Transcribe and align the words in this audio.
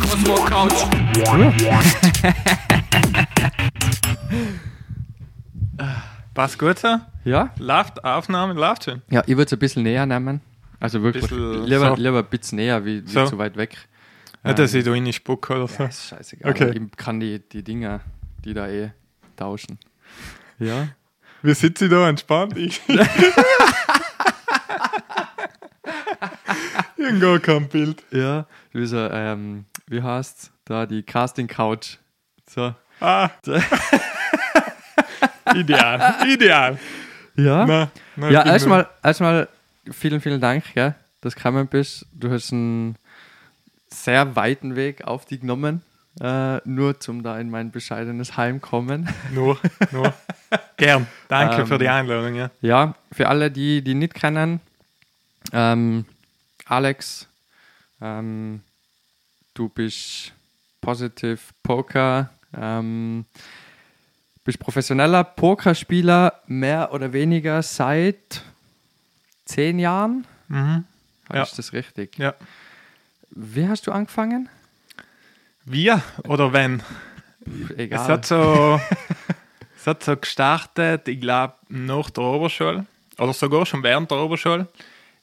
Cosmo 0.00 0.34
Couch. 0.46 0.86
Passt 6.34 6.58
gut 6.58 6.78
so? 6.78 6.96
Ja? 7.24 7.50
Läuft, 7.58 8.04
Aufnahme 8.04 8.54
läuft 8.54 8.84
schon. 8.84 9.02
Ja, 9.10 9.22
ich 9.26 9.36
würde 9.36 9.44
es 9.44 9.52
ein 9.52 9.58
bisschen 9.58 9.82
näher 9.82 10.06
nehmen. 10.06 10.40
Also 10.78 11.02
wirklich 11.02 11.24
Bisschen 11.24 11.64
lieber, 11.66 11.88
so. 11.96 12.02
lieber 12.02 12.18
ein 12.20 12.24
bisschen 12.26 12.56
näher, 12.56 12.84
wie, 12.84 13.04
wie 13.04 13.10
So. 13.10 13.26
zu 13.26 13.38
weit 13.38 13.56
weg. 13.56 13.76
Nicht, 14.42 14.58
dass 14.58 14.72
ich 14.72 14.84
da 14.84 14.92
rein 14.92 15.12
spucke 15.12 15.54
oder 15.54 15.68
so. 15.68 15.82
Ja, 15.82 15.88
ist 15.90 16.06
scheißegal. 16.08 16.50
Okay. 16.50 16.72
Ich 16.90 16.96
kann 16.96 17.20
die, 17.20 17.40
die 17.46 17.62
Dinger, 17.62 18.00
die 18.44 18.54
da 18.54 18.66
eh 18.68 18.90
tauschen. 19.36 19.78
Ja? 20.60 20.88
Wie 21.42 21.54
sitze 21.54 21.86
ich 21.86 21.90
da 21.90 22.08
entspannt? 22.08 22.56
Ich. 22.56 22.80
gar 27.18 27.38
kein 27.38 27.68
Bild. 27.68 28.02
Ja. 28.10 28.46
Wie 28.72 28.86
so, 28.86 28.98
ähm, 28.98 29.64
wie 29.86 30.02
heißt's? 30.02 30.50
Da 30.64 30.86
die 30.86 31.02
Casting 31.02 31.48
Couch. 31.48 31.96
So. 32.48 32.74
Ah. 33.00 33.30
ideal, 35.54 36.16
ideal. 36.28 36.78
Ja? 37.36 37.66
Na, 37.66 37.90
na, 38.16 38.30
ja, 38.30 38.44
erstmal, 38.44 38.88
erstmal 39.02 39.48
vielen, 39.90 40.20
vielen 40.20 40.40
Dank, 40.40 40.64
gell, 40.74 40.94
dass 41.20 41.34
du 41.34 41.38
gekommen 41.38 41.66
bist. 41.66 42.06
Du 42.12 42.30
hast 42.30 42.52
einen 42.52 42.96
sehr 43.88 44.36
weiten 44.36 44.76
Weg 44.76 45.04
auf 45.04 45.24
dich 45.24 45.40
genommen, 45.40 45.82
äh, 46.18 46.58
nur 46.64 46.98
zum 46.98 47.22
da 47.22 47.38
in 47.38 47.50
mein 47.50 47.70
bescheidenes 47.70 48.36
Heim 48.36 48.60
kommen. 48.60 49.08
Nur, 49.32 49.58
nur. 49.92 50.12
Gern. 50.76 51.06
Danke 51.28 51.62
Ähm, 51.62 51.66
für 51.66 51.78
die 51.78 51.88
Einladung. 51.88 52.34
Ja. 52.34 52.50
Ja, 52.60 52.94
für 53.12 53.28
alle, 53.28 53.50
die 53.50 53.82
die 53.82 53.94
nicht 53.94 54.14
kennen, 54.14 54.60
ähm, 55.52 56.04
Alex, 56.66 57.28
ähm, 58.00 58.62
du 59.54 59.68
bist 59.68 60.32
Positive 60.80 61.38
Poker, 61.62 62.30
ähm, 62.56 63.24
bist 64.44 64.58
professioneller 64.58 65.24
Pokerspieler, 65.24 66.40
mehr 66.46 66.92
oder 66.92 67.12
weniger 67.12 67.62
seit 67.62 68.42
zehn 69.44 69.78
Jahren. 69.78 70.26
Mhm. 70.48 70.84
Ja. 71.32 71.42
Ist 71.42 71.58
das 71.58 71.72
richtig? 71.72 72.18
ja. 72.18 72.34
Wie 73.30 73.68
hast 73.68 73.86
du 73.86 73.92
angefangen? 73.92 74.48
Wir 75.64 76.02
oder 76.26 76.52
wenn? 76.52 76.82
Egal. 77.76 78.00
Es 78.02 78.08
hat 78.08 78.26
so, 78.26 78.80
es 79.76 79.86
hat 79.86 80.02
so 80.02 80.16
gestartet, 80.16 81.08
ich 81.08 81.20
glaube, 81.20 81.54
nach 81.68 82.10
der 82.10 82.24
Oberschule 82.24 82.86
oder 83.18 83.32
sogar 83.32 83.66
schon 83.66 83.82
während 83.82 84.10
der 84.10 84.18
Oberschule. 84.18 84.68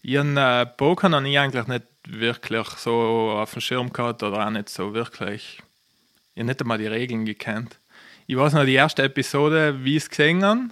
Ich 0.02 0.18
habe 0.18 0.40
äh, 0.40 0.66
Poker 0.66 1.10
noch 1.10 1.22
nie 1.22 1.38
eigentlich 1.38 1.68
nicht 1.68 1.84
wirklich 2.08 2.68
so 2.70 3.32
auf 3.36 3.52
dem 3.52 3.62
Schirm 3.62 3.92
gehabt 3.92 4.24
oder 4.24 4.46
auch 4.46 4.50
nicht 4.50 4.70
so 4.70 4.94
wirklich. 4.94 5.60
Ich 6.34 6.40
habe 6.40 6.48
nicht 6.48 6.62
einmal 6.62 6.78
die 6.78 6.88
Regeln 6.88 7.26
gekannt. 7.26 7.80
Ich 8.28 8.38
weiß 8.38 8.54
noch 8.54 8.66
die 8.66 8.74
erste 8.76 9.04
Episode, 9.04 9.84
wie 9.84 9.98
ich 9.98 10.04
es 10.04 10.10
gesehen 10.10 10.44
habe. 10.44 10.70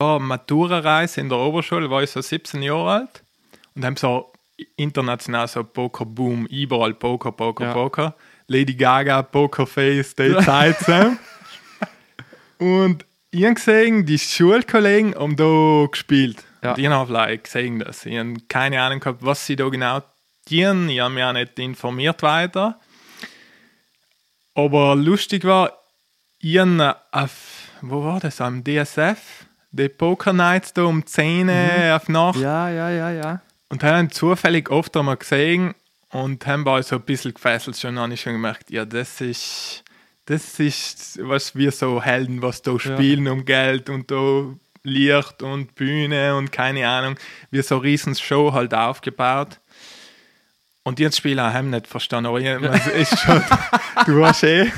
War 0.00 0.16
eine 0.16 0.24
Matura-Reise 0.26 1.20
in 1.22 1.28
der 1.30 1.38
Oberschule, 1.38 1.88
war 1.90 2.02
ich 2.02 2.10
so 2.10 2.20
17 2.20 2.62
Jahre 2.62 2.92
alt 2.92 3.22
und 3.74 3.84
haben 3.84 3.96
so 3.96 4.30
international 4.76 5.48
so 5.48 5.64
Poker-Boom, 5.64 6.46
überall 6.46 6.92
Poker, 6.94 7.32
Poker, 7.32 7.64
Ja. 7.64 7.72
Poker. 7.72 8.14
Lady 8.48 8.74
Gaga, 8.74 9.22
Pokerface, 9.22 10.14
die 10.14 10.36
Zeit 10.38 10.78
zusammen. 10.78 11.18
Und 12.58 13.04
ich 13.30 13.44
habe 13.44 13.54
gesehen, 13.54 14.06
die 14.06 14.18
Schulkollegen 14.18 15.14
haben 15.14 15.36
da 15.36 15.86
gespielt. 15.90 16.42
Ja. 16.62 16.72
Und 16.72 16.78
ich 16.78 16.88
habe 16.88 17.12
like, 17.12 17.44
gesehen 17.44 17.78
das. 17.78 18.06
Ich 18.06 18.18
habe 18.18 18.34
keine 18.48 18.80
Ahnung 18.80 19.00
gehabt, 19.00 19.22
was 19.22 19.44
sie 19.44 19.54
da 19.54 19.68
genau 19.68 20.00
tun. 20.48 20.88
Ich 20.88 20.98
habe 20.98 21.12
mich 21.12 21.24
auch 21.24 21.32
nicht 21.34 21.58
informiert 21.58 22.22
weiter. 22.22 22.80
Aber 24.54 24.96
lustig 24.96 25.44
war, 25.44 25.72
ich 26.40 26.58
habe 26.58 26.96
auf, 27.12 27.68
wo 27.82 28.02
war 28.02 28.18
das, 28.18 28.40
am 28.40 28.64
DSF, 28.64 29.18
die 29.72 29.90
Poker 29.90 30.32
Nights 30.32 30.72
da 30.72 30.84
um 30.84 31.04
10 31.04 31.50
Uhr 31.50 31.94
auf 31.94 32.08
Nacht. 32.08 32.40
ja, 32.40 32.70
ja, 32.70 32.88
ja, 32.88 33.10
ja. 33.10 33.42
Und 33.68 33.82
haben 33.84 34.10
zufällig 34.10 34.70
oft 34.70 34.96
einmal 34.96 35.18
gesehen 35.18 35.74
und 36.10 36.46
haben 36.46 36.64
war 36.64 36.82
so 36.82 36.96
ein 36.96 37.02
bisschen 37.02 37.34
gefesselt 37.34 37.76
schon, 37.76 37.98
habe 37.98 38.14
ich 38.14 38.20
schon 38.20 38.32
gemerkt, 38.32 38.70
ja, 38.70 38.84
das 38.84 39.20
ist, 39.20 39.84
das 40.26 40.58
ist, 40.58 41.18
was 41.22 41.54
wir 41.54 41.72
so 41.72 42.02
Helden, 42.02 42.42
was 42.42 42.62
da 42.62 42.78
spielen 42.78 43.28
um 43.28 43.44
Geld 43.44 43.90
und 43.90 44.10
da 44.10 44.44
Licht 44.82 45.42
und 45.42 45.74
Bühne 45.74 46.36
und 46.36 46.52
keine 46.52 46.88
Ahnung, 46.88 47.16
wie 47.50 47.62
so 47.62 47.76
eine 47.76 47.84
riesen 47.84 48.14
Show 48.14 48.52
halt 48.52 48.72
aufgebaut. 48.74 49.60
Und 50.82 50.98
die 50.98 51.04
haben 51.04 51.10
das 51.10 51.18
Spiel 51.18 51.38
auch 51.38 51.52
haben 51.52 51.70
nicht 51.70 51.86
verstanden, 51.86 52.28
aber 52.28 52.40
ja, 52.40 52.58
man 52.58 52.72
ist 52.94 53.18
schon, 53.18 53.42
du 54.06 54.24
hast 54.24 54.42
eh. 54.44 54.72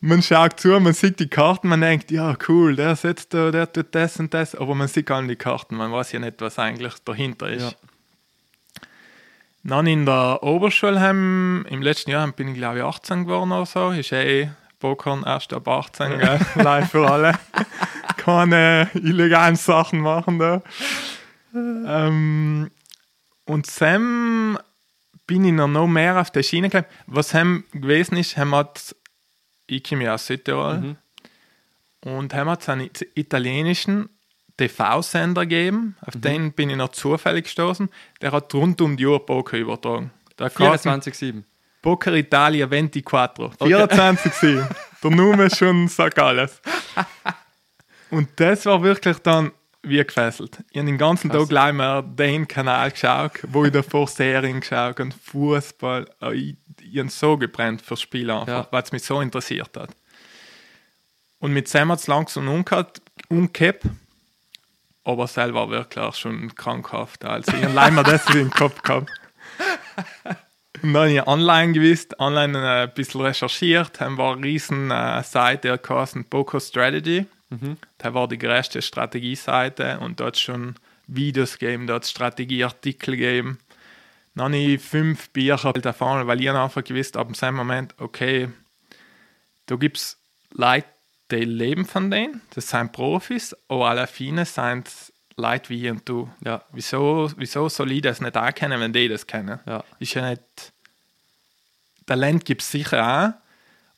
Man 0.00 0.22
schaut 0.22 0.58
zu, 0.58 0.80
man 0.80 0.94
sieht 0.94 1.20
die 1.20 1.28
Karten, 1.28 1.68
man 1.68 1.82
denkt, 1.82 2.10
ja 2.10 2.36
cool, 2.48 2.74
der 2.74 2.96
sitzt 2.96 3.34
da, 3.34 3.50
der 3.50 3.70
tut 3.70 3.94
das 3.94 4.18
und 4.18 4.32
das, 4.32 4.54
aber 4.54 4.74
man 4.74 4.88
sieht 4.88 5.06
gar 5.06 5.20
nicht 5.20 5.32
die 5.32 5.36
Karten, 5.36 5.76
man 5.76 5.92
weiß 5.92 6.12
ja 6.12 6.18
nicht, 6.18 6.40
was 6.40 6.58
eigentlich 6.58 6.94
dahinter 7.04 7.48
ist. 7.50 7.62
Ja. 7.62 7.89
Dann 9.62 9.86
in 9.86 10.06
der 10.06 10.42
Oberschule 10.42 11.00
haben, 11.00 11.66
im 11.68 11.82
letzten 11.82 12.10
Jahr 12.10 12.26
bin 12.32 12.48
ich 12.48 12.54
glaube 12.54 12.78
ich 12.78 12.84
18 12.84 13.24
geworden 13.24 13.52
oder 13.52 13.66
so, 13.66 13.90
ist 13.90 14.12
eh 14.12 14.50
Pokern 14.78 15.22
erst 15.24 15.52
ab 15.52 15.68
18, 15.68 16.18
gell? 16.18 16.40
live 16.56 16.90
für 16.90 17.06
alle. 17.10 17.38
Keine 18.16 18.88
illegalen 18.94 19.56
Sachen 19.56 20.00
machen 20.00 20.38
da. 20.38 20.62
ähm, 21.54 22.70
und 23.44 23.66
Sam 23.66 24.58
bin 25.26 25.44
ich 25.44 25.52
noch, 25.52 25.86
mehr 25.86 26.18
auf 26.20 26.30
der 26.30 26.42
Schiene 26.42 26.70
gekommen. 26.70 26.90
Was 27.06 27.30
Sam 27.30 27.64
gewesen 27.72 28.16
ist, 28.16 28.36
haben 28.38 28.54
hat, 28.54 28.94
ich 29.66 29.84
komme 29.84 30.04
ja 30.04 30.14
aus 30.14 30.26
Südtirol, 30.26 30.96
und 32.02 32.32
haben 32.34 32.48
hat 32.50 32.66
einen 32.70 32.86
it- 32.86 33.06
italienischen 33.14 34.08
TV-Sender 34.68 35.42
gegeben, 35.46 35.96
auf 36.02 36.14
den 36.16 36.52
bin 36.52 36.70
ich 36.70 36.76
noch 36.76 36.90
zufällig 36.90 37.44
gestoßen. 37.44 37.88
Der 38.20 38.32
hat 38.32 38.52
rund 38.54 38.80
um 38.80 38.96
die 38.96 39.06
Uhr 39.06 39.24
Poker 39.24 39.56
übertragen. 39.56 40.10
Der 40.38 40.50
Karten- 40.50 40.88
24-7. 41.00 41.44
Poker 41.82 42.12
Italia 42.14 42.68
24. 42.68 43.58
24 43.58 44.32
okay. 44.32 44.64
Der 45.02 45.10
Name 45.10 45.48
schon 45.48 45.88
sagt 45.88 46.18
alles. 46.18 46.60
Und 48.10 48.28
das 48.36 48.66
war 48.66 48.82
wirklich 48.82 49.16
dann 49.20 49.50
wie 49.82 50.04
gefesselt. 50.04 50.58
Ich 50.70 50.76
habe 50.76 50.86
den 50.86 50.98
ganzen 50.98 51.30
Tag 51.30 51.48
gleich 51.48 51.72
mal 51.72 52.02
den 52.02 52.46
Kanal 52.46 52.90
geschaut, 52.90 53.32
wo 53.48 53.64
ich 53.64 53.72
davor 53.72 54.06
Serien 54.08 54.60
geschaut 54.60 55.00
und 55.00 55.14
Fußball. 55.14 56.06
Ich, 56.34 56.54
ich 56.82 56.98
habe 56.98 57.08
so 57.08 57.38
gebrannt 57.38 57.80
fürs 57.80 58.02
Spiel 58.02 58.30
einfach, 58.30 58.46
Ja. 58.46 58.68
weil 58.70 58.82
es 58.82 58.92
mich 58.92 59.02
so 59.04 59.22
interessiert 59.22 59.74
hat. 59.74 59.88
Und 61.38 61.54
mit 61.54 61.66
Sam 61.68 61.90
hat 61.92 62.00
es 62.00 62.06
langsam 62.08 62.46
umgekehrt, 62.48 63.82
Aber 65.04 65.26
selber 65.26 65.70
wirklich 65.70 66.16
schon 66.16 66.54
krankhaft. 66.54 67.24
Also 67.24 67.52
ich 67.56 67.64
habe 67.64 67.92
mal 67.92 68.02
das 68.02 68.26
in 68.28 68.34
den 68.34 68.50
Kopf 68.50 68.82
gehabt. 68.82 69.10
Und 70.82 70.94
dann 70.94 71.02
habe 71.02 71.12
ich 71.12 71.26
online 71.26 71.72
gewusst, 71.72 72.18
online 72.18 72.58
äh, 72.58 72.82
ein 72.84 72.94
bisschen 72.94 73.20
recherchiert, 73.20 74.00
haben 74.00 74.16
wir 74.16 74.32
eine 74.32 74.44
riesen 74.44 74.90
äh, 74.90 75.22
Seite, 75.22 75.78
die 75.78 75.94
heißt 75.94 76.30
Poker 76.30 76.60
Strategy. 76.60 77.26
Da 77.98 78.14
war 78.14 78.28
die 78.28 78.38
größte 78.38 78.80
Strategieseite 78.80 79.98
und 79.98 80.20
dort 80.20 80.38
schon 80.38 80.76
Videos 81.08 81.58
gegeben, 81.58 81.86
dort 81.86 82.06
Strategieartikel 82.06 83.16
gegeben. 83.16 83.58
Dann 84.34 84.52
habe 84.52 84.56
ich 84.56 84.80
fünf 84.80 85.30
Bücher 85.30 85.72
davon, 85.72 86.26
weil 86.26 86.40
ich 86.40 86.50
einfach 86.50 86.84
gewusst, 86.84 87.16
ab 87.16 87.32
dem 87.32 87.54
Moment, 87.54 87.94
okay, 87.98 88.48
da 89.66 89.74
gibt 89.74 89.96
es 89.96 90.18
Leute, 90.52 90.86
die 91.30 91.44
leben 91.44 91.84
von 91.84 92.10
denen, 92.10 92.42
das 92.54 92.68
sind 92.68 92.92
Profis, 92.92 93.56
aber 93.68 93.90
alle 93.90 94.06
viele 94.06 94.44
sind 94.44 94.90
Leute 95.36 95.70
wie 95.70 95.86
ich 95.86 95.90
und 95.90 96.08
du. 96.08 96.30
Ja. 96.44 96.62
Wieso, 96.72 97.30
wieso 97.36 97.68
soll 97.68 97.92
ich 97.92 98.02
das 98.02 98.20
nicht 98.20 98.36
auch 98.36 98.54
kennen, 98.54 98.80
wenn 98.80 98.92
die 98.92 99.08
das 99.08 99.26
kennen? 99.26 99.58
Ja. 99.66 99.84
Ist 99.98 100.14
ja 100.14 100.30
nicht. 100.30 100.72
Talent 102.06 102.44
gibt 102.44 102.62
es 102.62 102.70
sicher 102.70 103.34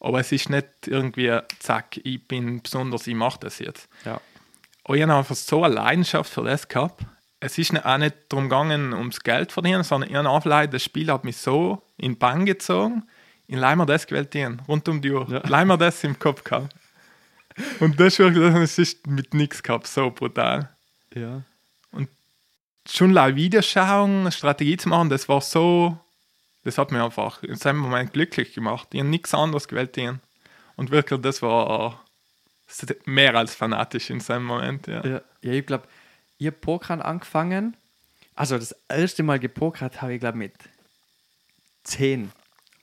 auch, 0.01 0.07
aber 0.07 0.21
es 0.21 0.33
ist 0.33 0.51
nicht 0.51 0.67
irgendwie, 0.87 1.39
zack, 1.59 1.99
ich 2.05 2.27
bin 2.27 2.63
besonders, 2.63 3.07
ich 3.07 3.15
mache 3.15 3.41
das 3.41 3.59
jetzt. 3.59 3.89
Ja. 4.05 4.21
Und 4.85 4.97
ich 4.97 5.03
habe 5.03 5.15
einfach 5.15 5.35
so 5.35 5.65
eine 5.65 5.75
Leidenschaft 5.75 6.33
für 6.33 6.45
das 6.45 6.69
gehabt. 6.69 7.03
Es 7.41 7.59
ist 7.59 7.85
auch 7.85 7.99
nicht 7.99 8.15
darum 8.29 8.49
gegangen, 8.49 8.93
ums 8.93 9.21
Geld 9.21 9.51
zu 9.51 9.55
verdienen, 9.55 9.83
sondern 9.83 10.11
ich 10.11 10.17
habe 10.17 10.31
einfach 10.31 10.67
das 10.67 10.83
Spiel 10.83 11.11
hat 11.11 11.25
mich 11.25 11.37
so 11.37 11.83
in 11.97 12.13
den 12.13 12.19
Bann 12.19 12.47
gezogen, 12.47 13.05
in 13.47 13.59
Leimer 13.59 13.87
das 13.87 14.07
gewählt 14.07 14.37
rund 14.69 14.89
um 14.89 15.01
die 15.01 15.11
Uhr. 15.11 15.27
Ja. 15.29 15.43
Leimer 15.49 15.77
das 15.77 16.05
im 16.05 16.19
Kopf 16.19 16.45
gehabt. 16.45 16.75
Und 17.81 17.99
das 18.01 18.15
ist 18.15 18.19
wirklich, 18.19 18.53
das 18.53 18.79
ist 18.79 19.07
mit 19.07 19.35
nichts 19.35 19.63
gehabt, 19.63 19.87
so 19.87 20.11
brutal 20.11 20.71
Ja. 21.15 21.43
schon 22.89 23.13
live 23.13 23.37
Videos 23.37 23.67
schauen, 23.67 24.23
eine 24.23 24.33
Strategie 24.33 24.77
zu 24.77 24.89
machen, 24.89 25.09
das 25.09 25.29
war 25.29 25.41
so, 25.41 25.99
das 26.65 26.79
hat 26.79 26.91
mich 26.91 27.01
einfach 27.01 27.43
in 27.43 27.57
seinem 27.57 27.79
Moment 27.79 28.13
glücklich 28.13 28.55
gemacht. 28.55 28.89
Ich 28.93 29.01
habe 29.01 29.09
nichts 29.09 29.35
anderes 29.35 29.69
gewählt. 29.69 29.95
hier. 29.95 30.19
Und 30.77 30.91
wirklich, 30.91 31.21
das 31.21 31.43
war 31.43 32.03
mehr 33.05 33.35
als 33.37 33.55
fanatisch 33.55 34.11
in 34.11 34.21
seinem 34.21 34.45
Moment, 34.45 34.87
ja. 34.87 35.05
Ja, 35.07 35.21
ja 35.43 35.53
ich 35.53 35.67
glaube, 35.67 35.87
ich 36.39 36.47
habe 36.47 36.57
Pokern 36.57 37.03
angefangen. 37.03 37.77
Also 38.35 38.57
das 38.59 38.75
erste 38.89 39.23
Mal 39.23 39.39
gepokert 39.39 40.01
habe 40.01 40.15
ich, 40.15 40.21
glaube 40.21 40.39
mit 40.39 40.55
10 41.85 42.33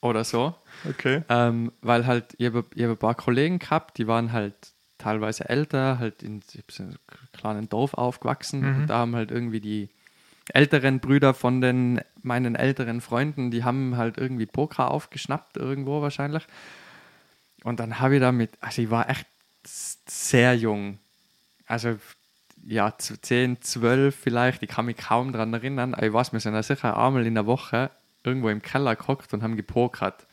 oder 0.02 0.24
so. 0.24 0.56
Okay. 0.88 1.24
Ähm, 1.30 1.72
weil 1.82 2.06
halt, 2.06 2.36
ich 2.38 2.48
habe 2.48 2.60
hab 2.60 2.90
ein 2.90 2.98
paar 2.98 3.16
Kollegen 3.16 3.60
gehabt, 3.60 3.98
die 3.98 4.08
waren 4.08 4.32
halt 4.32 4.74
teilweise 4.98 5.50
älter, 5.50 6.00
halt 6.00 6.24
in, 6.24 6.42
in 6.54 6.86
einem 6.86 6.98
kleinen 7.34 7.70
Dorf 7.70 7.94
aufgewachsen. 7.94 8.62
Mhm. 8.62 8.82
Und 8.82 8.88
da 8.88 9.00
haben 9.00 9.16
halt 9.16 9.32
irgendwie 9.32 9.62
die 9.62 9.90
älteren 10.54 11.00
Brüder 11.00 11.34
von 11.34 11.62
den 11.62 12.02
meinen 12.22 12.56
älteren 12.56 13.02
Freunden, 13.02 13.52
die 13.52 13.64
haben 13.64 13.98
halt 13.98 14.18
irgendwie 14.18 14.46
Poker 14.46 14.92
aufgeschnappt, 14.92 15.58
irgendwo 15.58 16.02
wahrscheinlich. 16.02 16.46
Und 17.64 17.80
dann 17.80 18.00
habe 18.00 18.16
ich 18.16 18.22
damit, 18.22 18.52
also 18.62 18.82
ich 18.82 18.90
war 18.90 19.10
echt 19.10 19.28
sehr 19.64 20.56
jung. 20.56 21.00
Also 21.66 21.98
ja, 22.66 22.98
zu 22.98 23.20
10, 23.20 23.62
12 23.62 24.16
vielleicht, 24.16 24.64
ich 24.64 24.70
kann 24.70 24.86
mich 24.86 24.98
kaum 24.98 25.32
daran 25.32 25.54
erinnern, 25.54 25.94
aber 25.94 26.08
ich 26.08 26.14
weiß, 26.14 26.34
wir 26.34 26.40
sind 26.40 26.54
ja 26.54 26.64
sicher 26.64 26.98
einmal 26.98 27.26
in 27.26 27.36
der 27.36 27.46
Woche 27.46 27.92
irgendwo 28.24 28.50
im 28.50 28.62
Keller 28.62 28.96
gehockt 28.96 29.34
und 29.34 29.44
haben 29.44 29.56
gepokert. 29.56 30.26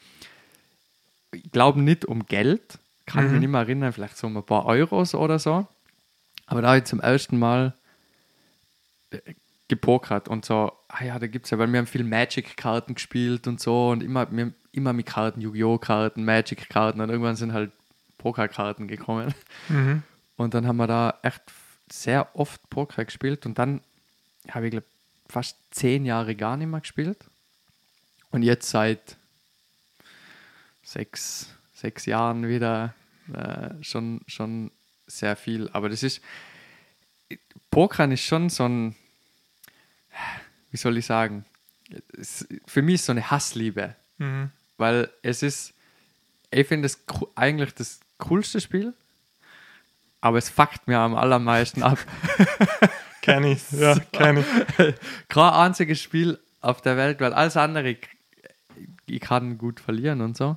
Ich 1.33 1.51
glaube 1.53 1.81
nicht 1.81 2.05
um 2.05 2.27
Geld, 2.27 2.79
kann 3.07 3.25
Mhm. 3.27 3.31
mich 3.33 3.41
nicht 3.41 3.49
mehr 3.51 3.61
erinnern, 3.61 3.93
vielleicht 3.93 4.17
so 4.17 4.27
um 4.27 4.37
ein 4.37 4.43
paar 4.43 4.67
Euros 4.67 5.15
oder 5.15 5.39
so. 5.39 5.67
Aber 6.47 6.63
da 6.63 6.69
habe 6.69 6.79
ich 6.79 6.85
zum 6.85 7.01
ersten 7.01 7.39
Mal 7.39 7.75
äh, 9.11 9.19
gepokert 9.69 10.29
und 10.29 10.45
so, 10.45 10.73
ah 10.89 11.05
ja, 11.05 11.19
da 11.19 11.27
gibt 11.27 11.47
es 11.47 11.51
ja, 11.51 11.59
weil 11.59 11.71
wir 11.73 11.79
haben 11.79 11.87
viel 11.89 12.05
Magic-Karten 12.05 12.95
gespielt 12.95 13.47
und 13.49 13.61
so 13.61 13.89
und 13.91 14.03
immer, 14.03 14.31
wir 14.31 14.53
immer 14.73 14.93
mit 14.93 15.07
Karten, 15.07 15.41
Yu-Gi-Oh! 15.41 15.79
Karten, 15.79 16.25
Magic-Karten 16.25 17.01
und 17.01 17.09
irgendwann 17.11 17.35
sind 17.37 17.53
halt 17.53 17.73
Pokerkarten 18.19 18.87
gekommen. 18.89 19.35
Mhm. 19.69 20.03
Und 20.37 20.55
dann 20.55 20.67
haben 20.67 20.77
wir 20.77 20.87
da 20.87 21.19
echt 21.23 21.43
sehr 21.91 22.29
oft 22.37 22.69
Poker 22.71 23.05
gespielt 23.05 23.47
und 23.47 23.59
dann 23.59 23.81
habe 24.51 24.67
ich, 24.67 24.71
glaube 24.73 24.87
fast 25.29 25.57
zehn 25.73 26.05
Jahre 26.05 26.37
gar 26.37 26.57
nicht 26.57 26.69
mehr 26.69 26.81
gespielt. 26.81 27.19
Und 28.31 28.43
jetzt 28.43 28.69
seit 28.69 29.17
sechs, 30.83 31.49
sechs 31.75 32.07
Jahren 32.07 32.49
wieder 32.49 32.95
äh, 33.33 33.71
schon, 33.83 34.21
schon 34.27 34.71
sehr 35.07 35.37
viel. 35.37 35.69
Aber 35.73 35.89
das 35.89 36.03
ist, 36.03 36.21
Pokern 37.71 38.13
ist 38.13 38.23
schon 38.23 38.49
so 38.51 38.65
ein, 38.69 38.97
wie 40.71 40.77
soll 40.77 40.97
ich 40.99 41.07
sagen, 41.07 41.45
es, 42.19 42.47
für 42.67 42.83
mich 42.83 42.97
ist 42.97 43.07
so 43.07 43.13
eine 43.13 43.31
Hassliebe 43.31 43.95
Mhm. 44.19 44.51
weil 44.79 45.11
es 45.23 45.43
ist, 45.43 45.75
ich 46.51 46.67
finde 46.67 46.87
es 46.87 47.05
eigentlich 47.35 47.75
das 47.75 48.01
coolste 48.17 48.63
Spiel, 48.63 48.95
aber 50.23 50.39
es 50.39 50.49
fuckt 50.49 50.89
mir 50.89 50.99
am 50.99 51.15
allermeisten 51.15 51.83
ab. 51.83 51.99
Kenn 53.21 53.45
ich, 53.45 53.61
ja, 53.73 53.99
kenn 54.13 54.39
ich. 54.39 54.47
Kein 55.29 55.53
einziges 55.53 56.01
Spiel 56.01 56.39
auf 56.63 56.81
der 56.81 56.97
Welt, 56.97 57.21
weil 57.21 57.35
alles 57.35 57.57
andere, 57.59 57.97
ich, 59.07 59.21
kann 59.21 59.59
gut 59.59 59.81
verlieren 59.81 60.21
und 60.21 60.37
so, 60.37 60.57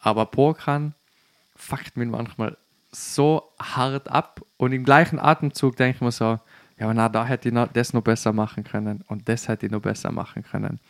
aber 0.00 0.26
Pokern 0.26 0.94
fuckt 1.56 1.96
mich 1.96 2.08
manchmal 2.08 2.56
so 2.90 3.42
hart 3.60 4.08
ab 4.08 4.42
und 4.56 4.72
im 4.72 4.84
gleichen 4.84 5.18
Atemzug 5.18 5.76
denke 5.76 5.96
ich 5.96 6.00
mir 6.02 6.12
so, 6.12 6.38
ja, 6.78 6.86
aber 6.86 6.94
na, 6.94 7.08
da 7.08 7.24
hätte 7.24 7.48
ich 7.48 7.54
noch, 7.54 7.68
das 7.72 7.92
noch 7.92 8.02
besser 8.02 8.32
machen 8.32 8.64
können 8.64 9.04
und 9.08 9.28
das 9.28 9.48
hätte 9.48 9.66
ich 9.66 9.72
noch 9.72 9.80
besser 9.80 10.10
machen 10.10 10.42
können. 10.42 10.80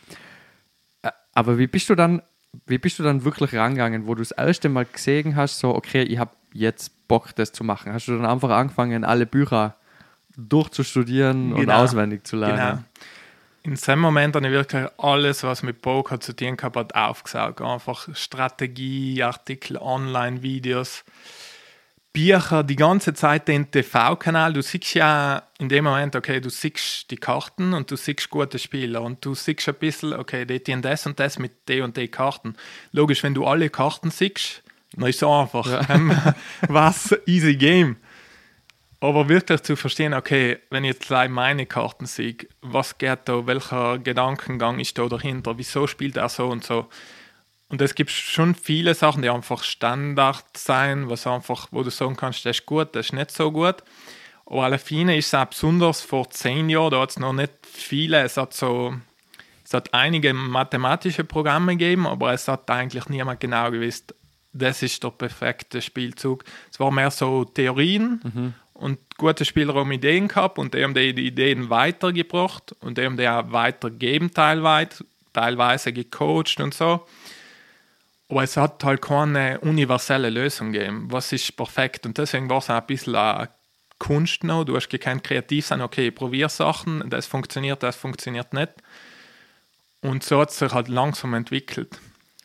Aber 1.35 1.59
wie 1.59 1.67
bist 1.67 1.89
du 1.91 1.95
dann, 1.95 2.23
wie 2.67 2.79
bist 2.79 2.99
du 2.99 3.03
dann 3.03 3.25
wirklich 3.25 3.55
rangegangen, 3.55 4.07
wo 4.07 4.15
du 4.15 4.23
das 4.23 4.31
erste 4.33 4.69
Mal 4.69 4.85
gesehen 4.85 5.37
hast, 5.37 5.59
so, 5.59 5.75
okay, 5.75 6.03
ich 6.03 6.19
habe 6.19 6.33
jetzt 6.53 7.09
Bock, 7.09 7.35
das 7.35 7.53
zu 7.53 7.65
machen? 7.65 7.93
Hast 7.93 8.09
du 8.09 8.17
dann 8.17 8.27
einfach 8.27 8.51
angefangen, 8.51 9.05
alle 9.05 9.27
Bücher 9.27 9.77
durchzustudieren 10.37 11.53
und 11.53 11.61
Genau. 11.61 11.83
auswendig 11.83 12.27
zu 12.27 12.37
lernen? 12.37 12.59
Genau. 12.59 12.83
In 13.65 13.77
dem 13.77 14.01
Moment 14.01 14.35
habe 14.35 14.47
ich 14.47 14.53
wirklich 14.53 14.87
alles, 14.99 15.45
was 15.45 15.63
mit 15.63 15.83
Poker 15.83 16.19
zu 16.19 16.35
tun 16.35 16.57
gehabt 16.57 16.77
hat, 16.77 16.95
aufgesaugt. 16.97 17.61
Einfach 17.61 18.09
Strategie, 18.13 19.23
Artikel, 19.23 19.77
Online-Videos, 19.77 21.05
Bücher, 22.13 22.65
die 22.65 22.75
ganze 22.75 23.15
Zeit 23.15 23.47
den 23.47 23.71
TV-Kanal. 23.71 24.53
Du 24.53 24.63
siehst 24.63 24.95
ja 24.95 25.45
in 25.61 25.69
dem 25.69 25.85
Moment, 25.85 26.17
okay, 26.17 26.41
du 26.41 26.51
siehst 26.51 27.09
die 27.13 27.17
Karten 27.17 27.73
und 27.73 27.89
du 27.89 27.97
siehst 27.97 28.31
gute 28.31 28.59
Spieler 28.59 29.01
und 29.01 29.25
du 29.25 29.37
siehst 29.37 29.69
ein 29.69 29.77
bisschen, 29.77 30.13
okay, 30.13 30.45
die 30.45 30.59
tun 30.59 30.83
das 30.83 31.07
und 31.07 31.21
das 31.21 31.39
mit 31.39 31.69
den 31.69 31.85
und 31.85 31.97
den 31.97 32.11
Karten. 32.11 32.57
Logisch, 32.91 33.23
wenn 33.23 33.35
du 33.35 33.47
alle 33.47 33.71
Karten 33.71 34.11
siehst, 34.11 34.65
dann 34.95 35.09
ist 35.09 35.23
es 35.23 35.29
einfach. 35.29 35.89
Ähm, 35.89 36.11
was 36.69 37.17
easy 37.27 37.55
game. 37.55 37.97
Aber 39.03 39.29
wirklich 39.29 39.65
zu 39.65 39.75
verstehen, 39.75 40.15
okay, 40.15 40.61
wenn 40.71 40.85
ich 40.85 40.93
jetzt 40.93 41.09
gleich 41.09 41.29
meine 41.29 41.67
Karten 41.67 42.07
sehe, 42.07 42.37
was 42.61 42.99
geht 42.99 43.19
da, 43.25 43.49
welcher 43.49 43.99
Gedankengang 43.99 44.79
ist 44.79 44.97
da 44.97 45.09
dahinter, 45.09 45.59
wieso 45.59 45.89
spielt 45.89 46.17
er 46.17 46.29
so 46.29 46.47
und 46.47 46.63
so. 46.63 46.87
Und 47.69 47.83
es 47.83 47.97
gibt 47.97 48.13
schon 48.13 48.55
viele 48.55 48.95
Sachen, 48.95 49.23
die 49.23 49.29
einfach 49.29 49.65
Standard 49.65 50.45
sein, 50.57 51.11
was 51.11 51.27
einfach, 51.27 51.67
wo 51.73 51.83
du 51.83 51.91
sagen 51.91 52.15
kannst, 52.15 52.47
das 52.47 52.59
ist 52.59 52.67
gut, 52.67 52.95
das 52.95 53.07
ist 53.07 53.13
nicht 53.13 53.33
so 53.33 53.51
gut. 53.51 53.83
Aber 54.47 54.63
alle 54.67 54.79
Fine 54.79 55.17
ist 55.17 55.27
es 55.27 55.35
auch 55.35 55.47
besonders 55.47 56.01
vor 56.01 56.31
zehn 56.31 56.71
Jahren, 56.71 56.93
da 56.93 57.01
hat 57.01 57.11
es 57.11 57.19
noch 57.19 57.33
nicht 57.33 57.55
viele, 57.65 58.23
es 58.23 58.37
hat 58.37 58.55
so, 58.55 58.95
es 59.65 59.75
hat 59.75 59.93
einige 59.93 60.33
mathematische 60.33 61.25
Programme 61.25 61.73
gegeben, 61.77 62.07
aber 62.07 62.35
es 62.35 62.47
hat 62.47 62.71
eigentlich 62.71 63.09
niemand 63.09 63.41
genau 63.41 63.69
gewusst, 63.69 64.15
das 64.53 64.81
ist 64.85 65.03
der 65.03 65.11
perfekte 65.11 65.83
Spielzug. 65.83 66.45
Es 66.71 66.79
war 66.79 66.93
mehr 66.93 67.11
so 67.11 67.45
Theorien 67.45 68.55
und 68.83 68.99
gute 69.17 69.45
Spieler 69.45 69.75
haben 69.75 69.93
Ideen 69.93 70.27
gehabt 70.27 70.59
und 70.59 70.75
die 70.75 70.83
haben 70.83 70.93
die 70.93 71.11
Ideen 71.11 71.71
weitergebracht 71.71 72.75
und 72.81 72.99
die 72.99 73.05
haben 73.05 73.17
die 73.17 73.29
auch 73.29 73.53
weitergegeben 73.53 74.35
teilweise, 74.35 75.05
teilweise 75.33 75.93
gecoacht 75.93 76.61
und 76.61 76.75
so. 76.75 77.07
Aber 78.29 78.43
es 78.43 78.57
hat 78.57 78.83
halt 78.83 79.01
keine 79.01 79.61
universelle 79.61 80.31
Lösung 80.31 80.73
gegeben. 80.73 81.07
Was 81.11 81.33
ist 81.33 81.57
perfekt? 81.57 82.07
Und 82.07 82.19
deswegen 82.19 82.51
war 82.51 82.59
es 82.59 82.71
auch 82.71 82.81
ein 82.81 82.87
bisschen 82.87 83.15
eine 83.15 83.51
Kunst 84.01 84.43
noch. 84.43 84.65
Du 84.65 84.75
hast 84.75 84.89
gekannt 84.89 85.23
kreativ 85.23 85.65
sein, 85.65 85.81
okay, 85.81 86.09
ich 86.09 86.15
probiere 86.15 86.49
Sachen, 86.49 87.09
das 87.09 87.27
funktioniert, 87.27 87.85
das 87.85 87.95
funktioniert 87.95 88.53
nicht. 88.53 88.73
Und 90.01 90.25
so 90.25 90.41
hat 90.41 90.51
es 90.51 90.59
sich 90.59 90.73
halt 90.73 90.89
langsam 90.89 91.35
entwickelt. 91.35 92.01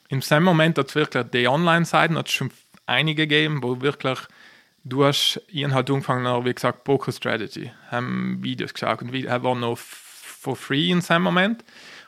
In 0.09 0.19
dem 0.19 0.43
Moment 0.43 0.77
hat 0.77 0.89
es 0.89 0.95
wirklich 0.95 1.25
die 1.33 1.47
Online-Seiten, 1.47 2.23
schon 2.27 2.51
einige 2.85 3.23
gegeben, 3.23 3.63
wo 3.63 3.81
wirklich 3.81 4.19
du 4.87 5.05
hast, 5.05 5.41
hab 5.53 5.71
halt 5.71 5.89
angefangen, 5.89 6.45
wie 6.45 6.53
gesagt, 6.53 6.83
Poker 6.83 7.11
Strategy, 7.11 7.71
haben 7.89 8.39
Videos 8.41 8.73
geschaut 8.73 9.01
und 9.01 9.13
er 9.13 9.43
war 9.43 9.55
noch 9.55 9.77
for 9.77 10.55
free 10.55 10.89
in 10.89 11.01
seinem 11.01 11.23
Moment. 11.23 11.63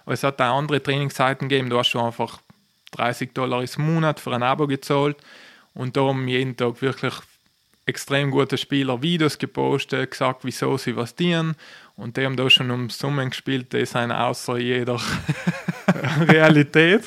Aber 0.05 0.13
es 0.13 0.23
hat 0.23 0.41
auch 0.41 0.57
andere 0.57 0.81
Trainingsseiten 0.81 1.49
gegeben, 1.49 1.69
da 1.69 1.77
hast 1.77 1.93
du 1.93 1.99
einfach 1.99 2.39
30 2.91 3.33
Dollar 3.33 3.63
im 3.63 3.85
Monat 3.85 4.19
für 4.19 4.33
ein 4.33 4.43
Abo 4.43 4.67
gezahlt 4.67 5.17
und 5.73 5.95
da 5.95 6.01
haben 6.01 6.27
jeden 6.27 6.57
Tag 6.57 6.81
wirklich 6.81 7.13
extrem 7.85 8.31
gute 8.31 8.57
Spieler 8.57 9.01
Videos 9.01 9.37
gepostet, 9.37 10.11
gesagt, 10.11 10.41
wieso 10.43 10.77
sie 10.77 10.95
was 10.95 11.15
dienen 11.15 11.55
und 11.95 12.17
die 12.17 12.25
haben 12.25 12.37
da 12.37 12.49
schon 12.49 12.71
um 12.71 12.89
Summen 12.89 13.29
gespielt, 13.29 13.73
die 13.73 13.85
sind 13.85 14.11
außer 14.11 14.57
jeder 14.57 14.99
Realität. 16.21 17.03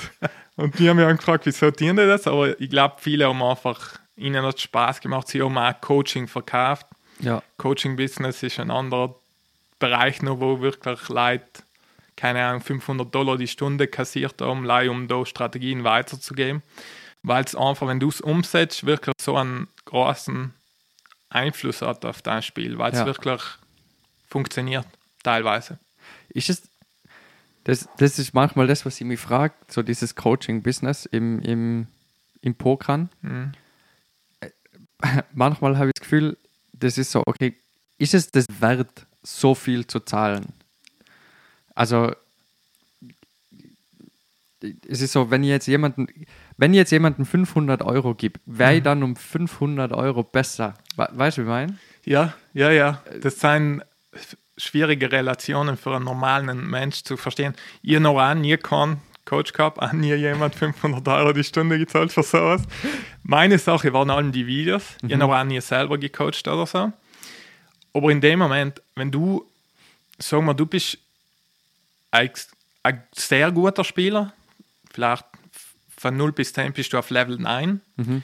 Und 0.57 0.79
die 0.79 0.89
haben 0.89 0.99
mich 0.99 1.17
gefragt, 1.17 1.47
wieso 1.47 1.71
dienen 1.71 1.97
die 1.97 2.07
das? 2.07 2.27
Aber 2.27 2.61
ich 2.61 2.69
glaube, 2.69 2.97
viele 2.99 3.27
haben 3.27 3.43
einfach, 3.43 3.99
ihnen 4.17 4.45
hat 4.45 4.61
Spaß 4.61 5.01
gemacht, 5.01 5.29
sie 5.29 5.43
haben 5.43 5.57
auch 5.59 5.81
Coaching 5.81 6.29
verkauft. 6.29 6.87
Ja. 7.21 7.43
Coaching-Business 7.59 8.43
ist 8.43 8.59
ein 8.61 8.71
anderer 8.71 9.15
Bereich 9.79 10.23
noch, 10.23 10.41
wo 10.41 10.61
wirklich 10.61 11.09
Leute, 11.09 11.47
keine 12.17 12.45
Ahnung, 12.45 12.61
500 12.61 13.15
Dollar 13.15 13.37
die 13.37 13.49
Stunde 13.49 13.87
kassiert 13.89 14.41
haben, 14.41 14.67
um 14.89 15.09
da 15.09 15.25
Strategien 15.27 15.85
weiterzugeben. 15.85 16.63
Weil 17.23 17.45
es 17.45 17.55
einfach, 17.55 17.87
wenn 17.87 18.01
du 18.01 18.09
es 18.09 18.21
umsetzt, 18.21 18.85
wirklich 18.85 19.15
so 19.21 19.37
einen 19.37 19.69
großen 19.85 20.53
Einfluss 21.31 21.81
hat 21.83 22.05
auf 22.05 22.21
dein 22.23 22.43
Spiel, 22.43 22.79
weil 22.79 22.93
es 22.93 22.99
Ja. 22.99 23.07
wirklich 23.07 23.41
funktioniert, 24.29 24.87
teilweise. 25.23 25.79
Ist 26.31 26.51
es, 26.51 26.63
das, 27.65 27.89
das 27.99 28.19
ist 28.19 28.35
manchmal 28.35 28.67
das, 28.67 28.85
was 28.85 29.01
ich 29.01 29.07
mich 29.07 29.21
frage, 29.21 29.55
so 29.69 29.83
dieses 29.83 30.17
Coaching-Business 30.17 31.07
im, 31.07 31.39
im, 31.41 31.87
im 32.41 32.55
Pokern. 32.57 33.09
Mhm. 33.23 33.53
Manchmal 35.33 35.77
habe 35.79 35.89
ich 35.89 35.95
das 35.95 36.03
Gefühl, 36.03 36.37
das 36.73 36.99
ist 36.99 37.11
so, 37.11 37.23
okay, 37.27 37.55
ist 37.99 38.15
es 38.15 38.31
das 38.31 38.47
wert, 38.61 39.07
so 39.23 39.55
viel 39.55 39.87
zu 39.87 40.01
zahlen? 40.01 40.47
Also, 41.75 42.13
es 44.89 45.01
ist 45.01 45.13
so, 45.13 45.31
wenn 45.31 45.43
ich 45.43 45.51
jetzt 45.51 45.67
jemanden, 45.67 46.07
wenn 46.57 46.73
ich 46.73 46.79
jetzt 46.79 46.93
jemanden 46.93 47.25
500 47.25 47.83
Euro 47.83 48.15
gebe, 48.15 48.39
wäre 48.47 48.77
ich 48.77 48.83
dann 48.83 49.03
um 49.03 49.17
500 49.17 49.93
Euro 49.93 50.23
besser? 50.23 50.75
We 50.97 51.09
weißt 51.11 51.39
du, 51.39 51.43
wie 51.43 51.45
ich 51.45 51.49
meine? 51.49 51.79
Ja, 52.05 52.35
ja, 52.53 52.71
ja. 52.71 53.03
Das 53.21 53.41
sind 53.41 53.83
schwierige 54.57 55.11
Relationen 55.11 55.77
für 55.77 55.97
einen 55.97 56.05
normalen 56.05 56.69
Mensch 56.69 57.03
zu 57.03 57.17
verstehen. 57.17 57.55
Ich 57.83 57.99
noch 57.99 58.21
auch 58.21 58.35
nie 58.35 58.57
keinen 58.57 59.01
Coach 59.25 59.53
gehabt, 59.53 59.81
auch 59.81 59.93
nie 59.93 60.15
jemand 60.15 60.55
500 60.55 61.07
Euro 61.09 61.33
die 61.33 61.45
Stunde 61.45 61.79
gezahlt 61.79 62.13
für 62.13 62.23
sowas. 62.23 62.63
Meine 63.23 63.59
Sache 63.59 63.93
waren 63.93 64.11
allem 64.11 64.33
die 64.33 64.47
Videos. 64.47 64.97
Mhm. 65.03 65.11
Ich 65.11 65.21
habe 65.21 65.37
auch 65.37 65.45
nie 65.45 65.61
selber 65.61 65.99
gecoacht 65.99 66.47
oder 66.49 66.67
so. 66.67 66.93
Aber 67.95 68.11
in 68.11 68.21
dem 68.21 68.39
Moment, 68.39 68.83
wenn 68.95 69.11
du, 69.11 69.47
sag 70.19 70.43
mal, 70.43 70.55
du 70.55 70.67
bist 70.67 70.99
ein, 72.11 72.31
ein 72.83 73.03
sehr 73.13 73.53
guter 73.53 73.85
Spieler, 73.85 74.33
vielleicht 74.93 75.25
von 75.97 76.17
0 76.17 76.33
bis 76.33 76.53
10 76.53 76.73
bist 76.73 76.93
du 76.93 76.99
auf 76.99 77.11
Level 77.11 77.39
9 77.39 77.81
mhm. 77.97 78.23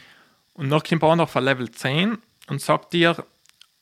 und 0.55 0.69
noch 0.69 0.83
kommt 0.83 1.05
einer 1.05 1.27
von 1.27 1.45
Level 1.45 1.71
10 1.71 2.19
und 2.49 2.61
sagt 2.61 2.93
dir, 2.93 3.25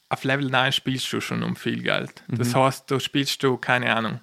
auf 0.09 0.25
Level 0.25 0.49
9 0.51 0.73
spielst 0.73 1.13
du 1.13 1.21
schon 1.21 1.43
um 1.43 1.57
viel 1.57 1.83
Geld. 1.83 2.23
Mhm. 2.29 2.39
Das 2.39 2.55
heißt, 2.55 2.91
du 2.91 3.01
spielst 3.01 3.43
du, 3.43 3.57
keine 3.57 3.95
Ahnung, 3.95 4.21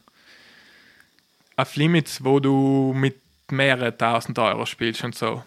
auf 1.55 1.75
Limits, 1.75 2.23
wo 2.23 2.39
du 2.39 2.93
mit 2.95 3.21
mehreren 3.51 3.97
tausend 3.97 4.39
Euro 4.39 4.65
spielst 4.65 5.03
und 5.03 5.15
so. 5.15 5.43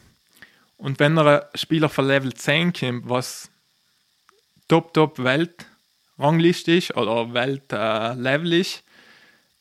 Und 0.76 1.00
wenn 1.00 1.18
ein 1.18 1.40
Spieler 1.54 1.88
von 1.88 2.06
Level 2.06 2.32
10 2.34 2.72
kommt, 2.72 3.08
was 3.08 3.50
top, 4.68 4.92
top 4.92 5.18
Weltrangliste 5.18 6.72
ist 6.72 6.96
oder 6.96 7.32
Weltlevel 7.32 8.52
äh, 8.52 8.60
ist, 8.60 8.82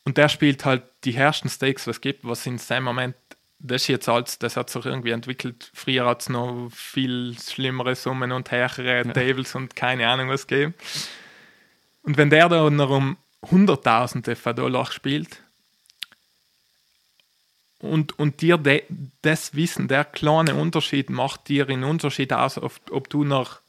und 0.04 0.18
der 0.18 0.28
spielt 0.28 0.64
halt 0.64 0.84
die 1.04 1.12
herrschen 1.12 1.50
Stakes, 1.50 1.86
was 1.86 1.96
es 1.96 2.00
gibt, 2.00 2.24
was 2.24 2.46
in 2.46 2.58
seinem 2.58 2.84
Moment 2.84 3.16
das 3.58 3.82
ist 3.82 3.88
jetzt 3.88 4.08
als, 4.08 4.38
das 4.38 4.56
hat 4.56 4.70
sich 4.70 4.84
irgendwie 4.84 5.10
entwickelt. 5.10 5.70
Früher 5.74 6.06
hat 6.06 6.20
es 6.20 6.28
noch 6.28 6.68
viel 6.70 7.36
schlimmere 7.38 7.94
Summen 7.94 8.32
und 8.32 8.50
höhere 8.50 8.98
ja. 8.98 9.12
Tables 9.12 9.54
und 9.54 9.74
keine 9.74 10.06
Ahnung 10.06 10.28
was 10.28 10.46
gegeben. 10.46 10.74
Und 12.02 12.16
wenn 12.18 12.30
der 12.30 12.48
da 12.48 12.68
noch 12.68 12.90
um 12.90 13.16
Hunderttausende 13.50 14.36
von 14.36 14.54
Dollar 14.54 14.86
spielt 14.92 15.42
und, 17.80 18.18
und 18.18 18.40
dir 18.40 18.56
de, 18.58 18.82
das 19.22 19.54
Wissen, 19.54 19.88
der 19.88 20.04
kleine 20.04 20.54
Unterschied 20.54 21.10
macht 21.10 21.48
dir 21.48 21.68
einen 21.68 21.84
Unterschied 21.84 22.32
aus, 22.32 22.58
ob, 22.58 22.72
ob 22.90 23.10
du 23.10 23.24
noch 23.24 23.60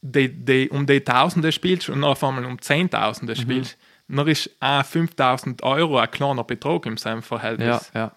die, 0.00 0.28
die, 0.28 0.68
um 0.70 0.86
die 0.86 1.00
Tausende 1.00 1.52
spielst 1.52 1.88
und 1.88 2.04
auf 2.04 2.22
einmal 2.22 2.44
um 2.44 2.60
Zehntausende 2.60 3.34
mhm. 3.34 3.40
spielst 3.40 3.78
dann 4.08 4.26
ist 4.26 4.50
auch 4.60 4.84
5000 4.84 5.62
Euro 5.62 5.98
ein 5.98 6.10
kleiner 6.10 6.44
Betrag 6.44 6.86
im 6.86 6.96
seinem 6.96 7.22
Verhältnis. 7.22 7.90
Ja, 7.94 8.00
ja. 8.00 8.12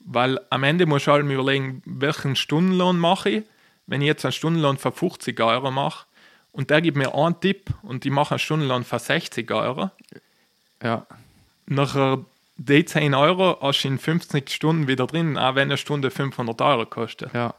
Weil 0.00 0.40
am 0.50 0.64
Ende 0.64 0.86
muss 0.86 1.02
ich 1.02 1.08
halt 1.08 1.24
mir 1.24 1.34
überlegen, 1.34 1.82
welchen 1.84 2.36
Stundenlohn 2.36 2.98
mache 2.98 3.30
ich. 3.30 3.44
Wenn 3.86 4.02
ich 4.02 4.06
jetzt 4.06 4.24
einen 4.24 4.32
Stundenlohn 4.32 4.78
von 4.78 4.92
50 4.92 5.38
Euro 5.40 5.70
mache 5.70 6.06
und 6.52 6.70
der 6.70 6.80
gibt 6.80 6.96
mir 6.96 7.14
einen 7.14 7.40
Tipp 7.40 7.70
und 7.82 8.04
ich 8.04 8.12
mache 8.12 8.32
einen 8.32 8.38
Stundenlohn 8.38 8.84
von 8.84 8.98
60 8.98 9.50
Euro, 9.50 9.90
ja. 10.82 11.06
nachher 11.66 12.24
die 12.62 12.84
10 12.84 13.14
Euro 13.14 13.58
hast 13.62 13.82
du 13.82 13.88
in 13.88 13.98
50 13.98 14.50
Stunden 14.50 14.86
wieder 14.86 15.06
drin, 15.06 15.38
auch 15.38 15.54
wenn 15.54 15.68
eine 15.68 15.78
Stunde 15.78 16.10
500 16.10 16.60
Euro 16.60 16.84
kostet. 16.84 17.32
Ja. 17.32 17.54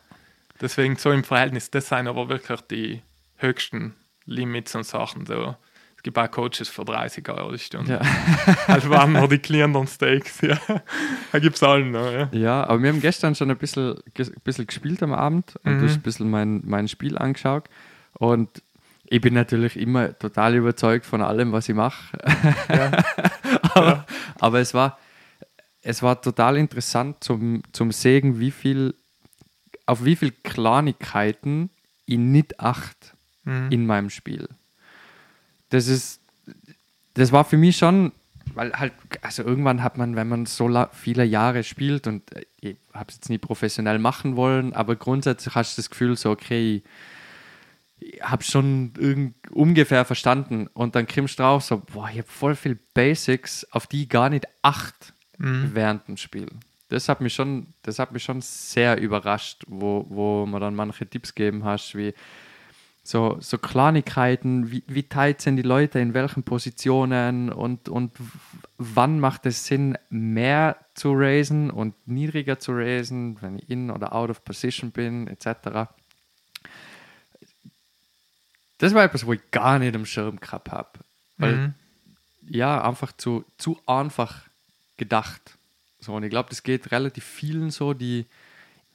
Deswegen 0.61 0.95
so 0.95 1.11
im 1.11 1.23
Verhältnis, 1.23 1.71
das 1.71 1.89
sind 1.89 2.07
aber 2.07 2.29
wirklich 2.29 2.61
die 2.61 3.01
höchsten 3.37 3.95
Limits 4.25 4.75
und 4.75 4.85
Sachen. 4.85 5.25
So 5.25 5.55
es 5.97 6.03
gibt 6.03 6.17
auch 6.17 6.29
Coaches 6.29 6.69
für 6.69 6.85
30 6.85 7.27
Euro 7.29 7.51
die 7.51 7.59
Stunde. 7.59 7.93
Ja. 7.93 8.55
also 8.67 8.89
waren 8.91 9.13
nur 9.13 9.27
die 9.27 9.39
kleineren 9.39 9.87
Steaks, 9.87 10.41
ja. 10.41 10.57
Da 11.31 11.39
gibt 11.39 11.55
es 11.55 11.63
allen 11.63 11.91
noch, 11.91 12.11
ja. 12.11 12.29
Ja, 12.31 12.63
aber 12.63 12.81
wir 12.81 12.89
haben 12.89 13.01
gestern 13.01 13.33
schon 13.33 13.49
ein 13.49 13.57
bisschen, 13.57 13.95
ein 14.17 14.41
bisschen 14.43 14.67
gespielt 14.67 15.01
am 15.01 15.13
Abend 15.13 15.55
und 15.63 15.75
mhm. 15.75 15.79
du 15.79 15.85
hast 15.85 15.95
ein 15.95 16.01
bisschen 16.01 16.29
mein, 16.29 16.61
mein 16.63 16.87
Spiel 16.87 17.17
angeschaut. 17.17 17.69
Und 18.13 18.63
ich 19.11 19.21
bin 19.21 19.33
natürlich 19.33 19.77
immer 19.77 20.17
total 20.17 20.55
überzeugt 20.55 21.05
von 21.05 21.21
allem, 21.21 21.51
was 21.51 21.69
ich 21.69 21.75
mache. 21.75 22.17
Ja. 22.69 22.91
aber, 23.73 23.87
ja. 23.87 24.05
aber 24.39 24.59
es 24.59 24.73
war 24.73 24.97
es 25.83 26.03
war 26.03 26.21
total 26.21 26.57
interessant 26.57 27.23
zum, 27.23 27.63
zum 27.71 27.91
sehen, 27.91 28.39
wie 28.39 28.51
viel, 28.51 28.93
auf 29.87 30.05
wie 30.05 30.15
viele 30.15 30.31
Kleinigkeiten 30.31 31.71
ich 32.05 32.19
nicht 32.19 32.59
acht 32.59 33.15
mhm. 33.45 33.71
in 33.71 33.85
meinem 33.87 34.11
Spiel 34.11 34.47
das 35.71 35.87
ist, 35.87 36.21
das 37.15 37.31
war 37.31 37.43
für 37.43 37.57
mich 37.57 37.77
schon, 37.77 38.11
weil 38.53 38.73
halt, 38.73 38.93
also 39.21 39.43
irgendwann 39.43 39.81
hat 39.81 39.97
man, 39.97 40.15
wenn 40.15 40.29
man 40.29 40.45
so 40.45 40.69
viele 40.91 41.23
Jahre 41.23 41.63
spielt 41.63 42.05
und 42.07 42.31
äh, 42.35 42.43
ich 42.59 42.77
habe 42.93 43.09
es 43.09 43.15
jetzt 43.15 43.29
nie 43.29 43.39
professionell 43.39 43.97
machen 43.97 44.35
wollen, 44.35 44.73
aber 44.73 44.95
grundsätzlich 44.95 45.55
hast 45.55 45.77
du 45.77 45.81
das 45.81 45.89
Gefühl 45.89 46.15
so, 46.15 46.29
okay, 46.29 46.75
ich 46.75 46.83
habe 48.21 48.43
schon 48.43 48.93
irgend, 48.97 49.35
ungefähr 49.51 50.05
verstanden 50.05 50.67
und 50.73 50.95
dann 50.95 51.07
kriegst 51.07 51.39
du 51.39 51.43
drauf 51.43 51.63
so, 51.63 51.79
boah, 51.79 52.09
ich 52.09 52.19
habe 52.19 52.27
voll 52.27 52.55
viel 52.55 52.77
Basics, 52.93 53.65
auf 53.71 53.87
die 53.87 54.03
ich 54.03 54.09
gar 54.09 54.29
nicht 54.29 54.47
acht 54.61 55.13
mhm. 55.37 55.71
während 55.73 56.07
dem 56.07 56.17
Spiel. 56.17 56.47
Das 56.89 57.07
hat 57.07 57.21
mich 57.21 57.33
schon, 57.33 57.67
das 57.83 57.99
hat 57.99 58.11
mich 58.11 58.23
schon 58.23 58.41
sehr 58.41 58.99
überrascht, 58.99 59.63
wo, 59.67 60.05
wo 60.09 60.45
man 60.45 60.61
dann 60.61 60.75
manche 60.75 61.07
Tipps 61.07 61.35
geben 61.35 61.63
hast, 61.63 61.95
wie 61.95 62.13
so, 63.03 63.37
so 63.39 63.57
Kleinigkeiten, 63.57 64.71
wie, 64.71 64.83
wie 64.87 65.03
teilt 65.03 65.41
sind 65.41 65.55
die 65.55 65.63
Leute 65.63 65.99
in 65.99 66.13
welchen 66.13 66.43
Positionen 66.43 67.51
und, 67.51 67.89
und 67.89 68.11
wann 68.77 69.19
macht 69.19 69.45
es 69.45 69.65
Sinn, 69.65 69.97
mehr 70.09 70.77
zu 70.93 71.13
raisen 71.13 71.71
und 71.71 71.95
niedriger 72.07 72.59
zu 72.59 72.73
raisen, 72.73 73.41
wenn 73.41 73.57
ich 73.57 73.69
in 73.69 73.89
oder 73.89 74.13
out 74.13 74.29
of 74.29 74.43
position 74.43 74.91
bin, 74.91 75.27
etc. 75.27 75.89
Das 78.81 78.93
war 78.93 79.03
etwas, 79.03 79.25
wo 79.25 79.33
ich 79.33 79.51
gar 79.51 79.79
nicht 79.79 79.95
im 79.95 80.05
Schirm 80.05 80.39
gehabt 80.39 80.71
habe. 80.71 80.89
Weil, 81.37 81.55
mhm. 81.55 81.73
ja, 82.49 82.83
einfach 82.83 83.11
zu, 83.13 83.45
zu 83.57 83.79
einfach 83.85 84.41
gedacht. 84.97 85.57
So, 85.99 86.13
und 86.13 86.23
ich 86.23 86.29
glaube, 86.29 86.49
das 86.49 86.63
geht 86.63 86.91
relativ 86.91 87.23
vielen 87.23 87.69
so, 87.71 87.93
die 87.93 88.25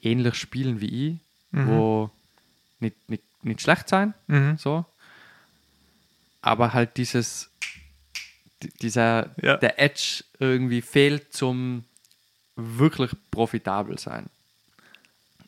ähnlich 0.03 0.35
spielen 0.35 0.81
wie 0.81 1.09
ich, 1.09 1.19
mhm. 1.53 1.67
wo 1.69 2.11
nicht, 2.81 2.97
nicht 3.09 3.23
nicht 3.47 3.63
schlecht 3.63 3.89
sein, 3.89 4.13
mhm. 4.27 4.59
so. 4.59 4.85
Aber 6.43 6.75
halt 6.75 6.97
dieses, 6.97 7.51
dieser, 8.83 9.31
ja. 9.43 9.57
der 9.57 9.81
Edge 9.81 10.25
irgendwie 10.39 10.83
fehlt 10.83 11.33
zum 11.33 11.85
wirklich 12.57 13.11
profitabel 13.31 13.99
sein. 13.99 14.27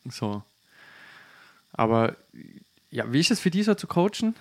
So. 0.09 0.43
Aber 1.73 2.15
ja, 2.91 3.11
wie 3.11 3.19
ist 3.19 3.31
es 3.31 3.39
für 3.39 3.51
dich 3.51 3.65
so 3.65 3.75
zu 3.75 3.87
coachen? 3.87 4.35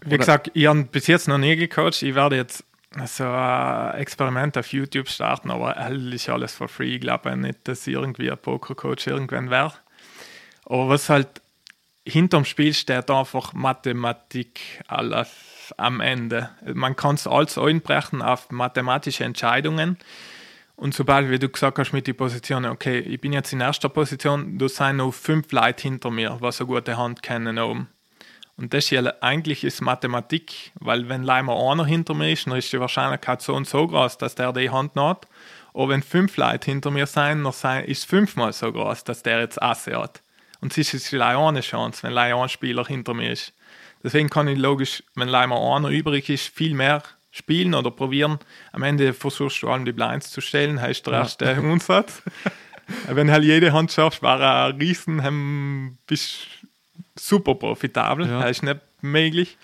Wie 0.00 0.08
Oder? 0.08 0.18
gesagt, 0.18 0.50
ich 0.54 0.66
habe 0.66 0.84
bis 0.84 1.06
jetzt 1.06 1.28
noch 1.28 1.38
nie 1.38 1.56
gecoacht. 1.56 2.02
Ich 2.02 2.14
werde 2.14 2.36
jetzt 2.36 2.64
so 3.06 3.24
ein 3.24 3.94
Experiment 3.94 4.58
auf 4.58 4.72
YouTube 4.72 5.08
starten, 5.08 5.50
aber 5.50 5.76
ist 5.90 6.28
alles 6.28 6.54
for 6.54 6.68
free. 6.68 6.96
Ich 6.96 7.00
glaube 7.00 7.36
nicht, 7.36 7.66
dass 7.66 7.86
ich 7.86 7.94
irgendwie 7.94 8.30
ein 8.30 8.38
Pokercoach 8.38 9.06
irgendwann 9.06 9.50
wäre. 9.50 9.72
Aber 10.66 10.88
was 10.88 11.08
halt 11.08 11.28
hinterm 12.04 12.44
Spiel 12.44 12.74
steht 12.74 13.10
einfach 13.10 13.52
Mathematik 13.52 14.82
alles 14.88 15.74
am 15.76 16.00
Ende. 16.00 16.50
Man 16.64 16.96
kann 16.96 17.14
es 17.14 17.26
alles 17.26 17.56
einbrechen 17.56 18.22
auf 18.22 18.50
mathematische 18.50 19.24
Entscheidungen. 19.24 19.98
Und 20.76 20.94
sobald, 20.94 21.30
wie 21.30 21.38
du 21.38 21.48
gesagt 21.48 21.78
hast, 21.78 21.92
mit 21.92 22.06
den 22.06 22.16
Positionen, 22.16 22.70
okay, 22.70 22.98
ich 22.98 23.20
bin 23.20 23.32
jetzt 23.32 23.52
in 23.52 23.60
erster 23.60 23.88
Position, 23.88 24.58
da 24.58 24.68
sind 24.68 24.96
noch 24.96 25.12
fünf 25.12 25.52
Leute 25.52 25.82
hinter 25.82 26.10
mir, 26.10 26.38
was 26.40 26.60
eine 26.60 26.68
gute 26.68 26.96
Hand 26.96 27.22
kennen 27.22 27.58
oben. 27.58 27.88
Und 28.56 28.74
das 28.74 28.92
ist 28.92 29.22
eigentlich 29.22 29.64
ist 29.64 29.80
Mathematik, 29.80 30.72
weil 30.74 31.08
wenn 31.08 31.22
leider 31.22 31.56
einer 31.56 31.84
hinter 31.84 32.14
mir 32.14 32.32
ist, 32.32 32.46
dann 32.46 32.56
ist 32.56 32.72
die 32.72 32.80
Wahrscheinlichkeit 32.80 33.40
so 33.42 33.54
und 33.54 33.66
so 33.66 33.86
groß, 33.86 34.18
dass 34.18 34.34
der 34.34 34.52
die 34.52 34.70
Hand 34.70 34.92
hat. 34.96 35.26
Aber 35.74 35.88
wenn 35.88 36.02
fünf 36.02 36.36
Leute 36.36 36.70
hinter 36.70 36.90
mir 36.90 37.06
sind, 37.06 37.44
dann 37.44 37.84
ist 37.84 37.98
es 37.98 38.04
fünfmal 38.04 38.52
so 38.52 38.70
groß, 38.70 39.04
dass 39.04 39.22
der 39.22 39.40
jetzt 39.40 39.60
Asse 39.62 39.98
hat. 39.98 40.20
Und 40.60 40.76
es 40.76 40.94
ist 40.94 41.12
auch 41.14 41.48
eine 41.48 41.60
Chance, 41.60 42.02
wenn 42.04 42.16
ein 42.16 42.48
Spieler 42.48 42.84
hinter 42.84 43.14
mir 43.14 43.32
ist. 43.32 43.52
Deswegen 44.04 44.28
kann 44.28 44.48
ich 44.48 44.58
logisch, 44.58 45.02
wenn 45.14 45.28
leider 45.28 45.56
einer 45.56 45.88
übrig 45.88 46.28
ist, 46.28 46.54
viel 46.54 46.74
mehr 46.74 47.02
spielen 47.32 47.74
oder 47.74 47.90
probieren. 47.90 48.38
Am 48.70 48.84
Ende 48.84 49.12
versuchst 49.12 49.62
du 49.62 49.68
allem 49.68 49.84
die 49.84 49.92
Blinds 49.92 50.30
zu 50.30 50.40
stellen, 50.40 50.80
heißt 50.80 51.06
der 51.06 51.14
erste 51.14 51.46
ja. 51.46 51.58
Umsatz. 51.58 52.22
wenn 53.08 53.30
halt 53.30 53.42
jede 53.42 53.72
Hand 53.72 53.90
schaffst, 53.90 54.22
war 54.22 54.40
ein 54.68 54.76
Riesen, 54.76 55.98
bist 56.06 56.46
super 57.18 57.54
profitabel. 57.56 58.28
Ja. 58.28 58.42
Das 58.42 58.50
ist 58.50 58.62
nicht 58.62 58.80
möglich. 59.00 59.56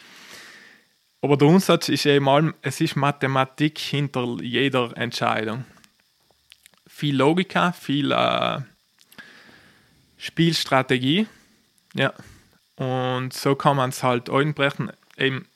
Aber 1.21 1.37
der 1.37 1.49
Umsatz 1.49 1.89
ist 1.89 2.07
eben 2.07 2.29
allem, 2.29 2.55
es 2.63 2.81
ist 2.81 2.97
Mathematik 2.97 3.79
hinter 3.79 4.37
jeder 4.41 4.97
Entscheidung. 4.97 5.65
Viel 6.87 7.17
Logika, 7.17 7.73
viel 7.73 8.13
äh, 8.13 8.61
Spielstrategie. 10.17 11.27
Ja. 11.95 12.13
Und 12.77 13.33
so 13.33 13.57
kann 13.57 13.77
man 13.77 13.91
es 13.91 14.03
halt 14.03 14.31
einbrechen. 14.31 14.93
Eben, 15.17 15.47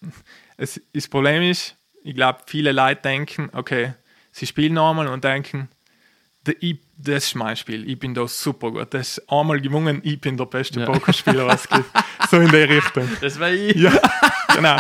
es, 0.57 0.81
das 0.93 1.09
Problem 1.09 1.43
ist, 1.43 1.77
ich 2.05 2.15
glaube, 2.15 2.41
viele 2.47 2.73
Leute 2.73 3.03
denken, 3.03 3.51
okay, 3.53 3.95
sie 4.31 4.47
spielen 4.47 4.79
einmal 4.79 5.09
und 5.09 5.25
denken, 5.25 5.69
ich, 6.59 6.79
das 6.97 7.27
ist 7.27 7.35
mein 7.37 7.57
Spiel, 7.57 7.89
ich 7.89 7.99
bin 7.99 8.15
da 8.15 8.27
super 8.27 8.73
gut. 8.73 8.93
Das 8.93 9.19
ist 9.19 9.31
einmal 9.31 9.61
gewonnen, 9.61 10.01
ich 10.03 10.21
bin 10.21 10.37
der 10.37 10.47
beste 10.47 10.81
ja. 10.81 10.87
Pokerspieler, 10.87 11.47
was 11.47 11.63
es 11.63 11.69
gibt. 11.69 11.91
So 12.31 12.39
in 12.39 12.51
der 12.51 12.67
Richtung. 12.67 13.07
Das 13.21 13.39
war 13.39 13.51
ich. 13.51 13.77
Ja, 13.77 13.93
genau. 14.55 14.77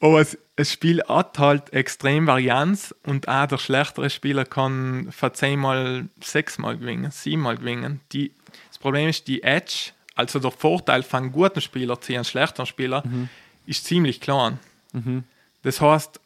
Aber 0.00 0.20
es, 0.20 0.36
das 0.56 0.72
Spiel 0.72 1.00
hat 1.08 1.38
halt 1.38 1.72
extrem 1.72 2.26
Varianz 2.26 2.92
und 3.06 3.28
auch 3.28 3.46
der 3.46 3.58
schlechtere 3.58 4.10
Spieler 4.10 4.44
kann 4.44 5.12
von 5.12 5.32
zehnmal 5.32 6.08
sechsmal 6.20 6.76
gewinnen, 6.76 7.12
siebenmal 7.12 7.56
gewinnen. 7.56 8.00
Die, 8.10 8.34
das 8.68 8.78
Problem 8.78 9.08
ist, 9.08 9.28
die 9.28 9.44
Edge, 9.44 9.92
also 10.16 10.40
der 10.40 10.50
Vorteil 10.50 11.04
von 11.04 11.22
einem 11.24 11.32
guten 11.32 11.60
Spieler 11.60 12.00
zu 12.00 12.12
einem 12.12 12.24
schlechteren 12.24 12.66
Spieler, 12.66 13.04
ist 13.66 13.84
ziemlich 13.84 14.20
klein. 14.20 14.58
Das 15.62 15.80
heißt, 15.80 16.20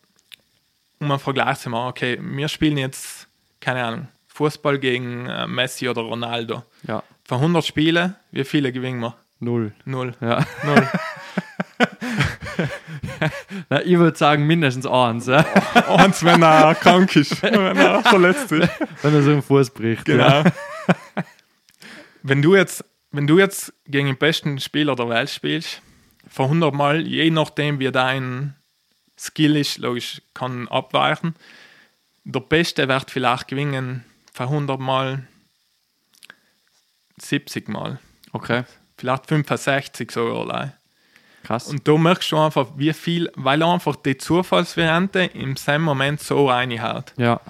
um 1.01 1.11
einen 1.11 1.21
Vergleich 1.21 1.59
zu 1.61 1.71
machen, 1.71 1.89
okay, 1.89 2.19
wir 2.21 2.49
spielen 2.49 2.77
jetzt, 2.77 3.29
keine 3.61 3.85
Ahnung, 3.85 4.09
Fußball 4.29 4.79
gegen 4.79 5.27
äh, 5.27 5.47
Messi 5.47 5.89
oder 5.89 6.03
Ronaldo. 6.03 6.63
Ja. 6.87 7.03
Von 7.25 7.39
100 7.39 7.65
Spielen, 7.65 8.15
wie 8.31 8.45
viele 8.45 8.73
gewinnen 8.73 9.01
wir? 9.01 9.17
Null. 9.41 9.73
Null. 9.85 10.15
Ja. 10.21 10.45
Null. 10.65 10.89
Na, 13.69 13.83
ich 13.83 13.99
würde 13.99 14.17
sagen, 14.17 14.47
mindestens 14.47 14.87
eins, 14.87 15.27
ja? 15.27 15.39
Eins, 15.89 16.25
wenn 16.25 16.43
er 16.43 16.75
krank 16.75 17.15
ist, 17.17 17.43
wenn 17.43 17.55
er 17.55 18.03
verletzt 18.03 18.51
ist. 18.53 18.71
wenn 19.03 19.15
er 19.15 19.23
so 19.23 19.31
einen 19.31 19.43
Fuß 19.43 19.71
bricht. 19.71 20.09
Ja. 20.09 20.43
Genau. 20.43 20.51
wenn, 22.23 22.43
du 22.43 22.55
jetzt, 22.55 22.85
wenn 23.13 23.27
du 23.27 23.39
jetzt 23.39 23.73
gegen 23.87 24.07
den 24.07 24.17
besten 24.17 24.59
Spieler 24.61 24.97
der 24.97 25.09
Welt 25.09 25.31
spielst, 25.31 25.83
von 26.29 26.45
100 26.47 26.75
Mal, 26.75 27.07
je 27.07 27.31
nachdem 27.31 27.79
wie 27.79 27.91
dein 27.91 28.55
Skill 29.19 29.57
ist, 29.57 29.79
logisch, 29.79 30.23
kann 30.35 30.69
abweichen. 30.69 31.35
Der 32.25 32.41
Beste 32.41 32.89
wird 32.89 33.11
vielleicht 33.11 33.49
gewinnen 33.49 34.05
von 34.33 34.47
100 34.49 34.79
Mal 34.79 35.27
70 37.21 37.69
Mal. 37.69 37.99
Okay, 38.33 38.65
Vielleicht 38.97 39.27
65 39.29 40.11
sogar 40.11 40.41
allein. 40.41 40.73
krass. 41.45 41.69
Und 41.69 41.87
da 41.87 41.97
merkst 41.97 42.33
du 42.33 42.37
einfach, 42.39 42.67
wie 42.77 42.93
viel, 42.93 43.31
weil 43.37 43.63
einfach 43.63 43.95
die 43.97 44.19
Zufallsvariante 44.19 45.21
im 45.35 45.57
selben 45.57 45.85
Moment 45.85 46.21
so 46.21 46.49
reinhaut. 46.49 47.13
ja, 47.17 47.41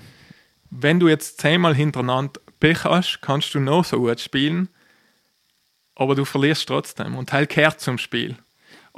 Wenn 0.71 1.01
du 1.01 1.09
jetzt 1.09 1.41
zehnmal 1.41 1.75
hintereinander 1.75 2.41
Pech 2.61 2.85
hast, 2.85 3.21
kannst 3.23 3.55
du 3.55 3.61
noch 3.61 3.85
so 3.85 3.99
gut 3.99 4.21
spielen, 4.21 4.69
aber 5.95 6.15
du 6.15 6.25
verlierst 6.27 6.69
trotzdem. 6.69 7.17
Und 7.17 7.31
Teil 7.31 7.47
kehrt 7.47 7.81
zum 7.81 7.97
Spiel. 7.99 8.37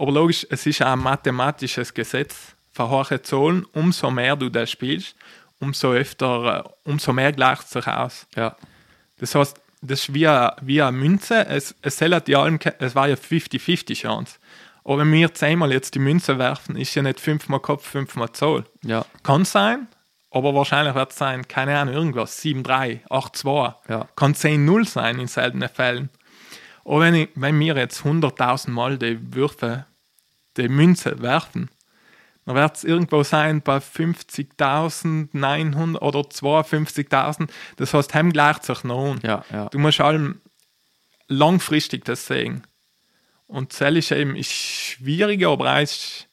Aber 0.00 0.12
logisch, 0.12 0.46
es 0.48 0.64
ist 0.64 0.80
auch 0.80 0.92
ein 0.92 0.98
mathematisches 0.98 1.92
Gesetz. 1.92 2.56
Für 2.72 2.88
hohe 2.88 3.20
Zahlen, 3.20 3.66
umso 3.74 4.10
mehr 4.10 4.34
du 4.34 4.48
das 4.48 4.70
spielst, 4.70 5.14
umso 5.58 5.92
öfter, 5.92 6.64
äh, 6.64 6.88
umso 6.88 7.12
mehr 7.12 7.32
gleicht 7.32 7.64
es 7.64 7.70
sich 7.70 7.86
aus. 7.86 8.26
ja, 8.34 8.56
Das 9.18 9.34
heißt, 9.34 9.60
das 9.82 10.00
ist 10.00 10.14
wie 10.14 10.26
eine, 10.26 10.56
wie 10.62 10.80
eine 10.80 10.96
Münze. 10.96 11.46
Es, 11.46 11.74
es, 11.82 11.98
soll 11.98 12.12
ja 12.12 12.46
es 12.78 12.94
war 12.94 13.08
ja 13.08 13.14
50-50 13.14 13.94
Chance. 13.94 14.38
Aber 14.84 15.00
wenn 15.00 15.12
wir 15.12 15.34
zehnmal 15.34 15.70
jetzt 15.70 15.94
die 15.94 15.98
Münze 15.98 16.38
werfen, 16.38 16.76
ist 16.76 16.94
ja 16.94 17.02
nicht 17.02 17.20
fünfmal 17.20 17.60
Kopf, 17.60 17.86
fünfmal 17.86 18.32
Zahl. 18.32 18.64
ja, 18.82 19.04
Kann 19.22 19.44
sein, 19.44 19.86
aber 20.30 20.54
wahrscheinlich 20.54 20.94
wird 20.94 21.10
es 21.10 21.18
sein, 21.18 21.46
keine 21.46 21.78
Ahnung, 21.78 21.94
irgendwas, 21.94 22.42
7-3, 22.42 23.06
8-2. 23.08 23.74
Ja. 23.90 24.08
Kann 24.16 24.32
10-0 24.32 24.88
sein 24.88 25.18
in 25.18 25.28
seltenen 25.28 25.68
Fällen. 25.68 26.08
Aber 26.86 27.00
wenn, 27.00 27.14
ich, 27.14 27.28
wenn 27.34 27.60
wir 27.60 27.76
jetzt 27.76 28.00
100.000 28.00 28.70
Mal 28.70 28.96
die 28.96 29.34
Würfe, 29.34 29.84
die 30.56 30.68
Münze 30.68 31.20
werfen, 31.20 31.70
dann 32.46 32.56
wird 32.56 32.76
es 32.76 32.84
irgendwo 32.84 33.22
sein 33.22 33.62
bei 33.62 33.76
50.900 33.78 35.98
oder 35.98 36.20
52.000. 36.20 37.48
Das 37.76 37.94
heißt, 37.94 38.14
heim 38.14 38.32
gleicht 38.32 38.64
sich 38.64 38.82
noch 38.84 39.12
an. 39.12 39.20
ja, 39.22 39.44
ja. 39.50 39.68
Du 39.68 39.78
musst 39.78 40.00
allem 40.00 40.40
langfristig 41.28 42.04
das 42.04 42.26
sehen. 42.26 42.66
Und 43.46 43.80
das 43.80 43.94
ist 43.94 44.10
eben 44.12 44.36
ist 44.36 44.52
schwieriger, 44.52 45.50
aber 45.50 45.76
auch 45.76 45.80
ist, 45.80 46.26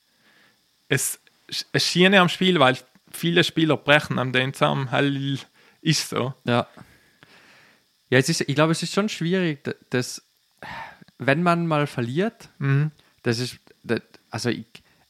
es 0.87 1.19
es 1.47 1.83
Schiene 1.83 2.19
am 2.19 2.29
Spiel, 2.29 2.59
weil 2.59 2.77
viele 3.11 3.43
Spieler 3.43 3.77
brechen 3.77 4.19
am 4.19 4.31
den 4.31 4.53
zusammen. 4.53 4.89
Hell 4.89 5.39
ist 5.81 6.09
so. 6.09 6.33
Ja. 6.43 6.67
Ja, 8.09 8.17
es 8.17 8.29
ist, 8.29 8.41
ich 8.41 8.55
glaube, 8.55 8.71
es 8.71 8.83
ist 8.83 8.93
schon 8.93 9.09
schwierig, 9.09 9.59
dass, 9.89 10.21
wenn 11.17 11.43
man 11.43 11.67
mal 11.67 11.87
verliert, 11.87 12.49
das 13.23 13.39
ist, 13.39 13.59
also 14.29 14.49
ich, 14.49 14.67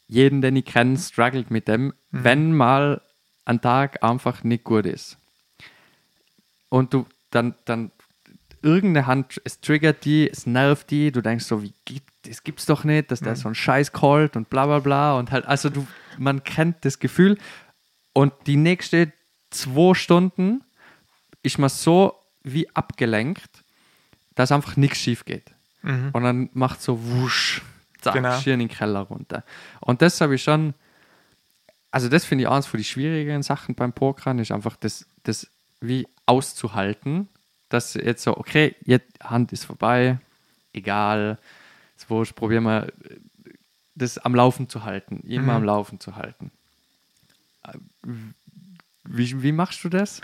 jeden, 0.07 0.41
den 0.41 0.55
ich 0.55 0.65
kenne, 0.65 0.97
struggelt 0.97 1.51
mit 1.51 1.67
dem, 1.67 1.93
wenn 2.11 2.53
mal 2.53 3.01
ein 3.45 3.61
Tag 3.61 4.03
einfach 4.03 4.43
nicht 4.43 4.63
gut 4.63 4.85
ist. 4.85 5.17
Und 6.69 6.93
du 6.93 7.05
dann, 7.31 7.55
dann 7.65 7.91
irgendeine 8.61 9.07
Hand, 9.07 9.41
es 9.43 9.61
triggert 9.61 10.05
die, 10.05 10.29
es 10.29 10.45
nervt 10.45 10.89
die, 10.91 11.11
du 11.11 11.21
denkst 11.21 11.45
so, 11.45 11.63
wie 11.63 11.73
gibt, 11.85 12.11
das 12.23 12.43
gibt's 12.43 12.65
doch 12.65 12.83
nicht, 12.83 13.11
dass 13.11 13.21
der 13.21 13.35
so 13.35 13.47
einen 13.47 13.55
Scheiß 13.55 13.91
callt 13.93 14.35
und 14.35 14.49
bla 14.49 14.65
bla 14.65 14.79
bla 14.79 15.17
und 15.17 15.31
halt, 15.31 15.45
also 15.45 15.69
du, 15.69 15.87
man 16.17 16.43
kennt 16.43 16.83
das 16.83 16.99
Gefühl 16.99 17.37
und 18.13 18.33
die 18.47 18.57
nächste 18.57 19.13
zwei 19.49 19.93
Stunden 19.93 20.63
ist 21.43 21.57
man 21.57 21.69
so 21.69 22.15
wie 22.43 22.69
abgelenkt, 22.75 23.63
dass 24.35 24.51
einfach 24.51 24.75
nichts 24.75 24.99
schief 24.99 25.23
geht. 25.25 25.51
Und 26.13 26.23
dann 26.23 26.49
macht 26.53 26.81
so 26.81 26.99
wusch, 27.05 27.61
zack, 28.01 28.13
Genau. 28.13 28.39
schier 28.39 28.53
in 28.53 28.59
den 28.59 28.69
Keller 28.69 29.01
runter. 29.01 29.43
Und 29.79 30.01
das 30.01 30.21
habe 30.21 30.35
ich 30.35 30.43
schon, 30.43 30.73
also 31.91 32.09
das 32.09 32.25
finde 32.25 32.43
ich 32.43 32.49
eines 32.49 32.65
von 32.65 32.79
den 32.79 32.83
schwierigen 32.83 33.43
Sachen 33.43 33.75
beim 33.75 33.93
Pokern, 33.93 34.39
ist 34.39 34.51
einfach 34.51 34.75
das, 34.75 35.05
das 35.23 35.47
wie 35.81 36.07
auszuhalten, 36.25 37.27
dass 37.69 37.93
jetzt 37.93 38.23
so, 38.23 38.37
okay, 38.37 38.75
jetzt 38.85 39.23
Hand 39.23 39.51
ist 39.53 39.65
vorbei, 39.65 40.19
egal, 40.73 41.37
jetzt 41.95 42.09
wurscht, 42.09 42.35
probieren 42.35 42.63
wir 42.63 42.87
das 43.95 44.17
am 44.17 44.35
Laufen 44.35 44.69
zu 44.69 44.83
halten, 44.83 45.21
immer 45.21 45.53
am 45.53 45.63
Laufen 45.63 45.99
zu 45.99 46.15
halten. 46.15 46.51
Wie, 49.03 49.41
wie 49.41 49.51
machst 49.51 49.83
du 49.83 49.89
das? 49.89 50.21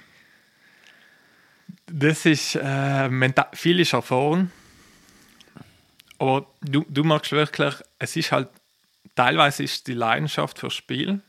Das 1.87 2.25
ist 2.25 2.57
äh, 2.61 3.09
mental, 3.09 3.47
viel 3.53 3.79
ist 3.79 3.93
erfahren. 3.93 4.51
Aber 6.23 6.45
du, 6.61 6.85
du 6.87 7.03
merkst 7.03 7.33
wirklich, 7.33 7.75
es 7.99 8.15
ist 8.15 8.31
halt, 8.31 8.47
teilweise 9.13 9.61
ist 9.61 9.87
die 9.87 9.93
Leidenschaft 9.93 10.57
fürs 10.57 10.73
Spiel. 10.73 11.19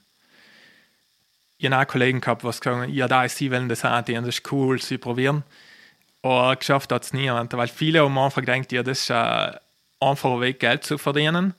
Ich 1.59 1.67
habe 1.67 1.83
auch 1.83 1.89
Kollegen 1.89 2.21
gehabt, 2.21 2.45
die 2.45 2.69
haben, 2.69 2.95
ja, 2.95 3.09
da 3.09 3.25
ist 3.25 3.37
sie 3.37 3.51
wollen 3.51 3.69
das 3.69 3.85
auch, 3.85 4.03
das 4.03 4.29
ist 4.29 4.53
cool, 4.53 4.81
sie 4.81 4.99
probieren. 4.99 5.43
Aber 6.23 6.55
geschafft 6.55 6.93
hat 6.93 7.03
es 7.03 7.13
niemand, 7.13 7.53
weil 7.55 7.67
viele 7.67 8.03
am 8.03 8.17
Anfang 8.19 8.45
denken, 8.45 8.73
ja, 8.73 8.85
das 8.85 9.01
ist 9.01 9.11
ein 9.11 9.57
einfacher 9.99 10.41
Weg, 10.41 10.61
Geld 10.61 10.85
zu 10.85 10.97
verdienen. 10.97 11.55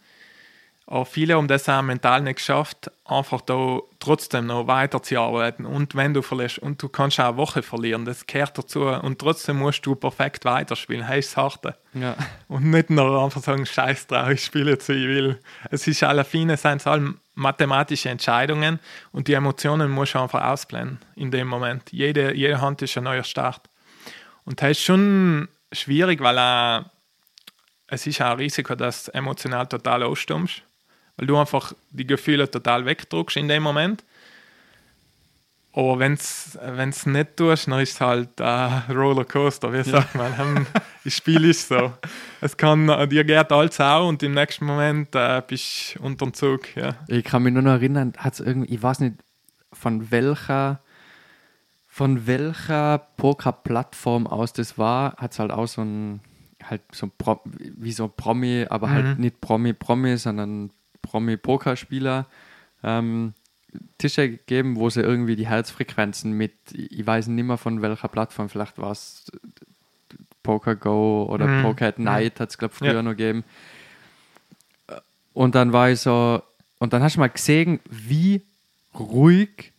Aber 0.87 1.05
viele 1.05 1.35
haben 1.35 1.47
das 1.47 1.67
auch 1.67 1.81
mental 1.81 2.21
nicht 2.21 2.35
geschafft, 2.35 2.91
einfach 3.05 3.41
da 3.41 3.79
trotzdem 3.99 4.45
noch 4.45 4.67
weiterzuarbeiten. 4.67 5.65
Und 5.65 5.95
wenn 5.95 6.13
du 6.13 6.21
verlierst, 6.21 6.59
und 6.59 6.81
du 6.81 6.89
kannst 6.89 7.19
auch 7.19 7.29
eine 7.29 7.37
Woche 7.37 7.63
verlieren, 7.63 8.05
das 8.05 8.27
gehört 8.27 8.55
dazu. 8.55 8.81
Und 8.83 9.17
trotzdem 9.17 9.57
musst 9.57 9.83
du 9.85 9.95
perfekt 9.95 10.45
weiterspielen, 10.45 11.07
heißt 11.07 11.31
das 11.31 11.37
Harte. 11.37 11.75
Ja. 11.93 12.15
Und 12.47 12.69
nicht 12.69 12.91
nur 12.91 13.23
einfach 13.23 13.41
sagen, 13.41 13.65
scheiß 13.65 14.05
drauf, 14.07 14.29
ich 14.29 14.45
spiele 14.45 14.71
jetzt, 14.71 14.87
wie 14.89 14.93
ich 14.93 15.07
will. 15.07 15.39
Es 15.71 15.87
ist 15.87 16.03
alle 16.03 16.23
Fine, 16.23 16.55
sind 16.55 16.85
allem 16.85 17.19
mathematische 17.33 18.09
Entscheidungen 18.09 18.79
und 19.11 19.27
die 19.27 19.33
Emotionen 19.33 19.91
musst 19.91 20.13
du 20.13 20.19
einfach 20.19 20.43
ausblenden 20.43 20.99
in 21.15 21.31
dem 21.31 21.47
Moment. 21.47 21.91
Jede, 21.91 22.33
jede 22.33 22.61
Hand 22.61 22.81
ist 22.83 22.95
ein 22.97 23.03
neuer 23.03 23.23
Start. 23.23 23.69
Und 24.45 24.61
das 24.61 24.71
ist 24.71 24.83
schon 24.83 25.49
schwierig, 25.71 26.21
weil 26.21 26.37
äh, 26.37 26.85
es 27.87 28.07
ist 28.07 28.21
auch 28.21 28.31
ein 28.31 28.37
Risiko, 28.37 28.75
dass 28.75 29.05
du 29.05 29.13
emotional 29.13 29.67
total 29.67 30.03
ausstummst, 30.03 30.63
weil 31.17 31.27
du 31.27 31.37
einfach 31.37 31.73
die 31.91 32.07
Gefühle 32.07 32.49
total 32.49 32.85
wegdruckst 32.85 33.37
in 33.37 33.47
dem 33.47 33.63
Moment. 33.63 34.03
Aber 35.73 35.99
wenn 35.99 36.13
es 36.13 37.05
nicht 37.05 37.35
tust, 37.35 37.67
dann 37.67 37.81
ist 37.81 37.95
es 37.95 38.01
halt 38.01 38.39
ein 38.39 38.83
Rollercoaster, 38.89 39.73
wie 39.73 39.83
sagt 39.83 40.15
man. 40.15 40.33
Ähm, 40.39 40.67
Das 41.03 41.13
Spiel 41.13 41.43
ist 41.45 41.67
so. 41.67 41.93
Es 42.41 42.55
kann, 42.57 42.89
äh, 42.89 43.07
dir 43.07 43.23
geht 43.23 43.51
alles 43.51 43.79
auch 43.79 44.07
und 44.07 44.23
im 44.23 44.33
nächsten 44.33 44.65
Moment 44.65 45.13
äh, 45.13 45.41
bist 45.45 45.95
du 45.95 46.03
unter 46.03 46.25
dem 46.25 46.33
Zug. 46.33 46.75
Ja. 46.75 46.95
Ich 47.07 47.23
kann 47.25 47.43
mich 47.43 47.53
nur 47.53 47.61
noch 47.61 47.73
erinnern, 47.73 48.13
hat 48.17 48.33
es 48.33 48.39
irgendwie, 48.39 48.73
ich 48.73 48.81
weiß 48.81 49.01
nicht, 49.01 49.15
von 49.71 50.09
welcher, 50.11 50.79
von 51.87 52.25
welcher 52.25 52.97
Poker-Plattform 53.17 54.27
aus 54.27 54.53
das 54.53 54.77
war, 54.77 55.15
hat 55.17 55.33
es 55.33 55.39
halt 55.39 55.51
auch 55.51 55.67
so 55.67 55.81
ein, 55.81 56.21
halt 56.63 56.81
so 56.91 57.07
ein 57.07 57.11
Pro, 57.17 57.41
wie 57.45 57.91
so 57.91 58.05
ein 58.05 58.13
Promi, 58.15 58.65
aber 58.69 58.89
halt 58.89 59.19
nicht 59.19 59.41
Promi-Promi, 59.41 60.17
sondern 60.17 60.71
Promi-Pokerspieler 61.15 62.25
ähm, 62.83 63.33
Tische 63.97 64.29
gegeben, 64.29 64.75
wo 64.75 64.89
sie 64.89 65.01
irgendwie 65.01 65.35
die 65.37 65.47
Herzfrequenzen 65.47 66.31
mit, 66.33 66.53
ich 66.73 67.05
weiß 67.05 67.27
nicht 67.27 67.45
mehr 67.45 67.57
von 67.57 67.81
welcher 67.81 68.07
Plattform, 68.09 68.49
vielleicht 68.49 68.77
war 68.77 68.91
es 68.91 69.25
Poker 70.43 70.75
Go 70.75 71.25
oder 71.29 71.47
Mhm. 71.47 71.61
Poker 71.61 71.87
at 71.87 71.99
Night, 71.99 72.39
hat 72.39 72.49
es, 72.49 72.57
glaube 72.57 72.73
ich, 72.73 72.77
früher 72.77 72.93
Ja. 72.93 73.01
noch 73.01 73.11
gegeben. 73.11 73.43
Und 75.33 75.55
dann 75.55 75.73
war 75.73 75.89
ich 75.89 75.99
so, 76.01 76.41
und 76.79 76.93
dann 76.93 77.01
hast 77.03 77.15
du 77.15 77.19
mal 77.21 77.27
gesehen, 77.29 77.79
wie 77.89 78.41
ruhig 78.97 79.71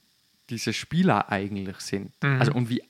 diese 0.51 0.73
Spieler 0.73 1.31
eigentlich 1.31 1.79
sind. 1.79 2.13
Mhm. 2.23 2.41
Also 2.41 2.53
und 2.53 2.69
wie, 2.69 2.83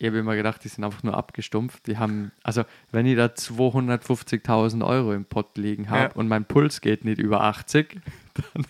ich 0.00 0.06
habe 0.06 0.16
immer 0.18 0.34
gedacht, 0.34 0.64
die 0.64 0.68
sind 0.68 0.82
einfach 0.82 1.02
nur 1.02 1.14
abgestumpft. 1.14 1.86
Die 1.86 1.98
haben, 1.98 2.32
also 2.42 2.64
wenn 2.90 3.04
ich 3.04 3.16
da 3.16 3.26
250.000 3.26 4.84
Euro 4.84 5.12
im 5.12 5.26
Pott 5.26 5.58
liegen 5.58 5.90
habe 5.90 6.04
Ja. 6.04 6.12
und 6.14 6.26
mein 6.26 6.46
Puls 6.46 6.80
geht 6.80 7.04
nicht 7.04 7.18
über 7.20 7.42
80, 7.42 8.00
dann, 8.54 8.66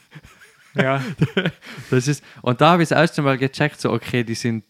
Ja. 0.74 1.02
Das 1.90 2.08
ist, 2.08 2.24
und 2.42 2.60
da 2.60 2.70
habe 2.72 2.82
ich 2.82 2.88
das 2.88 2.98
erste 2.98 3.22
Mal 3.22 3.38
gecheckt, 3.38 3.80
so, 3.80 3.92
okay, 3.92 4.24
die 4.24 4.34
sind, 4.34 4.64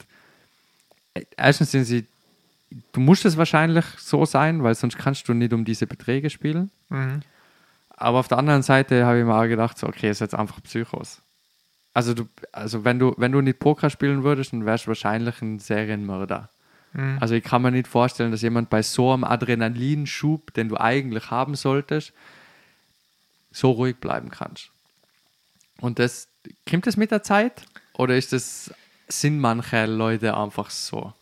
erstens 1.38 1.70
sind 1.70 1.86
sie, 1.86 2.06
du 2.92 3.00
musst 3.00 3.24
es 3.24 3.38
wahrscheinlich 3.38 3.86
so 3.96 4.26
sein, 4.26 4.62
weil 4.62 4.74
sonst 4.74 4.98
kannst 4.98 5.26
du 5.28 5.32
nicht 5.34 5.54
um 5.54 5.64
diese 5.64 5.86
Beträge 5.86 6.28
spielen. 6.28 6.70
Mhm. 6.90 7.20
Aber 7.96 8.18
auf 8.18 8.28
der 8.28 8.36
anderen 8.36 8.62
Seite 8.62 9.06
habe 9.06 9.18
ich 9.18 9.24
mir 9.24 9.34
auch 9.34 9.46
gedacht, 9.48 9.78
so, 9.78 9.86
okay, 9.86 10.10
ist 10.10 10.20
jetzt 10.20 10.34
einfach 10.34 10.62
Psychos. 10.62 11.22
Also, 11.92 12.14
du, 12.14 12.28
also 12.52 12.84
wenn, 12.84 12.98
du, 12.98 13.14
wenn 13.16 13.32
du 13.32 13.40
nicht 13.40 13.58
Poker 13.58 13.90
spielen 13.90 14.22
würdest, 14.22 14.52
dann 14.52 14.64
wärst 14.64 14.84
du 14.84 14.88
wahrscheinlich 14.88 15.42
ein 15.42 15.58
Serienmörder. 15.58 16.48
Mhm. 16.92 17.18
Also 17.20 17.34
ich 17.34 17.44
kann 17.44 17.62
mir 17.62 17.70
nicht 17.70 17.88
vorstellen, 17.88 18.30
dass 18.30 18.42
jemand 18.42 18.70
bei 18.70 18.82
so 18.82 19.12
einem 19.12 19.24
Adrenalinschub, 19.24 20.52
den 20.54 20.68
du 20.68 20.76
eigentlich 20.76 21.30
haben 21.30 21.54
solltest, 21.54 22.12
so 23.50 23.72
ruhig 23.72 23.96
bleiben 23.96 24.30
kannst. 24.30 24.70
Und 25.80 25.98
das, 25.98 26.28
kommt 26.68 26.86
das 26.86 26.96
mit 26.96 27.10
der 27.10 27.22
Zeit? 27.22 27.64
Oder 27.94 28.16
ist 28.16 28.32
das, 28.32 28.72
sind 29.08 29.40
manche 29.40 29.86
Leute 29.86 30.36
einfach 30.36 30.70
so? 30.70 31.12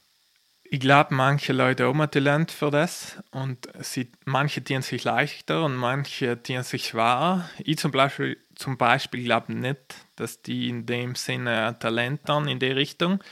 Ich 0.70 0.80
glaube, 0.80 1.14
manche 1.14 1.54
Leute 1.54 1.86
haben 1.86 2.02
ein 2.02 2.10
Talent 2.10 2.50
für 2.50 2.70
das 2.70 3.16
und 3.30 3.68
sie, 3.80 4.12
manche 4.26 4.62
tun 4.62 4.82
sich 4.82 5.02
leichter 5.02 5.64
und 5.64 5.74
manche 5.74 6.42
tun 6.42 6.62
sich 6.62 6.88
schwerer. 6.88 7.48
Ich 7.64 7.78
zum 7.78 7.90
Beispiel, 7.90 8.36
zum 8.54 8.76
Beispiel 8.76 9.24
glaube 9.24 9.54
nicht, 9.54 9.80
dass 10.16 10.42
die 10.42 10.68
in 10.68 10.84
dem 10.84 11.14
Sinne 11.14 11.74
Talent 11.80 12.28
haben 12.28 12.48
in 12.48 12.58
die 12.58 12.66
Richtung. 12.66 13.24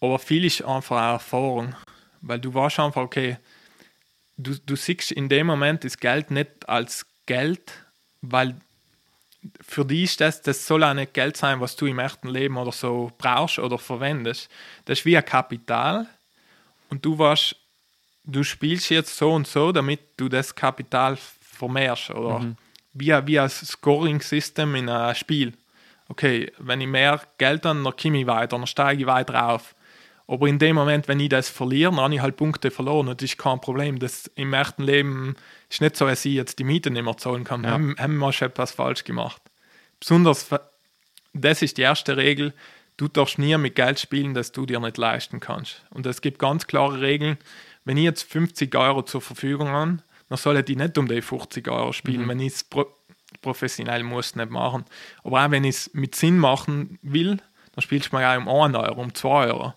Aber 0.00 0.18
viel 0.18 0.44
ist 0.44 0.62
einfach 0.62 0.96
auch 0.96 1.12
Erfahrung. 1.14 1.74
Weil 2.20 2.40
du 2.40 2.52
warst 2.52 2.78
einfach, 2.78 3.00
okay, 3.00 3.38
du, 4.36 4.54
du 4.66 4.76
siehst 4.76 5.12
in 5.12 5.30
dem 5.30 5.46
Moment 5.46 5.82
das 5.84 5.96
Geld 5.96 6.30
nicht 6.30 6.68
als 6.68 7.06
Geld, 7.24 7.72
weil 8.20 8.54
für 9.62 9.86
dich 9.86 10.04
ist 10.04 10.20
das, 10.20 10.42
das 10.42 10.66
soll 10.66 10.84
auch 10.84 10.92
nicht 10.92 11.14
Geld 11.14 11.38
sein, 11.38 11.60
was 11.60 11.74
du 11.76 11.86
im 11.86 12.00
echten 12.00 12.28
Leben 12.28 12.58
oder 12.58 12.72
so 12.72 13.10
brauchst 13.16 13.58
oder 13.58 13.78
verwendest. 13.78 14.50
Das 14.84 14.98
ist 14.98 15.06
wie 15.06 15.16
ein 15.16 15.24
Kapital 15.24 16.06
und 16.94 17.04
du 17.04 17.18
warst, 17.18 17.56
du 18.24 18.42
spielst 18.44 18.88
jetzt 18.90 19.16
so 19.16 19.32
und 19.32 19.46
so, 19.46 19.72
damit 19.72 20.00
du 20.16 20.28
das 20.28 20.54
Kapital 20.54 21.16
vermehrst 21.40 22.10
oder 22.10 22.38
Mhm. 22.40 22.56
wie, 22.92 23.12
ein- 23.12 23.26
wie 23.26 23.38
ein 23.38 23.48
Scoring-System 23.48 24.74
in 24.76 24.88
einem 24.88 25.14
Spiel. 25.14 25.52
Okay, 26.08 26.52
wenn 26.58 26.80
ich 26.80 26.86
mehr 26.86 27.20
Geld 27.38 27.64
habe, 27.64 27.82
dann 27.82 27.96
komme 27.96 28.20
ich 28.20 28.26
weiter, 28.26 28.56
dann 28.58 28.66
steige 28.66 29.00
ich 29.02 29.06
weiter 29.06 29.48
auf. 29.48 29.74
Aber 30.26 30.46
in 30.46 30.58
dem 30.58 30.76
Moment, 30.76 31.06
wenn 31.08 31.20
ich 31.20 31.28
das 31.28 31.48
verliere, 31.50 31.90
dann 31.90 32.00
habe 32.00 32.14
ich 32.14 32.20
halt 32.20 32.36
Punkte 32.36 32.70
verloren 32.70 33.08
und 33.08 33.20
das 33.20 33.30
ist 33.30 33.38
kein 33.38 33.60
Problem. 33.60 33.98
Das 33.98 34.30
im 34.36 34.54
echten 34.54 34.82
Leben 34.84 35.36
ist 35.68 35.80
nicht 35.82 35.96
so, 35.96 36.06
dass 36.06 36.24
ich 36.24 36.34
jetzt 36.34 36.58
die 36.58 36.64
Miete 36.64 36.90
nicht 36.90 37.02
mehr 37.04 37.16
zahlen 37.16 37.44
kann. 37.44 37.64
Ja. 37.64 37.70
Haben, 37.72 37.94
haben 37.98 38.16
wir 38.18 38.32
schon 38.32 38.48
etwas 38.48 38.72
falsch 38.72 39.04
gemacht. 39.04 39.42
Besonders, 40.00 40.48
das 41.34 41.62
ist 41.62 41.76
die 41.76 41.82
erste 41.82 42.16
Regel, 42.16 42.54
du 42.96 43.08
darfst 43.08 43.38
nie 43.38 43.56
mit 43.56 43.74
Geld 43.74 43.98
spielen, 43.98 44.34
das 44.34 44.52
du 44.52 44.66
dir 44.66 44.80
nicht 44.80 44.98
leisten 44.98 45.40
kannst. 45.40 45.84
Und 45.90 46.06
es 46.06 46.20
gibt 46.20 46.38
ganz 46.38 46.66
klare 46.66 47.00
Regeln. 47.00 47.38
Wenn 47.84 47.96
ich 47.96 48.04
jetzt 48.04 48.30
50 48.30 48.74
Euro 48.74 49.02
zur 49.02 49.20
Verfügung 49.20 49.68
habe, 49.68 49.98
dann 50.28 50.38
soll 50.38 50.56
ich 50.56 50.76
nicht 50.76 50.98
um 50.98 51.08
die 51.08 51.22
50 51.22 51.68
Euro 51.68 51.92
spielen, 51.92 52.28
wenn 52.28 52.40
ich 52.40 52.54
es 52.54 52.64
pro 52.64 52.86
professionell 53.42 54.04
muss 54.04 54.36
nicht 54.36 54.50
machen. 54.50 54.84
Aber 55.22 55.44
auch 55.44 55.50
wenn 55.50 55.64
ich 55.64 55.76
es 55.76 55.90
mit 55.92 56.14
Sinn 56.14 56.38
machen 56.38 56.98
will, 57.02 57.38
dann 57.72 57.82
spielst 57.82 58.12
du 58.12 58.16
mal 58.16 58.24
auch 58.24 58.40
um 58.40 58.48
1 58.48 58.76
Euro, 58.76 59.00
um 59.02 59.12
2 59.12 59.28
Euro. 59.48 59.74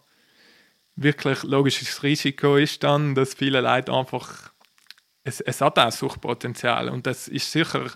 Wirklich 0.95 1.43
logisches 1.43 2.03
Risiko 2.03 2.55
ist 2.55 2.83
dann, 2.83 3.15
dass 3.15 3.33
viele 3.33 3.61
Leute 3.61 3.91
einfach 3.91 4.51
es, 5.23 5.41
es 5.41 5.59
hat 5.59 5.77
auch 5.79 5.91
Suchtpotenzial 5.91 6.87
und 6.87 7.05
das 7.07 7.27
ist 7.27 7.51
sicher 7.51 7.91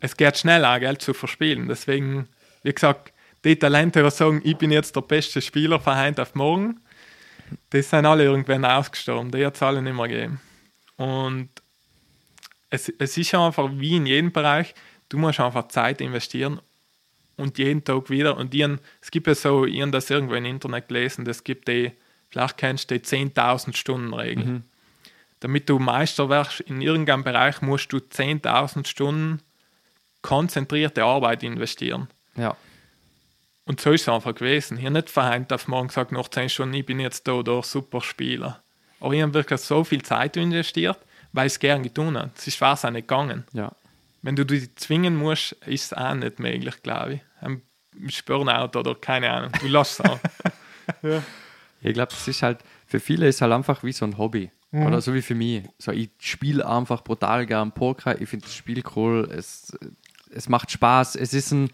es 0.00 0.16
geht 0.16 0.38
schnell 0.38 0.64
auch 0.64 0.78
Geld 0.78 1.02
zu 1.02 1.14
verspielen. 1.14 1.68
Deswegen, 1.68 2.28
wie 2.62 2.72
gesagt, 2.72 3.12
die 3.44 3.56
Talente, 3.58 4.02
die 4.02 4.10
sagen, 4.10 4.40
ich 4.44 4.56
bin 4.56 4.70
jetzt 4.72 4.94
der 4.96 5.00
beste 5.02 5.40
Spieler 5.40 5.78
von 5.80 5.96
heute 5.96 6.22
auf 6.22 6.34
morgen, 6.34 6.80
die 7.72 7.82
sind 7.82 8.04
alle 8.06 8.24
irgendwann 8.24 8.64
ausgestorben. 8.64 9.30
Die 9.30 9.44
hat 9.46 9.54
es 9.56 9.62
alle 9.62 9.80
nicht 9.80 9.94
mehr 9.96 10.08
gegeben. 10.08 10.40
Und 10.96 11.48
es, 12.70 12.92
es 12.98 13.16
ist 13.16 13.34
einfach 13.34 13.68
wie 13.72 13.96
in 13.96 14.06
jedem 14.06 14.32
Bereich, 14.32 14.74
du 15.08 15.16
musst 15.18 15.40
einfach 15.40 15.68
Zeit 15.68 16.00
investieren 16.00 16.60
und 17.36 17.56
jeden 17.58 17.84
Tag 17.84 18.10
wieder. 18.10 18.36
Und 18.36 18.52
die, 18.52 18.64
haben- 18.64 18.80
es 19.00 19.10
gibt 19.10 19.26
ja 19.26 19.34
so, 19.34 19.64
ich 19.64 19.80
habe 19.80 19.90
das 19.92 20.10
irgendwo 20.10 20.34
im 20.34 20.44
Internet 20.44 20.88
gelesen, 20.88 21.26
es 21.26 21.42
gibt 21.44 21.68
die, 21.68 21.92
vielleicht 22.30 22.58
kennst 22.58 22.90
du 22.90 22.98
die 22.98 23.04
10.000 23.04 23.74
Stunden 23.76 24.12
Regel. 24.12 24.62
Damit 25.40 25.68
du 25.68 25.78
Meister 25.78 26.28
wirst 26.28 26.60
in 26.60 26.82
irgendeinem 26.82 27.22
Bereich, 27.22 27.62
musst 27.62 27.92
du 27.92 27.98
10.000 27.98 28.86
Stunden 28.86 29.40
konzentrierte 30.20 31.04
Arbeit 31.04 31.42
investieren. 31.44 32.08
Ja. 32.36 32.56
Und 33.68 33.82
so 33.82 33.92
ist 33.92 34.02
es 34.02 34.08
einfach 34.08 34.34
gewesen. 34.34 34.78
Ich 34.78 34.86
habe 34.86 34.94
nicht 34.94 35.14
heute 35.14 35.54
auf 35.54 35.68
morgen 35.68 35.88
gesagt, 35.88 36.10
nach 36.10 36.28
10 36.28 36.48
Stunden, 36.48 36.74
ich 36.74 36.86
bin 36.86 37.00
jetzt 37.00 37.28
da, 37.28 37.42
da 37.42 37.62
super 37.62 38.00
Spieler. 38.00 38.62
Aber 38.98 39.12
ich 39.12 39.20
habe 39.20 39.34
wirklich 39.34 39.60
so 39.60 39.84
viel 39.84 40.00
Zeit 40.00 40.38
investiert, 40.38 40.98
weil 41.32 41.48
ich 41.48 41.52
es 41.52 41.58
gerne 41.58 41.82
getan 41.82 42.16
habe. 42.16 42.30
Es 42.34 42.46
ist 42.46 42.62
auch 42.62 42.82
nicht 42.90 43.06
gegangen. 43.06 43.44
Ja. 43.52 43.70
Wenn 44.22 44.36
du 44.36 44.46
dich 44.46 44.74
zwingen 44.76 45.16
musst, 45.16 45.52
ist 45.66 45.84
es 45.84 45.92
auch 45.92 46.14
nicht 46.14 46.38
möglich, 46.38 46.82
glaube 46.82 47.14
ich. 47.14 47.20
Ein 47.42 47.60
Burnout 48.24 48.78
oder 48.78 48.94
keine 48.94 49.30
Ahnung. 49.30 49.52
Du 49.60 49.68
lässt 49.68 50.00
es 50.00 50.06
auch. 50.06 50.18
Ich 51.80 51.94
glaube, 51.94 52.10
es 52.12 52.26
ist 52.26 52.42
halt, 52.42 52.58
für 52.88 52.98
viele 52.98 53.28
ist 53.28 53.36
es 53.36 53.40
halt 53.40 53.52
einfach 53.52 53.84
wie 53.84 53.92
so 53.92 54.04
ein 54.04 54.18
Hobby. 54.18 54.50
Oder 54.72 55.00
so 55.00 55.14
wie 55.14 55.22
für 55.22 55.36
mich. 55.36 55.62
So, 55.78 55.92
ich 55.92 56.10
spiele 56.18 56.66
einfach 56.66 57.04
brutal 57.04 57.46
gern 57.46 57.70
Poker. 57.70 58.20
Ich 58.20 58.28
finde 58.28 58.46
das 58.46 58.54
Spiel 58.56 58.82
cool. 58.96 59.30
Es, 59.30 59.78
es 60.30 60.48
macht 60.48 60.72
Spaß. 60.72 61.14
Es 61.14 61.32
ist 61.34 61.52
ein. 61.52 61.70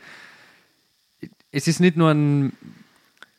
Es 1.55 1.69
ist 1.69 1.79
nicht 1.81 1.97
nur 1.97 2.11
ein, 2.11 2.47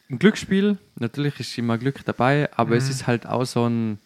ein 0.10 0.20
Glücksspiel. 0.20 0.78
Natürlich 0.96 1.40
ist 1.40 1.58
immer 1.58 1.78
Glück 1.78 2.04
dabei, 2.06 2.50
aber 2.56 2.76
es 2.78 2.90
ist 2.90 3.08
halt 3.08 3.26
auch 3.26 3.46
so 3.46 3.68
ein. 3.68 4.00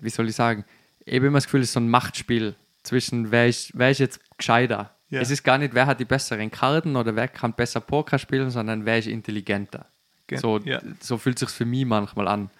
Wie 0.00 0.10
soll 0.10 0.28
ich 0.28 0.36
sagen? 0.36 0.64
Ich 1.04 1.14
habe 1.16 1.26
immer 1.26 1.38
das 1.38 1.44
Gefühl, 1.44 1.60
es 1.60 1.68
ist 1.68 1.72
so 1.74 1.80
ein 1.80 1.88
Machtspiel 1.88 2.54
zwischen 2.82 3.30
wer 3.30 3.48
ist, 3.48 3.70
wer 3.74 3.90
ist 3.90 3.98
jetzt 3.98 4.20
gescheiter. 4.36 4.94
Ja. 5.10 5.20
Es 5.20 5.30
ist 5.30 5.42
gar 5.42 5.58
nicht, 5.58 5.74
wer 5.74 5.86
hat 5.86 6.00
die 6.00 6.04
besseren 6.04 6.50
Karten 6.50 6.96
oder 6.96 7.14
wer 7.16 7.28
kann 7.28 7.52
besser 7.54 7.80
Poker 7.80 8.18
spielen, 8.18 8.50
sondern 8.50 8.84
wer 8.84 8.98
ist 8.98 9.06
intelligenter. 9.08 9.86
Ge- 10.26 10.38
So, 10.38 10.58
ja. 10.58 10.80
so 11.00 11.18
fühlt 11.18 11.38
sich 11.38 11.48
für 11.50 11.64
mich 11.64 11.84
manchmal 11.84 12.28
an. 12.28 12.50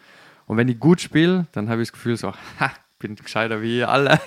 Und 0.46 0.56
wenn 0.56 0.68
ich 0.68 0.78
gut 0.78 1.00
spiele, 1.00 1.46
dann 1.52 1.68
habe 1.68 1.82
ich 1.82 1.88
das 1.88 1.92
Gefühl 1.94 2.16
so, 2.16 2.32
ha, 2.60 2.72
bin 2.98 3.14
gescheiter 3.16 3.62
wie 3.62 3.78
ihr 3.78 3.88
alle. 3.88 4.20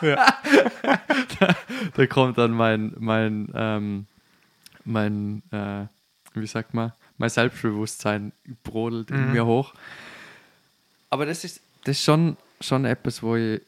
da, 0.00 1.54
da 1.94 2.06
kommt 2.06 2.38
dann 2.38 2.52
mein, 2.52 2.94
mein, 2.98 3.48
ähm, 3.54 4.06
mein, 4.84 5.42
äh, 5.52 5.86
wie 6.34 6.46
sagt 6.46 6.74
man, 6.74 6.92
mein 7.18 7.30
Selbstbewusstsein 7.30 8.32
brodelt 8.62 9.10
in 9.10 9.32
mir 9.32 9.46
hoch. 9.46 9.74
Aber 11.10 11.26
das 11.26 11.44
ist, 11.44 11.60
das 11.84 11.96
ist 11.98 12.04
schon, 12.04 12.36
schon 12.60 12.84
etwas, 12.84 13.22
wo 13.22 13.36
ich, 13.36 13.60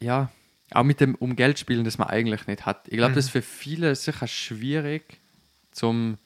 ja, 0.00 0.30
auch 0.72 0.84
mit 0.84 1.00
dem 1.00 1.14
um 1.16 1.34
Geld 1.34 1.58
spielen, 1.58 1.84
das 1.84 1.98
man 1.98 2.08
eigentlich 2.08 2.46
nicht 2.46 2.64
hat. 2.66 2.86
Ich 2.88 2.96
glaube, 2.96 3.14
das 3.14 3.24
ist 3.26 3.30
für 3.30 3.42
viele 3.42 3.94
sicher 3.96 4.26
schwierig, 4.26 5.18
zum 5.72 6.18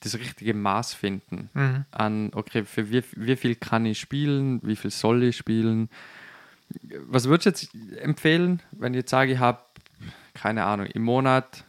das 0.00 0.14
richtige 0.14 0.54
Maß 0.54 0.94
finden 0.94 1.50
Mhm. 1.54 1.84
an, 1.90 2.30
okay, 2.34 2.64
für 2.64 2.90
wie, 2.90 3.02
wie 3.16 3.36
viel 3.36 3.54
kann 3.56 3.84
ich 3.86 3.98
spielen, 3.98 4.60
wie 4.62 4.76
viel 4.76 4.90
soll 4.90 5.24
ich 5.24 5.36
spielen. 5.36 5.88
Was 7.06 7.24
würdest 7.28 7.46
du 7.46 7.66
jetzt 7.66 8.00
empfehlen, 8.02 8.60
wenn 8.72 8.94
ich 8.94 8.98
jetzt 8.98 9.10
sage, 9.10 9.32
ich 9.32 9.38
habe, 9.38 9.60
keine 10.34 10.64
Ahnung, 10.64 10.86
im 10.86 11.02
Monat 11.02 11.64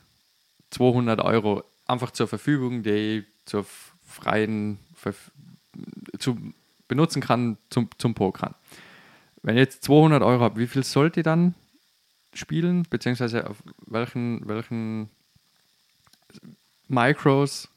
200 0.69 1.21
Euro 1.21 1.63
einfach 1.93 2.11
zur 2.11 2.27
Verfügung, 2.27 2.83
die 2.83 2.89
ich 2.89 3.25
zur 3.45 3.65
freien 4.05 4.79
Verf 4.95 5.31
zu 6.19 6.37
benutzen 6.87 7.21
kann 7.21 7.57
zum, 7.69 7.89
zum 7.97 8.13
Pokern. 8.13 8.53
Wenn 9.41 9.55
ich 9.55 9.61
jetzt 9.61 9.83
200 9.83 10.21
Euro 10.21 10.43
habe, 10.43 10.59
wie 10.59 10.67
viel 10.67 10.83
sollte 10.83 11.21
ich 11.21 11.23
dann 11.23 11.55
spielen, 12.33 12.83
beziehungsweise 12.89 13.49
auf 13.49 13.57
welchen, 13.87 14.47
welchen 14.47 15.09
Micros 16.87 17.67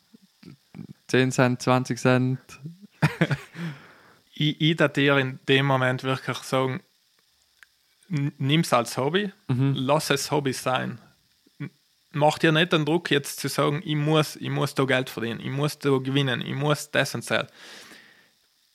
10 1.08 1.32
Cent, 1.32 1.62
20 1.62 1.98
Cent. 1.98 2.38
ich, 4.34 4.60
ich 4.60 4.76
dir 4.76 5.18
in 5.18 5.38
dem 5.48 5.66
Moment 5.66 6.04
wirklich 6.04 6.38
sagen, 6.38 6.80
nimm 8.08 8.60
es 8.60 8.72
als 8.72 8.96
Hobby, 8.96 9.32
lass 9.48 10.10
es 10.10 10.30
Hobby 10.30 10.52
sein. 10.52 10.98
N- 12.16 12.18
Mach 12.18 12.38
dir 12.38 12.52
nicht 12.52 12.72
den 12.72 12.84
Druck, 12.84 13.10
jetzt 13.10 13.40
zu 13.40 13.48
sagen, 13.48 13.82
ich 13.84 13.96
muss, 13.96 14.36
ich 14.36 14.50
muss 14.50 14.74
da 14.74 14.84
Geld 14.84 15.10
verdienen, 15.10 15.40
ich 15.40 15.50
muss 15.50 15.78
da 15.78 15.98
gewinnen, 15.98 16.40
ich 16.42 16.54
muss 16.54 16.90
das 16.90 17.14
und 17.14 17.30
das. 17.30 17.46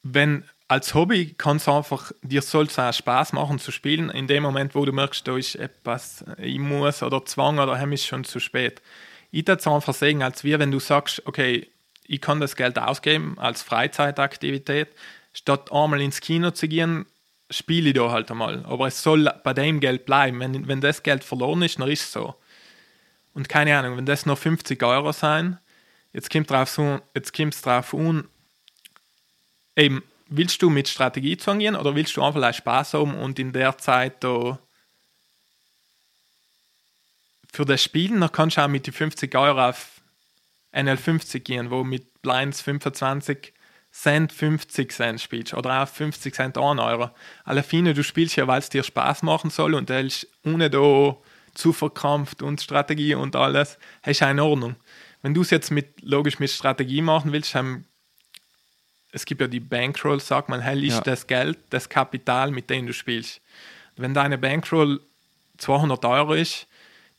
Wenn 0.04 0.46
als 0.68 0.94
Hobby 0.94 1.34
kann 1.38 1.58
es 1.58 1.68
einfach, 1.68 2.12
dir 2.22 2.42
soll 2.42 2.66
es 2.66 2.80
auch 2.80 2.94
Spaß 2.94 3.34
machen 3.34 3.60
zu 3.60 3.72
spielen, 3.72 4.10
in 4.10 4.28
dem 4.28 4.44
Moment, 4.44 4.74
wo 4.74 4.86
du 4.86 4.94
merkst, 4.94 5.28
da 5.28 5.38
ist 5.38 5.56
etwas, 5.56 6.24
ich 6.38 6.60
muss 6.60 7.04
oder 7.04 7.26
Zwang 7.26 7.60
oder 7.60 7.78
heim 7.78 7.92
ist 7.92 8.06
schon 8.06 8.24
zu 8.24 8.40
spät. 8.40 8.82
Ich 9.32 9.48
würde 9.48 9.60
es 9.60 9.68
einfach 9.68 9.94
sehen, 9.94 10.22
als 10.22 10.44
wie 10.44 10.58
wenn 10.58 10.72
du 10.72 10.80
sagst, 10.80 11.24
okay, 11.26 11.68
ich 12.08 12.22
kann 12.22 12.40
das 12.40 12.56
Geld 12.56 12.80
ausgeben 12.80 13.38
als 13.38 13.64
Freizeitaktivität, 13.64 14.90
statt 15.34 15.72
einmal 15.72 16.02
ins 16.02 16.22
Kino 16.22 16.52
zu 16.52 16.68
gehen, 16.68 17.06
spiele 17.50 17.90
ich 17.90 17.96
da 17.96 18.12
halt 18.12 18.32
einmal. 18.32 18.66
Aber 18.66 18.88
es 18.88 19.04
soll 19.04 19.30
bei 19.44 19.54
dem 19.54 19.80
Geld 19.82 20.06
bleiben. 20.06 20.40
Wenn, 20.40 20.68
wenn 20.68 20.82
das 20.82 21.04
Geld 21.04 21.24
verloren 21.24 21.62
ist, 21.64 21.80
dann 21.80 21.90
ist 21.90 22.04
es 22.04 22.12
so. 22.14 22.36
Und 23.34 23.50
keine 23.50 23.78
Ahnung, 23.78 23.98
wenn 23.98 24.06
das 24.06 24.26
nur 24.26 24.38
50 24.38 24.82
Euro 24.84 25.12
sein, 25.12 25.60
jetzt 26.14 26.30
kommt 26.30 26.50
drauf 26.50 26.78
jetzt 27.14 27.34
kommt's 27.34 27.62
drauf 27.62 27.94
an, 27.94 28.28
eben, 29.76 30.04
willst 30.28 30.62
du 30.62 30.70
mit 30.70 30.88
Strategie 30.88 31.38
zwangieren 31.38 31.76
oder 31.76 31.96
willst 31.96 32.16
du 32.16 32.24
einfach 32.24 32.54
Spaß 32.54 32.94
haben 32.94 33.16
und 33.16 33.40
in 33.40 33.54
der 33.54 33.78
Zeit 33.78 34.24
da 34.24 34.60
für 37.54 37.66
das 37.66 37.84
Spielen, 37.84 38.22
dann 38.22 38.32
kannst 38.32 38.58
du 38.58 38.62
auch 38.62 38.68
mit 38.68 38.88
die 38.88 38.92
50 38.92 39.36
Euro 39.36 39.70
auf 39.70 40.02
NL50 40.74 41.40
gehen, 41.40 41.70
wo 41.70 41.84
mit 41.84 42.22
Blinds 42.22 42.62
25 42.62 43.54
Cent 43.92 44.32
50 44.32 44.90
Cent 44.90 45.20
spielst 45.20 45.54
oder 45.54 45.84
auch 45.84 45.88
50 45.88 46.34
Cent 46.34 46.58
1 46.58 46.80
Euro. 46.80 47.10
Alle 47.44 47.62
Fine, 47.62 47.94
du 47.94 48.04
spielst 48.04 48.38
ja, 48.38 48.48
weil 48.48 48.60
es 48.60 48.70
dir 48.70 48.84
Spaß 48.84 49.24
machen 49.24 49.50
soll 49.50 49.74
und 49.74 49.90
das 49.90 50.06
ist 50.06 50.28
ohne 50.46 50.70
da 50.70 51.18
zu 51.54 51.74
verkrampft 51.74 52.42
und 52.42 52.62
Strategie 52.62 53.16
und 53.16 53.36
alles, 53.36 53.78
hast 54.04 54.22
du 54.22 54.26
in 54.26 54.40
Ordnung. 54.40 54.76
Wenn 55.22 55.34
du 55.34 55.42
es 55.42 55.50
jetzt 55.50 55.72
mit, 55.72 56.02
logisch 56.02 56.40
mit 56.40 56.50
Strategie 56.50 57.02
machen 57.02 57.32
willst, 57.32 57.54
haben, 57.56 57.86
es 59.12 59.26
gibt 59.26 59.42
ja 59.42 59.48
die 59.48 59.60
Bankroll, 59.60 60.20
sagt 60.20 60.50
man, 60.50 60.62
hey, 60.62 60.86
ist 60.88 60.96
Ja. 60.96 61.02
das 61.02 61.28
Geld, 61.28 61.60
das 61.70 61.90
Kapital, 61.90 62.52
mit 62.52 62.70
dem 62.70 62.88
du 62.88 62.94
spielst. 62.94 63.42
Wenn 63.98 64.14
deine 64.14 64.38
Bankroll 64.38 65.02
200 65.58 66.04
Euro 66.06 66.34
ist, 66.34 66.66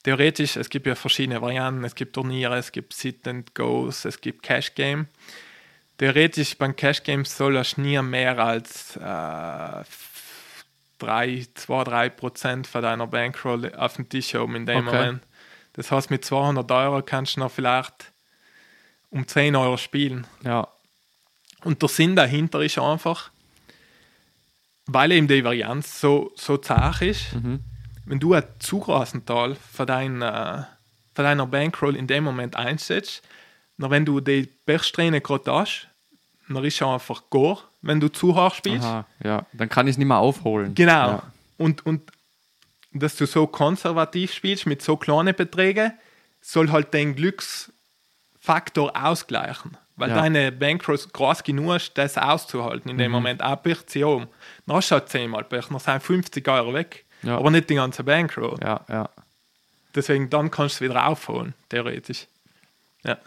theoretisch, 0.03 0.57
es 0.57 0.69
gibt 0.69 0.87
ja 0.87 0.95
verschiedene 0.95 1.41
Varianten, 1.41 1.85
es 1.85 1.95
gibt 1.95 2.15
Turniere, 2.15 2.57
es 2.57 2.73
gibt 2.73 2.93
Sit 2.95 3.29
and 3.29 3.55
Goes, 3.55 4.05
es 4.05 4.21
gibt 4.21 4.43
Cash 4.43 4.75
Game. 4.75 5.07
Theoretisch 5.99 6.57
beim 6.59 6.75
Cash 6.75 7.03
Game 7.05 7.25
soll 7.25 7.55
das 7.55 7.77
nie 7.77 8.01
mehr 8.03 8.39
als 8.39 8.97
äh, 8.97 9.85
3, 11.03 11.47
2, 11.55 11.85
3 11.85 12.09
Prozent 12.11 12.67
von 12.67 12.83
deiner 12.83 13.07
Bankroll 13.07 13.75
auf 13.75 13.95
dem 13.97 14.09
Tisch 14.09 14.35
haben 14.35 14.55
in 14.57 14.67
dem 14.67 14.87
Okay. 14.87 14.97
Moment. 14.97 15.23
Das 15.75 15.91
heißt, 15.91 16.11
mit 16.11 16.25
200 16.25 16.71
Euro 16.71 17.03
kannst 17.03 17.37
du 17.37 17.41
noch 17.41 17.51
vielleicht 17.51 18.13
um 19.11 19.27
10 19.27 19.57
Euro 19.57 19.77
spielen. 19.77 20.27
Ja, 20.45 20.69
Und 21.65 21.81
der 21.83 21.89
Sinn 21.89 22.17
dahinter 22.17 22.61
ist 22.61 22.79
einfach, 22.79 23.31
weil 24.87 25.13
eben 25.13 25.29
die 25.29 25.45
Varianz 25.45 26.01
so, 26.01 26.33
so 26.37 26.57
zart 26.57 27.03
ist, 27.03 27.33
Mhm. 27.35 27.61
wenn 28.05 28.19
du 28.19 28.35
ein 28.35 28.45
zu 28.59 28.81
großen 28.81 29.25
Teil 29.25 29.55
von, 29.55 29.87
dein, 29.87 30.21
äh, 30.23 30.65
von 31.15 31.25
deiner 31.25 31.47
Bankroll 31.47 31.97
in 31.97 32.07
dem 32.07 32.25
Moment 32.25 32.57
einsetzt, 32.57 33.23
dann 33.79 33.91
wenn 33.91 34.05
du 34.05 34.21
die 34.21 34.49
Bergsträhne 34.67 35.21
gerade 35.21 35.53
hast, 35.53 35.89
dann 36.49 36.65
ist 36.65 36.75
es 36.75 36.83
einfach 36.87 37.23
gar, 37.31 37.59
wenn 37.83 38.01
du 38.01 38.09
zu 38.09 38.35
hoch 38.35 38.55
spielst. 38.55 38.85
aha, 38.87 39.07
ja. 39.23 39.45
Dann 39.53 39.69
kann 39.69 39.87
ich 39.87 39.93
es 39.93 39.99
nicht 39.99 40.07
mehr 40.09 40.19
aufholen. 40.19 40.75
Genau. 40.75 41.09
Ja. 41.09 41.23
Und, 41.59 41.85
und 41.85 42.11
dass 42.93 43.17
du 43.17 43.27
so 43.27 43.47
konservativ 43.47 44.33
spielst 44.33 44.67
mit 44.67 44.83
so 44.83 44.97
kleinen 44.97 45.35
Beträgen, 45.35 45.93
soll 46.41 46.71
halt 46.71 46.93
den 46.95 47.15
Glücksfaktor 47.15 48.93
ausgleichen. 48.95 49.77
Weil 49.97 50.11
Ja. 50.11 50.17
deine 50.17 50.51
Bankroll 50.53 50.99
groß 51.13 51.43
genug 51.45 51.77
ist, 51.77 51.97
das 51.99 52.17
auszuhalten 52.19 52.91
in 52.91 52.99
dem 52.99 53.11
Mhm. 53.11 53.13
Moment. 53.17 53.43
Auch 53.43 53.63
Pech 53.63 53.79
sie 53.87 54.05
oben. 54.05 54.27
Dann 54.67 54.77
hast 54.77 54.91
du 54.91 54.95
halt 54.95 55.09
10 55.09 55.31
Mal 55.31 55.45
dann 55.51 55.79
sind 55.79 56.03
50 56.03 56.49
Euro 56.49 56.73
weg. 56.75 57.05
Ja. 57.23 57.37
Aber 57.37 57.51
nicht 57.51 57.69
die 57.71 57.75
ganze 57.77 58.03
Bankroll. 58.03 58.59
Ja, 58.63 58.81
ja. 58.89 59.09
Deswegen 59.95 60.31
dann 60.31 60.51
kannst 60.51 60.81
du 60.81 60.85
es 60.85 60.91
wieder 60.91 61.07
aufholen, 61.07 61.55
theoretisch. 61.69 62.27
Ja. 63.05 63.19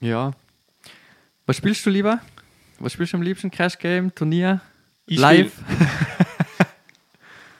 Ja. 0.00 0.32
Was 1.46 1.56
spielst 1.56 1.84
du 1.86 1.90
lieber? 1.90 2.20
Was 2.80 2.92
spielst 2.94 3.12
du 3.12 3.18
am 3.18 3.22
liebsten? 3.22 3.50
Crash 3.50 3.78
Game, 3.78 4.14
Turnier, 4.14 4.60
Ich 5.06 5.18
Live? 5.18 5.52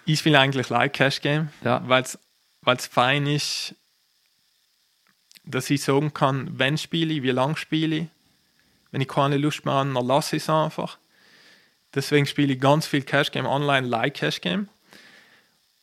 Ich 0.07 0.25
will 0.25 0.35
eigentlich 0.35 0.69
Like 0.71 0.95
Cash 0.95 1.21
Game, 1.21 1.51
Ja. 1.63 1.83
weil 1.87 2.03
es 2.03 2.87
fein 2.89 3.27
ist, 3.29 3.77
dass 5.45 5.71
ich 5.71 5.83
sagen 5.85 6.13
kann, 6.13 6.59
wenn 6.59 6.79
spiele 6.79 7.15
ich, 7.15 7.23
wie 7.23 7.31
lange 7.31 7.57
spiele 7.57 7.97
ich. 7.97 8.07
Wenn 8.91 9.01
ich 9.01 9.07
keine 9.09 9.37
Lust 9.37 9.65
mehr 9.65 9.75
habe, 9.75 9.93
dann 9.93 10.05
lasse 10.07 10.35
ich 10.37 10.43
es 10.43 10.51
einfach. 10.51 10.99
Deswegen 11.95 12.27
spiele 12.27 12.55
ich 12.55 12.61
ganz 12.61 12.87
viel 12.87 13.03
Cash 13.03 13.31
Game 13.31 13.47
online, 13.47 13.87
Like 13.87 14.15
Cash 14.15 14.41
Game. 14.41 14.69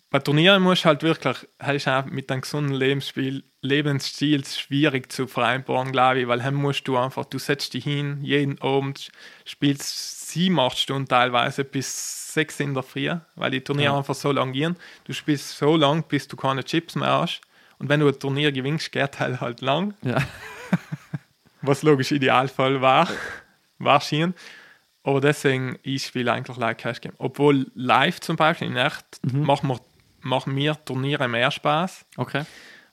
Bei 0.09 0.19
Turnieren 0.19 0.61
musst 0.61 0.83
du 0.83 0.87
halt 0.89 1.03
wirklich, 1.03 1.37
hast 1.59 1.87
auch 1.87 2.05
mit 2.05 2.29
einem 2.29 2.41
gesunden 2.41 2.73
Lebensspiel, 2.75 3.43
Lebensstil 3.61 4.45
schwierig 4.45 5.11
zu 5.11 5.27
vereinbaren, 5.27 5.91
glaube 5.91 6.21
ich, 6.21 6.27
weil 6.27 6.39
dann 6.39 6.53
musst 6.53 6.87
du 6.87 6.97
einfach, 6.97 7.25
du 7.25 7.39
setzt 7.39 7.73
dich 7.73 7.83
hin, 7.83 8.19
jeden 8.21 8.61
Abend 8.61 9.09
spielst 9.45 10.29
sieben, 10.29 10.59
acht 10.59 10.77
Stunden 10.77 11.07
teilweise 11.07 11.63
bis 11.63 12.33
sechs 12.33 12.59
in 12.59 12.73
der 12.73 12.83
Früh, 12.83 13.11
weil 13.35 13.51
die 13.51 13.61
Turniere 13.61 13.93
Ja. 13.93 13.97
einfach 13.97 14.13
so 14.15 14.31
lang 14.31 14.51
gehen. 14.53 14.75
Du 15.05 15.13
spielst 15.13 15.57
so 15.57 15.75
lang, 15.75 16.03
bis 16.07 16.27
du 16.27 16.35
keine 16.35 16.63
Chips 16.63 16.95
mehr 16.95 17.11
hast. 17.21 17.41
Und 17.79 17.89
wenn 17.89 17.99
du 17.99 18.07
ein 18.07 18.19
Turnier 18.19 18.51
gewinnst, 18.51 18.91
geht 18.91 19.19
halt 19.19 19.41
halt 19.41 19.61
lang 19.61 19.93
Ja. 20.03 20.17
was 21.61 21.83
logisch 21.83 22.11
Idealfall 22.11 22.81
war, 22.81 23.07
war 23.79 24.01
schien. 24.01 24.33
Aber 25.03 25.21
deswegen, 25.21 25.79
ich 25.83 26.05
spiele 26.05 26.31
eigentlich 26.33 26.57
like 26.57 26.79
Cash 26.79 27.01
Game. 27.01 27.13
Obwohl 27.17 27.71
live 27.75 28.19
zum 28.19 28.35
Beispiel 28.35 28.67
in 28.67 28.75
echt 28.75 29.05
machen, 29.31 29.69
wir, 29.69 29.79
machen 30.21 30.53
mir 30.53 30.77
Turniere 30.85 31.27
mehr 31.27 31.49
Spaß, 31.49 32.05
Okay. 32.17 32.43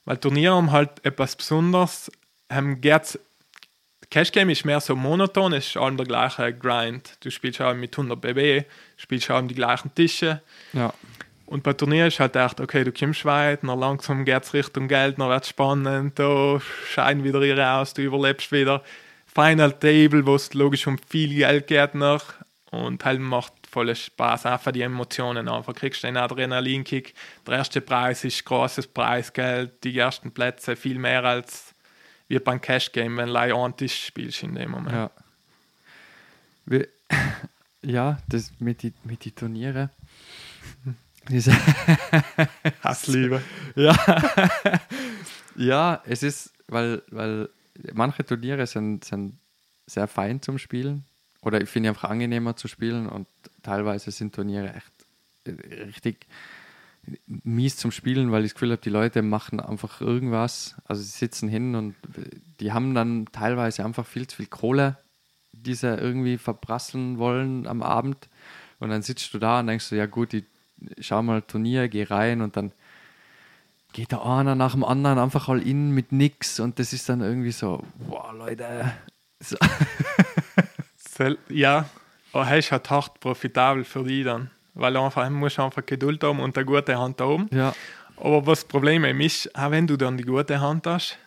Weil 0.05 0.17
Turniere 0.17 0.55
haben 0.55 0.71
halt 0.71 1.03
etwas 1.03 1.35
Besonderes. 1.35 2.11
Haben 2.51 2.79
geht's, 2.79 3.19
Cash 4.09 4.31
Game 4.31 4.49
ist 4.49 4.65
mehr 4.65 4.79
so 4.79 4.95
monoton, 4.95 5.53
es 5.53 5.67
ist 5.67 5.77
allem 5.77 5.97
der 5.97 6.05
gleiche 6.05 6.53
Grind. 6.53 7.17
Du 7.21 7.31
spielst 7.31 7.59
halt 7.59 7.77
mit 7.77 7.97
100 7.97 8.21
BB, 8.21 8.65
spielst 8.97 9.29
halt 9.29 9.49
die 9.49 9.55
gleichen 9.55 9.93
Tische. 9.95 10.41
Ja. 10.73 10.93
Und 11.47 11.63
bei 11.63 11.73
Turnier 11.73 12.07
ist 12.07 12.19
halt 12.19 12.35
echt, 12.35 12.59
okay, 12.59 12.83
du 12.83 12.91
kommst 12.91 13.25
weit, 13.25 13.63
dann 13.63 13.79
langsam 13.79 14.25
geht 14.25 14.43
es 14.43 14.53
Richtung 14.53 14.87
Geld, 14.87 15.19
dann 15.19 15.29
wird 15.29 15.43
es 15.43 15.49
spannend, 15.49 16.17
da 16.17 16.59
scheiden 16.89 17.23
wieder 17.23 17.41
ihre 17.41 17.69
aus, 17.71 17.93
du 17.93 18.01
überlebst 18.01 18.51
wieder. 18.51 18.83
Final 19.27 19.73
Table, 19.73 20.25
wo 20.25 20.35
es 20.35 20.53
logisch 20.53 20.87
um 20.87 20.97
viel 20.97 21.35
Geld 21.35 21.67
geht 21.67 21.93
noch 21.93 22.23
und 22.71 23.03
halt 23.05 23.19
macht 23.19 23.53
voll 23.75 23.93
Spaß, 23.93 24.45
einfach 24.45 24.71
die 24.71 24.83
Emotionen 24.83 25.49
einfach. 25.49 25.75
Kriegst 25.75 26.03
du 26.03 26.07
einen 26.07 26.15
Adrenalinkick, 26.15 27.13
der 27.45 27.55
erste 27.55 27.81
Preis 27.81 28.23
ist 28.23 28.45
großes 28.45 28.87
Preisgeld, 28.87 29.83
die 29.83 29.97
ersten 29.97 30.31
Plätze 30.31 30.77
viel 30.77 30.97
mehr 30.97 31.25
als 31.25 31.75
wie 32.29 32.39
beim 32.39 32.61
Cash 32.61 32.93
Game, 32.93 33.17
wenn 33.17 33.27
du 33.27 33.35
einen 33.35 33.75
Tisch 33.75 34.05
spielst 34.05 34.43
in 34.43 34.55
dem 34.55 34.71
Moment. 34.71 34.95
Ja. 34.95 35.11
Wir, 36.65 36.87
ja, 37.81 38.17
das 38.29 38.53
mit 38.59 38.81
die, 38.81 38.93
mit 39.03 39.25
die 39.25 39.31
Turniere. 39.31 39.89
Diese, 41.27 41.51
Hassliebe. 42.81 43.41
ja. 43.75 43.95
ja, 45.55 46.01
es 46.05 46.23
ist, 46.23 46.53
weil, 46.67 47.01
weil 47.09 47.49
manche 47.93 48.23
Turniere 48.25 48.67
sind, 48.67 49.03
sind 49.03 49.37
sehr 49.85 50.07
fein 50.07 50.41
zum 50.41 50.59
Spielen. 50.59 51.03
Oder 51.45 51.61
ich 51.61 51.69
finde 51.69 51.89
einfach 51.89 52.09
angenehmer 52.09 52.55
zu 52.57 52.67
spielen 52.67 53.07
und 53.07 53.27
teilweise 53.63 54.11
sind 54.11 54.35
Turniere 54.35 54.73
echt 54.73 54.91
äh, 55.45 55.83
richtig 55.83 56.27
mies 57.27 57.77
zum 57.77 57.91
Spielen, 57.91 58.31
weil 58.31 58.43
ich 58.43 58.51
das 58.51 58.55
Gefühl 58.55 58.71
habe, 58.71 58.81
die 58.81 58.89
Leute 58.89 59.21
machen 59.21 59.59
einfach 59.59 60.01
irgendwas. 60.01 60.75
Also 60.85 61.03
sie 61.03 61.09
sitzen 61.09 61.47
hin 61.47 61.75
und 61.75 61.95
die 62.59 62.73
haben 62.73 62.95
dann 62.95 63.27
teilweise 63.31 63.85
einfach 63.85 64.07
viel 64.07 64.25
zu 64.25 64.37
viel 64.37 64.47
Kohle, 64.47 64.97
die 65.53 65.75
sie 65.75 65.95
irgendwie 65.95 66.39
verprasseln 66.39 67.19
wollen 67.19 67.67
am 67.67 67.83
Abend. 67.83 68.27
Und 68.79 68.89
dann 68.89 69.03
sitzt 69.03 69.31
du 69.33 69.37
da 69.37 69.59
und 69.59 69.67
denkst 69.67 69.89
du, 69.89 69.95
ja 69.95 70.07
gut, 70.07 70.33
ich 70.33 70.45
schau 70.99 71.21
mal 71.21 71.43
Turnier, 71.43 71.87
geh 71.89 72.03
rein 72.03 72.41
und 72.41 72.57
dann 72.57 72.71
geht 73.93 74.11
der 74.11 74.25
einer 74.25 74.55
nach 74.55 74.73
dem 74.73 74.83
anderen 74.83 75.19
einfach 75.19 75.47
all 75.47 75.61
in 75.61 75.91
mit 75.91 76.11
nix 76.11 76.59
und 76.59 76.79
das 76.79 76.91
ist 76.91 77.07
dann 77.07 77.21
irgendwie 77.21 77.51
so, 77.51 77.83
boah 78.09 78.33
Leute, 78.33 78.91
so, 79.39 79.55
ja, 81.49 81.89
aber 82.33 82.47
er 82.47 82.57
ist 82.57 82.71
halt 82.71 82.89
hart 82.89 83.19
profitabel 83.19 83.83
für 83.83 84.03
die 84.03 84.23
dann. 84.23 84.49
Weil 84.73 84.97
einfach, 84.97 85.23
er 85.23 85.29
muss 85.29 85.57
einfach 85.57 85.85
Geduld 85.85 86.21
haben 86.23 86.39
und 86.41 86.57
eine 86.57 86.65
gute 86.65 86.97
Hand 86.97 87.21
haben. 87.21 87.47
ja, 87.53 87.73
Aber 88.17 88.45
was 88.45 88.59
das 88.61 88.67
Problem 88.67 89.05
ist, 89.21 89.55
auch 89.57 89.71
wenn 89.71 89.87
du 89.87 89.95
dann 89.95 90.17
die 90.17 90.23
gute 90.25 90.59
Hand 90.59 90.85
hast, 90.85 91.17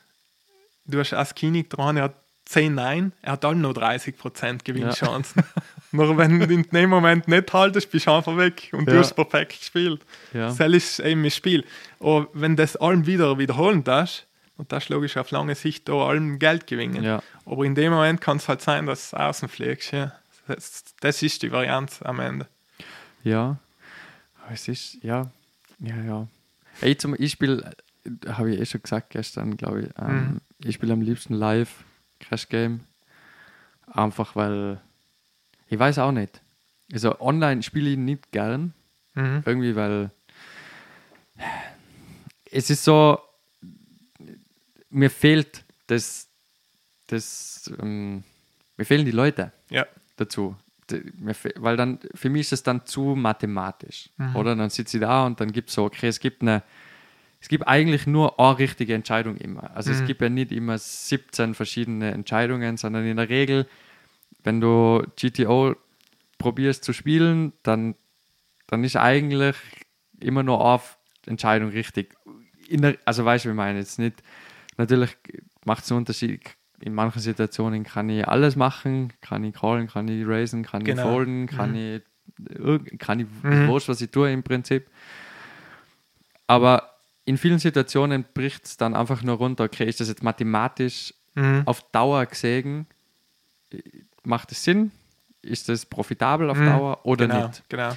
du 0.84 0.98
hast 0.98 1.14
als 1.14 1.34
König 1.34 1.70
dran, 1.70 1.96
er 1.96 2.04
hat 2.04 2.14
10 2.44 2.74
Nein, 2.74 3.12
er 3.22 3.32
hat 3.32 3.44
dann 3.44 3.60
noch 3.62 3.72
30% 3.74 4.64
Gewinnchancen. 4.64 5.42
Nur 5.92 6.16
wenn 6.18 6.38
du 6.40 6.46
in 6.46 6.62
dem 6.64 6.90
Moment 6.90 7.26
nicht 7.28 7.52
haltest, 7.54 7.90
bist 7.90 8.06
du 8.06 8.10
einfach 8.12 8.36
weg 8.36 8.68
und 8.72 8.86
du 8.86 8.92
Ja. 8.92 8.98
hast 9.00 9.14
perfekt 9.14 9.58
gespielt. 9.58 10.02
Ja. 10.34 10.48
Das 10.52 10.60
ist 10.60 11.00
eben 11.00 11.24
das 11.24 11.34
Spiel. 11.36 11.64
Aber 12.00 12.28
wenn 12.34 12.54
das 12.56 12.76
allem 12.76 13.06
wieder 13.06 13.38
wiederholen 13.38 13.82
darfst, 13.84 14.26
und 14.58 14.70
das 14.72 14.84
ist 14.84 14.88
logisch 14.90 15.16
auf 15.16 15.30
lange 15.30 15.54
Sicht 15.54 15.88
da 15.88 15.94
allem 15.94 16.38
Geld 16.38 16.66
gewinnen. 16.66 17.02
Ja. 17.02 17.22
Aber 17.46 17.64
in 17.64 17.74
dem 17.74 17.92
Moment 17.92 18.20
kann 18.20 18.36
es 18.36 18.48
halt 18.48 18.60
sein, 18.60 18.84
dass 18.86 19.10
du 19.12 19.16
außen 19.16 19.48
fliegst. 19.48 19.92
Ja. 19.92 20.12
Das, 20.46 20.84
das 21.00 21.22
ist 21.22 21.42
die 21.42 21.50
Variante 21.52 22.04
am 22.04 22.20
Ende. 22.20 22.46
ja, 23.24 23.58
es 24.52 24.66
ist, 24.68 24.98
ja, 25.02 25.30
ja, 25.78 25.96
ja. 25.96 26.26
Ey, 26.80 26.96
zum, 26.96 27.14
ich 27.18 27.32
spiele, 27.32 27.70
habe 28.26 28.50
ich 28.54 28.60
eh 28.60 28.66
schon 28.66 28.82
gesagt 28.82 29.10
gestern, 29.10 29.56
glaube 29.56 29.82
ich, 29.82 29.88
ähm, 29.98 30.14
Mhm. 30.32 30.40
ich 30.64 30.74
spiele 30.76 30.92
am 30.94 31.00
liebsten 31.02 31.34
live 31.34 31.84
Crash 32.20 32.48
Game, 32.48 32.80
einfach 33.86 34.34
weil, 34.36 34.80
ich 35.68 35.78
weiß 35.78 35.98
auch 35.98 36.12
nicht, 36.12 36.40
also 36.92 37.20
online 37.20 37.62
spiele 37.62 37.90
ich 37.90 37.98
nicht 37.98 38.32
gern, 38.32 38.72
Mhm. 39.14 39.42
irgendwie, 39.44 39.76
weil 39.76 40.10
es 42.50 42.70
ist 42.70 42.84
so, 42.84 43.18
mir 44.90 45.10
fehlt 45.10 45.64
das, 45.86 46.28
das 47.08 47.70
ähm, 47.80 48.24
mir 48.76 48.84
fehlen 48.84 49.04
die 49.04 49.10
Leute 49.10 49.52
Ja. 49.70 49.86
dazu. 50.16 50.56
Weil 51.56 51.76
dann, 51.76 51.98
für 52.14 52.30
mich 52.30 52.42
ist 52.42 52.52
es 52.52 52.62
dann 52.62 52.86
zu 52.86 53.14
mathematisch. 53.14 54.08
Oder 54.34 54.56
dann 54.56 54.70
sitze 54.70 54.96
ich 54.96 55.00
da 55.02 55.26
und 55.26 55.38
dann 55.38 55.52
gibt 55.52 55.68
es 55.68 55.74
so, 55.74 55.84
okay, 55.84 56.08
es 56.08 56.18
gibt 56.18 56.40
eine, 56.40 56.62
es 57.40 57.48
gibt 57.48 57.68
eigentlich 57.68 58.06
nur 58.06 58.40
eine 58.40 58.58
richtige 58.58 58.94
Entscheidung 58.94 59.36
immer. 59.36 59.70
Also 59.76 59.92
es 59.92 60.06
gibt 60.06 60.22
ja 60.22 60.30
nicht 60.30 60.50
immer 60.50 60.78
17 60.78 61.54
verschiedene 61.54 62.10
Entscheidungen, 62.12 62.78
sondern 62.78 63.04
in 63.04 63.18
der 63.18 63.28
Regel, 63.28 63.66
wenn 64.44 64.60
du 64.62 65.04
GTO 65.16 65.76
probierst 66.38 66.84
zu 66.84 66.92
spielen, 66.94 67.52
dann, 67.64 67.94
dann 68.66 68.82
ist 68.82 68.96
eigentlich 68.96 69.56
immer 70.20 70.42
nur 70.42 70.60
auf 70.60 70.98
Entscheidung 71.26 71.70
richtig. 71.70 72.14
In 72.68 72.80
der, 72.82 72.96
also 73.04 73.24
weißt 73.24 73.44
du, 73.44 73.48
wie 73.48 73.52
ich 73.52 73.56
meine, 73.56 73.78
jetzt 73.78 73.98
nicht, 73.98 74.22
natürlich 74.78 75.16
macht 75.64 75.84
es 75.84 75.90
einen 75.92 75.98
Unterschied. 75.98 76.40
In 76.80 76.94
manchen 76.94 77.20
Situationen 77.20 77.82
kann 77.84 78.08
ich 78.08 78.26
alles 78.26 78.54
machen, 78.56 79.12
kann 79.20 79.42
ich 79.44 79.54
callen, 79.54 79.88
kann 79.88 80.08
ich 80.08 80.26
raisen, 80.26 80.62
kann 80.62 80.84
Genau. 80.84 81.02
ich 81.02 81.02
folden, 81.02 81.46
kann 81.48 81.74
ich, 81.74 82.02
irg- 82.50 82.96
kann 82.98 83.20
ich, 83.20 83.26
Mhm. 83.42 83.66
wurscht, 83.66 83.88
was 83.88 84.00
ich 84.00 84.10
tue 84.10 84.32
im 84.32 84.42
Prinzip. 84.42 84.88
Aber 86.46 86.94
in 87.24 87.36
vielen 87.36 87.58
Situationen 87.58 88.24
bricht 88.32 88.64
es 88.64 88.76
dann 88.76 88.94
einfach 88.94 89.22
nur 89.22 89.36
runter, 89.36 89.64
okay, 89.64 89.84
ist 89.88 90.00
das 90.00 90.08
jetzt 90.08 90.22
mathematisch 90.22 91.12
Mhm. 91.34 91.62
auf 91.66 91.82
Dauer 91.92 92.24
gesehen, 92.26 92.86
macht 94.24 94.52
es 94.52 94.64
Sinn? 94.64 94.92
Ist 95.42 95.68
das 95.68 95.84
profitabel 95.86 96.48
auf 96.50 96.58
Mhm. 96.58 96.66
Dauer 96.66 97.00
oder 97.04 97.26
genau, 97.28 97.46
nicht? 97.46 97.62
Genau. 97.68 97.96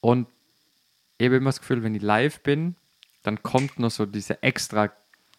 Und 0.00 0.26
ich 1.18 1.26
habe 1.26 1.36
immer 1.36 1.50
das 1.50 1.60
Gefühl, 1.60 1.82
wenn 1.82 1.94
ich 1.94 2.02
live 2.02 2.40
bin, 2.40 2.76
dann 3.22 3.42
kommt 3.42 3.78
noch 3.78 3.90
so 3.90 4.06
diese 4.06 4.42
extra 4.42 4.90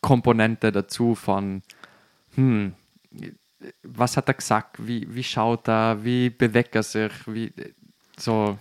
Komponente 0.03 0.71
dazu 0.71 1.15
von, 1.15 1.63
hm, 2.35 2.75
was 3.81 4.17
hat 4.17 4.27
er 4.27 4.33
gesagt, 4.35 4.75
wie, 4.85 5.07
wie 5.15 5.23
schaut 5.23 5.67
er, 5.67 6.03
wie 6.03 6.29
bewegt 6.29 6.75
er 6.75 6.83
sich, 6.83 7.11
wie 7.25 7.51
so. 8.17 8.59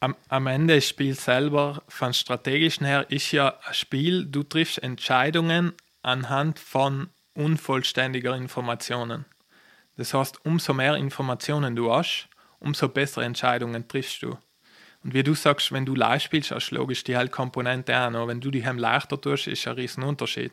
Am, 0.00 0.16
am 0.28 0.46
Ende 0.46 0.76
das 0.76 0.88
Spiel 0.88 1.14
selber, 1.14 1.82
von 1.88 2.14
strategischen 2.14 2.86
her, 2.86 3.10
ist 3.10 3.30
ja 3.32 3.58
ein 3.66 3.74
Spiel, 3.74 4.24
du 4.24 4.42
triffst 4.42 4.82
Entscheidungen 4.82 5.72
anhand 6.02 6.58
von 6.58 7.10
unvollständiger 7.34 8.34
Informationen. 8.34 9.24
Das 9.96 10.14
heißt, 10.14 10.44
umso 10.46 10.72
mehr 10.72 10.94
Informationen 10.94 11.76
du 11.76 11.92
hast, 11.92 12.28
umso 12.58 12.88
bessere 12.88 13.24
Entscheidungen 13.24 13.86
triffst 13.86 14.22
du. 14.22 14.38
Und 15.04 15.14
wie 15.14 15.22
du 15.22 15.34
sagst, 15.34 15.72
wenn 15.72 15.86
du 15.86 15.94
live 15.94 16.22
spielst, 16.22 16.50
hast 16.50 16.70
du 16.70 16.76
logisch 16.76 17.04
die 17.04 17.16
halt 17.16 17.30
Komponente 17.30 17.96
auch 17.98 18.10
noch. 18.10 18.26
Wenn 18.26 18.40
du 18.40 18.50
die 18.50 18.64
hem 18.64 18.78
leichter 18.78 19.20
tust, 19.20 19.46
ist 19.46 19.66
ein 19.68 19.74
riesen 19.74 20.02
Unterschied. 20.02 20.52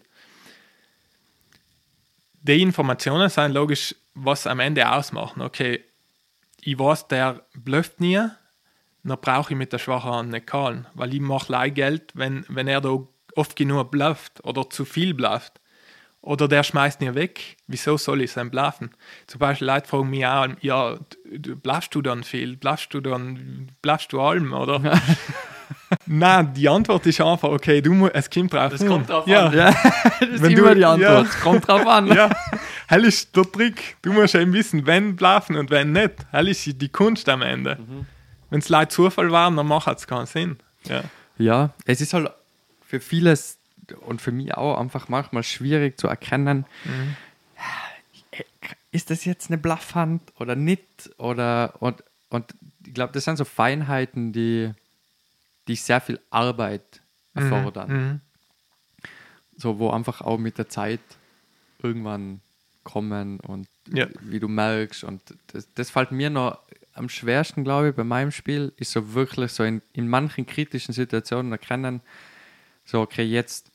Die 2.42 2.62
Informationen 2.62 3.30
sind 3.30 3.54
logisch, 3.54 3.96
was 4.14 4.46
am 4.46 4.60
Ende 4.60 4.90
ausmachen. 4.90 5.42
Okay, 5.42 5.84
ich 6.62 6.78
weiß, 6.78 7.08
der 7.08 7.44
blufft 7.56 8.00
nie, 8.00 8.22
dann 9.04 9.22
brauche 9.22 9.54
ich 9.54 9.58
mit 9.58 9.74
der 9.74 9.80
schwachen 9.80 10.12
Hand 10.12 10.32
nicht 10.32 10.48
callen, 10.48 10.88
weil 10.94 11.14
ich 11.14 11.22
mache 11.22 11.52
Leihgeld, 11.52 12.12
wenn, 12.16 12.46
wenn 12.48 12.68
er 12.68 12.82
da 12.82 13.00
oft 13.36 13.56
genug 13.56 13.92
blufft 13.92 14.44
oder 14.44 14.70
zu 14.70 14.86
viel 14.86 15.14
blufft. 15.14 15.60
Oder 16.26 16.48
der 16.48 16.64
schmeißt 16.64 17.02
ihn 17.04 17.14
weg. 17.16 17.56
Wieso 17.68 17.98
soll 17.98 18.22
ich 18.22 18.32
sein 18.32 18.50
bluffen? 18.50 18.90
Zum 19.28 19.40
Beispiel 19.40 19.68
Leute 19.68 19.88
fragen 19.88 20.10
mich 20.10 20.26
auch, 20.26 20.48
ja, 20.62 20.98
bluffst 21.62 21.94
du 21.94 22.02
dann 22.02 22.24
viel? 22.24 22.58
Bluffst 22.58 22.94
du 22.94 23.00
dann, 23.00 23.72
bluffst 23.82 24.12
du 24.12 24.20
allem, 24.20 24.52
oder? 24.54 24.82
Nein, 26.08 26.54
die 26.54 26.68
Antwort 26.68 27.06
ist 27.06 27.22
einfach, 27.22 27.50
okay, 27.50 27.82
du 27.82 27.94
musst, 27.94 28.14
es 28.16 28.30
kommt 28.30 28.54
drauf 28.54 29.26
an. 29.26 29.32
ja. 29.32 29.52
Ja, 29.54 29.72
das 30.20 30.30
ist 30.30 30.42
Wenn 30.42 30.52
immer 30.52 30.70
du- 30.70 30.76
die 30.76 30.86
Antwort. 30.86 31.00
ja. 31.02 31.22
Es 31.22 31.40
kommt 31.42 31.68
drauf 31.68 31.86
an. 31.88 32.08
ja, 32.08 32.30
hell 32.88 33.06
ist 33.06 33.36
der 33.36 33.44
Trick. 33.52 33.98
Du 34.02 34.12
musst 34.14 34.36
eben 34.36 34.54
wissen, 34.54 34.86
wenn 34.86 35.16
bluffen 35.16 35.56
und 35.56 35.70
wenn 35.70 35.92
nicht. 35.92 36.14
Hell 36.32 36.48
ist 36.48 36.66
die 36.82 36.90
Kunst 36.90 37.30
am 37.30 37.42
Ende. 37.42 37.78
Wenn 38.50 38.60
es 38.60 38.70
Leute 38.70 38.90
Zufall 38.90 39.32
waren, 39.32 39.56
dann 39.58 39.68
macht 39.68 39.88
es 39.98 40.08
keinen 40.08 40.26
Sinn. 40.26 40.58
Ja. 40.88 41.04
Ja, 41.38 41.70
es 41.86 42.02
ist 42.02 42.14
halt 42.14 42.30
für 42.86 43.00
vieles 43.00 43.58
und 43.94 44.22
für 44.22 44.32
mich 44.32 44.54
auch 44.56 44.78
einfach 44.78 45.10
manchmal 45.10 45.44
schwierig 45.44 46.00
zu 46.00 46.08
erkennen, 46.08 46.66
ist 48.92 49.10
das 49.10 49.26
jetzt 49.26 49.50
eine 49.50 49.58
Bluffhand 49.58 50.22
oder 50.40 50.56
nicht? 50.56 51.12
Oder 51.18 51.76
und, 51.80 52.04
und 52.30 52.54
ich 52.86 52.94
glaube, 52.94 53.14
das 53.14 53.26
sind 53.26 53.38
so 53.38 53.46
Feinheiten, 53.46 54.32
die, 54.32 54.72
die 55.68 55.76
sehr 55.76 56.02
viel 56.02 56.20
Arbeit 56.30 57.02
erfordern. 57.34 57.92
Mhm. 57.92 58.22
So, 59.58 59.80
wo 59.80 59.90
einfach 59.90 60.22
auch 60.22 60.38
mit 60.38 60.58
der 60.58 60.70
Zeit 60.70 61.02
irgendwann 61.82 62.42
kommen 62.84 63.40
und 63.42 63.68
Ja. 63.88 64.08
wie 64.22 64.40
du 64.40 64.48
merkst. 64.48 65.04
Und 65.04 65.22
das, 65.48 65.68
das 65.74 65.90
fällt 65.90 66.12
mir 66.12 66.30
noch 66.30 66.60
am 66.94 67.10
schwersten, 67.10 67.64
glaube 67.64 67.90
ich, 67.90 67.96
bei 67.96 68.04
meinem 68.04 68.32
Spiel, 68.32 68.72
ist 68.78 68.92
so 68.92 69.14
wirklich 69.14 69.52
so 69.52 69.64
in, 69.64 69.82
in 69.92 70.08
manchen 70.08 70.46
kritischen 70.46 70.94
Situationen 70.94 71.52
erkennen, 71.52 72.02
so, 72.86 73.02
okay, 73.02 73.24
jetzt, 73.24 73.72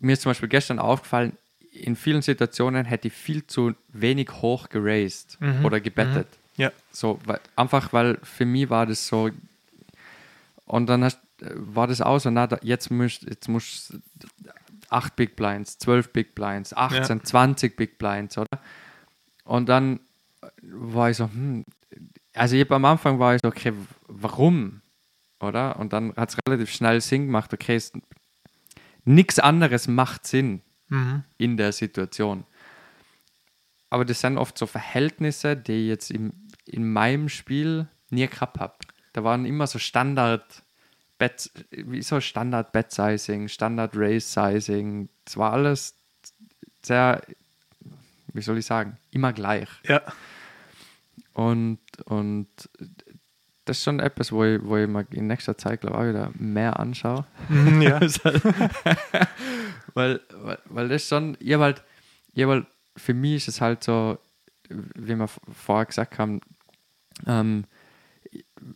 mir 0.00 0.14
ist 0.14 0.22
zum 0.22 0.30
Beispiel 0.30 0.48
gestern 0.48 0.78
aufgefallen, 0.78 1.36
in 1.72 1.94
vielen 1.96 2.22
Situationen 2.22 2.84
hätte 2.84 3.08
ich 3.08 3.14
viel 3.14 3.46
zu 3.46 3.74
wenig 3.88 4.30
hoch 4.42 4.68
geraced 4.68 5.38
oder 5.62 5.80
gebettet. 5.80 6.26
Ja. 6.56 6.72
So, 6.90 7.20
weil, 7.24 7.40
einfach 7.56 7.92
weil 7.92 8.18
für 8.22 8.44
mich 8.44 8.68
war 8.68 8.86
das 8.86 9.06
so. 9.06 9.30
Und 10.66 10.86
dann 10.86 11.04
hast, 11.04 11.20
war 11.38 11.86
das 11.86 12.00
auch 12.00 12.18
so, 12.18 12.30
na, 12.30 12.48
jetzt 12.62 12.90
musst 12.90 13.22
jetzt 13.22 13.48
musst 13.48 13.94
8 14.90 15.16
Big 15.16 15.36
Blinds, 15.36 15.78
12 15.78 16.12
Big 16.12 16.34
Blinds, 16.34 16.74
18, 16.74 17.24
20 17.24 17.76
Big 17.76 17.98
Blinds, 17.98 18.36
oder? 18.36 18.58
Und 19.44 19.68
dann 19.68 20.00
war 20.62 21.10
ich 21.10 21.16
so, 21.16 21.24
hm, 21.24 21.64
also 22.34 22.56
ich 22.56 22.70
am 22.70 22.84
Anfang 22.84 23.18
war 23.18 23.34
ich 23.34 23.40
so, 23.42 23.48
okay, 23.48 23.72
warum? 24.08 24.80
Oder? 25.40 25.78
Und 25.78 25.92
dann 25.92 26.14
hat 26.16 26.30
es 26.30 26.36
relativ 26.46 26.70
schnell 26.70 27.00
Sinn 27.00 27.26
gemacht, 27.26 27.52
okay, 27.54 27.76
es, 27.76 27.92
nichts 29.04 29.38
anderes 29.38 29.88
macht 29.88 30.26
Sinn 30.26 30.62
Mhm. 30.88 31.22
in 31.38 31.56
der 31.56 31.70
Situation. 31.72 32.44
Aber 33.90 34.04
das 34.04 34.20
sind 34.20 34.38
oft 34.38 34.58
so 34.58 34.66
Verhältnisse, 34.66 35.56
die 35.56 35.72
ich 35.84 35.88
jetzt 35.88 36.10
im, 36.10 36.32
in 36.66 36.92
meinem 36.92 37.28
Spiel 37.28 37.86
nie 38.10 38.26
gehabt 38.26 38.58
habe. 38.58 38.74
Da 39.12 39.22
waren 39.22 39.44
immer 39.46 39.66
so 39.68 39.78
Standard 39.78 40.62
Bet, 41.18 41.50
wie 41.70 42.02
so 42.02 42.20
Standard 42.20 42.72
Bet 42.72 42.90
Sizing, 42.90 43.46
Standard 43.48 43.92
Race 43.94 44.32
Sizing. 44.32 45.08
Es 45.26 45.36
war 45.36 45.52
alles 45.52 45.94
sehr, 46.82 47.22
wie 48.32 48.42
soll 48.42 48.58
ich 48.58 48.66
sagen, 48.66 48.96
immer 49.12 49.32
gleich. 49.32 49.68
Ja. 49.84 50.02
Und, 51.34 51.78
und 52.06 52.48
das 53.70 53.78
ist 53.78 53.84
schon 53.84 54.00
etwas, 54.00 54.32
wo 54.32 54.42
ich, 54.44 54.60
wo 54.64 54.76
ich 54.76 54.88
mir 54.88 55.06
in 55.12 55.28
nächster 55.28 55.56
Zeit, 55.56 55.80
glaube 55.82 55.96
ich, 55.96 56.00
auch 56.02 56.08
wieder 56.08 56.30
mehr 56.38 56.78
anschaue. 56.80 57.24
Mhm, 57.48 57.82
ja. 57.82 58.00
weil, 59.94 60.20
weil, 60.42 60.58
weil 60.64 60.88
das 60.88 61.06
schon, 61.06 61.36
ich 61.40 61.52
hab 61.54 61.60
halt, 61.60 61.82
ich 62.34 62.42
hab 62.42 62.50
halt, 62.50 62.66
für 62.96 63.14
mich 63.14 63.36
ist 63.36 63.48
es 63.48 63.60
halt 63.60 63.84
so, 63.84 64.18
wie 64.68 65.14
wir 65.16 65.28
vorher 65.28 65.86
gesagt 65.86 66.18
haben, 66.18 66.40
ähm, 67.26 67.64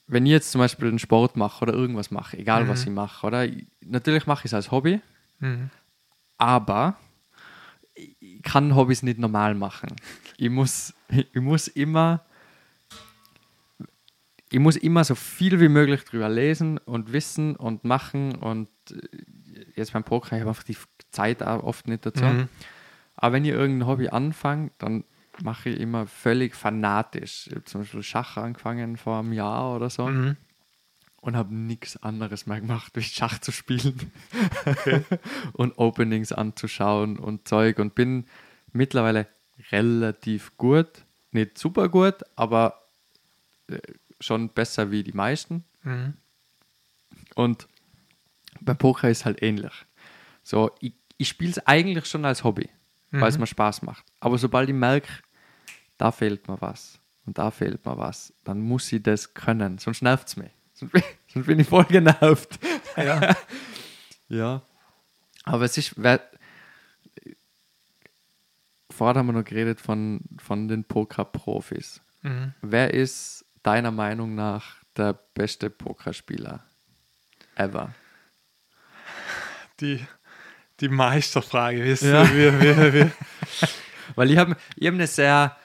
wenn 0.07 0.27
ich 0.27 0.33
jetzt 0.33 0.53
zum 0.53 0.61
Beispiel 0.61 0.89
einen 0.89 0.99
Sport 0.99 1.37
mache 1.37 1.63
oder 1.63 1.73
irgendwas 1.75 2.11
mache, 2.11 2.39
egal 2.39 2.69
was 2.69 2.85
ich 2.85 2.91
mache, 2.91 3.27
oder? 3.27 3.45
Ich- 3.45 3.67
Natürlich 3.85 4.27
mache 4.27 4.41
ich 4.43 4.47
es 4.47 4.55
als 4.55 4.71
Hobby, 4.71 5.01
Mhm. 5.41 5.71
aber 6.39 6.97
ich 7.95 8.43
kann 8.43 8.75
Hobbys 8.75 9.03
nicht 9.03 9.19
normal 9.19 9.55
machen. 9.55 9.95
Ich 10.37 10.51
muss, 10.51 10.95
ich 11.09 11.35
muss 11.41 11.69
immer, 11.69 12.25
ich 14.55 14.61
muss 14.61 14.77
immer 14.77 15.03
so 15.03 15.17
viel 15.17 15.59
wie 15.59 15.69
möglich 15.69 16.05
drüber 16.05 16.29
lesen 16.29 16.79
und 16.79 17.13
wissen 17.13 17.57
und 17.57 17.83
machen 17.83 18.37
und 18.37 18.69
äh, 18.93 19.01
jetzt 19.75 19.93
beim 19.93 20.05
Poker, 20.05 20.37
ich 20.37 20.43
habe 20.43 20.51
einfach 20.51 20.63
die 20.63 20.77
Zeit 21.11 21.43
auch 21.43 21.65
oft 21.65 21.89
nicht 21.89 22.07
dazu. 22.07 22.25
Mhm. 22.25 22.49
Aber 23.17 23.33
wenn 23.33 23.45
ich 23.45 23.51
irgendein 23.51 23.89
Hobby 23.89 24.09
anfange, 24.11 24.71
dann 24.79 25.03
mache 25.43 25.71
ich 25.71 25.81
immer 25.81 26.07
völlig 26.07 26.55
fanatisch. 26.55 27.49
Ich 27.49 27.53
habe 27.57 27.65
zum 27.65 27.81
Beispiel 27.81 28.05
Schach 28.05 28.37
angefangen 28.37 28.97
vor 28.97 29.19
einem 29.19 29.33
Jahr 29.33 29.75
oder 29.75 29.91
so 29.91 30.07
Mhm. 30.07 30.37
und 31.21 31.35
habe 31.35 31.53
nichts 31.53 32.01
anderes 32.01 32.47
mehr 32.47 32.61
gemacht, 32.61 32.93
wie 32.95 33.03
Schach 33.03 33.41
zu 33.41 33.51
spielen 33.51 34.13
und 35.55 35.79
Openings 35.79 36.31
anzuschauen 36.31 37.19
und 37.19 37.49
Zeug 37.49 37.81
und 37.81 37.97
bin 37.97 38.27
mittlerweile 38.73 39.27
relativ 39.73 40.57
gut, 40.57 41.05
nicht 41.33 41.59
super 41.59 41.89
gut, 41.89 42.19
aber 42.37 42.85
äh, 43.69 43.79
schon 44.25 44.49
besser 44.49 44.91
wie 44.91 45.03
die 45.03 45.13
meisten. 45.13 45.65
Mhm. 45.83 46.15
Und 47.35 47.69
beim 48.61 48.79
Poker 48.79 49.11
ist 49.11 49.25
halt 49.25 49.43
ähnlich. 49.43 49.73
So, 50.43 50.71
ich, 50.81 50.95
ich 51.17 51.29
spiele 51.29 51.51
es 51.51 51.67
eigentlich 51.67 52.07
schon 52.07 52.25
als 52.25 52.45
Hobby, 52.45 52.69
weil 53.11 53.29
es 53.29 53.39
mir 53.39 53.47
Spaß 53.47 53.83
macht. 53.83 54.05
Aber 54.21 54.39
sobald 54.39 54.69
ich 54.69 54.75
merke, 54.75 55.09
da 55.99 56.11
fehlt 56.11 56.49
mir 56.49 56.61
was 56.61 56.99
und 57.27 57.39
da 57.39 57.51
fehlt 57.51 57.85
mir 57.87 57.97
was, 57.97 58.33
dann 58.45 58.61
muss 58.61 58.93
ich 58.93 59.03
das 59.03 59.35
können, 59.35 59.79
sonst 59.79 60.03
nervt 60.03 60.29
es 60.29 60.37
mich. 60.37 60.51
Sonst 60.73 60.93
bin, 60.93 61.03
sonst 61.29 61.47
bin 61.47 61.61
ich 61.61 61.69
voll 61.69 61.85
genervt. 61.85 62.59
Ja. 62.97 63.37
Ja. 64.27 64.63
Aber 65.45 65.67
es 65.67 65.77
ist, 65.77 65.93
wer, 66.03 66.27
vorher 68.91 69.19
haben 69.19 69.27
wir 69.27 69.35
noch 69.35 69.45
geredet 69.45 69.83
von, 69.83 70.23
von 70.39 70.67
den 70.67 70.83
Poker-Profis. 70.83 72.01
Mhm. 72.23 72.55
Wer 72.63 72.95
ist 72.95 73.44
deiner 73.65 73.91
Meinung 73.91 74.35
nach 74.37 74.77
der 74.97 75.13
beste 75.13 75.71
Pokerspieler 75.71 76.65
ever? 77.57 77.93
Die, 79.81 80.07
die 80.81 80.89
Meisterfrage. 80.89 81.83
Wisst 81.85 82.05
Ja. 82.05 82.23
ihr, 82.31 82.61
wie, 82.61 82.77
wie, 82.77 82.93
wie. 83.07 83.11
Weil 84.15 84.31
ich 84.31 84.39
habe 84.39 84.57
ich 84.77 84.87
hab 84.87 84.95
eine 84.95 85.07
sehr, 85.09 85.57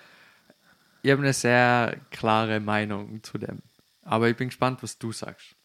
ich 1.03 1.11
habe 1.11 1.21
eine 1.21 1.33
sehr 1.33 1.99
klare 2.09 2.59
Meinung 2.59 3.21
zu 3.23 3.37
dem. 3.37 3.59
Aber 4.01 4.27
ich 4.29 4.35
bin 4.35 4.47
gespannt, 4.49 4.81
was 4.81 4.97
du 4.97 5.11
sagst. 5.11 5.55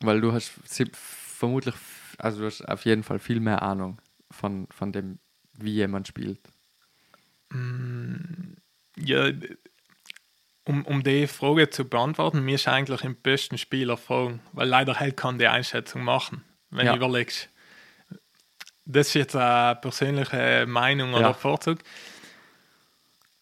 Weil 0.00 0.20
du 0.20 0.32
hast 0.32 0.52
vermutlich, 0.92 1.74
also 2.18 2.40
du 2.40 2.46
hast 2.46 2.62
auf 2.62 2.84
jeden 2.84 3.04
Fall 3.04 3.20
viel 3.20 3.38
mehr 3.38 3.62
Ahnung 3.62 4.00
von, 4.30 4.66
von 4.70 4.90
dem, 4.90 5.20
wie 5.52 5.74
jemand 5.74 6.08
spielt. 6.08 6.40
Ja, 8.96 9.30
um, 10.64 10.84
um 10.86 11.02
die 11.02 11.26
Frage 11.26 11.70
zu 11.70 11.84
beantworten, 11.84 12.44
mir 12.44 12.54
ist 12.54 12.68
eigentlich 12.68 13.02
im 13.02 13.16
besten 13.16 13.58
Spieler 13.58 13.96
fragen, 13.96 14.40
weil 14.52 14.68
leider 14.68 14.98
halt 15.00 15.16
kann 15.16 15.38
die 15.38 15.46
Einschätzung 15.48 16.02
machen, 16.04 16.44
wenn 16.70 16.86
Ja. 16.86 16.92
du 16.92 16.98
überlegst. 16.98 17.48
Das 18.84 19.08
ist 19.08 19.14
jetzt 19.14 19.36
eine 19.36 19.76
persönliche 19.76 20.64
Meinung 20.66 21.12
oder 21.14 21.20
Ja. 21.28 21.32
Vorzug. 21.34 21.78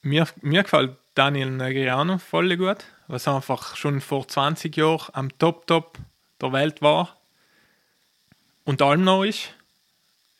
Mir, 0.02 0.26
mir 0.40 0.62
gefällt 0.62 0.96
Daniel 1.14 1.50
Negreanu 1.50 2.18
voll 2.18 2.56
gut, 2.56 2.84
was 3.06 3.26
einfach 3.28 3.76
schon 3.76 4.00
vor 4.00 4.26
20 4.26 4.76
Jahren 4.76 5.10
am 5.14 5.38
Top-Top 5.38 5.98
der 6.40 6.52
Welt 6.52 6.80
war 6.80 7.16
und 8.64 8.80
allem 8.82 9.04
noch 9.04 9.24
ist. 9.24 9.52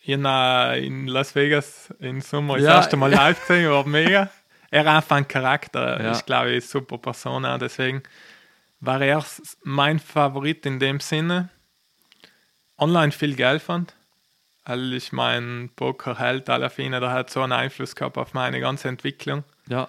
Ihn 0.03 0.25
in 0.25 1.07
Las 1.09 1.35
Vegas 1.35 1.93
im 1.99 2.23
Sommer 2.23 2.57
das 2.57 2.65
Ja. 2.65 2.77
erste 2.77 2.97
Mal 2.97 3.11
live 3.13 3.41
gesehen, 3.47 3.71
war 3.71 3.87
mega. 3.87 4.31
Er 4.71 4.81
hat 4.81 4.87
einfach 4.87 5.17
ein 5.17 5.29
Charakter, 5.29 6.03
Ja. 6.03 6.11
ist 6.13 6.27
glaube 6.27 6.49
ich 6.49 6.53
eine 6.55 6.61
super 6.61 6.99
Person, 6.99 7.45
auch, 7.45 7.59
deswegen 7.59 8.03
war 8.81 9.01
er 9.03 9.25
mein 9.63 9.99
Favorit 9.99 10.65
in 10.65 10.79
dem 10.79 11.01
Sinne. 11.01 11.49
Online 12.79 13.13
viel 13.13 13.35
Geld 13.35 13.61
fand, 13.63 13.95
weil 14.65 14.95
ich 14.95 15.13
mein 15.13 15.71
Pokerheld 15.77 16.49
Alafine, 16.49 16.99
der 17.01 17.11
hat 17.11 17.31
so 17.31 17.43
einen 17.43 17.53
Einfluss 17.53 17.95
gehabt 17.95 18.17
auf 18.17 18.33
meine 18.33 18.61
ganze 18.61 18.89
Entwicklung. 18.89 19.45
Ja. 19.69 19.89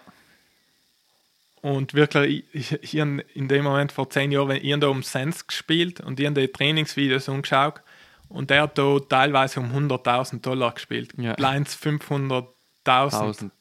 Und 1.62 1.94
wirklich, 1.94 2.44
ich, 2.54 2.72
ich, 2.74 2.84
ich 2.84 2.96
in 2.96 3.48
dem 3.48 3.64
Moment 3.64 3.92
vor 3.92 4.10
zehn 4.10 4.32
Jahren, 4.32 4.58
ich 4.62 4.80
da 4.80 4.88
um 4.88 5.04
Cents 5.04 5.46
gespielt 5.46 6.02
und 6.02 6.20
ich 6.20 6.34
die 6.34 6.48
Trainingsvideos 6.48 7.30
umgeschaut 7.30 7.82
und 8.30 8.50
der 8.50 8.64
hat 8.64 8.78
da 8.78 8.98
teilweise 9.00 9.60
um 9.60 9.72
100.000 9.72 10.42
Dollar 10.42 10.72
gespielt. 10.74 11.14
Ja. 11.18 11.34
Blinds 11.34 11.78
500.000. 11.78 13.52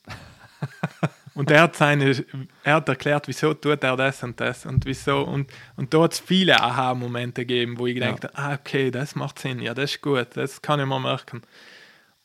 1000. 0.82 1.12
Und 1.34 1.50
er 1.50 1.62
hat, 1.62 1.76
seine, 1.76 2.24
er 2.64 2.74
hat 2.74 2.88
erklärt, 2.88 3.28
wieso 3.28 3.54
tut 3.54 3.82
er 3.84 3.96
das 3.96 4.22
und 4.22 4.40
das 4.40 4.66
und 4.66 4.84
wieso. 4.84 5.22
Und, 5.22 5.50
und 5.76 5.94
da 5.94 6.02
hat 6.02 6.12
es 6.14 6.20
viele 6.20 6.60
Aha-Momente 6.60 7.46
gegeben, 7.46 7.78
wo 7.78 7.86
ich 7.86 7.96
Ja. 7.96 8.10
gedacht 8.12 8.36
ah, 8.36 8.54
okay, 8.54 8.90
das 8.90 9.14
macht 9.14 9.38
Sinn, 9.38 9.60
ja, 9.60 9.72
das 9.72 9.92
ist 9.92 10.02
gut, 10.02 10.28
das 10.34 10.60
kann 10.60 10.80
ich 10.80 10.86
mir 10.86 10.98
merken. 11.00 11.42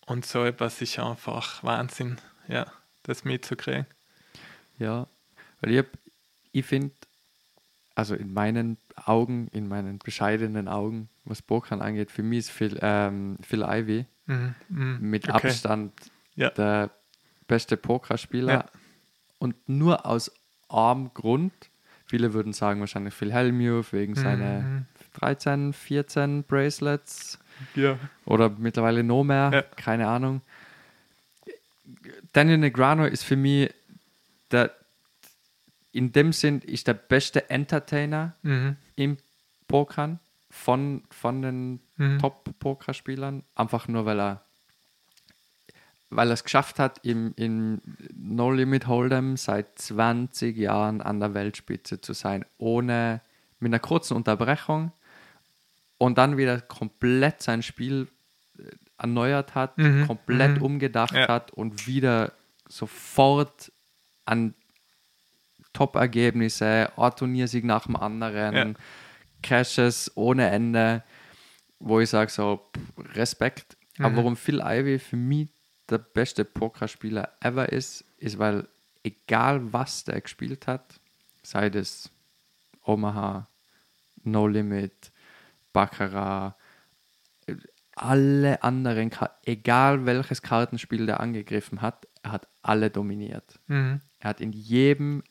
Und 0.07 0.25
so 0.25 0.43
etwas 0.43 0.81
ist 0.81 0.97
einfach 0.99 1.63
Wahnsinn, 1.63 2.17
ja, 2.47 2.65
das 3.03 3.23
mitzukriegen. 3.25 3.85
Ja, 4.79 5.07
weil 5.61 5.71
ich, 5.71 5.77
hab- 5.79 5.97
ich 6.51 6.65
finde, 6.65 6.91
also 7.95 8.15
in 8.15 8.33
meinen 8.33 8.77
Augen, 9.05 9.47
in 9.53 9.67
meinen 9.67 9.99
bescheidenen 9.99 10.67
Augen, 10.67 11.09
was 11.23 11.41
Pokern 11.41 11.81
angeht, 11.81 12.11
für 12.11 12.23
mich 12.23 12.39
ist 12.39 12.51
Phil, 12.51 12.77
ähm, 12.81 13.37
Phil 13.41 13.63
Ivey 13.63 14.05
Mhm, 14.27 14.55
mhm, 14.69 14.97
mit 15.01 15.29
okay. 15.29 15.49
Abstand 15.49 15.93
Ja. 16.35 16.49
der 16.49 16.89
beste 17.47 17.77
Pokerspieler. 17.77 18.53
Ja. 18.53 18.65
Und 19.39 19.55
nur 19.67 20.05
aus 20.05 20.31
arm 20.69 21.11
Grund, 21.13 21.53
viele 22.05 22.33
würden 22.33 22.53
sagen 22.53 22.79
wahrscheinlich 22.79 23.13
Phil 23.13 23.31
Hellmuth 23.33 23.93
wegen 23.93 24.13
Mhm. 24.13 24.17
seiner 24.17 24.85
13, 25.19 25.73
14 25.73 26.43
Bracelets 26.43 27.39
Ja. 27.75 27.97
oder 28.25 28.49
mittlerweile 28.49 29.03
noch 29.03 29.23
mehr, 29.23 29.51
Ja. 29.53 29.61
keine 29.61 30.07
Ahnung. 30.07 30.41
Daniel 32.33 32.57
Negrano 32.57 33.05
ist 33.05 33.23
für 33.23 33.35
mich 33.35 33.71
der, 34.51 34.71
in 35.91 36.11
dem 36.11 36.33
Sinn 36.33 36.59
ist 36.59 36.87
der 36.87 36.93
beste 36.95 37.49
Entertainer 37.49 38.33
Mhm. 38.43 38.75
im 38.95 39.17
Pokern 39.67 40.19
von, 40.49 41.03
von 41.09 41.41
den 41.41 41.79
Mhm. 41.97 42.19
Top-Pokerspielern, 42.19 43.43
einfach 43.55 43.87
nur 43.87 44.05
weil 44.05 44.19
er 44.19 44.44
weil 46.09 46.29
er 46.29 46.33
es 46.33 46.43
geschafft 46.43 46.79
hat, 46.79 46.99
im, 47.05 47.33
im 47.35 47.81
No 48.15 48.51
Limit 48.51 48.87
Hold'em 48.87 49.37
seit 49.37 49.77
20 49.79 50.55
Jahren 50.57 51.01
an 51.01 51.19
der 51.19 51.33
Weltspitze 51.33 51.99
zu 52.01 52.13
sein, 52.13 52.45
ohne 52.57 53.21
mit 53.59 53.69
einer 53.71 53.79
kurzen 53.79 54.15
Unterbrechung 54.15 54.91
und 55.97 56.17
dann 56.17 56.37
wieder 56.37 56.61
komplett 56.61 57.41
sein 57.41 57.63
Spiel 57.63 58.07
äh, 58.59 58.63
erneuert 58.97 59.55
hat, 59.55 59.77
Mhm, 59.77 60.07
komplett 60.07 60.57
mhm. 60.57 60.61
umgedacht 60.63 61.13
Ja. 61.15 61.27
hat 61.27 61.51
und 61.51 61.87
wieder 61.87 62.33
sofort 62.67 63.71
an 64.25 64.53
Top-Ergebnisse, 65.73 66.91
ein 66.95 67.11
Turniersieg 67.15 67.65
nach 67.65 67.85
dem 67.85 67.95
anderen, 67.95 68.55
Ja. 68.55 68.73
Crashes 69.43 70.11
ohne 70.15 70.49
Ende, 70.49 71.03
wo 71.79 71.99
ich 71.99 72.09
sage 72.09 72.31
so, 72.31 72.71
Respekt. 73.13 73.77
Aber 73.99 74.09
Mhm. 74.11 74.15
warum 74.15 74.35
Phil 74.37 74.61
Ivey 74.61 74.99
für 74.99 75.17
mich 75.17 75.49
der 75.89 75.99
beste 75.99 76.45
Pokerspieler 76.45 77.29
ever 77.41 77.71
ist, 77.71 78.05
ist, 78.17 78.39
weil 78.39 78.67
egal 79.03 79.73
was 79.73 80.03
der 80.03 80.21
gespielt 80.21 80.67
hat, 80.67 80.99
sei 81.43 81.69
das 81.69 82.11
Omaha, 82.83 83.47
No 84.23 84.47
Limit, 84.47 85.11
Baccarat, 85.73 86.55
alle 87.95 88.61
anderen, 88.63 89.11
egal 89.45 90.05
welches 90.05 90.41
Kartenspiel 90.41 91.05
der 91.05 91.19
angegriffen 91.19 91.81
hat, 91.81 92.07
er 92.23 92.33
hat 92.33 92.47
alle 92.61 92.89
dominiert. 92.89 93.59
Mhm. 93.67 94.01
Er 94.19 94.29
hat 94.29 94.41
in 94.41 94.51
jedem 94.51 95.23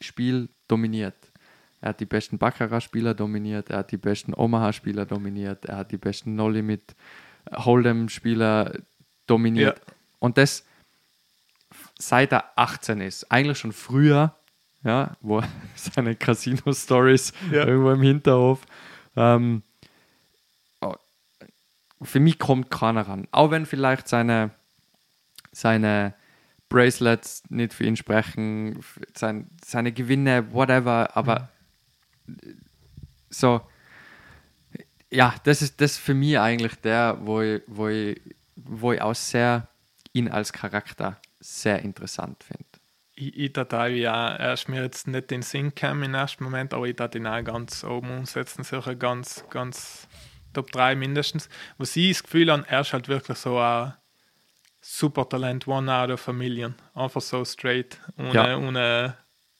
Spiel 0.00 0.48
dominiert. 0.68 1.32
Er 1.80 1.90
hat 1.90 2.00
die 2.00 2.06
besten 2.06 2.38
Baccarat-Spieler 2.38 3.14
dominiert, 3.14 3.70
er 3.70 3.78
hat 3.78 3.92
die 3.92 3.96
besten 3.96 4.34
Omaha-Spieler 4.34 5.06
dominiert, 5.06 5.64
er 5.64 5.78
hat 5.78 5.92
die 5.92 5.98
besten 5.98 6.34
No-Limit 6.36 6.94
Hold'em-Spieler 7.50 8.72
dominiert. 9.32 9.78
Ja. 9.78 9.94
Und 10.18 10.38
das 10.38 10.64
seit 11.98 12.32
er 12.32 12.44
18 12.56 13.00
ist. 13.00 13.30
Eigentlich 13.30 13.58
schon 13.58 13.72
früher, 13.72 14.34
ja, 14.84 15.16
wo 15.20 15.42
seine 15.74 16.14
Casino-Stories 16.16 17.32
Ja. 17.50 17.66
irgendwo 17.66 17.90
im 17.92 18.02
Hinterhof. 18.02 18.60
Ähm, 19.16 19.62
oh, 20.80 20.94
für 22.02 22.20
mich 22.20 22.38
kommt 22.38 22.70
keiner 22.70 23.06
ran. 23.08 23.28
Auch 23.30 23.50
wenn 23.50 23.66
vielleicht 23.66 24.08
seine, 24.08 24.50
seine 25.52 26.14
Bracelets 26.68 27.44
nicht 27.48 27.74
für 27.74 27.84
ihn 27.84 27.96
sprechen, 27.96 28.80
sein, 29.14 29.48
seine 29.64 29.92
Gewinne, 29.92 30.52
whatever, 30.52 31.16
aber 31.16 31.50
so, 33.28 33.60
ja, 35.10 35.34
das 35.44 35.60
ist 35.62 35.80
das 35.80 35.98
für 35.98 36.14
mich 36.14 36.38
eigentlich 36.38 36.74
der, 36.76 37.18
wo 37.20 37.42
ich, 37.42 37.62
wo 37.66 37.88
ich, 37.88 38.20
wo 38.56 38.92
ich 38.92 39.00
auch 39.02 39.14
sehr 39.14 39.68
ihn 40.12 40.28
als 40.28 40.52
Charakter 40.52 41.20
sehr 41.40 41.80
interessant 41.80 42.44
finde. 42.44 42.64
Ich, 43.14 43.36
ich 43.36 43.52
tat 43.52 43.72
ja, 43.72 44.34
er 44.34 44.54
ist 44.54 44.68
mir 44.68 44.82
jetzt 44.82 45.06
nicht 45.06 45.30
in 45.32 45.40
den 45.40 45.42
Sinn 45.42 45.74
gekommen 45.74 46.02
im 46.04 46.14
ersten 46.14 46.44
Moment, 46.44 46.72
aber 46.74 46.86
ich 46.86 46.96
tat 46.96 47.14
ihn 47.14 47.26
auch 47.26 47.42
ganz 47.42 47.84
oben 47.84 48.10
umsetzen, 48.10 48.64
sicher 48.64 48.94
ganz, 48.94 49.44
ganz 49.50 50.08
Top 50.52 50.70
3 50.72 50.94
mindestens. 50.96 51.48
Was 51.78 51.96
ich 51.96 52.12
das 52.12 52.22
Gefühl 52.24 52.50
habe, 52.52 52.64
er 52.68 52.80
ist 52.80 52.92
halt 52.92 53.08
wirklich 53.08 53.38
so 53.38 53.58
ein 53.58 53.94
super 54.80 55.28
Talent, 55.28 55.66
one 55.66 55.92
out 55.92 56.10
of 56.10 56.28
a 56.28 56.32
million. 56.32 56.74
Einfach 56.94 57.20
so 57.22 57.44
straight, 57.44 57.98
ohne, 58.18 58.32
Ja. 58.34 58.56
ohne 58.58 59.16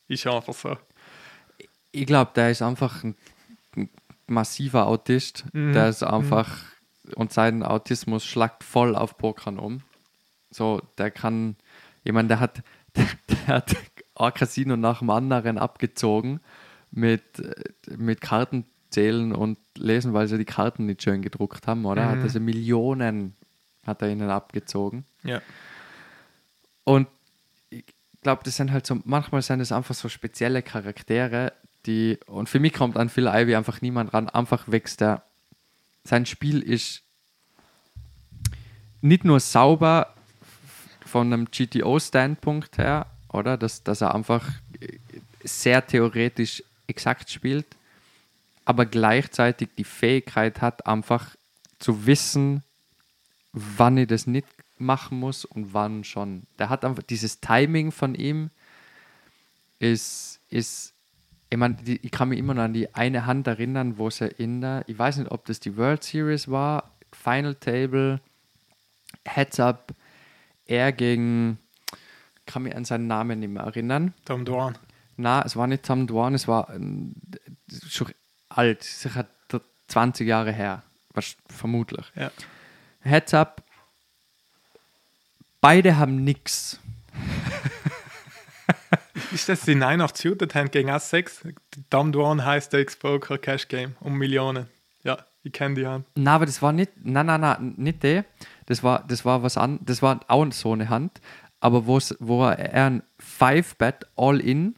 ist 0.09 0.27
einfach 0.27 0.53
so. 0.55 0.77
Ich 1.93 2.07
glaube, 2.07 2.33
der 2.35 2.51
ist 2.51 2.63
einfach 2.63 3.05
ein, 3.05 3.17
ein 3.77 3.89
massiver 4.27 4.87
Autist. 4.87 5.45
Mhm. 5.53 5.73
Der 5.73 5.89
ist 5.89 6.03
einfach, 6.03 6.63
und 7.15 7.33
sein 7.33 7.63
Autismus 7.63 8.25
schlagt 8.25 8.65
voll 8.65 8.95
auf 8.95 9.17
Pokern 9.19 9.59
um. 9.59 9.83
So, 10.51 10.81
der 10.99 11.11
kann, 11.11 11.57
jemand, 12.05 12.31
der 12.31 12.41
hat, 12.41 12.63
der, 12.97 13.07
der 13.29 13.47
hat 13.47 13.77
ein 14.15 14.35
Casino 14.35 14.77
nach 14.77 15.01
dem 15.01 15.11
anderen 15.11 15.59
abgezogen 15.59 16.41
mit, 16.91 17.23
mit 17.97 18.21
Kartenzählen 18.21 19.33
und 19.35 19.59
lesen, 19.77 20.13
weil 20.13 20.29
sie 20.29 20.39
die 20.39 20.45
Karten 20.45 20.87
nicht 20.87 21.03
schön 21.03 21.23
gedruckt 21.23 21.67
haben, 21.67 21.87
oder? 21.87 22.07
Hat 22.09 22.19
Mhm. 22.19 22.23
also 22.23 22.41
Millionen 22.41 23.35
hat 23.87 24.03
er 24.03 24.11
ihnen 24.11 24.31
abgezogen. 24.31 25.05
Ja. 25.25 25.41
Und 26.85 27.09
ich 27.71 27.85
glaube, 28.23 28.43
das 28.45 28.57
sind 28.57 28.71
halt 28.71 28.87
so, 28.87 28.99
manchmal 29.05 29.43
sind 29.43 29.61
es 29.61 29.73
einfach 29.73 29.95
so 29.95 30.09
spezielle 30.09 30.63
Charaktere, 30.63 31.53
die, 31.87 32.19
und 32.27 32.49
für 32.49 32.61
mich 32.61 32.73
kommt 32.73 32.97
an 32.97 33.09
Phil 33.09 33.27
Ivey 33.27 33.57
einfach 33.57 33.81
niemand 33.81 34.15
ran, 34.15 34.29
einfach 34.29 34.71
wächst 34.71 35.01
der, 35.01 35.25
sein 36.05 36.27
Spiel 36.27 36.61
ist 36.61 37.03
nicht 39.01 39.25
nur 39.25 39.41
sauber 39.41 40.15
von 41.05 41.33
einem 41.33 41.51
GTO-Standpunkt 41.51 42.79
her, 42.79 43.07
oder? 43.29 43.57
Dass, 43.57 43.83
dass 43.83 44.01
er 44.01 44.15
einfach 44.15 44.49
sehr 45.43 45.87
theoretisch 45.87 46.63
exakt 46.87 47.31
spielt, 47.31 47.67
aber 48.65 48.87
gleichzeitig 48.87 49.71
die 49.77 49.85
Fähigkeit 49.85 50.61
hat, 50.61 50.87
einfach 50.87 51.37
zu 51.79 52.07
wissen, 52.07 52.63
wann 53.53 53.99
ich 53.99 54.09
das 54.09 54.27
nicht 54.27 54.47
machen 54.79 55.19
muss 55.19 55.45
und 55.45 55.75
wann 55.75 56.05
schon. 56.05 56.45
Der 56.59 56.69
hat 56.69 56.85
einfach 56.85 57.03
dieses 57.03 57.41
Timing 57.41 57.93
von 57.93 58.15
ihm 58.15 58.51
ist, 59.79 60.39
ist 60.49 60.93
ich, 61.53 61.59
mein, 61.59 61.77
die, 61.85 62.01
ich 62.03 62.11
kann 62.11 62.31
mich 62.31 62.39
immer 62.39 62.55
noch 62.55 62.63
an 62.63 62.73
die 62.73 62.95
eine 62.95 63.27
Hand 63.27 63.47
erinnern, 63.47 63.99
wo 63.99 64.09
sie 64.09 64.27
in 64.27 64.63
der, 64.63 64.85
ich 64.87 64.99
weiß 64.99 65.19
nicht, 65.19 65.31
ob 65.31 65.45
das 65.45 65.61
die 65.61 65.77
World 65.77 66.03
Series 66.03 66.51
war, 66.51 66.93
Final 67.13 67.55
Table, 67.57 68.23
Heads 69.27 69.61
Up, 69.61 69.93
er 70.65 70.93
gegen, 70.93 71.59
ich 71.91 72.47
kann 72.47 72.63
mich 72.63 72.75
an 72.75 72.87
seinen 72.87 73.07
Namen 73.07 73.41
nicht 73.41 73.51
mehr 73.51 73.65
erinnern. 73.65 74.15
Tom 74.25 74.47
Dwan. 74.47 74.79
Na, 75.19 75.43
es 75.45 75.55
war 75.55 75.67
nicht 75.67 75.83
Tom 75.83 76.07
Dwan, 76.07 76.35
es 76.35 76.49
war 76.49 76.71
ähm, 76.75 77.13
schon 77.87 78.09
alt, 78.49 78.83
sicher 78.83 79.27
20 79.89 80.27
Jahre 80.27 80.53
her, 80.53 80.83
vermutlich. 81.51 82.07
Ja. 82.15 82.31
Heads 83.01 83.35
up, 83.35 83.63
beide 85.61 85.99
haben 85.99 86.25
nix. 86.25 86.81
Ist 89.33 89.49
das 89.49 89.63
die 89.63 89.75
89 89.75 90.31
shootet 90.31 90.55
haben 90.55 90.71
gegen 90.71 90.91
S6? 90.91 91.55
Tom 91.91 92.13
Dwan 92.13 92.45
heißt 92.45 92.73
der 92.73 92.81
X-Poker 92.81 93.39
Cash 93.39 93.69
Game 93.69 93.95
um 94.01 94.17
Millionen. 94.17 94.67
Ja, 95.05 95.19
ich 95.43 95.53
kenne 95.53 95.75
die 95.75 95.87
Hand. 95.87 96.07
Na, 96.15 96.37
aber 96.37 96.47
das 96.47 96.63
war 96.63 96.73
nicht, 96.73 96.93
nein, 97.03 97.27
nein, 97.27 97.41
nein, 97.41 97.75
nicht 97.77 98.03
der. 98.03 98.25
Das 98.67 98.83
war, 98.83 99.05
das 99.07 99.25
war 99.25 99.43
was 99.43 99.57
an, 99.57 99.81
das 99.83 100.03
war 100.03 100.21
auch 100.29 100.51
so 100.53 100.73
eine 100.73 100.89
Hand, 100.89 101.21
aber 101.61 101.87
wo's, 101.87 102.15
wo 102.21 102.45
er 102.45 102.87
ein 102.87 103.03
Five-Bet 103.19 104.07
All-In 104.17 104.77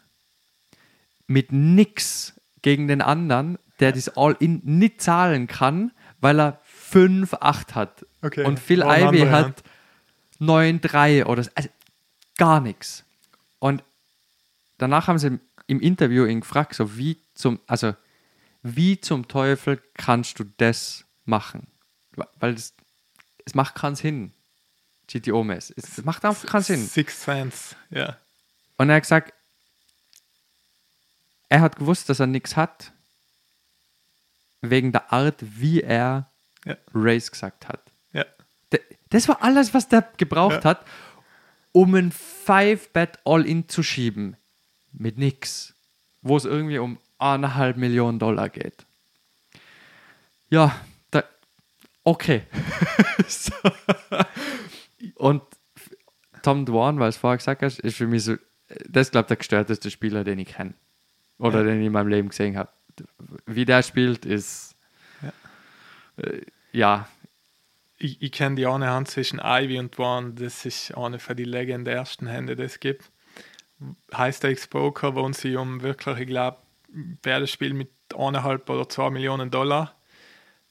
mit 1.27 1.53
nix 1.53 2.41
gegen 2.63 2.89
den 2.89 3.03
anderen, 3.03 3.59
der 3.81 3.93
das 3.93 4.17
All-In 4.17 4.61
nicht 4.65 5.01
zahlen 5.01 5.47
kann, 5.47 5.93
weil 6.21 6.41
er 6.41 6.61
5-8 6.93 7.75
hat. 7.75 8.07
Okay, 8.23 8.45
Und 8.45 8.59
Phil 8.59 8.83
andere 8.83 9.31
hat 9.31 9.45
Hand. 9.45 9.63
9-3 10.41 11.27
oder 11.27 11.45
so. 11.45 11.51
Also 11.55 11.69
gar 12.37 12.61
nichts. 12.61 13.05
Und 13.59 13.85
danach 14.79 15.09
haben 15.09 15.19
sie 15.19 15.39
im 15.67 15.81
Interview 15.81 16.25
ihn 16.27 16.41
gefragt, 16.41 16.75
so 16.75 16.97
wie 16.97 17.19
zum, 17.35 17.61
also 17.67 17.95
wie 18.63 19.01
zum 19.01 19.29
Teufel 19.29 19.83
kannst 19.95 20.39
du 20.39 20.45
das 20.57 21.05
machen? 21.25 21.67
Weil 22.39 22.55
es, 22.55 22.75
es 23.45 23.55
macht 23.55 23.75
keinen 23.75 23.97
Sinn. 23.97 24.33
GTO-Mess. 25.07 25.71
Es 25.77 25.99
es 25.99 26.05
macht 26.05 26.25
einfach 26.25 26.49
keinen 26.49 26.63
Sinn. 26.63 26.87
Six 26.87 27.25
Sense, 27.25 27.77
ja. 27.91 28.17
Und 28.79 28.89
er 28.89 28.97
hat 28.97 29.03
gesagt, 29.03 29.35
er 31.49 31.61
hat 31.61 31.77
gewusst, 31.77 32.09
dass 32.09 32.21
er 32.21 32.27
nichts 32.27 32.57
hat, 32.57 32.93
wegen 34.63 34.93
der 34.93 35.13
Art, 35.13 35.37
wie 35.41 35.83
er 35.83 36.31
Ja. 36.65 36.77
Race 36.95 37.31
gesagt 37.31 37.69
hat. 37.69 37.81
Ja. 38.13 38.25
Das 39.11 39.29
war 39.29 39.43
alles, 39.43 39.75
was 39.75 39.89
der 39.89 40.09
gebraucht 40.17 40.65
Ja. 40.65 40.71
hat, 40.71 40.87
um 41.73 41.95
ein 41.95 42.11
Five-Bet 42.11 43.19
All-In 43.27 43.69
zu 43.69 43.83
schieben. 43.83 44.37
Mit 44.97 45.19
nix. 45.19 45.75
Wo 46.23 46.37
es 46.37 46.45
irgendwie 46.45 46.79
um 46.79 46.99
eineinhalb 47.19 47.77
Millionen 47.77 48.19
Dollar 48.19 48.49
geht. 48.49 48.87
Ja, 50.51 50.75
da, 51.11 51.23
okay. 52.05 52.43
so. 53.29 53.53
Und 55.17 55.43
Tom 56.43 56.65
Dwan, 56.67 56.99
weil 56.99 57.09
es 57.09 57.17
vorher 57.17 57.37
gesagt 57.39 57.63
hast, 57.63 57.81
ist 57.81 57.97
für 57.97 58.07
mich 58.07 58.25
so, 58.25 58.37
das 58.89 59.11
glaube 59.11 59.25
ich 59.25 59.29
der 59.29 59.37
gestörteste 59.39 59.91
Spieler, 59.91 60.25
den 60.25 60.39
ich 60.39 60.49
kenne. 60.49 60.75
Oder 61.39 61.61
Ja. 61.61 61.65
den 61.65 61.81
ich 61.81 61.87
in 61.87 61.93
meinem 61.93 62.09
Leben 62.09 62.29
gesehen 62.29 62.57
habe. 62.57 62.71
Wie 63.47 63.65
der 63.65 63.83
spielt, 63.83 64.25
ist 64.25 64.77
äh, 66.17 66.41
ja, 66.73 67.09
Ich, 67.99 68.21
ich 68.23 68.33
kenne 68.33 68.57
die 68.57 68.67
eine 68.67 68.89
Hand 68.91 69.09
zwischen 69.09 69.41
Ivy 69.43 69.79
und 69.79 69.97
Dwan. 69.97 70.37
Das 70.37 70.65
ist 70.65 70.95
eine 70.97 71.19
von 71.19 71.37
die 71.37 71.45
legendärsten 71.45 72.27
Hände, 72.29 72.55
die 72.57 72.63
es 72.63 72.79
gibt. 72.81 73.11
Heißt 74.17 74.43
der 74.43 74.51
X-Poker, 74.51 75.15
wo 75.15 75.31
sie 75.33 75.57
um 75.57 75.83
wirklich, 75.83 76.19
ich 76.21 76.27
glaube, 76.27 76.59
beide 77.23 77.47
Spiel 77.47 77.75
mit 77.75 77.91
eineinhalb 78.17 78.69
oder 78.71 78.89
zwei 78.89 79.11
Millionen 79.11 79.51
Dollar. 79.51 79.95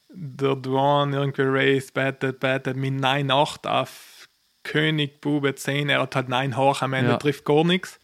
Der 0.10 0.56
Dwan 0.56 1.14
irgendwie 1.14 1.42
race, 1.46 1.92
bettet, 1.92 2.40
bettet 2.40 2.78
mit 2.78 2.94
9,8 2.94 3.68
auf 3.68 4.28
König, 4.64 5.20
Bube 5.22 5.56
10. 5.56 5.90
Er 5.90 6.02
hat 6.02 6.16
halt 6.16 6.30
9 6.30 6.56
hoch, 6.56 6.82
am 6.82 6.94
Ende 6.94 7.12
Ja. 7.12 7.18
trifft 7.18 7.46
gar 7.46 7.64
nichts. 7.64 8.00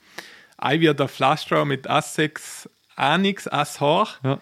Ivy 0.62 0.86
hat 0.88 0.99
der 0.99 1.07
Flush 1.07 1.45
Draw 1.45 1.66
mit 1.66 1.88
Ass 1.88 2.16
6 2.16 2.68
auch 2.97 3.18
nichts, 3.18 3.47
Ass 3.47 3.80
hoch. 3.80 4.18
ja. 4.24 4.41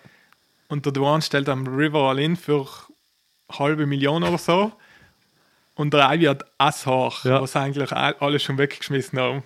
Und 0.70 0.86
der 0.86 0.91
Duan 0.93 1.22
stellt 1.22 1.47
am 1.47 1.65
River 1.68 2.09
All 2.09 2.20
in 2.20 2.36
für 2.36 2.68
halbe 3.51 3.86
Million 3.86 4.24
oder 4.24 4.38
so. 4.38 4.74
Und 5.76 5.93
der 5.93 6.11
Ivy 6.13 6.26
hat 6.26 6.43
Ass 6.57 6.86
hoch, 6.86 7.24
Ja. 7.24 7.41
was 7.41 7.55
eigentlich 7.55 7.91
all- 7.93 8.15
alle 8.20 8.39
schon 8.39 8.57
weggeschmissen 8.57 9.20
haben. 9.20 9.43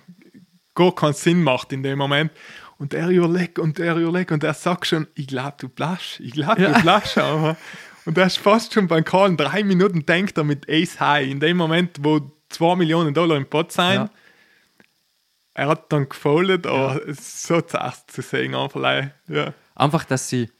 Gar 0.74 0.94
keinen 0.94 1.12
Sinn 1.14 1.42
macht 1.42 1.72
in 1.72 1.82
dem 1.82 1.98
Moment. 1.98 2.32
Und 2.78 2.94
er 2.94 3.08
überlegt 3.08 3.58
und 3.58 3.78
er 3.78 3.96
überlegt 3.96 4.32
und 4.32 4.42
er 4.42 4.54
sagt 4.54 4.86
schon, 4.86 5.06
ich 5.14 5.26
glaube, 5.28 5.54
du 5.58 5.68
blasch, 5.68 6.18
ich 6.20 6.32
glaube, 6.32 6.62
Ja. 6.62 6.72
du 6.72 6.80
blasch. 6.82 7.16
Aber. 7.18 7.56
Und 8.04 8.18
er 8.18 8.26
ist 8.26 8.38
fast 8.38 8.74
schon 8.74 8.88
beim 8.88 9.04
Call, 9.04 9.28
in 9.30 9.36
drei 9.36 9.62
Minuten 9.62 10.04
denkt 10.04 10.36
er 10.36 10.44
mit 10.44 10.68
Ace 10.68 10.98
High. 10.98 11.28
In 11.30 11.38
dem 11.38 11.56
Moment, 11.56 11.98
wo 12.00 12.32
2 12.48 12.74
Millionen 12.76 13.14
Dollar 13.14 13.36
im 13.36 13.46
Pot 13.46 13.70
sein, 13.70 13.94
Ja. 13.94 14.10
er 15.54 15.68
hat 15.68 15.92
dann 15.92 16.08
gefoldet, 16.08 16.66
aber 16.66 17.00
es 17.06 17.18
ist 17.20 17.42
so 17.44 17.60
zart 17.60 18.10
zu 18.10 18.22
sehen, 18.22 18.54
einfach. 18.56 19.04
Ja. 19.28 19.54
Einfach, 19.76 20.04
dass 20.04 20.28
sie, 20.28 20.50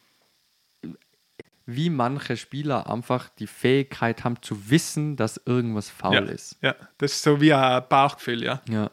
wie 1.67 1.91
manche 1.91 2.37
Spieler 2.37 2.89
einfach 2.91 3.29
die 3.31 3.47
Fähigkeit 3.47 4.25
haben 4.25 4.41
zu 4.43 4.71
wissen, 4.71 5.17
dass 5.17 5.41
irgendwas 5.45 5.91
faul 5.91 6.15
ja. 6.15 6.21
ist. 6.23 6.57
Ja, 6.61 6.75
das 6.99 7.13
ist 7.13 7.23
so 7.23 7.41
wie 7.41 7.53
ein 7.53 7.83
Bauchgefühl, 7.89 8.43
ja. 8.45 8.61
Ja. 8.69 8.91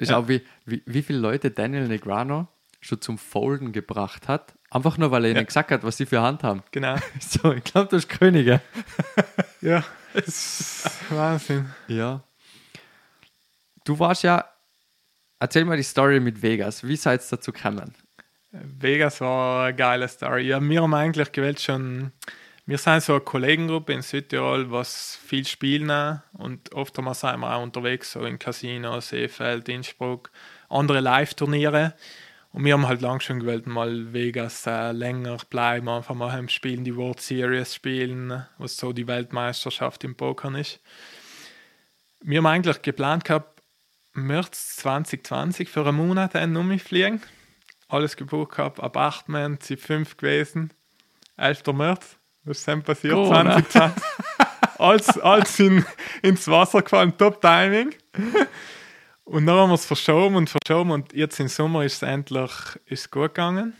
Ist 0.00 0.08
Ja. 0.10 0.16
auch 0.18 0.28
wie, 0.28 0.44
wie, 0.64 0.82
wie 0.86 1.02
viele 1.02 1.18
Leute 1.18 1.50
Daniel 1.50 1.86
Negrano 1.86 2.48
schon 2.80 3.00
zum 3.02 3.18
Folden 3.18 3.72
gebracht 3.72 4.28
hat, 4.28 4.54
einfach 4.70 4.96
nur, 4.96 5.10
weil 5.10 5.26
er 5.26 5.32
ihnen 5.32 5.44
gesagt 5.46 5.70
hat, 5.70 5.82
was 5.84 5.98
sie 5.98 6.06
für 6.06 6.22
Hand 6.22 6.42
haben. 6.42 6.62
Genau. 6.70 6.96
So, 7.20 7.52
ich 7.52 7.64
glaube, 7.64 7.88
das 7.90 8.04
ist 8.04 8.08
Könige. 8.08 8.60
Ja, 9.60 9.84
das 10.14 10.26
ist 10.26 10.90
Wahnsinn. 11.10 11.66
Ja. 11.86 12.22
Du 13.84 13.98
warst 13.98 14.22
ja, 14.22 14.46
erzähl 15.38 15.66
mal 15.66 15.76
die 15.76 15.82
Story 15.82 16.18
mit 16.18 16.40
Vegas. 16.40 16.82
Wie 16.82 16.96
seid 16.96 17.20
ihr 17.20 17.26
dazu 17.36 17.52
gekommen? 17.52 17.92
Vegas 18.52 19.20
war 19.20 19.66
eine 19.66 19.76
geile 19.76 20.08
Story. 20.08 20.48
Ja, 20.48 20.60
wir 20.62 20.80
haben 20.82 20.94
eigentlich 20.94 21.30
gewählt 21.32 21.60
schon, 21.60 22.10
wir 22.66 22.78
sind 22.78 23.02
so 23.02 23.14
eine 23.14 23.22
Kollegengruppe 23.22 23.92
in 23.92 24.02
Südtirol, 24.02 24.70
was 24.70 25.18
viel 25.24 25.46
spielen 25.46 26.22
und 26.32 26.72
oft 26.72 26.96
haben 26.98 27.06
wir 27.06 27.14
sind 27.14 27.40
wir 27.40 27.54
auch 27.54 27.62
unterwegs, 27.62 28.12
so 28.12 28.24
in 28.24 28.38
Casino, 28.38 29.00
Seefeld, 29.00 29.68
Innsbruck, 29.68 30.30
andere 30.68 31.00
Live-Turniere. 31.00 31.94
Und 32.52 32.64
wir 32.64 32.72
haben 32.72 32.88
halt 32.88 33.00
lang 33.00 33.20
schon 33.20 33.40
gewählt, 33.40 33.66
mal 33.66 34.12
Vegas 34.12 34.66
äh, 34.66 34.90
länger 34.90 35.36
bleiben, 35.48 35.88
einfach 35.88 36.14
mal 36.14 36.32
heim 36.32 36.48
spielen, 36.48 36.82
die 36.82 36.96
World 36.96 37.20
Series 37.20 37.74
spielen, 37.74 38.44
was 38.58 38.76
so 38.76 38.92
die 38.92 39.06
Weltmeisterschaft 39.06 40.02
im 40.02 40.16
Pokern 40.16 40.56
ist. 40.56 40.80
Wir 42.22 42.38
haben 42.38 42.46
eigentlich 42.46 42.82
geplant 42.82 43.24
gehabt, 43.24 43.62
März 44.12 44.76
2020 44.76 45.68
für 45.68 45.86
einen 45.86 45.96
Monat 45.96 46.34
einen 46.34 46.56
umfliegen. 46.56 47.22
Alles 47.88 48.16
gebucht 48.16 48.56
gehabt, 48.56 48.80
Apartment, 48.80 49.62
sie 49.62 49.76
fünf 49.76 50.16
gewesen. 50.16 50.72
11. 51.36 51.66
März, 51.72 52.16
was 52.44 52.58
ist 52.58 52.68
denn 52.68 52.82
passiert? 52.82 53.14
Corona. 53.14 53.62
2020. 53.66 54.02
alles 54.78 55.18
alles 55.18 55.60
in, 55.60 55.84
ins 56.22 56.48
Wasser 56.48 56.82
gefallen, 56.82 57.16
top 57.16 57.40
Timing. 57.40 57.94
Und 59.24 59.46
dann 59.46 59.56
haben 59.56 59.70
wir 59.70 59.74
es 59.74 59.86
verschoben 59.86 60.36
und 60.36 60.50
verschoben 60.50 60.90
und 60.90 61.12
jetzt 61.12 61.38
im 61.38 61.48
Sommer 61.48 61.84
ist 61.84 62.02
es 62.02 62.02
endlich 62.02 62.50
ist 62.86 63.10
gut 63.10 63.34
gegangen. 63.34 63.74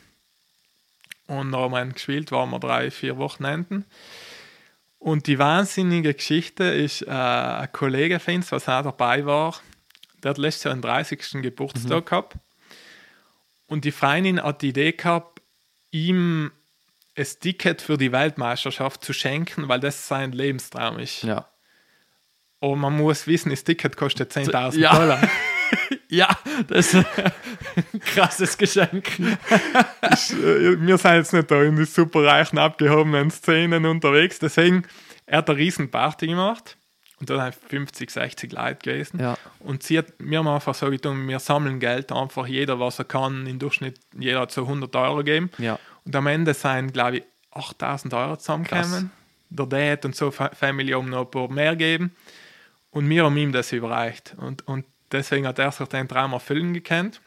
Und 1.26 1.52
dann 1.52 1.60
haben 1.60 1.72
wir 1.72 1.86
gespielt, 1.86 2.30
waren 2.32 2.50
wir 2.50 2.58
drei, 2.58 2.90
vier 2.90 3.16
Wochenenden. 3.16 3.84
Und 4.98 5.26
die 5.26 5.38
wahnsinnige 5.38 6.12
Geschichte 6.12 6.64
ist, 6.64 7.02
äh, 7.02 7.10
ein 7.10 7.72
Kollege 7.72 8.20
von 8.20 8.34
uns, 8.34 8.52
was 8.52 8.68
auch 8.68 8.82
dabei 8.82 9.24
war, 9.24 9.58
der 10.22 10.30
hat 10.30 10.38
letztes 10.38 10.64
Jahr 10.64 10.74
den 10.74 10.82
30. 10.82 11.40
Geburtstag 11.40 12.06
gehabt. 12.06 12.34
Und 13.66 13.84
die 13.84 13.92
Freundin 13.92 14.42
hat 14.42 14.62
die 14.62 14.68
Idee 14.68 14.92
gehabt, 14.92 15.40
ihm 15.90 16.52
ein 17.16 17.26
Ticket 17.40 17.82
für 17.82 17.96
die 17.98 18.12
Weltmeisterschaft 18.12 19.04
zu 19.04 19.12
schenken, 19.12 19.68
weil 19.68 19.80
das 19.80 20.08
sein 20.08 20.32
Lebenstraum 20.32 20.98
ist. 20.98 21.22
Ja. 21.22 21.48
Und 22.60 22.78
man 22.78 22.96
muss 22.96 23.26
wissen, 23.26 23.50
das 23.50 23.64
Ticket 23.64 23.96
kostet 23.96 24.32
10.000 24.32 24.78
Ja. 24.78 24.94
Dollar. 24.96 25.20
Ja, 26.08 26.28
das 26.66 26.94
ist 26.94 27.06
ein 27.06 28.00
krasses 28.00 28.58
Geschenk. 28.58 29.08
Ich, 29.16 30.32
äh, 30.32 30.80
wir 30.80 30.98
sind 30.98 31.14
jetzt 31.14 31.32
nicht 31.32 31.48
da 31.48 31.62
in 31.62 31.76
die 31.76 31.84
super 31.84 32.24
reichen, 32.24 32.58
abgehobenen 32.58 33.30
Szenen 33.30 33.86
unterwegs. 33.86 34.40
Deswegen, 34.40 34.82
er 35.26 35.38
hat 35.38 35.48
eine 35.48 35.58
riesen 35.58 35.88
Party 35.88 36.26
gemacht 36.26 36.76
Und 37.20 37.30
da 37.30 37.44
sind 37.44 37.54
50, 37.68 38.10
60 38.10 38.52
Leute 38.52 38.78
gewesen. 38.82 39.20
Ja. 39.20 39.36
Und 39.60 39.84
sie 39.84 39.98
hat, 39.98 40.06
wir 40.18 40.38
haben 40.38 40.48
einfach 40.48 40.74
so 40.74 40.90
getan, 40.90 41.28
wir 41.28 41.38
sammeln 41.38 41.78
Geld, 41.78 42.10
einfach 42.10 42.48
jeder, 42.48 42.80
was 42.80 42.98
er 42.98 43.04
kann, 43.04 43.46
im 43.46 43.60
Durchschnitt, 43.60 44.00
jeder 44.18 44.40
hat 44.40 44.50
so 44.50 44.62
100 44.62 44.94
Euro 44.96 45.18
gegeben. 45.18 45.50
Ja. 45.58 45.78
Und 46.04 46.16
am 46.16 46.26
Ende 46.26 46.54
sind, 46.54 46.92
glaube 46.92 47.18
ich, 47.18 47.24
8000 47.52 48.14
Euro 48.14 48.36
zusammengekommen. 48.36 49.10
Der 49.50 49.66
Dad 49.66 50.04
und 50.04 50.14
so 50.14 50.30
Fa- 50.30 50.50
Family 50.54 50.92
haben 50.92 51.08
noch 51.10 51.24
ein 51.26 51.30
paar 51.30 51.48
mehr 51.50 51.72
gegeben. 51.72 52.14
Und 52.90 53.08
wir 53.08 53.24
haben 53.24 53.36
ihm 53.36 53.52
das 53.52 53.72
überreicht. 53.72 54.34
Und, 54.38 54.66
und 54.66 54.84
deswegen 55.12 55.46
hat 55.46 55.58
er 55.58 55.72
sich 55.72 55.88
den 55.88 56.08
Traum 56.08 56.32
erfüllen 56.32 56.72
gekannt. 56.74 57.20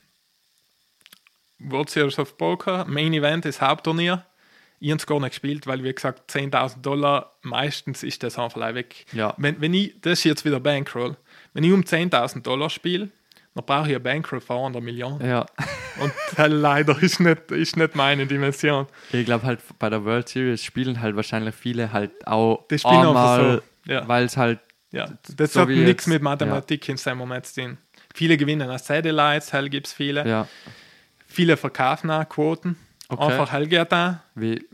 World 1.60 1.90
Series 1.90 2.20
of 2.20 2.38
Poker, 2.38 2.86
Main 2.86 3.14
Event 3.14 3.46
ist 3.46 3.62
Hauptturnier. 3.62 4.26
Ich 4.80 4.90
habe 4.90 4.98
es 4.98 5.06
gar 5.08 5.20
nicht 5.22 5.30
gespielt, 5.30 5.66
weil, 5.66 5.82
wie 5.84 5.94
gesagt, 5.94 6.30
10.000 6.30 6.82
Dollar, 6.82 7.32
meistens 7.42 8.04
ist 8.04 8.22
das 8.24 8.38
einfach 8.38 8.74
weg. 8.74 9.06
Ja. 9.14 9.34
Wenn, 9.38 9.62
wenn 9.62 9.74
ich, 9.74 9.96
das 10.02 10.20
ist 10.20 10.24
jetzt 10.26 10.46
wieder 10.46 10.60
Bankroll. 10.60 11.16
Wenn 11.54 11.64
ich 11.64 11.72
um 11.72 11.82
10.000 11.82 12.42
Dollar 12.42 12.70
spiele, 12.70 13.10
dann 13.56 13.66
brauche 13.66 13.88
ich 13.88 13.96
eine 13.96 14.00
Bankroll 14.00 14.42
von 14.42 14.72
einer 14.72 14.82
Million. 14.82 15.24
Ja. 15.24 15.46
Und 16.00 16.12
das 16.36 16.50
leider 16.50 17.02
ist 17.02 17.20
nicht, 17.20 17.52
ist 17.52 17.78
nicht 17.78 17.96
meine 17.96 18.26
Dimension. 18.26 18.88
Ich 19.12 19.26
glaube 19.26 19.46
halt 19.46 19.60
bei 19.80 19.90
der 19.90 20.04
World 20.04 20.28
Series 20.28 20.64
spielen 20.64 21.02
halt 21.02 21.16
wahrscheinlich 21.16 21.54
viele 21.54 21.92
halt 21.94 22.26
auch 22.26 22.68
Die 22.70 22.80
spielen 22.80 23.08
einmal, 23.08 23.62
so, 23.86 23.92
ja. 23.92 24.08
weil 24.08 24.26
es 24.26 24.38
halt 24.38 24.60
Ja, 24.92 25.10
das 25.38 25.54
So 25.54 25.62
hat 25.62 25.70
nichts 25.70 26.08
mit 26.08 26.22
Mathematik 26.22 26.90
in 26.90 26.98
seinem 26.98 27.20
Moment 27.20 27.46
zu 27.46 27.62
tun. 27.62 27.78
Viele 28.16 28.38
gewinnen 28.38 28.70
als 28.70 28.88
Satellites, 28.88 29.54
hell 29.54 29.70
gibt 29.70 29.88
es 29.88 29.94
viele. 29.94 30.28
ja 30.28 30.48
Viele 31.34 31.58
verkaufen 31.58 32.12
auch 32.12 32.30
Quoten. 32.30 32.78
Okay. 33.14 33.32
Einfach 33.34 33.86
da. 33.90 34.24
wie 34.36 34.66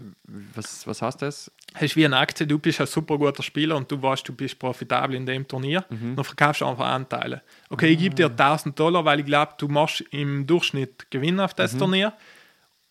was 0.56 0.86
was 0.88 1.02
heißt 1.02 1.22
das? 1.22 1.52
Hast 1.76 1.96
wie 1.96 2.06
eine 2.06 2.18
Aktie, 2.18 2.48
du 2.48 2.58
bist 2.58 2.82
ein 2.82 2.88
super 2.88 3.18
guter 3.18 3.44
Spieler 3.44 3.76
und 3.78 3.92
du 3.92 4.02
weißt, 4.02 4.28
du 4.28 4.34
bist 4.34 4.58
profitabel 4.58 5.16
in 5.16 5.26
dem 5.26 5.48
Turnier. 5.48 5.86
Mhm. 5.90 6.16
Dann 6.16 6.26
verkaufst 6.26 6.62
du 6.62 6.66
einfach 6.66 6.88
Anteile. 6.88 7.42
Okay, 7.70 7.88
ich 7.90 8.00
gebe 8.00 8.16
dir 8.16 8.26
1000 8.30 8.78
Dollar, 8.80 9.06
weil 9.06 9.20
ich 9.20 9.26
glaube, 9.26 9.54
du 9.58 9.68
machst 9.68 10.02
im 10.12 10.48
Durchschnitt 10.48 11.12
Gewinn 11.12 11.40
auf 11.40 11.52
Mhm. 11.52 11.58
das 11.58 11.78
Turnier. 11.78 12.14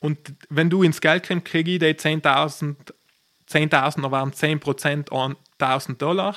Und 0.01 0.32
wenn 0.49 0.70
du 0.70 0.82
ins 0.84 1.01
Geld 1.01 1.26
kommst, 1.26 1.46
kriege 1.46 1.72
ich 1.72 1.78
die 1.80 1.86
10.000, 1.94 2.76
10.000 3.49 4.11
waren 4.12 4.32
10% 4.32 5.11
an 5.12 5.36
1000 5.59 6.01
Dollar. 6.01 6.36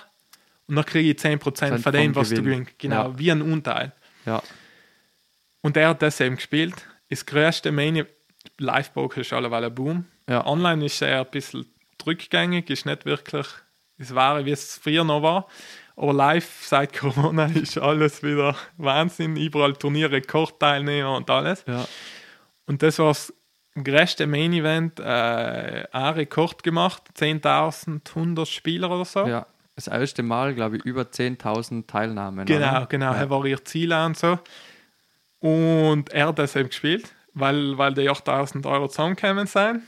Und 0.68 0.78
dann 0.78 0.86
kriege 0.86 1.12
ich 1.12 1.18
10% 1.20 1.78
von 1.80 1.92
dem, 1.94 2.16
was 2.16 2.30
du 2.30 2.36
Gewinn. 2.38 2.52
gewinnst. 2.64 2.80
Genau, 2.80 3.10
Ja. 3.10 3.20
wie 3.20 3.32
ein 3.32 3.42
Unteil. 3.44 3.92
Ja. 4.26 4.42
Und 5.62 5.78
er 5.78 5.90
hat 5.90 6.02
das 6.02 6.20
eben 6.22 6.38
gespielt. 6.38 6.74
Das 7.10 7.26
größte 7.26 7.72
Main 7.72 8.06
Live-Poker 8.62 9.22
ist 9.22 9.34
alleweil 9.34 9.66
ein 9.66 9.76
Boom. 9.76 10.06
Ja. 10.30 10.46
Online 10.46 10.86
ist 10.86 11.02
er 11.02 11.22
ein 11.22 11.32
bisschen 11.32 11.66
rückgängig, 12.06 12.70
ist 12.70 12.86
nicht 12.86 13.06
wirklich 13.06 13.48
das 13.98 14.16
Wahre, 14.16 14.46
wie 14.46 14.52
es 14.52 14.78
früher 14.78 15.04
noch 15.04 15.22
war. 15.22 15.48
Aber 15.96 16.14
live 16.14 16.66
seit 16.66 16.94
Corona 16.98 17.46
ist 17.46 17.78
alles 17.78 18.24
wieder 18.24 18.56
Wahnsinn. 18.78 19.36
Überall 19.36 19.74
Turniere, 19.74 20.14
Rekordteilnehmer 20.14 21.16
und 21.16 21.30
alles. 21.30 21.64
Ja. 21.68 21.86
Und 22.66 22.82
das 22.82 23.00
war 23.00 23.10
das 23.10 23.34
größte 23.76 24.28
Main 24.28 24.54
Event, 24.54 25.00
äh, 25.00 25.04
ein 25.92 26.14
Rekord 26.14 26.64
gemacht, 26.64 27.04
10.100 27.18 28.46
Spieler 28.46 28.92
oder 28.92 29.06
so. 29.06 29.26
Ja. 29.28 29.46
Das 29.76 29.88
erste 29.88 30.22
Mal, 30.22 30.54
glaube 30.54 30.78
ich, 30.78 30.86
über 30.86 31.04
10.000 31.04 31.88
Teilnahmen. 31.88 32.46
Genau, 32.46 32.70
oder? 32.70 32.86
genau. 32.88 33.14
Ja. 33.14 33.20
Er 33.20 33.30
war 33.30 33.46
ihr 33.46 33.64
Ziel 33.64 33.94
und 33.94 34.18
so. 34.18 34.38
Und 35.40 36.12
er 36.12 36.28
hat 36.28 36.40
das 36.40 36.56
eben 36.56 36.70
gespielt, 36.70 37.14
weil, 37.34 37.78
weil 37.78 37.94
die 37.94 38.10
8000 38.10 38.66
Euro 38.66 38.88
zusammengekommen 38.88 39.48
sind. 39.48 39.82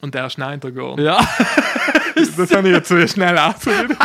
Und 0.00 0.14
er 0.14 0.26
ist 0.26 0.38
Neunter 0.38 0.70
geworden. 0.70 1.02
Ja. 1.04 1.18
Das 2.36 2.52
habe 2.52 2.68
ich 2.68 2.74
jetzt 2.74 2.88
so 2.88 3.06
schnell 3.06 3.36
ausprobiert. 3.36 3.98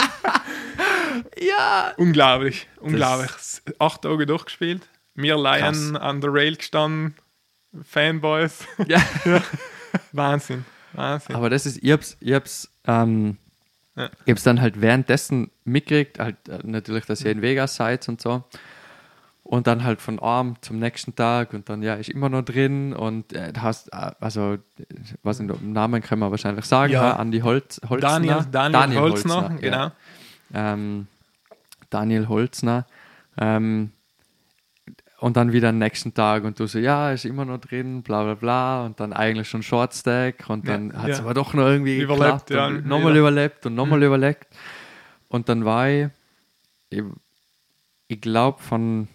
ja. 1.39 1.93
unglaublich, 1.97 2.67
unglaublich. 2.79 3.29
Acht 3.79 4.01
Tage 4.01 4.25
durchgespielt. 4.25 4.87
Wir 5.13 5.35
Lion 5.35 5.95
an 5.97 6.21
der 6.21 6.33
Rail 6.33 6.55
gestanden. 6.55 7.15
Fanboys. 7.83 8.65
ja. 8.87 9.01
Wahnsinn, 10.13 10.65
Wahnsinn. 10.93 11.35
Aber 11.35 11.49
das 11.49 11.65
ist, 11.65 11.83
ich 11.83 11.91
hab's, 11.91 12.17
ich 12.19 12.33
hab's, 12.33 12.71
ähm, 12.85 13.37
Ja. 13.95 14.09
ich 14.25 14.31
hab's 14.31 14.43
dann 14.43 14.61
halt 14.61 14.81
währenddessen 14.81 15.51
mitgekriegt, 15.63 16.19
halt 16.19 16.37
äh, 16.47 16.59
natürlich, 16.63 17.05
dass 17.05 17.21
ihr 17.21 17.31
in 17.31 17.41
Vegas 17.41 17.75
seid 17.75 18.07
und 18.09 18.21
so. 18.21 18.43
Und 19.49 19.65
dann 19.65 19.85
halt 19.85 20.01
von 20.01 20.19
Arm 20.19 20.55
zum 20.59 20.77
nächsten 20.77 21.15
Tag 21.15 21.53
und 21.53 21.69
dann, 21.69 21.81
ja, 21.81 21.93
ist 21.93 22.09
immer 22.09 22.27
noch 22.27 22.41
drin 22.41 22.91
und 22.91 23.31
äh, 23.31 23.53
hast, 23.57 23.87
äh, 23.93 24.11
also, 24.19 24.57
was 25.23 25.39
in 25.39 25.47
dem 25.47 25.71
Namen 25.71 26.01
können 26.01 26.19
wir 26.19 26.29
wahrscheinlich 26.31 26.65
sagen, 26.65 26.91
Ja. 26.91 27.03
ja. 27.11 27.15
Andi 27.15 27.39
Holz, 27.39 27.79
Holzner. 27.87 28.09
Daniel, 28.09 28.45
Daniel, 28.51 28.99
Holzner, 28.99 29.51
ja. 29.53 29.57
genau. 29.61 29.91
ähm, 30.53 31.07
Daniel 31.89 32.27
Holzner. 32.27 32.87
Ähm, 33.37 33.91
und 35.19 35.37
dann 35.37 35.53
wieder 35.53 35.69
am 35.69 35.77
nächsten 35.77 36.13
Tag 36.13 36.43
und 36.43 36.59
du 36.59 36.67
so, 36.67 36.77
ja, 36.77 37.11
ist 37.13 37.23
immer 37.23 37.45
noch 37.45 37.59
drin, 37.59 38.03
bla 38.03 38.23
bla 38.25 38.33
bla. 38.35 38.85
Und 38.85 38.99
dann 38.99 39.13
eigentlich 39.13 39.47
schon 39.47 39.63
Short 39.63 39.93
Stack 39.93 40.49
und 40.49 40.67
dann 40.67 40.91
Ja, 40.91 40.97
hat 41.03 41.09
es 41.09 41.17
ja. 41.19 41.23
aber 41.23 41.33
doch 41.33 41.53
noch 41.53 41.65
irgendwie 41.65 41.99
Überlebt, 42.01 42.47
geklappt. 42.47 42.49
ja, 42.49 42.67
und 42.67 42.85
nochmal 42.85 43.15
überlebt 43.15 43.65
und 43.65 43.75
nochmal 43.75 44.03
überlebt. 44.03 44.45
Und 45.29 45.47
dann 45.47 45.63
war 45.63 45.87
ich, 45.89 46.07
ich, 46.89 47.01
ich 48.09 48.19
glaube, 48.19 48.61
von 48.61 49.07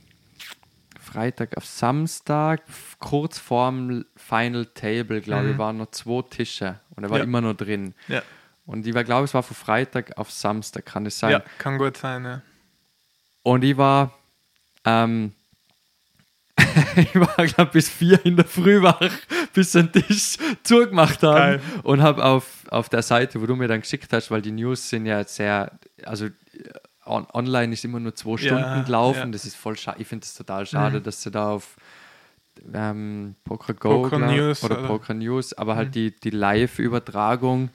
Freitag 1.13 1.57
auf 1.57 1.67
Samstag, 1.67 2.63
kurz 2.99 3.39
vorm 3.39 4.05
Final 4.17 4.67
Table, 4.67 5.21
glaube 5.21 5.51
ich, 5.51 5.59
waren 5.59 5.77
noch 5.77 5.91
zwei 5.91 6.23
Tische 6.23 6.81
und 6.97 7.05
er 7.05 7.11
war 7.11 7.19
Ja. 7.19 7.25
immer 7.25 7.41
noch 7.41 7.55
drin. 7.55 7.95
Ja, 8.09 8.23
Und 8.65 8.87
ich 8.87 8.93
glaube, 8.95 9.25
es 9.25 9.35
war 9.35 9.43
von 9.43 9.57
Freitag 9.57 10.17
auf 10.17 10.31
Samstag, 10.31 10.87
kann 10.87 11.05
es 11.07 11.19
sein. 11.19 11.33
ja 11.33 11.43
kann 11.59 11.77
gut 11.79 11.97
sein. 11.97 12.25
Ja. 12.25 12.43
Und 13.43 13.63
ich 13.65 13.77
war, 13.77 14.17
ähm, 14.85 15.33
ich 16.97 17.15
war, 17.15 17.47
glaube 17.47 17.73
bis 17.73 17.89
vier 17.91 18.25
in 18.25 18.37
der 18.37 18.45
Früh 18.45 18.81
wach, 18.83 19.01
bis 19.53 19.73
den 19.73 19.91
Tisch 19.93 20.37
zugemacht 20.63 21.23
haben. 21.23 21.35
Geil. 21.37 21.61
Und 21.83 22.03
habe 22.03 22.25
auf, 22.25 22.65
auf 22.71 22.89
der 22.89 23.03
Seite, 23.03 23.41
wo 23.41 23.47
du 23.47 23.57
mir 23.57 23.69
dann 23.69 23.81
geschickt 23.81 24.13
hast, 24.13 24.31
weil 24.31 24.43
die 24.43 24.53
News 24.53 24.89
sind 24.89 25.07
ja 25.07 25.25
sehr, 25.25 25.79
also 26.05 26.29
on, 27.07 27.27
online 27.33 27.73
ist 27.73 27.85
immer 27.85 28.01
nur 28.01 28.15
zwei 28.15 28.37
Stunden 28.37 28.59
Ja, 28.63 28.83
gelaufen. 28.83 29.19
ja. 29.19 29.27
Das 29.27 29.45
ist 29.45 29.57
voll 29.57 29.77
schade. 29.77 30.01
Ich 30.01 30.07
finde 30.09 30.25
es 30.25 30.35
total 30.35 30.67
schade, 30.67 30.99
Mhm. 31.01 31.03
dass 31.03 31.23
sie 31.23 31.31
da 31.31 31.51
auf 31.51 31.77
ähm, 32.75 33.35
Poker 33.45 33.73
Go 33.75 34.03
Poker 34.03 34.19
glaub- 34.19 34.31
News, 34.31 34.63
oder 34.63 34.79
oder? 34.79 34.87
Poker 34.89 35.15
News, 35.15 35.53
aber 35.55 35.73
Mhm. 35.75 35.79
halt 35.79 35.95
die, 35.95 36.15
die 36.15 36.31
Live-Übertragung, 36.31 37.71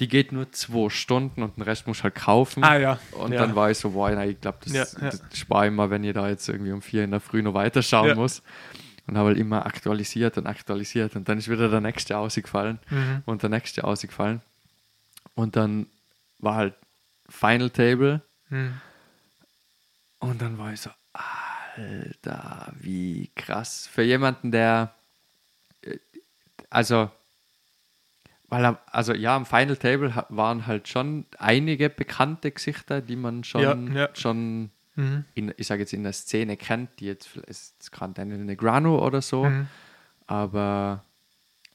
die 0.00 0.08
geht 0.08 0.30
nur 0.32 0.50
zwei 0.52 0.90
Stunden 0.90 1.42
und 1.42 1.56
den 1.56 1.62
Rest 1.62 1.86
musst 1.86 2.00
du 2.00 2.04
halt 2.04 2.14
kaufen. 2.16 2.62
Ah 2.64 2.76
ja. 2.76 2.98
Und 3.12 3.32
ja. 3.32 3.40
dann 3.40 3.54
war 3.56 3.70
ich 3.70 3.78
so, 3.78 3.90
boah, 3.90 4.10
nein, 4.10 4.30
ich 4.30 4.40
glaube, 4.40 4.58
das, 4.62 4.72
Ja, 4.72 4.84
ja. 5.00 5.10
das 5.10 5.22
spare 5.38 5.66
ich 5.68 5.72
mal, 5.72 5.88
wenn 5.90 6.04
ihr 6.04 6.12
da 6.12 6.28
jetzt 6.28 6.48
irgendwie 6.48 6.72
um 6.72 6.82
vier 6.82 7.04
in 7.04 7.12
der 7.12 7.20
Früh 7.20 7.42
noch 7.42 7.54
weiterschauen 7.54 8.08
Ja. 8.08 8.14
muss. 8.14 8.42
Und 9.06 9.16
habe 9.18 9.28
halt 9.28 9.38
immer 9.38 9.66
aktualisiert 9.66 10.38
und 10.38 10.46
aktualisiert. 10.46 11.14
Und 11.14 11.28
dann 11.28 11.38
ist 11.38 11.48
wieder 11.50 11.68
der 11.68 11.80
nächste 11.80 12.16
ausgefallen 12.16 12.78
Mhm. 12.90 13.22
und 13.26 13.42
der 13.42 13.50
nächste 13.50 13.84
ausgefallen. 13.84 14.40
Und 15.34 15.56
dann 15.56 15.86
war 16.38 16.54
halt 16.56 16.74
Final 17.28 17.70
Table. 17.70 18.20
Mhm. 18.48 18.80
Und 20.18 20.40
dann 20.40 20.58
war 20.58 20.72
ich 20.72 20.80
so, 20.80 20.90
Alter, 21.12 22.72
wie 22.80 23.30
krass. 23.34 23.86
Für 23.86 24.02
jemanden, 24.02 24.50
der, 24.52 24.94
äh, 25.82 25.98
also, 26.70 27.10
weil 28.48 28.64
er, 28.64 28.80
also 28.86 29.12
ja, 29.14 29.34
am 29.36 29.46
Final 29.46 29.76
Table 29.76 30.24
waren 30.28 30.66
halt 30.66 30.88
schon 30.88 31.26
einige 31.38 31.90
bekannte 31.90 32.50
Gesichter, 32.52 33.00
die 33.00 33.16
man 33.16 33.44
schon, 33.44 33.88
Ja, 33.88 33.94
ja. 33.94 34.08
schon 34.14 34.70
Mhm. 34.96 35.24
in, 35.34 35.52
ich 35.56 35.66
sage 35.66 35.80
jetzt 35.82 35.92
in 35.92 36.04
der 36.04 36.12
Szene 36.12 36.56
kennt, 36.56 37.00
die 37.00 37.06
jetzt 37.06 37.26
vielleicht 37.26 37.48
ist 37.48 37.90
gerade 37.90 38.22
eine 38.22 38.38
Negrano 38.38 39.04
oder 39.04 39.20
so, 39.22 39.46
Mhm. 39.46 39.66
aber 40.28 41.04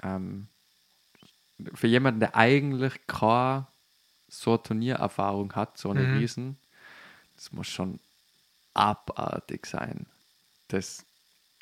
ähm, 0.02 0.48
für 1.74 1.88
jemanden, 1.88 2.22
der 2.22 2.36
eigentlich 2.38 2.94
keine 3.08 3.68
so 4.30 4.52
eine 4.52 4.64
Turniererfahrung 4.64 5.54
hat, 5.54 5.78
so 5.78 5.92
eine 5.92 6.04
Mhm. 6.04 6.18
Riesen, 6.18 6.58
das 7.36 7.52
muss 7.52 7.68
schon 7.68 8.00
abartig 8.74 9.66
sein, 9.66 10.06
das 10.68 11.06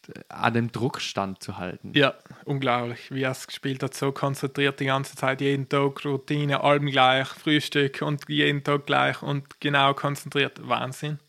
äh, 0.07 0.21
an 0.29 0.53
dem 0.53 0.71
Druck 0.71 1.01
standzuhalten. 1.01 1.93
Ja, 1.93 2.13
unglaublich, 2.45 3.11
wie 3.11 3.23
er 3.23 3.31
es 3.31 3.47
gespielt 3.47 3.81
hat, 3.83 3.93
so 3.93 4.11
konzentriert 4.11 4.79
die 4.79 4.85
ganze 4.85 5.15
Zeit, 5.15 5.41
jeden 5.41 5.69
Tag 5.69 6.03
Routine, 6.05 6.61
allem 6.61 6.87
gleich, 6.87 7.27
Frühstück 7.27 8.01
und 8.01 8.27
jeden 8.29 8.63
Tag 8.63 8.85
gleich 8.85 9.21
und 9.21 9.59
genau 9.59 9.93
konzentriert. 9.93 10.67
Wahnsinn. 10.67 11.19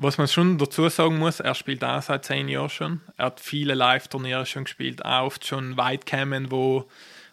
Was 0.00 0.16
man 0.16 0.28
schon 0.28 0.58
dazu 0.58 0.88
sagen 0.88 1.18
muss, 1.18 1.40
er 1.40 1.56
spielt 1.56 1.82
auch 1.82 2.00
seit 2.00 2.24
zehn 2.24 2.46
Jahren 2.48 2.70
schon. 2.70 3.00
Er 3.16 3.26
hat 3.26 3.40
viele 3.40 3.74
Live-Turniere 3.74 4.46
schon 4.46 4.62
gespielt, 4.62 5.04
auch 5.04 5.26
oft 5.26 5.44
schon 5.44 5.76
weit 5.76 6.06
kämen, 6.06 6.52
wo, 6.52 6.88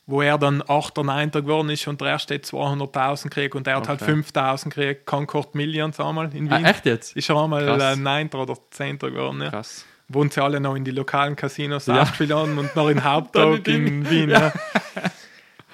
wo 0.07 0.21
er 0.21 0.37
dann 0.37 0.61
8. 0.67 0.97
oder 0.99 1.03
9. 1.07 1.31
geworden 1.31 1.69
ist 1.69 1.87
und 1.87 1.99
der 2.01 2.09
erste 2.09 2.35
200.000 2.35 3.29
kriegt 3.29 3.55
und 3.55 3.65
er 3.67 3.77
hat 3.77 3.87
halt 3.89 4.01
Okay. 4.01 4.11
5.000 4.11 4.69
kriegt, 4.69 5.05
Concord 5.05 5.55
Millions 5.55 5.99
einmal 5.99 6.33
in 6.35 6.51
Ah, 6.51 6.57
Wien. 6.57 6.65
echt 6.65 6.85
jetzt? 6.85 7.15
Ist 7.15 7.29
er 7.29 7.41
einmal 7.41 7.65
Krass. 7.65 7.97
äh, 7.97 7.99
9. 7.99 8.29
oder 8.35 8.55
10. 8.71 8.99
geworden. 8.99 9.41
Ja 9.41 9.49
Krass. 9.49 9.85
wohnen 10.07 10.29
sie 10.29 10.43
alle 10.43 10.59
noch 10.59 10.75
in 10.75 10.83
die 10.85 10.91
lokalen 10.91 11.35
Casinos 11.35 11.87
Ja. 11.87 12.07
haben 12.29 12.57
und 12.59 12.75
noch 12.75 12.89
in 12.89 13.03
Haupttag 13.03 13.67
in 13.67 14.07
Wien. 14.09 14.29
Ja. 14.29 14.53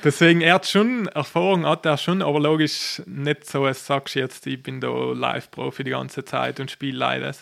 Deswegen, 0.04 0.42
er 0.42 0.56
hat 0.56 0.66
schon, 0.66 1.06
Erfahrung 1.10 1.66
hat 1.66 1.86
er 1.86 1.96
schon, 1.98 2.24
aber 2.24 2.40
logisch 2.40 3.04
nicht 3.06 3.46
so, 3.46 3.66
als 3.66 3.86
sagst 3.86 4.16
du 4.16 4.20
jetzt, 4.20 4.48
ich 4.48 4.64
bin 4.64 4.82
da 4.82 4.88
Live-Profi 4.90 5.84
die 5.84 5.92
ganze 5.92 6.26
Zeit 6.26 6.60
und 6.60 6.72
spiele 6.72 6.98
leider. 6.98 7.36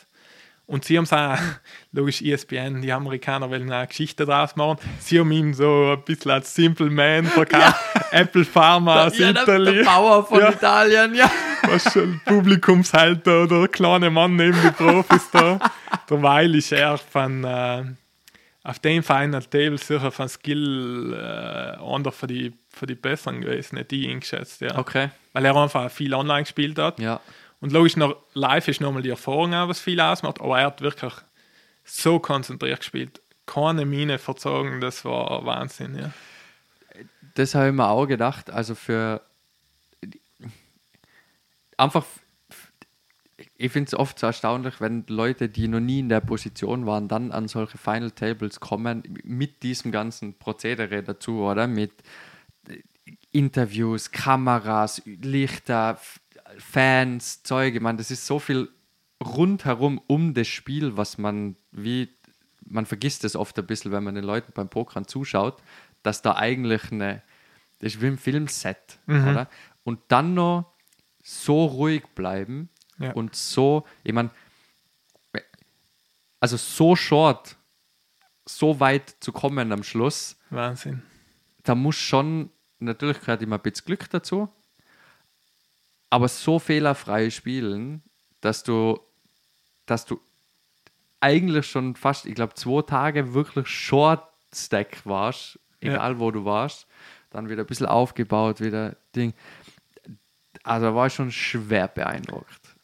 Und 0.70 0.86
sie 0.86 0.98
haben 0.98 1.06
es 1.06 1.14
auch, 1.14 1.36
logisch 1.92 2.22
ESPN, 2.22 2.82
die 2.84 2.92
Amerikaner 2.94 3.50
wollen 3.50 3.72
eine 3.72 3.88
Geschichte 3.88 4.24
draus 4.24 4.56
machen. 4.56 4.78
Sie 5.00 5.20
haben 5.20 5.32
ihn 5.32 5.52
so 5.56 5.94
ein 5.98 6.04
bisschen 6.04 6.30
als 6.30 6.54
Simple 6.54 6.92
Man 6.92 7.26
verkauft. 7.26 7.76
Apple 8.12 8.46
Pharma 8.46 9.08
aus 9.08 9.18
ja, 9.18 9.32
Italien. 9.32 9.78
der 9.78 9.84
Bauer 9.84 10.24
von 10.28 10.40
Ja. 10.40 10.50
Italien, 10.52 11.16
ja. 11.16 11.32
Was 11.64 11.92
schon 11.92 12.22
Publikumshalter 12.24 13.44
oder 13.46 13.60
der 13.62 13.68
kleine 13.70 14.12
Mann 14.12 14.36
neben 14.36 14.62
die 14.62 14.70
Profis 14.72 15.28
da. 15.32 15.58
Derweil 16.08 16.54
ist 16.54 16.72
er 16.72 17.00
von, 17.00 17.44
äh, 17.44 17.84
auf 18.64 18.78
dem 18.78 19.02
Final 19.02 19.42
Table 19.42 19.80
sicher 19.80 20.12
von 20.12 20.30
Skill 20.30 21.14
äh, 21.14 21.84
einer 21.84 22.12
von 22.12 22.28
die, 22.30 22.54
von 22.70 22.88
die 22.88 22.94
Besseren 22.96 23.42
gewesen, 23.42 23.76
nicht 23.76 23.90
die 23.90 24.08
eingeschätzt, 24.08 24.62
ja. 24.62 24.78
Okay. 24.78 25.10
Weil 25.34 25.46
er 25.46 25.56
einfach 25.56 25.90
viel 25.90 26.14
online 26.14 26.44
gespielt 26.44 26.78
hat. 26.78 27.00
Ja. 27.00 27.20
Und 27.62 27.72
logisch, 27.72 27.98
noch 27.98 28.16
live 28.34 28.68
ist 28.68 28.82
nochmal 28.82 29.02
die 29.02 29.10
Erfahrung 29.10 29.54
auch, 29.54 29.68
was 29.68 29.80
viel 29.80 30.00
ausmacht, 30.00 30.40
aber 30.40 30.60
er 30.60 30.68
hat 30.68 30.82
wirklich 30.82 31.14
so 31.84 32.20
konzentriert 32.20 32.80
gespielt. 32.80 33.22
Keine 33.46 33.86
Mine 33.86 34.18
verzogen, 34.20 34.80
das 34.80 35.04
war 35.06 35.46
Wahnsinn, 35.46 35.96
ja. 35.96 36.12
Das 37.36 37.56
habe 37.56 37.68
ich 37.68 37.74
mir 37.74 37.88
auch 37.88 38.06
gedacht. 38.06 38.50
Also 38.50 38.76
für 38.76 39.22
einfach, 41.78 42.06
ich 43.56 43.72
finde 43.72 43.88
es 43.88 43.96
oft 43.96 44.20
so 44.20 44.28
erstaunlich, 44.28 44.80
wenn 44.80 45.06
Leute, 45.08 45.50
die 45.50 45.68
noch 45.68 45.80
nie 45.80 46.00
in 46.00 46.10
der 46.10 46.22
Position 46.22 46.86
waren, 46.86 47.08
dann 47.08 47.32
an 47.32 47.48
solche 47.48 47.78
Final 47.78 48.12
Tables 48.12 48.60
kommen, 48.60 49.04
mit 49.24 49.64
diesem 49.64 49.92
ganzen 49.92 50.38
Prozedere 50.38 51.04
dazu, 51.04 51.42
oder? 51.42 51.68
Mit 51.68 51.92
Interviews, 53.32 54.12
Kameras, 54.12 55.02
Lichter, 55.06 56.00
Fans, 56.58 57.44
Zeuge. 57.44 57.78
Ich 57.78 57.84
meine, 57.84 57.98
das 57.98 58.12
ist 58.12 58.26
so 58.26 58.40
viel 58.40 58.70
rundherum 59.24 60.02
um 60.08 60.34
das 60.34 60.48
Spiel, 60.48 60.98
was 60.98 61.18
man 61.18 61.56
wie, 61.72 62.10
man 62.66 62.86
vergisst 62.86 63.24
es 63.24 63.36
oft 63.36 63.58
ein 63.60 63.66
bisschen, 63.68 63.92
wenn 63.92 64.04
man 64.04 64.16
den 64.16 64.24
Leuten 64.24 64.52
beim 64.54 64.70
Pokern 64.70 65.08
zuschaut, 65.08 65.62
dass 66.04 66.22
da 66.22 66.36
eigentlich 66.36 66.92
eine, 66.92 67.22
das 67.80 67.94
ist 67.96 68.02
wie 68.02 68.08
ein 68.08 68.18
Filmset, 68.18 69.00
oder? 69.08 69.50
Und 69.84 70.00
dann 70.08 70.34
noch 70.34 70.72
so 71.24 71.66
ruhig 71.66 72.04
bleiben 72.16 72.70
Ja. 72.98 73.12
und 73.14 73.36
so, 73.36 73.86
ich 74.04 74.14
meine, 74.14 74.30
also 76.40 76.58
so 76.58 76.96
short, 76.96 77.58
so 78.46 78.80
weit 78.80 79.16
zu 79.20 79.32
kommen 79.32 79.72
am 79.72 79.84
Schluss, 79.84 80.38
Wahnsinn. 80.50 81.02
da 81.64 81.76
muss 81.76 81.98
schon, 81.98 82.50
natürlich 82.80 83.20
gehört 83.20 83.42
immer 83.42 83.58
ein 83.58 83.62
bisschen 83.62 83.86
Glück 83.86 84.10
dazu, 84.10 84.50
aber 86.10 86.28
so 86.28 86.60
fehlerfrei 86.60 87.30
spielen, 87.30 88.02
dass 88.42 88.64
du, 88.64 89.00
dass 89.86 90.06
du 90.06 90.20
eigentlich 91.20 91.68
schon 91.70 91.96
fast, 91.96 92.26
ich 92.26 92.36
glaube, 92.36 92.54
zwei 92.56 92.82
Tage 92.82 93.34
wirklich 93.34 93.68
Short 93.68 94.24
Stack 94.54 95.06
warst, 95.06 95.60
Ja. 95.82 95.94
egal 95.94 96.20
wo 96.20 96.32
du 96.32 96.46
warst, 96.46 96.88
dann 97.30 97.50
wieder 97.50 97.64
ein 97.64 97.68
bisschen 97.68 97.86
aufgebaut, 97.88 98.62
wieder 98.62 98.96
Ding. 99.16 99.34
Also 100.64 100.96
war 100.96 101.08
ich 101.08 101.14
schon 101.14 101.32
schwer 101.32 101.88
beeindruckt. 101.88 102.76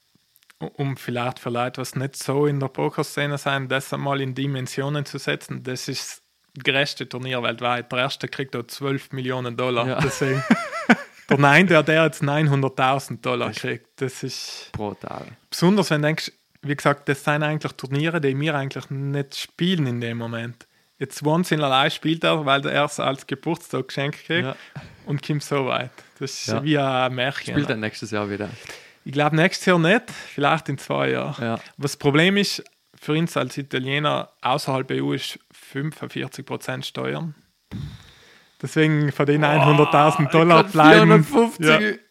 um 0.78 0.96
vielleicht 0.98 1.40
für 1.40 1.50
Leute, 1.50 1.82
was 1.82 1.96
nicht 1.96 2.16
so 2.16 2.46
in 2.46 2.60
der 2.60 2.70
Pokerszene 2.70 3.38
sein, 3.38 3.68
das 3.68 3.92
einmal 3.94 4.22
in 4.22 4.34
Dimensionen 4.36 5.06
zu 5.06 5.18
setzen, 5.18 5.64
das 5.64 5.88
ist 5.90 6.22
das 6.56 6.64
größte 6.64 7.10
Turnier 7.10 7.44
weltweit. 7.44 7.92
Der 7.92 8.00
erste 8.00 8.28
kriegt 8.30 8.56
da 8.56 8.66
12 8.68 9.12
Millionen 9.12 9.58
Dollar. 9.58 9.86
Ja. 9.88 10.00
Deswegen. 10.00 10.42
Der 11.30 11.38
Nein, 11.40 11.68
der, 11.68 11.82
der 11.84 12.04
jetzt 12.06 12.22
900.000 12.22 13.22
Dollar 13.22 13.52
kriegt, 13.52 13.88
das 14.02 14.22
ist 14.24 14.70
Brutal. 14.74 15.26
besonders, 15.50 15.90
wenn 15.90 16.02
du 16.02 16.08
denkst, 16.08 16.32
wie 16.62 16.76
gesagt, 16.76 17.08
das 17.10 17.24
sind 17.24 17.44
eigentlich 17.44 17.72
Turniere, 17.74 18.22
die 18.22 18.40
wir 18.40 18.56
eigentlich 18.56 18.90
nicht 18.90 19.36
spielen 19.36 19.88
in 19.88 20.02
dem 20.02 20.18
Moment. 20.18 20.68
Jetzt 20.98 21.24
once 21.26 21.52
in 21.52 21.62
allein 21.62 21.92
spielt 21.92 22.24
er, 22.24 22.46
weil 22.46 22.66
er 22.68 22.86
es 22.86 23.00
als 23.00 23.28
Geburtstag 23.28 23.88
geschenkt 23.88 24.24
kriegt 24.26 24.46
Ja. 24.46 24.56
und 25.06 25.26
kommt 25.26 25.44
so 25.44 25.66
weit. 25.66 25.92
Das 26.20 26.32
ist 26.32 26.48
Ja. 26.48 26.64
wie 26.64 26.78
ein 26.78 27.14
Märchen. 27.14 27.54
Spielt 27.54 27.70
er 27.70 27.76
nächstes 27.76 28.12
Jahr 28.12 28.30
wieder. 28.30 28.50
Ich 29.04 29.12
glaube 29.12 29.36
nächstes 29.36 29.66
Jahr 29.66 29.78
nicht, 29.80 30.04
vielleicht 30.12 30.70
in 30.70 30.78
zwei 30.78 31.10
Jahren. 31.12 31.44
Ja. 31.44 31.56
Was 31.78 31.92
das 31.92 31.98
Problem 31.98 32.38
ist, 32.38 32.64
für 33.00 33.12
uns 33.12 33.36
als 33.38 33.58
Italiener 33.58 34.30
außerhalb 34.42 34.90
EU 34.92 35.12
ist 35.14 35.38
45% 35.74 36.86
Steuern. 36.86 37.36
Deswegen 38.66 39.12
von 39.12 39.28
den 39.28 39.46
100.000 39.46 40.32
Dollar 40.32 40.64
bleiben. 40.64 41.24
450. 41.24 41.66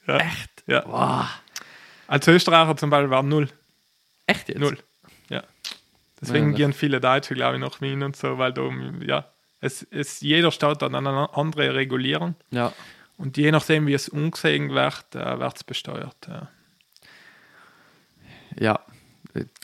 Ja, 0.07 0.14
ja, 0.14 0.20
Echt? 0.20 0.64
ja. 0.68 0.80
Boah. 0.82 1.28
Als 2.07 2.28
Österreicher 2.28 2.76
zum 2.76 2.90
Beispiel 2.90 3.11
war 3.11 3.24
null. 3.24 3.48
Echt 4.28 4.48
jetzt? 4.48 4.61
Null. 4.61 4.78
Ja. 5.28 5.42
Deswegen 6.20 6.52
Ja, 6.52 6.59
gehen 6.59 6.72
viele 6.72 7.00
Deutsche, 7.00 7.34
glaube 7.34 7.57
ich, 7.57 7.61
nach 7.61 7.80
Wien 7.80 8.05
und 8.05 8.14
so, 8.14 8.38
weil 8.38 8.52
da, 8.52 8.70
ja, 9.05 9.26
es, 9.61 9.82
es, 9.90 10.20
jeder 10.20 10.52
Staat 10.52 10.80
hat 10.80 10.94
eine 10.94 11.34
andere 11.34 11.74
Regulierung. 11.74 12.36
Ja. 12.52 12.72
Und 13.16 13.36
je 13.36 13.50
nachdem, 13.50 13.88
wie 13.88 13.94
es 13.94 14.09
umgesehen 14.09 14.70
wird, 14.72 15.16
äh, 15.16 15.40
wird 15.40 15.57
es 15.57 15.64
besteuert. 15.64 16.16
Ja. 16.28 16.48
Ja. 18.57 18.80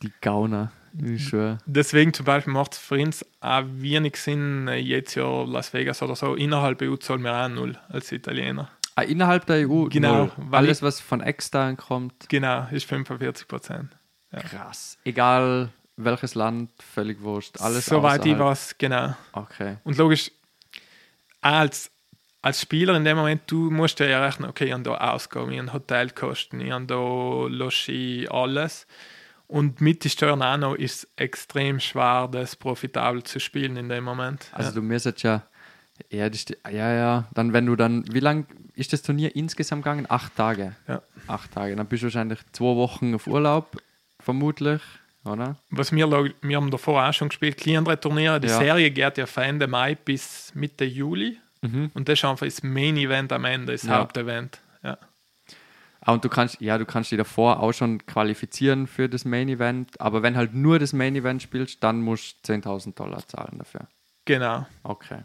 Die 0.02 0.12
Gauner. 0.20 0.72
Ich 0.98 1.28
schwöre. 1.28 1.58
Deswegen 1.66 2.12
zum 2.12 2.26
Beispiel 2.26 2.52
macht 2.52 2.72
es 2.72 2.78
für 2.78 2.96
uns 2.96 3.24
auch 3.40 3.62
wenig 3.66 4.16
Sinn, 4.16 4.68
äh, 4.68 4.76
jetzt 4.76 5.14
Jahr 5.14 5.46
Las 5.46 5.72
Vegas 5.72 6.02
oder 6.02 6.16
so. 6.16 6.34
Innerhalb 6.34 6.82
EU 6.82 6.96
zahlen 6.96 7.22
wir 7.22 7.34
auch 7.34 7.48
null 7.48 7.78
als 7.88 8.10
Italiener. 8.12 8.70
Ah, 8.96 9.02
innerhalb 9.02 9.46
der 9.46 9.68
EU? 9.68 9.84
Genau, 9.88 10.16
null. 10.24 10.32
weil 10.36 10.64
Alles, 10.64 10.82
was 10.82 11.00
von 11.00 11.20
extern 11.20 11.76
kommt, 11.76 12.28
Genau, 12.28 12.66
ist 12.70 12.86
45 12.86 13.46
Prozent. 13.48 13.96
krass. 14.32 14.98
Egal 15.04 15.70
welches 15.96 16.34
Land, 16.34 16.70
völlig 16.82 17.20
wurscht. 17.20 17.60
Alles 17.60 17.86
Soweit 17.86 18.24
ich 18.26 18.38
weiß, 18.38 18.76
genau. 18.78 19.14
Okay. 19.32 19.76
Und 19.84 19.96
logisch, 19.98 20.30
auch 21.42 21.50
als, 21.52 21.90
als 22.42 22.60
Spieler 22.62 22.96
in 22.96 23.04
dem 23.04 23.16
Moment, 23.16 23.42
du 23.46 23.70
musst 23.70 24.00
ja 24.00 24.24
rechnen, 24.24 24.48
okay, 24.48 24.66
ich 24.66 24.72
habe 24.72 24.82
da 24.82 24.94
Ausgaben, 25.12 25.52
ich 25.52 25.58
habe 25.58 25.72
Hotelkosten, 25.72 26.60
ich 26.60 26.70
habe 26.70 26.86
da 26.86 26.94
Logis, 27.48 28.28
alles. 28.30 28.86
Und 29.50 29.80
mit 29.80 30.04
den 30.04 30.10
Steuern 30.10 30.42
auch 30.42 30.56
noch 30.56 30.74
ist 30.76 31.04
es 31.04 31.08
extrem 31.16 31.80
schwer, 31.80 32.28
das 32.30 32.54
profitabel 32.54 33.24
zu 33.24 33.40
spielen 33.40 33.76
in 33.76 33.88
dem 33.88 34.04
Moment. 34.04 34.46
Also 34.52 34.70
ja. 34.70 34.74
du 34.76 34.82
müsstest 34.82 35.24
ja, 35.24 35.42
ja, 36.08 36.28
ja, 36.70 36.92
ja, 36.94 37.24
dann 37.34 37.52
wenn 37.52 37.66
du 37.66 37.74
dann, 37.74 38.04
wie 38.12 38.20
lang 38.20 38.46
ist 38.74 38.92
das 38.92 39.02
Turnier 39.02 39.34
insgesamt 39.34 39.82
gegangen? 39.82 40.06
Acht 40.08 40.36
Tage. 40.36 40.76
Ja. 40.86 41.02
Acht 41.26 41.52
Tage. 41.52 41.74
Dann 41.74 41.86
bist 41.86 42.02
du 42.02 42.06
wahrscheinlich 42.06 42.38
zwei 42.52 42.76
Wochen 42.76 43.12
auf 43.14 43.26
Urlaub, 43.26 43.76
vermutlich, 44.20 44.80
oder? 45.24 45.56
Was 45.70 45.90
wir, 45.90 46.08
wir 46.40 46.56
haben 46.56 46.70
davor 46.70 47.08
auch 47.08 47.12
schon 47.12 47.28
gespielt, 47.28 47.56
kleinere 47.58 47.98
Turniere. 48.00 48.40
Die 48.40 48.46
Ja. 48.48 48.56
Serie 48.58 48.90
geht 48.92 49.18
ja 49.18 49.26
von 49.26 49.42
Ende 49.42 49.66
Mai 49.66 49.96
bis 49.96 50.52
Mitte 50.54 50.84
Juli. 50.84 51.38
Und 51.62 52.08
das 52.08 52.20
ist 52.20 52.24
einfach 52.24 52.46
das 52.46 52.62
Main 52.62 52.96
Event 52.96 53.32
am 53.32 53.44
Ende, 53.44 53.72
das 53.72 53.82
Mhm. 53.82 53.90
Ja. 53.90 53.98
Hauptevent. 53.98 54.60
Ja. 54.82 54.96
Ah, 56.02 56.12
und 56.14 56.24
du 56.24 56.28
kannst, 56.30 56.60
ja, 56.60 56.78
du 56.78 56.86
kannst 56.86 57.10
dich 57.10 57.18
davor 57.18 57.60
auch 57.60 57.72
schon 57.72 58.04
qualifizieren 58.06 58.86
für 58.86 59.08
das 59.08 59.24
Main 59.26 59.48
Event, 59.50 60.00
aber 60.00 60.22
wenn 60.22 60.34
halt 60.36 60.54
nur 60.54 60.78
das 60.78 60.92
Main 60.94 61.14
Event 61.14 61.42
spielst, 61.42 61.82
dann 61.84 62.00
musst 62.00 62.48
du 62.48 62.52
10.000 62.54 62.94
Dollar 62.94 63.26
zahlen 63.28 63.58
dafür. 63.58 63.86
Genau. 64.24 64.66
Okay. 64.82 65.24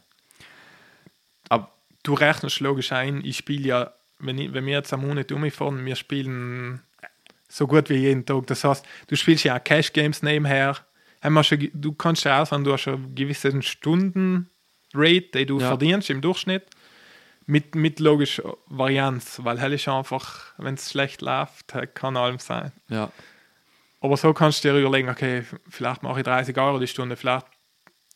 Aber 1.49 1.71
du 2.03 2.13
rechnest 2.13 2.59
logisch 2.59 2.91
ein, 2.91 3.23
ich 3.23 3.38
spiele 3.38 3.67
ja, 3.67 3.93
wenn, 4.19 4.38
ich, 4.38 4.53
wenn 4.53 4.65
wir 4.65 4.73
jetzt 4.73 4.91
am 4.93 5.01
Monat 5.07 5.32
umfahren, 5.32 5.86
wir 5.86 5.95
spielen 5.95 6.82
so 7.47 7.67
gut 7.67 7.89
wie 7.89 7.95
jeden 7.95 8.26
Tag. 8.26 8.47
Das 8.47 8.63
heißt, 8.63 8.86
du 9.07 9.15
spielst 9.15 9.43
ja 9.45 9.57
auch 9.57 9.63
Cash 9.63 9.93
Games 9.93 10.23
nebenher. 10.23 10.76
Du 11.73 11.93
kannst 11.93 12.23
ja 12.26 12.41
ausfahren, 12.41 12.63
du 12.63 12.73
hast 12.73 12.82
schon 12.82 13.15
gewisse 13.15 13.61
Stunden-Rate, 13.61 15.30
die 15.39 15.45
du 15.45 15.59
Ja. 15.59 15.67
verdienst 15.69 16.09
im 16.09 16.21
Durchschnitt. 16.21 16.63
Mit, 17.48 17.76
mit 17.76 18.00
logisch 18.00 18.41
Varianz, 18.66 19.39
weil 19.43 19.60
hell 19.60 19.74
ist 19.74 19.88
einfach, 19.88 20.54
wenn 20.58 20.74
es 20.74 20.89
schlecht 20.89 21.22
läuft, 21.22 21.76
kann 21.93 22.18
allem 22.18 22.39
sein. 22.39 22.72
Ja. 22.89 23.12
Aber 24.02 24.18
so 24.18 24.34
kannst 24.34 24.64
du 24.64 24.72
dir 24.72 24.80
überlegen, 24.80 25.10
okay, 25.10 25.43
vielleicht 25.68 26.04
mache 26.04 26.20
ich 26.20 26.26
30 26.26 26.58
Euro 26.58 26.80
die 26.80 26.88
Stunde, 26.88 27.16
vielleicht, 27.16 27.48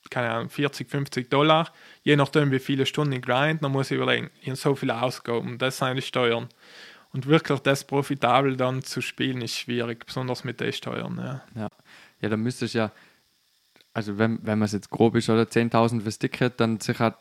keine 0.10 0.32
Ahnung, 0.32 0.50
40, 0.50 0.90
50 0.90 1.30
Dollar. 1.30 1.72
Je 2.04 2.16
nachdem, 2.16 2.52
wie 2.52 2.60
viele 2.60 2.86
Stunden 2.86 3.14
ich 3.14 3.22
grind, 3.22 3.64
dann 3.64 3.72
muss 3.72 3.92
ich 3.92 3.98
überlegen, 3.98 4.30
ich 4.42 4.48
habe 4.48 4.56
so 4.56 4.76
viele 4.76 5.02
Ausgaben, 5.02 5.58
das 5.58 5.78
sind 5.78 5.96
die 5.96 6.02
Steuern. 6.02 6.50
Und 7.12 7.26
wirklich 7.26 7.60
das 7.62 7.86
profitabel 7.86 8.56
dann 8.56 8.84
zu 8.84 9.02
spielen, 9.02 9.42
ist 9.42 9.58
schwierig, 9.58 10.06
besonders 10.06 10.44
mit 10.44 10.60
den 10.60 10.74
Steuern. 10.74 11.18
Ja. 11.18 11.42
Ja, 11.56 11.70
ja 12.22 12.30
dann 12.30 12.42
müsstest 12.42 12.76
du 12.76 12.80
ja, 12.80 12.92
also 13.94 14.18
wenn, 14.18 14.40
wenn 14.44 14.60
man 14.60 14.68
es 14.68 14.74
jetzt 14.74 14.92
grob 14.92 15.16
ist, 15.16 15.30
oder 15.30 15.44
10.000 15.44 16.02
fürs 16.02 16.20
Ticket, 16.20 16.60
dann 16.60 16.80
sicher, 16.80 17.18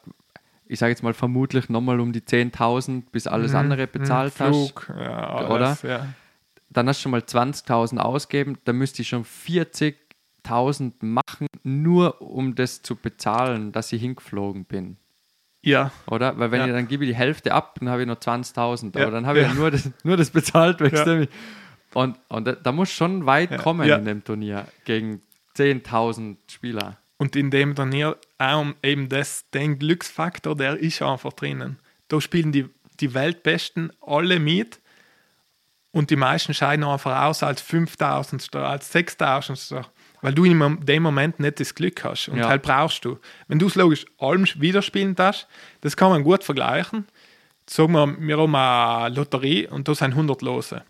ich 0.68 0.78
sage 0.78 0.90
jetzt 0.90 1.02
mal 1.02 1.14
vermutlich 1.14 1.68
nochmal 1.68 1.98
um 2.00 2.12
die 2.12 2.20
10.000, 2.20 3.04
bis 3.10 3.26
alles 3.26 3.54
andere 3.54 3.86
bezahlt 3.86 4.34
hast. 4.38 4.48
Flug, 4.48 4.92
ja, 4.98 5.28
alles, 5.36 5.82
Ja. 5.82 6.06
Dann 6.70 6.86
hast 6.88 6.98
du 7.00 7.02
schon 7.04 7.12
mal 7.12 7.20
20.000 7.22 7.96
ausgeben, 7.98 8.58
dann 8.64 8.76
müsste 8.76 9.00
ich 9.02 9.08
schon 9.08 9.24
40.000 9.24 10.92
machen, 11.00 11.46
nur 11.62 12.20
um 12.20 12.54
das 12.54 12.82
zu 12.82 12.94
bezahlen, 12.96 13.72
dass 13.72 13.92
ich 13.92 14.00
hingeflogen 14.02 14.64
bin. 14.64 14.96
Ja, 15.62 15.90
oder? 16.06 16.38
Weil 16.38 16.50
wenn 16.52 16.60
Ja. 16.60 16.66
ich 16.66 16.72
dann 16.72 16.86
gebe 16.88 17.04
ich 17.04 17.10
die 17.10 17.16
Hälfte 17.16 17.52
ab, 17.52 17.76
dann 17.80 17.88
habe 17.88 18.02
ich 18.02 18.06
nur 18.06 18.16
20.000. 18.16 18.96
Ja. 18.96 19.02
Aber 19.02 19.10
dann 19.12 19.26
habe 19.26 19.40
ich 19.40 19.54
nur 19.54 19.70
das, 19.70 19.90
nur 20.04 20.16
das 20.16 20.30
bezahlt, 20.30 20.80
Ja. 20.80 21.04
du? 21.04 21.26
Und, 21.94 22.18
und 22.28 22.46
da, 22.46 22.52
da 22.52 22.70
muss 22.70 22.90
schon 22.90 23.24
weit 23.26 23.56
kommen 23.58 23.88
in 23.88 24.04
dem 24.04 24.22
Turnier 24.22 24.66
gegen 24.84 25.22
10.000 25.56 26.36
Spieler. 26.50 26.98
Und 27.18 27.36
in 27.36 27.50
dem 27.50 27.74
Turnier 27.74 28.16
auch 28.38 28.66
eben 28.82 29.08
das, 29.08 29.50
den 29.50 29.78
Glücksfaktor, 29.78 30.56
der 30.56 30.76
ist 30.78 31.02
einfach 31.02 31.32
drinnen. 31.32 31.78
Da 32.06 32.20
spielen 32.20 32.52
die, 32.52 32.68
die 33.00 33.12
Weltbesten 33.12 33.92
alle 34.00 34.38
mit 34.38 34.80
und 35.90 36.10
die 36.10 36.16
meisten 36.16 36.54
scheiden 36.54 36.84
einfach 36.84 37.24
aus 37.24 37.42
als 37.42 37.60
5000 37.60 38.54
als 38.56 38.92
6000 38.92 39.84
weil 40.20 40.34
du 40.34 40.44
in 40.44 40.80
dem 40.84 41.02
Moment 41.02 41.38
nicht 41.38 41.60
das 41.60 41.74
Glück 41.74 42.02
hast. 42.04 42.28
Und 42.28 42.38
Ja. 42.38 42.48
halt 42.48 42.62
brauchst 42.62 43.04
du. 43.04 43.18
Wenn 43.46 43.58
du 43.58 43.66
es 43.66 43.74
logisch 43.74 44.04
allem 44.18 44.46
wieder 44.56 44.82
spielen 44.82 45.14
darfst, 45.14 45.46
das 45.80 45.96
kann 45.96 46.10
man 46.10 46.24
gut 46.24 46.42
vergleichen. 46.44 47.06
Sagen 47.68 47.92
wir, 47.92 48.16
wir 48.18 48.38
haben 48.38 48.54
eine 48.54 49.14
Lotterie 49.14 49.68
und 49.68 49.86
da 49.86 49.94
sind 49.94 50.12
100 50.12 50.42
Lose. 50.42 50.82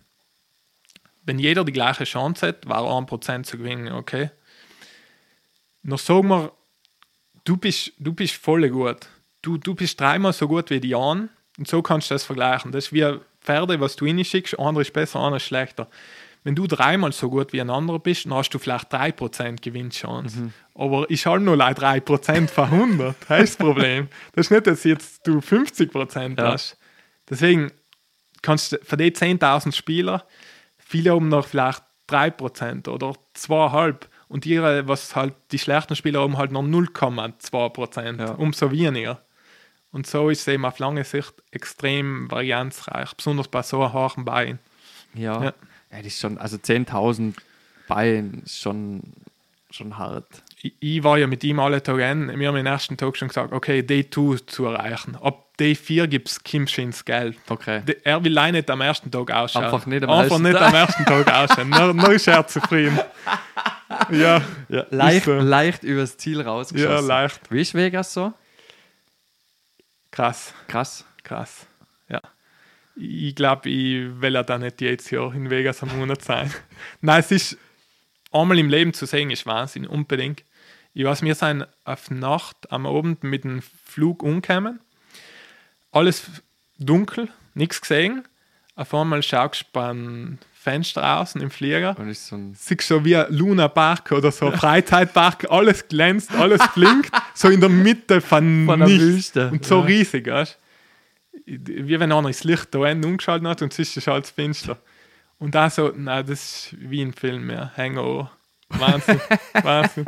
Wenn 1.25 1.39
jeder 1.39 1.65
die 1.65 1.73
gleiche 1.73 2.05
Chance 2.05 2.49
hat, 2.49 2.67
war 2.67 2.85
1% 2.85 3.43
zu 3.43 3.59
gewinnen, 3.59 3.93
okay? 3.93 4.31
Noch 5.89 5.99
sagen 5.99 6.29
wir, 6.29 6.53
du 7.45 7.57
bist, 7.57 7.93
du 7.99 8.13
bist 8.13 8.35
voll 8.37 8.69
gut. 8.69 9.09
Du, 9.43 9.57
du 9.57 9.75
bist 9.75 9.99
dreimal 10.01 10.33
so 10.33 10.49
gut 10.49 10.71
wie 10.71 10.81
die 10.81 10.89
Jan 10.91 11.31
und 11.59 11.69
so 11.69 11.83
kannst 11.83 12.11
du 12.11 12.15
das 12.15 12.25
vergleichen. 12.25 12.73
Das 12.73 12.87
ist 12.87 12.93
wie 12.93 13.19
Pferde, 13.41 13.81
was 13.81 13.97
du 13.97 14.05
reinschickst, 14.05 14.59
einer 14.59 14.81
ist 14.81 14.93
besser, 14.93 15.21
einer 15.21 15.37
ist 15.37 15.45
schlechter. 15.45 15.89
Wenn 16.45 16.55
du 16.55 16.67
dreimal 16.67 17.13
so 17.13 17.31
gut 17.31 17.53
wie 17.53 17.61
ein 17.61 17.71
anderer 17.71 17.99
bist, 17.99 18.25
dann 18.27 18.35
hast 18.35 18.51
du 18.51 18.59
vielleicht 18.59 18.93
3% 18.93 19.61
Gewinnchance. 19.61 20.53
Aber 20.75 21.09
ich 21.11 21.27
habe 21.27 21.41
nur 21.41 21.57
leider 21.57 21.83
3% 21.83 22.49
von 22.49 22.65
100. 22.65 23.17
Das 23.29 23.41
ist 23.43 23.59
das 23.61 23.67
Problem. 23.67 24.09
Das 24.33 24.47
ist 24.47 24.51
nicht, 24.51 24.67
dass 24.67 24.85
jetzt 24.85 25.27
du 25.27 25.39
50% 25.39 26.39
Ja. 26.39 26.53
hast. 26.53 26.77
Deswegen 27.29 27.71
kannst 28.43 28.73
du 28.73 28.79
für 28.83 28.97
die 28.97 29.11
10.000 29.11 29.73
Spieler, 29.75 30.27
viele 30.79 31.13
haben 31.15 31.29
noch 31.29 31.47
vielleicht 31.47 31.83
3% 32.09 32.89
oder 32.89 33.13
2,5%. 33.37 33.97
Und 34.29 34.45
ihre, 34.47 34.87
was 34.89 35.17
halt 35.17 35.35
die 35.53 35.59
schlechten 35.59 35.97
Spieler 35.97 36.21
haben 36.21 36.37
halt 36.37 36.53
noch 36.53 36.63
0,2%, 36.63 38.19
Ja. 38.21 38.33
umso 38.33 38.71
weniger. 38.71 39.21
Und 39.91 40.07
so 40.07 40.29
ist 40.29 40.41
es 40.43 40.49
eben 40.49 40.67
auf 40.67 40.79
lange 40.79 41.03
Sicht 41.05 41.33
extrem 41.51 42.31
varianzreich, 42.31 43.15
besonders 43.15 43.49
bei 43.49 43.63
so 43.63 43.91
hohen 43.93 44.25
Beinen. 44.25 44.59
Ja. 45.15 45.37
Ja. 45.43 45.45
ja. 45.45 45.53
das 45.91 46.07
ist 46.07 46.21
schon, 46.21 46.37
also 46.39 46.57
10.000 46.59 47.35
Bein 47.89 48.43
ist 48.45 48.61
schon, 48.61 49.03
schon 49.71 49.97
hart. 49.97 50.27
Ich, 50.61 50.75
ich 50.81 51.03
war 51.05 51.17
ja 51.17 51.27
mit 51.27 51.43
ihm 51.43 51.59
alle 51.59 51.83
Tage 51.83 52.05
ein. 52.05 52.39
Wir 52.39 52.49
haben 52.49 52.57
am 52.57 52.67
ersten 52.67 52.99
Tag 52.99 53.17
schon 53.17 53.29
gesagt, 53.29 53.53
okay, 53.55 53.83
Day 53.83 54.09
2 54.11 54.37
zu 54.47 54.67
erreichen. 54.67 55.17
Ab 55.17 55.47
Day 55.59 55.75
4 55.75 56.07
gibt 56.07 56.29
es 56.29 56.43
Kim 56.45 56.67
ins 56.77 57.05
Geld. 57.07 57.39
Okay. 57.49 57.81
De- 57.87 57.97
Er 58.05 58.23
will 58.23 58.33
leider 58.33 58.59
nicht 58.59 58.69
am 58.71 58.83
ersten 58.83 59.11
Tag 59.11 59.31
ausschauen. 59.31 59.65
Einfach 59.65 59.87
nicht 59.87 60.03
am 60.03 60.11
Einfach 60.11 60.33
ersten 60.33 60.43
nicht 60.43 60.59
Tag. 60.59 60.69
am 60.69 60.75
ersten 60.75 61.05
Tag 61.07 61.33
ausschauen. 61.35 61.71
Nur, 61.71 61.95
nur 61.95 62.13
ist 62.13 62.29
er 62.29 62.47
zufrieden. 62.47 62.99
Ja, 64.17 64.43
Ja, 64.69 64.87
leicht, 64.91 65.25
so. 65.27 65.33
leicht 65.39 65.83
übers 65.85 66.17
Ziel 66.17 66.41
rausgeschossen. 66.41 66.91
ja, 66.93 67.01
leicht. 67.01 67.41
Wie 67.51 67.61
ist 67.61 67.75
Vegas 67.75 68.13
so? 68.15 68.33
Krass, 70.11 70.55
Krass. 70.69 71.05
krass. 71.23 71.67
Ja. 72.09 72.21
Ich 72.97 73.35
glaube, 73.35 73.69
ich 73.69 74.21
will 74.21 74.35
ja 74.35 74.43
da 74.43 74.59
nicht 74.59 74.81
jedes 74.81 75.11
Jahr 75.11 75.33
in 75.35 75.51
Vegas 75.51 75.83
am 75.83 75.97
Monat 75.97 76.23
sein. 76.23 76.53
Nein, 77.01 77.21
es 77.21 77.31
ist 77.31 77.59
einmal 78.33 78.59
im 78.59 78.69
Leben 78.69 78.93
zu 78.95 79.07
sehen, 79.07 79.31
ist 79.31 79.47
Wahnsinn, 79.47 79.87
unbedingt. 79.87 80.45
Ich 80.95 81.05
weiß, 81.05 81.23
wir 81.23 81.35
sind 81.35 81.67
auf 81.85 82.11
Nacht 82.11 82.73
am 82.73 82.87
Abend 82.87 83.23
mit 83.23 83.45
dem 83.45 83.63
Flug 83.85 84.23
umgekommen. 84.23 84.81
Alles 85.93 86.25
dunkel, 86.79 87.29
nichts 87.55 87.81
gesehen. 87.81 88.27
Auf 88.75 88.93
einmal 88.95 89.23
schaust 89.23 89.63
du 89.63 89.67
beim 89.73 90.39
Fenster 90.69 91.19
außen 91.19 91.41
im 91.41 91.51
Flieger. 91.51 91.97
Und 91.99 92.11
ist 92.11 92.27
so 92.27 92.37
ein 92.37 92.53
siehst 92.55 92.83
so 92.83 93.03
wie 93.03 93.17
ein 93.17 93.27
Luna 93.31 93.69
Park 93.69 94.13
oder 94.13 94.31
so 94.31 94.51
Freizeitpark, 94.51 95.51
alles 95.51 95.89
glänzt, 95.89 96.31
alles 96.33 96.61
blinkt, 96.75 97.11
so 97.35 97.49
in 97.49 97.61
der 97.61 97.71
Mitte 97.71 98.21
von, 98.21 98.67
Von 98.67 98.81
der. 98.81 98.89
Wüste, 98.89 99.51
Und 99.51 99.65
so 99.65 99.81
ja. 99.81 99.87
riesig, 99.87 100.27
weißt 100.27 100.59
Wie 101.47 101.99
wenn 101.99 102.13
einer 102.13 102.29
das 102.29 102.45
Licht 102.45 102.75
da 102.75 102.85
hinten 102.85 103.07
umgeschaltet 103.07 103.49
hat 103.49 103.63
und 103.63 103.79
es 103.79 103.97
ist 103.97 104.09
alles 104.09 104.31
finster. 104.31 104.77
Und 105.39 105.55
da 105.55 105.71
so, 105.71 105.91
nein, 105.97 106.27
das 106.27 106.41
ist 106.41 106.77
wie 106.79 107.01
ein 107.01 107.15
Film, 107.15 107.49
ja, 107.49 107.73
Hangover. 107.75 108.31
Wahnsinn, 108.69 109.21
Wahnsinn. 109.63 110.05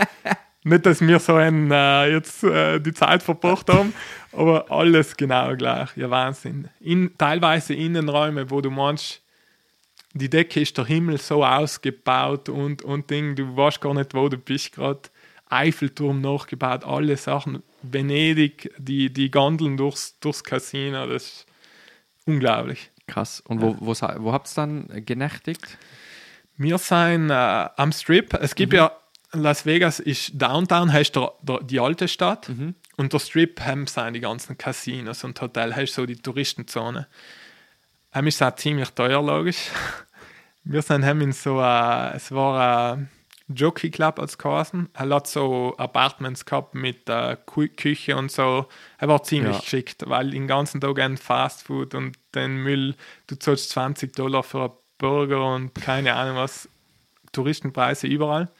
Nicht, 0.63 0.85
dass 0.85 1.01
wir 1.01 1.19
so 1.21 1.37
ein, 1.37 1.71
äh, 1.71 2.13
jetzt 2.13 2.45
äh, 2.45 2.81
die 2.81 2.93
Zeit 2.93 3.23
verbracht 3.23 3.71
haben, 3.71 3.95
aber 4.33 4.71
alles 4.71 5.17
genau 5.17 5.57
gleich. 5.57 5.97
Ja, 5.97 6.11
Wahnsinn. 6.11 6.69
In, 6.81 7.17
teilweise 7.17 7.73
Innenräume, 7.73 8.51
wo 8.51 8.61
du 8.61 8.71
meinst, 8.71 9.23
die 10.13 10.29
Decke 10.29 10.61
ist 10.61 10.77
der 10.77 10.87
Himmel 10.87 11.19
so 11.19 11.45
ausgebaut 11.45 12.49
und, 12.49 12.83
und 12.83 13.11
Ding, 13.11 13.37
du 13.37 13.57
weißt 13.57 13.81
gar 13.81 13.95
nicht, 13.95 14.15
wo 14.15 14.29
du 14.29 14.39
bist 14.39 14.73
gerade. 14.73 15.03
Eiffelturm 15.49 16.21
nachgebaut, 16.21 16.85
alle 16.85 17.17
Sachen. 17.17 17.63
Venedig, 17.83 18.73
die, 18.79 19.13
die 19.13 19.31
Gondeln 19.31 19.77
durchs, 19.77 20.19
durchs 20.21 20.45
Casino, 20.45 21.07
das 21.07 21.25
ist 21.25 21.47
unglaublich. 22.25 22.91
krass. 23.07 23.41
Und 23.41 23.61
wo, 23.61 23.77
wo, 23.81 23.93
wo 23.93 24.33
habt 24.33 24.49
ihr 24.49 24.55
dann 24.55 25.05
genächtigt? 25.05 25.79
Wir 26.57 26.79
sind 26.79 27.31
äh, 27.31 27.33
am 27.33 27.91
Strip. 27.91 28.35
Es 28.35 28.55
gibt 28.55 28.75
ja, 28.75 28.93
Las 29.33 29.65
Vegas 29.65 30.01
ist 30.01 30.33
Downtown, 30.35 30.93
heißt 30.93 31.17
der, 31.17 31.33
der, 31.43 31.61
die 31.63 31.81
alte 31.81 32.07
Stadt. 32.07 32.49
Und 32.97 33.13
der 33.13 33.19
Strip 33.19 33.61
haben 33.61 33.87
sind 33.87 34.15
die 34.15 34.21
ganzen 34.21 34.59
Casinos 34.59 35.25
und 35.25 35.41
Hotel, 35.41 35.75
heißt 35.75 35.95
so 35.95 36.05
die 36.07 36.17
Touristenzone. 36.17 37.07
Ähm, 38.13 38.27
ist 38.27 38.43
auch 38.43 38.55
ziemlich 38.57 38.91
teuer, 38.91 39.23
logisch. 39.23 39.71
Wir 40.65 40.83
sind 40.83 41.05
haben 41.05 41.21
in 41.21 41.33
so, 41.33 41.61
äh, 41.61 42.15
es 42.15 42.33
war 42.33 42.95
ein 42.97 43.09
Jockey 43.49 43.91
Club 43.91 44.19
als 44.19 44.37
Kasen. 44.39 44.89
Er 44.93 45.09
hat 45.09 45.27
so 45.27 45.75
Apartments 45.79 46.45
gehabt 46.45 46.75
mit 46.75 47.09
äh, 47.09 47.37
Kü 47.47 47.69
Küche 47.69 48.17
und 48.17 48.31
so. 48.31 48.67
Er 48.99 49.09
war 49.09 49.23
ziemlich 49.23 49.55
Ja. 49.57 49.61
geschickt, 49.61 50.05
weil 50.07 50.31
den 50.31 50.47
ganzen 50.47 50.81
Tag 50.81 50.99
ein 51.01 51.17
Fast 51.17 51.63
Food 51.65 51.95
und 51.95 52.17
den 52.35 52.57
Müll, 52.63 52.95
du 53.27 53.37
zahlst 53.37 53.71
20 53.71 54.13
Dollar 54.15 54.43
für 54.43 54.65
einen 54.65 54.73
Burger 54.99 55.55
und 55.55 55.75
keine 55.75 56.15
Ahnung 56.15 56.37
was, 56.37 56.69
Touristenpreise 57.33 58.07
überall. 58.07 58.51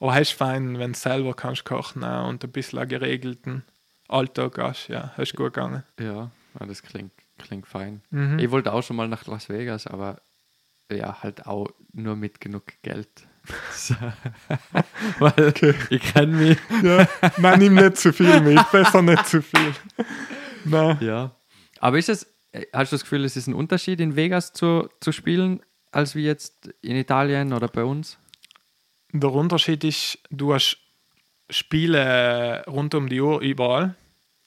Aber 0.00 0.18
ist 0.20 0.32
fein, 0.32 0.78
wenn 0.78 0.92
du 0.92 0.98
selber 0.98 1.34
kannst 1.34 1.64
kochen 1.64 2.04
und 2.04 2.44
ein 2.44 2.52
bisschen 2.52 2.78
einen 2.78 2.88
geregelten 2.88 3.64
Alltag 4.06 4.58
hast. 4.58 4.88
Ja, 4.88 5.12
ist 5.18 5.34
gut 5.34 5.54
gegangen. 5.54 5.82
Ja, 5.98 6.30
ja, 6.60 6.66
das 6.66 6.82
klingt, 6.82 7.12
klingt 7.38 7.66
fein. 7.66 8.02
Mhm. 8.10 8.38
Ich 8.38 8.50
wollte 8.50 8.72
auch 8.72 8.82
schon 8.82 8.96
mal 8.96 9.08
nach 9.08 9.26
Las 9.26 9.48
Vegas, 9.48 9.86
aber 9.86 10.20
ja, 10.90 11.22
halt 11.22 11.46
auch 11.46 11.68
nur 11.92 12.16
mit 12.16 12.40
genug 12.40 12.64
Geld. 12.82 13.08
So. 13.72 13.94
Weil 15.20 15.54
ich 15.88 16.02
kenne 16.02 16.36
mich. 16.36 16.58
Ja, 16.82 17.08
nein, 17.38 17.60
nimm 17.60 17.76
nicht 17.76 17.96
zu 17.96 18.12
viel 18.12 18.40
mit, 18.42 18.60
besser 18.70 19.00
nicht 19.00 19.26
zu 19.26 19.40
viel. 19.40 19.72
Nein. 20.66 20.98
Ja. 21.00 21.34
Aber 21.80 21.96
ist 21.96 22.10
es, 22.10 22.24
äh, 22.52 22.66
hast 22.74 22.92
du 22.92 22.96
das 22.96 23.04
Gefühl, 23.04 23.24
es 23.24 23.36
ist 23.36 23.46
ein 23.46 23.54
Unterschied 23.54 24.00
in 24.00 24.16
Vegas 24.16 24.52
zu, 24.52 24.90
zu 25.00 25.12
spielen, 25.12 25.62
als 25.92 26.14
wie 26.14 26.24
jetzt 26.24 26.68
in 26.82 26.96
Italien 26.96 27.54
oder 27.54 27.68
bei 27.68 27.84
uns? 27.84 28.18
Der 29.12 29.32
Unterschied 29.32 29.82
ist, 29.84 30.18
du 30.30 30.52
hast 30.52 30.78
Spiele 31.48 32.64
rund 32.66 32.94
um 32.94 33.08
die 33.08 33.20
Uhr 33.20 33.40
überall, 33.40 33.94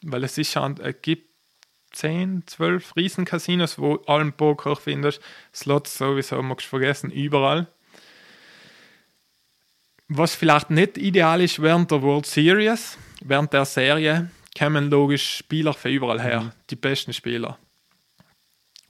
weil 0.03 0.23
es 0.23 0.37
ist 0.37 0.51
schon, 0.51 0.77
es 0.79 0.95
gibt 1.01 1.30
10, 1.91 2.43
12 2.47 2.95
Riesencasinos, 2.95 3.77
wo 3.79 3.95
allen 4.07 4.33
Poker 4.33 4.75
findest. 4.75 5.21
Slots 5.53 5.97
sowieso, 5.97 6.41
magst 6.41 6.67
du 6.67 6.69
vergessen, 6.69 7.11
überall. 7.11 7.67
Was 10.07 10.35
vielleicht 10.35 10.69
nicht 10.69 10.97
ideal 10.97 11.41
ist 11.41 11.61
während 11.61 11.89
der 11.91 12.01
World 12.01 12.25
Series, 12.25 12.97
während 13.21 13.53
der 13.53 13.65
Serie, 13.65 14.29
kommen 14.57 14.89
logisch 14.89 15.37
Spieler 15.37 15.73
von 15.73 15.91
überall 15.91 16.21
her, 16.21 16.53
die 16.69 16.75
besten 16.75 17.13
Spieler. 17.13 17.57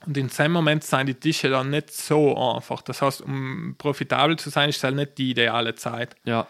Und 0.04 0.16
in 0.16 0.28
dem 0.28 0.52
Moment 0.52 0.82
sind 0.82 1.06
die 1.06 1.14
Tische 1.14 1.48
dann 1.48 1.70
nicht 1.70 1.92
so 1.92 2.36
einfach. 2.36 2.82
Das 2.82 3.02
heißt, 3.02 3.20
um 3.20 3.76
profitabel 3.78 4.36
zu 4.36 4.50
sein, 4.50 4.68
ist 4.68 4.78
es 4.78 4.84
halt 4.84 4.96
nicht 4.96 5.16
die 5.18 5.30
ideale 5.30 5.74
Zeit. 5.74 6.16
Ja. 6.24 6.48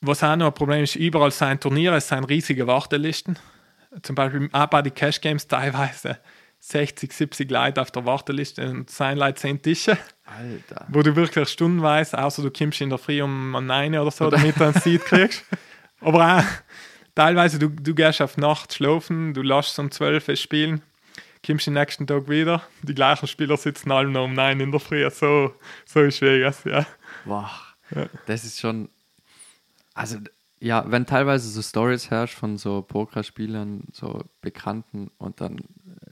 Was 0.00 0.22
auch 0.22 0.36
noch 0.36 0.48
ein 0.48 0.54
Problem 0.54 0.82
ist, 0.82 0.96
überall 0.96 1.30
sind 1.30 1.62
Turniere, 1.62 1.96
es 1.96 2.08
sind 2.08 2.24
riesige 2.24 2.66
Wartelisten. 2.66 3.38
Zum 4.02 4.14
Beispiel 4.14 4.48
auch 4.52 4.66
bei 4.66 4.82
den 4.82 4.94
Cash 4.94 5.20
Games 5.20 5.46
teilweise 5.46 6.18
60, 6.60 7.12
70 7.12 7.50
Leute 7.50 7.80
auf 7.82 7.90
der 7.90 8.06
Warteliste 8.06 8.66
und 8.68 8.88
es 8.88 8.96
sind 8.96 9.18
Leute 9.18 9.34
10 9.34 9.60
Tische, 9.60 9.98
Alter. 10.24 10.86
wo 10.88 11.02
du 11.02 11.14
wirklich 11.14 11.48
stundenweise, 11.50 12.18
außer 12.18 12.42
du 12.42 12.50
kommst 12.50 12.80
in 12.80 12.88
der 12.88 12.98
Früh 12.98 13.20
um 13.22 13.52
9 13.52 13.94
oder 13.96 14.10
so, 14.10 14.30
damit 14.30 14.58
du 14.58 14.64
einen 14.64 14.74
Seed 14.74 15.04
kriegst. 15.04 15.44
Aber 16.00 16.38
auch 16.38 16.44
teilweise, 17.14 17.58
du, 17.58 17.68
du 17.68 17.94
gehst 17.94 18.22
auf 18.22 18.38
Nacht 18.38 18.72
schlafen, 18.72 19.34
du 19.34 19.42
lässt 19.42 19.78
um 19.78 19.90
12 19.90 20.28
Uhr 20.28 20.36
spielen, 20.36 20.82
kommst 21.46 21.66
den 21.66 21.74
nächsten 21.74 22.06
Tag 22.06 22.30
wieder, 22.30 22.62
die 22.82 22.94
gleichen 22.94 23.26
Spieler 23.26 23.58
sitzen 23.58 23.92
alle 23.92 24.08
noch 24.08 24.24
um 24.24 24.32
9 24.32 24.58
in 24.60 24.70
der 24.70 24.80
Früh. 24.80 25.08
So, 25.10 25.54
so 25.84 26.00
ist 26.00 26.22
Vegas, 26.22 26.64
ja. 26.64 26.86
Wow. 27.26 27.50
Das 28.26 28.44
ist 28.44 28.58
schon. 28.58 28.88
Also, 29.92 30.16
ja, 30.64 30.84
wenn 30.90 31.04
teilweise 31.04 31.48
so 31.50 31.60
Stories 31.60 32.10
herrscht 32.10 32.34
von 32.38 32.56
so 32.56 32.80
Pokerspielern, 32.82 33.84
so 33.92 34.24
Bekannten 34.40 35.10
und 35.18 35.40
dann 35.40 35.58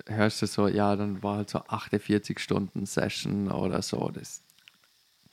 hörst 0.07 0.43
du 0.43 0.47
so, 0.47 0.69
ja, 0.69 0.95
dann 0.95 1.23
war 1.23 1.39
halt 1.39 1.51
so 1.51 1.59
48 1.67 2.39
Stunden 2.39 2.85
Session 2.85 3.51
oder 3.51 3.81
so. 3.81 4.11
Das, 4.11 4.43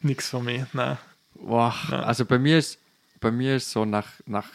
Nix 0.01 0.29
für 0.29 0.39
mich, 0.41 0.63
nein. 0.73 0.97
boah, 1.33 1.75
Ja. 1.91 2.03
also 2.03 2.25
bei 2.25 2.39
mir 2.39 2.57
ist, 2.57 2.79
bei 3.19 3.31
mir 3.31 3.57
ist 3.57 3.69
so 3.71 3.83
nach, 3.83 4.07
nach 4.25 4.47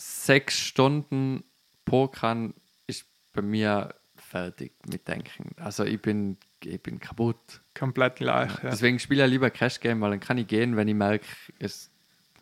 sechs 0.00 0.58
Stunden 0.58 1.44
Pokern 1.84 2.54
ist 2.86 3.04
bei 3.34 3.42
mir 3.42 3.94
fertig 4.16 4.72
mit 4.88 5.06
Denken. 5.06 5.54
Also 5.56 5.84
ich 5.84 6.00
bin, 6.00 6.38
ich 6.64 6.82
bin 6.82 6.98
kaputt. 6.98 7.60
Komplett 7.74 8.16
gleich, 8.16 8.50
ja. 8.62 8.70
Deswegen 8.70 8.98
spiele 8.98 9.24
ich 9.24 9.30
lieber 9.30 9.50
Crash 9.50 9.80
Game, 9.80 10.00
weil 10.00 10.10
dann 10.10 10.20
kann 10.20 10.38
ich 10.38 10.46
gehen, 10.46 10.76
wenn 10.76 10.88
ich 10.88 10.94
merke, 10.94 11.26
es, 11.58 11.90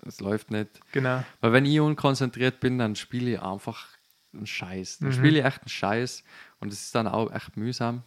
es 0.06 0.20
läuft 0.20 0.50
nicht. 0.50 0.80
Genau. 0.92 1.22
Weil 1.40 1.52
wenn 1.52 1.64
ich 1.66 1.80
unkonzentriert 1.80 2.60
bin, 2.60 2.78
dann 2.78 2.96
spiele 2.96 3.32
ich 3.32 3.40
einfach 3.42 3.86
einen 4.34 4.46
Scheiß. 4.46 4.98
Dann 4.98 5.08
Mhm. 5.08 5.12
spiele 5.12 5.38
ich 5.38 5.44
echt 5.44 5.60
einen 5.62 5.68
Scheiß 5.68 6.24
und 6.60 6.72
es 6.72 6.82
ist 6.82 6.94
dann 6.94 7.06
auch 7.08 7.32
echt 7.32 7.56
mühsam. 7.56 8.02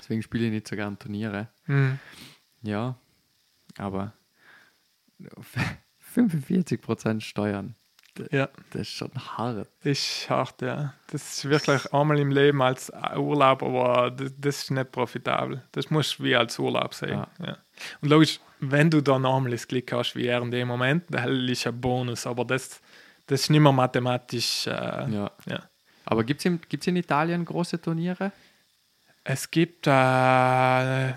Deswegen 0.00 0.22
spiele 0.22 0.46
ich 0.46 0.50
nicht 0.52 0.68
so 0.68 0.76
gern 0.76 0.98
Turniere. 0.98 1.48
Mhm. 1.66 1.98
Ja, 2.62 2.96
aber 3.78 4.12
45% 6.14 7.20
Steuern, 7.20 7.74
Ja, 8.30 8.48
das 8.70 8.82
ist 8.82 8.90
schon 8.92 9.10
hart. 9.14 9.68
ist 9.82 10.28
hart, 10.30 10.62
ja. 10.62 10.94
Das 11.10 11.36
ist 11.38 11.44
wirklich 11.48 11.92
einmal 11.92 12.18
im 12.18 12.30
Leben 12.30 12.62
als 12.62 12.92
Urlaub, 13.16 13.62
aber 13.62 14.10
das, 14.10 14.32
das 14.38 14.58
ist 14.62 14.70
nicht 14.70 14.92
profitabel. 14.92 15.62
Das 15.72 15.90
musst 15.90 16.18
du 16.18 16.24
wie 16.24 16.36
als 16.36 16.58
Urlaub 16.58 16.94
sehen. 16.94 17.10
Ja. 17.10 17.28
Ja. 17.44 17.58
Und 18.00 18.08
logisch, 18.08 18.40
wenn 18.70 18.90
du 18.90 19.00
dann 19.00 19.24
einmal 19.26 19.50
das 19.50 19.66
Glück 19.68 19.90
hast, 19.92 20.14
wie 20.16 20.26
er 20.26 20.40
in 20.42 20.50
dem 20.50 20.68
Moment, 20.68 21.04
dann 21.10 21.48
ist 21.48 21.66
ein 21.66 21.80
Bonus, 21.80 22.26
aber 22.26 22.44
das, 22.44 22.80
das 23.26 23.42
ist 23.42 23.50
nicht 23.50 23.60
mehr 23.60 23.72
mathematisch. 23.72 24.66
Äh, 24.66 24.70
Ja. 25.10 25.30
ja. 25.46 25.62
Aber 26.06 26.22
gibt 26.24 26.40
es 26.40 26.44
in, 26.46 26.60
gibt's 26.68 26.86
in 26.86 26.96
Italien 26.96 27.44
große 27.44 27.80
Turniere? 27.80 28.32
Es 29.24 29.50
gibt, 29.50 29.86
äh, 29.86 31.08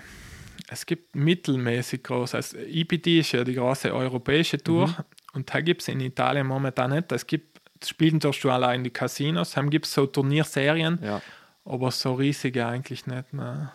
es 0.70 0.86
gibt 0.86 1.14
mittelmäßig 1.14 2.02
groß. 2.02 2.34
Also 2.34 2.56
IPT 2.58 3.06
ist 3.18 3.32
ja 3.32 3.44
die 3.44 3.54
große 3.54 3.92
europäische 3.94 4.58
Tour 4.58 4.94
und 5.34 5.52
da 5.52 5.60
gibt 5.60 5.82
es 5.82 5.88
in 5.88 6.00
Italien 6.00 6.46
momentan 6.46 6.90
nicht. 6.90 7.12
Es 7.12 7.26
gibt, 7.26 7.60
spielen 7.84 8.18
tust 8.20 8.42
du 8.44 8.50
allein 8.50 8.80
in 8.80 8.84
die 8.84 8.90
Casinos, 8.90 9.50
dann 9.52 9.68
gibt 9.68 9.84
es 9.86 9.92
so 9.92 10.06
Turnierserien, 10.06 10.98
Ja. 11.02 11.20
aber 11.66 11.90
so 11.90 12.14
riesige 12.14 12.66
eigentlich 12.66 13.06
nicht. 13.06 13.32
Ne? 13.34 13.70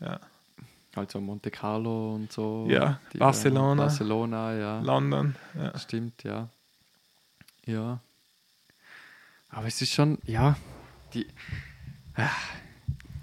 Ja. 0.00 0.20
Also 0.98 1.20
Monte 1.20 1.50
Carlo 1.50 2.14
und 2.14 2.32
so. 2.32 2.66
Ja, 2.68 3.00
Barcelona. 3.16 3.82
Barcelona, 3.84 4.54
ja. 4.54 4.80
London, 4.80 5.34
ja. 5.54 5.76
Stimmt, 5.78 6.22
ja. 6.24 6.48
Ja. 7.66 8.00
Aber 9.50 9.66
es 9.66 9.80
ist 9.80 9.92
schon, 9.92 10.18
ja, 10.24 10.56
die. 11.14 11.26
Ah, 12.14 12.28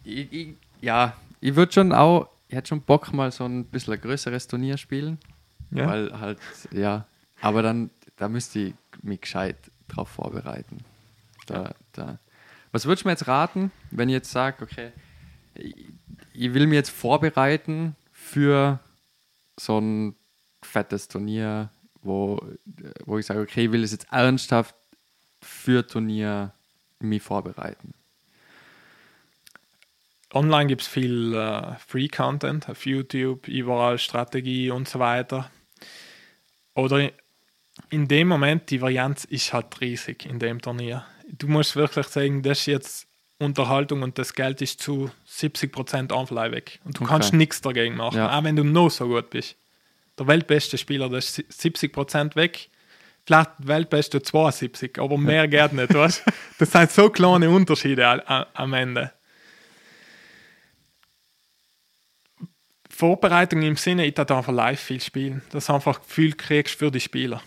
Ich, 0.04 0.32
ich, 0.32 0.56
ja, 0.82 1.14
ich 1.42 1.56
würde 1.56 1.72
schon 1.72 1.92
auch, 1.92 2.30
ich 2.48 2.56
hätte 2.56 2.70
schon 2.70 2.82
Bock 2.82 3.12
mal 3.14 3.32
so 3.32 3.46
ein 3.46 3.66
bisschen 3.66 3.94
ein 3.94 4.02
größeres 4.02 4.48
Turnier 4.48 4.78
spielen. 4.78 5.20
ja. 5.72 5.88
Weil 5.88 6.20
halt, 6.20 6.40
ja, 6.72 7.06
aber 7.42 7.62
dann, 7.62 7.90
da 8.18 8.30
müsste 8.30 8.60
ich 8.60 8.74
mich 9.02 9.22
gescheit 9.22 9.58
drauf 9.88 10.10
vorbereiten. 10.10 10.78
Da, 11.48 11.74
da. 11.94 12.18
Was 12.72 12.86
würdest 12.86 13.04
du 13.04 13.08
mir 13.08 13.14
jetzt 13.14 13.28
raten, 13.28 13.72
wenn 13.92 14.10
ich 14.10 14.14
jetzt 14.14 14.32
sage, 14.32 14.64
okay, 14.64 14.92
ich, 16.38 16.54
will 16.54 16.68
mir 16.68 16.76
jetzt 16.76 16.92
vorbereiten 16.92 17.96
für 18.12 18.80
so 19.58 19.80
ein 19.80 20.16
fettes 20.62 21.08
Turnier, 21.08 21.70
wo, 22.02 22.40
wo 23.06 23.18
ich 23.18 23.26
sage, 23.26 23.42
okay, 23.42 23.66
ich 23.66 23.72
will 23.72 23.84
es 23.84 23.92
jetzt 23.92 24.08
ernsthaft 24.12 24.76
für 25.42 25.86
Turnier 25.86 26.54
mich 27.00 27.22
vorbereiten. 27.22 27.94
Online 30.34 30.68
gibt 30.68 30.82
es 30.82 30.88
viel 30.88 31.34
äh, 31.34 31.76
Free-Content 31.88 32.68
auf 32.70 32.86
YouTube, 32.86 33.48
überall 33.48 33.98
Strategie 33.98 34.70
und 34.70 34.90
so 34.90 35.00
weiter. 35.00 35.50
Oder 36.74 37.12
in 37.90 38.08
dem 38.08 38.28
Moment, 38.28 38.70
die 38.70 38.82
Varianz 38.82 39.24
ist 39.24 39.54
halt 39.54 39.80
riesig 39.80 40.26
in 40.26 40.40
dem 40.40 40.62
Turnier. 40.62 41.06
Du 41.30 41.48
musst 41.48 41.76
wirklich 41.76 42.08
sagen, 42.08 42.44
das 42.44 42.60
ist 42.60 42.66
jetzt 42.66 43.08
Unterhaltung 43.46 44.02
und 44.04 44.18
das 44.18 44.34
Geld 44.34 44.62
ist 44.62 44.82
zu 44.82 45.10
70% 45.28 46.12
Online 46.12 46.52
weg. 46.52 46.80
Und 46.84 46.98
du 47.00 47.04
Okay. 47.04 47.12
kannst 47.12 47.34
nichts 47.34 47.62
dagegen 47.62 47.96
machen, 47.96 48.18
Ja. 48.18 48.38
auch 48.38 48.44
wenn 48.44 48.56
du 48.56 48.64
noch 48.64 48.90
so 48.90 49.08
gut 49.08 49.30
bist. 49.30 49.56
Der 50.20 50.28
weltbeste 50.28 50.78
Spieler, 50.78 51.10
der 51.10 51.20
ist 51.20 51.36
70% 51.50 52.36
weg. 52.36 52.70
Vielleicht 53.26 53.52
der 53.60 53.68
weltbeste 53.68 54.22
72, 54.22 55.00
aber 55.00 55.18
mehr 55.18 55.48
geht 55.48 55.74
nicht. 55.74 55.94
Weißt? 55.94 56.24
Das 56.60 56.72
sind 56.72 56.92
so 56.92 57.10
kleine 57.10 57.50
Unterschiede 57.50 58.28
am 58.56 58.74
Ende. 58.74 59.12
Vorbereitung 62.90 63.62
im 63.64 63.76
Sinne, 63.76 64.06
ich 64.06 64.14
darf 64.14 64.32
einfach 64.32 64.54
live 64.54 64.80
viel 64.80 65.02
spielen, 65.02 65.42
dass 65.52 65.66
du 65.66 65.74
einfach 65.74 66.02
Gefühl 66.02 66.34
kriegst 66.34 66.76
für 66.76 66.92
die 66.92 67.02
Spieler. 67.02 67.42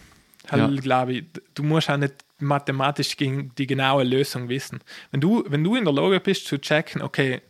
Ja. 0.51 0.67
glaube 0.69 1.13
ich, 1.15 1.25
du 1.55 1.63
musst 1.63 1.91
auch 1.91 1.97
nicht 1.97 2.15
mathematisch 2.39 3.17
die 3.17 3.67
genaue 3.67 4.05
Lösung 4.05 4.49
wissen. 4.49 4.81
Wenn 5.11 5.21
du, 5.21 5.45
wenn 5.49 5.65
du 5.65 5.77
in 5.77 5.85
der 5.85 5.93
Lage 5.93 6.21
bist 6.21 6.47
zu 6.47 6.59
checken, 6.59 7.03
okay, 7.03 7.43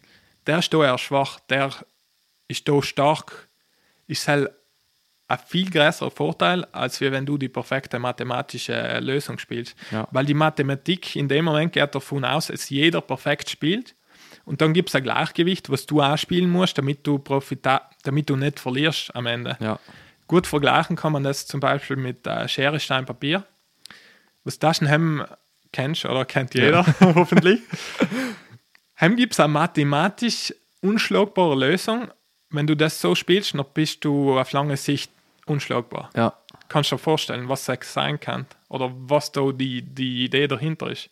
der 0.46 0.58
ist 0.58 0.72
da 0.72 0.84
eher 0.84 0.98
schwach, 0.98 1.40
der 1.48 1.70
ist 2.48 2.68
da 2.68 2.82
stark, 2.82 3.48
ist 4.06 4.26
halt 4.28 4.50
ein 5.28 5.38
viel 5.46 5.70
größerer 5.70 6.10
Vorteil, 6.10 6.64
als 6.72 7.00
wenn 7.00 7.26
du 7.26 7.36
die 7.36 7.50
perfekte 7.50 7.98
mathematische 7.98 8.72
äh, 8.72 9.00
Lösung 9.00 9.38
spielst. 9.38 9.76
Ja. 9.90 10.08
Weil 10.10 10.24
die 10.24 10.34
Mathematik 10.34 11.16
in 11.16 11.28
dem 11.28 11.44
Moment 11.44 11.74
geht 11.74 11.94
davon 11.94 12.24
aus, 12.24 12.46
dass 12.46 12.70
jeder 12.70 13.02
perfekt 13.02 13.50
spielt. 13.50 13.94
Und 14.46 14.62
dann 14.62 14.72
gibt 14.72 14.88
es 14.88 14.94
ein 14.94 15.02
Gleichgewicht, 15.02 15.68
was 15.68 15.84
du 15.84 16.00
auch 16.00 16.16
spielen 16.16 16.48
musst, 16.48 16.78
damit 16.78 17.06
du, 17.06 17.18
profita 17.18 17.90
damit 18.04 18.30
du 18.30 18.36
nicht 18.36 18.58
verlierst 18.58 19.14
am 19.14 19.26
Ende. 19.26 19.58
Ja, 19.60 19.78
Gut 20.28 20.46
vergleichen 20.46 20.94
kann 20.94 21.12
man 21.12 21.24
das 21.24 21.46
zum 21.46 21.58
Beispiel 21.58 21.96
mit 21.96 22.26
äh, 22.26 22.46
Schere, 22.48 22.78
Stein, 22.78 23.06
Papier. 23.06 23.44
Was 24.48 24.58
das 24.58 24.80
Hem 24.80 25.26
kennst 25.72 26.06
oder 26.06 26.24
kennt 26.24 26.54
jeder 26.54 26.86
hoffentlich. 27.00 27.60
Hem 28.94 29.14
gibt 29.16 29.34
es 29.34 29.40
eine 29.40 29.52
mathematisch 29.52 30.54
unschlagbare 30.80 31.54
Lösung. 31.54 32.08
Wenn 32.48 32.66
du 32.66 32.74
das 32.74 32.98
so 32.98 33.14
spielst, 33.14 33.52
dann 33.52 33.66
bist 33.74 34.06
du 34.06 34.38
auf 34.38 34.52
lange 34.52 34.78
Sicht 34.78 35.10
unschlagbar. 35.44 36.08
ja, 36.16 36.32
Kannst 36.70 36.90
du 36.92 36.96
dir 36.96 37.02
vorstellen, 37.02 37.46
was 37.50 37.66
das 37.66 37.92
sein 37.92 38.18
kann 38.18 38.46
oder 38.70 38.90
was 38.94 39.30
da 39.32 39.52
die, 39.52 39.82
die 39.82 40.24
Idee 40.24 40.48
dahinter 40.48 40.90
ist. 40.90 41.10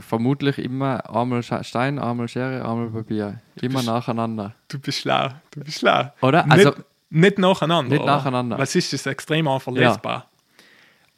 vermutlich 0.00 0.58
immer 0.58 1.08
einmal 1.14 1.44
Stein, 1.44 2.00
einmal 2.00 2.26
Schere, 2.26 2.68
einmal 2.68 2.88
Papier. 2.90 3.40
Immer 3.62 3.74
bist- 3.76 3.86
nacheinander. 3.86 4.54
Du 4.66 4.80
bist 4.80 4.98
schlau, 4.98 5.28
du 5.52 5.60
bist 5.60 5.78
schlau. 5.78 6.12
Oder? 6.20 6.44
Nicht, 6.46 6.66
Also- 6.66 6.74
nicht 7.10 7.38
nacheinander. 7.38 7.90
Nicht 7.92 8.02
oder? 8.02 8.16
nacheinander. 8.16 8.58
Es 8.58 8.74
ist 8.74 8.92
das 8.92 9.06
extrem 9.06 9.46
einfach 9.46 9.70
lesbar. 9.72 10.26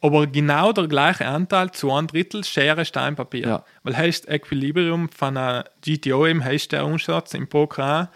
Aber 0.03 0.27
genau 0.27 0.73
der 0.73 0.87
gleiche 0.87 1.25
Anteil 1.25 1.71
zu 1.71 1.89
ein 1.93 2.07
Drittel 2.07 2.43
Schere, 2.43 2.83
Stein, 2.83 3.15
Papier. 3.15 3.47
Ja. 3.47 3.65
Weil 3.83 3.95
heißt 3.95 4.27
Equilibrium 4.27 5.07
von 5.07 5.37
einer 5.37 5.63
GTO 5.81 6.25
im 6.25 6.43
heißt 6.43 6.73
der 6.73 6.85
Umsatz 6.85 7.33
im 7.33 7.47
Poker 7.47 8.11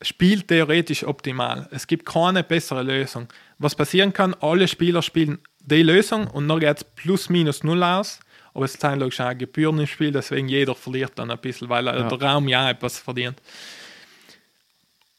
spielt 0.00 0.46
theoretisch 0.46 1.04
optimal. 1.04 1.68
Es 1.72 1.88
gibt 1.88 2.06
keine 2.06 2.44
bessere 2.44 2.84
Lösung. 2.84 3.26
Was 3.58 3.74
passieren 3.74 4.12
kann, 4.12 4.34
alle 4.40 4.68
Spieler 4.68 5.02
spielen 5.02 5.38
die 5.60 5.82
Lösung 5.82 6.28
und 6.28 6.46
dann 6.46 6.60
geht 6.60 6.76
es 6.76 6.84
plus 6.84 7.28
minus 7.28 7.64
null 7.64 7.82
aus. 7.82 8.20
Aber 8.54 8.64
es 8.66 8.74
sind 8.74 8.98
logisch 9.00 9.20
auch 9.20 9.36
Gebühren 9.36 9.80
im 9.80 9.86
Spiel, 9.88 10.12
deswegen 10.12 10.48
jeder 10.48 10.74
verliert 10.76 11.12
dann 11.16 11.32
ein 11.32 11.38
bisschen, 11.38 11.68
weil 11.68 11.86
Ja. 11.86 12.02
der 12.08 12.22
Raum 12.22 12.46
ja 12.46 12.70
etwas 12.70 12.98
verdient. 12.98 13.40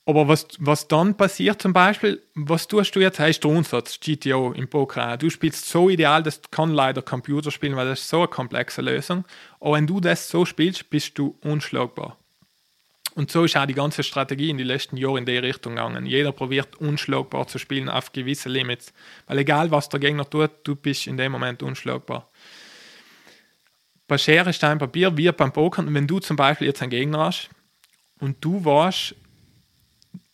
Aber 0.05 0.27
was, 0.27 0.47
was 0.59 0.87
dann 0.89 1.15
passiert 1.15 1.61
zum 1.61 1.71
Beispiel, 1.71 2.21
was 2.35 2.67
tust 2.67 2.93
du 2.95 2.99
jetzt, 2.99 3.19
heißt 3.19 3.43
der 3.43 3.51
Umsatz, 3.51 3.99
GTO 4.01 4.51
im 4.51 4.67
Poker. 4.67 5.15
Du 5.15 5.29
spielst 5.29 5.69
so 5.69 5.89
ideal, 5.89 6.21
das 6.23 6.41
kann 6.51 6.73
leider 6.73 7.01
Computer 7.01 7.51
spielen, 7.51 7.77
weil 7.77 7.87
das 7.87 8.01
ist 8.01 8.09
so 8.09 8.17
eine 8.17 8.27
komplexe 8.27 8.81
Lösung. 8.81 9.23
Aber 9.61 9.75
wenn 9.75 9.87
du 9.87 10.01
das 10.01 10.27
so 10.27 10.45
spielst, 10.45 10.89
bist 10.89 11.17
du 11.17 11.37
unschlagbar. 11.41 12.17
Und 13.15 13.31
so 13.31 13.45
ist 13.45 13.55
auch 13.55 13.65
die 13.65 13.75
ganze 13.75 14.03
Strategie 14.03 14.49
in 14.49 14.57
den 14.57 14.67
letzten 14.67 14.97
Jahren 14.97 15.17
in 15.17 15.25
die 15.25 15.37
Richtung 15.37 15.75
gegangen. 15.75 16.05
Jeder 16.05 16.31
probiert 16.31 16.75
unschlagbar 16.77 17.47
zu 17.47 17.59
spielen 17.59 17.87
auf 17.87 18.11
gewisse 18.11 18.49
Limits. 18.49 18.91
Weil 19.27 19.37
egal 19.37 19.71
was 19.71 19.87
der 19.87 19.99
Gegner 19.99 20.29
tut, 20.29 20.51
du 20.63 20.75
bist 20.75 21.07
in 21.07 21.15
dem 21.15 21.31
Moment 21.31 21.61
unschlagbar. 21.63 22.27
Bei 24.07 24.17
Schere, 24.17 24.51
Stein, 24.51 24.79
Papier, 24.79 25.15
wie 25.15 25.31
beim 25.31 25.53
Pokern, 25.53 25.93
wenn 25.93 26.07
du 26.07 26.19
zum 26.19 26.35
Beispiel 26.35 26.67
jetzt 26.67 26.81
einen 26.81 26.89
Gegner 26.89 27.19
hast 27.19 27.49
und 28.19 28.43
du 28.43 28.65
warst 28.65 29.15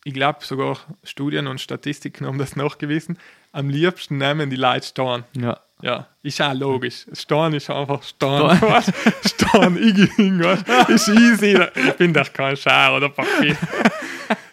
ich 0.04 0.14
glaube 0.14 0.40
sogar 0.42 0.78
Studien 1.04 1.48
und 1.48 1.62
Statistiken 1.62 2.26
haben 2.26 2.38
das 2.38 2.56
nachgewiesen, 2.56 3.18
am 3.52 3.70
liebsten 3.70 4.18
nehmen 4.18 4.50
die 4.50 4.56
Leute 4.56 4.88
Stein. 4.88 5.24
Ja. 5.36 5.60
Ja, 5.82 6.08
ist 6.24 6.42
auch 6.42 6.54
logisch. 6.54 7.06
Stein 7.14 7.54
ist 7.54 7.70
einfach 7.70 8.04
Stein. 8.04 8.62
weißt? 8.62 8.92
Stein, 9.26 9.78
ich 9.78 10.16
ging, 10.18 10.42
ist 10.90 11.08
easy. 11.08 11.58
Ich 11.74 11.94
bin 11.94 12.14
doch 12.14 12.34
kein 12.34 12.58
Schar 12.58 12.98
oder 12.98 13.08
Papier. 13.08 13.56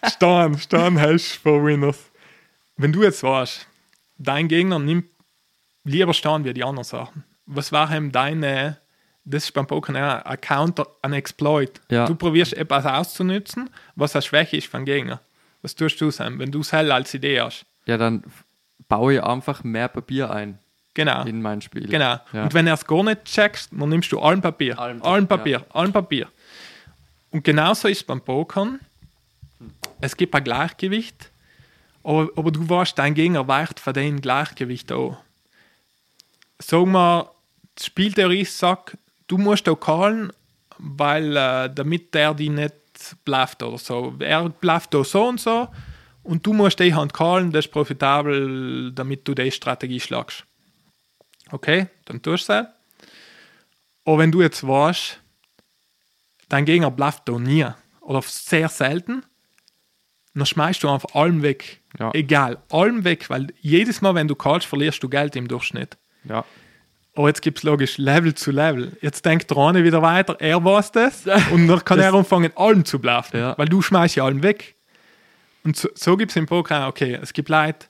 Stein, 0.09 0.57
Stein 0.57 0.97
heißt 0.97 1.35
for 1.35 1.63
Winners. 1.65 1.99
Wenn 2.77 2.93
du 2.93 3.03
jetzt 3.03 3.23
weißt, 3.23 3.67
dein 4.17 4.47
Gegner 4.47 4.79
nimmt 4.79 5.09
lieber 5.83 6.13
stehen 6.13 6.45
wie 6.45 6.53
die 6.53 6.63
anderen 6.63 6.85
Sachen. 6.85 7.25
Was 7.45 7.73
war 7.73 7.93
ihm 7.93 8.11
deine, 8.11 8.77
das 9.25 9.45
ist 9.45 9.51
beim 9.51 9.67
Poker 9.67 9.97
ja, 9.97 10.19
ein 10.19 10.39
Counter, 10.39 10.87
ein 11.01 11.11
Exploit. 11.13 11.81
Ja. 11.89 12.05
Du 12.05 12.15
probierst 12.15 12.53
etwas 12.53 12.85
auszunutzen, 12.85 13.69
was 13.95 14.15
eine 14.15 14.21
Schwäche 14.21 14.57
ist 14.57 14.67
vom 14.67 14.85
Gegner. 14.85 15.19
Was 15.67 15.75
tust 15.75 15.99
du, 15.99 16.09
Sam, 16.11 16.39
wenn 16.39 16.49
du 16.49 16.61
es 16.61 16.71
hell 16.71 16.93
als 16.93 17.13
Idee 17.13 17.41
hast? 17.41 17.65
Ja, 17.87 17.97
dann 17.97 18.23
baue 18.87 19.15
ich 19.15 19.21
einfach 19.21 19.65
mehr 19.65 19.89
Papier 19.89 20.31
ein 20.31 20.59
Genau. 20.93 21.25
in 21.25 21.41
mein 21.41 21.61
Spiel. 21.61 21.85
Genau. 21.89 22.21
Ja. 22.31 22.43
Und 22.43 22.53
wenn 22.53 22.67
er 22.67 22.75
es 22.75 22.87
gar 22.87 23.03
nicht 23.03 23.25
checkst, 23.25 23.71
dann 23.73 23.89
nimmst 23.89 24.09
du 24.13 24.17
allen 24.21 24.41
Papier. 24.41 24.79
Allen 24.79 25.01
Allen, 25.01 25.27
Papier, 25.27 25.59
Papier, 25.59 25.75
allen 25.75 25.91
Papier. 25.91 26.29
Und 27.31 27.43
genauso 27.43 27.89
ist 27.89 27.97
es 27.97 28.03
beim 28.05 28.21
Pokern. 28.21 28.79
Es 29.99 30.15
gibt 30.15 30.33
ein 30.35 30.43
Gleichgewicht, 30.45 31.31
aber, 32.01 32.29
aber 32.37 32.49
du 32.53 32.69
weißt, 32.69 32.97
dein 32.97 33.13
Gegner 33.13 33.45
weicht 33.49 33.81
von 33.81 33.93
dem 33.93 34.21
Gleichgewicht 34.21 34.89
an. 34.93 35.17
Sagen 36.59 36.93
wir, 36.93 37.29
die 37.77 37.83
Spieltheorie 37.83 38.45
sagt, 38.45 38.97
du 39.27 39.37
musst 39.37 39.67
auch 39.67 39.75
callen, 39.75 40.31
weil 40.77 41.35
äh, 41.35 41.69
damit 41.75 42.13
der 42.13 42.33
dich 42.33 42.49
nicht 42.51 42.73
blufft 43.25 43.63
oder 43.63 43.77
so. 43.77 44.15
Er 44.19 44.49
blufft 44.49 44.93
da 44.93 45.03
so 45.03 45.27
und 45.27 45.39
so 45.39 45.67
und 46.23 46.45
du 46.45 46.53
musst 46.53 46.79
die 46.79 46.93
Hand 46.93 47.13
callen, 47.13 47.51
das 47.51 47.65
ist 47.65 47.71
profitabel, 47.71 48.91
damit 48.93 49.27
du 49.27 49.33
die 49.33 49.51
Strategie 49.51 49.99
schlagst. 49.99 50.45
Okay, 51.51 51.87
dann 52.05 52.21
tust 52.21 52.49
du 52.49 52.53
es. 52.53 52.65
Aber 54.05 54.17
wenn 54.19 54.31
du 54.31 54.41
jetzt 54.41 54.65
weißt, 54.65 55.19
dein 56.49 56.65
Gegner 56.65 56.91
blufft 56.91 57.27
da 57.27 57.39
nie 57.39 57.65
oder 58.01 58.21
sehr 58.21 58.69
selten, 58.69 59.23
dann 60.33 60.45
schmeißt 60.45 60.83
du 60.83 60.89
einfach 60.89 61.13
allem 61.15 61.41
weg. 61.41 61.81
Ja. 61.99 62.11
Egal, 62.13 62.61
allem 62.69 63.03
weg, 63.03 63.29
weil 63.29 63.47
jedes 63.59 64.01
Mal, 64.01 64.13
wenn 64.15 64.27
du 64.27 64.35
callst, 64.35 64.67
verlierst 64.67 65.01
du 65.01 65.09
Geld 65.09 65.35
im 65.35 65.47
Durchschnitt. 65.47 65.97
Ja. 66.25 66.45
Aber 67.17 67.29
jetzt 67.29 67.41
gibt 67.41 67.57
es 67.57 67.63
logisch 67.63 67.97
Level 67.97 68.35
zu 68.35 68.51
Level. 68.51 68.95
Jetzt 69.01 69.25
denkt 69.25 69.51
eine 69.57 69.83
wieder 69.83 70.03
weiter, 70.03 70.37
er 70.39 70.63
weiß 70.63 70.91
das. 70.91 71.23
Und 71.51 71.67
dann 71.67 71.83
kann 71.83 71.97
er 71.97 72.13
anfangen, 72.13 72.51
allem 72.55 72.85
zu 72.85 72.99
bluffen. 72.99 73.39
Ja. 73.39 73.57
Weil 73.57 73.67
du 73.67 73.81
schmeißt 73.81 74.17
ja 74.17 74.25
allem 74.25 74.43
weg. 74.43 74.75
Und 75.63 75.75
so, 75.75 75.89
so 75.95 76.15
gibt 76.15 76.29
es 76.29 76.35
im 76.35 76.45
Poker 76.45 76.87
okay, 76.87 77.17
es 77.19 77.33
gibt 77.33 77.49
Leute, 77.49 77.87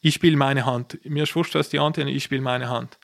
ich 0.00 0.14
spiele 0.14 0.36
meine 0.36 0.66
Hand. 0.66 0.98
Mir 1.04 1.22
ist 1.22 1.36
wurscht, 1.36 1.54
was 1.54 1.68
die 1.68 1.78
anderen, 1.78 2.08
ich 2.08 2.24
spiele 2.24 2.40
meine 2.40 2.68
Hand. 2.68 2.98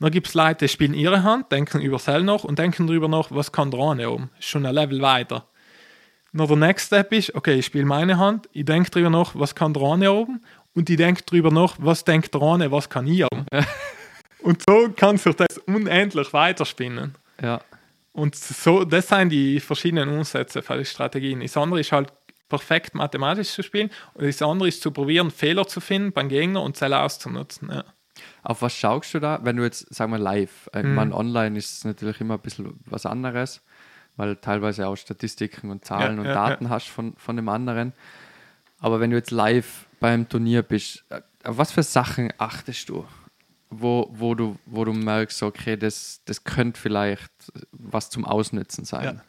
Dann 0.00 0.10
gibt 0.10 0.26
es 0.28 0.34
Leute, 0.34 0.66
die 0.66 0.68
spielen 0.68 0.92
ihre 0.92 1.22
Hand, 1.22 1.50
denken 1.50 1.80
über 1.80 1.98
Sell 1.98 2.22
noch 2.22 2.44
und 2.44 2.58
denken 2.58 2.86
darüber 2.86 3.08
nach, 3.08 3.30
was 3.30 3.52
kann 3.52 3.72
oben. 3.72 4.28
Ist 4.38 4.48
schon 4.48 4.66
ein 4.66 4.74
Level 4.74 5.00
weiter. 5.00 5.46
Dann 6.34 6.46
der 6.46 6.56
Next 6.58 6.88
Step 6.88 7.10
ist, 7.14 7.34
okay, 7.34 7.54
ich 7.54 7.64
spiele 7.64 7.86
meine 7.86 8.18
Hand, 8.18 8.50
ich 8.52 8.66
denke 8.66 8.90
darüber 8.90 9.08
nach, 9.08 9.34
was 9.34 9.54
kann 9.54 9.74
eine 9.74 10.12
oben 10.12 10.42
und 10.74 10.90
ich 10.90 10.98
denke 10.98 11.22
darüber 11.24 11.50
nach, 11.50 11.76
was 11.78 12.04
denkt 12.04 12.36
eine, 12.36 12.70
was 12.70 12.90
kann 12.90 13.06
ich 13.06 13.24
oben. 13.24 13.46
und 14.42 14.62
so 14.68 14.90
kann 14.96 15.16
sich 15.16 15.34
das 15.34 15.58
unendlich 15.66 16.32
weiterspinnen. 16.32 17.14
Ja. 17.42 17.60
Und 18.12 18.34
so, 18.34 18.84
das 18.84 19.08
sind 19.08 19.30
die 19.30 19.60
verschiedenen 19.60 20.08
Umsätze 20.08 20.62
für 20.62 20.76
die 20.78 20.84
Strategien. 20.84 21.40
Das 21.40 21.56
andere 21.56 21.80
ist 21.80 21.92
halt 21.92 22.12
perfekt 22.48 22.94
mathematisch 22.94 23.50
zu 23.52 23.62
spielen 23.62 23.90
und 24.14 24.26
das 24.26 24.42
andere 24.42 24.68
ist 24.68 24.82
zu 24.82 24.90
probieren, 24.90 25.30
Fehler 25.30 25.66
zu 25.68 25.80
finden 25.80 26.12
beim 26.12 26.28
Gegner 26.28 26.62
und 26.62 26.76
selber 26.76 27.02
auszunutzen. 27.02 27.70
Ja. 27.70 27.84
Auf 28.42 28.62
was 28.62 28.74
schaust 28.74 29.14
du 29.14 29.20
da, 29.20 29.38
wenn 29.44 29.56
du 29.56 29.62
jetzt, 29.62 29.94
sagen 29.94 30.12
wir, 30.12 30.18
live, 30.18 30.68
ich 30.74 30.82
Mhm. 30.82 30.94
meine, 30.94 31.14
online 31.14 31.56
ist 31.56 31.78
es 31.78 31.84
natürlich 31.84 32.20
immer 32.20 32.34
ein 32.34 32.40
bisschen 32.40 32.80
was 32.86 33.06
anderes, 33.06 33.62
weil 34.16 34.36
teilweise 34.36 34.88
auch 34.88 34.96
Statistiken 34.96 35.70
und 35.70 35.84
Zahlen 35.84 36.16
Ja, 36.16 36.20
und 36.20 36.26
ja, 36.26 36.34
Daten 36.34 36.68
hast 36.68 36.88
von, 36.88 37.14
von 37.16 37.36
dem 37.36 37.48
anderen. 37.48 37.92
Aber 38.80 38.98
wenn 38.98 39.10
du 39.10 39.16
jetzt 39.16 39.30
live 39.30 39.86
beim 40.00 40.28
Turnier 40.28 40.62
bist, 40.62 41.04
äh, 41.10 41.20
auf 41.44 41.56
was 41.58 41.70
für 41.70 41.82
Sachen 41.84 42.32
achtest 42.38 42.88
du? 42.88 43.06
Wo, 43.70 44.08
wo, 44.10 44.34
du, 44.34 44.58
wo 44.66 44.84
du 44.84 44.92
merkst, 44.92 45.42
okay, 45.44 45.76
das, 45.76 46.22
das 46.24 46.42
könnte 46.42 46.80
vielleicht 46.80 47.30
was 47.70 48.10
zum 48.10 48.24
Ausnutzen 48.24 48.84
sein. 48.84 49.04
Ja. 49.04 49.24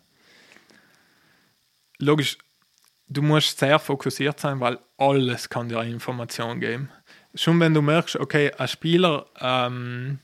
Logisch, 2.00 2.38
du 3.08 3.22
musst 3.22 3.60
sehr 3.60 3.78
fokussiert 3.78 4.40
sein, 4.40 4.60
weil 4.60 4.80
alles 4.98 5.48
kann 5.48 5.70
dir 5.70 5.82
Information 5.84 6.60
geben. 6.60 6.90
Schon 7.36 7.60
wenn 7.60 7.74
du 7.74 7.82
merkst, 7.82 8.16
okay, 8.16 8.52
ein 8.58 8.68
Spieler, 8.68 9.28
ähm, 9.40 10.20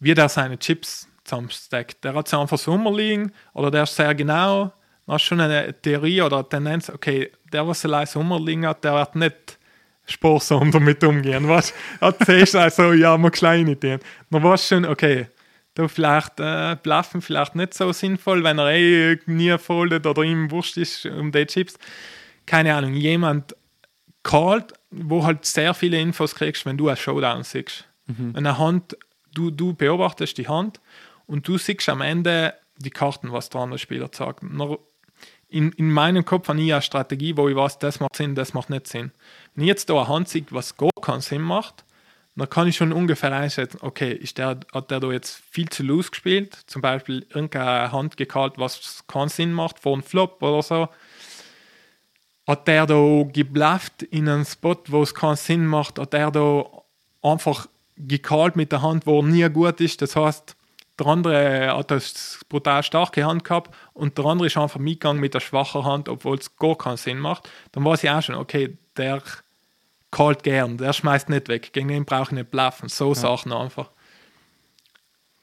wie 0.00 0.14
der 0.14 0.28
seine 0.28 0.58
Chips 0.58 1.08
zusammensteckt, 1.24 2.02
der 2.04 2.14
hat 2.14 2.28
sie 2.28 2.38
einfach 2.38 2.58
so 2.58 2.72
rumliegen 2.72 3.32
oder 3.52 3.70
der 3.70 3.84
ist 3.84 3.96
sehr 3.96 4.14
genau, 4.14 4.72
dann 5.06 5.14
hast 5.14 5.24
du 5.24 5.28
schon 5.28 5.40
eine 5.40 5.80
Theorie 5.80 6.22
oder 6.22 6.38
eine 6.38 6.48
Tendenz, 6.48 6.90
okay, 6.90 7.30
der, 7.52 7.66
was 7.66 7.84
allein 7.84 8.06
so 8.06 8.20
rumliegen 8.20 8.66
hat, 8.66 8.84
der 8.84 8.94
wird 8.94 9.16
nicht 9.16 9.58
sparsam 10.06 10.70
damit 10.70 11.02
umgehen, 11.04 11.48
weißt 11.48 11.74
du? 12.00 12.12
Da 12.12 12.24
siehst 12.26 12.54
du 12.54 12.58
also, 12.58 12.92
ja, 12.92 13.16
mal 13.16 13.30
kleine 13.30 13.76
Dinge. 13.76 14.00
Dann 14.30 14.42
weißt 14.42 14.70
du 14.70 14.74
schon, 14.74 14.84
okay, 14.84 15.26
da 15.74 15.88
vielleicht 15.88 16.38
äh, 16.38 16.76
bluffen 16.82 17.20
vielleicht 17.20 17.56
nicht 17.56 17.74
so 17.74 17.92
sinnvoll, 17.92 18.44
wenn 18.44 18.58
er 18.58 18.70
eh 18.70 19.18
nie 19.26 19.56
foldet 19.58 20.06
oder 20.06 20.22
ihm 20.22 20.50
wurscht 20.50 20.76
ist 20.76 21.06
um 21.06 21.32
die 21.32 21.46
Chips. 21.46 21.74
Keine 22.46 22.74
Ahnung, 22.74 22.94
jemand 22.94 23.56
callt, 24.22 24.72
wo 24.90 25.24
halt 25.24 25.44
sehr 25.44 25.74
viele 25.74 26.00
Infos 26.00 26.34
kriegst, 26.34 26.64
wenn 26.64 26.76
du 26.76 26.88
einen 26.88 26.96
Showdown 26.96 27.42
siehst. 27.42 27.84
Wenn 28.34 28.46
eine 28.46 28.58
Hand, 28.58 28.96
du, 29.32 29.50
du 29.50 29.74
beobachtest 29.74 30.38
die 30.38 30.46
Hand 30.46 30.80
und 31.26 31.48
du 31.48 31.58
siehst 31.58 31.88
am 31.88 32.02
Ende 32.02 32.54
die 32.78 32.90
Karten, 32.90 33.32
was 33.32 33.50
der 33.50 33.62
andere 33.62 33.78
Spieler 33.78 34.10
sagt. 34.12 34.42
Dann 34.42 34.76
In, 35.54 35.70
in 35.70 35.92
meinem 35.92 36.24
Kopf 36.24 36.48
habe 36.48 36.60
ich 36.60 36.72
eine 36.72 36.82
Strategie, 36.82 37.36
wo 37.36 37.48
ich 37.48 37.54
weiß, 37.54 37.78
das 37.78 38.00
macht 38.00 38.16
Sinn, 38.16 38.34
das 38.34 38.54
macht 38.54 38.70
nicht 38.70 38.88
Sinn. 38.88 39.12
Wenn 39.54 39.62
ich 39.62 39.68
jetzt 39.68 39.88
da 39.88 39.94
eine 39.94 40.08
Hand 40.08 40.28
sehe, 40.28 40.44
was 40.50 40.76
gar 40.76 40.90
keinen 41.00 41.20
Sinn 41.20 41.42
macht, 41.42 41.84
dann 42.34 42.50
kann 42.50 42.66
ich 42.66 42.74
schon 42.74 42.92
ungefähr 42.92 43.30
einschätzen, 43.32 43.78
okay, 43.80 44.10
ist 44.10 44.38
der, 44.38 44.58
hat 44.72 44.90
der 44.90 44.98
da 44.98 45.12
jetzt 45.12 45.40
viel 45.52 45.68
zu 45.68 45.84
loose 45.84 46.10
gespielt, 46.10 46.58
zum 46.66 46.82
Beispiel 46.82 47.24
irgendeine 47.28 47.92
Hand 47.92 48.16
gekallt, 48.16 48.54
was 48.56 49.04
keinen 49.06 49.28
Sinn 49.28 49.52
macht, 49.52 49.78
vor 49.78 49.92
einem 49.92 50.02
Flop 50.02 50.42
oder 50.42 50.60
so. 50.60 50.88
Hat 52.48 52.66
der 52.66 52.86
da 52.86 53.22
geblufft 53.32 54.02
in 54.02 54.28
einen 54.28 54.44
Spot, 54.44 54.82
wo 54.88 55.04
es 55.04 55.14
keinen 55.14 55.36
Sinn 55.36 55.66
macht, 55.66 56.00
hat 56.00 56.14
der 56.14 56.32
da 56.32 56.64
einfach 57.22 57.68
gekallt 57.96 58.56
mit 58.56 58.72
der 58.72 58.82
Hand, 58.82 59.06
wo 59.06 59.22
nie 59.22 59.48
gut 59.50 59.80
ist, 59.80 60.02
das 60.02 60.16
heißt, 60.16 60.56
der 60.98 61.06
andere 61.06 61.76
hat 61.76 61.90
eine 61.90 62.00
brutal 62.48 62.82
starke 62.82 63.24
Hand 63.24 63.44
gehabt 63.44 63.74
und 63.92 64.16
der 64.16 64.24
andere 64.26 64.46
ist 64.46 64.56
einfach 64.56 64.78
mitgegangen 64.78 65.20
mit 65.20 65.34
der 65.34 65.40
schwachen 65.40 65.84
Hand, 65.84 66.08
obwohl 66.08 66.38
es 66.38 66.56
gar 66.56 66.76
keinen 66.76 66.96
Sinn 66.96 67.18
macht. 67.18 67.50
Dann 67.72 67.84
weiß 67.84 68.04
ich 68.04 68.10
auch 68.10 68.22
schon, 68.22 68.36
okay, 68.36 68.78
der 68.96 69.22
kalt 70.10 70.44
gern, 70.44 70.78
der 70.78 70.92
schmeißt 70.92 71.28
nicht 71.28 71.48
weg. 71.48 71.72
Gegen 71.72 71.88
den 71.88 72.04
brauche 72.04 72.22
ich 72.24 72.30
nicht 72.32 72.50
bluffen. 72.50 72.88
So 72.88 73.12
Sachen 73.14 73.52
einfach. 73.52 73.90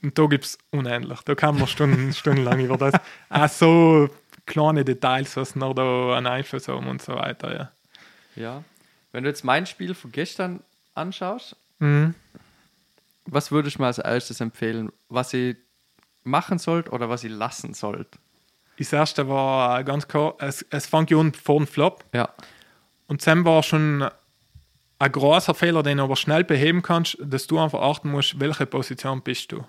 Und 0.02 0.18
da 0.18 0.26
gibt 0.26 0.46
es 0.46 0.58
unendlich. 0.72 1.20
Da 1.22 1.36
kann 1.36 1.58
man 1.58 1.68
Stunden, 1.68 2.14
stundenlang 2.14 2.60
über 2.60 2.78
das. 2.78 2.94
Auch 3.30 3.50
so 3.50 4.10
kleine 4.46 4.86
Details, 4.86 5.36
was 5.36 5.56
noch 5.56 5.74
da 5.74 6.16
einen 6.16 6.28
Einfluss 6.28 6.68
haben 6.68 6.88
und 6.88 7.02
so 7.02 7.14
weiter. 7.14 7.54
Ja. 7.54 7.72
Ja. 8.36 8.64
Wenn 9.12 9.24
du 9.26 9.30
jetzt 9.30 9.44
mein 9.44 9.66
Spiel 9.66 9.94
von 9.94 10.12
gestern 10.12 10.62
anschaust, 10.96 11.56
Mhm. 11.82 12.14
Was 13.26 13.52
würdest 13.52 13.78
du 13.78 13.82
mir 13.82 13.88
als 13.88 13.98
erstes 13.98 14.42
empfehlen, 14.42 14.92
was 15.10 15.34
ich 15.34 15.58
machen 16.24 16.60
sollte 16.60 16.92
oder 16.92 17.10
was 17.10 17.24
ich 17.24 17.32
lassen 17.32 17.74
sollte? 17.74 18.20
Das 18.78 18.94
erste 18.94 19.28
war 19.28 19.84
ganz 19.84 20.08
klar, 20.08 20.36
es, 20.40 20.66
es 20.70 20.88
fängt 20.88 21.12
ja 21.12 21.18
an 21.20 21.34
vor 21.34 21.58
dem 21.58 21.68
Flop. 21.68 22.04
Ja. 22.14 22.30
Und 23.08 23.26
dann 23.28 23.46
war 23.46 23.62
schon 23.62 24.10
ein 24.98 25.12
großer 25.12 25.54
Fehler, 25.54 25.84
den 25.84 25.98
du 25.98 26.04
aber 26.04 26.16
schnell 26.16 26.44
beheben 26.44 26.82
kannst, 26.82 27.18
dass 27.20 27.48
du 27.48 27.60
einfach 27.60 27.82
achten 27.82 28.10
musst, 28.10 28.40
welche 28.40 28.66
Position 28.66 29.22
bist 29.22 29.52
du. 29.52 29.64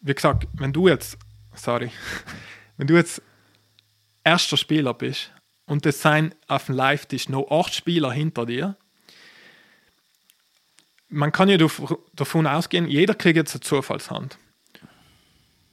Wie 0.00 0.14
gesagt, 0.14 0.46
wenn 0.54 0.72
du 0.72 0.88
jetzt, 0.88 1.16
sorry, 1.54 1.90
wenn 2.76 2.86
du 2.86 2.94
jetzt 2.94 3.22
erster 4.24 4.56
Spieler 4.56 4.94
bist 4.94 5.32
und 5.66 5.86
es 5.86 6.02
sind 6.02 6.36
auf 6.48 6.66
dem 6.66 6.74
Live-Tisch 6.74 7.28
noch 7.28 7.50
acht 7.50 7.74
Spieler 7.74 8.12
hinter 8.12 8.46
dir, 8.46 8.76
man 11.12 11.30
kann 11.30 11.48
ja 11.48 11.56
dav- 11.56 11.98
davon 12.14 12.46
ausgehen, 12.46 12.88
jeder 12.88 13.14
kriegt 13.14 13.36
jetzt 13.36 13.54
eine 13.54 13.60
Zufallshand. 13.60 14.38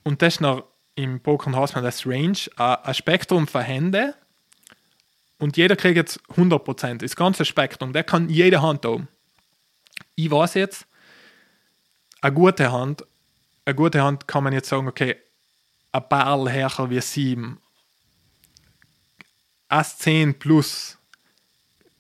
Und 0.04 0.22
das 0.22 0.36
ist 0.36 0.42
noch 0.42 0.66
im 0.96 1.22
Poker 1.22 1.52
heißt 1.56 1.76
man 1.76 1.84
das 1.84 2.06
Range, 2.06 2.38
ein 2.58 2.94
Spektrum 2.94 3.48
von 3.48 3.62
Hände, 3.62 4.16
und 5.38 5.56
jeder 5.56 5.78
kriegt 5.78 5.96
jetzt 5.96 6.20
100%, 6.36 6.98
das 6.98 7.16
ganze 7.16 7.46
Spektrum, 7.46 7.94
der 7.94 8.04
kann 8.04 8.28
jede 8.28 8.62
Hand 8.62 8.86
haben. 8.86 9.08
Ich 10.16 10.30
weiß 10.30 10.56
jetzt, 10.56 10.86
eine 12.22 12.34
gute 12.34 12.70
Hand, 12.72 13.06
eine 13.64 13.76
gute 13.76 14.04
Hand 14.04 14.28
kann 14.28 14.44
man 14.44 14.52
jetzt 14.52 14.68
sagen, 14.68 14.90
okay, 14.90 15.16
ein 15.94 16.04
Barrel 16.10 16.50
härter 16.50 16.90
wie 16.90 17.00
7, 17.00 17.58
Ass 19.70 19.98
10 20.00 20.38
plus, 20.38 20.98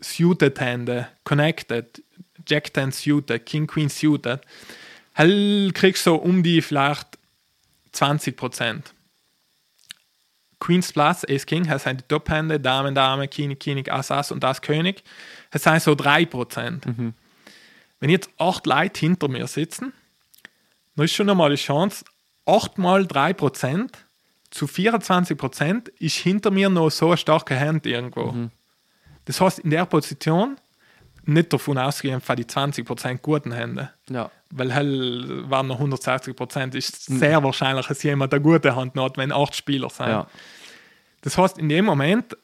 suited 0.01 0.59
Hände, 0.59 1.07
connected, 1.23 2.03
Jack 2.47 2.73
10 2.73 2.91
suited, 2.91 3.45
King 3.45 3.67
Queen 3.67 3.89
suited, 3.89 4.41
kriegst 5.15 6.05
du 6.05 6.11
so 6.11 6.15
um 6.15 6.43
die 6.43 6.61
vielleicht 6.61 7.17
20%. 7.93 8.81
Queen's 10.59 10.91
Plus, 10.91 11.23
Ace 11.29 11.45
King, 11.45 11.65
das 11.65 11.83
sind 11.83 12.01
die 12.01 12.05
Top-Hände, 12.07 12.59
Damen, 12.59 12.93
Dame, 12.93 13.27
König, 13.27 13.61
König, 13.61 13.91
Ass, 13.91 14.11
Ass 14.11 14.31
und 14.31 14.43
Ass, 14.43 14.61
König. 14.61 15.03
Das 15.51 15.63
sind 15.63 15.81
so 15.81 15.93
3%. 15.93 17.13
wenn 18.01 18.09
jetzt 18.09 18.29
acht 18.37 18.65
Leute 18.65 18.99
hinter 18.99 19.27
mir 19.29 19.47
sitzen, 19.47 19.93
dann 20.95 21.05
ist 21.05 21.13
schon 21.13 21.29
einmal 21.29 21.49
die 21.49 21.55
Chance, 21.55 22.03
8 22.45 22.77
mal 22.77 23.03
3% 23.03 23.89
zu 24.51 24.65
24% 24.65 25.89
ist 25.99 26.15
hinter 26.17 26.51
mir 26.51 26.69
noch 26.69 26.89
so 26.89 27.07
eine 27.07 27.17
starke 27.17 27.57
Hand 27.57 27.85
irgendwo. 27.85 28.49
Das 29.25 29.39
heißt, 29.39 29.59
in 29.59 29.69
der 29.69 29.85
Position 29.85 30.57
nicht 31.25 31.53
davon 31.53 31.77
ausgehen, 31.77 32.21
für 32.21 32.35
die 32.35 32.45
20% 32.45 33.17
guten 33.17 33.51
Hände. 33.51 33.91
Ja. 34.09 34.31
Weil 34.49 34.73
hell 34.73 35.49
waren 35.49 35.67
noch 35.67 35.79
160% 35.79 36.75
ist 36.75 37.05
sehr 37.05 37.43
wahrscheinlich, 37.43 37.87
dass 37.87 38.01
jemand 38.03 38.33
eine 38.33 38.41
gute 38.41 38.75
Hand 38.75 38.97
hat, 38.99 39.17
wenn 39.17 39.31
acht 39.31 39.55
Spieler 39.55 39.89
sind. 39.89 40.07
Ja. 40.07 40.27
Das 41.21 41.37
heißt, 41.37 41.57
in 41.57 41.69
dem 41.69 41.85
Moment 41.85 42.35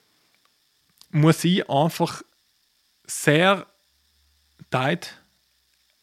muss 1.11 1.43
ich 1.43 1.69
einfach 1.69 2.21
sehr 3.07 3.65
tight, 4.69 5.15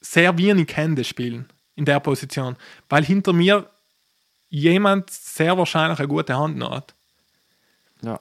sehr 0.01 0.37
wenig 0.39 0.75
Hände 0.77 1.05
spielen 1.05 1.49
in 1.77 1.85
der 1.85 2.01
Position, 2.01 2.57
weil 2.89 3.05
hinter 3.05 3.33
mir 3.33 3.69
jemand 4.49 5.11
sehr 5.11 5.57
wahrscheinlich 5.57 5.99
eine 5.99 6.09
gute 6.09 6.37
Hand 6.37 6.63
hat. 6.63 6.95
Ja. 8.03 8.21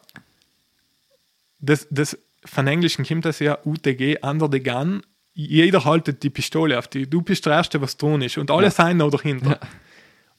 Das, 1.60 1.88
das 1.90 2.18
von 2.46 2.68
Englischen 2.68 3.06
kommt 3.06 3.26
das 3.26 3.40
ja 3.40 3.58
UTG, 3.66 4.18
under 4.22 4.50
the 4.52 4.62
gun. 4.62 5.04
Jeder 5.34 5.86
haltet 5.86 6.24
die 6.24 6.30
Pistole 6.30 6.78
auf 6.78 6.88
die. 6.88 7.10
Du 7.10 7.22
bist 7.22 7.46
der 7.46 7.54
Erste, 7.54 7.82
was 7.82 7.96
tun 7.98 8.22
ist. 8.22 8.38
Und 8.38 8.52
alle 8.52 8.66
Ja. 8.66 8.72
sind 8.72 8.98
noch 8.98 9.12
dahinter. 9.12 9.52
Ja. 9.52 9.60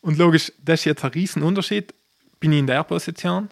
Und 0.01 0.19
logisch, 0.19 0.53
das 0.63 0.81
ist 0.81 0.85
jetzt 0.85 1.05
ein 1.05 1.11
Riesenunterschied. 1.13 1.95
Bin 2.41 2.53
ich 2.53 2.59
in 2.59 2.67
der 2.67 2.83
Position 2.85 3.49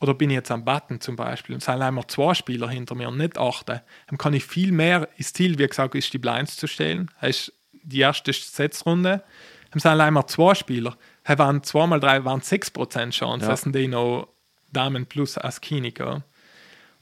oder 0.00 0.14
bin 0.14 0.30
ich 0.30 0.34
jetzt 0.34 0.50
am 0.50 0.64
Button 0.64 1.00
zum 1.00 1.14
Beispiel 1.16 1.54
und 1.54 1.62
sind 1.62 1.80
einmal 1.80 2.06
zwei 2.08 2.34
Spieler 2.34 2.68
hinter 2.68 2.94
mir 2.96 3.08
und 3.08 3.16
nicht 3.18 3.38
achte, 3.38 3.82
dann 4.08 4.18
kann 4.18 4.34
ich 4.34 4.44
viel 4.44 4.72
mehr, 4.72 5.08
das 5.16 5.32
Ziel, 5.32 5.58
wie 5.58 5.66
gesagt, 5.66 5.94
ist 5.94 6.12
die 6.12 6.18
Blinds 6.18 6.56
zu 6.56 6.66
stellen. 6.66 7.08
Das 7.20 7.30
ist 7.30 7.52
die 7.84 8.00
erste 8.00 8.32
Setzrunde. 8.32 9.22
Dann 9.70 9.80
sind 9.80 10.00
einmal 10.00 10.26
zwei 10.26 10.54
Spieler. 10.54 10.96
Das 11.24 11.38
waren 11.38 11.62
zweimal 11.62 12.00
drei, 12.00 12.24
waren 12.24 12.40
6% 12.42 13.10
Chance, 13.14 13.44
Ja. 13.46 13.50
das 13.52 13.62
sind 13.62 13.74
die 13.74 13.88
noch 13.88 14.28
Damen 14.72 15.06
plus 15.06 15.38
Askini. 15.38 15.92
gell. 15.92 16.22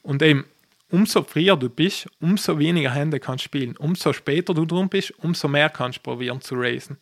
Und 0.03 0.21
eben, 0.21 0.45
umso 0.91 1.23
früher 1.23 1.55
du 1.55 1.69
bist, 1.69 2.07
umso 2.19 2.57
weniger 2.59 2.91
Hände 2.91 3.19
kannst 3.19 3.45
du 3.45 3.47
spielen. 3.47 3.77
Umso 3.77 4.13
später 4.13 4.53
du 4.53 4.65
drum 4.65 4.89
bist, 4.89 5.11
umso 5.19 5.47
mehr 5.47 5.69
kannst 5.69 5.99
du 5.99 6.03
probieren 6.03 6.41
zu 6.41 6.55
raisen. 6.55 6.97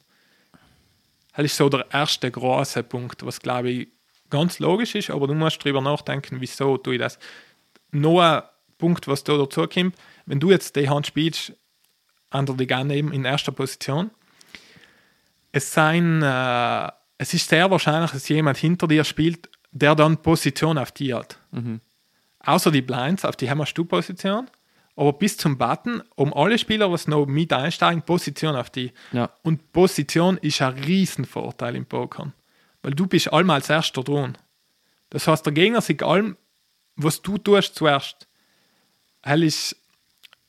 Das 1.36 1.46
ist 1.46 1.58
so 1.58 1.70
der 1.70 1.86
erste 1.92 2.30
große 2.30 2.84
Punkt, 2.84 3.26
was 3.26 3.40
glaube 3.40 3.70
ich 3.70 3.88
ganz 4.30 4.60
logisch 4.60 4.96
ist, 4.96 5.10
aber 5.10 5.28
du 5.28 5.34
musst 5.34 5.64
darüber 5.64 5.82
nachdenken, 5.82 6.38
wieso 6.40 6.78
tue 6.78 6.96
ich 6.96 7.00
das. 7.00 7.20
Noch 7.92 8.20
ein 8.20 8.42
Punkt, 8.78 9.08
was 9.08 9.24
da 9.24 9.38
dazu 9.38 9.68
kommt, 9.68 9.96
wenn 10.26 10.40
du 10.40 10.52
jetzt 10.52 10.76
die 10.76 10.90
Hand 10.90 11.08
spielst, 11.08 11.54
under 12.32 12.56
the 12.58 12.66
gun 12.66 12.90
eben 12.90 13.12
in 13.12 13.26
erster 13.26 13.52
Position, 13.52 14.12
es, 15.52 15.72
sein, 15.72 16.22
äh, 16.24 16.92
es 17.18 17.34
ist 17.34 17.48
sehr 17.48 17.70
wahrscheinlich, 17.70 18.12
dass 18.12 18.28
jemand 18.28 18.58
hinter 18.58 18.88
dir 18.88 19.04
spielt, 19.04 19.50
der 19.72 19.96
dann 19.96 20.18
Position 20.18 20.78
auf 20.78 20.92
die 20.92 21.14
hat. 21.14 21.40
Außer 22.46 22.72
die 22.72 22.82
Blinds, 22.82 23.26
auf 23.26 23.36
die 23.36 23.50
haben 23.50 23.58
wir 23.60 23.66
Stu-Position, 23.66 24.50
aber 24.96 25.14
bis 25.14 25.38
zum 25.38 25.58
Button, 25.58 26.04
um 26.16 26.34
alle 26.34 26.58
Spieler, 26.58 26.92
was 26.92 27.08
noch 27.08 27.26
mit 27.26 27.52
einsteigen, 27.52 28.04
Position 28.04 28.56
auf 28.56 28.70
die. 28.70 28.92
Ja. 29.12 29.32
Und 29.42 29.72
Position 29.72 30.38
ist 30.38 30.62
ein 30.62 30.74
Riesenvorteil 30.74 31.76
im 31.76 31.86
Pokern. 31.86 32.34
Weil 32.84 32.94
du 32.94 33.08
bist 33.08 33.32
allem 33.32 33.50
als 33.50 33.70
Erster 33.70 34.04
dran. 34.04 34.38
Das 35.10 35.28
heißt, 35.28 35.46
der 35.46 35.54
Gegner 35.54 35.82
sieht 35.82 36.04
allem, 36.04 36.38
was 36.96 37.22
du 37.22 37.38
tust 37.38 37.76
zuerst. 37.76 38.28
Hell 39.24 39.44
ist, 39.44 39.76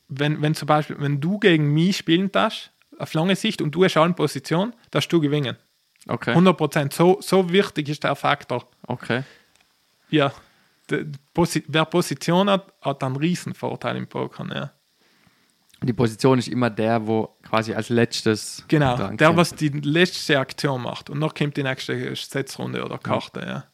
wenn, 0.09 0.41
wenn 0.41 0.53
zum 0.53 0.67
Beispiel, 0.67 0.97
wenn 0.99 1.21
du 1.21 1.39
gegen 1.39 1.73
mich 1.73 1.97
spielen 1.97 2.31
darfst, 2.31 2.71
auf 2.99 3.13
lange 3.13 3.35
Sicht 3.35 3.61
und 3.61 3.71
du 3.73 3.83
hast 3.83 3.97
allem 3.97 4.15
Position, 4.15 4.73
darfst 4.91 5.11
du 5.11 5.19
gewinnen. 5.21 5.57
Okay. 6.07 6.31
100 6.31 6.57
Prozent. 6.57 6.93
So, 6.93 7.19
so 7.21 7.49
wichtig 7.51 7.89
ist 7.89 8.03
der 8.03 8.15
Faktor. 8.15 8.67
Okay. 8.85 9.23
Ja, 10.09 10.31
Posi 11.33 11.63
wer 11.67 11.85
Position 11.85 12.49
hat, 12.49 12.73
hat 12.81 13.03
einen 13.03 13.15
Riesenvorteil 13.15 13.97
im 13.97 14.07
Pokern. 14.07 14.51
Ja. 14.53 14.71
Die 15.83 15.93
Position 15.93 16.39
ist 16.39 16.47
immer 16.47 16.69
der, 16.69 17.05
wo 17.05 17.37
quasi 17.43 17.73
als 17.73 17.89
letztes. 17.89 18.63
Genau, 18.67 18.95
der, 18.95 19.27
kommt. 19.27 19.37
was 19.37 19.51
die 19.55 19.69
letzte 19.69 20.39
Aktion 20.39 20.81
macht. 20.81 21.09
Und 21.09 21.19
noch 21.19 21.33
kommt 21.33 21.57
die 21.57 21.63
nächste 21.63 22.15
Setzrunde 22.15 22.83
oder 22.83 22.97
Karte. 22.97 23.41
Ja. 23.41 23.65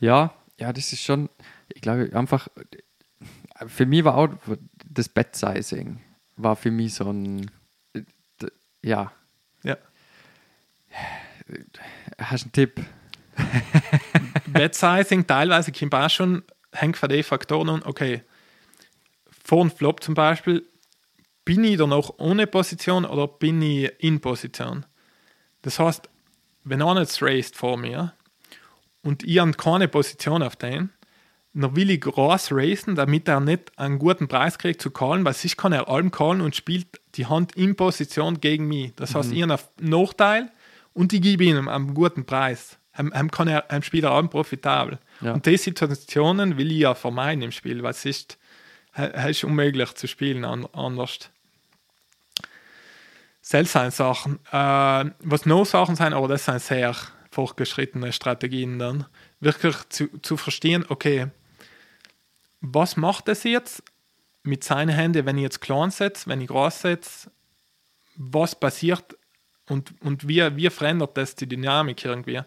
Ja, 0.00 0.34
ja, 0.58 0.72
das 0.72 0.92
ist 0.92 1.02
schon, 1.02 1.28
ich 1.72 1.80
glaube, 1.80 2.10
einfach, 2.12 2.48
für 3.66 3.86
mich 3.86 4.04
war 4.04 4.16
auch 4.16 4.28
das 4.84 5.08
Bed-Sizing, 5.08 6.00
war 6.36 6.56
für 6.56 6.70
mich 6.72 6.94
so 6.94 7.08
ein, 7.10 7.50
ja, 8.82 9.12
Ja. 9.62 9.76
hast 12.18 12.42
du 12.42 12.46
einen 12.46 12.52
Tipp? 12.52 12.84
Bet-Sizing 14.52 15.26
teilweise 15.26 15.72
kommt 15.72 15.94
auch 15.94 16.10
schon, 16.10 16.42
hängt 16.72 16.96
von 16.96 17.08
den 17.08 17.22
Faktoren 17.22 17.68
an, 17.68 17.82
okay, 17.84 18.22
vor 19.44 19.60
und 19.60 19.72
Flop 19.72 20.02
zum 20.02 20.14
Beispiel, 20.14 20.64
bin 21.44 21.64
ich 21.64 21.76
da 21.76 21.86
noch 21.86 22.14
ohne 22.18 22.46
Position 22.46 23.04
oder 23.04 23.26
bin 23.26 23.60
ich 23.62 23.90
in 23.98 24.20
Position? 24.20 24.86
Das 25.62 25.78
heißt, 25.78 26.08
wenn 26.64 26.82
einer 26.82 27.00
jetzt 27.00 27.22
raced 27.22 27.56
vor 27.56 27.76
mir 27.76 28.12
und 29.02 29.24
ich 29.24 29.38
habe 29.38 29.52
keine 29.52 29.88
Position 29.88 30.42
auf 30.42 30.56
den, 30.56 30.90
dann 31.54 31.76
will 31.76 31.90
ich 31.90 32.00
groß 32.00 32.48
racen, 32.52 32.94
damit 32.94 33.28
er 33.28 33.40
nicht 33.40 33.76
einen 33.78 33.98
guten 33.98 34.28
Preis 34.28 34.58
kriegt 34.58 34.80
zu 34.80 34.90
callen, 34.90 35.24
weil 35.24 35.34
sich 35.34 35.56
kann 35.56 35.72
er 35.72 35.88
allem 35.88 36.10
callen 36.10 36.40
und 36.40 36.56
spielt 36.56 36.86
die 37.14 37.26
Hand 37.26 37.56
in 37.56 37.76
Position 37.76 38.40
gegen 38.40 38.68
mich. 38.68 38.94
Das 38.96 39.14
heißt, 39.14 39.32
ich 39.32 39.42
habe 39.42 39.58
einen 39.78 39.90
Nachteil 39.90 40.50
und 40.94 41.12
ich 41.12 41.20
gebe 41.20 41.44
ihm 41.44 41.68
einen 41.68 41.94
guten 41.94 42.24
Preis. 42.24 42.78
Hem 42.92 43.30
kann 43.30 43.48
er, 43.48 43.64
hem 43.68 43.82
spielt 43.82 44.04
er 44.04 44.12
allem 44.12 44.28
profitabel. 44.28 44.98
Ja. 45.20 45.32
Und 45.32 45.46
diese 45.46 45.64
Situationen 45.64 46.58
will 46.58 46.70
ich 46.70 46.78
ja 46.78 46.94
vermeiden 46.94 47.42
im 47.42 47.52
Spiel, 47.52 47.82
weil 47.82 47.92
es 47.92 48.04
ist, 48.04 48.38
ist 49.28 49.44
unmöglich 49.44 49.94
zu 49.94 50.06
spielen 50.06 50.44
an, 50.44 50.66
anders. 50.72 51.30
Seltsame 53.40 53.90
Sachen. 53.90 54.38
Äh, 54.52 55.10
was 55.20 55.46
noch 55.46 55.64
Sachen 55.64 55.96
sind, 55.96 56.12
aber 56.12 56.28
das 56.28 56.44
sind 56.44 56.60
sehr 56.60 56.94
fortgeschrittene 57.30 58.12
Strategien 58.12 58.78
dann, 58.78 59.06
wirklich 59.40 59.76
zu, 59.88 60.08
zu 60.20 60.36
verstehen, 60.36 60.84
okay, 60.88 61.28
was 62.60 62.96
macht 62.96 63.28
es 63.28 63.42
jetzt 63.42 63.82
mit 64.42 64.62
seinen 64.64 64.94
Händen, 64.94 65.26
wenn 65.26 65.38
ich 65.38 65.42
jetzt 65.42 65.60
klein 65.60 65.90
setze, 65.90 66.28
wenn 66.28 66.40
ich 66.40 66.48
groß 66.48 66.82
setze, 66.82 67.30
was 68.16 68.58
passiert 68.58 69.16
und, 69.72 69.94
und 70.02 70.28
wie, 70.28 70.56
wie 70.56 70.70
verändert 70.70 71.16
das 71.16 71.34
die 71.34 71.48
Dynamik 71.48 72.04
irgendwie? 72.04 72.40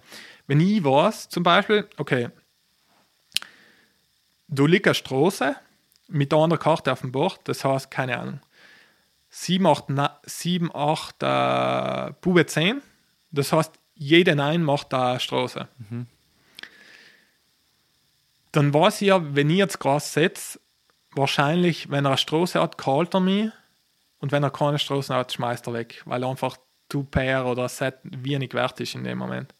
Wenn 0.47 0.59
ich 0.59 0.83
weiß, 0.83 1.29
zum 1.29 1.43
Beispiel, 1.43 1.87
okay, 1.97 2.29
du 4.47 4.67
liegst 4.67 4.87
eine 4.87 4.95
Straße 4.95 5.55
mit 6.07 6.33
einer 6.33 6.57
Karte 6.57 6.91
auf 6.91 7.01
dem 7.01 7.11
Board, 7.11 7.39
das 7.45 7.65
heißt, 7.65 7.89
keine 7.89 8.19
Ahnung, 8.19 8.39
7, 9.29 9.65
8, 9.65 9.85
na, 9.89 10.19
7, 10.23 10.69
8 10.73 11.23
äh, 11.23 12.13
Bube 12.21 12.45
10, 12.45 12.81
das 13.31 13.51
heißt, 13.51 13.73
jeder 13.95 14.35
Nein 14.35 14.63
macht 14.63 14.93
eine 14.93 15.19
Straße. 15.19 15.67
Dann 18.51 18.73
weiß 18.73 19.01
ich 19.01 19.07
ja, 19.07 19.35
wenn 19.35 19.49
ich 19.49 19.57
jetzt 19.57 19.79
Gras 19.79 20.13
setze, 20.13 20.59
wahrscheinlich, 21.11 21.89
wenn 21.89 22.05
er 22.05 22.11
eine 22.11 22.17
Straße 22.17 22.61
hat, 22.61 22.77
kalt 22.77 23.13
er 23.13 23.19
mich 23.19 23.51
und 24.19 24.31
wenn 24.31 24.43
er 24.43 24.51
keine 24.51 24.79
Straße 24.79 25.13
hat, 25.13 25.33
schmeißt 25.33 25.67
er 25.67 25.73
weg, 25.73 26.01
weil 26.05 26.23
einfach 26.23 26.57
Two 26.89 27.03
Pair 27.03 27.45
oder 27.45 27.67
Set 27.69 27.95
wenig 28.03 28.53
wert 28.53 28.79
ist 28.79 28.95
in 28.95 29.03
dem 29.03 29.17
Moment. 29.17 29.53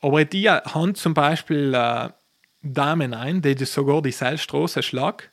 Aber 0.00 0.24
die 0.24 0.48
Hand 0.50 0.98
zum 0.98 1.14
Beispiel 1.14 1.72
äh, 1.74 2.10
Damen 2.62 3.14
ein, 3.14 3.42
die 3.42 3.64
sogar 3.64 4.02
die 4.02 4.12
Seilstraße 4.12 4.82
schlag, 4.82 5.30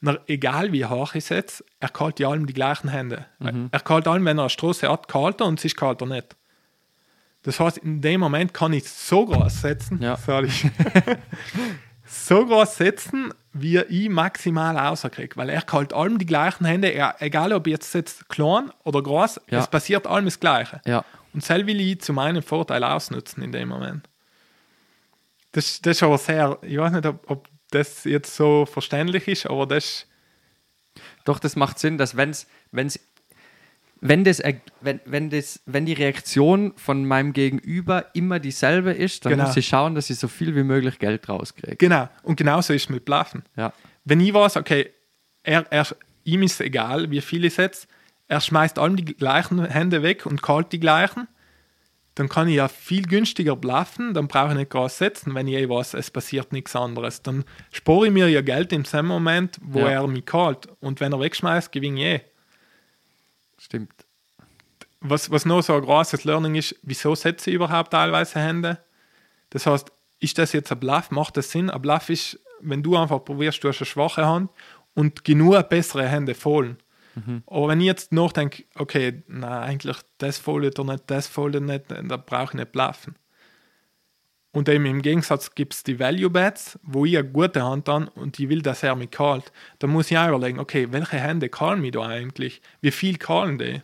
na, 0.00 0.18
egal 0.26 0.72
wie 0.72 0.86
hoch 0.86 1.14
ich 1.14 1.26
setze, 1.26 1.62
er 1.78 1.90
kalt 1.90 2.18
die 2.18 2.24
allem 2.24 2.46
die 2.46 2.54
gleichen 2.54 2.88
Hände. 2.88 3.26
Er 3.70 3.80
kalt 3.80 4.08
allem, 4.08 4.24
wenn 4.24 4.38
er 4.38 4.44
eine 4.44 4.50
Straße 4.50 4.88
hat, 4.88 5.08
kalt 5.08 5.40
er 5.42 5.46
und 5.46 5.60
sich 5.60 5.76
kalt 5.76 6.00
er 6.00 6.06
nicht. 6.06 6.36
Das 7.42 7.60
heißt, 7.60 7.78
in 7.78 8.00
dem 8.00 8.20
Moment 8.20 8.54
kann 8.54 8.72
ich 8.72 8.88
so 8.88 9.26
groß 9.26 9.60
setzen, 9.60 10.00
Ja. 10.00 10.16
sorry, 10.16 10.50
so 12.06 12.46
groß 12.46 12.76
setzen, 12.76 13.32
wie 13.52 13.78
ich 13.78 14.08
maximal 14.08 14.76
rauskriege. 14.76 15.36
Weil 15.36 15.48
er 15.48 15.62
kalt 15.62 15.92
allem 15.92 16.18
die 16.18 16.26
gleichen 16.26 16.64
Hände, 16.64 16.88
er, 16.88 17.16
egal 17.20 17.52
ob 17.52 17.66
jetzt 17.66 17.90
setze 17.90 18.24
klein 18.28 18.70
oder 18.84 19.02
groß, 19.02 19.40
Ja. 19.50 19.58
es 19.58 19.68
passiert 19.68 20.06
allem 20.06 20.24
das 20.26 20.38
Gleiche. 20.40 20.80
Ja. 20.86 21.04
Und 21.32 21.48
das 21.48 21.66
will 21.66 21.80
ich 21.80 22.00
zu 22.00 22.12
meinem 22.12 22.42
Vorteil 22.42 22.82
ausnutzen 22.84 23.42
in 23.42 23.52
dem 23.52 23.68
Moment. 23.68 24.08
Das, 25.52 25.80
das 25.82 25.96
ist 25.96 26.02
aber 26.02 26.18
sehr, 26.18 26.58
ich 26.62 26.78
weiß 26.78 26.92
nicht, 26.92 27.06
ob, 27.06 27.28
ob 27.30 27.48
das 27.70 28.04
jetzt 28.04 28.34
so 28.36 28.66
verständlich 28.66 29.26
ist, 29.28 29.46
aber 29.46 29.66
das 29.66 30.06
Doch, 31.24 31.38
das 31.38 31.54
macht 31.56 31.78
Sinn, 31.78 31.98
dass 31.98 32.16
wenn's, 32.16 32.46
wenn's, 32.72 32.98
wenn, 34.00 34.24
das, 34.24 34.42
wenn, 34.80 35.00
wenn, 35.04 35.30
das, 35.30 35.60
wenn 35.66 35.84
die 35.86 35.92
Reaktion 35.92 36.72
von 36.76 37.04
meinem 37.04 37.32
Gegenüber 37.32 38.06
immer 38.14 38.38
dieselbe 38.38 38.92
ist, 38.92 39.24
dann 39.24 39.32
Genau. 39.32 39.46
muss 39.46 39.56
ich 39.56 39.66
schauen, 39.68 39.94
dass 39.94 40.08
ich 40.10 40.18
so 40.18 40.28
viel 40.28 40.54
wie 40.56 40.62
möglich 40.62 40.98
Geld 40.98 41.28
rauskriege. 41.28 41.76
genau. 41.76 42.08
Und 42.22 42.36
genauso 42.36 42.72
ist 42.72 42.84
es 42.84 42.88
mit 42.88 43.04
Bluffen. 43.04 43.42
Ja. 43.56 43.72
Wenn 44.04 44.20
ich 44.20 44.32
weiß, 44.32 44.56
okay, 44.56 44.90
er, 45.42 45.66
er, 45.70 45.86
ihm 46.24 46.42
ist 46.42 46.60
egal, 46.60 47.10
wie 47.10 47.20
viele 47.20 47.48
ich 47.48 47.54
setze. 47.54 47.86
Er 48.28 48.40
schmeißt 48.40 48.78
allem 48.78 48.96
die 48.96 49.04
gleichen 49.04 49.64
Hände 49.64 50.02
weg 50.02 50.24
und 50.24 50.42
kalt 50.42 50.72
die 50.72 50.80
gleichen. 50.80 51.26
Dann 52.14 52.28
kann 52.28 52.48
ich 52.48 52.56
ja 52.56 52.68
viel 52.68 53.02
günstiger 53.06 53.56
bluffen, 53.56 54.14
dann 54.14 54.28
brauche 54.28 54.50
ich 54.52 54.58
nicht 54.58 54.70
groß 54.70 54.98
setzen, 54.98 55.34
wenn 55.34 55.46
ich 55.46 55.54
eh 55.54 55.68
weiß, 55.68 55.94
es 55.94 56.10
passiert 56.10 56.52
nichts 56.52 56.74
anderes. 56.76 57.22
Dann 57.22 57.44
spare 57.72 58.06
ich 58.06 58.12
mir 58.12 58.28
ja 58.28 58.40
Geld 58.42 58.72
im 58.72 58.84
selben 58.84 59.08
Moment, 59.08 59.58
wo 59.62 59.80
Ja. 59.80 59.88
er 59.90 60.06
mich 60.06 60.26
kalt. 60.26 60.68
Und 60.80 61.00
wenn 61.00 61.12
er 61.12 61.20
wegschmeißt, 61.20 61.70
gewinne 61.72 61.98
ich 62.00 62.06
eh. 62.06 62.20
Stimmt. 63.60 63.92
was, 65.00 65.30
was 65.30 65.44
noch 65.44 65.62
so 65.62 65.74
ein 65.74 65.82
großes 65.82 66.24
Learning 66.24 66.54
ist, 66.54 66.74
wieso 66.82 67.14
setze 67.14 67.50
ich 67.50 67.56
überhaupt 67.56 67.90
teilweise 67.90 68.40
Hände? 68.40 68.78
Das 69.50 69.66
heißt, 69.66 69.92
ist 70.18 70.38
das 70.38 70.52
jetzt 70.52 70.72
ein 70.72 70.80
Bluff? 70.80 71.10
Macht 71.10 71.36
das 71.36 71.50
Sinn? 71.50 71.70
Ein 71.70 71.82
Bluff 71.82 72.08
ist, 72.08 72.40
wenn 72.60 72.82
du 72.82 72.96
einfach 72.96 73.24
probierst, 73.24 73.62
du 73.62 73.68
hast 73.68 73.80
eine 73.80 73.86
schwache 73.86 74.26
Hand 74.26 74.50
und 74.94 75.24
genug 75.24 75.68
bessere 75.68 76.08
Hände 76.08 76.34
fallen. 76.34 76.78
Aber 77.46 77.68
wenn 77.68 77.80
ich 77.80 77.86
jetzt 77.86 78.12
nachdenke, 78.12 78.64
okay, 78.76 79.22
na 79.26 79.60
eigentlich 79.60 79.96
das 80.18 80.38
foldet 80.38 80.78
oder 80.78 80.92
nicht, 80.92 81.04
das 81.08 81.26
foldet 81.26 81.62
nicht, 81.64 81.90
dann 81.90 82.08
brauche 82.08 82.44
ich 82.44 82.54
nicht 82.54 82.72
bluffen. 82.72 83.16
Und 84.52 84.68
eben 84.68 84.84
im 84.86 85.00
Gegensatz 85.02 85.54
gibt 85.54 85.74
es 85.74 85.82
die 85.84 86.00
Value 86.00 86.30
Bets, 86.30 86.78
wo 86.82 87.04
ich 87.04 87.16
eine 87.16 87.28
gute 87.28 87.62
Hand 87.62 87.88
an 87.88 88.08
und 88.08 88.38
ich 88.38 88.48
will, 88.48 88.62
dass 88.62 88.82
er 88.82 88.96
mich 88.96 89.12
kalt. 89.12 89.52
Da 89.78 89.86
muss 89.86 90.10
ich 90.10 90.18
auch 90.18 90.28
überlegen, 90.28 90.58
okay, 90.58 90.88
welche 90.90 91.18
Hände 91.18 91.48
kallen 91.48 91.80
mich 91.80 91.92
da 91.92 92.02
eigentlich? 92.02 92.60
Wie 92.80 92.90
viel 92.90 93.16
kallen 93.16 93.58
die? 93.58 93.80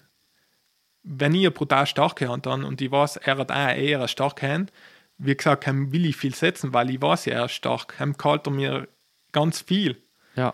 wenn 1.07 1.35
ich 1.35 1.43
eine 1.43 1.51
brutal 1.53 1.87
starke 1.87 2.29
Hand 2.29 2.47
habe 2.47 2.67
und 2.67 2.81
ich 2.81 2.91
weiß, 2.91 3.19
er 3.19 3.39
hat 3.39 3.53
auch 3.53 3.55
eher 3.55 3.99
eine 3.99 4.09
starke 4.09 4.53
Hand, 4.53 4.73
wie 5.19 5.37
gesagt, 5.37 5.67
ihm 5.67 5.93
will 5.93 6.05
ich 6.05 6.17
viel 6.17 6.35
setzen, 6.35 6.75
weil 6.75 6.91
ich 6.91 7.01
weiß, 7.01 7.29
er 7.29 7.47
ist 7.47 7.53
stark. 7.53 7.95
Ihm 8.01 8.19
kalt 8.19 8.47
er 8.47 8.51
mir 8.51 8.89
ganz 9.33 9.61
viel. 9.63 10.03
Ja. 10.35 10.53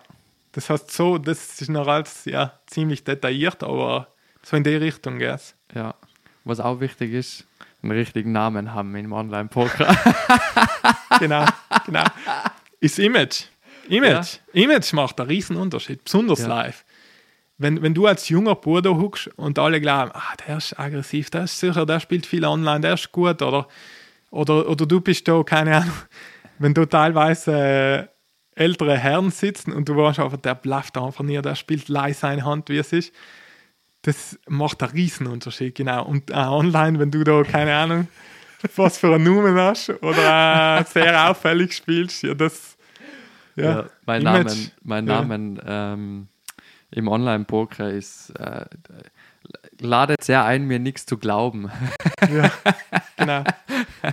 Das 0.53 0.71
heißt, 0.71 0.91
so, 0.91 1.19
das 1.19 1.61
ist 1.61 1.71
noch 1.71 1.89
alles 1.89 2.27
ja, 2.27 2.61
ziemlich 2.67 3.03
detailliert, 3.03 3.63
aber 3.63 4.09
so 4.43 4.57
in 4.57 4.63
die 4.63 4.77
Richtung 4.77 5.19
geht's. 5.19 5.57
Ja. 5.75 5.95
Was 6.45 6.61
auch 6.61 6.81
wichtig 6.81 7.13
ist, 7.13 7.47
einen 7.83 7.93
richtigen 7.93 8.33
Namen 8.33 8.73
haben 8.75 8.95
im 8.97 9.13
Online-Poker. 9.13 9.95
Genau, 11.19 11.45
genau. 11.87 12.05
Ist 12.81 12.99
Image. 12.99 13.45
Image. 13.89 14.39
Image 14.55 14.93
macht 14.95 15.21
einen 15.21 15.29
riesen 15.29 15.57
Unterschied, 15.57 16.03
besonders 16.03 16.41
Ja. 16.41 16.49
live. 16.49 16.85
Wenn, 17.59 17.81
wenn 17.83 17.95
du 17.95 18.07
als 18.07 18.29
junger 18.29 18.55
Bruder 18.57 18.97
huckst 18.97 19.29
und 19.37 19.59
alle 19.59 19.81
glauben, 19.81 20.11
ah, 20.15 20.35
der 20.49 20.57
ist 20.57 20.77
aggressiv, 20.81 21.31
der 21.31 21.45
ist 21.45 21.61
sicher, 21.61 21.87
der 21.87 22.01
spielt 22.01 22.27
viel 22.27 22.45
online, 22.45 22.81
der 22.81 22.95
ist 22.95 23.13
gut, 23.13 23.41
oder, 23.43 23.69
oder, 24.31 24.69
oder 24.69 24.87
du 24.87 25.01
bist 25.01 25.29
da, 25.29 25.43
keine 25.45 25.77
Ahnung, 25.77 25.93
wenn 26.59 26.75
du 26.75 26.87
teilweise 26.87 28.09
äh, 28.57 28.61
ältere 28.61 28.99
Herren 28.99 29.31
sitzen 29.31 29.73
und 29.73 29.89
du 29.89 29.97
weißt 29.97 30.19
einfach, 30.19 30.39
der 30.39 30.55
blufft 30.57 30.97
einfach 30.99 31.23
nie, 31.23 31.41
der 31.41 31.55
spielt 31.55 31.89
leise 31.89 32.21
seine 32.21 32.45
Hand, 32.45 32.69
wie 32.69 32.79
es 32.79 32.93
ist, 32.93 33.13
das 34.03 34.39
macht 34.49 34.83
einen 34.83 34.93
riesen 34.93 35.27
Unterschied, 35.27 35.75
genau. 35.75 36.05
Und 36.05 36.33
auch 36.35 36.59
online, 36.59 36.99
wenn 36.99 37.11
du 37.11 37.23
da, 37.25 37.43
keine 37.45 37.75
Ahnung, 37.75 38.09
was 38.77 38.99
für 38.99 39.15
einen 39.15 39.25
Namen 39.25 39.57
hast 39.57 39.91
oder 40.03 40.81
äh, 40.81 40.85
sehr 40.85 41.31
auffällig 41.31 41.73
spielst, 41.75 42.23
ja, 42.23 42.35
das. 42.35 42.77
Ja, 43.57 43.65
Ja, 43.65 43.85
mein 44.07 44.23
Image. 44.23 44.45
Namen, 44.47 44.71
mein 44.83 45.07
Ja. 45.07 45.15
Namen 45.21 45.61
ähm, 45.67 46.29
im 46.91 47.09
Online-Poker 47.09 47.91
ist, 47.91 48.31
äh, 48.39 48.65
ladet 49.81 50.23
sehr 50.23 50.45
ein, 50.45 50.65
mir 50.67 50.79
nichts 50.79 51.07
zu 51.07 51.19
glauben. 51.19 51.71
Ja, 52.33 52.51
genau. 53.17 53.45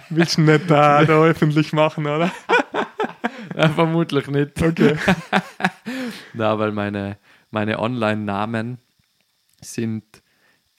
Willst 0.09 0.37
du 0.37 0.41
nicht 0.41 0.69
da, 0.69 1.05
da 1.05 1.23
öffentlich 1.23 1.73
machen, 1.73 2.05
oder? 2.05 2.31
Ja, 3.55 3.69
vermutlich 3.69 4.27
nicht. 4.27 4.61
Okay. 4.61 4.97
Na, 6.33 6.57
weil 6.59 6.71
meine, 6.71 7.17
meine 7.51 7.79
Online-Namen 7.79 8.77
sind 9.61 10.03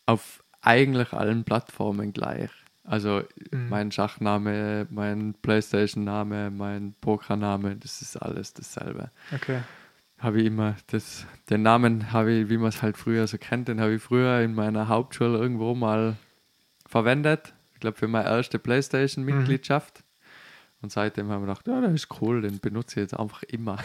auf 0.07 0.43
eigentlich 0.61 1.13
allen 1.13 1.45
Plattformen 1.45 2.13
gleich. 2.13 2.51
Also 2.85 3.23
mein 3.53 3.93
Schachname, 3.93 4.87
mein 4.91 5.35
Playstation-Name, 5.43 6.51
mein 6.51 6.95
Pokername, 7.01 7.77
das 7.77 8.03
ist 8.03 8.17
alles 8.17 8.53
dasselbe. 8.53 9.11
Okay. 9.33 9.61
Habe 10.19 10.41
ich 10.41 10.47
immer, 10.47 10.77
das, 10.89 11.25
den 11.49 11.63
Namen 11.63 12.13
habe 12.13 12.33
ich, 12.33 12.51
wie 12.51 12.59
man 12.59 12.71
es 12.71 12.83
halt 12.83 12.97
früher 12.97 13.27
so 13.27 13.39
kennt, 13.39 13.69
den 13.69 13.81
habe 13.81 13.95
ich 13.95 14.03
früher 14.03 14.41
in 14.41 14.55
meiner 14.55 14.89
Hauptschule 14.89 15.39
irgendwo 15.39 15.75
mal 15.75 16.17
verwendet. 16.87 17.55
Ich 17.75 17.81
glaube 17.81 17.97
für 17.97 18.09
meine 18.09 18.29
erste 18.29 18.59
Playstation-Mitgliedschaft. 18.59 20.03
Und 20.83 20.91
seitdem 20.91 21.29
haben 21.29 21.43
wir 21.43 21.47
gedacht, 21.47 21.69
ja, 21.69 21.81
das 21.81 21.93
ist 21.93 22.09
cool, 22.21 22.43
den 22.43 22.59
benutze 22.59 23.01
ich 23.01 23.05
jetzt 23.05 23.19
einfach 23.19 23.43
immer. 23.45 23.79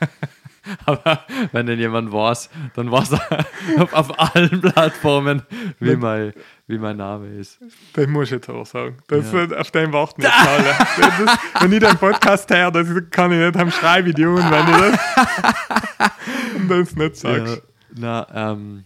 Aber 0.86 1.20
wenn 1.52 1.66
den 1.66 1.78
jemand 1.78 2.12
weiß, 2.12 2.50
dann 2.74 2.90
weiß 2.90 3.12
er 3.12 3.46
auf, 3.82 3.92
auf 3.92 4.20
allen 4.34 4.60
Plattformen, 4.60 5.42
wie 5.80 5.96
mein, 5.96 6.32
wie 6.66 6.78
mein 6.78 6.96
Name 6.96 7.28
ist. 7.28 7.58
Das 7.94 8.06
muss 8.06 8.24
ich 8.26 8.30
jetzt 8.32 8.48
auch 8.48 8.64
sagen. 8.66 8.96
Das, 9.08 9.32
Ja. 9.32 9.46
Auf 9.58 9.70
den 9.70 9.92
warten 9.92 10.22
jetzt 10.22 10.34
alle. 10.34 10.64
Das, 10.64 11.24
das, 11.24 11.38
wenn 11.62 11.72
ich 11.72 11.80
den 11.80 11.96
Podcast 11.98 12.50
her, 12.50 12.70
das 12.70 12.86
kann 13.10 13.32
ich 13.32 13.38
nicht 13.38 13.56
am 13.56 13.70
Schreibvideo 13.70 14.36
und 14.36 14.50
wenn 14.50 14.68
ich 14.68 14.76
das, 14.76 16.10
und 16.56 16.68
das 16.68 16.96
nicht 16.96 17.16
sagst. 17.16 17.56
Ja, 17.56 17.62
na, 18.30 18.52
ähm, 18.52 18.84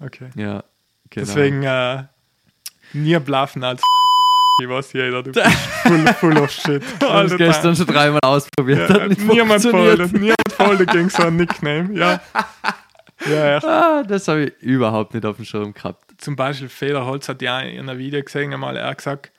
Okay. 0.00 0.28
ja, 0.34 0.62
genau. 1.08 1.26
Deswegen 1.26 1.62
äh, 1.62 2.04
nie 2.92 3.18
bluffen 3.18 3.64
als 3.64 3.80
ich 4.60 4.68
weiß 4.68 4.92
jeder, 4.94 5.22
du 5.22 5.32
bist 5.32 5.46
full, 5.82 6.06
full 6.14 6.38
of 6.38 6.50
shit. 6.50 6.82
Ich 7.00 7.08
habe 7.08 7.26
es 7.26 7.36
gestern 7.36 7.76
schon 7.76 7.86
dreimal 7.86 8.20
ausprobiert. 8.22 8.88
Ja, 8.88 9.00
hat 9.02 9.18
niemand 9.18 9.62
folgt, 9.62 10.12
niemand 10.12 10.52
folgt 10.52 10.90
gegen 10.92 11.10
so 11.10 11.22
ein 11.24 11.36
Nickname. 11.36 11.90
Ja, 11.94 12.20
ja 13.30 13.56
echt. 13.56 13.66
Ah, 13.66 14.02
das 14.02 14.28
habe 14.28 14.44
ich 14.44 14.52
überhaupt 14.60 15.14
nicht 15.14 15.26
auf 15.26 15.36
dem 15.36 15.44
Schirm 15.44 15.74
gehabt. 15.74 16.04
Zum 16.18 16.36
Beispiel 16.36 16.68
Federholz 16.68 17.28
hat 17.28 17.42
ja 17.42 17.60
in 17.60 17.88
einem 17.88 17.98
Video 17.98 18.22
gesehen, 18.22 18.52
einmal 18.52 18.76
er 18.76 18.88
hat 18.88 18.98
gesagt, 18.98 19.32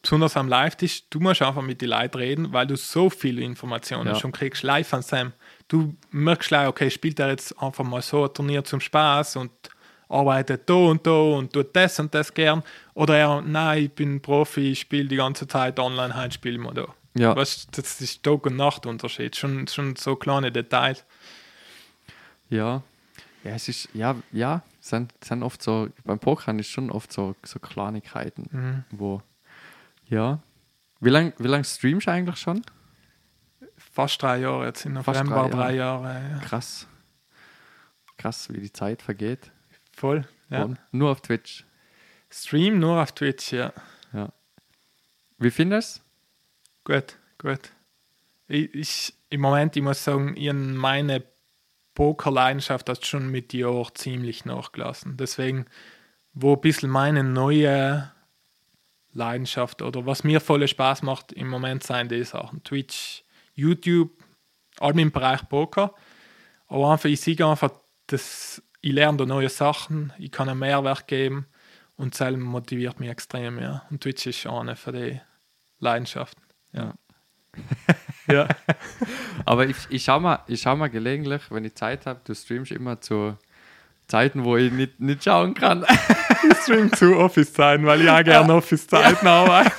besonders 0.00 0.36
am 0.36 0.48
Live-Tisch, 0.48 1.10
du 1.10 1.20
musst 1.20 1.42
einfach 1.42 1.62
mit 1.62 1.82
den 1.82 1.90
Leuten 1.90 2.16
reden, 2.16 2.52
weil 2.52 2.66
du 2.66 2.76
so 2.76 3.10
viele 3.10 3.42
Informationen 3.42 4.08
Ja. 4.08 4.14
schon 4.14 4.32
kriegst, 4.32 4.62
live 4.62 4.92
an 4.94 5.02
Sam. 5.02 5.32
Du 5.68 5.94
merkst 6.10 6.48
gleich, 6.48 6.68
okay, 6.68 6.90
spielt 6.90 7.18
er 7.18 7.28
jetzt 7.28 7.60
einfach 7.60 7.84
mal 7.84 8.00
so 8.00 8.24
ein 8.24 8.32
Turnier 8.32 8.64
zum 8.64 8.80
Spaß 8.80 9.36
und 9.36 9.50
arbeitet 10.08 10.68
da 10.68 10.74
und 10.74 11.06
da 11.06 11.10
und 11.10 11.52
tut 11.52 11.74
das 11.74 11.98
und 11.98 12.14
das 12.14 12.32
gern. 12.32 12.62
Oder 12.94 13.16
er, 13.18 13.42
nein, 13.42 13.84
ich 13.84 13.92
bin 13.92 14.20
Profi, 14.22 14.72
ich 14.72 14.80
spiele 14.80 15.08
die 15.08 15.16
ganze 15.16 15.46
Zeit 15.48 15.78
online, 15.78 16.14
heute 16.16 16.32
spielen 16.34 16.62
wir 16.62 16.72
da. 16.72 16.86
Ja. 17.14 17.34
Weißt, 17.34 17.76
das 17.76 18.00
ist 18.00 18.22
Tag- 18.22 18.46
und 18.46 18.56
Nachtunterschied, 18.56 19.34
schon, 19.36 19.66
schon 19.68 19.96
so 19.96 20.16
kleine 20.16 20.52
Details. 20.52 21.04
Ja. 22.48 22.82
Ja, 23.42 23.50
es 23.52 23.68
ist, 23.68 23.88
ja, 23.94 24.16
ja, 24.32 24.62
es 24.80 24.88
sind, 24.88 25.12
es 25.20 25.28
sind 25.28 25.42
oft 25.42 25.62
so, 25.62 25.88
beim 26.04 26.18
Pokern 26.18 26.58
ist 26.58 26.68
schon 26.68 26.90
oft 26.90 27.12
so, 27.12 27.34
so 27.44 27.58
Kleinigkeiten, 27.60 28.48
Mhm. 28.50 28.84
wo, 28.90 29.22
ja. 30.08 30.40
Wie 31.00 31.10
lange 31.10 31.32
wie 31.38 31.46
lang 31.48 31.62
streamst 31.62 32.06
du 32.06 32.10
eigentlich 32.10 32.38
schon? 32.38 32.62
Fast 33.76 34.20
drei 34.22 34.38
Jahre, 34.38 34.66
jetzt 34.66 34.84
in 34.84 34.94
Fast 35.02 35.24
November 35.24 35.48
drei 35.48 35.56
drei 35.68 35.74
Jahre. 35.76 36.22
ja. 36.32 36.38
Krass. 36.38 36.86
Krass, 38.16 38.48
wie 38.52 38.60
die 38.60 38.72
Zeit 38.72 39.02
vergeht. 39.02 39.50
Voll. 39.96 40.28
Ja. 40.50 40.64
Und 40.64 40.78
nur 40.92 41.10
auf 41.10 41.22
Twitch. 41.22 41.64
Stream 42.30 42.78
nur 42.78 43.02
auf 43.02 43.12
Twitch, 43.12 43.52
ja. 43.52 43.72
Ja. 44.12 44.32
Wie 45.38 45.50
findest 45.50 46.02
Gut, 46.84 47.16
gut. 47.38 47.72
Ich, 48.46 48.72
ich, 48.74 49.14
Im 49.28 49.40
Moment, 49.40 49.74
ich 49.74 49.82
muss 49.82 50.04
sagen, 50.04 50.36
ich 50.36 50.52
meine 50.52 51.24
Pokerleidenschaft 51.94 52.88
hat 52.88 53.04
schon 53.04 53.28
mit 53.28 53.52
Jahr 53.52 53.92
ziemlich 53.94 54.44
nachgelassen. 54.44 55.16
Deswegen, 55.16 55.66
wo 56.32 56.54
ein 56.54 56.60
bisschen 56.60 56.90
meine 56.90 57.24
neue 57.24 58.12
Leidenschaft 59.14 59.82
oder 59.82 60.06
was 60.06 60.22
mir 60.22 60.40
voll 60.40 60.68
Spaß 60.68 61.02
macht 61.02 61.32
im 61.32 61.48
Moment 61.48 61.82
sind 61.82 62.12
die 62.12 62.22
Sachen. 62.22 62.62
Twitch, 62.62 63.24
YouTube, 63.54 64.12
allem 64.78 64.98
im 64.98 65.10
Bereich 65.10 65.48
Poker. 65.48 65.92
Aber 66.68 66.92
einfach, 66.92 67.08
ich 67.08 67.20
sehe 67.20 67.44
einfach, 67.44 67.72
dass 68.06 68.62
ich 68.86 68.92
lerne 68.92 69.18
da 69.18 69.26
neue 69.26 69.48
Sachen, 69.48 70.12
ich 70.16 70.30
kann 70.30 70.48
einen 70.48 70.60
Mehrwert 70.60 71.08
geben 71.08 71.46
und 71.96 72.18
das 72.18 72.36
motiviert 72.36 73.00
mich 73.00 73.10
extrem. 73.10 73.58
Ja. 73.58 73.82
Und 73.90 74.00
Twitch 74.00 74.26
ist 74.26 74.46
eine 74.46 74.76
von 74.76 74.94
den 74.94 75.20
Leidenschaften. 75.80 76.40
Ja. 76.72 76.94
ja. 78.28 78.46
Aber 79.44 79.66
ich, 79.66 79.76
ich 79.88 80.04
schaue 80.04 80.20
mal, 80.20 80.38
ich 80.46 80.60
schau 80.60 80.76
mal 80.76 80.86
gelegentlich, 80.86 81.42
wenn 81.50 81.64
ich 81.64 81.74
Zeit 81.74 82.06
habe, 82.06 82.20
du 82.22 82.32
streamst 82.32 82.70
immer 82.70 83.00
zu 83.00 83.36
Zeiten, 84.06 84.44
wo 84.44 84.56
ich 84.56 84.70
nicht, 84.70 85.00
nicht 85.00 85.24
schauen 85.24 85.54
kann. 85.54 85.84
Ich 86.48 86.58
stream 86.58 86.92
zu 86.92 87.16
Office-Zeiten, 87.16 87.86
weil 87.86 88.02
ich 88.02 88.10
auch 88.10 88.22
gerne 88.22 88.54
Office-Zeiten 88.54 89.26
arbeite. 89.26 89.72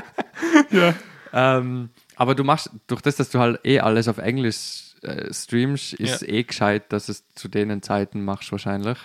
ja. 0.70 0.94
ähm, 1.34 1.90
aber 2.16 2.34
du 2.34 2.44
machst, 2.44 2.70
durch 2.86 3.02
das, 3.02 3.16
dass 3.16 3.28
du 3.28 3.40
halt 3.40 3.60
eh 3.64 3.80
alles 3.80 4.08
auf 4.08 4.16
Englisch 4.16 4.87
äh, 5.02 5.32
streamst, 5.32 5.94
ist 5.94 6.22
Ja. 6.22 6.28
eh 6.28 6.42
gescheit, 6.44 6.92
dass 6.92 7.08
es 7.08 7.26
zu 7.34 7.48
denen 7.48 7.82
Zeiten 7.82 8.24
machst 8.24 8.50
wahrscheinlich. 8.52 8.98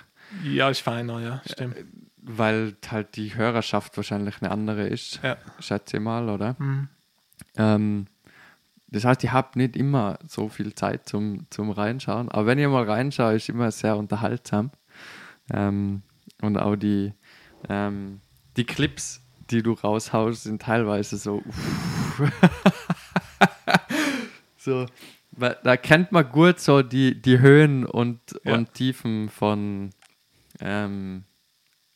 ja, 0.43 0.69
ist 0.69 0.81
feiner, 0.81 1.19
ja, 1.21 1.41
stimmt. 1.45 1.75
Weil 2.17 2.75
halt 2.89 3.15
die 3.17 3.35
Hörerschaft 3.35 3.95
wahrscheinlich 3.97 4.41
eine 4.41 4.51
andere 4.51 4.87
ist, 4.87 5.19
Ja. 5.23 5.37
schätze 5.59 5.97
ich 5.97 6.03
mal, 6.03 6.29
oder? 6.29 6.55
Mhm. 6.57 6.87
Ähm, 7.57 8.07
das 8.87 9.05
heißt, 9.05 9.23
ich 9.23 9.31
habe 9.31 9.57
nicht 9.59 9.75
immer 9.75 10.19
so 10.27 10.49
viel 10.49 10.73
Zeit 10.75 11.09
zum, 11.09 11.47
zum 11.49 11.71
Reinschauen. 11.71 12.29
Aber 12.29 12.45
wenn 12.45 12.59
ich 12.59 12.67
mal 12.67 12.83
reinschaue, 12.89 13.35
ist 13.35 13.49
immer 13.49 13.71
sehr 13.71 13.97
unterhaltsam. 13.97 14.71
Ähm, 15.51 16.03
und 16.41 16.57
auch 16.57 16.75
die, 16.75 17.11
ähm, 17.69 18.21
die 18.55 18.65
Clips, 18.65 19.21
die 19.49 19.63
du 19.63 19.73
raushaust, 19.73 20.43
sind 20.43 20.61
teilweise 20.61 21.17
so. 21.17 21.41
so 24.57 24.85
weil 25.35 25.57
da 25.63 25.77
kennt 25.77 26.11
man 26.11 26.29
gut 26.29 26.59
so 26.59 26.81
die, 26.81 27.21
die 27.21 27.39
Höhen 27.39 27.85
und, 27.85 28.19
Ja. 28.43 28.53
und 28.53 28.73
Tiefen 28.73 29.29
von, 29.29 29.91
ähm, 30.59 31.23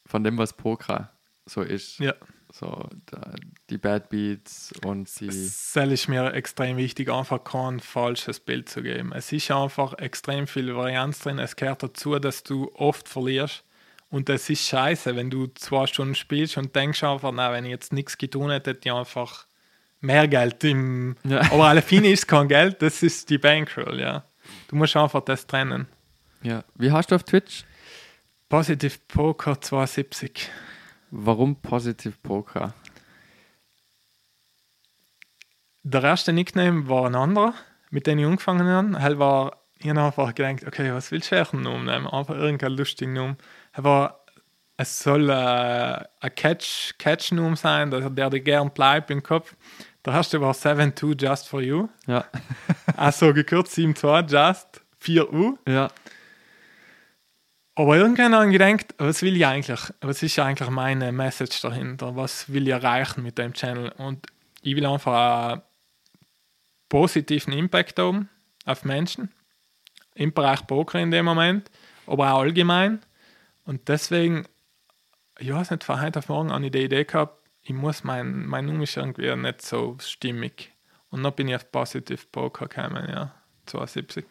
von 0.06 0.24
dem, 0.24 0.38
was 0.38 0.54
Poker 0.54 1.12
so 1.46 1.62
ist. 1.62 2.00
Ja. 2.00 2.14
So 2.52 2.88
da, 3.08 3.34
die 3.70 3.78
Bad 3.78 4.10
Beats 4.10 4.74
und 4.86 5.08
die. 5.20 5.28
Es 5.28 5.76
ist 5.76 6.08
mir 6.08 6.34
extrem 6.34 6.78
wichtig, 6.78 7.10
einfach 7.12 7.44
kein 7.44 7.80
falsches 7.82 8.40
Bild 8.40 8.70
zu 8.70 8.82
geben. 8.82 9.12
Es 9.14 9.32
ist 9.32 9.52
einfach 9.52 9.94
extrem 10.00 10.48
viel 10.48 10.74
Varianz 10.74 11.20
drin. 11.20 11.40
Es 11.40 11.56
gehört 11.56 11.84
dazu, 11.84 12.18
dass 12.20 12.44
du 12.44 12.72
oft 12.74 13.10
verlierst. 13.10 13.64
Und 14.10 14.30
es 14.30 14.50
ist 14.50 14.66
scheiße, 14.66 15.18
wenn 15.18 15.30
du 15.30 15.48
zwei 15.48 15.86
Stunden 15.86 16.16
spielst 16.16 16.58
und 16.58 16.74
denkst 16.74 17.04
einfach, 17.04 17.34
na, 17.34 17.52
wenn 17.52 17.66
ich 17.66 17.72
jetzt 17.72 17.92
nichts 17.92 18.18
getan 18.18 18.50
hätte, 18.50 18.70
hätte 18.72 18.88
ich 18.88 18.94
einfach 18.96 19.47
mehr 20.00 20.28
Geld 20.28 20.64
im. 20.64 21.16
Ja. 21.24 21.42
Aber 21.52 21.66
alle 21.66 21.82
Fine 21.84 22.10
ist 22.10 22.28
kein 22.28 22.48
Geld, 22.48 22.82
das 22.82 23.04
ist 23.04 23.30
die 23.30 23.38
Bankroll, 23.38 24.00
ja. 24.00 24.24
Du 24.68 24.76
musst 24.76 24.96
einfach 24.96 25.22
das 25.22 25.48
trennen. 25.48 25.88
Ja. 26.42 26.64
Wie 26.76 26.92
hast 26.92 27.12
du 27.12 27.16
auf 27.16 27.24
Twitch? 27.24 27.64
Positive 28.50 28.98
Poker 29.08 29.60
72. 29.60 30.50
Warum 31.12 31.56
Positive 31.62 32.16
Poker? 32.24 32.74
Der 35.84 36.04
erste 36.04 36.34
Nickname 36.34 36.88
war 36.90 37.06
ein 37.06 37.16
anderer, 37.16 37.54
mit 37.90 38.08
dem 38.08 38.20
ich 38.20 38.26
angefangen 38.26 38.68
habe. 38.68 38.98
Er 38.98 39.20
war, 39.20 39.58
ich 39.80 39.90
habe 39.90 40.02
einfach 40.02 40.36
gedacht, 40.36 40.68
okay, 40.68 40.94
was 40.94 41.12
willst 41.12 41.32
du 41.32 41.46
für 41.46 41.54
einen 41.54 41.64
Namen 41.64 41.86
nehmen? 41.86 42.08
Einfach 42.08 42.36
irgendeinen 42.36 42.78
lustigen 42.78 43.14
Namen. 43.14 43.38
Er 43.72 43.84
war, 43.86 44.26
es 44.76 45.00
soll 45.00 45.30
äh, 45.30 45.34
ein 45.34 46.36
Catch, 46.36 46.98
Catch-Name 46.98 47.56
sein, 47.56 47.90
der, 47.90 48.10
der 48.10 48.30
dir 48.30 48.42
gern 48.42 48.72
bleibt 48.72 49.12
im 49.12 49.24
Kopf. 49.24 49.56
Der 50.08 50.14
erste 50.14 50.40
war 50.40 50.54
7-2 50.54 51.22
Just 51.22 51.50
for 51.50 51.62
You. 51.62 51.90
Ja. 52.08 52.26
Also 52.96 53.34
gekürzt 53.34 53.78
7-2 53.78 54.30
Just 54.32 54.82
4U. 55.04 55.58
ja. 55.68 55.92
Aber 57.76 57.98
irgendwann 57.98 58.34
habe 58.34 58.46
ich 58.46 58.54
gedacht, 58.54 58.96
was 58.98 59.22
will 59.22 59.36
ich 59.36 59.46
eigentlich? 59.46 59.80
Was 60.00 60.24
ist 60.24 60.40
eigentlich 60.40 60.70
meine 60.70 61.12
Message 61.12 61.62
dahinter? 61.62 62.16
Was 62.16 62.52
will 62.52 62.68
ich 62.68 62.74
erreichen 62.74 63.22
mit 63.22 63.38
dem 63.38 63.54
Channel? 63.54 63.90
Und 63.98 64.26
ich 64.62 64.76
will 64.78 64.86
einfach 64.86 65.52
einen 65.52 65.62
positiven 66.90 67.54
Impact 67.54 68.00
haben 68.00 68.30
auf 68.66 68.86
Menschen, 68.86 69.32
im 70.16 70.34
Bereich 70.34 70.66
Poker 70.66 71.00
in 71.00 71.12
dem 71.12 71.26
Moment, 71.26 71.70
aber 72.08 72.34
auch 72.34 72.40
allgemein. 72.40 73.02
Und 73.66 73.90
deswegen, 73.90 74.48
ich 75.38 75.54
weiß 75.54 75.70
nicht, 75.70 75.84
von 75.84 76.02
heute 76.02 76.20
auf 76.20 76.30
morgen 76.30 76.52
habe 76.52 76.66
ich 76.66 76.72
die 76.72 76.86
Idee 76.86 77.04
gehabt, 77.04 77.47
ich 77.68 77.74
muss 77.74 78.06
mein, 78.06 78.46
mein 78.46 78.66
Name 78.66 78.84
ist 78.84 78.96
irgendwie 78.96 79.36
nicht 79.36 79.62
so 79.62 79.98
stimmig. 80.00 80.72
Und 81.10 81.22
dann 81.24 81.34
bin 81.34 81.50
ich 81.50 81.56
auf 81.56 81.70
Positive 81.70 82.22
Poker 82.32 82.68
gekommen, 82.68 83.06
ja, 83.10 83.34
72. 83.66 84.26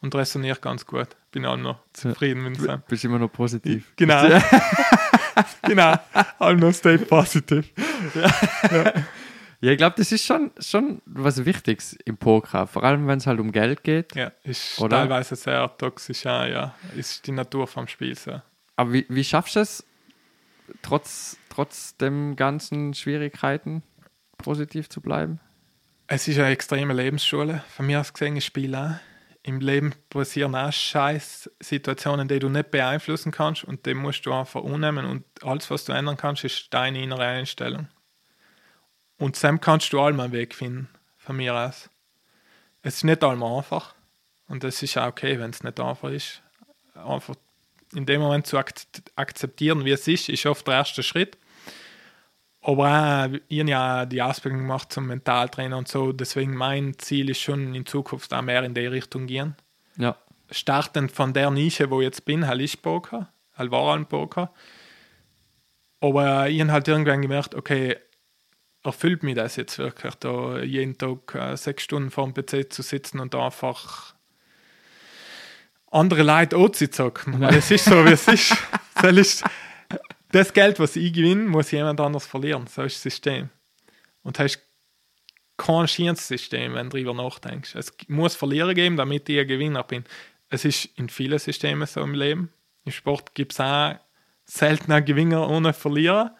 Und 0.00 0.14
resoniert 0.14 0.62
ganz 0.62 0.86
gut. 0.86 1.08
Bin 1.30 1.44
auch 1.44 1.58
noch 1.58 1.80
zufrieden 1.92 2.42
mit 2.42 2.58
Du 2.58 2.66
dem. 2.66 2.82
bist 2.88 3.04
immer 3.04 3.18
noch 3.18 3.30
positiv. 3.30 3.92
Genau. 3.96 4.26
genau. 5.62 5.94
Not 6.40 6.74
stay 6.74 6.96
positive. 6.96 7.64
Ja, 9.62 9.72
ich 9.72 9.76
glaube, 9.76 9.96
das 9.98 10.10
ist 10.10 10.24
schon, 10.24 10.50
schon 10.58 11.02
was 11.04 11.44
Wichtiges 11.44 11.92
im 12.06 12.16
Poker. 12.16 12.66
Vor 12.66 12.82
allem, 12.82 13.06
wenn 13.06 13.18
es 13.18 13.26
halt 13.26 13.40
um 13.40 13.52
Geld 13.52 13.84
geht. 13.84 14.14
Ja, 14.14 14.32
ist 14.42 14.80
Oder? 14.80 15.00
teilweise 15.00 15.36
sehr 15.36 15.70
toxisch, 15.76 16.24
ja, 16.24 16.46
ja. 16.46 16.74
Ist 16.96 17.26
die 17.26 17.32
Natur 17.32 17.66
vom 17.66 17.86
Spiel 17.86 18.16
so. 18.16 18.40
Aber 18.76 18.92
wie, 18.94 19.04
wie 19.10 19.22
schaffst 19.22 19.56
du 19.56 19.60
es, 19.60 19.84
trotz, 20.82 21.36
trotz 21.48 21.96
dem 21.96 22.36
ganzen 22.36 22.94
Schwierigkeiten 22.94 23.82
positiv 24.38 24.88
zu 24.88 25.00
bleiben? 25.00 25.40
Es 26.06 26.26
ist 26.26 26.38
eine 26.38 26.48
extreme 26.48 26.92
Lebensschule. 26.92 27.62
Von 27.68 27.86
mir 27.86 28.00
aus 28.00 28.12
gesehen, 28.12 28.36
ich 28.36 28.44
spiele 28.44 28.78
auch. 28.78 29.10
Im 29.42 29.60
Leben 29.60 29.94
passieren 30.10 30.54
auch 30.54 30.72
scheiß 30.72 31.50
Situationen, 31.60 32.28
die 32.28 32.40
du 32.40 32.48
nicht 32.48 32.70
beeinflussen 32.70 33.32
kannst 33.32 33.64
und 33.64 33.86
die 33.86 33.94
musst 33.94 34.26
du 34.26 34.32
einfach 34.34 34.62
annehmen 34.62 35.06
und 35.06 35.24
alles, 35.42 35.70
was 35.70 35.84
du 35.84 35.92
ändern 35.92 36.18
kannst, 36.18 36.44
ist 36.44 36.74
deine 36.74 37.02
innere 37.02 37.24
Einstellung. 37.24 37.88
Und 39.16 39.36
Sam 39.36 39.60
kannst 39.60 39.92
du 39.92 40.00
allem 40.00 40.20
einen 40.20 40.32
Weg 40.32 40.54
finden, 40.54 40.88
von 41.16 41.36
mir 41.36 41.54
aus. 41.54 41.88
Es 42.82 42.96
ist 42.96 43.04
nicht 43.04 43.22
allem 43.24 43.42
einfach 43.42 43.94
und 44.46 44.62
es 44.64 44.82
ist 44.82 44.98
auch 44.98 45.06
okay, 45.06 45.38
wenn 45.38 45.50
es 45.50 45.62
nicht 45.62 45.80
einfach 45.80 46.10
ist. 46.10 46.42
Einfach 46.94 47.36
in 47.94 48.06
dem 48.06 48.20
Moment 48.20 48.46
zu 48.46 48.58
ak 48.58 48.72
akzeptieren, 49.16 49.84
wie 49.84 49.90
es 49.90 50.06
ist, 50.06 50.28
ist 50.28 50.46
oft 50.46 50.66
der 50.66 50.74
erste 50.74 51.02
Schritt. 51.02 51.36
Aber 52.62 53.28
auch, 53.28 53.38
ich 53.48 53.60
habe 53.60 53.70
ja 53.70 54.06
die 54.06 54.20
Ausbildung 54.20 54.60
gemacht 54.60 54.92
zum 54.92 55.06
Mentaltrainer 55.06 55.78
und 55.78 55.88
so. 55.88 56.12
Deswegen 56.12 56.54
mein 56.54 56.98
Ziel 56.98 57.30
ist 57.30 57.40
schon 57.40 57.74
in 57.74 57.86
Zukunft 57.86 58.34
auch 58.34 58.42
mehr 58.42 58.62
in 58.64 58.74
die 58.74 58.86
Richtung 58.86 59.26
gehen. 59.26 59.56
Ja. 59.96 60.16
Startend 60.50 61.10
von 61.12 61.32
der 61.32 61.50
Nische, 61.50 61.90
wo 61.90 62.00
ich 62.00 62.06
jetzt 62.06 62.24
bin, 62.24 62.46
halt 62.46 62.60
ist 62.60 62.82
Poker, 62.82 63.32
halt 63.54 63.70
war 63.70 63.94
ein 63.94 64.06
Poker. 64.06 64.52
Aber 66.00 66.48
ich 66.48 66.60
habe 66.60 66.72
halt 66.72 66.88
irgendwann 66.88 67.22
gemerkt, 67.22 67.54
okay, 67.54 67.96
erfüllt 68.82 69.22
mich 69.22 69.36
das 69.36 69.56
jetzt 69.56 69.78
wirklich, 69.78 70.14
da 70.16 70.60
jeden 70.60 70.96
Tag 70.96 71.34
äh, 71.34 71.56
sechs 71.56 71.82
Stunden 71.82 72.10
vor 72.10 72.30
dem 72.30 72.34
PC 72.34 72.72
zu 72.72 72.82
sitzen 72.82 73.20
und 73.20 73.34
da 73.34 73.46
einfach 73.46 74.14
andere 75.90 76.22
Leute 76.22 76.56
anzuzocken. 76.56 77.40
Weil 77.40 77.56
es 77.56 77.70
ist 77.70 77.84
so, 77.84 78.04
wie 78.04 78.12
es 78.12 78.26
ist. 78.28 78.56
Das 79.02 79.16
ist 79.16 79.44
das 80.30 80.52
Geld, 80.52 80.78
was 80.78 80.94
ich 80.94 81.12
gewinne, 81.12 81.48
muss 81.48 81.70
jemand 81.70 82.00
anders 82.00 82.26
verlieren. 82.26 82.66
So 82.66 82.82
ist 82.82 82.96
das 82.96 83.02
System. 83.02 83.48
Und 84.22 84.38
du 84.38 84.44
hast 84.44 84.60
kein 85.56 85.88
schieres 85.88 86.26
System, 86.26 86.74
wenn 86.74 86.90
du 86.90 86.96
darüber 86.96 87.14
nachdenkst. 87.14 87.74
Es 87.74 87.94
muss 88.08 88.36
Verlierer 88.36 88.74
geben, 88.74 88.96
damit 88.96 89.28
ich 89.28 89.40
ein 89.40 89.46
Gewinner 89.46 89.82
bin. 89.82 90.04
Es 90.50 90.64
ist 90.64 90.86
in 90.96 91.08
vielen 91.08 91.38
Systemen 91.38 91.86
so 91.86 92.00
im 92.00 92.14
Leben. 92.14 92.52
Im 92.84 92.92
Sport 92.92 93.34
gibt 93.34 93.52
es 93.52 93.60
auch 93.60 93.94
selten 94.44 94.92
einen 94.92 95.04
Gewinner 95.04 95.48
ohne 95.48 95.72
Verlierer. 95.72 96.36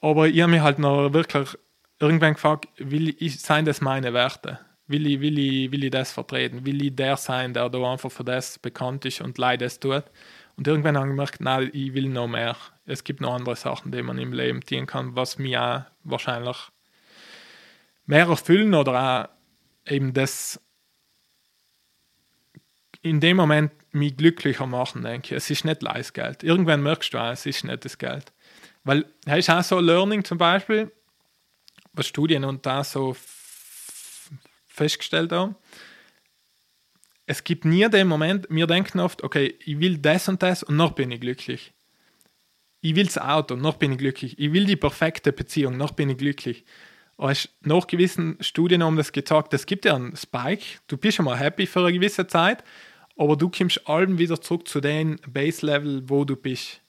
Aber 0.00 0.28
ich 0.28 0.40
habe 0.40 0.52
mich 0.52 0.60
halt 0.60 0.78
noch 0.78 1.12
wirklich 1.12 1.56
irgendwann 1.98 2.34
gefragt, 2.34 2.68
will 2.76 3.14
ich, 3.18 3.40
sein 3.40 3.64
das 3.64 3.80
meine 3.80 4.12
Werte? 4.12 4.58
Will 4.86 5.06
ich, 5.06 5.20
will, 5.20 5.38
ich, 5.38 5.70
will 5.70 5.84
ich 5.84 5.90
das 5.90 6.12
vertreten? 6.12 6.66
Will 6.66 6.84
ich 6.84 6.94
der 6.96 7.16
sein, 7.16 7.54
der 7.54 7.68
da 7.68 7.92
einfach 7.92 8.10
für 8.10 8.24
das 8.24 8.58
bekannt 8.58 9.04
ist 9.04 9.20
und 9.20 9.38
Leid 9.38 9.60
das 9.60 9.80
tut? 9.80 10.04
Und 10.56 10.66
irgendwann 10.66 10.96
habe 10.96 11.06
ich 11.06 11.12
gemerkt, 11.12 11.40
nein, 11.40 11.70
ich 11.72 11.94
will 11.94 12.08
noch 12.08 12.28
mehr. 12.28 12.56
Es 12.84 13.04
gibt 13.04 13.20
noch 13.20 13.34
andere 13.34 13.56
Sachen, 13.56 13.92
die 13.92 14.02
man 14.02 14.18
im 14.18 14.32
Leben 14.32 14.60
tun 14.60 14.86
kann, 14.86 15.16
was 15.16 15.38
mich 15.38 15.56
auch 15.56 15.82
wahrscheinlich 16.04 16.56
mehr 18.06 18.26
erfüllen 18.26 18.74
oder 18.74 19.28
auch 19.86 19.90
eben 19.90 20.12
das 20.12 20.60
in 23.02 23.20
dem 23.20 23.36
Moment 23.36 23.72
mich 23.92 24.16
glücklicher 24.16 24.66
machen, 24.66 25.02
denke 25.02 25.34
ich. 25.34 25.42
Es 25.42 25.50
ist 25.50 25.64
nicht 25.64 25.82
Leistgeld. 25.82 26.42
Irgendwann 26.42 26.82
merkst 26.82 27.12
du 27.12 27.18
auch, 27.18 27.32
es 27.32 27.46
ist 27.46 27.64
nicht 27.64 27.84
das 27.84 27.98
Geld. 27.98 28.32
Weil, 28.84 29.06
es 29.26 29.38
ist 29.38 29.50
auch 29.50 29.62
so 29.62 29.80
Learning 29.80 30.24
zum 30.24 30.38
Beispiel, 30.38 30.92
was 31.92 32.06
Studien 32.06 32.44
und 32.44 32.64
da 32.64 32.84
so 32.84 33.16
festgestellt 34.72 35.32
haben. 35.32 35.54
Es 37.26 37.44
gibt 37.44 37.64
nie 37.64 37.88
den 37.88 38.08
Moment, 38.08 38.46
wir 38.50 38.66
denken 38.66 39.00
oft, 39.00 39.22
okay, 39.22 39.54
ich 39.64 39.78
will 39.78 39.98
das 39.98 40.28
und 40.28 40.42
das 40.42 40.62
und 40.62 40.76
noch 40.76 40.92
bin 40.92 41.10
ich 41.10 41.20
glücklich. 41.20 41.72
Ich 42.80 42.96
will 42.96 43.06
das 43.06 43.18
Auto, 43.18 43.54
noch 43.54 43.76
bin 43.76 43.92
ich 43.92 43.98
glücklich. 43.98 44.38
Ich 44.38 44.52
will 44.52 44.64
die 44.64 44.76
perfekte 44.76 45.32
Beziehung, 45.32 45.76
noch 45.76 45.92
bin 45.92 46.10
ich 46.10 46.18
glücklich. 46.18 46.64
Aber 47.16 47.32
nach 47.60 47.86
gewissen 47.86 48.36
Studien 48.40 48.82
haben 48.82 48.96
das 48.96 49.12
gezeigt, 49.12 49.54
es 49.54 49.66
gibt 49.66 49.84
ja 49.84 49.94
einen 49.94 50.16
Spike, 50.16 50.64
du 50.88 50.96
bist 50.96 51.16
schon 51.16 51.26
mal 51.26 51.38
happy 51.38 51.66
für 51.66 51.80
eine 51.80 51.92
gewisse 51.92 52.26
Zeit, 52.26 52.64
aber 53.16 53.36
du 53.36 53.50
kommst 53.50 53.86
allem 53.86 54.18
wieder 54.18 54.40
zurück 54.40 54.66
zu 54.66 54.80
dem 54.80 55.18
Base-Level, 55.28 56.08
wo 56.08 56.24
du 56.24 56.34
bist. 56.34 56.80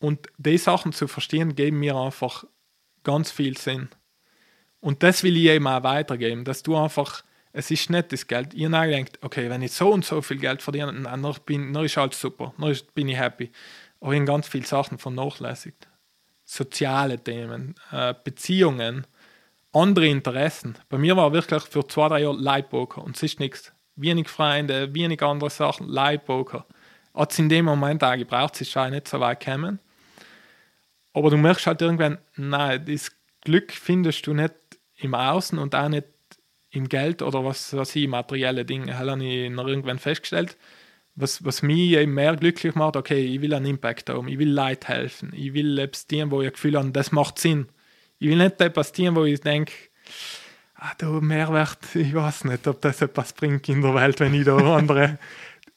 Und 0.00 0.26
die 0.38 0.58
Sachen 0.58 0.92
zu 0.92 1.06
verstehen, 1.06 1.54
geben 1.54 1.78
mir 1.78 1.94
einfach 1.94 2.44
ganz 3.04 3.30
viel 3.30 3.56
Sinn. 3.56 3.88
Und 4.84 5.02
das 5.02 5.22
will 5.22 5.34
ich 5.38 5.46
eben 5.46 5.66
auch 5.66 5.82
weitergeben, 5.82 6.44
dass 6.44 6.62
du 6.62 6.76
einfach, 6.76 7.24
es 7.54 7.70
ist 7.70 7.88
nicht 7.88 8.12
das 8.12 8.26
Geld. 8.26 8.52
Ihr 8.52 8.68
denkt, 8.68 9.18
okay, 9.22 9.48
wenn 9.48 9.62
ich 9.62 9.72
so 9.72 9.90
und 9.90 10.04
so 10.04 10.20
viel 10.20 10.36
Geld 10.36 10.60
verdiene, 10.60 10.92
dann, 10.92 11.34
bin, 11.46 11.72
dann 11.72 11.86
ist 11.86 11.96
alles 11.96 12.20
super, 12.20 12.52
dann 12.58 12.76
bin 12.92 13.08
ich 13.08 13.16
happy. 13.16 13.50
Aber 13.98 14.14
habe 14.14 14.26
ganz 14.26 14.46
viele 14.46 14.66
Sachen 14.66 14.98
vernachlässigt. 14.98 15.88
Soziale 16.44 17.18
Themen, 17.18 17.76
äh, 17.92 18.12
Beziehungen, 18.24 19.06
andere 19.72 20.06
Interessen. 20.06 20.76
Bei 20.90 20.98
mir 20.98 21.16
war 21.16 21.32
wirklich 21.32 21.62
für 21.62 21.88
zwei, 21.88 22.08
drei 22.08 22.20
Jahre 22.20 22.36
Leitpoker 22.36 23.02
und 23.02 23.16
es 23.16 23.22
ist 23.22 23.40
nichts. 23.40 23.72
Wenig 23.96 24.28
Freunde, 24.28 24.94
wenig 24.94 25.22
andere 25.22 25.48
Sachen, 25.48 25.88
Leitpoker. 25.88 26.66
Hat 27.14 27.32
es 27.32 27.38
in 27.38 27.48
dem 27.48 27.64
Moment 27.64 28.04
auch 28.04 28.18
gebraucht, 28.18 28.56
es 28.56 28.68
ist 28.68 28.76
auch 28.76 28.90
nicht 28.90 29.08
so 29.08 29.18
weit 29.18 29.40
gekommen. 29.40 29.78
Aber 31.14 31.30
du 31.30 31.38
merkst 31.38 31.66
halt 31.66 31.80
irgendwann, 31.80 32.18
nein, 32.36 32.84
das 32.84 33.10
Glück 33.44 33.72
findest 33.72 34.26
du 34.26 34.34
nicht 34.34 34.52
im 34.96 35.14
Außen 35.14 35.58
und 35.58 35.74
auch 35.74 35.88
nicht 35.88 36.06
im 36.70 36.88
Geld 36.88 37.22
oder 37.22 37.44
was, 37.44 37.76
was 37.76 37.94
ich, 37.94 38.08
materielle 38.08 38.64
Dinge, 38.64 38.98
habe 38.98 39.24
ich 39.24 39.50
noch 39.50 39.66
irgendwann 39.66 39.98
festgestellt. 39.98 40.56
Was, 41.16 41.44
was 41.44 41.62
mich 41.62 41.92
eben 41.92 42.12
mehr 42.12 42.34
glücklich 42.34 42.74
macht, 42.74 42.96
okay, 42.96 43.24
ich 43.24 43.40
will 43.40 43.54
einen 43.54 43.66
Impact 43.66 44.10
haben, 44.10 44.26
ich 44.26 44.38
will 44.38 44.50
Leuten 44.50 44.86
helfen, 44.86 45.32
ich 45.32 45.54
will 45.54 45.78
etwas 45.78 46.08
tun, 46.08 46.32
wo 46.32 46.42
ich 46.42 46.48
das 46.48 46.54
Gefühl 46.54 46.76
habe, 46.76 46.90
das 46.90 47.12
macht 47.12 47.38
Sinn. 47.38 47.68
Ich 48.18 48.28
will 48.28 48.36
nicht 48.36 48.60
etwas 48.60 48.92
tun, 48.92 49.14
wo 49.14 49.24
ich 49.24 49.40
denke, 49.40 49.72
ah, 50.74 50.92
der 51.00 51.08
Mehrwert, 51.08 51.94
ich 51.94 52.12
weiß 52.12 52.44
nicht, 52.44 52.66
ob 52.66 52.80
das 52.80 53.00
etwas 53.00 53.32
bringt 53.32 53.68
in 53.68 53.80
der 53.80 53.94
Welt, 53.94 54.18
wenn 54.18 54.34
ich 54.34 54.44
da 54.44 54.56
andere. 54.76 55.20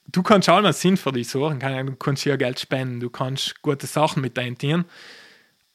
du 0.07 0.23
kannst 0.23 0.49
auch 0.49 0.61
mal 0.61 0.73
Sinn 0.73 0.97
für 0.97 1.11
dich 1.11 1.29
sorgen, 1.29 1.59
du 1.59 1.95
kannst 1.95 2.25
ja 2.25 2.35
Geld 2.35 2.59
spenden, 2.59 2.99
du 2.99 3.11
kannst 3.11 3.61
gute 3.61 3.85
Sachen 3.85 4.23
mit 4.23 4.37
deinen 4.37 4.57
Tieren, 4.57 4.85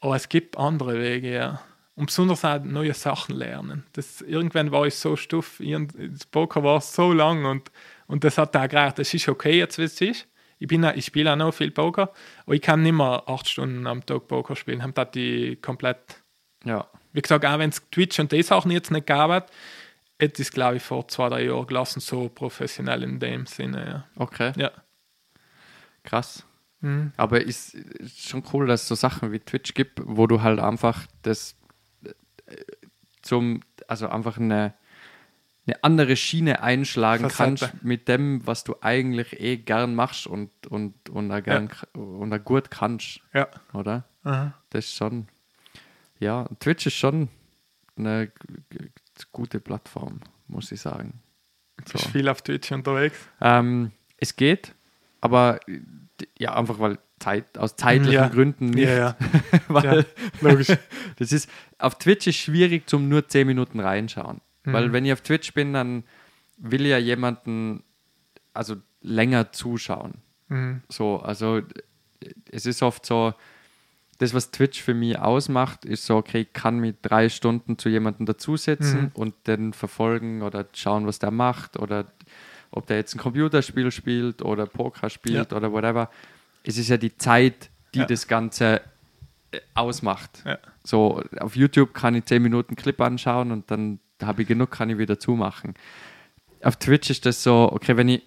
aber 0.01 0.17
es 0.17 0.29
gibt 0.29 0.59
andere 0.59 1.01
Wege, 1.01 1.33
ja. 1.33 1.63
Und 1.95 2.07
besonders 2.07 2.45
auch 2.45 2.61
neue 2.61 2.95
Sachen 2.95 3.37
lernen. 3.37 3.85
Das, 3.93 4.23
irgendwann 4.23 4.73
war 4.73 4.87
ich 4.87 4.95
so 4.95 5.15
stuff, 5.15 5.61
das 5.61 6.27
Poker 6.27 6.63
war 6.63 6.81
so 6.81 7.13
lang 7.13 7.45
und, 7.45 7.71
und 8.07 8.25
das 8.25 8.39
hat 8.39 8.57
auch 8.57 8.67
gereicht, 8.67 8.99
das 8.99 9.13
ist 9.13 9.29
okay 9.29 9.59
jetzt, 9.59 9.79
wie 9.79 9.83
es 9.83 10.01
ist. 10.01 10.27
Ich, 10.59 10.69
bin, 10.69 10.85
ich 10.95 11.05
spiele 11.05 11.33
auch 11.33 11.37
noch 11.37 11.53
viel 11.53 11.71
Poker, 11.71 12.13
aber 12.47 12.55
ich 12.55 12.63
kann 12.63 12.83
nicht 12.83 12.93
mehr 12.93 13.25
acht 13.27 13.49
Stunden 13.49 13.87
am 13.87 14.07
Tag 14.07 14.29
Poker 14.29 14.57
spielen. 14.57 14.83
Haben 14.83 14.95
die 15.13 15.57
komplett. 15.57 16.23
Ja. 16.65 16.87
Wie 17.13 17.21
gesagt, 17.21 17.45
auch 17.45 17.59
wenn 17.59 17.71
es 17.71 17.83
Twitch 17.91 18.19
und 18.21 18.33
die 18.33 18.43
Sachen 18.43 18.71
jetzt 18.71 18.91
nicht 18.91 19.07
gab, 19.07 19.51
hätte 20.19 20.41
ich 20.41 20.49
es, 20.49 20.53
glaube 20.53 20.77
ich, 20.77 20.83
vor 20.83 21.09
zwei, 21.09 21.29
drei 21.29 21.45
Jahren 21.47 21.67
gelassen, 21.67 22.01
so 22.01 22.29
professionell 22.29 23.03
in 23.03 23.19
dem 23.19 23.47
Sinne. 23.47 23.85
Ja. 23.87 24.23
Okay. 24.23 24.53
Ja. 24.57 24.71
Krass. 26.05 26.45
Mhm. 26.81 27.13
Aber 27.17 27.41
ist, 27.41 27.75
ist 27.75 28.29
schon 28.29 28.45
cool, 28.53 28.67
dass 28.67 28.83
es 28.83 28.89
so 28.89 28.95
Sachen 28.95 29.33
wie 29.33 29.41
Twitch 29.41 29.75
gibt, 29.75 30.01
wo 30.05 30.27
du 30.27 30.43
halt 30.43 30.61
einfach 30.61 31.07
das 31.23 31.57
zum, 33.23 33.61
also 33.87 34.09
einfach 34.09 34.39
eine, 34.39 34.75
eine 35.67 35.85
andere 35.85 36.17
Schiene 36.17 36.63
einschlagen 36.63 37.31
Facette. 37.31 37.67
kannst 37.67 37.85
mit 37.85 38.09
dem, 38.09 38.47
was 38.47 38.65
du 38.65 38.77
eigentlich 38.81 39.41
eh 39.41 39.57
gern 39.57 39.95
machst 39.95 40.27
und, 40.27 40.51
und, 40.67 41.09
und, 41.09 41.31
auch 41.31 41.43
gern, 41.43 41.71
und 41.95 42.33
auch 42.33 42.45
gut 42.45 42.71
kannst. 42.71 43.21
Ja. 43.33 43.49
Oder? 43.73 44.05
Aha. 44.25 44.55
Das 44.71 44.87
ist 44.87 44.95
schon, 44.95 45.29
ja, 46.19 46.49
Twitch 46.59 46.87
ist 46.87 46.95
schon 46.97 47.29
eine 47.97 48.33
gute 49.31 49.61
Plattform, 49.61 50.21
muss 50.49 50.73
ich 50.73 50.81
sagen. 50.81 51.21
Du 51.85 51.93
bist 51.93 52.07
viel 52.09 52.29
auf 52.29 52.43
Twitch 52.43 52.71
unterwegs. 52.73 53.19
Ähm, 53.41 53.93
es 54.17 54.37
geht, 54.37 54.75
aber 55.21 55.61
ja, 56.39 56.55
einfach 56.55 56.79
weil 56.79 56.99
Zeit, 57.23 57.57
aus 57.59 57.77
zeitlichen 57.77 58.13
Ja. 58.15 58.29
Gründen 58.29 58.71
nicht. 58.71 58.89
Ja, 58.89 58.95
ja. 58.97 59.17
weil 59.69 59.99
ja. 60.01 60.05
Logisch. 60.41 60.69
das 61.17 61.33
ist, 61.33 61.49
auf 61.79 61.99
Twitch 61.99 62.27
ist 62.27 62.37
schwierig 62.37 62.89
zum 62.89 63.09
nur 63.09 63.29
10 63.29 63.47
Minuten 63.47 63.81
reinschauen. 63.81 64.41
Mhm. 64.65 64.73
Weil 64.73 64.93
wenn 64.93 65.05
ich 65.05 65.13
auf 65.13 65.21
Twitch 65.23 65.55
bin, 65.55 65.73
dann 65.73 66.05
will 66.59 66.87
ja 66.87 66.99
jemanden 66.99 67.83
also 68.55 68.77
länger 69.01 69.53
zuschauen. 69.53 70.15
Mhm. 70.49 70.83
So, 70.89 71.19
also 71.21 71.61
es 72.51 72.67
ist 72.67 72.83
oft 72.83 73.05
so, 73.07 73.35
das, 74.19 74.35
was 74.35 74.51
Twitch 74.53 74.81
für 74.81 74.95
mich 74.95 75.19
ausmacht, 75.19 75.85
ist 75.85 76.07
so, 76.07 76.17
okay, 76.17 76.43
ich 76.43 76.53
kann 76.53 76.79
mich 76.79 76.95
drei 77.03 77.29
Stunden 77.29 77.79
zu 77.79 77.89
jemandem 77.89 78.27
dazusetzen 78.27 79.01
Mhm. 79.05 79.11
und 79.15 79.35
den 79.49 79.73
verfolgen 79.73 80.43
oder 80.43 80.67
schauen, 80.75 81.07
was 81.07 81.19
der 81.19 81.31
macht 81.33 81.77
oder 81.77 82.13
ob 82.71 82.87
der 82.87 82.99
jetzt 82.99 83.15
ein 83.15 83.19
Computerspiel 83.19 83.91
spielt 83.91 84.43
oder 84.43 84.67
Poker 84.67 85.11
spielt 85.11 85.53
oder 85.53 85.73
whatever. 85.73 86.09
Es 86.65 86.79
ist 86.79 86.89
ja 86.89 86.97
die 86.97 87.17
Zeit, 87.17 87.71
die 87.95 88.01
Ja. 88.01 88.07
das 88.07 88.27
Ganze 88.29 88.81
äh, 89.51 89.61
ausmacht. 89.75 90.43
Ja. 90.45 90.59
So, 90.85 91.23
auf 91.39 91.57
YouTube 91.57 91.95
kann 91.95 92.15
ich 92.15 92.25
10 92.25 92.43
Minuten 92.43 92.77
Clip 92.77 93.01
anschauen 93.01 93.51
und 93.53 93.71
dann 93.71 94.01
habe 94.23 94.43
ich 94.43 94.49
genug, 94.49 94.71
kann 94.71 94.91
ich 94.91 94.99
wieder 94.99 95.19
zumachen. 95.19 95.75
Auf 96.63 96.77
Twitch 96.77 97.11
ist 97.11 97.27
das 97.27 97.43
so, 97.43 97.71
okay, 97.73 97.97
wenn 97.97 98.09
ich 98.09 98.23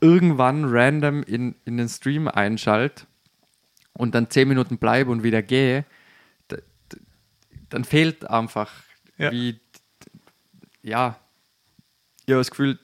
irgendwann 0.00 0.64
random 0.66 1.22
in, 1.22 1.54
in 1.64 1.76
den 1.76 1.88
Stream 1.88 2.28
einschalte 2.28 3.06
und 3.92 4.14
dann 4.14 4.28
10 4.28 4.48
Minuten 4.48 4.78
bleibe 4.78 5.10
und 5.10 5.22
wieder 5.22 5.42
gehe, 5.42 5.84
da, 6.48 6.56
da, 6.88 6.96
dann 7.70 7.84
fehlt 7.84 8.28
einfach 8.28 8.70
Ja. 9.16 9.30
wie, 9.32 9.58
ja, 10.82 11.16
ich 12.26 12.32
habe 12.32 12.40
das 12.40 12.50
Gefühl, 12.50 12.78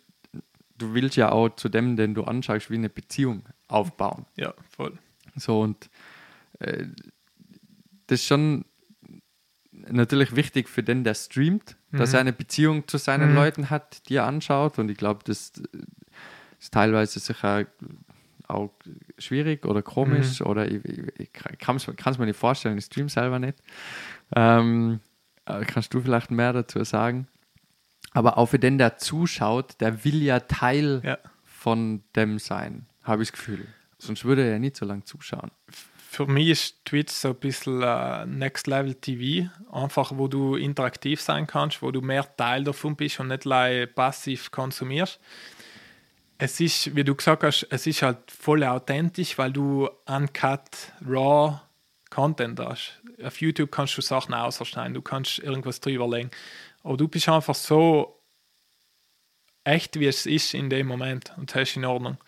du 0.79 0.95
willst 0.95 1.17
ja 1.17 1.31
auch 1.33 1.51
zu 1.51 1.69
dem, 1.69 1.97
den 1.97 2.15
du 2.15 2.25
anschaust, 2.25 2.71
wie 2.71 2.77
eine 2.77 2.89
Beziehung 2.89 3.45
aufbauen. 3.73 4.27
Ja, 4.37 4.55
voll. 4.71 4.99
So 5.37 5.61
und 5.61 5.89
äh, 6.59 6.87
das 8.07 8.21
ist 8.21 8.27
schon 8.27 8.65
natürlich 9.73 10.37
wichtig 10.37 10.69
für 10.69 10.83
den, 10.83 11.03
der 11.05 11.15
streamt, 11.15 11.77
dass 11.93 12.11
Mhm. 12.11 12.15
er 12.17 12.21
eine 12.21 12.33
Beziehung 12.33 12.87
zu 12.89 12.99
seinen 12.99 13.31
Mhm. 13.31 13.35
Leuten 13.35 13.71
hat, 13.71 14.09
die 14.09 14.17
er 14.17 14.27
anschaut. 14.27 14.79
Und 14.79 14.91
ich 14.91 14.97
glaube, 14.99 15.21
das 15.25 15.53
äh, 15.73 15.79
ist 16.61 16.73
teilweise 16.75 17.19
sicher 17.21 17.67
auch 18.49 18.71
schwierig 19.19 19.65
oder 19.65 19.83
komisch 19.83 20.41
Mhm. 20.41 20.47
oder 20.47 20.71
ich, 20.71 20.85
ich, 20.85 21.01
ich 21.19 21.33
kann 21.33 21.77
es 21.77 22.19
mir 22.19 22.27
nicht 22.27 22.39
vorstellen, 22.39 22.77
ich 22.77 22.85
stream 22.85 23.09
selber 23.09 23.39
nicht. 23.39 23.59
Ähm, 24.37 25.01
aber 25.47 25.65
kannst 25.65 25.95
du 25.95 26.01
vielleicht 26.01 26.31
mehr 26.31 26.53
dazu 26.53 26.85
sagen? 26.85 27.27
Aber 28.13 28.37
auch 28.37 28.47
für 28.47 28.59
den, 28.59 28.77
der 28.77 28.99
zuschaut, 28.99 29.81
der 29.81 30.05
will 30.05 30.23
ja 30.23 30.41
Teil 30.41 31.01
Ja. 31.03 31.19
von 31.45 32.03
dem 32.15 32.39
sein, 32.39 32.87
habe 33.03 33.23
ich 33.23 33.31
das 33.31 33.39
Gefühl. 33.39 33.67
Sonst 33.99 34.25
würde 34.25 34.43
er 34.43 34.53
ja 34.53 34.59
nicht 34.59 34.77
so 34.77 34.85
lange 34.85 35.05
zuschauen. 35.05 35.51
Für 36.11 36.27
mich 36.27 36.49
ist 36.49 36.85
Twitch 36.85 37.13
so 37.13 37.29
ein 37.29 37.37
bisschen 37.37 37.83
äh, 37.83 38.27
Next 38.27 38.67
Level 38.67 38.95
TV, 38.95 39.49
einfach 39.71 40.13
wo 40.15 40.29
du 40.29 40.57
interaktiv 40.57 41.21
sein 41.21 41.47
kannst, 41.47 41.81
wo 41.81 41.91
du 41.91 42.03
mehr 42.03 42.37
Teil 42.37 42.65
davon 42.65 42.97
bist 42.97 43.19
und 43.21 43.29
nicht 43.29 43.45
passiv 43.95 44.51
konsumierst. 44.51 45.19
Es 46.37 46.61
ist, 46.61 46.95
wie 46.95 47.05
du 47.05 47.15
gesagt 47.15 47.45
hast, 47.45 47.67
es 47.71 47.87
ist 47.87 48.03
halt 48.03 48.31
voll 48.31 48.65
authentisch, 48.65 49.39
weil 49.39 49.53
du 49.53 49.89
uncut, 50.07 50.69
raw 51.07 51.61
Content 52.11 52.61
hast. 52.61 53.01
Auf 53.23 53.41
YouTube 53.41 53.71
kannst 53.71 53.97
du 53.97 54.03
Sachen 54.03 54.35
ausschneiden, 54.35 54.93
du 54.93 55.01
kannst 55.01 55.39
irgendwas 55.39 55.81
drüber 55.81 56.09
legen. 56.09 56.31
Aber 56.83 56.97
du 56.99 57.09
bist 57.09 57.29
einfach 57.29 57.55
so 57.55 58.21
echt, 59.65 59.99
wie 59.99 60.09
es 60.09 60.27
ist 60.27 60.53
in 60.53 60.69
dem 60.69 60.89
Moment 60.89 61.33
und 61.39 61.55
das 61.55 61.71
ist 61.71 61.77
in 61.77 61.85
Ordnung. 61.85 62.19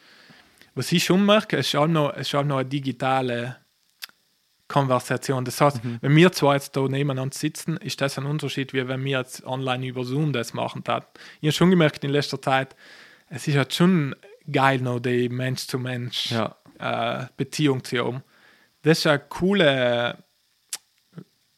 Was 0.74 0.90
ich 0.92 1.04
schon 1.04 1.24
merke, 1.24 1.56
ist 1.56 1.74
auch 1.76 1.86
noch, 1.86 2.14
ist 2.16 2.34
auch 2.34 2.44
noch 2.44 2.58
eine 2.58 2.68
digitale 2.68 3.56
Konversation. 4.66 5.44
Das 5.44 5.60
heißt, 5.60 5.80
wenn 6.00 6.16
wir 6.16 6.32
zwei 6.32 6.54
jetzt 6.54 6.76
da 6.76 6.80
nebeneinander 6.88 7.36
sitzen, 7.36 7.76
ist 7.76 8.00
das 8.00 8.18
ein 8.18 8.24
Unterschied, 8.26 8.72
wie 8.72 8.88
wenn 8.88 9.04
wir 9.04 9.18
jetzt 9.18 9.44
online 9.44 9.86
über 9.86 10.04
Zoom 10.04 10.32
das 10.32 10.54
machen. 10.54 10.82
Dat. 10.82 11.06
Ich 11.40 11.48
habe 11.48 11.52
schon 11.52 11.70
gemerkt 11.70 12.02
in 12.02 12.10
letzter 12.10 12.40
Zeit, 12.40 12.74
es 13.28 13.46
ist 13.46 13.56
halt 13.56 13.74
schon 13.74 14.16
geil, 14.50 14.80
noch 14.80 15.00
die 15.00 15.28
Mensch-zu-Mensch 15.28 16.30
Ja. 16.32 16.56
äh, 16.78 17.46
zu 17.50 17.98
haben. 17.98 18.22
Das 18.82 18.98
ist 18.98 19.06
eine 19.06 19.18
coole, 19.20 20.18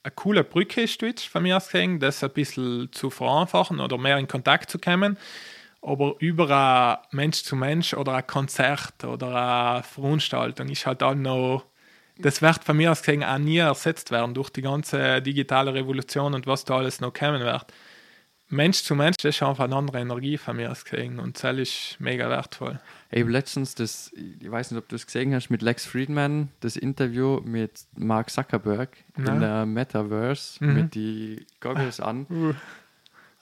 eine 0.02 0.12
coole 0.14 0.44
Brücke, 0.44 0.82
ist 0.82 0.98
Twitch 0.98 1.28
von 1.28 1.42
mir 1.42 1.56
aus 1.56 1.66
gesehen, 1.66 1.98
das 2.00 2.22
ein 2.22 2.30
bisschen 2.30 2.92
zu 2.92 3.10
vereinfachen 3.10 3.80
oder 3.80 3.98
mehr 3.98 4.18
in 4.18 4.28
Kontakt 4.28 4.70
zu 4.70 4.78
kommen. 4.78 5.16
Aber 5.86 6.16
über 6.18 6.50
ein 6.50 6.98
Mensch 7.16 7.44
zu 7.44 7.54
Mensch 7.54 7.94
oder 7.94 8.14
ein 8.16 8.26
Konzert 8.26 9.04
oder 9.04 9.74
eine 9.74 9.82
Veranstaltung 9.84 10.68
ist 10.68 10.84
halt 10.84 11.00
auch 11.02 11.14
noch, 11.14 11.64
das 12.18 12.42
wird 12.42 12.64
von 12.64 12.76
mir 12.76 12.90
aus 12.90 13.02
gesehen 13.02 13.22
auch 13.22 13.38
nie 13.38 13.58
ersetzt 13.58 14.10
werden 14.10 14.34
durch 14.34 14.50
die 14.50 14.62
ganze 14.62 15.22
digitale 15.22 15.72
Revolution 15.74 16.34
und 16.34 16.46
was 16.48 16.64
da 16.64 16.78
alles 16.78 17.00
noch 17.00 17.12
kommen 17.14 17.40
wird. 17.40 17.66
Mensch 18.48 18.82
zu 18.82 18.94
Mensch, 18.96 19.16
das 19.22 19.36
ist 19.36 19.42
einfach 19.42 19.64
eine 19.64 19.76
andere 19.76 20.00
Energie 20.00 20.38
von 20.38 20.56
mir 20.56 20.70
aus 20.72 20.84
gesehen 20.84 21.20
und 21.20 21.42
das 21.42 21.56
ist 21.56 21.96
mega 22.00 22.28
wertvoll. 22.28 22.80
Ich 23.10 23.20
habe 23.20 23.30
letztens 23.30 23.74
das, 23.76 24.12
ich 24.14 24.50
weiß 24.50 24.72
nicht, 24.72 24.78
ob 24.80 24.88
du 24.88 24.96
es 24.96 25.06
gesehen 25.06 25.34
hast, 25.34 25.50
mit 25.50 25.62
Lex 25.62 25.84
Friedman, 25.86 26.48
das 26.60 26.76
Interview 26.76 27.40
mit 27.44 27.86
Mark 27.96 28.30
Zuckerberg 28.30 28.96
Nein. 29.16 29.34
in 29.34 29.40
der 29.40 29.66
Metaverse 29.66 30.64
Mhm. 30.64 30.74
mit 30.74 30.94
die 30.96 31.46
Goggles 31.60 32.00
an, 32.00 32.26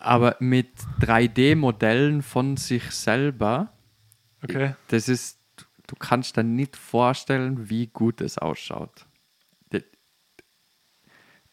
aber 0.05 0.37
mit 0.41 0.69
3D-Modellen 1.01 2.23
von 2.23 2.57
sich 2.57 2.91
selber. 2.91 3.73
Okay. 4.43 4.75
Das 4.89 5.09
ist, 5.09 5.39
du 5.87 5.97
kannst 5.97 6.37
dir 6.37 6.45
nicht 6.45 6.77
vorstellen, 6.77 7.69
wie 7.71 7.87
gut 7.89 8.21
es 8.21 8.39
ausschaut. 8.39 9.07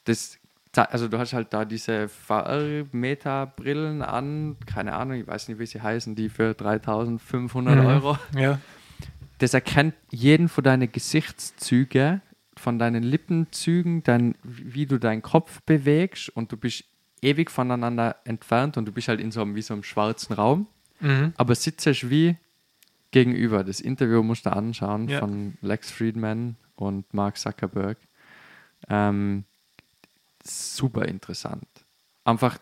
Das, 0.05 0.39
also 0.73 1.07
du 1.07 1.19
hast 1.19 1.33
halt 1.33 1.53
da 1.53 1.63
diese 1.63 2.07
VR-Meta-Brillen 2.09 4.01
an, 4.01 4.57
keine 4.65 4.93
Ahnung, 4.93 5.19
ich 5.19 5.27
weiß 5.27 5.47
nicht, 5.47 5.59
wie 5.59 5.65
sie 5.65 5.81
heißen, 5.81 6.15
die 6.15 6.29
für 6.29 6.53
3500 6.53 7.77
Mhm. 7.77 7.85
Euro. 7.85 8.17
Ja. 8.35 8.59
Das 9.37 9.53
erkennt 9.53 9.93
jeden 10.09 10.49
von 10.49 10.63
deinen 10.63 10.91
Gesichtszügen, 10.91 12.21
von 12.57 12.79
deinen 12.79 13.03
Lippenzügen, 13.03 14.01
dein, 14.03 14.35
wie 14.43 14.85
du 14.85 14.97
deinen 14.99 15.21
Kopf 15.21 15.61
bewegst 15.67 16.29
und 16.29 16.51
du 16.51 16.57
bist 16.57 16.83
ewig 17.21 17.51
voneinander 17.51 18.15
entfernt 18.25 18.77
und 18.77 18.85
du 18.85 18.91
bist 18.91 19.07
halt 19.07 19.19
in 19.19 19.31
so 19.31 19.41
einem, 19.41 19.55
wie 19.55 19.61
so 19.61 19.73
einem 19.73 19.83
schwarzen 19.83 20.33
Raum, 20.33 20.67
Mhm. 20.99 21.33
aber 21.37 21.55
sitzt 21.55 22.09
wie 22.09 22.35
gegenüber. 23.11 23.63
Das 23.63 23.79
Interview 23.79 24.23
musst 24.23 24.45
du 24.45 24.51
anschauen 24.53 25.07
Ja. 25.07 25.19
von 25.19 25.57
Lex 25.61 25.91
Friedman 25.91 26.55
und 26.75 27.13
Mark 27.13 27.37
Zuckerberg. 27.37 27.97
Ähm, 28.89 29.43
super 30.43 31.05
interessant. 31.05 31.67
Einfach, 32.23 32.57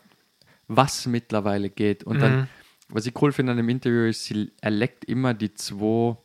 was 0.68 1.06
mittlerweile 1.06 1.70
geht. 1.70 2.04
Und 2.04 2.20
dann, 2.20 2.48
was 2.88 3.06
ich 3.06 3.20
cool 3.22 3.32
finde 3.32 3.52
an 3.52 3.58
dem 3.58 3.68
Interview 3.68 4.04
ist, 4.08 4.24
sie, 4.24 4.50
er 4.60 4.70
leckt 4.70 5.04
immer 5.04 5.34
die 5.34 5.54
zwei, 5.54 6.16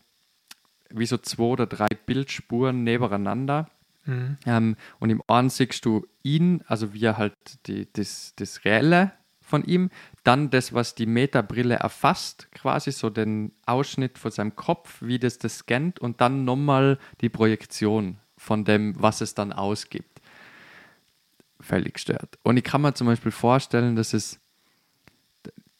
wie 0.89 1.05
so 1.05 1.17
zwei 1.17 1.43
oder 1.43 1.67
drei 1.67 1.87
Bildspuren 2.05 2.83
nebeneinander. 2.83 3.69
Ähm, 4.45 4.75
und 4.99 5.09
im 5.09 5.21
einen 5.27 5.49
siehst 5.49 5.85
du 5.85 6.05
ihn, 6.23 6.63
also 6.67 6.93
wie 6.93 7.05
er 7.05 7.17
halt 7.17 7.33
die, 7.67 7.91
das, 7.91 8.33
das 8.35 8.65
Reelle 8.65 9.11
von 9.41 9.63
ihm, 9.63 9.89
dann 10.23 10.49
das, 10.49 10.73
was 10.73 10.95
die 10.95 11.05
Metabrille 11.05 11.75
erfasst, 11.75 12.51
quasi 12.51 12.91
so 12.91 13.09
den 13.09 13.51
Ausschnitt 13.65 14.17
von 14.17 14.31
seinem 14.31 14.55
Kopf, 14.55 15.01
wie 15.01 15.19
das 15.19 15.37
das 15.37 15.59
scannt 15.59 15.99
und 15.99 16.19
dann 16.21 16.45
nochmal 16.45 16.97
die 17.21 17.29
Projektion 17.29 18.17
von 18.37 18.65
dem, 18.65 18.99
was 18.99 19.21
es 19.21 19.35
dann 19.35 19.53
ausgibt. 19.53 20.21
Völlig 21.59 21.93
gestört. 21.93 22.37
Und 22.43 22.57
ich 22.57 22.63
kann 22.63 22.81
mir 22.81 22.93
zum 22.93 23.07
Beispiel 23.07 23.31
vorstellen, 23.31 23.95
dass 23.95 24.13
es, 24.13 24.39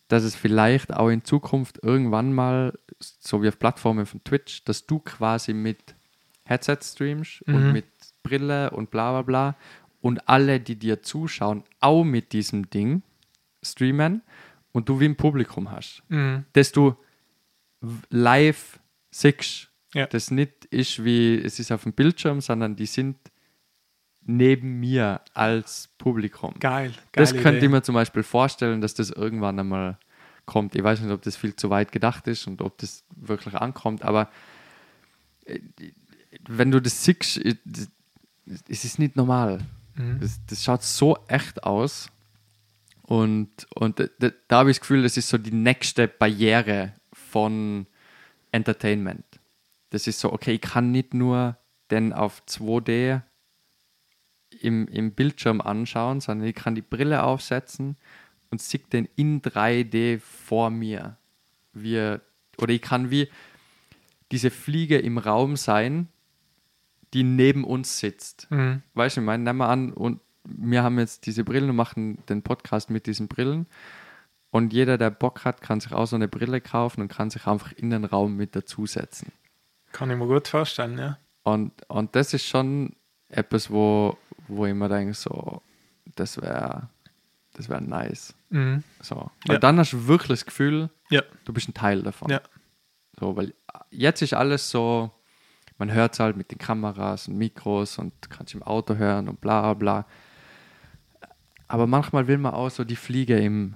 dass 0.07 0.23
es 0.23 0.35
vielleicht 0.35 0.93
auch 0.93 1.10
in 1.10 1.23
Zukunft 1.23 1.80
irgendwann 1.84 2.34
mal, 2.34 2.77
so 2.99 3.43
wie 3.43 3.49
auf 3.49 3.60
Plattformen 3.60 4.06
von 4.06 4.23
Twitch, 4.23 4.64
dass 4.64 4.85
du 4.85 4.99
quasi 4.99 5.53
mit 5.53 5.95
Headset 6.45 6.77
streamst 6.81 7.41
und 7.43 7.73
mit 7.73 7.85
Brille 8.26 8.72
und 8.72 8.91
bla 8.91 9.11
bla 9.11 9.22
bla 9.22 9.56
und 10.02 10.27
alle, 10.27 10.60
die 10.60 10.76
dir 10.76 11.02
zuschauen, 11.02 11.64
auch 11.80 12.03
mit 12.03 12.34
diesem 12.34 12.69
Ding 12.69 13.02
streamen 13.64 14.22
und 14.72 14.89
du 14.89 14.99
wie 14.99 15.06
ein 15.06 15.15
Publikum 15.15 15.72
hast, 15.72 16.03
dass 16.53 16.72
du 16.72 16.95
live 18.10 18.80
siehst. 19.11 19.69
Ja. 19.93 20.07
Das 20.07 20.30
nicht 20.30 20.65
ist 20.65 21.03
wie, 21.06 21.41
es 21.41 21.60
ist 21.60 21.72
auf 21.72 21.84
dem 21.84 21.93
Bildschirm, 21.93 22.41
sondern 22.41 22.76
die 22.76 22.85
sind 22.85 23.18
neben 24.26 24.80
mir 24.80 25.22
als 25.34 25.89
Publikum. 25.97 26.53
Geil. 26.60 26.93
Das 27.14 27.31
könnte 27.31 27.57
Idee. 27.57 27.65
ich 27.68 27.72
mir 27.72 27.81
zum 27.81 27.95
Beispiel 27.95 28.23
vorstellen, 28.23 28.81
dass 28.81 28.93
das 28.93 29.11
irgendwann 29.11 29.60
einmal 29.60 29.97
kommt. 30.45 30.76
Ich 30.76 30.84
weiß 30.84 30.99
nicht, 31.02 31.11
ob 31.11 31.22
das 31.22 31.38
viel 31.38 31.56
zu 31.56 31.69
weit 31.69 31.91
gedacht 31.91 32.27
ist 32.27 32.45
und 32.47 32.61
ob 32.61 32.77
das 32.77 33.03
wirklich 33.15 33.56
ankommt, 33.56 34.03
aber 34.03 34.30
äh, 35.45 35.60
wenn 36.47 36.72
du 36.72 36.81
das 36.81 37.03
siehst, 37.03 37.38
äh, 37.38 37.56
es 38.69 38.85
ist 38.85 38.99
nicht 38.99 39.15
normal. 39.15 39.59
Mhm. 39.95 40.19
Das, 40.19 40.39
das 40.47 40.63
schaut 40.63 40.84
so 40.84 41.17
echt 41.27 41.63
aus. 41.63 42.09
Und, 43.03 43.49
und 43.76 43.99
da, 43.99 44.05
da- 44.47 44.57
habe 44.57 44.72
ich 44.72 44.77
das 44.77 44.81
Gefühl, 44.81 45.03
das 45.03 45.17
ist 45.17 45.30
so 45.30 45.38
die 45.38 45.51
nächste 45.53 46.07
Barriere 46.07 46.93
von 47.13 47.85
Entertainment. 48.51 49.26
Das 49.91 50.07
ist 50.07 50.19
so, 50.19 50.34
okay, 50.34 50.53
ich 50.53 50.61
kann 50.61 50.91
nicht 50.91 51.13
nur 51.13 51.57
den 51.91 52.13
auf 52.13 52.41
2D 52.47 53.22
im, 54.61 54.88
im 54.88 55.11
Bildschirm 55.11 55.61
anschauen, 55.61 56.22
sondern 56.22 56.47
ich 56.47 56.55
kann 56.55 56.76
die 56.76 56.81
Brille 56.81 57.23
aufsetzen 57.23 57.95
und 58.49 58.61
sehe 58.61 58.80
den 58.91 59.07
in 59.15 59.41
3D 59.41 60.19
vor 60.19 60.69
mir. 60.69 61.17
Wir, 61.73 62.22
oder 62.57 62.73
ich 62.73 62.81
kann 62.81 63.11
wie 63.11 63.27
diese 64.31 64.49
Fliege 64.49 64.97
im 64.97 65.17
Raum 65.17 65.55
sein, 65.57 66.07
die 67.15 67.23
neben 67.23 67.63
uns 67.63 67.97
sitzt. 67.99 68.47
Mhm. 68.51 68.83
Weißt 68.93 69.15
du, 69.17 69.21
ich 69.21 69.25
meine, 69.25 69.43
nehmen 69.43 69.57
wir 69.59 69.69
an, 69.69 69.93
und 69.93 70.19
wir 70.43 70.83
haben 70.83 70.99
jetzt 70.99 71.25
diese 71.25 71.43
Brillen 71.43 71.69
und 71.71 71.75
machen 71.75 72.17
den 72.27 72.43
Podcast 72.43 72.89
mit 72.89 73.07
diesen 73.07 73.27
Brillen. 73.27 73.65
Und 74.51 74.73
jeder, 74.73 74.97
der 74.97 75.09
Bock 75.09 75.43
hat, 75.45 75.61
kann 75.61 75.79
sich 75.79 75.91
auch 75.93 76.05
so 76.05 76.15
eine 76.15 76.27
Brille 76.27 76.61
kaufen 76.61 77.01
und 77.01 77.07
kann 77.07 77.29
sich 77.29 77.47
einfach 77.47 77.71
in 77.73 77.89
den 77.89 78.05
Raum 78.05 78.35
mit 78.35 78.55
dazusetzen. 78.55 79.31
Kann 79.91 80.11
ich 80.11 80.17
mir 80.17 80.27
gut 80.27 80.47
vorstellen, 80.47 80.97
ja. 80.97 81.17
Und, 81.43 81.71
und 81.89 82.15
das 82.15 82.33
ist 82.33 82.45
schon 82.45 82.95
etwas, 83.29 83.69
wo, 83.71 84.17
wo 84.47 84.65
ich 84.65 84.73
mir 84.73 84.89
denke, 84.89 85.13
so, 85.13 85.61
das 86.15 86.39
wäre 86.41 86.89
das 87.53 87.69
wär 87.69 87.79
nice. 87.79 88.33
Mhm. 88.49 88.83
So. 89.01 89.31
Weil 89.45 89.55
Ja. 89.55 89.59
dann 89.59 89.79
hast 89.79 89.93
du 89.93 90.07
wirklich 90.07 90.27
das 90.39 90.45
Gefühl, 90.45 90.89
Ja. 91.09 91.21
du 91.45 91.53
bist 91.53 91.69
ein 91.69 91.73
Teil 91.73 92.03
davon. 92.03 92.29
Ja. 92.29 92.41
So, 93.19 93.35
weil 93.37 93.53
jetzt 93.91 94.21
ist 94.21 94.33
alles 94.33 94.69
so, 94.69 95.11
man 95.77 95.91
hört 95.91 96.14
es 96.14 96.19
halt 96.19 96.38
mit 96.38 96.52
den 96.52 96.57
Kameras 96.57 97.27
und 97.27 97.38
Mikros 97.38 97.97
und 97.97 98.14
kannst 98.30 98.53
im 98.53 98.64
Auto 98.64 98.95
hören 98.95 99.27
und 99.30 99.41
bla 99.41 99.73
bla. 99.73 100.06
Aber 101.68 101.88
manchmal 101.88 102.27
will 102.27 102.38
man 102.38 102.53
auch 102.53 102.69
so 102.69 102.84
die 102.84 102.95
Fliege 102.95 103.38
im, 103.39 103.76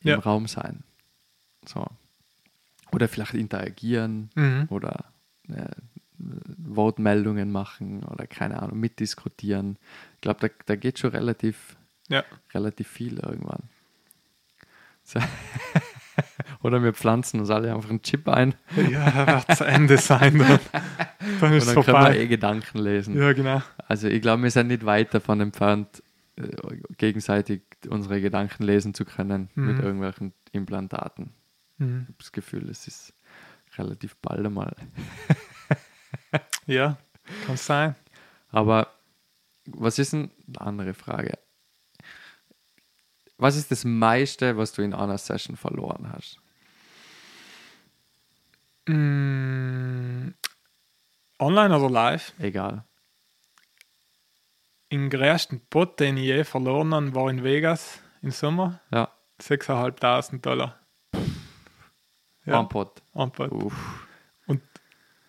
im 0.00 0.08
Ja. 0.10 0.18
Raum 0.18 0.46
sein. 0.46 0.82
So. 1.66 1.86
Oder 2.92 3.08
vielleicht 3.08 3.34
interagieren 3.34 4.30
Mhm. 4.34 4.66
oder 4.70 5.06
äh, 5.48 5.66
Wortmeldungen 6.18 7.50
machen 7.52 8.02
oder 8.04 8.26
keine 8.26 8.62
Ahnung, 8.62 8.80
mitdiskutieren. 8.80 9.76
Ich 10.14 10.20
glaube, 10.22 10.40
da, 10.40 10.54
da 10.66 10.76
geht 10.76 10.98
schon 10.98 11.10
relativ, 11.10 11.76
Ja. 12.08 12.24
relativ 12.54 12.88
viel 12.88 13.18
irgendwann. 13.18 13.64
So. 15.04 15.20
oder 16.66 16.82
wir 16.82 16.92
pflanzen 16.92 17.40
uns 17.40 17.50
alle 17.50 17.72
einfach 17.74 17.88
einen 17.90 18.02
Chip 18.02 18.28
ein 18.28 18.54
Ja, 18.90 19.44
wird 19.46 19.56
zu 19.56 19.64
Ende 19.64 19.96
sein. 19.98 20.38
Dann, 20.38 20.58
dann 20.72 20.82
ist 21.30 21.40
dann 21.40 21.52
es 21.52 21.64
können 21.66 21.76
wir 21.76 21.82
vorbei. 21.84 22.18
eh 22.18 22.26
Gedanken 22.26 22.78
lesen. 22.78 23.16
Ja, 23.16 23.32
genau. 23.32 23.62
Also 23.88 24.08
ich 24.08 24.20
glaube, 24.20 24.42
wir 24.42 24.50
sind 24.50 24.66
nicht 24.68 24.84
weit 24.84 25.14
davon 25.14 25.40
entfernt, 25.40 26.02
äh, 26.36 26.48
gegenseitig 26.98 27.62
unsere 27.88 28.20
Gedanken 28.20 28.64
lesen 28.64 28.92
zu 28.94 29.04
können 29.04 29.48
mit 29.54 29.76
Mhm. 29.78 29.82
irgendwelchen 29.82 30.32
Implantaten. 30.52 31.30
Mhm. 31.78 32.00
Ich 32.02 32.08
habe 32.08 32.18
das 32.18 32.32
Gefühl, 32.32 32.68
es 32.68 32.86
ist 32.86 33.12
relativ 33.78 34.16
bald 34.16 34.44
einmal. 34.44 34.74
Ja, 36.66 36.96
kann 37.46 37.56
sein. 37.56 37.94
Aber 38.50 38.88
was 39.66 39.98
ist 39.98 40.12
denn, 40.12 40.30
eine 40.48 40.60
andere 40.60 40.94
Frage, 40.94 41.38
was 43.38 43.56
ist 43.56 43.70
das 43.70 43.84
meiste, 43.84 44.56
was 44.56 44.72
du 44.72 44.82
in 44.82 44.94
einer 44.94 45.18
Session 45.18 45.56
verloren 45.56 46.10
hast? 46.12 46.38
Mm, 48.88 50.34
online 51.38 51.76
oder 51.76 51.90
live? 51.90 52.32
Egal. 52.38 52.84
Den 54.92 55.10
größten 55.10 55.66
Pot, 55.68 55.98
den 56.00 56.16
ich 56.16 56.24
je 56.26 56.44
verloren 56.44 56.94
habe, 56.94 57.14
war 57.14 57.28
in 57.28 57.42
Vegas 57.42 58.00
im 58.22 58.30
Sommer. 58.30 58.80
Ja, 58.92 59.10
6.500 59.42 60.40
Dollar. 60.40 60.78
ja. 62.44 62.60
Ein 62.60 62.68
Pot. 62.68 63.02
ein 63.14 63.30
Pot. 63.32 63.50
Uff. 63.50 63.74
Und 64.46 64.62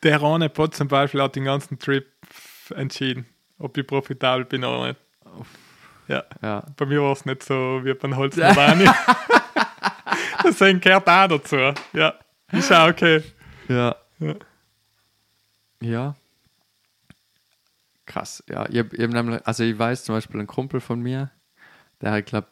der 0.03 0.21
eine 0.21 0.49
Pot 0.49 0.75
zum 0.75 0.87
Beispiel 0.87 1.21
hat 1.21 1.35
den 1.35 1.45
ganzen 1.45 1.79
Trip 1.79 2.05
entschieden, 2.75 3.25
ob 3.57 3.75
ich 3.77 3.87
profitabel 3.87 4.45
bin 4.45 4.63
oder 4.63 4.89
nicht. 4.89 4.99
Ja, 6.07 6.23
Ja. 6.41 6.63
bei 6.77 6.85
mir 6.85 7.01
war 7.01 7.13
es 7.13 7.25
nicht 7.25 7.41
so 7.43 7.81
wie 7.83 7.93
beim 7.95 8.15
Holzmodani. 8.15 8.87
Deswegen 10.43 10.79
gehört 10.79 11.09
auch 11.09 11.27
dazu. 11.27 11.73
Ja, 11.93 12.13
ist 12.51 12.71
auch 12.71 12.89
okay. 12.89 13.23
Ja. 13.67 13.95
Ja. 14.19 14.35
Ja. 15.81 16.15
Krass, 18.05 18.43
ja. 18.47 18.67
Ich 18.69 18.79
hab, 18.79 18.93
ich 18.93 19.01
hab 19.03 19.11
nämlich, 19.11 19.45
also 19.45 19.63
ich 19.63 19.77
weiß 19.77 20.05
zum 20.05 20.15
Beispiel 20.15 20.39
ein 20.39 20.47
Kumpel 20.47 20.79
von 20.79 21.01
mir, 21.01 21.29
der 22.01 22.11
hat, 22.11 22.25
glaube 22.25 22.47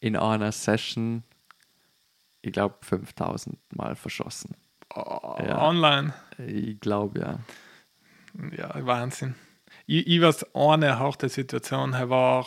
in 0.00 0.16
einer 0.16 0.50
Session, 0.50 1.22
ich 2.40 2.52
glaube, 2.52 2.76
5000 2.80 3.58
Mal 3.76 3.94
verschossen. 3.94 4.56
Oh, 4.94 5.36
Ja. 5.44 5.62
Online. 5.62 6.14
Ich 6.38 6.80
glaube, 6.80 7.20
ja. 7.20 7.38
Ja, 8.56 8.86
Wahnsinn. 8.86 9.34
Ich, 9.86 10.06
ich 10.06 10.20
weiß, 10.22 10.54
eine 10.54 10.98
harte 10.98 11.28
Situation 11.28 11.96
her 11.96 12.08
war, 12.08 12.46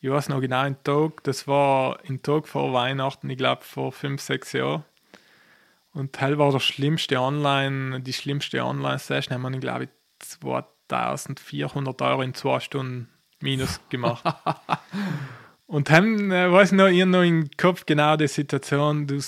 ich 0.00 0.10
weiß 0.10 0.28
noch 0.28 0.40
genau, 0.40 0.60
ein 0.60 0.82
Tag, 0.84 1.24
das 1.24 1.46
war 1.48 1.98
ein 2.08 2.22
Tag 2.22 2.46
vor 2.46 2.72
Weihnachten, 2.72 3.30
ich 3.30 3.38
glaube 3.38 3.62
vor 3.62 3.92
fünf, 3.92 4.20
sechs 4.20 4.52
Jahren. 4.52 4.84
Und 5.92 6.20
hell 6.20 6.38
war 6.38 6.52
der 6.52 6.60
schlimmste 6.60 7.20
Online, 7.20 8.00
die 8.00 8.12
schlimmste 8.12 8.64
Online-Session, 8.64 9.34
haben 9.34 9.52
wir, 9.52 9.60
glaube 9.60 9.84
ich, 9.84 9.90
2400 10.20 12.02
Euro 12.02 12.22
in 12.22 12.34
zwei 12.34 12.60
Stunden 12.60 13.08
minus 13.40 13.80
gemacht. 13.88 14.24
Und 15.66 15.88
haben, 15.90 16.32
äh, 16.32 16.50
weiß 16.50 16.72
ich 16.72 16.78
noch, 16.78 16.88
hab 16.88 17.08
noch 17.08 17.22
im 17.22 17.48
Kopf 17.56 17.86
genau 17.86 18.16
die 18.16 18.26
Situation, 18.26 19.06
du, 19.06 19.20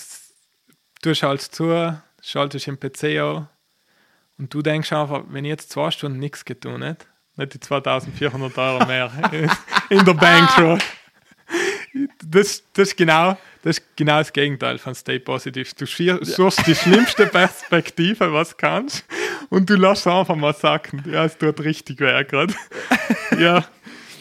du 1.02 1.14
schaltest 1.14 1.54
zu, 1.54 1.96
schaltest 2.20 2.66
den 2.66 2.80
PC 2.80 3.20
an 3.20 3.48
und 4.38 4.52
du 4.52 4.60
denkst 4.60 4.92
einfach, 4.92 5.22
wenn 5.28 5.44
ich 5.44 5.50
jetzt 5.50 5.70
zwei 5.70 5.92
Stunden 5.92 6.18
nichts 6.18 6.44
getan 6.44 6.82
hätte, 6.82 7.06
nicht 7.36 7.54
die 7.54 7.60
2400 7.60 8.58
Euro 8.58 8.86
mehr 8.86 9.12
in 9.88 10.04
der 10.04 10.14
Bank. 10.14 10.82
Das, 12.24 12.62
das, 12.72 12.88
ist 12.88 12.96
genau, 12.96 13.36
das 13.62 13.78
ist 13.78 13.96
genau 13.96 14.18
das 14.18 14.32
Gegenteil 14.32 14.78
von 14.78 14.94
Stay 14.94 15.18
Positive. 15.18 15.68
Du 15.76 15.86
suchst 16.24 16.66
die 16.66 16.74
schlimmste 16.74 17.26
Perspektive, 17.26 18.32
was 18.32 18.56
kannst, 18.56 19.04
und 19.50 19.68
du 19.70 19.74
lässt 19.76 20.06
einfach 20.06 20.36
mal 20.36 20.54
sacken. 20.54 21.02
Ja, 21.10 21.24
es 21.24 21.36
tut 21.38 21.60
richtig 21.60 22.00
weh 22.00 22.24
gerade. 22.24 22.54
ja. 23.38 23.64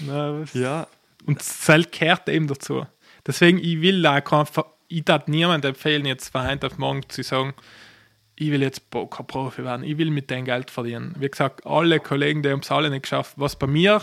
Was- 0.05 0.53
Ja. 0.53 0.88
und 1.26 1.39
das 1.39 1.65
gehört 1.91 2.27
eben 2.30 2.47
dazu. 2.47 2.85
Deswegen, 3.26 3.57
ich 3.59 3.81
will 3.81 4.01
Ver- 4.45 4.73
ich 4.88 5.05
darf 5.05 5.27
niemandem 5.27 5.69
empfehlen, 5.69 6.05
jetzt 6.05 6.30
von 6.30 6.45
heute 6.45 6.68
auf 6.68 6.77
morgen 6.77 7.07
zu 7.07 7.23
sagen, 7.23 7.53
ich 8.35 8.51
will 8.51 8.61
jetzt 8.61 8.89
Poker-Profi 8.89 9.63
werden, 9.63 9.84
ich 9.84 9.97
will 9.97 10.09
mit 10.09 10.30
dem 10.31 10.45
Geld 10.45 10.72
verdienen. 10.72 11.15
Wie 11.19 11.30
gesagt, 11.30 11.65
alle 11.65 11.99
Kollegen, 11.99 12.41
die 12.41 12.49
haben 12.49 12.61
es 12.61 12.72
alle 12.72 12.89
nicht 12.89 13.03
geschafft. 13.03 13.34
Was 13.38 13.55
bei 13.55 13.68
mir, 13.68 14.01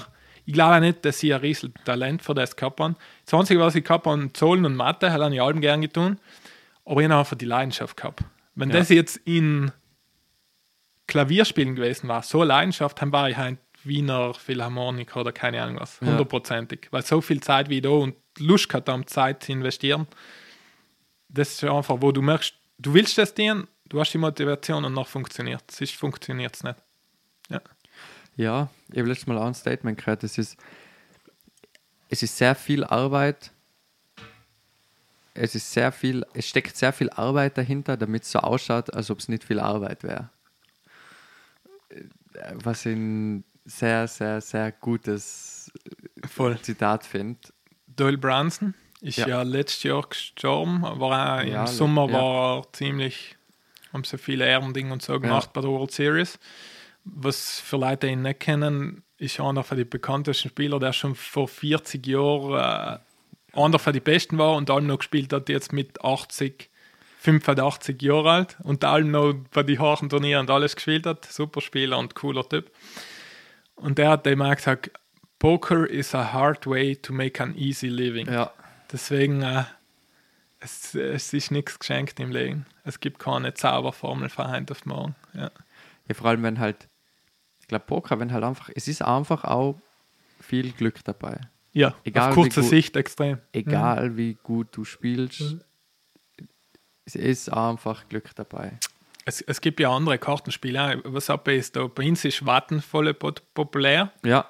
Ich 0.48 0.54
glaube 0.54 0.80
nicht, 0.80 1.04
dass 1.04 1.18
sie 1.18 1.34
ein 1.34 1.40
riesen 1.42 1.74
Talent 1.84 2.22
für 2.22 2.32
das 2.32 2.56
gehabt 2.56 2.80
haben. 2.80 2.96
Das 3.26 3.34
Einzige, 3.34 3.60
was 3.60 3.74
ich 3.74 3.84
gehabt 3.84 4.06
habe, 4.06 4.32
Zollen 4.32 4.64
und 4.64 4.76
Mathe, 4.76 5.12
hat 5.12 5.30
ich 5.30 5.42
allem 5.42 5.60
gern 5.60 5.82
getan. 5.82 6.18
Aber 6.86 7.02
ich 7.02 7.04
habe 7.08 7.18
einfach 7.18 7.36
die 7.36 7.44
Leidenschaft 7.44 7.98
gehabt. 7.98 8.24
Wenn 8.54 8.70
Ja. 8.70 8.76
das 8.78 8.88
jetzt 8.88 9.18
in 9.26 9.70
Klavierspielen 11.06 11.74
gewesen 11.76 12.08
war, 12.08 12.22
so 12.22 12.42
Leidenschaft, 12.42 13.02
dann 13.02 13.12
war 13.12 13.28
ich 13.28 13.36
halt 13.36 13.58
Wiener 13.84 14.32
Philharmoniker 14.32 15.20
oder 15.20 15.32
keine 15.32 15.62
Ahnung 15.62 15.80
was. 15.80 15.98
Ja. 16.00 16.06
Hundertprozentig. 16.08 16.88
Weil 16.92 17.02
so 17.04 17.20
viel 17.20 17.42
Zeit 17.42 17.68
wie 17.68 17.82
da 17.82 17.90
und 17.90 18.14
Lust 18.38 18.70
gehabt 18.70 18.88
haben, 18.88 19.06
Zeit 19.06 19.42
zu 19.44 19.52
investieren. 19.52 20.06
Das 21.28 21.50
ist 21.52 21.64
einfach, 21.64 21.96
wo 22.00 22.10
du 22.10 22.22
merkst, 22.22 22.54
du 22.78 22.94
willst 22.94 23.18
das 23.18 23.34
dienen, 23.34 23.68
du 23.86 24.00
hast 24.00 24.12
die 24.14 24.18
Motivation 24.18 24.82
und 24.86 24.94
noch 24.94 25.08
funktioniert. 25.08 25.70
Sonst 25.70 25.94
funktioniert 25.94 26.56
es 26.56 26.64
nicht. 26.64 26.76
Ja, 27.50 27.60
ich 28.38 28.98
habe 28.98 29.08
letztes 29.08 29.26
Mal 29.26 29.36
auch 29.38 29.46
ein 29.46 29.54
Statement 29.54 29.98
gehört. 29.98 30.22
Es 30.24 30.38
ist, 30.38 30.56
es 32.08 32.22
ist 32.22 32.36
sehr 32.38 32.54
viel 32.54 32.84
Arbeit. 32.84 33.50
Es 35.34 35.54
ist 35.54 35.72
sehr 35.72 35.92
viel, 35.92 36.24
es 36.34 36.48
steckt 36.48 36.76
sehr 36.76 36.92
viel 36.92 37.10
Arbeit 37.10 37.58
dahinter, 37.58 37.96
damit 37.96 38.22
es 38.22 38.30
so 38.32 38.40
ausschaut, 38.40 38.92
als 38.94 39.10
ob 39.10 39.18
es 39.18 39.28
nicht 39.28 39.44
viel 39.44 39.60
Arbeit 39.60 40.02
wäre. 40.02 40.30
Äh, 41.90 42.02
Was 42.54 42.86
ich 42.86 42.96
ein 42.96 43.44
sehr, 43.64 44.08
sehr, 44.08 44.40
sehr 44.40 44.72
gutes 44.72 45.70
Voll. 46.28 46.58
Zitat 46.60 47.04
finde. 47.06 47.38
Doyle 47.86 48.18
Branson 48.18 48.74
ist 49.00 49.18
Ja. 49.18 49.28
ja, 49.28 49.42
letztes 49.42 49.82
Jahr 49.84 50.02
gestorben, 50.08 50.84
aber 50.84 51.06
auch 51.06 51.42
Ja, 51.44 51.62
im 51.62 51.66
Sommer 51.66 52.06
ja. 52.08 52.12
war 52.14 52.58
er 52.58 52.72
ziemlich, 52.72 53.36
haben 53.92 54.04
so 54.04 54.16
viele 54.16 54.44
Ehrendinge 54.46 54.92
und 54.92 55.02
so 55.02 55.18
gemacht 55.20 55.52
bei 55.52 55.60
der 55.60 55.70
World 55.70 55.92
Series. 55.92 56.38
Was 57.14 57.60
für 57.60 57.76
Leute, 57.76 58.06
ihn 58.08 58.22
nicht 58.22 58.40
kennen, 58.40 59.02
ist 59.18 59.40
einer 59.40 59.64
von 59.64 59.76
den 59.76 59.88
bekanntesten 59.88 60.48
Spieler, 60.48 60.78
der 60.78 60.92
schon 60.92 61.14
vor 61.14 61.48
40 61.48 62.06
Jahren 62.06 62.54
äh, 62.54 63.58
einer 63.60 63.78
von 63.78 63.92
den 63.92 64.02
besten 64.02 64.38
war 64.38 64.56
und 64.56 64.70
allem 64.70 64.86
noch 64.86 64.98
gespielt 64.98 65.32
hat, 65.32 65.48
jetzt 65.48 65.72
mit 65.72 66.02
80, 66.04 66.70
85 67.20 68.00
Jahren 68.02 68.26
alt 68.26 68.56
und 68.62 68.84
allem 68.84 69.10
noch 69.10 69.34
bei 69.52 69.62
den 69.62 69.78
harten 69.78 70.08
Turnieren 70.08 70.42
und 70.42 70.50
alles 70.50 70.76
gespielt 70.76 71.06
hat. 71.06 71.24
Super 71.24 71.60
Spieler 71.60 71.98
und 71.98 72.14
cooler 72.14 72.48
Typ. 72.48 72.70
Und 73.74 73.98
der 73.98 74.10
hat 74.10 74.26
dem 74.26 74.42
auch 74.42 74.54
gesagt, 74.54 74.90
Poker 75.38 75.88
is 75.88 76.14
a 76.14 76.32
hard 76.32 76.66
way 76.66 76.96
to 76.96 77.12
make 77.12 77.42
an 77.42 77.56
easy 77.56 77.88
living. 77.88 78.30
Ja, 78.30 78.52
Deswegen, 78.92 79.42
äh, 79.42 79.64
es, 80.60 80.94
es 80.94 81.32
ist 81.32 81.50
nichts 81.50 81.78
geschenkt 81.78 82.18
im 82.20 82.30
Leben. 82.30 82.66
Es 82.84 83.00
gibt 83.00 83.18
keine 83.18 83.54
Zauberformel 83.54 84.28
von 84.28 84.50
heute 84.50 84.72
auf 84.72 84.86
morgen. 84.86 85.14
Ja. 85.34 85.50
ja 86.08 86.14
vor 86.14 86.26
allem 86.28 86.42
wenn 86.42 86.58
halt, 86.58 86.87
ich 87.68 87.70
glaube 87.70 87.84
Poker, 87.84 88.18
wenn 88.18 88.32
halt 88.32 88.44
einfach, 88.44 88.70
es 88.74 88.88
ist 88.88 89.02
einfach 89.02 89.44
auch 89.44 89.78
viel 90.40 90.72
Glück 90.72 91.04
dabei. 91.04 91.38
Ja, 91.74 91.94
Egal, 92.02 92.30
auf 92.30 92.34
kurze 92.34 92.62
gut- 92.62 92.70
Sicht 92.70 92.96
extrem. 92.96 93.38
egal 93.52 94.16
wie 94.16 94.38
gut 94.42 94.68
du 94.72 94.86
spielst, 94.86 95.56
es 97.04 97.14
ist 97.14 97.52
einfach 97.52 98.08
Glück 98.08 98.34
dabei. 98.34 98.72
Es, 99.26 99.42
es 99.42 99.60
gibt 99.60 99.80
ja 99.80 99.94
andere 99.94 100.16
Kartenspiele. 100.16 100.82
auch. 100.82 101.12
Was 101.12 101.28
ab 101.28 101.46
ist 101.48 101.76
da? 101.76 101.86
Bei 101.88 102.08
uns 102.08 102.24
ist 102.24 102.46
Watten 102.46 102.80
voll 102.80 103.12
populär. 103.12 104.12
Ja, 104.24 104.46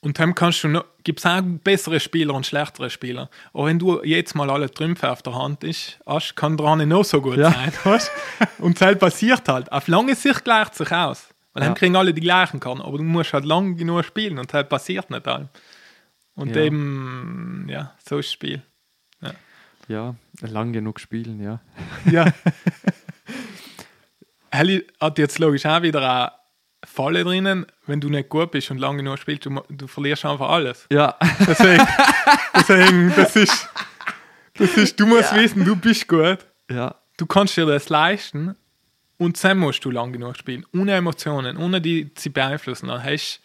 Und 0.00 0.18
dann 0.18 0.34
kannst 0.34 0.64
du 0.64 0.68
noch, 0.68 0.84
gibt 1.04 1.18
es 1.18 1.26
auch 1.26 1.42
bessere 1.42 2.00
Spieler 2.00 2.32
und 2.32 2.46
schlechtere 2.46 2.88
Spieler. 2.88 3.28
Aber 3.52 3.66
wenn 3.66 3.78
du 3.78 4.02
jetzt 4.02 4.34
mal 4.34 4.50
alle 4.50 4.70
Trümpfe 4.70 5.10
auf 5.10 5.20
der 5.22 5.34
Hand 5.34 5.62
ist, 5.62 5.98
hast, 6.06 6.34
kann 6.36 6.56
dran 6.56 6.78
nicht 6.78 6.88
noch 6.88 7.04
so 7.04 7.20
gut 7.20 7.36
Ja. 7.36 7.50
sein. 7.52 7.72
Weißt? 7.84 8.10
Und 8.58 8.80
das 8.80 8.98
passiert 8.98 9.46
halt. 9.48 9.70
Auf 9.70 9.88
lange 9.88 10.14
Sicht 10.14 10.42
gleicht 10.44 10.74
sich 10.74 10.90
aus. 10.90 11.28
Weil 11.52 11.62
Ja. 11.62 11.68
dann 11.68 11.76
kriegen 11.76 11.96
alle 11.96 12.14
die 12.14 12.20
gleichen 12.20 12.60
Karten. 12.60 12.80
Aber 12.80 12.98
du 12.98 13.04
musst 13.04 13.32
halt 13.32 13.44
lang 13.44 13.76
genug 13.76 14.04
spielen 14.04 14.38
und 14.38 14.52
das 14.52 14.68
passiert 14.68 15.10
nicht 15.10 15.26
allem. 15.28 15.48
Und 16.34 16.56
Ja. 16.56 16.62
eben, 16.62 17.66
ja, 17.68 17.94
so 18.04 18.18
ist 18.18 18.26
das 18.28 18.32
Spiel. 18.32 18.62
ja, 19.88 20.14
lang 20.40 20.72
genug 20.72 21.00
spielen, 21.00 21.42
ja. 21.42 21.60
Ja. 22.10 22.26
Helly 24.50 24.86
hat 25.00 25.18
jetzt 25.18 25.38
logisch 25.38 25.64
auch 25.66 25.82
wieder 25.82 26.00
eine 26.00 26.32
Falle 26.84 27.24
drinnen. 27.24 27.66
Wenn 27.86 28.00
du 28.00 28.08
nicht 28.08 28.28
gut 28.28 28.50
bist 28.50 28.70
und 28.70 28.78
lange 28.78 28.98
genug 28.98 29.18
spielst, 29.18 29.46
du, 29.46 29.62
du 29.70 29.86
verlierst 29.86 30.24
einfach 30.24 30.48
alles. 30.50 30.86
Ja, 30.92 31.16
Deswegen, 31.46 31.86
deswegen 32.54 33.12
das 33.16 33.36
ist, 33.36 33.68
das 34.54 34.70
ist, 34.76 35.00
du 35.00 35.06
musst 35.06 35.34
wissen, 35.34 35.64
du 35.64 35.76
bist 35.76 36.06
gut. 36.08 36.38
ja, 36.70 36.94
Du 37.18 37.26
kannst 37.26 37.56
dir 37.56 37.66
das 37.66 37.88
leisten 37.88 38.56
und 39.22 39.42
dann 39.44 39.58
musst 39.58 39.84
du 39.84 39.90
lang 39.90 40.12
genug 40.12 40.36
spielen. 40.36 40.66
Ohne 40.74 40.94
Emotionen, 40.94 41.56
ohne 41.56 41.80
die 41.80 42.10
sie 42.16 42.30
beeinflussen. 42.30 42.88
Dann 42.88 43.02
hast, 43.02 43.40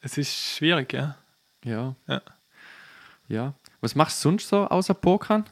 es 0.00 0.16
ist 0.16 0.56
schwierig, 0.56 0.92
ja. 0.92 1.16
ja, 1.64 1.96
ja. 2.06 2.22
ja. 3.28 3.54
Was 3.80 3.94
machst 3.94 4.24
du 4.24 4.28
sonst 4.30 4.48
so 4.48 4.66
außer 4.66 4.94
Pokern? 4.94 5.44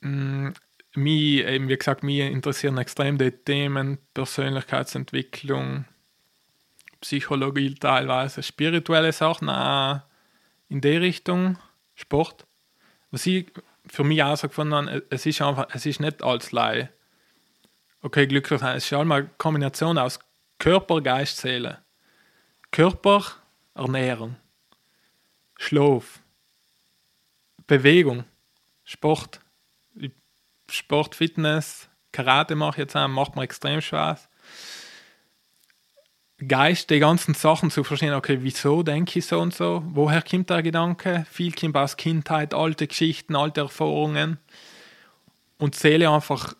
Mm, 0.00 0.48
mich, 0.94 1.44
eben 1.44 1.68
wie 1.68 1.76
gesagt, 1.76 2.02
mich 2.02 2.20
interessieren 2.20 2.78
extrem 2.78 3.16
die 3.16 3.30
Themen 3.30 3.98
Persönlichkeitsentwicklung, 4.12 5.84
Psychologie 7.00 7.74
teilweise, 7.74 8.42
spirituelle 8.42 9.12
Sachen 9.12 9.48
auch 9.48 10.00
in 10.68 10.80
die 10.80 10.96
Richtung, 10.96 11.58
Sport. 11.94 12.44
Was 13.12 13.24
ich 13.26 13.46
für 13.86 14.02
mich 14.02 14.22
auch 14.22 14.36
so 14.36 14.48
gefunden 14.48 14.74
habe, 14.74 15.04
es 15.10 15.26
ist 15.26 15.40
einfach, 15.42 15.68
es 15.72 15.86
ist 15.86 16.00
nicht 16.00 16.24
als 16.24 16.50
Laie. 16.50 16.90
Okay, 18.00 18.26
glücklich 18.26 18.60
sein. 18.60 18.76
Es 18.76 18.84
ist 18.84 18.92
einmal 18.92 19.20
eine 19.20 19.30
Kombination 19.38 19.98
aus 19.98 20.20
Körper, 20.58 21.00
Geist, 21.00 21.38
Seele. 21.38 21.78
Körper, 22.70 23.24
Ernährung, 23.74 24.36
Schlaf, 25.56 26.20
Bewegung, 27.66 28.24
Sport, 28.84 29.40
Sport, 30.70 31.14
Fitness, 31.14 31.88
Karate 32.12 32.54
mache 32.54 32.72
ich 32.72 32.78
jetzt 32.78 32.96
auch, 32.96 33.08
macht 33.08 33.36
mir 33.36 33.42
extrem 33.42 33.80
Spaß. 33.80 34.28
Geist, 36.46 36.90
die 36.90 37.00
ganzen 37.00 37.34
Sachen 37.34 37.70
zu 37.70 37.82
verstehen, 37.82 38.14
okay, 38.14 38.38
wieso 38.42 38.82
denke 38.82 39.18
ich 39.18 39.26
so 39.26 39.40
und 39.40 39.54
so, 39.54 39.82
woher 39.86 40.22
kommt 40.22 40.50
der 40.50 40.62
Gedanke? 40.62 41.26
Viel 41.30 41.52
kommt 41.52 41.76
aus 41.76 41.96
Kindheit, 41.96 42.54
alte 42.54 42.86
Geschichten, 42.86 43.34
alte 43.34 43.62
Erfahrungen. 43.62 44.38
Und 45.58 45.74
Seele 45.74 46.10
einfach 46.10 46.54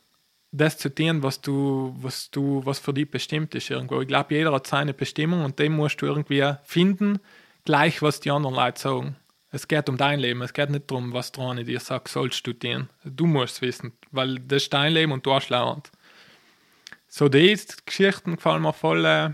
das 0.50 0.78
zu 0.78 0.94
tun, 0.94 1.22
was 1.22 1.40
du, 1.40 1.94
was 2.00 2.30
du, 2.30 2.64
was 2.64 2.78
für 2.78 2.94
dich 2.94 3.10
bestimmt 3.10 3.54
ist 3.54 3.70
irgendwo. 3.70 4.00
Ich 4.00 4.08
glaube, 4.08 4.34
jeder 4.34 4.52
hat 4.52 4.66
seine 4.66 4.94
Bestimmung 4.94 5.44
und 5.44 5.58
dem 5.58 5.76
musst 5.76 6.00
du 6.00 6.06
irgendwie 6.06 6.54
finden, 6.64 7.18
gleich 7.64 8.00
was 8.02 8.20
die 8.20 8.30
anderen 8.30 8.56
Leute 8.56 8.80
sagen. 8.80 9.16
Es 9.50 9.66
geht 9.66 9.88
um 9.88 9.96
dein 9.96 10.20
Leben, 10.20 10.42
es 10.42 10.52
geht 10.52 10.70
nicht 10.70 10.90
darum, 10.90 11.12
was 11.12 11.32
der 11.32 11.44
eine 11.44 11.64
dir 11.64 11.80
sagt, 11.80 12.08
sollst 12.08 12.46
du 12.46 12.52
tun. 12.52 12.88
Du 13.04 13.26
musst 13.26 13.56
es 13.56 13.62
wissen, 13.62 13.92
weil 14.10 14.38
das 14.40 14.64
ist 14.64 14.74
dein 14.74 14.92
Leben 14.92 15.12
und 15.12 15.24
du 15.24 15.32
hast 15.32 15.48
lernt. 15.48 15.90
So, 17.08 17.28
die 17.28 17.58
Geschichten 17.86 18.36
gefallen 18.36 18.62
mir 18.62 18.74
voll. 18.74 19.04
Äh, 19.04 19.30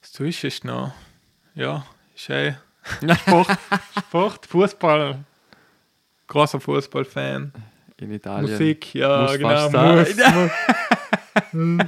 so 0.00 0.24
ist 0.24 0.42
es 0.42 0.64
noch. 0.64 0.92
Ja, 1.54 1.86
eh 2.28 2.54
Sport, 3.20 3.58
Sport 3.98 4.46
Fußball. 4.46 5.24
Großer 6.26 6.60
Fußballfan. 6.60 7.52
In 7.98 8.10
Italien. 8.12 8.50
Musik, 8.50 8.94
ja, 8.94 9.22
Muss 9.22 9.38
genau. 9.38 9.96
Muss, 9.96 10.16
muss. 11.52 11.86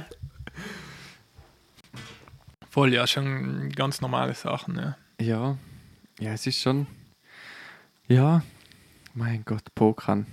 Voll, 2.69 2.93
ja, 2.93 3.05
schon 3.05 3.69
ganz 3.69 4.01
normale 4.01 4.33
Sachen, 4.33 4.75
ja. 4.77 4.97
Ja, 5.19 5.57
ja, 6.19 6.33
es 6.33 6.47
ist 6.47 6.59
schon. 6.59 6.87
Ja, 8.07 8.41
mein 9.13 9.43
Gott, 9.45 9.73
Pokern. 9.75 10.25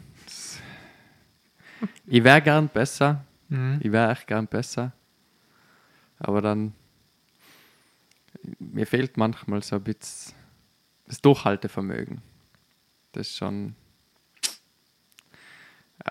Ich 2.06 2.24
wäre 2.24 2.40
gern 2.40 2.68
besser. 2.68 3.24
Mhm. 3.48 3.80
Ich 3.82 3.92
wäre 3.92 4.12
echt 4.12 4.26
gern 4.26 4.46
besser. 4.46 4.92
Aber 6.18 6.40
dann. 6.40 6.72
Mir 8.58 8.86
fehlt 8.86 9.16
manchmal 9.16 9.62
so 9.62 9.76
ein 9.76 9.82
bisschen 9.82 10.34
das 11.06 11.20
Durchhaltevermögen. 11.20 12.22
Das 13.12 13.28
ist 13.28 13.36
schon. 13.36 13.74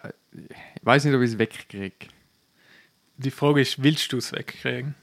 Äh, 0.04 0.10
Ich 0.80 0.86
weiß 0.86 1.06
nicht, 1.06 1.16
ob 1.16 1.22
ich 1.22 1.32
es 1.32 1.38
wegkriege. 1.38 2.08
Die 3.18 3.32
Frage 3.32 3.62
ist, 3.62 3.82
willst 3.82 4.12
du 4.12 4.18
es 4.18 4.34
wegkriegen? 4.34 4.96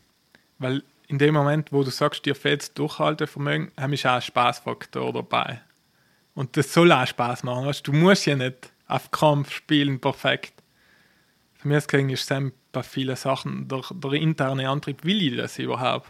Weil 0.59 0.83
in 1.09 1.19
dem 1.19 1.35
Moment, 1.35 1.73
wo 1.73 1.83
du 1.83 1.91
sagst, 1.91 2.25
dir 2.27 2.35
fehlt 2.35 2.63
das 2.63 2.75
Durchhaltevermögen, 2.75 3.73
habe 3.79 3.95
ich 3.95 4.07
auch 4.07 4.13
einen 4.13 4.23
Spaßfaktor 4.23 5.13
dabei. 5.13 5.61
Und 6.35 6.57
das 6.57 6.73
soll 6.73 6.93
auch 6.93 7.07
Spaß 7.07 7.43
machen. 7.43 7.67
Weißt? 7.67 7.87
Du 7.87 7.93
musst 7.93 8.27
ja 8.27 8.37
nicht 8.37 8.73
auf 8.87 9.11
Kampf 9.11 9.51
spielen, 9.53 10.01
perfekt. 10.01 10.55
Für 11.55 11.69
mich 11.69 11.85
ist 11.93 12.31
es 12.31 12.53
bei 12.73 12.83
vielen 12.83 13.17
Sachen 13.17 13.69
der, 13.69 13.83
der 13.93 14.13
interne 14.15 14.69
Antrieb, 14.69 15.05
will 15.05 15.23
ich 15.23 15.37
das 15.37 15.59
überhaupt? 15.59 16.09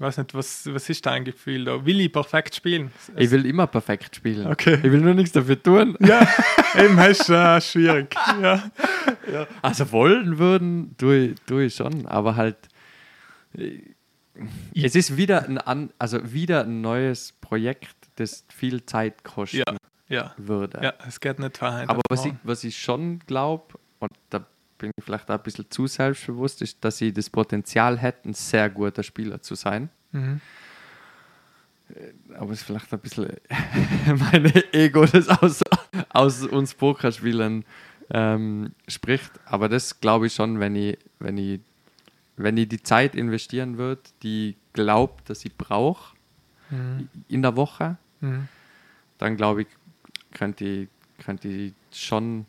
Ich 0.00 0.06
weiß 0.06 0.16
nicht, 0.16 0.32
was, 0.32 0.66
was 0.72 0.88
ist 0.88 1.04
dein 1.04 1.26
Gefühl 1.26 1.66
da? 1.66 1.84
Will 1.84 2.00
ich 2.00 2.10
perfekt 2.10 2.54
spielen? 2.54 2.90
Ich 3.16 3.30
will 3.30 3.44
immer 3.44 3.66
perfekt 3.66 4.16
spielen. 4.16 4.46
Okay. 4.46 4.76
Ich 4.76 4.90
will 4.90 5.02
nur 5.02 5.12
nichts 5.12 5.32
dafür 5.32 5.62
tun. 5.62 5.94
ja, 6.00 6.26
eben 6.74 6.98
ist 7.00 7.28
äh, 7.28 7.60
schwierig. 7.60 8.14
Ja. 8.40 8.70
Also 9.60 9.92
wollen 9.92 10.38
würden, 10.38 10.94
tue 10.96 11.16
ich, 11.18 11.40
tue 11.46 11.64
ich 11.66 11.74
schon, 11.74 12.06
aber 12.06 12.34
halt, 12.36 12.56
es 14.74 14.94
ist 14.94 15.18
wieder 15.18 15.44
ein, 15.44 15.58
an, 15.58 15.90
also 15.98 16.32
wieder 16.32 16.62
ein 16.64 16.80
neues 16.80 17.34
Projekt, 17.42 17.94
das 18.16 18.46
viel 18.48 18.86
Zeit 18.86 19.22
kosten 19.22 19.58
Ja, 19.58 19.76
ja, 20.08 20.34
würde. 20.38 20.80
ja, 20.82 20.94
es 21.06 21.20
geht 21.20 21.38
nicht 21.38 21.58
verheiratet. 21.58 21.90
Aber 21.90 22.00
was 22.08 22.24
ich, 22.24 22.32
was 22.42 22.64
ich 22.64 22.78
schon 22.78 23.18
glaube, 23.26 23.74
und 23.98 24.12
da 24.30 24.46
bin 24.80 24.90
ich 24.96 25.04
vielleicht 25.04 25.30
auch 25.30 25.36
ein 25.36 25.42
bisschen 25.42 25.70
zu 25.70 25.86
selbstbewusst, 25.86 26.62
ist, 26.62 26.78
dass 26.84 26.96
sie 26.98 27.12
das 27.12 27.28
Potenzial 27.30 27.98
hätten, 27.98 28.30
ein 28.30 28.34
sehr 28.34 28.68
guter 28.70 29.02
Spieler 29.02 29.40
zu 29.42 29.54
sein. 29.54 29.90
Mhm. 30.12 30.40
Aber 32.36 32.52
es 32.52 32.60
ist 32.60 32.66
vielleicht 32.66 32.92
ein 32.92 33.00
bisschen 33.00 33.28
meine 34.06 34.72
Ego, 34.72 35.04
das 35.06 35.28
aus, 35.28 35.60
aus 36.10 36.42
uns 36.46 36.74
Pokerspielern 36.74 37.64
ähm, 38.10 38.72
spricht. 38.86 39.32
Aber 39.44 39.68
das 39.68 40.00
glaube 40.00 40.28
ich 40.28 40.34
schon, 40.34 40.60
wenn 40.60 40.76
ich, 40.76 40.98
wenn 41.18 41.36
ich, 41.36 41.60
wenn 42.36 42.56
ich 42.56 42.68
die 42.68 42.82
Zeit 42.82 43.14
investieren 43.14 43.76
würde, 43.76 44.02
die 44.22 44.56
glaubt, 44.72 45.28
dass 45.30 45.44
ich 45.44 45.56
brauche 45.56 46.16
Mhm. 46.72 47.08
in 47.26 47.42
der 47.42 47.56
Woche, 47.56 47.96
Mhm. 48.20 48.46
dann 49.18 49.36
glaube 49.36 49.62
ich, 49.62 49.68
könnte 50.32 50.64
ich, 50.64 50.88
könnte 51.24 51.48
ich 51.48 51.72
schon 51.90 52.46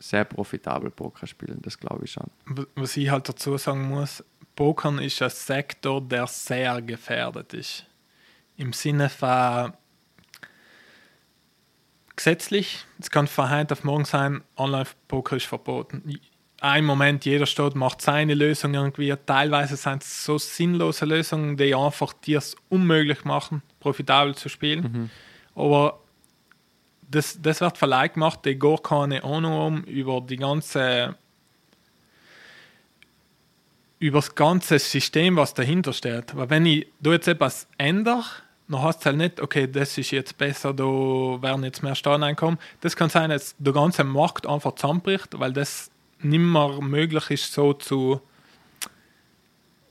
sehr 0.00 0.24
profitabel 0.24 0.90
Poker 0.90 1.26
spielen. 1.26 1.60
Das 1.62 1.78
glaube 1.78 2.06
ich 2.06 2.12
schon. 2.12 2.26
Was 2.74 2.96
ich 2.96 3.10
halt 3.10 3.28
dazu 3.28 3.56
sagen 3.56 3.88
muss, 3.88 4.24
Pokern 4.56 4.98
ist 4.98 5.22
ein 5.22 5.30
Sektor, 5.30 6.00
der 6.00 6.26
sehr 6.26 6.82
gefährdet 6.82 7.54
ist. 7.54 7.86
Im 8.56 8.72
Sinne 8.72 9.08
von 9.08 9.72
gesetzlich, 12.16 12.84
es 12.98 13.10
kann 13.10 13.26
von 13.26 13.50
heute 13.50 13.72
auf 13.72 13.84
morgen 13.84 14.04
sein, 14.04 14.42
Online-Poker 14.56 15.36
ist 15.36 15.46
verboten. 15.46 16.20
Ein 16.60 16.84
Moment, 16.84 17.24
jeder 17.24 17.46
Staat 17.46 17.74
macht 17.74 18.02
seine 18.02 18.34
Lösung 18.34 18.74
irgendwie. 18.74 19.14
Teilweise 19.24 19.76
sind 19.76 20.02
es 20.02 20.26
so 20.26 20.36
sinnlose 20.36 21.06
Lösungen, 21.06 21.56
die 21.56 21.74
einfach 21.74 22.12
dir 22.12 22.36
es 22.36 22.54
unmöglich 22.68 23.24
machen, 23.24 23.62
profitabel 23.80 24.34
zu 24.34 24.50
spielen. 24.50 25.10
Aber 25.54 26.00
das, 27.10 27.40
das 27.42 27.60
wird 27.60 27.76
vielleicht 27.76 28.14
gemacht, 28.14 28.40
die 28.44 28.58
gar 28.58 28.78
keine 28.78 29.24
Ahnung 29.24 29.52
haben 29.52 29.84
über 29.84 30.20
die 30.20 30.36
ganze 30.36 31.16
über 33.98 34.18
das 34.18 34.34
ganze 34.34 34.78
System, 34.78 35.36
was 35.36 35.52
dahinter 35.52 35.92
steht. 35.92 36.34
Weil 36.34 36.48
wenn 36.48 36.64
ich 36.64 36.86
da 37.00 37.10
jetzt 37.12 37.28
etwas 37.28 37.68
ändere, 37.76 38.24
dann 38.66 38.82
heißt 38.82 39.00
es 39.00 39.06
halt 39.06 39.16
nicht, 39.18 39.40
okay, 39.40 39.70
das 39.70 39.98
ist 39.98 40.10
jetzt 40.10 40.38
besser, 40.38 40.72
da 40.72 40.84
werden 40.84 41.64
jetzt 41.64 41.82
mehr 41.82 41.94
Steuern 41.94 42.22
einkommen. 42.22 42.58
Das 42.80 42.96
kann 42.96 43.10
sein, 43.10 43.28
dass 43.28 43.54
der 43.58 43.74
ganze 43.74 44.04
Markt 44.04 44.46
einfach 44.46 44.74
zusammenbricht, 44.76 45.38
weil 45.38 45.52
das 45.52 45.90
nicht 46.20 46.38
mehr 46.38 46.80
möglich 46.80 47.30
ist, 47.30 47.52
so 47.52 47.74
zu. 47.74 48.20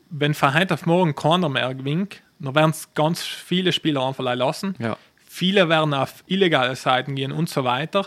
Wenn 0.09 0.33
von 0.33 0.55
heute 0.55 0.73
auf 0.73 0.87
morgen 0.87 1.13
keiner 1.13 1.49
mehr 1.49 1.73
gewinnt, 1.75 2.23
dann 2.39 2.55
werden 2.55 2.71
es 2.71 2.91
ganz 2.95 3.21
viele 3.21 3.71
Spieler 3.73 4.07
einfach 4.07 4.23
lassen. 4.23 4.75
Ja. 4.79 4.97
Viele 5.39 5.69
werden 5.69 5.93
auf 5.93 6.21
illegale 6.27 6.75
Seiten 6.75 7.15
gehen 7.15 7.31
und 7.31 7.47
so 7.47 7.63
weiter. 7.63 8.05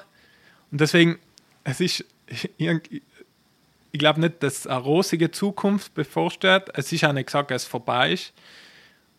Und 0.71 0.83
deswegen, 0.83 1.19
es 1.65 1.81
ist 1.81 2.05
ich 2.29 3.99
glaube 3.99 4.21
nicht, 4.21 4.43
dass 4.43 4.67
eine 4.67 4.81
rosige 4.81 5.31
Zukunft 5.31 5.95
bevorsteht. 5.95 6.65
Es 6.75 6.93
ist 6.93 7.05
auch 7.07 7.15
nicht 7.15 7.29
gesagt, 7.29 7.51
dass 7.51 7.63
es 7.63 7.69
vorbei 7.69 8.13
ist. 8.13 8.35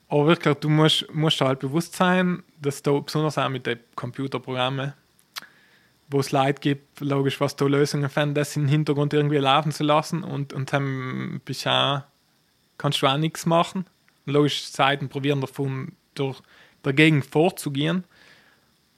Aber 0.09 0.27
wirklich, 0.27 0.53
du 0.57 0.69
musst, 0.69 1.11
musst 1.11 1.41
halt 1.41 1.57
bewusst 1.57 1.95
sein, 1.95 2.43
dass 2.61 2.83
da 2.83 2.91
besonders 2.91 3.39
auch 3.39 3.49
mit 3.49 3.65
den 3.65 3.79
Computerprogrammen, 3.95 4.93
wo 6.07 6.19
es 6.19 6.31
Leute 6.31 6.61
gibt, 6.61 6.99
logisch, 6.99 7.41
was 7.41 7.55
da 7.55 7.65
Lösungen 7.65 8.11
finden, 8.11 8.35
das 8.35 8.55
im 8.55 8.67
Hintergrund 8.67 9.11
irgendwie 9.15 9.37
laufen 9.37 9.71
zu 9.71 9.83
lassen 9.83 10.23
und, 10.23 10.53
und 10.53 10.71
dann 10.71 11.41
bist 11.45 11.65
auch, 11.65 12.03
kannst 12.77 13.01
du 13.01 13.07
auch 13.07 13.17
nichts 13.17 13.47
machen. 13.47 13.87
Logisch, 14.27 14.65
Seiten 14.65 15.09
probieren 15.09 15.41
davon 15.41 15.93
durch, 16.13 16.43
dagegen 16.83 17.23
vorzugehen. 17.23 18.03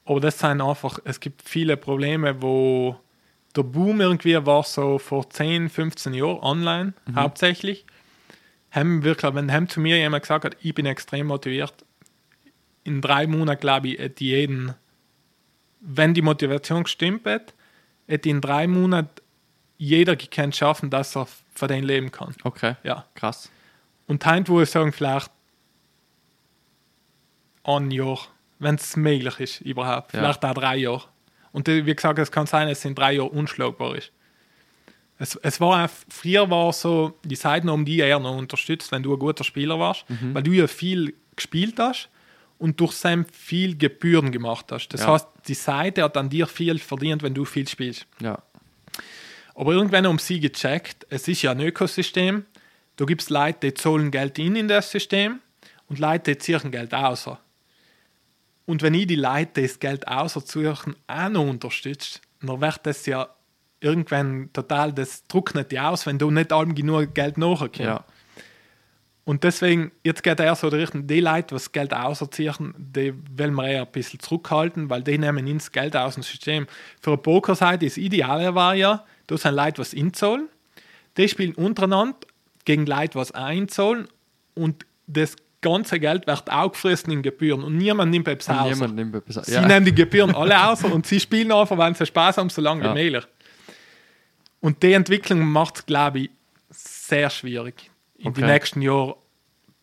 Aber 0.03 0.19
das 0.19 0.39
sind 0.39 0.61
einfach, 0.61 0.99
es 1.03 1.19
gibt 1.19 1.41
viele 1.41 1.77
Probleme, 1.77 2.41
wo 2.41 2.99
der 3.55 3.63
Boom 3.63 4.01
irgendwie 4.01 4.45
war 4.45 4.63
so 4.63 4.99
vor 4.99 5.29
10, 5.29 5.69
15 5.69 6.13
Jahren 6.13 6.39
online 6.39 6.93
hauptsächlich. 7.15 7.85
Haben 8.71 9.03
wirklich, 9.03 9.33
wenn 9.33 9.51
haben 9.51 9.69
zu 9.69 9.79
mir 9.79 9.97
jemand 9.97 10.23
gesagt 10.23 10.43
hat, 10.43 10.57
ich 10.61 10.73
bin 10.75 10.85
extrem 10.85 11.27
motiviert, 11.27 11.73
in 12.83 13.01
drei 13.01 13.25
Monaten 13.25 13.61
glaube 13.61 13.87
ich, 13.87 13.99
hätte 13.99 14.23
jeden, 14.23 14.73
wenn 15.79 16.13
die 16.13 16.21
Motivation 16.21 16.83
gestimmt 16.83 17.25
hat, 17.25 17.53
hätte 18.07 18.29
in 18.29 18.41
drei 18.41 18.67
Monaten 18.67 19.21
jeder 19.77 20.15
gekannt 20.15 20.55
schaffen, 20.55 20.89
dass 20.89 21.15
er 21.15 21.27
von 21.53 21.67
denen 21.67 21.87
leben 21.87 22.11
kann. 22.11 22.35
Okay. 22.43 22.75
Ja. 22.83 23.05
Krass. 23.15 23.49
Und 24.07 24.25
heute 24.25 24.49
würde 24.49 24.63
ich 24.63 24.69
sagen, 24.69 24.91
vielleicht 24.91 25.31
ein 27.65 27.91
Jahr, 27.91 28.19
wenn 28.59 28.75
es 28.75 28.95
möglich 28.95 29.39
ist, 29.39 29.61
überhaupt. 29.61 30.13
Ja. 30.13 30.19
Vielleicht 30.19 30.43
auch 30.45 30.53
drei 30.53 30.77
Jahre. 30.77 31.03
Und 31.51 31.67
äh, 31.67 31.85
wie 31.85 31.95
gesagt, 31.95 32.19
es 32.19 32.31
kann 32.31 32.47
sein, 32.47 32.67
dass 32.67 32.79
es 32.79 32.85
in 32.85 32.95
drei 32.95 33.13
Jahren 33.13 33.29
unschlagbar 33.29 33.95
ist. 33.95 34.11
Es, 35.17 35.35
es 35.37 35.61
war 35.61 35.85
auch, 35.85 35.89
früher 36.09 36.49
war 36.49 36.73
so, 36.73 37.17
die 37.23 37.35
Seiten 37.37 37.69
haben 37.71 37.85
die 37.85 37.99
eher 37.99 38.19
noch 38.19 38.35
unterstützt, 38.37 38.91
wenn 38.91 39.01
du 39.01 39.13
ein 39.13 39.19
guter 39.19 39.45
Spieler 39.45 39.79
warst, 39.79 40.05
weil 40.33 40.43
du 40.43 40.51
ja 40.51 40.67
viel 40.67 41.13
gespielt 41.37 41.75
hast 41.79 42.09
und 42.59 42.79
durch 42.81 42.91
Sam 42.93 43.25
viel 43.31 43.77
Gebühren 43.77 44.31
gemacht 44.33 44.71
hast. 44.73 44.89
Das 44.89 45.01
Ja. 45.01 45.13
heißt, 45.13 45.27
die 45.47 45.53
Seite 45.53 46.03
hat 46.03 46.17
an 46.17 46.29
dir 46.29 46.47
viel 46.47 46.77
verdient, 46.79 47.23
wenn 47.23 47.33
du 47.33 47.45
viel 47.45 47.65
spielst. 47.67 48.05
Ja. 48.21 48.39
Aber 49.55 49.71
irgendwann 49.71 50.05
haben 50.05 50.19
sie 50.19 50.41
gecheckt, 50.41 51.05
es 51.09 51.27
ist 51.29 51.41
ja 51.41 51.51
ein 51.51 51.61
Ökosystem. 51.61 52.45
Da 52.97 53.05
gibt 53.05 53.21
es 53.21 53.29
Leute, 53.29 53.59
die 53.71 53.73
zahlen 53.73 54.11
Geld 54.11 54.37
in 54.37 54.55
in 54.57 54.67
das 54.67 54.91
System 54.91 55.39
und 55.87 55.99
Leute, 55.99 56.33
die 56.33 56.37
ziehen 56.39 56.71
Geld 56.71 56.93
aus. 56.93 57.29
Und 58.65 58.81
wenn 58.81 58.93
ich 58.93 59.07
die 59.07 59.15
Leute, 59.15 59.51
die 59.57 59.61
das 59.63 59.79
Geld 59.79 60.07
ausziehen, 60.07 60.95
auch 61.07 61.29
noch 61.29 61.47
unterstützt, 61.47 62.21
dann 62.41 62.61
wird 62.61 62.79
das 62.83 63.05
ja 63.05 63.29
irgendwann 63.79 64.49
total, 64.53 64.93
das 64.93 65.23
trocknet 65.27 65.71
ja 65.71 65.91
aus, 65.91 66.05
wenn 66.05 66.17
du 66.17 66.31
nicht 66.31 66.51
allem 66.51 66.73
genug 66.73 67.13
Geld 67.13 67.37
nachkommst. 67.37 67.79
Ja. 67.79 68.03
Und 69.23 69.43
deswegen, 69.43 69.91
jetzt 70.03 70.21
geht 70.21 70.39
er 70.39 70.55
so 70.55 70.69
die 70.69 70.77
Richtung, 70.77 71.07
die 71.07 71.19
Leute, 71.19 71.47
die 71.47 71.55
das 71.55 71.71
Geld 71.71 71.93
ausziehen, 71.93 72.75
die 72.77 73.13
wollen 73.37 73.55
wir 73.55 73.67
eher 73.67 73.81
ein 73.81 73.91
bisschen 73.91 74.19
zurückhalten, 74.19 74.89
weil 74.89 75.01
die 75.01 75.17
nehmen 75.17 75.47
ins 75.47 75.71
Geld 75.71 75.95
aus 75.95 76.13
dem 76.13 76.23
System. 76.23 76.67
Für 77.01 77.11
eine 77.11 77.17
Pokerseite 77.17 77.87
ist 77.87 77.97
ideal 77.97 78.53
war 78.53 78.75
ja, 78.75 79.03
da 79.25 79.37
sind 79.37 79.55
Leute, 79.55 79.79
was 79.79 79.93
inzahlen, 79.93 80.47
die 81.17 81.27
spielen 81.27 81.55
untereinander 81.55 82.17
gegen 82.65 82.85
Leute, 82.85 83.15
was 83.15 83.31
einzahlen 83.31 84.07
und 84.53 84.85
das 85.07 85.35
ganze 85.69 85.99
Geld 85.99 86.25
wird 86.27 86.49
auch 86.51 86.71
gefressen 86.71 87.11
in 87.11 87.21
Gebühren 87.21 87.63
und 87.63 87.77
niemand 87.77 88.11
nimmt 88.11 88.27
etwas 88.27 88.57
aus. 88.57 88.73
niemand 88.73 88.95
nimmt 88.95 89.15
etwas. 89.15 89.45
Sie 89.45 89.53
Ja. 89.53 89.65
nehmen 89.67 89.85
die 89.85 89.93
Gebühren 89.95 90.33
alle 90.35 90.67
aus 90.67 90.83
und 90.83 91.05
sie 91.05 91.19
spielen 91.19 91.51
einfach, 91.51 91.77
wenn 91.77 91.93
sie 91.93 92.05
Spaß 92.05 92.37
haben, 92.37 92.49
so 92.49 92.61
lange 92.61 92.83
Ja. 92.85 92.95
wie 92.95 93.03
möglich. 93.03 93.25
Und 94.61 94.81
die 94.81 94.93
Entwicklung 94.93 95.45
macht 95.45 95.77
es, 95.77 95.85
glaube 95.85 96.19
ich, 96.19 96.29
sehr 96.69 97.29
schwierig 97.29 97.91
in 98.17 98.27
Okay. 98.29 98.41
den 98.41 98.49
nächsten 98.49 98.81
Jahren. 98.81 99.13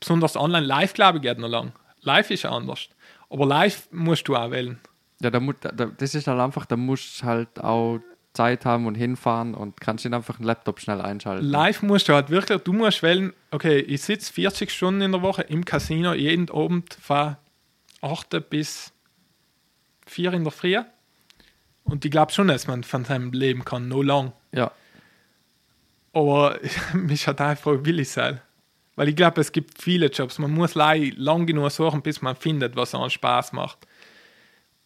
Besonders 0.01 0.37
online. 0.37 0.67
Live, 0.67 0.95
glaube 0.95 1.19
ich, 1.19 1.23
geht 1.23 1.39
noch 1.39 1.49
lang. 1.49 1.73
Live 2.01 2.31
ist 2.31 2.45
anders. 2.45 2.89
Aber 3.31 3.47
live 3.47 3.89
musst 3.93 4.27
du 4.27 4.35
auch 4.35 4.51
wählen. 4.51 4.81
Ja, 5.21 5.31
da, 5.31 5.39
da, 5.39 5.71
da, 5.71 5.87
das 5.87 6.15
ist 6.17 6.27
halt 6.27 6.41
einfach, 6.41 6.67
da 6.67 6.77
musst 6.77 7.23
halt 7.23 7.61
auch 7.61 8.01
Zeit 8.33 8.65
haben 8.65 8.87
und 8.87 8.95
hinfahren 8.95 9.55
und 9.55 9.81
kannst 9.81 10.05
nicht 10.05 10.15
einfach 10.15 10.39
einen 10.39 10.47
Laptop 10.47 10.81
schnell 10.81 11.01
einschalten. 11.01 11.45
Live 11.45 11.83
musst 11.83 12.09
du 12.09 12.15
halt 12.15 12.31
wirklich, 12.31 12.61
du 12.63 12.73
musst 12.73 13.03
wählen, 13.03 13.33
okay, 13.51 13.79
ich 13.79 14.03
sitze 14.03 14.33
40 14.33 14.71
Stunden 14.71 15.03
in 15.03 15.13
der 15.13 15.23
Woche 15.23 15.43
im 15.43 15.65
Casino, 15.65 16.15
jeden 16.15 16.51
Abend 16.51 16.95
von 16.95 17.37
8 18.01 18.49
bis 18.49 18.93
4 20.07 20.33
in 20.33 20.45
der 20.45 20.53
Früh. 20.53 20.79
Und 21.85 22.05
ich 22.05 22.11
glaube 22.11 22.33
schon, 22.33 22.49
dass 22.49 22.67
man 22.67 22.85
von 22.85 23.05
seinem 23.05 23.33
Leben 23.33 23.65
kann, 23.65 23.89
no 23.89 24.03
lang. 24.03 24.33
Ja, 24.53 24.73
Aber 26.13 26.59
mich 26.95 27.27
hat 27.27 27.41
einfach 27.41 27.85
willig 27.85 28.11
sein. 28.11 28.41
Weil 28.95 29.09
ich 29.09 29.17
glaube, 29.17 29.41
es 29.41 29.53
gibt 29.53 29.81
viele 29.81 30.07
Jobs. 30.07 30.39
Man 30.39 30.53
muss 30.53 30.75
lang 30.75 31.47
genug 31.47 31.71
suchen, 31.71 32.03
bis 32.03 32.21
man 32.21 32.37
findet, 32.37 32.77
was 32.77 32.95
einem 32.95 33.09
Spaß 33.09 33.53
macht. 33.53 33.79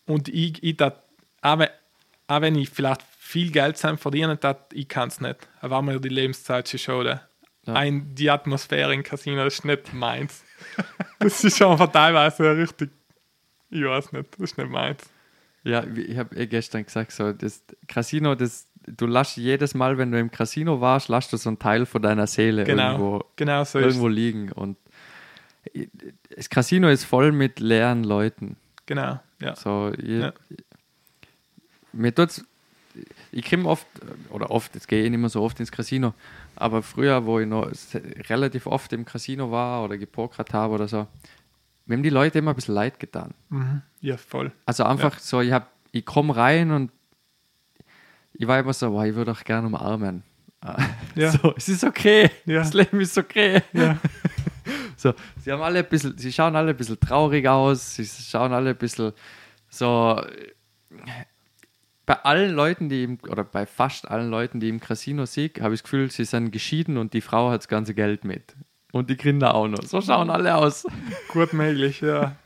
Und 0.07 0.29
ich, 0.29 0.63
ich 0.63 0.77
dat, 0.77 1.03
auch, 1.43 1.59
wenn, 1.59 1.69
auch 2.29 2.41
wenn 2.41 2.55
ich 2.55 2.71
vielleicht 2.71 3.03
viel 3.37 3.51
Geld 3.53 3.77
zusammen 3.77 3.99
verdiene, 3.99 4.39
dat, 4.39 4.73
ich 4.73 4.89
kann 4.89 5.09
es 5.09 5.21
nicht. 5.21 5.37
Aber 5.61 5.83
mir 5.83 6.01
die 6.01 6.09
Lebenszeit 6.09 6.67
schon 6.71 6.79
schade. 6.79 7.21
Ja. 7.67 7.75
Ein, 7.75 8.15
die 8.15 8.31
Atmosphäre 8.31 8.95
im 8.95 9.03
Casino 9.03 9.45
ist 9.45 9.63
nicht 9.63 9.93
meins. 9.93 10.43
das 11.19 11.45
ist 11.45 11.61
einfach 11.61 11.93
teilweise 11.93 12.57
richtig. 12.57 12.91
Ich 13.69 13.85
weiß 13.85 14.13
nicht, 14.13 14.33
das 14.33 14.41
ist 14.53 14.57
nicht 14.57 14.71
meins. 14.71 15.03
ja 15.65 15.85
ich 15.85 16.17
habe 16.17 16.35
eh 16.35 16.47
gestern 16.47 16.87
gesagt, 16.87 17.13
so, 17.13 17.31
das 17.35 17.63
Casino, 17.87 18.35
das, 18.35 18.69
du 18.87 19.07
lässt 19.07 19.37
jedes 19.37 19.75
Mal, 19.75 19.99
wenn 19.99 20.13
du 20.13 20.19
im 20.19 20.31
Casino 20.31 20.81
warst, 20.81 21.11
lässt 21.11 21.31
du 21.35 21.37
so 21.37 21.51
einen 21.51 21.59
Teil 21.59 21.85
von 21.85 22.01
deiner 22.01 22.27
Seele 22.27 22.65
Genau, 22.65 22.93
irgendwo, 22.93 23.25
genau 23.37 23.65
so 23.65 23.81
irgendwo 23.81 24.09
liegen. 24.09 24.51
Und 24.53 24.79
das 26.35 26.49
Casino 26.49 26.89
ist 26.89 27.05
voll 27.05 27.33
mit 27.33 27.61
leeren 27.61 28.03
Leuten. 28.03 28.57
Genau, 28.87 29.21
ja. 29.41 29.55
So, 29.57 29.93
je, 30.01 30.21
Ja. 30.21 30.33
mir 31.93 32.15
tut's, 32.15 32.43
ich 33.37 33.49
komme 33.51 33.69
oft, 33.69 33.87
oder 34.31 34.51
oft, 34.51 34.75
jetzt 34.75 34.89
gehe 34.89 35.05
ich 35.05 35.11
nicht 35.11 35.21
mehr 35.21 35.29
so 35.29 35.43
oft 35.43 35.61
ins 35.61 35.71
Casino, 35.71 36.15
aber 36.57 36.83
früher, 36.83 37.25
wo 37.27 37.39
ich 37.39 37.47
noch 37.47 37.71
relativ 38.29 38.67
oft 38.67 38.93
im 38.93 39.05
Casino 39.05 39.51
war 39.51 39.85
oder 39.85 39.99
gepokert 39.99 40.53
habe 40.55 40.75
oder 40.75 40.89
so, 40.89 41.07
mir 41.87 41.97
haben 41.97 42.03
die 42.03 42.11
Leute 42.11 42.39
immer 42.39 42.51
ein 42.53 42.57
bisschen 42.57 42.75
leid 42.75 42.99
getan. 42.99 43.35
Mhm. 43.51 43.83
Ja, 44.01 44.17
voll. 44.17 44.53
Also 44.65 44.85
einfach 44.85 45.19
so, 45.19 45.41
ich, 45.41 45.53
hab- 45.53 45.71
ich 45.93 46.05
komme 46.05 46.35
rein 46.35 46.71
und 46.71 46.91
ich 48.35 48.47
war 48.47 48.59
immer 48.59 48.73
so, 48.73 48.91
boah, 48.91 49.05
ich 49.07 49.15
würde 49.15 49.33
auch 49.33 49.45
gerne 49.45 49.67
umarmen. 49.67 50.23
Ah, 50.61 50.77
Ja. 51.15 51.31
So, 51.33 51.55
es 51.57 51.69
ist 51.69 51.85
okay, 51.85 52.31
Ja. 52.45 52.61
das 52.61 52.73
Leben 52.75 53.01
ist 53.01 53.17
okay. 53.19 53.63
Ja. 53.73 53.99
So, 54.99 55.13
sie 55.45 55.53
haben 55.53 55.61
alle 55.63 55.81
ein 55.81 55.89
bisschen, 55.89 56.17
sie 56.19 56.33
schauen 56.33 56.57
alle 56.57 56.71
ein 56.71 56.77
bisschen 56.77 56.99
traurig 56.99 57.47
aus, 57.47 57.95
sie 57.97 58.05
schauen 58.07 58.53
alle 58.53 58.71
ein 58.71 58.77
bisschen 58.77 59.13
so. 59.69 60.21
Bei 62.07 62.15
allen 62.25 62.55
Leuten, 62.55 62.89
die 62.89 63.03
im, 63.03 63.19
oder 63.29 63.43
bei 63.43 63.67
fast 63.67 64.09
allen 64.09 64.31
Leuten, 64.31 64.61
die 64.61 64.69
im 64.69 64.79
Casino 64.79 65.27
sieg, 65.27 65.61
habe 65.61 65.75
ich 65.75 65.81
das 65.81 65.91
Gefühl, 65.91 66.11
sie 66.11 66.25
sind 66.25 66.53
geschieden 66.53 66.97
und 66.97 67.13
die 67.15 67.21
Frau 67.21 67.51
hat 67.51 67.63
das 67.63 67.69
ganze 67.69 67.95
Geld 67.95 68.25
mit. 68.25 68.55
Und 68.93 69.11
die 69.11 69.17
Kinder 69.17 69.55
auch 69.55 69.67
noch. 69.67 69.83
So 69.83 70.01
schauen 70.01 70.31
alle 70.31 70.55
aus. 70.55 70.87
Gut 71.29 71.53
möglich, 71.53 72.01
ja. 72.01 72.37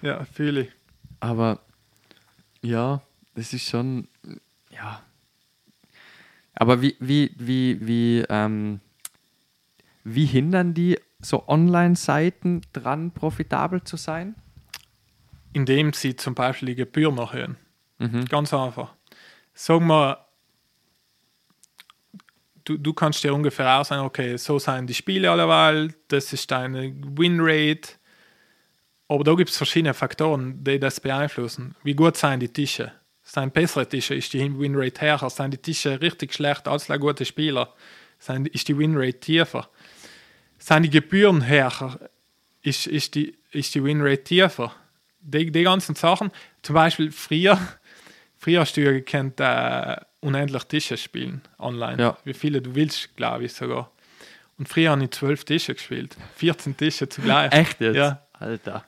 Ja, 0.00 0.24
fühle 0.24 0.62
ich. 0.62 0.70
Aber 1.18 1.58
ja, 2.62 3.02
das 3.34 3.52
ist 3.52 3.68
schon, 3.68 4.06
ja. 4.70 5.02
Aber 6.54 6.80
wie, 6.80 6.96
wie, 7.00 7.34
wie, 7.36 7.84
wie, 7.84 8.24
ähm, 8.28 8.80
wie 10.04 10.26
hindern 10.26 10.72
die 10.72 10.98
so 11.20 11.48
Online-Seiten 11.48 12.62
dran, 12.72 13.10
profitabel 13.10 13.82
zu 13.82 13.96
sein? 13.96 14.36
Indem 15.52 15.92
sie 15.92 16.14
zum 16.14 16.34
Beispiel 16.34 16.68
die 16.68 16.74
Gebühren 16.76 17.18
erhöhen. 17.18 17.56
Mhm. 18.02 18.24
Ganz 18.26 18.52
einfach. 18.52 18.94
Sag 19.54 19.80
mal, 19.80 20.16
du, 22.64 22.76
du 22.76 22.92
kannst 22.92 23.22
dir 23.22 23.34
ungefähr 23.34 23.78
auch 23.78 23.84
sagen, 23.84 24.04
okay, 24.04 24.36
so 24.36 24.58
sind 24.58 24.88
die 24.88 24.94
Spiele 24.94 25.30
alleweil, 25.30 25.94
das 26.08 26.32
ist 26.32 26.50
deine 26.50 26.92
Winrate. 27.16 27.90
Aber 29.08 29.24
da 29.24 29.34
gibt 29.34 29.50
es 29.50 29.56
verschiedene 29.56 29.94
Faktoren, 29.94 30.64
die 30.64 30.80
das 30.80 30.98
beeinflussen. 30.98 31.74
Wie 31.82 31.94
gut 31.94 32.16
sind 32.16 32.40
die 32.40 32.48
Tische? 32.48 32.92
Sind 33.22 33.52
bessere 33.52 33.88
Tische, 33.88 34.14
ist 34.14 34.32
die 34.32 34.58
Winrate 34.58 35.00
höher? 35.00 35.30
Sind 35.30 35.52
die 35.52 35.58
Tische 35.58 36.00
richtig 36.00 36.34
schlecht 36.34 36.66
als 36.66 36.88
gute 36.88 37.24
Spieler? 37.24 37.72
Sind, 38.18 38.48
ist 38.48 38.66
die 38.68 38.76
Winrate 38.76 39.20
tiefer? 39.20 39.68
Sind 40.58 40.84
die 40.84 40.90
Gebühren 40.90 41.46
höher? 41.46 41.98
Ist, 42.62 42.86
ist, 42.86 43.14
die, 43.14 43.36
ist 43.50 43.74
die 43.74 43.84
Winrate 43.84 44.24
tiefer? 44.24 44.74
Die, 45.20 45.52
die 45.52 45.62
ganzen 45.62 45.94
Sachen, 45.94 46.32
zum 46.62 46.74
Beispiel 46.74 47.12
früher, 47.12 47.58
früher 48.42 48.60
hast 48.60 48.76
du 48.76 48.80
ja 48.80 48.90
gekannt, 48.90 49.38
äh, 49.38 49.96
unendlich 50.20 50.64
Tische 50.64 50.96
spielen 50.96 51.42
online. 51.58 52.02
Ja. 52.02 52.18
Wie 52.24 52.34
viele 52.34 52.60
du 52.60 52.74
willst, 52.74 53.16
glaube 53.16 53.44
ich 53.44 53.52
sogar. 53.52 53.90
Und 54.58 54.68
früher 54.68 54.90
habe 54.90 55.04
ich 55.04 55.10
zwölf 55.12 55.44
Tische 55.44 55.74
gespielt. 55.74 56.16
14 56.36 56.76
Tische 56.76 57.08
zugleich. 57.08 57.52
Echt 57.52 57.80
jetzt? 57.80 57.96
Ja. 57.96 58.26
Alter. 58.32 58.84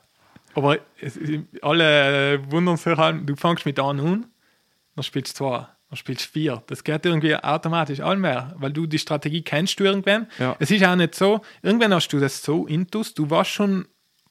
Aber 0.53 0.77
es, 1.01 1.17
alle 1.61 2.39
wundern 2.51 2.77
sich 2.77 2.97
halt, 2.97 3.27
du 3.27 3.35
fängst 3.35 3.65
mit 3.65 3.79
an, 3.79 4.25
dann 4.95 5.03
spielst 5.03 5.39
du 5.39 5.45
zwei, 5.45 5.67
dann 5.89 5.97
spielst 5.97 6.25
du 6.25 6.31
vier. 6.31 6.63
Das 6.67 6.83
geht 6.83 7.05
irgendwie 7.05 7.35
automatisch 7.35 7.99
all 7.99 8.17
mehr, 8.17 8.53
weil 8.57 8.71
du 8.71 8.85
die 8.85 8.99
Strategie 8.99 9.41
kennst 9.41 9.79
du 9.79 9.85
irgendwann. 9.85 10.27
Ja. 10.37 10.55
Es 10.59 10.71
ist 10.71 10.83
auch 10.85 10.95
nicht 10.95 11.15
so, 11.15 11.41
irgendwann 11.61 11.93
hast 11.93 12.09
du 12.09 12.19
das 12.19 12.41
so 12.41 12.67
intus, 12.67 13.13
du 13.13 13.29
weißt 13.29 13.49
schon, 13.49 13.85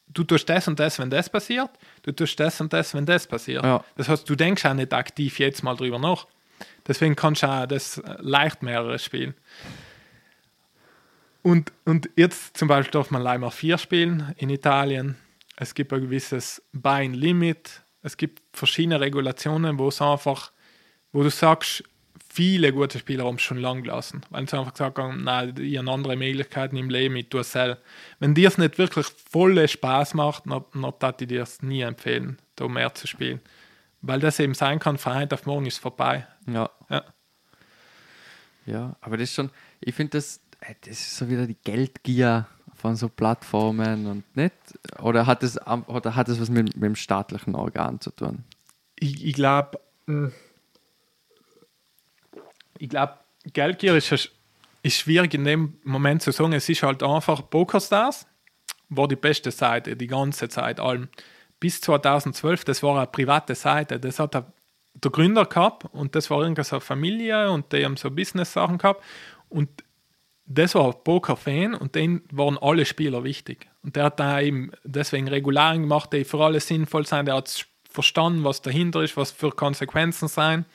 du 0.08 0.24
tust 0.24 0.48
das 0.48 0.68
und 0.68 0.78
das, 0.78 0.98
wenn 0.98 1.10
das 1.10 1.28
passiert, 1.28 1.70
du 2.02 2.12
tust 2.12 2.38
das 2.38 2.60
und 2.60 2.72
das, 2.72 2.94
wenn 2.94 3.06
das 3.06 3.26
passiert. 3.26 3.64
Ja. 3.64 3.84
Das 3.96 4.08
heißt, 4.08 4.28
du 4.28 4.34
denkst 4.34 4.64
auch 4.64 4.74
nicht 4.74 4.92
aktiv 4.92 5.38
jetzt 5.38 5.62
mal 5.62 5.76
drüber 5.76 5.98
nach. 5.98 6.26
Deswegen 6.86 7.16
kannst 7.16 7.42
du 7.42 7.46
auch 7.46 7.66
das 7.66 8.02
leicht 8.18 8.62
mehrere 8.62 8.98
spielen. 8.98 9.34
Und, 11.42 11.72
und 11.84 12.08
jetzt 12.16 12.56
zum 12.56 12.68
Beispiel 12.68 12.92
darf 12.92 13.10
man 13.10 13.22
Leimer 13.22 13.50
4 13.50 13.76
spielen 13.78 14.34
in 14.38 14.48
Italien. 14.50 15.16
Es 15.56 15.74
gibt 15.74 15.92
ein 15.92 16.00
gewisses 16.00 16.62
Buy-in-Limit. 16.72 17.82
Es 18.02 18.16
gibt 18.16 18.42
verschiedene 18.52 19.00
Regulationen, 19.00 19.78
wo 19.78 19.88
es 19.88 20.00
einfach, 20.00 20.52
wo 21.12 21.22
du 21.22 21.30
sagst, 21.30 21.84
viele 22.34 22.72
gute 22.72 22.98
Spieler 22.98 23.24
haben 23.24 23.36
es 23.36 23.42
schon 23.42 23.58
lang 23.58 23.82
gelassen, 23.82 24.22
weil 24.30 24.48
sie 24.48 24.58
einfach 24.58 24.72
gesagt 24.72 24.98
haben, 24.98 25.22
nein, 25.22 25.54
ich 25.58 25.78
habe 25.78 25.90
andere 25.90 26.16
Möglichkeiten 26.16 26.76
im 26.76 26.90
Leben, 26.90 27.14
ich 27.16 27.28
tue 27.28 27.42
es 27.42 27.52
selbst. 27.52 27.80
Wenn 28.18 28.34
dir 28.34 28.48
es 28.48 28.58
nicht 28.58 28.76
wirklich 28.76 29.06
volle 29.06 29.68
Spaß 29.68 30.14
macht, 30.14 30.44
dann, 30.46 30.64
dann 30.72 30.82
würde 30.82 31.16
ich 31.20 31.28
dir 31.28 31.42
es 31.42 31.62
nie 31.62 31.82
empfehlen, 31.82 32.38
da 32.56 32.66
mehr 32.66 32.92
zu 32.94 33.06
spielen. 33.06 33.40
Weil 34.02 34.20
das 34.20 34.40
eben 34.40 34.54
sein 34.54 34.80
kann, 34.80 34.98
von 34.98 35.14
heute 35.14 35.34
auf 35.34 35.46
morgen 35.46 35.66
ist 35.66 35.78
vorbei. 35.78 36.26
Ja. 36.46 36.68
Ja. 36.90 37.04
Ja, 38.66 38.96
aber 39.00 39.18
das 39.18 39.28
ist 39.28 39.34
schon, 39.34 39.50
ich 39.80 39.94
finde 39.94 40.18
das, 40.18 40.40
äh, 40.60 40.74
das 40.80 40.92
ist 40.92 41.16
so 41.16 41.28
wieder 41.28 41.46
die 41.46 41.58
Geldgier 41.64 42.46
von 42.74 42.96
so 42.96 43.08
Plattformen 43.08 44.06
und 44.06 44.36
nicht, 44.36 44.54
oder 45.00 45.26
hat 45.26 45.42
es, 45.42 45.58
oder 45.86 46.16
hat 46.16 46.28
es 46.28 46.40
was 46.40 46.48
mit, 46.48 46.74
mit 46.74 46.82
dem 46.82 46.96
staatlichen 46.96 47.54
Organ 47.54 48.00
zu 48.00 48.10
tun? 48.10 48.42
ich, 49.04 49.24
ich 49.24 49.34
glaube, 49.34 49.80
ich 52.84 52.90
glaube, 52.90 53.14
Geldgier 53.52 53.96
ist, 53.96 54.12
ist 54.82 54.96
schwierig 54.96 55.32
in 55.32 55.44
dem 55.44 55.78
Moment 55.84 56.22
zu 56.22 56.32
sagen. 56.32 56.52
Es 56.52 56.68
ist 56.68 56.82
halt 56.82 57.02
einfach 57.02 57.48
PokerStars 57.48 58.26
war 58.90 59.08
die 59.08 59.16
beste 59.16 59.50
Seite 59.50 59.96
die 59.96 60.06
ganze 60.06 60.48
Zeit 60.50 60.78
allem. 60.78 61.08
Bis 61.58 61.80
2012, 61.80 62.64
das 62.64 62.82
war 62.82 62.98
eine 62.98 63.06
private 63.06 63.54
Seite. 63.54 63.98
Das 63.98 64.18
hat 64.18 64.34
der, 64.34 64.52
der 64.92 65.10
Gründer 65.10 65.46
gehabt 65.46 65.86
und 65.92 66.14
das 66.14 66.28
war 66.30 66.42
irgendwie 66.42 66.62
so 66.62 66.78
Familie 66.78 67.50
und 67.50 67.72
die 67.72 67.84
haben 67.84 67.96
so 67.96 68.10
Business-Sachen 68.10 68.76
gehabt. 68.76 69.02
Und 69.48 69.70
das 70.44 70.74
war 70.74 70.92
Poker-Fan 70.92 71.74
und 71.74 71.94
denen 71.94 72.22
waren 72.30 72.58
alle 72.58 72.84
Spieler 72.84 73.24
wichtig. 73.24 73.66
Und 73.82 73.96
der 73.96 74.04
hat 74.04 74.20
da 74.20 74.40
eben 74.40 74.72
deswegen 74.84 75.28
Regularien 75.28 75.82
gemacht, 75.82 76.12
die 76.12 76.24
für 76.24 76.44
alle 76.44 76.60
sinnvoll 76.60 77.06
sind. 77.06 77.26
Der 77.26 77.36
hat 77.36 77.66
verstanden, 77.88 78.44
was 78.44 78.60
dahinter 78.60 79.02
ist, 79.02 79.16
was 79.16 79.30
für 79.30 79.50
Konsequenzen 79.50 80.28
sein. 80.28 80.66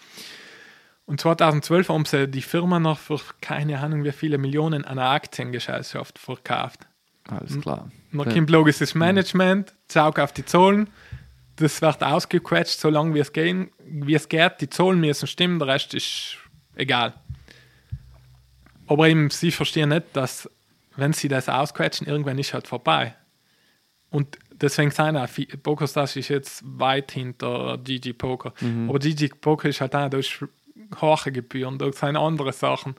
Und 1.10 1.19
2012 1.19 1.90
haben 1.90 2.06
sie 2.06 2.27
die 2.27 2.44
Firma 2.44 2.80
noch 2.80 2.99
für 2.99 3.19
keine 3.41 3.80
Ahnung 3.80 4.03
wie 4.03 4.11
viele 4.11 4.38
Millionen 4.38 4.86
an 4.86 4.99
eine 4.99 5.10
Aktiengesellschaft 5.10 6.19
verkauft. 6.19 6.81
Alles 7.27 7.60
klar. 7.60 7.90
Und 8.11 8.19
dann 8.19 8.27
Ja. 8.27 8.34
kommt 8.36 8.52
logisches 8.52 8.94
Management, 8.94 9.73
zaug 9.88 10.19
auf 10.19 10.34
die 10.34 10.45
Zahlen. 10.45 10.88
Das 11.56 11.81
wird 11.81 12.03
ausgequetscht, 12.03 12.80
so 12.80 12.91
lange 12.91 13.15
wie 13.15 13.19
es, 13.19 13.34
gehen, 13.34 13.72
wie 13.88 14.14
es 14.14 14.30
geht. 14.30 14.61
Die 14.61 14.69
Zahlen 14.69 14.99
müssen 14.99 15.26
stimmen, 15.26 15.57
der 15.57 15.69
Rest 15.69 15.95
ist 15.95 16.38
egal. 16.76 17.15
Aber 18.86 19.07
eben, 19.10 19.31
sie 19.31 19.49
verstehen 19.49 19.90
nicht, 19.90 20.06
dass, 20.14 20.48
wenn 20.95 21.14
sie 21.14 21.27
das 21.27 21.49
ausquetschen, 21.49 22.06
irgendwann 22.06 22.38
ist 22.38 22.53
halt 22.53 22.68
vorbei. 22.68 23.15
Und 24.11 24.38
deswegen 24.52 24.91
sind 24.91 25.18
auch 25.18 25.27
PokerStars 25.64 26.15
ist 26.18 26.30
jetzt 26.30 26.61
weit 26.65 27.11
hinter 27.11 27.80
GG 27.84 28.14
Poker. 28.14 28.53
Aber 28.88 28.99
GG 28.99 29.30
Poker 29.41 29.69
ist 29.69 29.81
halt 29.81 29.95
auch, 29.95 30.07
da 30.10 30.18
ist 30.19 30.45
hohe 31.02 31.32
Gebühren, 31.32 31.78
da 31.78 31.92
sind 31.92 32.18
andere 32.18 32.54
Sachen. 32.54 32.96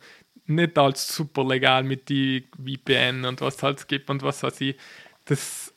Nicht 0.47 0.78
als 0.78 1.15
super 1.15 1.44
legal 1.47 1.85
mit 1.85 2.09
die 2.09 2.44
VPN 2.57 3.24
und 3.24 3.40
was 3.40 3.57
es 3.57 3.62
halt 3.62 3.89
gibt 3.89 4.11
und 4.11 4.23
was 4.23 4.43
weiß 4.43 4.61
ich. 4.62 4.77
Das 5.27 5.73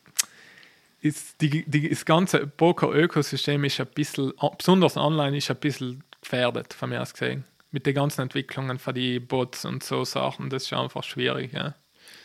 ist 1.01 1.41
die, 1.41 1.63
die, 1.69 1.89
das 1.89 2.05
ganze 2.05 2.47
Poker-Ökosystem 2.47 3.63
ist 3.65 3.79
ein 3.79 3.87
bisschen, 3.87 4.33
besonders 4.57 4.97
online, 4.97 5.37
ist 5.37 5.51
ein 5.51 5.57
bisschen 5.57 6.03
gefährdet, 6.21 6.73
von 6.73 6.89
mir 6.89 7.01
aus 7.01 7.13
gesehen. 7.13 7.43
Mit 7.71 7.85
den 7.85 7.93
ganzen 7.93 8.21
Entwicklungen 8.21 8.79
von 8.79 8.95
die 8.95 9.19
Bots 9.19 9.65
und 9.65 9.83
so 9.83 10.05
Sachen, 10.05 10.49
das 10.49 10.63
ist 10.63 10.73
einfach 10.73 11.03
schwierig. 11.03 11.53
Ja. 11.53 11.75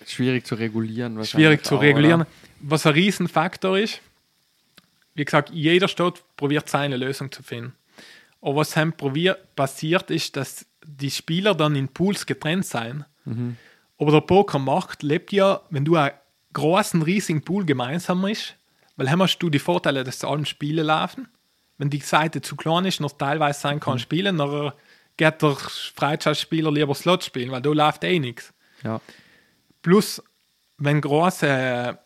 Schwierig 0.07 0.47
zu 0.47 0.55
regulieren. 0.55 1.23
Schwierig 1.25 1.65
zu 1.65 1.77
auch, 1.77 1.83
regulieren. 1.83 2.23
oder? 2.23 2.31
Was 2.61 2.87
ein 2.87 2.93
Riesenfaktor 2.93 3.79
ist, 3.79 4.01
wie 5.15 5.25
gesagt, 5.25 5.51
jeder 5.51 5.89
Staat 5.89 6.23
probiert 6.37 6.69
seine 6.69 6.97
Lösung 6.97 7.33
zu 7.33 7.43
finden. 7.43 7.75
Aber 8.40 8.56
was 8.56 8.74
probiert, 8.97 9.55
passiert 9.56 10.10
ist, 10.10 10.36
dass 10.36 10.66
die 10.85 11.10
Spieler 11.10 11.55
dann 11.55 11.77
in 11.77 11.89
Pools 11.89 12.24
getrennt 12.27 12.65
sein. 12.65 13.05
Aber 13.98 14.12
der 14.12 14.20
Pokermarkt 14.20 15.02
lebt 15.02 15.32
ja, 15.32 15.60
wenn 15.70 15.85
du 15.85 15.97
einen 15.97 16.12
großen, 16.52 17.02
riesigen 17.02 17.43
Pool 17.43 17.65
gemeinsam 17.65 18.24
ist, 18.27 18.55
weil 18.97 19.06
dann 19.06 19.20
hast 19.20 19.39
du 19.39 19.51
die 19.51 19.59
Vorteile, 19.59 20.05
dass 20.05 20.20
zu 20.20 20.28
allem 20.28 20.44
Spiele 20.44 20.82
laufen. 20.82 21.28
Wenn 21.77 21.90
die 21.90 22.01
Seite 22.01 22.40
zu 22.40 22.56
klein 22.56 22.85
ist, 22.85 23.01
noch 23.01 23.12
teilweise 23.12 23.60
sein 23.60 23.81
kann 23.81 23.98
spielen, 23.98 24.39
dann 24.39 24.73
geht 25.16 25.43
der 25.43 25.55
Freizeitspieler 25.55 26.73
lieber 26.73 26.94
Slot 26.94 27.23
spielen, 27.23 27.51
weil 27.51 27.62
da 27.62 27.70
läuft 27.70 28.02
eh 28.05 28.19
nichts. 28.19 28.52
Ja. 28.82 29.01
Plus, 29.82 30.23
wenn 30.78 31.01
große, 31.01 31.98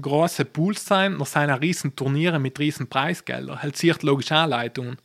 große 0.00 0.44
Pools 0.46 0.84
sein, 0.84 1.18
dann 1.18 1.26
sind 1.26 1.50
auch 1.50 1.60
riesen 1.60 1.96
Turniere 1.96 2.38
mit 2.38 2.58
riesen 2.58 2.88
Preisgeldern. 2.88 3.62
Halt 3.62 3.76
zieht 3.76 4.02
logisch 4.02 4.32
Anleitungen. 4.32 4.98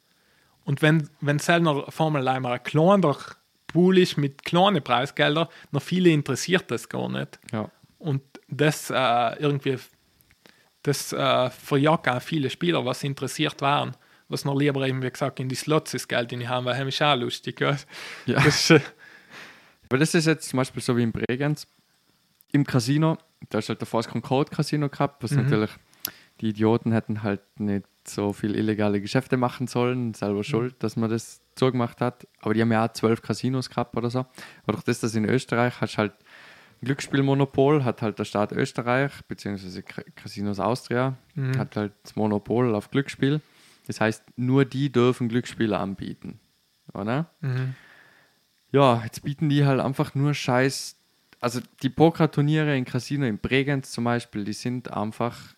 Und 0.70 0.84
wenn, 0.84 1.10
wenn 1.20 1.40
selber 1.40 1.92
Formel 1.92 2.28
einmal 2.28 2.54
ein 2.54 2.64
kleiner 2.64 3.18
Pool 3.66 3.98
ist 3.98 4.18
mit 4.18 4.46
kleinen 4.46 4.84
Preisgeldern, 4.84 5.48
dann 5.72 5.82
viele 5.82 6.12
interessiert 6.12 6.70
das 6.70 6.88
gar 6.88 7.10
nicht. 7.10 7.40
Ja. 7.52 7.72
Und 7.98 8.22
das 8.48 8.92
äh, 8.92 9.40
irgendwie, 9.40 9.80
das 10.84 11.12
äh, 11.12 11.50
verjagt 11.50 12.08
auch 12.08 12.22
viele 12.22 12.52
Spieler, 12.52 12.86
was 12.86 13.04
interessiert 13.04 13.62
waren. 13.62 13.98
was 14.28 14.46
noch 14.46 14.56
lieber 14.56 14.88
eben, 14.88 15.02
wie 15.02 15.10
gesagt, 15.10 15.40
in 15.40 15.50
die 15.50 15.56
Slots 15.56 15.94
das 15.94 16.08
Geld 16.08 16.32
in 16.34 16.42
die 16.42 16.48
haben, 16.48 16.66
weil 16.68 16.78
das 16.78 16.94
ist 16.94 17.02
auch 17.02 17.16
lustig. 17.16 17.60
Ja. 17.62 17.76
Ja. 18.28 18.36
Das 18.36 18.46
ist, 18.46 18.70
äh, 18.70 18.80
Aber 19.90 19.98
das 19.98 20.14
ist 20.14 20.28
jetzt 20.28 20.50
zum 20.50 20.58
Beispiel 20.58 20.84
so 20.84 20.96
wie 20.98 21.02
in 21.02 21.12
Bregenz. 21.12 21.66
Im 22.52 22.64
Casino, 22.64 23.18
da 23.50 23.58
ist 23.58 23.70
halt 23.70 23.82
davor 23.82 24.04
das 24.04 24.12
Concorde 24.12 24.52
Casino 24.52 24.88
gehabt, 24.88 25.24
was 25.24 25.32
Mhm. 25.32 25.38
natürlich 25.46 25.72
die 26.42 26.50
Idioten 26.50 26.92
hätten 26.92 27.24
halt 27.24 27.42
nicht 27.60 27.86
so 28.14 28.34
viel 28.34 28.56
illegale 28.56 29.02
Geschäfte 29.02 29.38
machen 29.38 29.68
sollen, 29.68 30.14
selber 30.14 30.44
schuld, 30.44 30.76
dass 30.84 30.96
man 30.96 31.10
das 31.10 31.42
so 31.58 31.72
gemacht 31.72 32.02
hat. 32.02 32.28
Aber 32.42 32.54
die 32.54 32.62
haben 32.62 32.72
ja 32.72 32.86
auch 32.86 32.94
zwölf 32.94 33.22
Casinos 33.22 33.70
gehabt 33.70 33.96
oder 33.98 34.10
so. 34.10 34.20
Aber 34.64 34.74
durch 34.74 34.84
das, 34.84 35.00
dass 35.00 35.16
in 35.16 35.26
Österreich 35.26 35.82
hast 35.82 35.98
halt 35.98 36.14
ein 36.82 36.86
Glücksspielmonopol, 36.86 37.84
hat 37.84 38.02
halt 38.02 38.20
der 38.20 38.26
Staat 38.26 38.52
Österreich, 38.52 39.12
beziehungsweise 39.28 39.84
Ca- 39.84 40.04
Casinos 40.16 40.60
Austria, 40.60 41.18
Mhm. 41.36 41.58
hat 41.58 41.76
halt 41.76 41.94
das 42.04 42.16
Monopol 42.16 42.74
auf 42.76 42.90
Glücksspiel. 42.92 43.42
Das 43.88 44.00
heißt, 44.00 44.24
nur 44.38 44.66
die 44.66 44.92
dürfen 44.92 45.30
Glücksspiele 45.30 45.78
anbieten. 45.78 46.40
Oder? 46.94 47.30
mhm. 47.42 47.76
Ja, 48.72 49.02
jetzt 49.04 49.24
bieten 49.24 49.50
die 49.50 49.66
halt 49.66 49.80
einfach 49.80 50.14
nur 50.16 50.34
Scheiß. 50.34 50.96
Also 51.42 51.60
die 51.82 51.90
Pokerturniere 51.90 52.78
in 52.78 52.86
Casino 52.86 53.26
in 53.26 53.40
Bregenz 53.40 53.92
zum 53.92 54.04
Beispiel, 54.04 54.44
die 54.44 54.54
sind 54.54 54.92
einfach. 54.94 55.56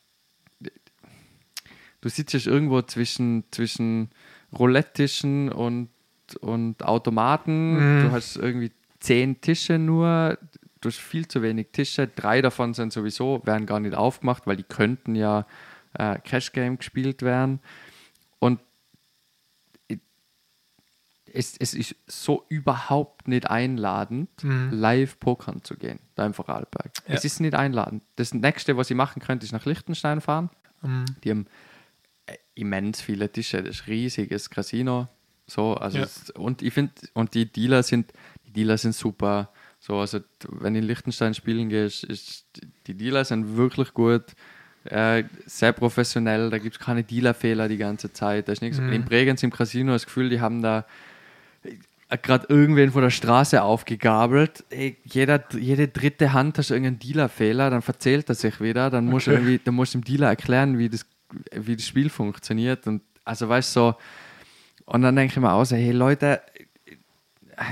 Du 2.02 2.10
sitzt 2.10 2.34
irgendwo 2.48 2.82
zwischen, 2.82 3.44
zwischen 3.52 4.10
Roulette-Tischen 4.57 5.52
und, 5.52 5.90
und 6.41 6.84
Automaten. 6.84 7.99
Mhm. 7.99 8.03
Du 8.03 8.11
hast 8.11 8.36
irgendwie 8.38 8.72
zehn 8.99 9.40
Tische 9.41 9.78
nur. 9.80 10.38
Du 10.82 10.90
hast 10.90 10.98
viel 10.99 11.28
zu 11.28 11.41
wenig 11.44 11.68
Tische. 11.72 12.07
Drei 12.07 12.41
davon 12.41 12.73
sind 12.73 12.91
sowieso, 12.91 13.41
werden 13.45 13.68
gar 13.68 13.80
nicht 13.80 13.94
aufgemacht, 13.95 14.48
weil 14.48 14.57
die 14.57 14.64
könnten 14.64 15.14
ja 15.15 15.45
äh, 15.94 16.18
Cash 16.19 16.52
Game 16.53 16.78
gespielt 16.78 17.22
werden. 17.22 17.60
Und 18.40 18.60
es, 21.34 21.56
es 21.57 21.73
ist 21.73 21.95
so 22.07 22.45
überhaupt 22.49 23.28
nicht 23.28 23.49
einladend, 23.49 24.30
Mhm. 24.44 24.69
live 24.72 25.19
pokern 25.19 25.64
zu 25.64 25.76
gehen, 25.78 25.99
da 26.15 26.26
im 26.26 26.34
Vorarlberg. 26.34 26.91
Ja. 27.07 27.14
Es 27.15 27.23
ist 27.26 27.40
nicht 27.40 27.53
einladend. 27.56 28.03
Das 28.18 28.34
nächste, 28.34 28.76
was 28.76 28.90
ich 28.90 28.98
machen 28.98 29.22
könnte, 29.22 29.45
ist 29.45 29.52
nach 29.53 29.65
Liechtenstein 29.65 30.19
fahren. 30.19 30.49
Mhm. 30.82 31.06
Die 31.23 31.30
haben 31.30 31.45
immens 32.62 33.02
viele 33.02 33.32
Tische, 33.32 33.62
das 33.64 33.78
ist 33.78 33.88
ein 33.88 33.92
riesiges 33.94 34.50
Casino. 34.50 35.08
So, 35.48 35.74
also 35.76 35.98
Ja. 36.00 36.04
es, 36.06 36.30
und 36.32 36.62
ich 36.62 36.74
finde, 36.74 36.94
und 37.14 37.34
die 37.34 37.46
Dealer 37.52 37.84
sind, 37.84 38.14
die 38.48 38.52
Dealer 38.54 38.78
sind 38.78 38.96
super. 38.96 39.50
So, 39.80 39.98
also 39.98 40.20
wenn 40.48 40.74
du 40.74 40.80
in 40.80 40.86
Liechtenstein 40.86 41.34
spielen 41.34 41.70
gehst, 41.70 42.04
ist, 42.04 42.46
die 42.88 42.94
Dealer 42.94 43.26
sind 43.26 43.58
wirklich 43.58 43.94
gut, 43.94 44.24
äh, 44.86 45.24
sehr 45.46 45.74
professionell, 45.74 46.50
da 46.50 46.58
gibt 46.58 46.76
es 46.76 46.80
keine 46.80 47.04
Dealerfehler 47.04 47.68
die 47.68 47.78
ganze 47.78 48.14
Zeit. 48.14 48.48
Da 48.48 48.54
ist 48.54 48.62
nichts. 48.62 48.80
Mhm. 48.80 48.94
In 48.94 49.04
Bregenz 49.06 49.44
im 49.44 49.52
Casino 49.52 49.92
das 49.92 50.06
Gefühl, 50.06 50.30
die 50.30 50.40
haben 50.40 50.62
da 50.62 50.86
gerade 52.24 52.46
irgendwen 52.50 52.92
von 52.92 53.02
der 53.04 53.10
Straße 53.10 53.62
aufgegabelt. 53.62 54.64
Ey, 54.70 54.98
jeder, 55.06 55.44
jede 55.58 55.88
dritte 55.88 56.34
Hand 56.34 56.58
hast 56.58 56.70
du 56.70 56.74
irgendeinen 56.74 57.00
Dealerfehler, 57.00 57.70
dann 57.70 57.82
verzählt 57.82 58.28
er 58.30 58.36
sich 58.36 58.60
wieder, 58.60 58.90
dann 58.90 59.06
musst 59.06 59.28
du 59.28 59.32
Okay. 59.32 59.40
irgendwie, 59.40 59.60
dann 59.64 59.76
musst 59.76 59.94
du 59.94 60.00
dem 60.00 60.04
Dealer 60.04 60.28
erklären, 60.28 60.78
wie 60.78 60.90
das, 60.90 61.06
wie 61.53 61.76
das 61.76 61.86
Spiel 61.86 62.10
funktioniert. 62.10 62.88
Und 62.88 63.02
also 63.26 63.48
weißt 63.49 63.74
so, 63.74 63.95
und 64.86 65.02
dann 65.03 65.16
denke 65.16 65.34
ich 65.34 65.40
mir 65.40 65.52
aus, 65.52 65.72
hey 65.72 65.91
Leute, 65.91 66.41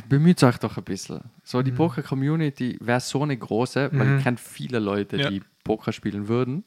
bemüht 0.08 0.44
euch 0.44 0.58
doch 0.58 0.78
ein 0.78 0.84
bisschen. 0.84 1.22
So, 1.44 1.62
die 1.62 1.72
Poker-Community 1.72 2.78
wäre 2.82 3.00
so 3.00 3.24
eine 3.24 3.36
große, 3.38 3.90
weil 3.94 4.08
Mhm. 4.08 4.18
ich 4.18 4.24
kenne 4.24 4.38
viele 4.38 4.80
Leute, 4.80 5.18
Ja. 5.18 5.30
die 5.30 5.42
Poker 5.64 5.92
spielen 5.92 6.28
würden. 6.28 6.64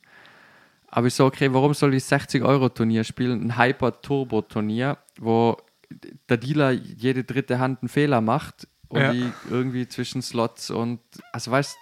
Aber 0.89 1.07
ich 1.07 1.15
so, 1.15 1.25
okay, 1.25 1.53
warum 1.55 1.73
soll 1.75 1.95
ich 1.95 2.05
60-Euro-Turnier 2.05 3.05
spielen? 3.05 3.43
Ein 3.51 3.59
Hyper-Turbo-Turnier, 3.59 4.99
wo 5.19 5.57
der 6.29 6.37
Dealer 6.37 6.71
jede 6.73 7.25
dritte 7.25 7.59
Hand 7.59 7.81
einen 7.83 7.89
Fehler 7.89 8.21
macht 8.21 8.67
und 8.89 9.01
Ja. 9.01 9.13
die 9.13 9.31
irgendwie 9.49 9.89
zwischen 9.89 10.21
Slots 10.21 10.71
und, 10.71 11.01
also 11.33 11.51
weißt 11.51 11.77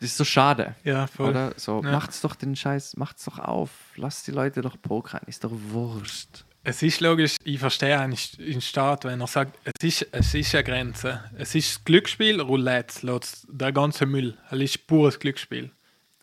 das 0.00 0.10
ist 0.10 0.16
so 0.16 0.24
schade. 0.24 0.74
Ja, 0.84 1.06
voll. 1.06 1.30
Oder? 1.30 1.52
So, 1.56 1.82
Ja. 1.82 1.90
macht's 1.92 2.20
doch 2.20 2.34
den 2.34 2.54
Scheiß, 2.56 2.96
macht's 2.96 3.24
doch 3.24 3.38
auf. 3.38 3.70
Lasst 3.96 4.26
die 4.26 4.32
Leute 4.32 4.60
doch 4.60 4.76
pokern, 4.80 5.20
ist 5.26 5.44
doch 5.44 5.52
wurscht. 5.52 6.44
Es 6.64 6.82
ist 6.82 7.00
logisch, 7.00 7.36
ich 7.44 7.58
verstehe 7.58 7.98
eigentlich 7.98 8.32
den 8.36 8.60
Staat, 8.60 9.04
wenn 9.04 9.20
er 9.20 9.26
sagt, 9.26 9.58
es 9.64 10.02
ist, 10.02 10.08
es 10.12 10.34
ist 10.34 10.54
eine 10.54 10.64
Grenze. 10.64 11.24
Es 11.38 11.54
ist 11.54 11.84
Glücksspiel, 11.84 12.40
Roulette, 12.40 13.20
der 13.48 13.72
ganze 13.72 14.04
Müll. 14.06 14.36
Es 14.50 14.58
ist 14.60 14.86
pures 14.86 15.18
Glücksspiel. 15.18 15.70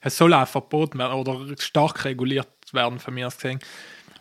Es 0.02 0.18
soll 0.18 0.34
auch 0.35 0.47
verboten 0.47 0.99
werden 0.99 1.14
oder 1.14 1.39
stark 1.60 2.06
reguliert 2.06 2.47
werden, 2.73 2.99
von 2.99 3.14
mir 3.15 3.26
aus 3.27 3.38
gesehen. 3.38 3.60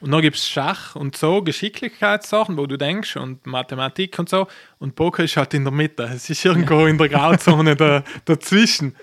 Und 0.00 0.12
dann 0.12 0.22
gibt 0.22 0.36
es 0.36 0.48
Schach 0.48 0.96
und 0.96 1.16
so, 1.16 1.42
Geschicklichkeitssachen, 1.42 2.56
wo 2.56 2.66
du 2.66 2.76
denkst, 2.78 3.16
und 3.16 3.46
Mathematik 3.46 4.18
und 4.18 4.28
so. 4.28 4.46
Und 4.78 4.94
Poker 4.96 5.24
ist 5.24 5.36
halt 5.36 5.52
in 5.54 5.64
der 5.64 5.72
Mitte. 5.72 6.04
Es 6.04 6.28
ist 6.30 6.44
irgendwo 6.44 6.86
in 6.86 6.96
der 6.96 7.08
Grauzone 7.08 7.76
da, 7.76 8.02
dazwischen. 8.24 8.94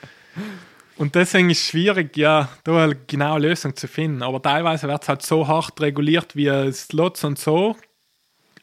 Und 0.98 1.16
deswegen 1.16 1.50
ist 1.50 1.62
es 1.62 1.68
schwierig, 1.70 2.16
ja, 2.16 2.50
da 2.64 2.84
eine 2.84 2.96
genaue 2.96 3.40
Lösung 3.40 3.76
zu 3.76 3.88
finden. 3.88 4.22
Aber 4.22 4.42
teilweise 4.42 4.88
wird 4.88 5.02
es 5.02 5.10
halt 5.10 5.22
so 5.24 5.48
hart 5.48 5.80
reguliert, 5.82 6.36
wie 6.36 6.72
Slots 6.72 7.24
und 7.24 7.40
so 7.40 7.76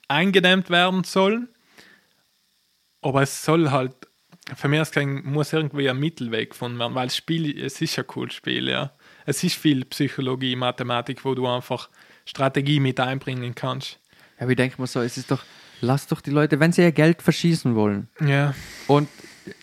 eingedämmt 0.08 0.70
werden 0.70 1.04
sollen. 1.04 1.48
Aber 3.02 3.22
es 3.22 3.44
soll 3.44 3.70
halt, 3.70 3.92
für 4.56 4.68
mich 4.68 4.80
gesehen, 4.80 5.22
muss 5.24 5.52
irgendwie 5.52 5.88
ein 5.88 5.98
Mittelweg 5.98 6.50
gefunden 6.50 6.78
werden, 6.78 6.94
weil 6.94 7.06
das 7.06 7.16
Spiel, 7.16 7.62
es 7.62 7.80
ist 7.80 7.98
ein 7.98 8.06
cooles 8.06 8.34
Spiel, 8.34 8.68
ja. 8.68 8.92
Es 9.26 9.44
ist 9.44 9.56
viel 9.56 9.84
Psychologie, 9.84 10.56
Mathematik, 10.56 11.24
wo 11.24 11.34
du 11.34 11.46
einfach 11.46 11.90
Strategie 12.24 12.80
mit 12.80 12.98
einbringen 12.98 13.54
kannst. 13.54 14.00
Ja, 14.40 14.48
ich 14.48 14.56
denke 14.56 14.80
mal 14.80 14.86
so, 14.86 15.00
es 15.00 15.18
ist 15.18 15.30
doch, 15.30 15.42
lasst 15.80 16.10
doch 16.12 16.20
die 16.20 16.30
Leute, 16.30 16.60
wenn 16.60 16.72
sie 16.72 16.82
ihr 16.82 16.92
Geld 16.92 17.20
verschießen 17.20 17.74
wollen 17.74 18.08
Ja, 18.20 18.54
und 18.86 19.08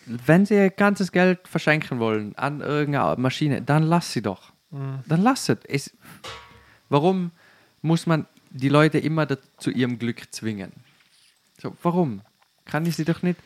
wenn 0.05 0.45
sie 0.45 0.55
ihr 0.55 0.69
ganzes 0.69 1.11
Geld 1.11 1.47
verschenken 1.47 1.99
wollen 1.99 2.35
an 2.37 2.61
irgendeine 2.61 3.15
Maschine, 3.21 3.61
dann 3.61 3.83
lass 3.83 4.11
sie 4.13 4.21
doch. 4.21 4.51
Dann 4.71 5.21
lass 5.21 5.47
es. 5.49 5.57
es. 5.67 5.97
Warum 6.89 7.31
muss 7.81 8.05
man 8.07 8.25
die 8.49 8.69
Leute 8.69 8.97
immer 8.99 9.27
zu 9.57 9.71
ihrem 9.71 9.97
Glück 9.99 10.33
zwingen? 10.33 10.71
So, 11.61 11.75
warum? 11.83 12.21
Kann 12.65 12.85
ich 12.85 12.95
sie 12.95 13.05
doch 13.05 13.21
nicht. 13.21 13.39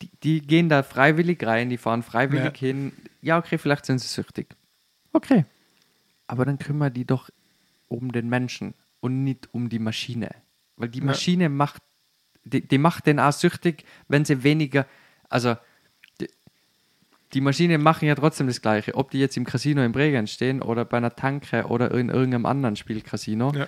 Die, 0.00 0.08
die 0.22 0.40
gehen 0.40 0.68
da 0.68 0.82
freiwillig 0.82 1.44
rein, 1.44 1.70
die 1.70 1.76
fahren 1.76 2.02
freiwillig 2.02 2.54
Ja. 2.60 2.66
hin. 2.68 2.92
Ja, 3.20 3.38
okay, 3.38 3.58
vielleicht 3.58 3.84
sind 3.86 3.98
sie 3.98 4.08
süchtig. 4.08 4.46
Okay. 5.12 5.44
Aber 6.28 6.44
dann 6.44 6.58
kümmern 6.58 6.92
die 6.94 7.04
doch 7.04 7.30
um 7.88 8.12
den 8.12 8.28
Menschen 8.28 8.74
und 9.00 9.24
nicht 9.24 9.48
um 9.52 9.68
die 9.68 9.78
Maschine. 9.80 10.30
Weil 10.76 10.88
die 10.88 11.00
Ja. 11.00 11.04
Maschine 11.06 11.48
macht, 11.48 11.82
die, 12.44 12.60
die 12.66 12.78
macht 12.78 13.06
den 13.06 13.18
auch 13.18 13.32
süchtig, 13.32 13.84
wenn 14.08 14.24
sie 14.24 14.42
weniger, 14.44 14.86
also 15.28 15.56
die, 16.20 16.28
die 17.34 17.40
Maschinen 17.40 17.82
machen 17.82 18.06
ja 18.06 18.14
trotzdem 18.14 18.46
das 18.46 18.60
Gleiche. 18.62 18.94
Ob 18.94 19.10
die 19.10 19.18
jetzt 19.18 19.36
im 19.36 19.44
Casino 19.44 19.82
in 19.82 19.92
Bregenz 19.92 20.30
stehen 20.30 20.62
oder 20.62 20.84
bei 20.84 20.96
einer 20.96 21.14
Tanke 21.14 21.66
oder 21.66 21.90
in 21.92 22.08
irgendeinem 22.08 22.46
anderen 22.46 22.76
Spielcasino, 22.76 23.52
ja. 23.52 23.66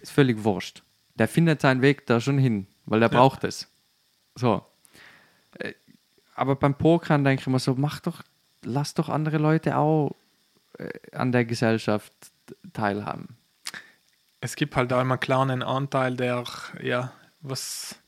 ist 0.00 0.12
völlig 0.12 0.44
wurscht. 0.44 0.82
Der 1.14 1.28
findet 1.28 1.60
seinen 1.60 1.82
Weg 1.82 2.06
da 2.06 2.20
schon 2.20 2.38
hin, 2.38 2.66
weil 2.84 3.02
er 3.02 3.10
Ja. 3.10 3.18
braucht 3.18 3.44
es. 3.44 3.68
So. 4.34 4.64
Äh, 5.58 5.72
Aber 6.34 6.56
beim 6.56 6.74
Pokern 6.74 7.24
denke 7.24 7.40
ich 7.40 7.46
immer 7.46 7.58
so, 7.58 7.74
mach 7.76 8.00
doch, 8.00 8.22
lass 8.62 8.92
doch 8.92 9.08
andere 9.08 9.38
Leute 9.38 9.76
auch 9.78 10.14
äh, 10.78 10.90
an 11.12 11.32
der 11.32 11.44
Gesellschaft 11.46 12.12
teilhaben. 12.74 13.36
es 14.40 14.54
gibt 14.54 14.76
halt 14.76 14.92
auch 14.92 15.00
immer 15.00 15.14
einen 15.14 15.20
kleinen 15.20 15.62
Anteil, 15.62 16.14
der, 16.16 16.44
ja, 16.82 17.12
was, 17.40 17.98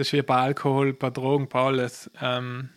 das 0.00 0.06
ist 0.06 0.12
wie 0.14 0.22
bei 0.22 0.36
Alkohol, 0.36 0.94
bei 0.94 1.10
Drogen, 1.10 1.46
bei 1.46 1.60
alles. 1.60 2.10
Ähm, 2.22 2.70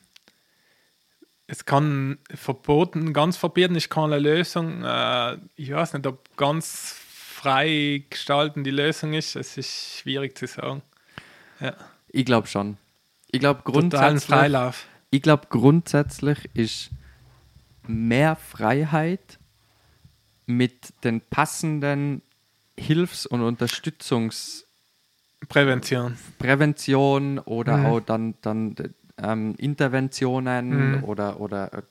es 1.47 1.63
kann 1.63 2.17
verboten, 2.33 3.13
ganz 3.13 3.37
verbieten 3.37 3.75
ist 3.75 3.89
keine 3.89 4.19
Lösung. 4.19 4.83
Äh, 4.83 5.37
ich 5.55 5.71
weiß 5.71 5.93
nicht, 5.93 6.05
ob 6.05 6.35
ganz 6.35 6.97
frei 6.99 8.03
gestalten 8.09 8.65
die 8.65 8.71
Lösung 8.71 9.13
ist. 9.13 9.37
Es 9.37 9.55
ist 9.57 9.99
schwierig 9.99 10.37
zu 10.37 10.47
sagen. 10.47 10.81
Ja, 11.61 11.75
Ich 12.09 12.25
glaube 12.25 12.47
schon. 12.47 12.77
Ich 13.31 13.39
glaube 13.39 13.61
grundsätzlich, 13.63 14.25
Freilauf. 14.25 14.85
ich 15.09 15.21
glaube 15.21 15.47
grundsätzlich 15.49 16.49
ist 16.53 16.89
mehr 17.87 18.35
Freiheit 18.35 19.39
mit 20.45 20.93
den 21.05 21.21
passenden 21.21 22.21
Hilfs- 22.77 23.25
und 23.25 23.39
Unterstützungs- 23.41 24.62
Prävention. 25.49 26.17
Prävention 26.39 27.39
oder 27.39 27.77
Mhm. 27.77 27.85
auch 27.85 27.99
dann, 27.99 28.33
dann 28.41 28.75
ähm, 29.17 29.55
Interventionen 29.57 30.97
Mhm. 30.97 31.03
oder, 31.03 31.39
oder 31.39 31.83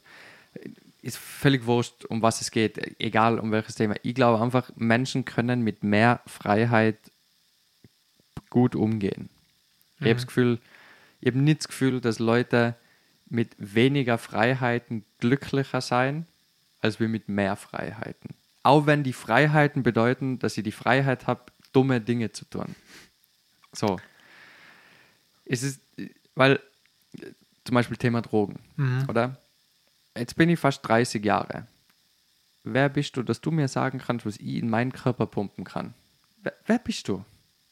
ist 1.03 1.19
völlig 1.19 1.67
wurscht, 1.67 2.05
um 2.05 2.23
was 2.23 2.41
es 2.41 2.51
geht, 2.51 3.01
egal 3.01 3.39
um 3.39 3.51
welches 3.51 3.75
Thema. 3.75 3.95
Ich 4.03 4.15
glaube 4.15 4.43
einfach, 4.43 4.71
Menschen 4.77 5.25
können 5.25 5.63
mit 5.63 5.83
mehr 5.83 6.21
Freiheit 6.27 6.99
gut 8.51 8.75
umgehen. 8.77 9.29
Ich 9.99 10.05
habe 10.07 10.15
das 10.15 10.27
Gefühl, 10.27 10.59
ich 11.21 11.29
habe 11.29 11.39
nicht 11.39 11.61
das 11.61 11.69
Gefühl, 11.69 12.01
dass 12.01 12.19
Leute 12.19 12.75
mit 13.29 13.55
weniger 13.59 14.19
Freiheiten 14.19 15.05
glücklicher 15.19 15.81
sein, 15.81 16.27
als 16.81 17.01
wir 17.01 17.09
mit 17.09 17.29
mehr 17.29 17.57
Freiheiten. 17.57 18.31
Auch 18.63 18.87
wenn 18.87 19.03
die 19.05 19.13
Freiheiten 19.13 19.83
bedeuten, 19.83 20.39
dass 20.39 20.57
ich 20.59 20.65
die 20.65 20.73
Freiheit 20.73 21.27
habe, 21.27 21.43
dumme 21.73 22.01
Dinge 22.01 22.33
zu 22.33 22.45
tun. 22.45 22.75
So. 23.73 23.99
Es 25.45 25.63
ist, 25.63 25.81
weil, 26.35 26.61
zum 27.65 27.75
Beispiel 27.75 27.97
Thema 27.97 28.23
Drogen, 28.23 28.59
Mhm. 28.77 29.07
oder? 29.09 29.37
Jetzt 30.17 30.37
bin 30.37 30.49
ich 30.51 30.59
fast 30.59 30.87
30 30.87 31.25
Jahre. 31.25 31.67
Wer 32.65 32.89
bist 32.89 33.17
du, 33.17 33.23
dass 33.23 33.41
du 33.41 33.51
mir 33.51 33.67
sagen 33.69 33.99
kannst, 33.99 34.25
was 34.27 34.37
ich 34.37 34.57
in 34.57 34.69
meinen 34.71 34.93
Körper 34.93 35.27
pumpen 35.27 35.65
kann? 35.65 35.95
Wer, 36.43 36.53
wer 36.67 36.79
bist 36.79 37.09
du? 37.09 37.25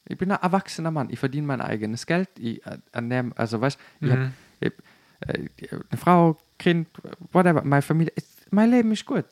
Ich 0.07 0.17
bin 0.19 0.33
ein 0.33 0.41
erwachsener 0.43 0.91
Mann. 0.91 1.11
Ich 1.11 1.19
verdiene 1.19 1.47
mein 1.47 1.61
eigenes 1.61 2.07
Geld. 2.07 2.29
Ich 2.39 2.65
äh, 2.67 2.79
ernähre, 2.93 3.31
also 3.37 3.61
weißt 3.61 3.79
ich 4.01 4.07
Mhm. 4.09 4.11
habe 4.13 4.33
ich, 4.61 4.73
äh, 5.21 5.49
eine 5.91 5.99
Frau, 5.99 6.39
Kind, 6.59 6.89
whatever, 7.33 7.63
meine 7.63 7.83
Familie. 7.83 8.13
Mein 8.51 8.71
Leben 8.71 8.91
ist 8.93 9.05
gut. 9.07 9.27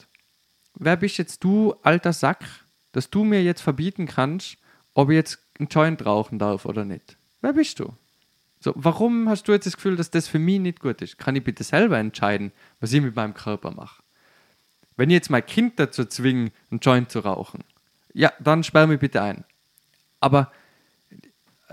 Wer 0.74 0.96
bist 0.96 1.18
jetzt 1.18 1.42
du, 1.42 1.74
alter 1.82 2.12
Sack, 2.12 2.44
dass 2.92 3.10
du 3.10 3.24
mir 3.24 3.42
jetzt 3.42 3.62
verbieten 3.62 4.06
kannst, 4.06 4.58
ob 4.94 5.10
ich 5.10 5.16
jetzt 5.16 5.38
einen 5.58 5.68
Joint 5.68 6.04
rauchen 6.04 6.38
darf 6.38 6.64
oder 6.64 6.84
nicht? 6.84 7.16
Wer 7.40 7.52
bist 7.52 7.78
du? 7.80 7.92
So, 8.60 8.72
warum 8.76 9.28
hast 9.28 9.46
du 9.46 9.52
jetzt 9.52 9.66
das 9.66 9.76
Gefühl, 9.76 9.96
dass 9.96 10.10
das 10.10 10.26
für 10.26 10.38
mich 10.38 10.58
nicht 10.58 10.80
gut 10.80 11.00
ist? 11.00 11.18
Kann 11.18 11.36
ich 11.36 11.44
bitte 11.44 11.62
selber 11.62 11.98
entscheiden, 11.98 12.52
was 12.80 12.92
ich 12.92 13.00
mit 13.00 13.14
meinem 13.14 13.34
Körper 13.34 13.70
mache? 13.70 14.02
Wenn 14.96 15.10
ich 15.10 15.14
jetzt 15.14 15.30
mein 15.30 15.46
Kind 15.46 15.78
dazu 15.78 16.04
zwinge, 16.04 16.50
einen 16.70 16.80
Joint 16.80 17.10
zu 17.10 17.20
rauchen, 17.20 17.62
ja, 18.12 18.32
dann 18.40 18.64
sperr 18.64 18.88
mich 18.88 18.98
bitte 18.98 19.22
ein. 19.22 19.44
Aber 20.18 20.50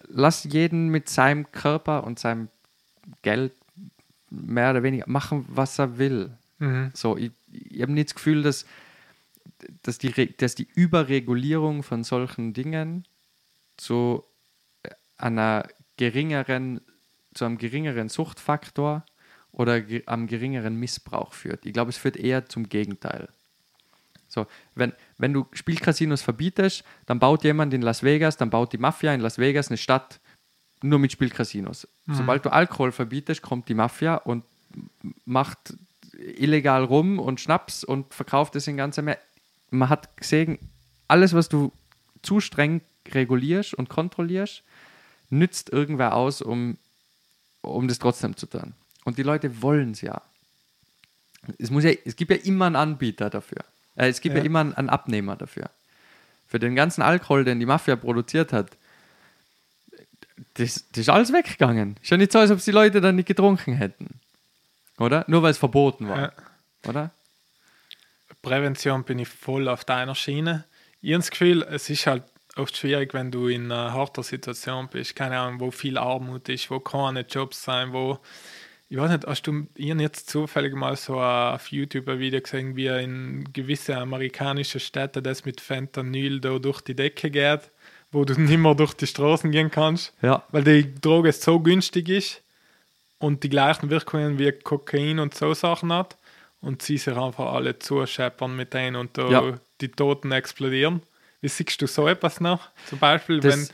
lass 0.08 0.44
jeden 0.44 0.90
mit 0.90 1.10
seinem 1.10 1.52
Körper 1.52 2.04
und 2.04 2.20
seinem 2.20 2.50
Geld 3.24 3.54
mehr 4.30 4.72
oder 4.72 4.84
weniger 4.84 5.06
machen, 5.08 5.46
was 5.48 5.80
er 5.80 5.98
will. 5.98 6.38
Mhm. 6.60 6.92
So, 6.94 7.18
ich, 7.18 7.32
ich 7.52 7.82
habe 7.82 7.94
nicht 7.94 8.10
das 8.10 8.16
Gefühl, 8.16 8.44
dass, 8.44 8.66
dass, 9.82 9.98
die, 9.98 10.36
dass 10.38 10.54
die 10.54 10.68
Überregulierung 10.76 11.82
von 11.82 12.04
solchen 12.04 12.54
Dingen 12.54 13.06
zu 13.78 14.24
einer 15.18 15.68
geringeren, 15.98 16.82
zu 17.34 17.46
einem 17.46 17.58
geringeren 17.58 18.10
Suchtfaktor 18.10 19.06
oder 19.52 19.82
ge 19.82 20.04
am 20.06 20.28
geringeren 20.28 20.76
Missbrauch 20.76 21.34
führt. 21.34 21.66
Ich 21.66 21.74
glaube, 21.74 21.90
es 21.90 21.98
führt 21.98 22.18
eher 22.18 22.48
zum 22.48 22.68
Gegenteil. 22.68 23.30
So, 24.28 24.48
wenn, 24.74 24.92
wenn 25.18 25.32
du 25.32 25.46
Spielcasinos 25.54 26.22
verbietest, 26.22 26.84
dann 27.06 27.20
baut 27.20 27.44
jemand 27.46 27.74
in 27.74 27.82
Las 27.82 28.04
Vegas, 28.04 28.36
dann 28.36 28.50
baut 28.50 28.74
die 28.74 28.78
Mafia 28.78 29.14
in 29.14 29.22
Las 29.22 29.38
Vegas 29.38 29.70
eine 29.70 29.78
Stadt 29.78 30.20
nur 30.82 31.00
mit 31.00 31.12
Spielcasinos. 31.14 31.88
Sobald 32.08 32.46
du 32.46 32.52
Alkohol 32.52 32.92
verbietest, 32.92 33.42
kommt 33.42 33.70
die 33.70 33.74
Mafia 33.74 34.16
und 34.16 34.44
macht 35.24 35.76
illegal 36.18 36.84
rum 36.84 37.18
und 37.18 37.40
Schnaps 37.40 37.84
und 37.84 38.14
verkauft 38.14 38.56
es 38.56 38.68
in 38.68 38.78
ganzer 38.78 39.02
Mehr. 39.02 39.18
Man 39.70 39.90
hat 39.90 40.16
gesehen, 40.18 40.60
alles, 41.08 41.34
was 41.34 41.50
du 41.50 41.72
zu 42.22 42.40
streng 42.40 42.82
regulierst 43.14 43.74
und 43.74 43.90
kontrollierst, 43.90 44.64
nützt 45.30 45.72
irgendwer 45.72 46.16
aus, 46.16 46.42
um, 46.42 46.78
um 47.62 47.88
das 47.88 48.00
trotzdem 48.00 48.38
zu 48.38 48.48
tun. 48.48 48.74
Und 49.04 49.18
die 49.18 49.24
Leute 49.24 49.62
wollen 49.62 49.92
es 49.92 50.02
ja. 50.02 50.22
Es, 51.58 51.70
muss 51.70 51.84
ja. 51.84 51.92
es 52.06 52.16
gibt 52.16 52.32
ja 52.32 52.38
immer 52.38 52.66
einen 52.66 52.76
Anbieter 52.76 53.30
dafür. 53.30 53.64
Äh, 53.96 54.10
es 54.10 54.22
gibt 54.22 54.36
ja. 54.36 54.42
Ja. 54.42 54.46
immer 54.46 54.60
einen, 54.62 54.74
einen 54.74 54.90
Abnehmer 54.90 55.36
dafür. 55.36 55.70
Für 56.48 56.60
den 56.60 56.76
ganzen 56.76 57.02
Alkohol, 57.02 57.44
den 57.44 57.60
die 57.60 57.66
Mafia 57.66 57.96
produziert 57.96 58.54
hat, 58.54 58.72
das, 60.56 60.86
das 60.92 61.02
ist 61.02 61.10
alles 61.10 61.32
weggegangen. 61.32 61.98
Ist 62.02 62.12
ja 62.12 62.18
nicht 62.18 62.32
so, 62.32 62.40
als 62.40 62.52
ob 62.52 62.62
die 62.62 62.72
Leute 62.72 63.02
dann 63.02 63.16
nicht 63.16 63.28
getrunken 63.28 63.74
hätten. 63.74 64.20
Oder? 64.98 65.26
Nur 65.28 65.44
weil 65.44 65.52
es 65.52 65.58
verboten 65.58 66.08
war. 66.08 66.18
Ja. 66.18 66.32
Oder? 66.88 67.12
Prävention 68.42 69.04
bin 69.04 69.20
ich 69.20 69.28
voll 69.28 69.68
auf 69.68 69.86
deiner 69.86 70.16
Schiene. 70.16 70.66
Ich 71.02 71.12
habe 71.12 71.20
das 71.20 71.32
Gefühl, 71.32 71.64
es 71.64 71.90
ist 71.90 72.08
halt 72.08 72.24
oft 72.58 72.76
schwierig, 72.78 73.14
wenn 73.14 73.32
du 73.32 73.48
in 73.48 73.72
einer 73.72 73.94
harter 73.94 74.24
Situation 74.24 74.88
bist. 74.88 75.16
Keine 75.16 75.40
Ahnung, 75.40 75.60
wo 75.60 75.72
viel 75.72 75.98
Armut 75.98 76.48
ist, 76.50 76.70
wo 76.72 76.80
keine 76.80 77.22
Jobs 77.22 77.64
sein, 77.64 77.94
wo. 77.94 78.20
Ich 78.88 78.98
weiß 78.98 79.10
nicht, 79.12 79.26
hast 79.26 79.42
du 79.48 79.62
hab 79.80 80.00
jetzt 80.00 80.30
zufällig 80.30 80.76
mal 80.76 80.96
so 80.96 81.20
auf 81.20 81.72
YouTube 81.72 82.08
ein 82.08 82.20
Video 82.20 82.40
gesehen, 82.40 82.76
wie 82.76 82.86
in 82.88 83.44
gewisse 83.52 83.98
amerikanische 83.98 84.80
Städte 84.80 85.24
das 85.24 85.44
mit 85.44 85.60
Fentanyl 85.60 86.40
da 86.40 86.60
durch 86.60 86.82
die 86.82 86.96
Decke 86.96 87.32
geht, 87.32 87.72
wo 88.12 88.26
du 88.26 88.34
nicht 88.40 88.58
mehr 88.60 88.76
durch 88.76 88.94
die 88.94 89.08
Straßen 89.08 89.50
gehen 89.52 89.72
kannst, 89.72 90.14
Ja. 90.22 90.44
weil 90.52 90.64
die 90.64 90.94
Droge 91.02 91.32
so 91.34 91.60
günstig 91.60 92.10
ist 92.10 92.44
und 93.18 93.44
die 93.44 93.50
gleichen 93.50 93.90
Wirkungen 93.90 94.38
wie 94.38 94.52
Kokain 94.52 95.18
und 95.18 95.34
so 95.34 95.56
Sachen 95.56 95.92
hat 95.92 96.16
und 96.62 96.84
sie 96.84 97.00
sich 97.00 97.18
einfach 97.18 97.54
alle 97.54 97.80
zuscheppern 97.80 98.56
mit 98.56 98.76
denen 98.76 98.98
und 98.98 99.18
da 99.18 99.30
Ja. 99.30 99.60
die 99.82 99.90
Toten 99.90 100.32
explodieren. 100.32 101.02
Wie 101.46 101.50
siehst 101.50 101.80
du 101.80 101.86
so 101.86 102.08
etwas 102.08 102.42
noch? 102.42 102.70
Zum 102.88 102.98
Beispiel, 102.98 103.40
Das, 103.40 103.70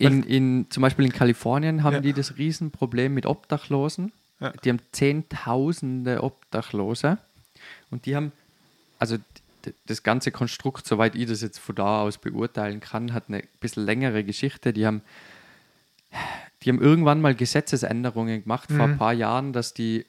wenn. 0.00 0.22
in, 0.22 0.22
in, 0.24 0.66
zum 0.70 0.80
Beispiel 0.80 1.04
in 1.04 1.12
Kalifornien 1.12 1.84
haben 1.84 1.94
Ja. 1.94 2.00
die 2.00 2.12
das 2.12 2.36
Riesenproblem 2.36 3.14
mit 3.14 3.26
Obdachlosen. 3.26 4.10
Ja. 4.40 4.50
Die 4.64 4.70
haben 4.70 4.80
Zehntausende 4.90 6.20
Obdachlose. 6.24 7.18
Und 7.92 8.06
die 8.06 8.16
haben, 8.16 8.32
also 8.98 9.18
das 9.86 10.02
ganze 10.02 10.32
Konstrukt, 10.32 10.84
soweit 10.84 11.14
ich 11.14 11.26
das 11.28 11.42
jetzt 11.42 11.58
von 11.60 11.76
da 11.76 12.02
aus 12.02 12.18
beurteilen 12.18 12.80
kann, 12.80 13.12
hat 13.12 13.24
eine 13.28 13.44
bisschen 13.60 13.84
längere 13.86 14.24
Geschichte. 14.24 14.72
Die 14.72 14.84
haben, 14.84 15.02
die 16.62 16.70
haben 16.70 16.80
irgendwann 16.82 17.20
mal 17.20 17.36
Gesetzesänderungen 17.36 18.42
gemacht 18.42 18.68
vor 18.72 18.84
ein 18.86 18.98
paar 18.98 19.12
Jahren, 19.12 19.52
dass 19.52 19.74
die 19.74 20.06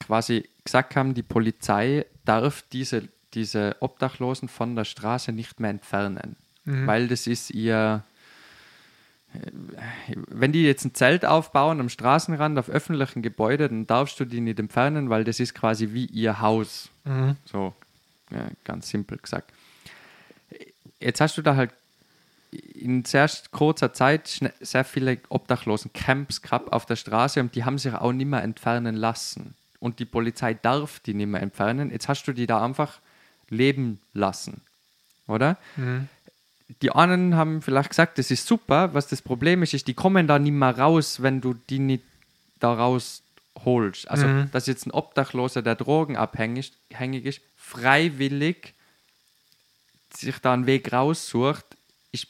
quasi 0.00 0.48
gesagt 0.64 0.96
haben, 0.96 1.14
die 1.14 1.22
Polizei 1.22 2.06
darf 2.24 2.64
diese, 2.72 3.06
diese 3.34 3.76
Obdachlosen 3.80 4.48
von 4.48 4.76
der 4.76 4.84
Straße 4.84 5.32
nicht 5.32 5.60
mehr 5.60 5.70
entfernen. 5.70 6.36
Weil 6.64 7.08
das 7.08 7.26
ist 7.26 7.50
ihr, 7.50 8.04
wenn 10.28 10.52
die 10.52 10.62
jetzt 10.62 10.84
ein 10.84 10.94
Zelt 10.94 11.24
aufbauen 11.24 11.80
am 11.80 11.88
Straßenrand 11.88 12.58
auf 12.58 12.68
öffentlichen 12.68 13.22
Gebäuden, 13.22 13.68
dann 13.68 13.86
darfst 13.86 14.20
du 14.20 14.24
die 14.24 14.40
nicht 14.40 14.60
entfernen, 14.60 15.10
weil 15.10 15.24
das 15.24 15.40
ist 15.40 15.54
quasi 15.54 15.92
wie 15.92 16.06
ihr 16.06 16.40
Haus. 16.40 16.90
Mhm. 17.04 17.36
So, 17.44 17.74
ja, 18.30 18.48
ganz 18.62 18.88
simpel 18.88 19.18
gesagt. 19.18 19.52
Jetzt 21.00 21.20
hast 21.20 21.38
du 21.38 21.42
da 21.42 21.56
halt 21.56 21.72
in 22.74 23.04
sehr 23.04 23.28
kurzer 23.52 23.92
Zeit 23.92 24.40
sehr 24.60 24.84
viele 24.84 25.18
Obdachlosen-Camps 25.28 26.42
gehabt 26.42 26.72
auf 26.72 26.86
der 26.86 26.96
Straße 26.96 27.40
und 27.40 27.54
die 27.54 27.64
haben 27.64 27.78
sich 27.78 27.94
auch 27.94 28.12
nicht 28.12 28.26
mehr 28.26 28.42
entfernen 28.42 28.96
lassen. 28.96 29.54
Und 29.78 29.98
die 29.98 30.04
Polizei 30.04 30.54
darf 30.54 31.00
die 31.00 31.14
nicht 31.14 31.28
mehr 31.28 31.42
entfernen. 31.42 31.90
Jetzt 31.90 32.08
hast 32.08 32.24
du 32.26 32.32
die 32.32 32.46
da 32.46 32.62
einfach 32.62 32.98
leben 33.50 34.00
lassen. 34.14 34.62
Oder? 35.26 35.56
die 36.82 36.90
einen 36.92 37.34
haben 37.34 37.62
vielleicht 37.62 37.90
gesagt, 37.90 38.16
das 38.18 38.30
ist 38.30 38.46
super. 38.46 38.94
Was 38.94 39.08
das 39.08 39.20
Problem 39.22 39.62
ist, 39.64 39.74
ist, 39.74 39.88
die 39.88 39.94
kommen 39.94 40.26
da 40.28 40.38
nicht 40.38 40.52
mehr 40.52 40.78
raus, 40.78 41.20
wenn 41.20 41.40
du 41.40 41.54
die 41.68 41.80
nicht 41.80 42.04
da 42.60 42.72
rausholst. 42.74 44.08
Also, 44.08 44.26
Mhm. 44.28 44.50
dass 44.52 44.66
jetzt 44.68 44.86
ein 44.86 44.92
Obdachloser, 44.92 45.62
der 45.62 45.74
drogenabhängig 45.74 46.72
hängig 46.92 47.24
ist, 47.26 47.40
freiwillig 47.56 48.74
sich 50.14 50.38
da 50.38 50.52
einen 50.52 50.66
Weg 50.66 50.92
raussucht, 50.92 51.64
ist 52.12 52.28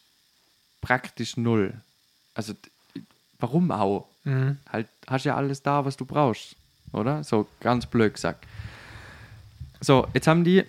praktisch 0.81 1.37
null. 1.37 1.75
Also, 2.35 2.55
warum 3.39 3.71
auch? 3.71 4.09
Mhm. 4.25 4.57
Halt, 4.71 4.89
hast 5.07 5.25
ja 5.27 5.37
alles 5.37 5.63
da, 5.63 5.85
was 5.85 5.97
du 5.99 6.05
brauchst, 6.07 6.57
oder? 6.93 7.25
So 7.25 7.47
ganz 7.61 7.85
blöd 7.87 8.15
gesagt. 8.15 8.47
So, 9.83 10.07
jetzt 10.15 10.27
haben 10.27 10.45
die 10.45 10.65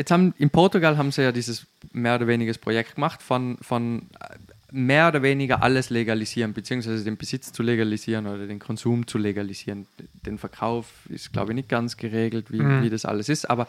jetzt 0.00 0.10
haben 0.10 0.34
in 0.38 0.48
Portugal 0.48 0.96
haben 0.96 1.12
sie 1.12 1.22
ja 1.22 1.30
dieses 1.30 1.66
mehr 1.92 2.14
oder 2.14 2.26
weniger 2.26 2.54
Projekt 2.54 2.94
gemacht 2.94 3.22
von, 3.22 3.58
von 3.60 4.08
mehr 4.72 5.08
oder 5.08 5.22
weniger 5.22 5.62
alles 5.62 5.90
legalisieren, 5.90 6.54
beziehungsweise 6.54 7.04
den 7.04 7.18
Besitz 7.18 7.52
zu 7.52 7.62
legalisieren 7.62 8.26
oder 8.26 8.46
den 8.46 8.60
Konsum 8.60 9.06
zu 9.06 9.18
legalisieren. 9.18 9.86
Den 10.24 10.38
Verkauf 10.38 10.86
ist, 11.10 11.32
glaube 11.34 11.52
ich, 11.52 11.56
nicht 11.56 11.68
ganz 11.68 11.98
geregelt, 11.98 12.50
wie, 12.50 12.62
Mhm. 12.62 12.82
wie 12.82 12.88
das 12.88 13.04
alles 13.04 13.28
ist, 13.28 13.50
aber 13.50 13.68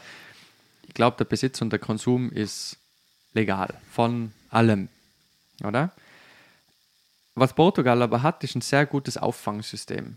ich 0.88 0.94
glaube, 0.94 1.18
der 1.18 1.26
Besitz 1.26 1.62
und 1.62 1.72
der 1.72 1.80
Konsum 1.80 2.32
ist 2.32 2.78
legal 3.34 3.74
von 3.92 4.32
allem, 4.50 4.88
oder? 5.66 5.92
Was 7.36 7.54
Portugal 7.54 8.02
aber 8.02 8.22
hat, 8.24 8.44
ist 8.46 8.56
ein 8.56 8.62
sehr 8.62 8.86
gutes 8.86 9.18
Auffangsystem. 9.18 10.16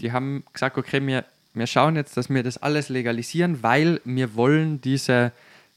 Die 0.00 0.10
haben 0.12 0.44
gesagt, 0.52 0.78
okay, 0.78 1.04
wir, 1.06 1.24
wir 1.54 1.66
schauen 1.66 1.96
jetzt, 1.96 2.16
dass 2.16 2.28
wir 2.28 2.42
das 2.42 2.58
alles 2.58 2.88
legalisieren, 2.88 3.62
weil 3.62 4.00
wir 4.04 4.34
wollen 4.34 4.80
diese 4.80 5.32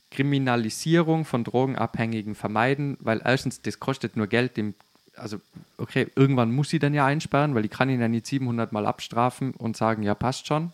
Kriminalisierung 0.09 1.25
von 1.25 1.43
Drogenabhängigen 1.43 2.33
vermeiden, 2.33 2.97
weil 2.99 3.21
erstens, 3.23 3.61
das 3.61 3.79
kostet 3.79 4.17
nur 4.17 4.27
Geld. 4.27 4.57
Im, 4.57 4.73
also, 5.15 5.39
okay, 5.77 6.07
irgendwann 6.15 6.51
muss 6.51 6.73
ich 6.73 6.79
dann 6.79 6.93
ja 6.93 7.05
einsperren, 7.05 7.53
weil 7.55 7.65
ich 7.65 7.71
kann 7.71 7.89
ihn 7.89 8.01
ja 8.01 8.07
nicht 8.07 8.25
700 8.25 8.71
Mal 8.71 8.85
abstrafen 8.85 9.51
und 9.51 9.77
sagen, 9.77 10.03
ja, 10.03 10.15
passt 10.15 10.47
schon. 10.47 10.71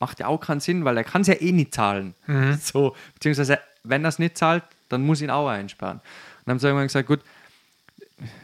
Macht 0.00 0.20
ja 0.20 0.26
auch 0.26 0.40
keinen 0.40 0.60
Sinn, 0.60 0.84
weil 0.84 0.96
er 0.96 1.04
kann 1.04 1.22
es 1.22 1.28
ja 1.28 1.34
eh 1.34 1.52
nicht 1.52 1.74
zahlen. 1.74 2.14
So, 2.60 2.96
beziehungsweise, 3.14 3.58
wenn 3.84 4.04
er 4.04 4.08
es 4.08 4.18
nicht 4.18 4.38
zahlt, 4.38 4.64
dann 4.88 5.04
muss 5.04 5.20
ich 5.20 5.24
ihn 5.24 5.30
auch 5.30 5.48
einsperren. 5.48 5.98
Und 5.98 6.02
dann 6.46 6.52
haben 6.52 6.58
sie 6.60 6.66
irgendwann 6.66 6.86
gesagt, 6.86 7.08
gut, 7.08 7.20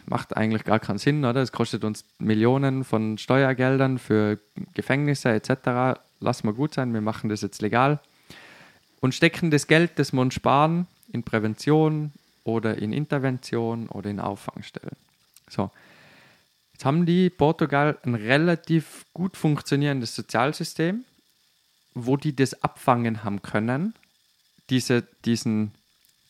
macht 0.07 0.37
eigentlich 0.37 0.65
gar 0.65 0.81
keinen 0.81 0.99
Sinn, 0.99 1.25
oder? 1.25 1.43
Es 1.43 1.53
kostet 1.53 1.85
uns 1.85 2.05
Millionen 2.19 2.85
von 2.85 3.19
Steuergeldern 3.19 3.99
für 3.99 4.39
Gefängnisse 4.75 5.31
etc. 5.31 6.01
Lass 6.21 6.45
mal 6.45 6.55
gut 6.55 6.75
sein, 6.75 6.95
wir 6.95 7.01
machen 7.01 7.29
das 7.29 7.43
jetzt 7.43 7.63
legal 7.63 8.01
und 9.01 9.15
stecken 9.15 9.51
das 9.51 9.67
Geld, 9.67 9.99
das 9.99 10.13
wir 10.13 10.21
uns 10.21 10.35
sparen, 10.35 10.87
in 11.13 11.23
Prävention, 11.23 12.13
oder 12.45 12.77
in 12.79 12.93
Intervention 12.93 13.89
oder 13.89 14.11
in 14.11 14.21
Auffangstellen. 14.21 14.97
So. 15.49 15.71
Jetzt 16.73 16.85
haben 16.85 17.07
die 17.07 17.31
Portugal 17.31 17.99
ein 18.05 18.15
relativ 18.15 19.07
gut 19.15 19.37
funktionierendes 19.37 20.15
Sozialsystem, 20.15 21.05
wo 21.95 22.17
die 22.17 22.37
das 22.37 22.63
abfangen 22.63 23.25
haben 23.25 23.43
können, 23.43 23.95
diese, 24.71 25.03
diesen, 25.25 25.73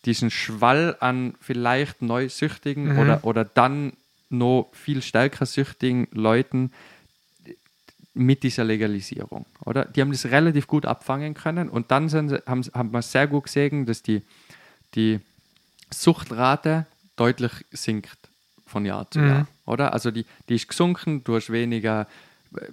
diesen 0.04 0.30
Schwall 0.30 0.96
an 1.00 1.34
vielleicht 1.40 2.02
neu 2.02 2.28
Süchtigen 2.28 2.92
Mhm. 2.92 2.98
oder, 2.98 3.24
oder 3.24 3.44
dann 3.44 3.92
noch 4.30 4.70
viel 4.72 5.02
stärker 5.02 5.46
süchtigen 5.46 6.08
Leuten 6.12 6.72
mit 8.14 8.42
dieser 8.42 8.64
Legalisierung, 8.64 9.44
oder? 9.64 9.84
Die 9.86 10.00
haben 10.00 10.12
das 10.12 10.26
relativ 10.26 10.66
gut 10.68 10.86
abfangen 10.86 11.34
können 11.34 11.68
und 11.68 11.90
dann 11.90 12.08
sind 12.08 12.30
haben, 12.46 12.62
haben 12.72 12.92
wir 12.92 13.02
sehr 13.02 13.26
gut 13.26 13.44
gesehen, 13.44 13.86
dass 13.86 14.02
die, 14.02 14.22
die 14.94 15.20
Suchtrate 15.92 16.86
deutlich 17.16 17.52
sinkt 17.72 18.18
von 18.66 18.84
Jahr 18.86 19.10
zu 19.10 19.18
Mhm. 19.20 19.28
Jahr, 19.28 19.48
oder? 19.66 19.92
Also 19.92 20.10
die, 20.10 20.24
die 20.48 20.54
ist 20.54 20.68
gesunken, 20.68 21.22
du 21.24 21.34
hast 21.36 21.50
weniger, 21.50 22.06
äh, 22.56 22.66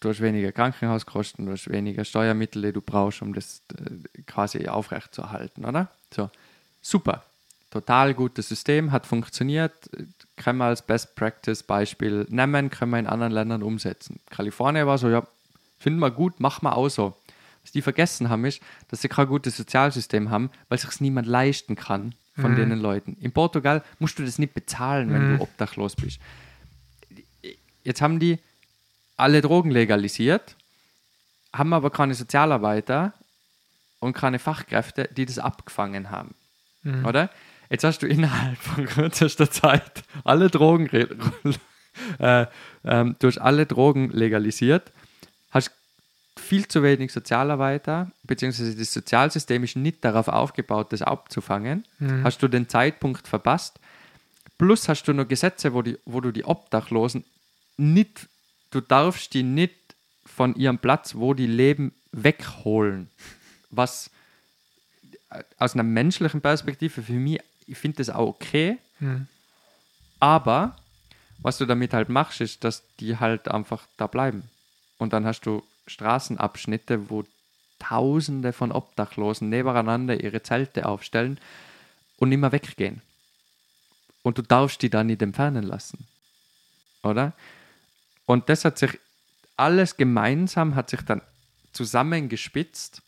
du- 0.00 0.08
hast 0.08 0.20
weniger 0.20 0.52
Krankenhauskosten, 0.52 1.46
du 1.46 1.52
hast 1.52 1.70
weniger 1.70 2.04
Steuermittel, 2.04 2.62
die 2.62 2.72
du 2.72 2.80
brauchst, 2.80 3.22
um 3.22 3.34
das 3.34 3.62
äh, 3.78 4.22
quasi 4.26 4.66
aufrechtzuerhalten, 4.68 5.64
oder? 5.64 5.88
So, 6.14 6.30
super. 6.82 7.24
Total 7.70 8.14
gutes 8.14 8.48
System, 8.48 8.92
hat 8.92 9.06
funktioniert, 9.06 9.72
können 10.36 10.58
wir 10.58 10.64
als 10.66 10.82
Best 10.82 11.14
Practice 11.14 11.62
Beispiel 11.62 12.26
nehmen, 12.30 12.70
können 12.70 12.90
wir 12.92 12.98
in 12.98 13.06
anderen 13.06 13.32
Ländern 13.32 13.62
umsetzen. 13.62 14.20
Kalifornien 14.30 14.86
war 14.86 14.96
so, 14.98 15.08
ja, 15.08 15.26
finden 15.78 15.98
wir 16.00 16.10
gut, 16.10 16.40
machen 16.40 16.64
wir 16.64 16.76
auch 16.76 16.88
so. 16.88 17.14
Was 17.62 17.72
die 17.72 17.82
vergessen 17.82 18.28
haben, 18.30 18.44
ist, 18.44 18.60
dass 18.88 19.02
sie 19.02 19.08
kein 19.08 19.26
gutes 19.26 19.56
Sozialsystem 19.56 20.30
haben, 20.30 20.50
weil 20.68 20.78
sich 20.78 21.00
niemand 21.00 21.26
leisten 21.26 21.74
kann 21.74 22.14
von 22.36 22.52
Mhm. 22.52 22.56
den 22.56 22.78
Leuten. 22.78 23.16
In 23.20 23.32
Portugal 23.32 23.82
musst 23.98 24.18
du 24.18 24.24
das 24.24 24.38
nicht 24.38 24.54
bezahlen, 24.54 25.12
wenn 25.12 25.32
Mhm. 25.32 25.36
du 25.38 25.42
obdachlos 25.42 25.96
bist. 25.96 26.20
Jetzt 27.82 28.00
haben 28.00 28.18
die 28.20 28.38
alle 29.16 29.40
Drogen 29.40 29.70
legalisiert, 29.70 30.56
haben 31.52 31.72
aber 31.72 31.90
keine 31.90 32.14
Sozialarbeiter 32.14 33.12
und 34.00 34.12
keine 34.12 34.38
Fachkräfte, 34.38 35.08
die 35.16 35.26
das 35.26 35.38
abgefangen 35.38 36.10
haben. 36.10 36.34
Mhm. 36.82 37.04
Oder? 37.06 37.30
Jetzt 37.70 37.84
hast 37.84 38.02
du 38.02 38.06
innerhalb 38.06 38.58
von 38.58 38.86
kürzester 38.86 39.50
Zeit 39.50 40.04
alle 40.24 40.50
Drogen, 40.50 40.88
äh, 42.18 42.46
ähm, 42.84 43.16
du 43.18 43.26
hast 43.26 43.38
alle 43.38 43.66
Drogen 43.66 44.10
legalisiert, 44.10 44.92
hast 45.50 45.72
viel 46.38 46.68
zu 46.68 46.82
wenig 46.82 47.12
Sozialarbeiter, 47.12 48.12
beziehungsweise 48.22 48.76
das 48.76 48.92
Sozialsystem 48.92 49.64
ist 49.64 49.76
nicht 49.76 50.04
darauf 50.04 50.28
aufgebaut, 50.28 50.92
das 50.92 51.02
abzufangen. 51.02 51.84
Mhm. 51.98 52.22
Hast 52.22 52.42
du 52.42 52.48
den 52.48 52.68
Zeitpunkt 52.68 53.26
verpasst. 53.26 53.80
Plus 54.58 54.88
hast 54.88 55.04
du 55.04 55.12
noch 55.12 55.26
Gesetze, 55.26 55.74
wo, 55.74 55.82
die, 55.82 55.98
wo 56.04 56.20
du 56.20 56.30
die 56.30 56.44
Obdachlosen 56.44 57.24
nicht, 57.76 58.28
du 58.70 58.80
darfst 58.80 59.34
die 59.34 59.42
nicht 59.42 59.74
von 60.24 60.54
ihrem 60.54 60.78
Platz, 60.78 61.14
wo 61.14 61.34
die 61.34 61.46
leben, 61.46 61.94
wegholen. 62.12 63.10
Was 63.70 64.10
äh, 65.30 65.42
aus 65.58 65.74
einer 65.74 65.82
menschlichen 65.82 66.40
Perspektive 66.40 67.02
für 67.02 67.12
mich, 67.12 67.40
ich 67.66 67.78
finde 67.78 67.98
das 67.98 68.10
auch 68.10 68.28
okay, 68.28 68.78
Mhm. 68.98 69.26
aber 70.20 70.74
was 71.38 71.58
du 71.58 71.66
damit 71.66 71.92
halt 71.92 72.08
machst, 72.08 72.40
ist, 72.40 72.64
dass 72.64 72.82
die 72.98 73.18
halt 73.18 73.48
einfach 73.48 73.86
da 73.98 74.06
bleiben. 74.06 74.44
Und 74.96 75.12
dann 75.12 75.26
hast 75.26 75.42
du 75.42 75.62
Straßenabschnitte, 75.86 77.10
wo 77.10 77.24
Tausende 77.78 78.54
von 78.54 78.72
Obdachlosen 78.72 79.50
nebeneinander 79.50 80.18
ihre 80.18 80.42
Zelte 80.42 80.86
aufstellen 80.86 81.38
und 82.16 82.32
immer 82.32 82.52
weggehen. 82.52 83.02
Und 84.22 84.38
du 84.38 84.42
darfst 84.42 84.80
die 84.80 84.88
dann 84.88 85.08
nicht 85.08 85.20
entfernen 85.20 85.62
lassen. 85.62 86.06
Oder? 87.02 87.34
Und 88.26 88.48
das 88.48 88.64
hat 88.64 88.78
sich 88.78 88.98
alles 89.56 89.96
gemeinsam 89.96 90.74
hat 90.74 90.90
sich 90.90 91.00
dann 91.02 91.22
zusammengespitzt 91.72 93.02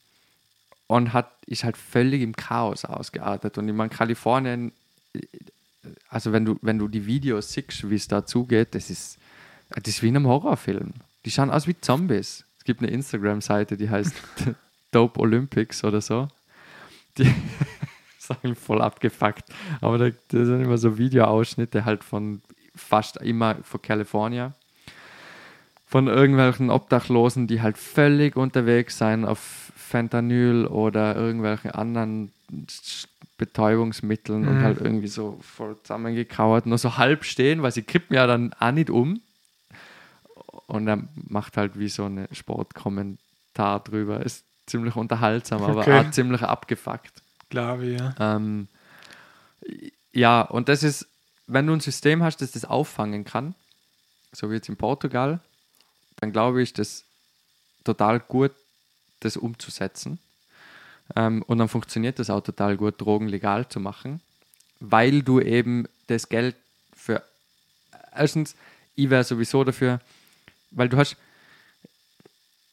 und 0.86 1.12
hat, 1.12 1.30
ist 1.46 1.64
halt 1.64 1.76
völlig 1.76 2.22
im 2.22 2.34
Chaos 2.34 2.84
ausgeartet. 2.84 3.58
Und 3.58 3.68
ich 3.68 3.74
meine, 3.74 3.90
Kalifornien, 3.90 4.72
also 6.08 6.32
wenn 6.32 6.44
du, 6.44 6.58
wenn 6.62 6.78
du 6.78 6.88
die 6.88 7.06
Videos 7.06 7.52
siehst, 7.52 7.88
wie 7.90 7.94
es 7.94 8.08
da 8.08 8.24
zugeht, 8.24 8.74
das 8.74 8.90
ist, 8.90 9.18
das 9.70 9.86
ist 9.86 10.02
wie 10.02 10.08
in 10.08 10.16
einem 10.16 10.26
Horrorfilm. 10.26 10.94
Die 11.24 11.30
schauen 11.30 11.50
aus 11.50 11.66
wie 11.66 11.78
Zombies. 11.78 12.44
Es 12.58 12.64
gibt 12.64 12.80
eine 12.80 12.90
Instagram-Seite, 12.90 13.76
die 13.76 13.90
heißt 13.90 14.14
Dope 14.90 15.20
Olympics 15.20 15.84
oder 15.84 16.00
so. 16.00 16.28
Die 17.18 17.34
sagen 18.18 18.54
voll 18.54 18.80
abgefuckt. 18.80 19.44
Aber 19.80 19.98
da, 19.98 20.10
da 20.28 20.44
sind 20.44 20.62
immer 20.62 20.78
so 20.78 20.96
Videoausschnitte 20.96 21.84
halt 21.84 22.04
von 22.04 22.42
fast 22.74 23.16
immer 23.18 23.56
von 23.62 23.82
Kalifornien. 23.82 24.54
Von 25.88 26.06
irgendwelchen 26.06 26.68
Obdachlosen, 26.70 27.46
die 27.46 27.62
halt 27.62 27.78
völlig 27.78 28.36
unterwegs 28.36 28.98
sein 28.98 29.24
auf 29.24 29.72
Fentanyl 29.74 30.66
oder 30.66 31.16
irgendwelchen 31.16 31.70
anderen 31.70 32.30
Betäubungsmitteln 33.38 34.46
und 34.48 34.56
Mhm. 34.56 34.62
halt 34.62 34.80
irgendwie 34.80 35.08
so 35.08 35.38
voll 35.40 35.76
zusammengekauert, 35.82 36.66
nur 36.66 36.76
so 36.76 36.98
halb 36.98 37.24
stehen, 37.24 37.62
weil 37.62 37.72
sie 37.72 37.82
kippen 37.82 38.14
ja 38.14 38.26
dann 38.26 38.52
auch 38.58 38.72
nicht 38.72 38.90
um. 38.90 39.20
Und 40.66 40.86
er 40.88 41.08
macht 41.14 41.56
halt 41.56 41.78
wie 41.78 41.88
so 41.88 42.04
eine 42.04 42.28
Sportkommentar 42.32 43.80
drüber. 43.80 44.20
Ist 44.24 44.44
ziemlich 44.66 44.94
unterhaltsam, 44.96 45.62
aber 45.62 45.80
Okay. 45.82 46.00
auch 46.00 46.10
ziemlich 46.10 46.42
abgefuckt. 46.42 47.22
Glaube 47.48 47.86
ja. 47.86 48.14
Ähm, 48.18 48.68
ja, 50.12 50.42
und 50.42 50.68
das 50.68 50.82
ist, 50.82 51.08
wenn 51.46 51.66
du 51.66 51.72
ein 51.72 51.80
System 51.80 52.22
hast, 52.22 52.42
das 52.42 52.52
das 52.52 52.64
auffangen 52.66 53.24
kann, 53.24 53.54
so 54.32 54.50
wie 54.50 54.54
jetzt 54.56 54.68
in 54.68 54.76
Portugal, 54.76 55.40
dann 56.20 56.32
glaube 56.32 56.62
ich, 56.62 56.72
das 56.72 57.04
total 57.84 58.20
gut, 58.20 58.52
das 59.20 59.36
umzusetzen. 59.36 60.18
Ähm, 61.16 61.42
und 61.42 61.58
dann 61.58 61.68
funktioniert 61.68 62.18
das 62.18 62.30
auch 62.30 62.42
total 62.42 62.76
gut, 62.76 63.00
Drogen 63.00 63.28
legal 63.28 63.68
zu 63.68 63.80
machen, 63.80 64.20
weil 64.80 65.22
du 65.22 65.40
eben 65.40 65.86
das 66.06 66.28
Geld 66.28 66.56
für. 66.94 67.22
Erstens, 68.14 68.54
ich 68.94 69.10
wäre 69.10 69.24
sowieso 69.24 69.64
dafür, 69.64 70.00
weil 70.70 70.88
du 70.88 70.96
hast, 70.96 71.16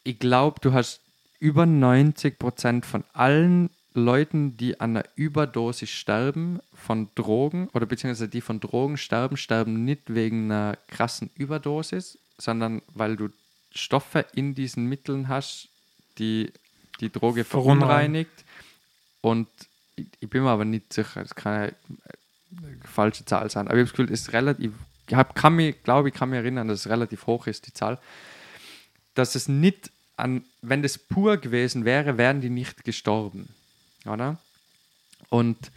ich 0.03 0.19
glaube, 0.19 0.59
du 0.61 0.73
hast 0.73 1.01
über 1.39 1.65
90 1.65 2.39
Prozent 2.39 2.85
von 2.85 3.03
allen 3.13 3.69
Leuten, 3.93 4.57
die 4.57 4.79
an 4.79 4.97
einer 4.97 5.05
Überdosis 5.15 5.89
sterben 5.89 6.59
von 6.73 7.09
Drogen 7.15 7.69
oder 7.73 7.85
beziehungsweise 7.85 8.27
die 8.27 8.41
von 8.41 8.59
Drogen 8.59 8.97
sterben, 8.97 9.37
sterben 9.37 9.85
nicht 9.85 10.13
wegen 10.13 10.51
einer 10.51 10.77
krassen 10.87 11.29
Überdosis, 11.35 12.17
sondern 12.37 12.81
weil 12.93 13.15
du 13.15 13.29
Stoffe 13.73 14.25
in 14.33 14.55
diesen 14.55 14.85
Mitteln 14.85 15.27
hast, 15.27 15.69
die 16.17 16.51
die 16.99 17.11
Droge 17.11 17.43
verunreinigt. 17.43 18.43
Und 19.21 19.47
ich, 19.95 20.07
ich 20.19 20.29
bin 20.29 20.43
mir 20.43 20.49
aber 20.49 20.65
nicht 20.65 20.93
sicher, 20.93 21.21
es 21.21 21.35
kann 21.35 21.53
eine 21.53 21.67
äh, 21.69 21.73
falsche 22.83 23.25
Zahl 23.25 23.49
sein. 23.49 23.67
Aber 23.67 23.75
ich 23.75 23.81
habe 23.81 23.89
das 23.89 23.91
Gefühl, 23.91 24.13
es 24.13 24.21
ist 24.21 24.33
relativ, 24.33 24.73
ich 25.07 25.15
hab, 25.15 25.35
kann 25.35 25.55
mich, 25.55 25.81
glaube 25.83 26.09
ich, 26.09 26.15
kann 26.15 26.29
mich 26.29 26.37
erinnern, 26.37 26.67
dass 26.67 26.81
es 26.81 26.89
relativ 26.89 27.27
hoch 27.27 27.47
ist, 27.47 27.67
die 27.67 27.73
Zahl. 27.73 27.99
Dass 29.13 29.35
es 29.35 29.47
nicht 29.47 29.91
an, 30.17 30.43
wenn 30.61 30.81
das 30.81 30.97
pur 30.97 31.37
gewesen 31.37 31.85
wäre, 31.85 32.17
wären 32.17 32.41
die 32.41 32.49
nicht 32.49 32.83
gestorben. 32.83 33.49
Oder? 34.05 34.37
Und 35.29 35.71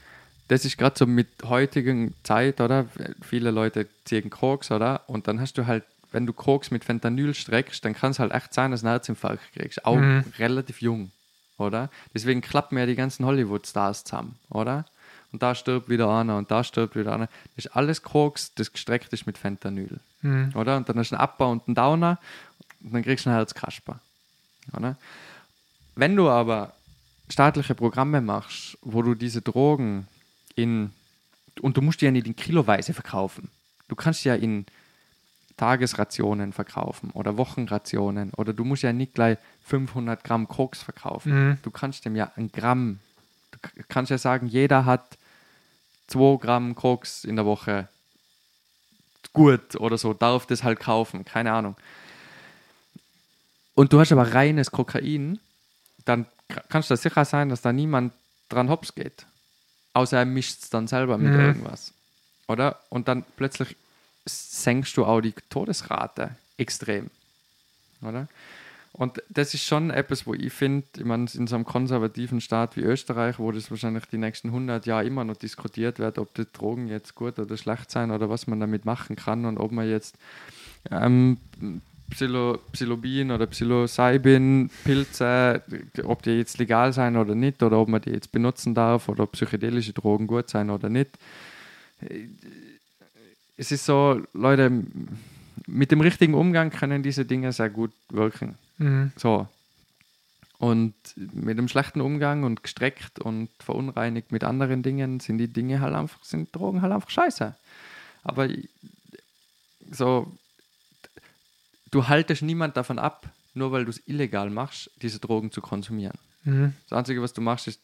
das 0.48 0.64
ist 0.64 0.78
gerade 0.78 0.98
so 0.98 1.06
mit 1.06 1.28
heutigen 1.44 2.14
Zeit, 2.22 2.60
oder? 2.60 2.86
Viele 3.22 3.50
Leute 3.50 3.88
ziehen 4.04 4.30
Koks, 4.30 4.70
oder? 4.70 5.08
Und 5.08 5.28
dann 5.28 5.40
hast 5.40 5.58
du 5.58 5.66
halt, 5.66 5.84
wenn 6.12 6.26
du 6.26 6.32
Koks 6.32 6.70
mit 6.70 6.84
Fentanyl 6.84 7.34
streckst, 7.34 7.84
dann 7.84 7.94
kann 7.94 8.10
es 8.12 8.18
halt 8.18 8.32
echt 8.32 8.54
sein, 8.54 8.70
dass 8.70 8.80
du 8.80 8.86
einen 8.86 8.94
Herzinfarkt 8.94 9.52
kriegst. 9.52 9.84
Auch 9.84 9.96
Mhm. 9.96 10.24
relativ 10.38 10.80
jung, 10.80 11.10
oder? 11.58 11.90
Deswegen 12.14 12.40
klappen 12.40 12.78
ja 12.78 12.86
die 12.86 12.94
ganzen 12.94 13.24
Hollywood-Stars 13.26 14.04
zusammen, 14.04 14.36
oder? 14.50 14.84
Und 15.32 15.42
da 15.42 15.54
stirbt 15.54 15.88
wieder 15.90 16.08
einer 16.08 16.38
und 16.38 16.50
da 16.50 16.64
stirbt 16.64 16.96
wieder 16.96 17.12
einer. 17.12 17.26
Das 17.56 17.66
ist 17.66 17.76
alles 17.76 18.02
Koks, 18.02 18.54
das 18.54 18.72
gestreckt 18.72 19.12
ist 19.12 19.26
mit 19.26 19.36
Fentanyl, 19.36 20.00
Mhm. 20.22 20.52
oder? 20.54 20.76
Und 20.78 20.88
dann 20.88 20.98
hast 20.98 21.10
du 21.10 21.16
einen 21.16 21.20
Abbau 21.22 21.50
und 21.52 21.66
einen 21.68 21.74
Downer 21.74 22.18
und 22.82 22.94
dann 22.94 23.02
kriegst 23.02 23.26
du 23.26 23.30
einen 23.30 23.36
Herzkasper, 23.38 24.00
oder? 24.72 24.96
Wenn 25.94 26.16
du 26.16 26.28
aber 26.30 26.72
staatliche 27.30 27.74
Programme 27.74 28.20
machst, 28.22 28.78
wo 28.80 29.02
du 29.02 29.14
diese 29.14 29.42
Drogen 29.42 30.08
in 30.54 30.92
und 31.60 31.76
du 31.76 31.82
musst 31.82 32.00
die 32.00 32.04
ja 32.06 32.10
nicht 32.10 32.26
in 32.26 32.36
Kiloweise 32.36 32.94
verkaufen. 32.94 33.50
Du 33.88 33.96
kannst 33.96 34.24
ja 34.24 34.34
in 34.34 34.64
Tagesrationen 35.58 36.54
verkaufen 36.54 37.10
oder 37.10 37.36
Wochenrationen 37.36 38.32
oder 38.34 38.54
du 38.54 38.64
musst 38.64 38.82
ja 38.82 38.92
nicht 38.94 39.12
gleich 39.14 39.36
500 39.64 40.24
Gramm 40.24 40.48
Koks 40.48 40.82
verkaufen. 40.82 41.32
Mhm. 41.50 41.58
Du 41.62 41.70
kannst 41.70 42.06
dem 42.06 42.16
ja 42.16 42.32
ein 42.36 42.50
Gramm, 42.50 43.00
du 43.52 43.58
kannst 43.88 44.10
ja 44.10 44.16
sagen, 44.16 44.46
jeder 44.46 44.86
hat 44.86 45.18
2 46.06 46.38
Gramm 46.38 46.74
Koks 46.74 47.24
in 47.24 47.36
der 47.36 47.44
Woche 47.44 47.88
gut 49.34 49.76
oder 49.76 49.98
so, 49.98 50.14
darf 50.14 50.46
das 50.46 50.62
halt 50.62 50.80
kaufen, 50.80 51.24
keine 51.24 51.52
Ahnung. 51.52 51.76
Und 53.74 53.92
du 53.92 54.00
hast 54.00 54.10
aber 54.12 54.32
reines 54.34 54.70
Kokain, 54.70 55.38
dann 56.04 56.26
kannst 56.68 56.90
du 56.90 56.96
sicher 56.96 57.24
sein, 57.24 57.48
dass 57.50 57.60
da 57.60 57.72
niemand 57.72 58.12
dran 58.48 58.70
hops 58.70 58.94
geht. 58.94 59.26
Außer 59.92 60.18
er 60.18 60.24
mischt 60.24 60.62
es 60.62 60.70
dann 60.70 60.88
selber 60.88 61.18
mit 61.18 61.32
Mhm. 61.34 61.40
irgendwas. 61.40 61.92
Oder? 62.46 62.80
Und 62.88 63.08
dann 63.08 63.24
plötzlich 63.36 63.76
senkst 64.28 64.96
du 64.96 65.04
auch 65.04 65.20
die 65.20 65.34
Todesrate 65.50 66.30
extrem. 66.56 67.10
Oder? 68.02 68.28
Und 68.92 69.22
das 69.28 69.54
ist 69.54 69.64
schon 69.64 69.90
etwas, 69.90 70.26
wo 70.26 70.34
ich 70.34 70.52
finde, 70.52 70.86
ich 70.96 71.04
meine, 71.04 71.26
in 71.32 71.46
so 71.46 71.54
einem 71.54 71.64
konservativen 71.64 72.40
Staat 72.40 72.76
wie 72.76 72.80
Österreich, 72.80 73.38
wo 73.38 73.52
das 73.52 73.70
wahrscheinlich 73.70 74.06
die 74.06 74.18
nächsten 74.18 74.48
100 74.48 74.86
Jahre 74.86 75.04
immer 75.04 75.24
noch 75.24 75.36
diskutiert 75.36 75.98
wird, 75.98 76.18
ob 76.18 76.34
die 76.34 76.46
Drogen 76.52 76.88
jetzt 76.88 77.14
gut 77.14 77.38
oder 77.38 77.56
schlecht 77.56 77.90
sein 77.90 78.10
oder 78.10 78.28
was 78.28 78.46
man 78.46 78.58
damit 78.58 78.84
machen 78.84 79.14
kann 79.14 79.44
und 79.44 79.58
ob 79.58 79.70
man 79.70 79.88
jetzt 79.88 80.16
ähm, 80.90 81.36
Psilo, 82.10 82.58
Psilobin 82.72 83.30
oder 83.30 83.46
Psilocybin, 83.46 84.70
Pilze, 84.82 85.62
ob 86.04 86.22
die 86.22 86.30
jetzt 86.30 86.58
legal 86.58 86.92
sein 86.92 87.16
oder 87.16 87.34
nicht, 87.34 87.62
oder 87.62 87.78
ob 87.78 87.88
man 87.88 88.00
die 88.00 88.10
jetzt 88.10 88.32
benutzen 88.32 88.74
darf, 88.74 89.08
oder 89.08 89.24
ob 89.24 89.32
psychedelische 89.32 89.92
Drogen 89.92 90.26
gut 90.26 90.48
sein 90.48 90.70
oder 90.70 90.88
nicht. 90.88 91.10
Es 93.58 93.72
ist 93.72 93.84
so, 93.84 94.22
Leute, 94.32 94.84
mit 95.66 95.90
dem 95.90 96.00
richtigen 96.00 96.34
Umgang 96.34 96.70
können 96.70 97.02
diese 97.02 97.24
Dinge 97.24 97.52
sehr 97.52 97.68
gut 97.68 97.92
wirken. 98.08 98.56
Mhm. 98.78 99.12
So. 99.16 99.48
Und 100.58 100.94
mit 101.16 101.58
dem 101.58 101.68
schlechten 101.68 102.00
Umgang 102.00 102.44
und 102.44 102.62
gestreckt 102.62 103.18
und 103.18 103.48
verunreinigt 103.60 104.32
mit 104.32 104.44
anderen 104.44 104.82
Dingen 104.82 105.20
sind 105.20 105.38
die 105.38 105.48
Dinge 105.48 105.80
halt 105.80 105.94
einfach, 105.94 106.24
sind 106.24 106.54
Drogen 106.54 106.82
halt 106.82 106.92
einfach 106.92 107.10
scheiße. 107.10 107.54
Aber 108.24 108.48
so, 109.90 110.32
du 111.90 112.08
haltest 112.08 112.42
niemand 112.42 112.76
davon 112.76 112.98
ab, 112.98 113.28
nur 113.54 113.72
weil 113.72 113.84
du 113.84 113.90
es 113.90 114.02
illegal 114.06 114.50
machst, 114.50 114.90
diese 115.02 115.18
Drogen 115.18 115.52
zu 115.52 115.60
konsumieren. 115.60 116.18
Mhm. 116.44 116.74
Das 116.88 116.98
Einzige, 116.98 117.22
was 117.22 117.32
du 117.32 117.40
machst, 117.40 117.68
ist, 117.68 117.80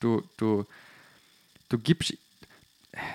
du, 0.00 0.22
du, 0.36 0.66
du 1.68 1.78
gibst, 1.78 2.14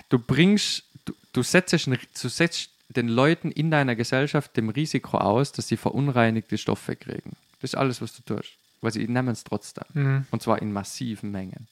du 0.10 0.20
bringst, 0.20 0.84
du, 1.10 1.16
du, 1.34 1.44
setzt, 1.44 1.74
du 1.74 2.30
setzt 2.30 2.70
den 2.90 3.08
Leuten 3.08 3.52
in 3.52 3.72
deiner 3.72 3.96
Gesellschaft 3.96 4.56
dem 4.58 4.70
Risiko 4.70 5.18
aus, 5.18 5.52
dass 5.52 5.68
sie 5.68 5.78
verunreinigte 5.78 6.58
Stoffe 6.58 6.96
kriegen. 6.96 7.36
Das 7.62 7.72
ist 7.72 7.76
alles, 7.76 8.02
was 8.02 8.14
du 8.16 8.22
tust. 8.24 8.54
Weil 8.82 8.92
sie 8.92 9.08
nehmen 9.08 9.30
es 9.30 9.44
trotzdem. 9.44 9.84
Mhm. 9.94 10.26
Und 10.32 10.42
zwar 10.42 10.62
in 10.62 10.72
massiven 10.72 11.32
Mengen. 11.32 11.68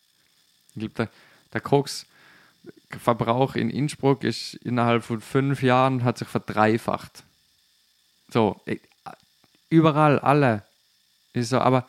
Ich 0.75 0.81
glaube, 0.81 0.93
der, 0.95 1.09
der 1.53 1.61
Koks-Verbrauch 1.61 3.55
in 3.55 3.69
Innsbruck 3.69 4.23
ist 4.23 4.55
innerhalb 4.55 5.03
von 5.03 5.21
fünf 5.21 5.63
Jahren 5.63 6.03
hat 6.03 6.17
sich 6.17 6.27
verdreifacht. 6.27 7.23
So, 8.29 8.59
eh, 8.65 8.79
überall, 9.69 10.19
alle. 10.19 10.63
Ist 11.31 11.49
so, 11.49 11.59
aber 11.59 11.87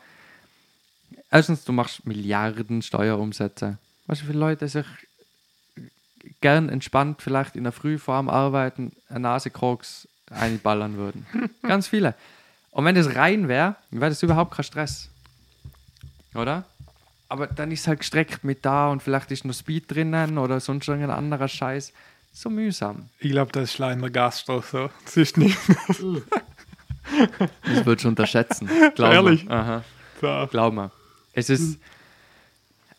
erstens, 1.29 1.65
du 1.65 1.73
machst 1.73 2.05
Milliarden 2.05 2.81
Steuerumsätze. 2.81 3.77
Weißt 4.07 4.21
du, 4.21 4.25
wie 4.25 4.27
viele 4.29 4.39
Leute 4.39 4.67
sich 4.69 4.85
gern 6.41 6.69
entspannt 6.69 7.21
vielleicht 7.21 7.55
in 7.55 7.63
der 7.63 7.73
Früh 7.73 7.97
vor 7.97 8.19
dem 8.19 8.29
Arbeiten 8.29 8.91
eine 9.09 9.21
Nase 9.21 9.49
Koks 9.49 10.07
einballern 10.29 10.97
würden? 10.97 11.25
Ganz 11.63 11.87
viele. 11.87 12.15
Und 12.71 12.85
wenn 12.85 12.95
das 12.95 13.15
rein 13.15 13.47
wäre, 13.47 13.75
wäre 13.91 14.09
das 14.09 14.23
überhaupt 14.23 14.55
kein 14.55 14.63
Stress. 14.63 15.09
Oder? 16.35 16.65
Aber 17.27 17.47
dann 17.47 17.71
ist 17.71 17.87
halt 17.87 17.99
gestreckt 17.99 18.43
mit 18.43 18.65
da 18.65 18.89
und 18.89 19.03
vielleicht 19.03 19.31
ist 19.31 19.45
noch 19.45 19.53
Speed 19.53 19.91
drinnen 19.91 20.37
oder 20.37 20.59
sonst 20.59 20.87
irgendein 20.87 21.15
anderer 21.15 21.47
Scheiß. 21.47 21.93
So 22.31 22.49
mühsam. 22.49 23.09
Ich 23.19 23.31
glaube, 23.31 23.51
das 23.51 23.71
ist 23.71 23.77
leider 23.79 24.09
Gastro 24.09 24.61
so. 24.61 24.89
Das 25.05 25.17
ist 25.17 25.37
nicht 25.37 25.57
Das 27.63 27.85
würdest 27.85 28.05
du 28.05 28.09
unterschätzen. 28.09 28.69
Glaub 28.95 29.13
Ehrlich? 29.13 29.45
Mir. 29.45 29.51
Aha. 29.51 29.83
so. 30.21 30.47
Glaub 30.51 30.73
mir. 30.73 30.91
Es 31.33 31.49
ist. 31.49 31.79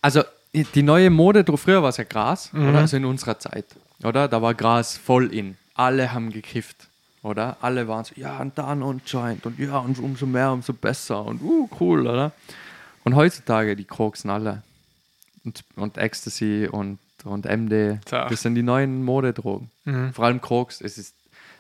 Also, 0.03 0.25
die 0.53 0.83
neue 0.83 1.11
Mode, 1.11 1.45
früher 1.57 1.83
war 1.83 1.91
es 1.91 1.97
ja 1.97 2.05
Gras, 2.05 2.51
oder? 2.53 2.79
Also 2.79 2.97
in 2.97 3.05
unserer 3.05 3.39
Zeit, 3.39 3.67
oder? 4.03 4.29
Da 4.29 4.43
war 4.43 4.55
Gras 4.55 4.97
voll 4.97 5.33
in. 5.33 5.57
Alle 5.75 6.13
haben 6.13 6.31
gekifft, 6.31 6.89
oder? 7.23 7.57
Alle 7.61 7.87
waren 7.89 8.05
so, 8.05 8.15
ja, 8.17 8.39
und 8.39 8.59
dann 8.59 8.83
und 8.83 9.09
Joint 9.09 9.47
und 9.47 9.59
ja, 9.59 9.79
und 9.79 9.99
umso 9.99 10.27
mehr, 10.27 10.53
umso 10.53 10.73
besser 10.73 11.25
und 11.25 11.41
uh, 11.43 11.69
cool, 11.79 12.07
oder? 12.07 12.33
Und 13.05 13.15
heutzutage, 13.15 13.77
die 13.77 13.85
koksen 13.85 14.31
alle. 14.31 14.63
Und, 15.45 15.65
und 15.77 15.97
Ecstasy 15.97 16.69
und, 16.71 16.99
und 17.25 17.47
MD, 17.47 17.99
Tja. 18.05 18.29
das 18.29 18.43
sind 18.43 18.57
die 18.57 18.63
neuen 18.63 19.03
Modedrogen. 19.05 19.71
Mhm. 19.85 20.13
Vor 20.13 20.27
allem 20.27 20.41
Koks. 20.41 20.81
Es 20.83 20.99
ist, 20.99 21.15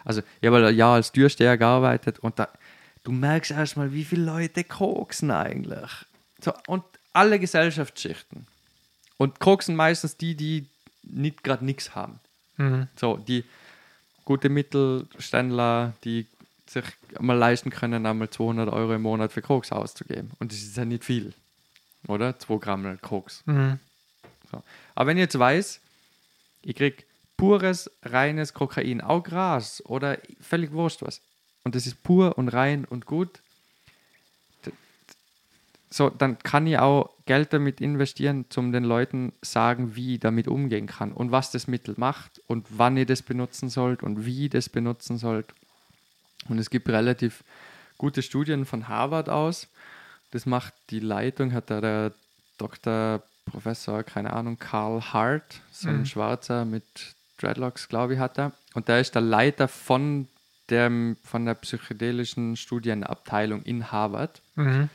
also, 0.04 0.20
ich 0.40 0.46
habe 0.46 0.66
ein 0.66 0.74
Jahr 0.74 0.94
als 0.94 1.12
Türsteher 1.12 1.56
gearbeitet 1.56 2.18
und 2.18 2.38
da, 2.38 2.48
du 3.04 3.12
merkst 3.12 3.52
erstmal, 3.52 3.92
wie 3.92 4.04
viele 4.04 4.24
Leute 4.24 4.64
koksen 4.64 5.30
eigentlich. 5.30 5.90
So, 6.42 6.52
und 6.66 6.82
alle 7.12 7.38
Gesellschaftsschichten. 7.38 8.46
Und 9.20 9.38
koksen 9.38 9.76
meistens 9.76 10.16
die, 10.16 10.34
die 10.34 10.64
nicht 11.02 11.44
gerade 11.44 11.62
nichts 11.62 11.94
haben. 11.94 12.20
Mhm. 12.56 12.88
So, 12.97 13.18
die 13.18 13.44
gute 14.24 14.48
Mittelständler, 14.48 15.92
die 16.05 16.26
sich 16.66 16.86
mal 17.18 17.36
leisten 17.36 17.68
können, 17.68 18.06
einmal 18.06 18.30
200 18.30 18.72
Euro 18.72 18.94
im 18.94 19.02
Monat 19.02 19.30
für 19.30 19.42
Koks 19.42 19.72
auszugeben. 19.72 20.30
Und 20.38 20.52
das 20.52 20.62
ist 20.62 20.74
ja 20.74 20.86
nicht 20.86 21.05
viel, 21.05 21.34
oder? 22.09 22.38
2 22.38 22.56
Gramm 22.56 22.98
Koks. 23.02 23.42
Mhm. 23.44 23.78
So. 24.51 24.62
Aber 24.94 25.09
wenn 25.09 25.18
ich 25.18 25.24
jetzt 25.24 25.38
weiß, 25.38 25.80
ich 26.62 26.76
krieg 26.76 27.05
pures, 27.36 27.90
reines 28.02 28.55
Kokain, 28.55 29.02
auch 29.02 29.22
Gras 29.22 29.84
oder 29.84 30.16
völlig 30.40 30.72
wurscht 30.72 31.02
was, 31.02 31.20
und 31.62 31.74
das 31.74 31.86
ist 31.86 32.02
pur 32.02 32.38
und 32.38 32.48
rein 32.48 32.86
und 32.86 33.05
gut, 33.05 33.42
so, 35.90 36.09
dann 36.09 36.38
kann 36.38 36.66
ich 36.66 36.78
auch 36.78 37.10
Geld 37.31 37.52
damit 37.52 37.81
investieren, 37.81 38.44
um 38.57 38.73
den 38.73 38.82
Leuten 38.82 39.32
sagen, 39.40 39.94
wie 39.94 40.15
ich 40.15 40.20
damit 40.20 40.48
umgehen 40.48 40.89
kann 40.89 41.12
und 41.12 41.31
was 41.31 41.52
das 41.52 41.69
Mittel 41.69 41.94
macht 41.97 42.43
und 42.48 42.66
wann 42.70 42.97
ihr 42.97 43.07
das 43.07 43.23
benutzen 43.23 43.69
sollt 43.69 44.02
und 44.02 44.27
wie 44.27 44.47
ihr 44.47 44.51
das 44.51 44.69
benutzen 44.69 45.16
sollt. 45.16 45.47
Und 46.48 46.59
es 46.59 46.70
gibt 46.70 46.89
relativ 46.89 47.44
gute 47.98 48.23
Studien 48.23 48.65
von 48.65 48.89
Harvard 48.89 49.28
aus. 49.28 49.69
Das 50.32 50.44
macht 50.44 50.74
die 50.90 50.98
Leitung, 50.98 51.52
hat 51.52 51.70
da 51.70 51.81
der 51.81 52.12
Dr. 52.59 53.23
Professor, 53.44 54.02
keine 54.02 54.32
Ahnung, 54.32 54.59
Karl 54.59 55.01
Hart, 55.01 55.61
so 55.70 55.89
ein 55.89 56.01
Mhm. 56.01 56.07
Schwarzer 56.07 56.65
mit 56.65 57.15
Dreadlocks, 57.39 57.89
glaube 57.89 58.15
ich, 58.15 58.19
hat 58.19 58.40
er. 58.40 58.51
Und 58.74 58.89
der 58.89 59.01
ist 59.01 59.15
der 59.15 59.23
Leiter 59.23 59.69
von, 59.69 60.27
dem, 60.69 61.16
von 61.23 61.44
der 61.47 61.55
psychedelischen 61.55 62.57
Studienabteilung 62.57 63.62
in 63.62 63.93
Harvard. 63.93 64.43
Mhm. 64.57 64.89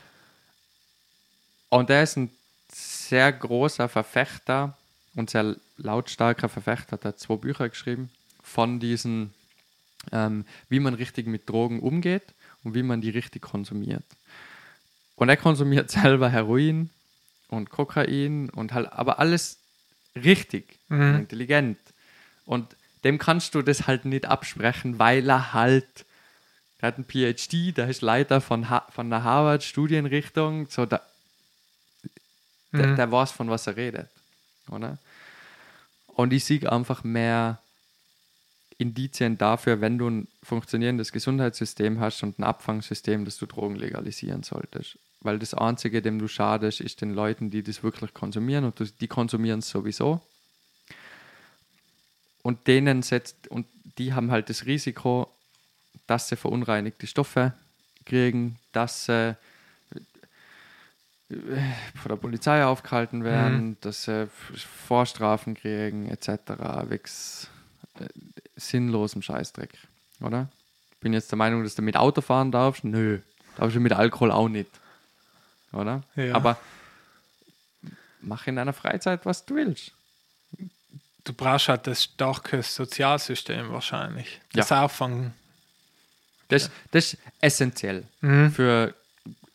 Und 1.68 1.90
er 1.90 2.02
ist 2.02 2.16
ein 2.16 2.30
sehr 2.72 3.32
großer 3.32 3.88
Verfechter 3.88 4.76
und 5.14 5.30
sehr 5.30 5.56
lautstarker 5.76 6.48
Verfechter, 6.48 6.92
hat 6.92 7.04
er 7.04 7.16
zwei 7.16 7.36
Bücher 7.36 7.68
geschrieben 7.68 8.10
von 8.42 8.80
diesen, 8.80 9.34
ähm, 10.12 10.44
wie 10.68 10.80
man 10.80 10.94
richtig 10.94 11.26
mit 11.26 11.48
Drogen 11.48 11.80
umgeht 11.80 12.34
und 12.64 12.74
wie 12.74 12.82
man 12.82 13.00
die 13.00 13.10
richtig 13.10 13.42
konsumiert. 13.42 14.04
Und 15.16 15.28
er 15.28 15.36
konsumiert 15.36 15.90
selber 15.90 16.28
Heroin 16.28 16.90
und 17.48 17.70
Kokain 17.70 18.50
und 18.50 18.72
halt, 18.72 18.92
aber 18.92 19.18
alles 19.18 19.58
richtig, 20.14 20.78
Mhm. 20.88 21.16
intelligent. 21.16 21.78
Und 22.44 22.76
dem 23.04 23.18
kannst 23.18 23.54
du 23.54 23.62
das 23.62 23.86
halt 23.86 24.04
nicht 24.04 24.26
absprechen, 24.26 24.98
weil 24.98 25.28
er 25.28 25.52
halt, 25.52 26.04
der 26.80 26.88
hat 26.88 26.96
einen 26.96 27.04
PhD, 27.06 27.76
der 27.76 27.88
ist 27.88 28.02
Leiter 28.02 28.40
von, 28.40 28.70
ha 28.70 28.86
von 28.90 29.10
der 29.10 29.24
Harvard-Studienrichtung, 29.24 30.68
so 30.70 30.86
da, 30.86 31.00
Mhm. 32.76 32.96
der 32.96 33.10
weiß, 33.10 33.32
von 33.32 33.50
was 33.50 33.66
er 33.66 33.76
redet. 33.76 34.08
Oder? 34.70 34.98
Und 36.06 36.32
ich 36.32 36.44
sehe 36.44 36.70
einfach 36.70 37.04
mehr 37.04 37.60
Indizien 38.78 39.38
dafür, 39.38 39.80
wenn 39.80 39.98
du 39.98 40.08
ein 40.08 40.28
funktionierendes 40.42 41.12
Gesundheitssystem 41.12 42.00
hast 42.00 42.22
und 42.22 42.38
ein 42.38 42.44
Abfangsystem, 42.44 43.24
dass 43.24 43.38
du 43.38 43.46
Drogen 43.46 43.76
legalisieren 43.76 44.42
solltest. 44.42 44.98
Weil 45.20 45.38
das 45.38 45.54
Einzige, 45.54 46.02
dem 46.02 46.18
du 46.18 46.28
schadest, 46.28 46.80
ist 46.80 47.00
den 47.00 47.14
Leuten, 47.14 47.50
die 47.50 47.62
das 47.62 47.82
wirklich 47.82 48.12
konsumieren 48.12 48.64
und 48.64 49.00
die 49.00 49.08
konsumieren 49.08 49.60
es 49.60 49.70
sowieso. 49.70 50.20
Und 52.42 52.66
denen 52.66 53.02
setzt, 53.02 53.48
und 53.48 53.66
die 53.98 54.12
haben 54.12 54.30
halt 54.30 54.50
das 54.50 54.66
Risiko, 54.66 55.28
dass 56.06 56.28
sie 56.28 56.36
verunreinigte 56.36 57.06
Stoffe 57.06 57.54
kriegen, 58.04 58.58
dass 58.72 59.06
sie 59.06 59.36
von 61.28 62.08
der 62.08 62.16
Polizei 62.16 62.64
aufgehalten 62.64 63.24
werden, 63.24 63.76
dass 63.80 64.04
sie 64.04 64.28
Vorstrafen 64.86 65.54
kriegen, 65.54 66.08
etc. 66.08 66.28
Wegs 66.88 67.48
äh, 67.98 68.06
sinnlosem 68.56 69.22
Scheißdreck, 69.22 69.70
oder? 70.20 70.48
Ich 70.92 70.98
bin 71.00 71.12
jetzt 71.12 71.30
der 71.32 71.36
Meinung, 71.38 71.62
dass 71.64 71.74
du 71.74 71.82
mit 71.82 71.96
Auto 71.96 72.20
fahren 72.20 72.52
darfst. 72.52 72.84
Nö, 72.84 73.18
darfst 73.56 73.74
du 73.76 73.80
mit 73.80 73.92
Alkohol 73.92 74.30
auch 74.30 74.48
nicht, 74.48 74.70
oder? 75.72 76.02
Ja. 76.14 76.34
Aber 76.34 76.58
mach 78.20 78.46
in 78.46 78.56
deiner 78.56 78.72
Freizeit, 78.72 79.26
was 79.26 79.44
du 79.44 79.56
willst. 79.56 79.92
Du 81.24 81.32
brauchst 81.32 81.68
halt 81.68 81.88
das 81.88 82.04
starke 82.04 82.62
Sozialsystem 82.62 83.72
wahrscheinlich. 83.72 84.40
Das 84.52 84.70
Auffangen. 84.70 85.34
Das, 86.48 86.70
das 86.92 87.14
ist 87.14 87.18
essentiell 87.40 88.04
Mhm. 88.20 88.52
für, 88.52 88.94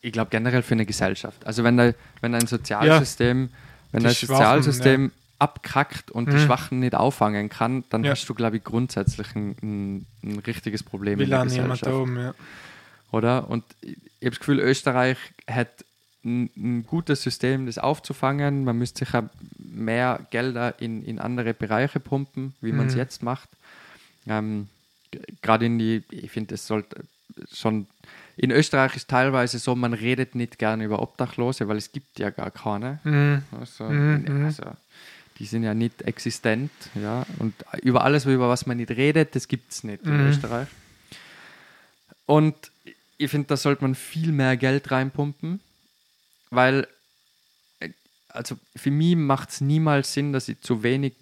ich 0.02 0.12
glaube 0.12 0.30
generell 0.30 0.62
für 0.62 0.74
eine 0.74 0.84
Gesellschaft. 0.84 1.46
Also 1.46 1.64
wenn, 1.64 1.76
da, 1.76 1.92
wenn 2.20 2.34
ein 2.34 2.46
Sozialsystem, 2.46 3.48
wenn 3.92 4.04
ein 4.04 4.08
Die 4.10 4.14
Schwachen, 4.14 4.36
Sozialsystem 4.36 5.12
abkackt 5.38 6.10
und 6.10 6.30
die 6.32 6.36
Mhm. 6.36 6.40
Schwachen 6.40 6.78
nicht 6.80 6.94
auffangen 6.94 7.48
kann, 7.48 7.84
dann 7.90 8.04
Ja. 8.04 8.10
hast 8.10 8.28
du, 8.28 8.34
glaube 8.34 8.56
ich, 8.58 8.64
grundsätzlich 8.64 9.34
ein, 9.34 10.06
ein, 10.22 10.38
richtiges 10.46 10.82
Problem 10.82 11.18
Will 11.18 11.24
in 11.26 11.30
der 11.30 11.42
Gesellschaft. 11.44 11.86
oben, 11.86 12.16
ja. 12.16 12.34
Oder? 13.12 13.48
Und 13.48 13.64
ich 13.80 13.96
habe 14.20 14.30
das 14.30 14.38
Gefühl, 14.38 14.60
Österreich 14.60 15.18
hat 15.48 15.84
ein, 16.24 16.50
ein 16.56 16.86
gutes 16.86 17.22
System, 17.22 17.66
das 17.66 17.78
aufzufangen. 17.78 18.64
Man 18.64 18.78
müsste 18.78 19.00
sicher 19.04 19.30
mehr 19.58 20.26
Gelder 20.30 20.80
in, 20.80 21.04
in 21.04 21.18
andere 21.18 21.54
Bereiche 21.54 21.98
pumpen, 22.00 22.54
wie 22.60 22.72
man 22.72 22.86
es 22.86 22.94
Mhm. 22.94 22.98
jetzt 22.98 23.22
macht. 23.22 23.48
Ähm, 24.26 24.68
Gerade 25.42 25.66
in 25.66 25.78
die, 25.78 26.02
ich 26.10 26.30
finde, 26.30 26.54
es 26.54 26.66
sollte 26.66 27.04
schon, 27.52 27.86
in 28.36 28.50
Österreich 28.50 28.96
ist 28.96 29.08
teilweise 29.08 29.58
so, 29.58 29.74
man 29.74 29.92
redet 29.94 30.34
nicht 30.34 30.58
gerne 30.58 30.84
über 30.84 31.00
Obdachlose, 31.02 31.68
weil 31.68 31.76
es 31.76 31.92
gibt 31.92 32.18
ja 32.18 32.30
gar 32.30 32.50
keine. 32.50 32.98
Mhm. 33.04 33.42
Also, 33.58 33.84
Mhm. 33.84 34.44
also, 34.46 34.62
die 35.38 35.46
sind 35.46 35.62
ja 35.64 35.74
nicht 35.74 36.02
existent, 36.02 36.70
ja. 36.94 37.26
Und 37.38 37.54
über 37.82 38.04
alles, 38.04 38.24
über 38.26 38.48
was 38.48 38.66
man 38.66 38.76
nicht 38.78 38.90
redet, 38.90 39.34
das 39.34 39.48
gibt 39.48 39.72
es 39.72 39.84
nicht 39.84 40.04
in 40.04 40.14
Mhm. 40.20 40.28
Österreich. 40.28 40.68
Und 42.26 42.54
ich 43.18 43.30
finde, 43.30 43.48
da 43.48 43.56
sollte 43.56 43.82
man 43.82 43.94
viel 43.94 44.32
mehr 44.32 44.56
Geld 44.56 44.90
reinpumpen, 44.90 45.60
weil, 46.50 46.86
äh, 47.80 47.90
also 48.28 48.56
für 48.76 48.90
mich 48.90 49.16
macht 49.16 49.50
es 49.50 49.60
niemals 49.60 50.12
Sinn, 50.12 50.32
dass 50.32 50.48
ich 50.48 50.60
zu 50.60 50.82
wenig 50.82 51.14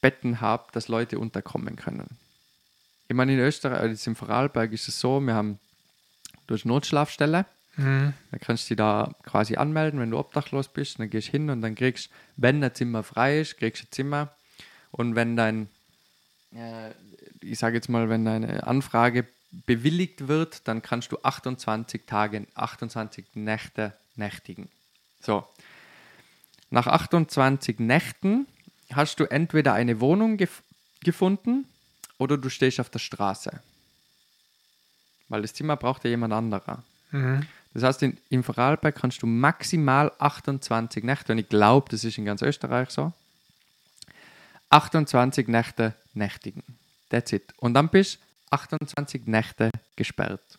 Betten 0.00 0.40
habe, 0.40 0.64
dass 0.72 0.88
Leute 0.88 1.18
unterkommen 1.18 1.76
können. 1.76 2.08
Ich 3.12 3.16
meine, 3.16 3.34
in 3.34 3.40
Österreich, 3.40 3.78
also 3.78 4.10
im 4.10 4.16
Vorarlberg 4.16 4.72
ist 4.72 4.88
es 4.88 4.98
so, 4.98 5.20
wir 5.20 5.34
haben 5.34 5.58
durch 6.46 6.64
Notschlafstelle, 6.64 7.44
Mhm. 7.76 8.14
dann 8.30 8.40
kannst 8.40 8.64
du 8.64 8.68
dich 8.68 8.78
da 8.78 9.14
quasi 9.22 9.56
anmelden, 9.56 10.00
wenn 10.00 10.10
du 10.10 10.18
obdachlos 10.18 10.68
bist. 10.68 10.98
Dann 10.98 11.10
gehst 11.10 11.28
du 11.28 11.32
hin 11.32 11.50
und 11.50 11.60
dann 11.60 11.74
kriegst, 11.74 12.08
wenn 12.38 12.64
ein 12.64 12.74
Zimmer 12.74 13.02
frei 13.02 13.40
ist, 13.40 13.58
kriegst 13.58 13.82
du 13.82 13.86
ein 13.86 13.92
Zimmer. 13.92 14.34
Und 14.92 15.14
wenn 15.14 15.36
dein, 15.36 15.68
äh, 16.54 16.92
ich 17.42 17.58
sage 17.58 17.76
jetzt 17.76 17.90
mal, 17.90 18.08
wenn 18.08 18.24
deine 18.24 18.66
Anfrage 18.66 19.26
bewilligt 19.50 20.28
wird, 20.28 20.66
dann 20.66 20.80
kannst 20.80 21.12
du 21.12 21.18
28 21.22 22.06
Tage, 22.06 22.46
28 22.54 23.26
Nächte 23.34 23.92
nächtigen. 24.16 24.70
So. 25.20 25.46
Nach 26.70 26.86
28 26.86 27.78
Nächten 27.78 28.46
hast 28.90 29.20
du 29.20 29.24
entweder 29.24 29.74
eine 29.74 30.00
Wohnung 30.00 30.38
gef 30.38 30.62
gefunden 31.04 31.66
oder 32.22 32.38
du 32.38 32.48
stehst 32.48 32.80
auf 32.80 32.88
der 32.88 33.00
Straße. 33.00 33.60
Weil 35.28 35.42
das 35.42 35.54
Zimmer 35.54 35.76
braucht 35.76 36.04
ja 36.04 36.10
jemand 36.10 36.32
anderer. 36.32 36.82
Mhm. 37.10 37.46
Das 37.74 37.82
heißt, 37.82 38.02
in, 38.02 38.18
im 38.28 38.44
Vorarlberg 38.44 38.94
kannst 38.94 39.22
du 39.22 39.26
maximal 39.26 40.12
28 40.18 41.04
Nächte, 41.04 41.32
und 41.32 41.38
ich 41.38 41.48
glaube, 41.48 41.88
das 41.90 42.04
ist 42.04 42.18
in 42.18 42.24
ganz 42.24 42.42
Österreich 42.42 42.90
so, 42.90 43.12
28 44.70 45.48
Nächte 45.48 45.94
nächtigen. 46.14 46.62
That's 47.08 47.32
it. 47.32 47.52
Und 47.58 47.74
dann 47.74 47.88
bist 47.88 48.16
du 48.16 48.20
28 48.52 49.26
Nächte 49.26 49.70
gesperrt. 49.96 50.58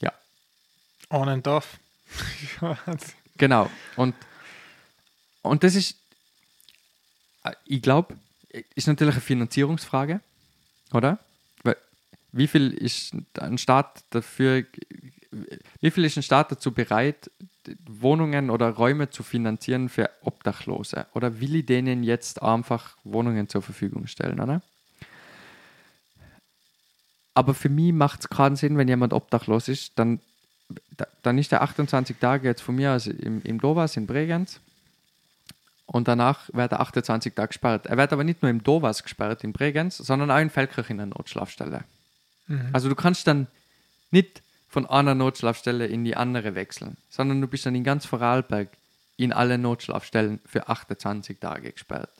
Ja, 0.00 0.12
On 1.10 1.28
and 1.28 1.46
off. 1.46 1.78
genau. 3.36 3.70
Und, 3.96 4.14
und 5.42 5.62
das 5.62 5.74
ist, 5.74 5.96
äh, 7.44 7.52
ich 7.66 7.82
glaube, 7.82 8.16
ist 8.74 8.86
natürlich 8.88 9.14
eine 9.14 9.22
Finanzierungsfrage, 9.22 10.20
oder? 10.92 11.18
Wie 12.32 12.46
viel 12.46 12.72
ist 12.72 13.12
ein 13.40 13.58
Staat 13.58 14.04
dafür, 14.10 14.64
wie 15.80 15.90
viel 15.90 16.04
ist 16.04 16.16
ein 16.16 16.22
Staat 16.22 16.52
dazu 16.52 16.70
bereit, 16.72 17.28
Wohnungen 17.88 18.50
oder 18.50 18.70
Räume 18.70 19.10
zu 19.10 19.24
finanzieren 19.24 19.88
für 19.88 20.10
Obdachlose? 20.22 21.06
Oder 21.14 21.40
will 21.40 21.56
ich 21.56 21.66
denen 21.66 22.04
jetzt 22.04 22.40
einfach 22.40 22.96
Wohnungen 23.02 23.48
zur 23.48 23.62
Verfügung 23.62 24.06
stellen, 24.06 24.38
oder? 24.40 24.62
Aber 27.34 27.54
für 27.54 27.68
mich 27.68 27.92
macht 27.92 28.20
es 28.20 28.28
keinen 28.28 28.56
Sinn, 28.56 28.76
wenn 28.76 28.88
jemand 28.88 29.12
obdachlos 29.12 29.68
ist, 29.68 29.98
dann, 29.98 30.20
da- 30.96 31.08
dann 31.22 31.38
ist 31.38 31.50
der 31.52 31.62
28 31.62 32.16
Tage 32.18 32.46
jetzt 32.48 32.62
von 32.62 32.74
mir 32.76 32.92
aus 32.92 33.06
im, 33.06 33.42
im 33.42 33.60
Dovas 33.60 33.96
in 33.96 34.06
Bregenz 34.06 34.60
und 35.92 36.06
danach 36.06 36.48
wird 36.52 36.70
er 36.70 36.80
28 36.80 37.34
Tage 37.34 37.48
gesperrt. 37.48 37.86
Er 37.86 37.96
wird 37.96 38.12
aber 38.12 38.22
nicht 38.22 38.42
nur 38.42 38.50
im 38.50 38.62
Dovas 38.62 39.02
gesperrt 39.02 39.42
in 39.42 39.52
Bregenz, 39.52 39.96
sondern 39.96 40.30
auch 40.30 40.38
in 40.38 40.48
Feldkirch 40.48 40.88
in 40.88 40.98
der 40.98 41.06
Notschlafstelle. 41.06 41.82
Also 42.72 42.88
du 42.88 42.94
kannst 42.94 43.26
dann 43.26 43.48
nicht 44.12 44.40
von 44.68 44.86
einer 44.86 45.16
Notschlafstelle 45.16 45.86
in 45.86 46.04
die 46.04 46.16
andere 46.16 46.54
wechseln, 46.54 46.96
sondern 47.08 47.40
du 47.40 47.48
bist 47.48 47.66
dann 47.66 47.74
in 47.74 47.82
ganz 47.82 48.06
Vorarlberg 48.06 48.68
in 49.16 49.32
alle 49.32 49.58
Notschlafstellen 49.58 50.38
für 50.46 50.68
28 50.68 51.40
Tage 51.40 51.72
gesperrt. 51.72 52.12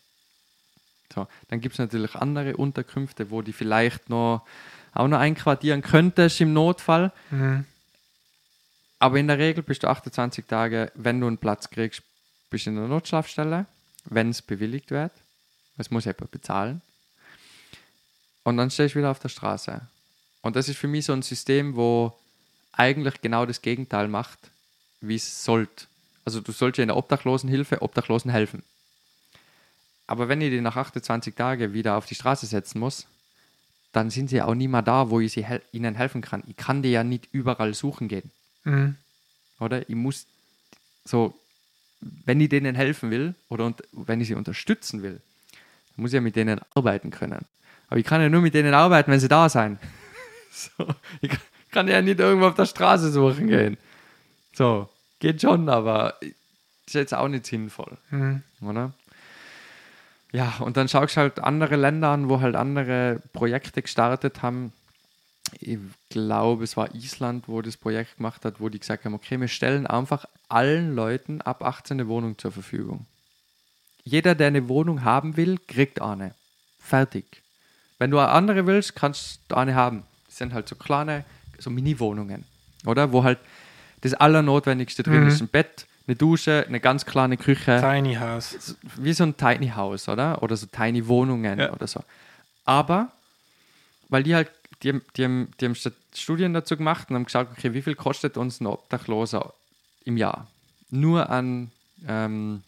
So, 1.15 1.29
dann 1.49 1.61
gibt 1.61 1.75
es 1.75 1.79
natürlich 1.79 2.17
andere 2.17 2.57
Unterkünfte, 2.57 3.31
wo 3.31 3.41
die 3.41 3.53
vielleicht 3.53 4.11
noch 4.11 4.45
auch 4.93 5.07
noch 5.07 5.21
einquartieren 5.21 5.83
könntest 5.83 6.41
im 6.41 6.53
Notfall. 6.53 7.13
Mhm. 7.31 7.65
Aber 8.99 9.17
in 9.19 9.29
der 9.29 9.39
Regel 9.39 9.63
bist 9.63 9.85
du 9.85 9.89
28 9.89 10.47
Tage, 10.47 10.91
wenn 10.97 11.21
du 11.21 11.29
einen 11.29 11.39
Platz 11.39 11.71
kriegst, 11.71 12.03
bist 12.51 12.67
in 12.67 12.77
der 12.77 12.89
Notschlafstelle, 12.89 13.67
wenn 14.05 14.31
es 14.31 14.43
bewilligt 14.43 14.91
wird. 14.91 15.13
Es 15.79 15.91
muss 15.91 16.05
jemand 16.05 16.31
bezahlen. 16.31 16.83
Und 18.43 18.57
dann 18.57 18.71
stehst 18.71 18.95
du 18.95 18.99
wieder 18.99 19.11
auf 19.11 19.19
der 19.19 19.29
Straße. 19.29 19.81
Und 20.43 20.57
das 20.57 20.69
ist 20.69 20.79
für 20.79 20.89
mich 20.89 21.05
so 21.07 21.13
ein 21.13 21.23
System, 21.23 21.77
wo 21.77 22.17
eigentlich 22.73 23.21
genau 23.21 23.47
das 23.47 23.63
Gegenteil 23.63 24.09
macht, 24.09 24.39
wie 25.01 25.17
es 25.17 25.45
sollte. 25.45 25.87
Also 26.25 26.41
du 26.41 26.53
sollst 26.53 26.79
ja 26.79 26.83
in 26.83 26.89
der 26.89 26.97
Obdachlosenhilfe 26.97 27.83
Obdachlosen 27.83 28.31
helfen. 28.31 28.63
Aber 30.07 30.29
wenn 30.29 30.41
ich 30.41 30.51
die 30.51 30.61
nach 30.61 30.77
28 30.77 31.35
Tagen 31.35 31.73
wieder 31.73 31.97
auf 31.97 32.07
die 32.07 32.15
Straße 32.15 32.47
setzen 32.47 32.81
muss, 32.81 33.07
dann 33.93 34.11
sind 34.11 34.29
sie 34.29 34.43
auch 34.43 34.55
nie 34.55 34.69
mehr 34.69 34.83
da, 34.83 35.11
wo 35.11 35.21
ich 35.21 35.33
sie 35.33 35.45
hel 35.45 35.63
ihnen 35.73 35.95
helfen 35.95 36.21
kann. 36.21 36.43
Ich 36.47 36.57
kann 36.57 36.83
die 36.83 36.91
ja 36.91 37.05
nicht 37.05 37.29
überall 37.33 37.75
suchen 37.75 38.09
gehen, 38.09 38.31
Mhm. 38.65 38.97
oder? 39.59 39.89
Ich 39.89 39.95
muss 39.97 40.27
so, 41.05 41.35
wenn 42.01 42.41
ich 42.41 42.49
denen 42.49 42.75
helfen 42.75 43.11
will 43.11 43.35
oder 43.49 43.67
und, 43.67 43.83
wenn 43.93 44.21
ich 44.21 44.29
sie 44.29 44.35
unterstützen 44.35 45.03
will, 45.03 45.21
dann 45.95 46.03
muss 46.03 46.11
ich 46.11 46.15
ja 46.15 46.21
mit 46.21 46.37
denen 46.37 46.61
arbeiten 46.75 47.11
können. 47.11 47.45
Aber 47.89 47.99
ich 47.99 48.07
kann 48.07 48.21
ja 48.23 48.29
nur 48.29 48.41
mit 48.41 48.55
denen 48.55 48.75
arbeiten, 48.75 49.11
wenn 49.11 49.21
sie 49.21 49.29
da 49.29 49.49
sein. 49.49 49.79
So, 50.53 50.85
ich 51.21 51.31
kann- 51.31 51.41
kann 51.71 51.87
ja 51.89 52.03
nicht 52.03 52.19
irgendwo 52.19 52.49
auf 52.49 52.55
der 52.57 52.67
Straße 52.67 53.13
suchen 53.13 53.47
gehen. 53.47 53.77
So, 54.53 54.89
geht 55.21 55.41
schon, 55.41 55.69
aber 55.69 56.17
ist 56.87 56.95
jetzt 56.95 57.15
auch 57.15 57.29
nicht 57.29 57.47
sinnvoll 57.47 57.97
Mhm. 58.11 58.43
oder? 58.61 58.93
Ja, 60.33 60.55
und 60.59 60.77
dann 60.77 60.89
schaust 60.89 61.17
du 61.17 61.21
halt 61.21 61.39
andere 61.39 61.77
Länder 61.77 62.09
an, 62.09 62.29
wo 62.29 62.41
halt 62.41 62.57
andere 62.57 63.21
Projekte 63.33 63.81
gestartet 63.83 64.43
haben. 64.43 64.73
Ich 65.61 65.79
glaube, 66.11 66.65
es 66.65 66.77
war 66.77 66.95
Island, 66.95 67.49
wo 67.49 67.61
das 67.63 67.77
Projekt 67.77 68.17
gemacht 68.17 68.45
hat, 68.45 68.61
wo 68.61 68.69
die 68.69 68.79
gesagt 68.79 69.05
haben, 69.05 69.15
okay, 69.15 69.41
wir 69.41 69.49
stellen 69.49 69.87
einfach 69.87 70.25
allen 70.49 70.95
Leuten 70.95 71.41
ab 71.41 71.63
18 71.65 71.99
eine 72.01 72.09
Wohnung 72.09 72.39
zur 72.39 72.53
Verfügung. 72.53 73.07
Jeder, 74.05 74.35
der 74.35 74.49
eine 74.49 74.69
Wohnung 74.69 75.05
haben 75.05 75.37
will, 75.37 75.59
kriegt 75.67 76.01
eine. 76.01 76.35
Fertig. 76.79 77.43
Wenn 77.99 78.11
du 78.11 78.19
eine 78.19 78.29
andere 78.31 78.67
willst, 78.67 78.97
kannst 78.97 79.41
du 79.49 79.57
eine 79.57 79.75
haben. 79.75 80.05
Das 80.27 80.39
sind 80.39 80.55
halt 80.55 80.69
so 80.69 80.77
kleine, 80.77 81.25
so 81.59 81.69
Mini-Wohnungen, 81.71 82.45
oder? 82.87 83.13
Wo 83.13 83.25
halt 83.25 83.39
das 84.01 84.15
Allernotwendigste 84.15 85.03
drin 85.03 85.23
Mhm. 85.23 85.29
ist. 85.29 85.41
Ein 85.43 85.49
Bett, 85.49 85.87
eine 86.07 86.17
Dusche, 86.17 86.65
eine 86.67 86.81
ganz 86.81 87.05
kleine 87.05 87.37
Küche 87.37 87.79
Tiny 87.81 88.15
House. 88.15 88.77
wie 88.97 89.13
so 89.13 89.25
ein 89.25 89.37
Tiny 89.37 89.69
House, 89.69 90.09
oder? 90.09 90.43
Oder 90.43 90.57
so 90.57 90.67
Tiny 90.67 91.07
Wohnungen 91.07 91.59
Ja. 91.59 91.73
oder 91.73 91.87
so. 91.87 92.03
Aber, 92.65 93.11
weil 94.09 94.23
die 94.23 94.35
halt, 94.35 94.51
die, 94.83 94.91
haben- 94.91 95.03
die, 95.17 95.25
haben, 95.25 95.53
die 95.61 95.65
haben 95.67 95.75
Studien 96.15 96.55
dazu 96.55 96.77
gemacht 96.77 97.11
und 97.11 97.17
haben 97.17 97.25
gesagt, 97.27 97.53
okay, 97.57 97.75
wie 97.75 97.83
viel 97.83 97.95
kostet 97.95 98.37
uns 98.37 98.61
ein 98.61 98.67
Obdachloser 98.67 99.53
im 100.05 100.17
Jahr? 100.17 100.47
Nur 100.91 101.31
an, 101.31 101.71
ähm, 102.07 102.63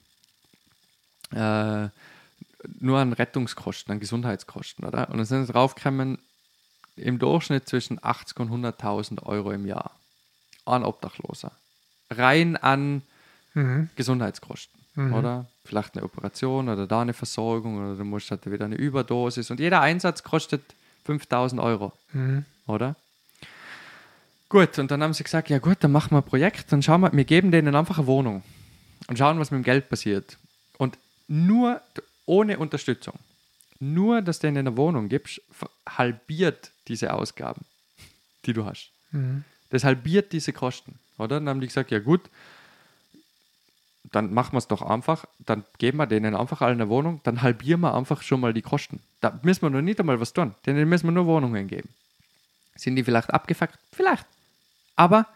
äh, 1.32 1.88
nur 2.78 2.98
an 2.98 3.12
Rettungskosten, 3.12 3.92
an 3.92 4.00
Gesundheitskosten, 4.00 4.84
oder? 4.84 5.08
Und 5.10 5.16
dann 5.18 5.26
sind 5.26 5.46
sie 5.46 5.52
draufgekommen, 5.52 6.18
im 6.96 7.18
Durchschnitt 7.18 7.68
zwischen 7.68 7.98
80 8.02 8.38
und 8.40 8.50
100.000 8.50 9.22
Euro 9.24 9.50
im 9.52 9.66
Jahr 9.66 9.92
an 10.66 10.84
Obdachloser. 10.84 11.52
Rein 12.10 12.56
an 12.56 13.02
Mhm. 13.54 13.90
Gesundheitskosten, 13.96 14.78
Mhm. 14.94 15.12
oder? 15.14 15.46
Vielleicht 15.64 15.94
eine 15.94 16.04
Operation 16.04 16.68
oder 16.68 16.86
da 16.86 17.02
eine 17.02 17.12
Versorgung 17.14 17.78
oder 17.78 17.96
du 17.96 18.04
musst 18.04 18.30
halt 18.30 18.50
wieder 18.50 18.64
eine 18.66 18.76
Überdosis 18.76 19.50
und 19.50 19.60
jeder 19.60 19.80
Einsatz 19.82 20.22
kostet 20.22 20.62
5000 21.04 21.60
Euro, 21.60 21.92
Mhm. 22.12 22.44
oder? 22.66 22.96
Gut, 24.48 24.78
und 24.78 24.90
dann 24.90 25.02
haben 25.02 25.14
sie 25.14 25.24
gesagt, 25.24 25.48
ja 25.48 25.58
gut, 25.58 25.78
dann 25.80 25.92
machen 25.92 26.10
wir 26.10 26.18
ein 26.18 26.24
Projekt, 26.24 26.70
dann 26.72 26.82
schauen 26.82 27.00
wir, 27.00 27.12
wir 27.12 27.24
geben 27.24 27.50
denen 27.50 27.74
einfach 27.74 27.98
eine 27.98 28.06
Wohnung 28.06 28.42
und 29.08 29.18
schauen, 29.18 29.38
was 29.38 29.50
mit 29.50 29.58
dem 29.60 29.64
Geld 29.64 29.88
passiert. 29.88 30.36
Und 30.76 30.98
nur 31.26 31.80
ohne 32.26 32.58
Unterstützung, 32.58 33.14
nur, 33.80 34.20
dass 34.20 34.38
du 34.40 34.46
denen 34.48 34.58
eine 34.58 34.76
Wohnung 34.76 35.08
gibst, 35.08 35.40
halbiert 35.88 36.70
diese 36.88 37.12
Ausgaben, 37.14 37.64
die 38.44 38.52
du 38.52 38.66
hast. 38.66 38.90
Mhm. 39.10 39.44
Das 39.70 39.84
halbiert 39.84 40.32
diese 40.34 40.52
Kosten, 40.52 40.98
oder? 41.16 41.36
Dann 41.40 41.48
haben 41.48 41.60
die 41.62 41.66
gesagt, 41.66 41.90
ja 41.90 41.98
gut, 41.98 42.20
dann 44.10 44.34
machen 44.34 44.52
wir 44.52 44.58
es 44.58 44.68
doch 44.68 44.82
einfach, 44.82 45.24
dann 45.38 45.64
geben 45.78 45.98
wir 45.98 46.06
denen 46.06 46.34
einfach 46.34 46.60
alle 46.60 46.72
eine 46.72 46.88
Wohnung, 46.88 47.20
dann 47.24 47.42
halbieren 47.42 47.80
wir 47.80 47.94
einfach 47.94 48.22
schon 48.22 48.40
mal 48.40 48.52
die 48.52 48.62
Kosten. 48.62 49.00
Da 49.20 49.38
müssen 49.42 49.62
wir 49.62 49.70
noch 49.70 49.80
nicht 49.80 50.00
einmal 50.00 50.20
was 50.20 50.32
tun, 50.32 50.54
denen 50.66 50.88
müssen 50.88 51.06
wir 51.06 51.12
nur 51.12 51.26
Wohnungen 51.26 51.68
geben. 51.68 51.88
Sind 52.74 52.96
die 52.96 53.04
vielleicht 53.04 53.32
abgefuckt? 53.32 53.78
Vielleicht. 53.92 54.26
Aber 54.96 55.26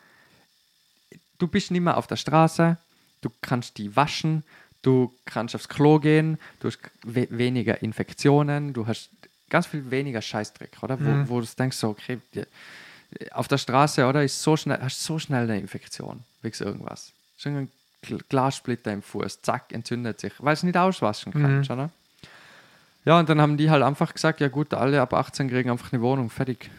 du 1.38 1.47
bist 1.47 1.70
nicht 1.70 1.82
mehr 1.82 1.97
auf 1.97 2.06
der 2.06 2.16
Straße, 2.16 2.76
du 3.20 3.30
kannst 3.40 3.78
die 3.78 3.94
waschen, 3.94 4.43
du 4.82 5.12
kannst 5.24 5.55
aufs 5.55 5.68
Klo 5.68 5.98
gehen, 5.98 6.38
du 6.60 6.68
hast 6.68 6.78
we 7.05 7.28
weniger 7.30 7.82
Infektionen, 7.82 8.72
du 8.72 8.86
hast 8.86 9.10
ganz 9.48 9.66
viel 9.66 9.90
weniger 9.90 10.22
Scheißdreck, 10.22 10.82
oder? 10.82 10.98
Wo, 11.01 11.28
wo 11.28 11.40
du 11.40 11.47
denkst, 11.47 11.76
so, 11.76 11.90
okay, 11.90 12.18
auf 13.30 13.48
der 13.48 13.59
Straße, 13.59 14.06
oder, 14.06 14.24
ist 14.24 14.43
so 14.43 14.56
schnell, 14.56 14.78
hast 14.80 15.02
so 15.02 15.18
schnell 15.18 15.44
eine 15.44 15.60
Infektion, 15.60 16.24
wegen 16.43 16.62
irgendwas. 16.62 17.12
Schon 17.38 17.68
Glassplitter 18.28 18.93
im 18.93 19.03
Fuß, 19.03 19.43
zack, 19.43 19.73
entzündet 19.73 20.20
sich, 20.20 20.33
weil 20.39 20.55
es 20.55 20.62
nicht 20.62 20.77
auswaschen 20.77 21.33
kannst, 21.33 21.70
oder? 21.70 21.91
Ja, 23.05 23.19
und 23.20 23.28
dann 23.28 23.41
haben 23.41 23.57
die 23.57 23.70
halt 23.70 23.85
einfach 23.85 24.12
gesagt, 24.12 24.41
ja 24.41 24.49
gut, 24.49 24.74
alle 24.74 25.01
ab 25.01 25.15
18 25.15 25.49
kriegen 25.49 25.70
einfach 25.70 25.93
eine 25.93 26.03
Wohnung, 26.03 26.28
fertig. 26.28 26.70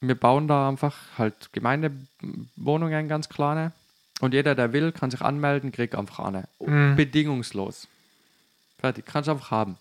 Wir 0.00 0.14
bauen 0.14 0.46
da 0.48 0.68
einfach 0.68 0.96
halt 1.18 1.52
Gemeindewohnungen, 1.52 3.08
ganz 3.08 3.28
kleine. 3.28 3.72
Und 4.20 4.34
jeder, 4.34 4.54
der 4.54 4.72
will, 4.72 4.92
kann 4.92 5.10
sich 5.10 5.20
anmelden, 5.20 5.72
kriegt 5.72 5.96
einfach 5.96 6.20
eine. 6.20 6.44
Bedingungslos. 6.94 7.88
Fertig, 8.78 9.04
kannst 9.06 9.26
du 9.26 9.32
einfach 9.32 9.50
haben. 9.50 9.76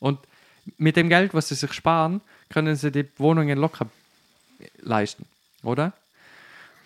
Und 0.00 0.18
mit 0.76 0.96
dem 0.96 1.08
Geld, 1.08 1.32
was 1.34 1.48
sie 1.48 1.54
sich 1.54 1.72
sparen, 1.72 2.20
können 2.48 2.74
sie 2.74 2.90
die 2.90 3.08
Wohnungen 3.18 3.58
locker 3.58 3.86
leisten, 4.80 5.24
oder? 5.62 5.92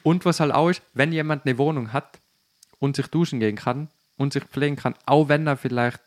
Und 0.02 0.26
was 0.26 0.40
halt 0.40 0.52
auch 0.52 0.68
ist, 0.68 0.82
wenn 0.92 1.12
jemand 1.12 1.46
eine 1.46 1.56
Wohnung 1.56 1.92
hat 1.94 2.18
und 2.84 2.96
sich 2.96 3.06
duschen 3.08 3.40
gehen 3.40 3.56
kann 3.56 3.88
und 4.16 4.32
sich 4.32 4.44
pflegen 4.44 4.76
kann, 4.76 4.94
auch 5.06 5.28
wenn 5.28 5.46
er 5.46 5.56
vielleicht 5.56 6.00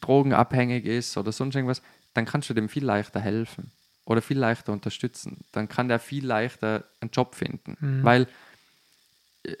drogenabhängig 0.00 0.84
ist 0.84 1.16
oder 1.16 1.32
sonst 1.32 1.54
irgendwas, 1.54 1.82
dann 2.14 2.24
kannst 2.24 2.48
du 2.50 2.54
dem 2.54 2.68
viel 2.68 2.84
leichter 2.84 3.20
helfen 3.20 3.70
oder 4.04 4.22
viel 4.22 4.38
leichter 4.38 4.72
unterstützen. 4.72 5.38
Dann 5.52 5.68
kann 5.68 5.88
der 5.88 5.98
viel 5.98 6.24
leichter 6.26 6.84
einen 7.00 7.10
Job 7.10 7.34
finden. 7.34 7.76
Weil 8.04 8.26
äh, 9.44 9.54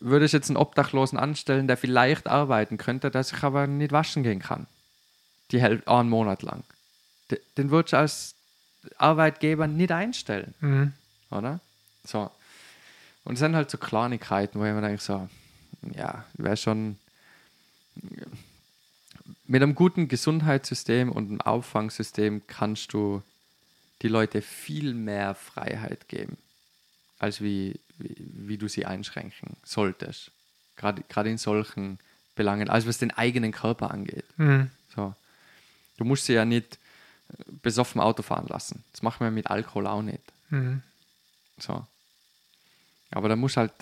würde 0.00 0.24
ich 0.26 0.32
jetzt 0.32 0.48
einen 0.50 0.56
Obdachlosen 0.56 1.18
anstellen, 1.18 1.66
der 1.66 1.76
vielleicht 1.76 2.26
arbeiten 2.28 2.78
könnte, 2.78 3.10
der 3.10 3.24
sich 3.24 3.42
aber 3.42 3.66
nicht 3.66 3.92
waschen 3.92 4.22
gehen 4.22 4.38
kann. 4.40 4.66
Die 5.50 5.60
hält 5.60 5.86
einen 5.88 6.08
Monat 6.08 6.42
lang. 6.42 6.64
De- 7.30 7.40
Den 7.58 7.70
würde 7.70 7.88
ich 7.88 7.94
als 7.94 8.34
Arbeitgeber 8.96 9.66
nicht 9.66 9.92
einstellen, 9.92 10.54
Mhm. 10.60 10.92
oder? 11.30 11.60
So. 12.04 12.30
Und 13.24 13.34
es 13.34 13.40
sind 13.40 13.54
halt 13.54 13.70
so 13.70 13.78
Kleinigkeiten, 13.78 14.58
wo 14.58 14.64
ich 14.64 14.72
mir 14.72 14.80
denke, 14.80 15.02
so, 15.02 15.28
ja, 15.94 16.24
wäre 16.34 16.56
schon 16.56 16.98
mit 19.46 19.62
einem 19.62 19.74
guten 19.74 20.08
Gesundheitssystem 20.08 21.10
und 21.10 21.28
einem 21.28 21.40
Auffangsystem 21.40 22.42
kannst 22.46 22.92
du 22.92 23.22
die 24.00 24.08
Leute 24.08 24.42
viel 24.42 24.94
mehr 24.94 25.34
Freiheit 25.34 26.08
geben, 26.08 26.36
als 27.18 27.40
wie, 27.40 27.78
wie, 27.98 28.16
wie 28.18 28.58
du 28.58 28.68
sie 28.68 28.86
einschränken 28.86 29.56
solltest. 29.64 30.30
Gerade 30.76 31.30
in 31.30 31.38
solchen 31.38 31.98
Belangen, 32.34 32.68
also 32.68 32.88
was 32.88 32.98
den 32.98 33.12
eigenen 33.12 33.52
Körper 33.52 33.90
angeht. 33.90 34.24
Mhm. 34.36 34.70
So. 34.94 35.14
Du 35.98 36.04
musst 36.04 36.24
sie 36.24 36.32
ja 36.32 36.44
nicht 36.44 36.78
äh, 37.28 37.42
besoffen 37.62 38.00
Auto 38.00 38.22
fahren 38.22 38.46
lassen. 38.48 38.82
Das 38.92 39.02
machen 39.02 39.24
wir 39.24 39.30
mit 39.30 39.48
Alkohol 39.48 39.86
auch 39.86 40.02
nicht. 40.02 40.22
Mhm. 40.50 40.82
So. 41.58 41.86
Aber 43.12 43.28
da 43.28 43.36
muss 43.36 43.56
halt, 43.56 43.72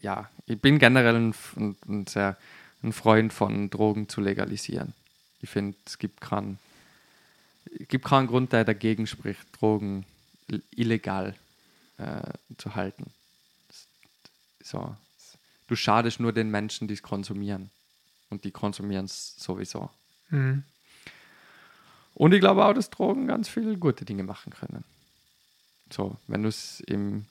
ja, 0.00 0.28
ich 0.46 0.60
bin 0.60 0.78
generell 0.78 1.16
ein, 1.16 1.34
ein, 1.56 1.76
ein 1.86 2.06
sehr 2.06 2.36
ein 2.82 2.92
Freund 2.92 3.32
von 3.32 3.70
Drogen 3.70 4.08
zu 4.08 4.20
legalisieren. 4.20 4.94
Ich 5.40 5.50
finde, 5.50 5.76
es 5.86 5.98
gibt 5.98 6.20
keinen, 6.20 6.58
es 7.78 7.88
gibt 7.88 8.04
keinen 8.04 8.26
Grund, 8.26 8.52
der 8.52 8.64
dagegen 8.64 9.06
spricht, 9.06 9.40
Drogen 9.60 10.04
illegal 10.70 11.34
äh, 11.98 12.32
zu 12.56 12.74
halten. 12.74 13.10
So. 14.62 14.96
Du 15.66 15.76
schadest 15.76 16.20
nur 16.20 16.32
den 16.32 16.50
Menschen, 16.50 16.88
die 16.88 16.94
es 16.94 17.02
konsumieren. 17.02 17.70
Und 18.30 18.44
die 18.44 18.50
konsumieren 18.50 19.06
es 19.06 19.36
sowieso. 19.38 19.90
Mhm. 20.30 20.64
Und 22.14 22.34
ich 22.34 22.40
glaube 22.40 22.64
auch, 22.64 22.74
dass 22.74 22.90
Drogen 22.90 23.26
ganz 23.26 23.48
viele 23.48 23.76
gute 23.76 24.04
Dinge 24.04 24.22
machen 24.22 24.52
können. 24.52 24.84
So, 25.90 26.16
wenn 26.26 26.42
du 26.42 26.48
es 26.48 26.80
im, 26.80 27.26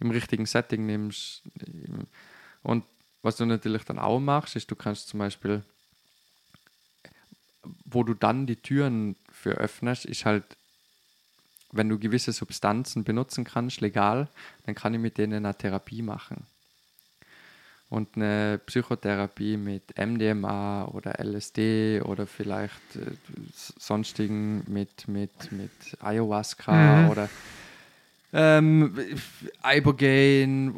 im 0.00 0.10
richtigen 0.10 0.46
Setting 0.46 0.86
nimmst. 0.86 1.42
Im, 1.66 2.06
und 2.62 2.84
was 3.22 3.36
du 3.36 3.44
natürlich 3.44 3.84
dann 3.84 3.98
auch 3.98 4.18
machst, 4.18 4.56
ist, 4.56 4.70
du 4.70 4.76
kannst 4.76 5.08
zum 5.08 5.18
Beispiel, 5.18 5.62
wo 7.84 8.02
du 8.02 8.14
dann 8.14 8.46
die 8.46 8.56
Türen 8.56 9.16
für 9.30 9.52
öffnest, 9.52 10.06
ist 10.06 10.24
halt, 10.24 10.44
wenn 11.72 11.88
du 11.88 11.98
gewisse 11.98 12.32
Substanzen 12.32 13.04
benutzen 13.04 13.44
kannst, 13.44 13.80
legal, 13.80 14.28
dann 14.64 14.74
kann 14.74 14.94
ich 14.94 15.00
mit 15.00 15.18
denen 15.18 15.44
eine 15.44 15.56
Therapie 15.56 16.02
machen. 16.02 16.46
Und 17.90 18.16
eine 18.16 18.60
Psychotherapie 18.66 19.56
mit 19.56 19.98
MDMA 19.98 20.86
oder 20.86 21.18
LSD 21.18 22.02
oder 22.02 22.26
vielleicht 22.26 22.96
äh, 22.96 23.10
sonstigen 23.78 24.62
mit, 24.72 25.08
mit, 25.08 25.50
mit 25.50 25.70
Ayahuasca 26.00 27.10
oder 27.10 27.28
ähm, 28.32 28.96
Ibogaine, 29.64 30.74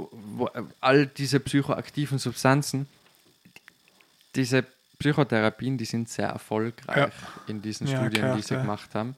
all 0.80 1.06
diese 1.06 1.40
psychoaktiven 1.40 2.18
Substanzen, 2.18 2.86
diese 4.34 4.64
Psychotherapien, 4.98 5.76
die 5.76 5.84
sind 5.84 6.08
sehr 6.08 6.28
erfolgreich 6.28 6.96
Ja. 6.96 7.10
in 7.48 7.60
diesen 7.60 7.86
Ja, 7.86 7.98
Studien, 7.98 8.22
klar, 8.22 8.36
die 8.36 8.42
sie 8.42 8.48
klar. 8.48 8.60
gemacht 8.62 8.94
haben. 8.94 9.16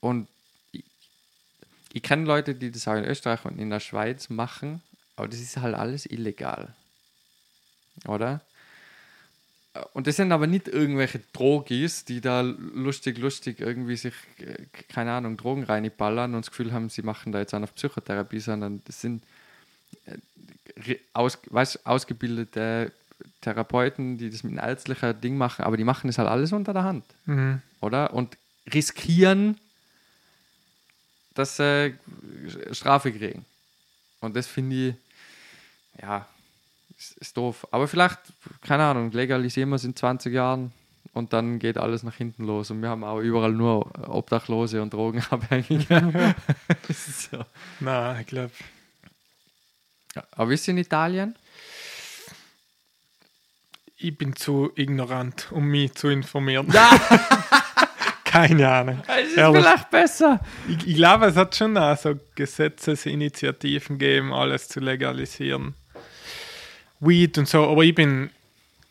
Und 0.00 0.26
ich, 0.72 0.84
ich 1.92 2.02
kenne 2.02 2.24
Leute, 2.24 2.54
die 2.54 2.70
das 2.70 2.86
auch 2.88 2.94
in 2.96 3.04
Österreich 3.04 3.44
und 3.44 3.58
in 3.58 3.70
der 3.70 3.80
Schweiz 3.80 4.28
machen, 4.28 4.82
aber 5.16 5.28
das 5.28 5.38
ist 5.40 5.56
halt 5.58 5.74
alles 5.76 6.06
illegal. 6.06 6.74
Oder? 8.06 8.40
Und 9.94 10.06
das 10.06 10.16
sind 10.16 10.32
aber 10.32 10.46
nicht 10.46 10.68
irgendwelche 10.68 11.20
Drogis, 11.32 12.04
die 12.04 12.20
da 12.20 12.42
lustig, 12.42 13.16
lustig 13.18 13.60
irgendwie 13.60 13.96
sich, 13.96 14.12
äh, 14.38 14.66
keine 14.88 15.12
Ahnung, 15.12 15.38
Drogen 15.38 15.64
reinballern 15.64 16.34
und 16.34 16.44
das 16.44 16.50
Gefühl 16.50 16.72
haben, 16.72 16.90
sie 16.90 17.02
machen 17.02 17.32
da 17.32 17.38
jetzt 17.38 17.54
eine 17.54 17.64
auf 17.64 17.74
Psychotherapie, 17.74 18.40
sondern 18.40 18.82
das 18.84 19.00
sind 19.00 19.22
äh, 20.04 20.96
aus, 21.14 21.38
weiß, 21.46 21.86
ausgebildete 21.86 22.92
Therapeuten, 23.40 24.18
die 24.18 24.28
das 24.30 24.42
mit 24.42 24.58
einem 24.58 24.68
ärztlichen 24.68 25.18
Ding 25.22 25.36
machen, 25.38 25.64
aber 25.64 25.76
die 25.78 25.84
machen 25.84 26.06
das 26.08 26.18
halt 26.18 26.28
alles 26.28 26.52
unter 26.52 26.72
der 26.74 26.84
Hand, 26.84 27.04
Mhm. 27.24 27.62
oder? 27.80 28.12
Und 28.12 28.36
riskieren, 28.72 29.58
dass 31.34 31.56
sie 31.56 31.94
Strafe 32.72 33.10
kriegen. 33.12 33.46
Und 34.20 34.36
das 34.36 34.46
finde 34.46 34.88
ich, 34.90 34.94
ja, 36.02 36.28
ist, 37.02 37.18
ist 37.18 37.36
doof. 37.36 37.66
Aber 37.70 37.88
vielleicht, 37.88 38.18
keine 38.60 38.84
Ahnung, 38.84 39.10
legalisieren 39.12 39.70
wir 39.70 39.76
es 39.76 39.84
in 39.84 39.96
20 39.96 40.32
Jahren 40.32 40.72
und 41.12 41.32
dann 41.32 41.58
geht 41.58 41.78
alles 41.78 42.02
nach 42.02 42.14
hinten 42.14 42.44
los. 42.44 42.70
Und 42.70 42.82
wir 42.82 42.88
haben 42.88 43.04
auch 43.04 43.18
überall 43.18 43.52
nur 43.52 43.90
Obdachlose 44.08 44.80
und 44.80 44.92
Drogenabhängige. 44.92 46.34
so. 46.88 47.44
Na, 47.80 48.20
ich 48.20 48.26
glaube, 48.26 48.52
Aber 50.32 50.50
wisst 50.50 50.68
ihr 50.68 50.72
in 50.72 50.78
Italien? 50.78 51.34
ich 54.04 54.18
bin 54.18 54.34
zu 54.34 54.72
ignorant, 54.74 55.46
um 55.52 55.66
mich 55.66 55.94
zu 55.94 56.08
informieren. 56.08 56.66
Keine 58.24 58.68
Ahnung. 58.68 59.02
Es 59.06 59.28
ist 59.28 59.36
Ehrlich. 59.36 59.62
vielleicht 59.62 59.90
besser. 59.90 60.40
Ich, 60.68 60.88
ich 60.88 60.96
glaube, 60.96 61.26
es 61.26 61.36
hat 61.36 61.54
schon 61.54 61.76
auch 61.76 61.96
so 61.96 62.18
Gesetzesinitiativen 62.34 63.98
gegeben, 63.98 64.32
alles 64.32 64.68
zu 64.68 64.80
legalisieren. 64.80 65.74
Weed 67.02 67.36
und 67.36 67.48
so, 67.48 67.68
aber 67.68 67.82
ich 67.82 67.94
bin 67.94 68.30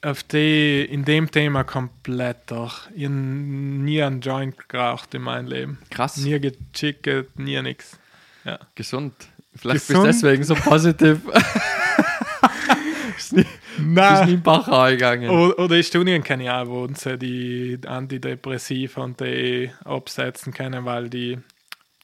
auf 0.01 0.23
die, 0.23 0.83
in 0.83 1.05
dem 1.05 1.31
Thema 1.31 1.63
komplett 1.63 2.51
durch. 2.51 2.87
Ich 2.93 3.05
habe 3.05 3.13
nie 3.13 4.01
einen 4.01 4.19
Joint 4.19 4.67
geraucht 4.67 5.13
in 5.13 5.21
meinem 5.21 5.47
Leben. 5.47 5.77
Krass. 5.89 6.17
Nie 6.17 6.39
gechickt, 6.39 7.39
nie 7.39 7.61
nix. 7.61 7.97
Ja. 8.43 8.59
Gesund. 8.75 9.13
Vielleicht 9.55 9.87
Gesund? 9.87 10.07
bist 10.07 10.23
du 10.23 10.27
deswegen 10.27 10.43
so 10.43 10.55
positiv. 10.55 11.19
bist 13.15 13.33
nie, 13.33 13.43
bist 13.43 13.79
nie 13.79 13.93
Nein. 13.93 14.29
im 14.29 14.41
Bach 14.41 14.89
gegangen. 14.89 15.29
Oder, 15.29 15.59
oder 15.59 15.77
in 15.77 15.83
Studien 15.83 16.23
kenne 16.23 16.43
ich 16.43 16.49
auch, 16.49 16.67
wo 16.67 16.87
sie 16.93 17.17
die 17.17 17.79
Antidepressiva 17.85 19.01
und 19.01 19.19
die 19.21 19.71
absetzen 19.85 20.53
können, 20.53 20.83
weil 20.83 21.09
die 21.09 21.37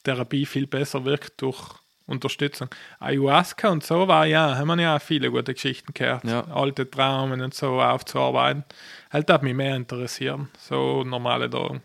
Therapie 0.04 0.46
viel 0.46 0.66
besser 0.66 1.04
wirkt 1.04 1.42
durch 1.42 1.74
Unterstützung. 2.08 2.68
Ayahuasca 2.98 3.68
und 3.68 3.84
so 3.84 4.08
war 4.08 4.26
ja, 4.26 4.56
haben 4.56 4.68
wir 4.68 4.80
ja 4.80 4.96
auch 4.96 5.02
viele 5.02 5.30
gute 5.30 5.54
Geschichten 5.54 5.92
gehört. 5.94 6.24
Ja. 6.24 6.40
Alte 6.48 6.90
Traumen 6.90 7.40
und 7.40 7.54
so 7.54 7.80
aufzuarbeiten. 7.80 8.64
Halt 9.12 9.30
hat 9.30 9.42
mich 9.42 9.54
mehr 9.54 9.76
interessieren. 9.76 10.48
So 10.58 11.04
normale 11.04 11.48
Drogen. 11.48 11.82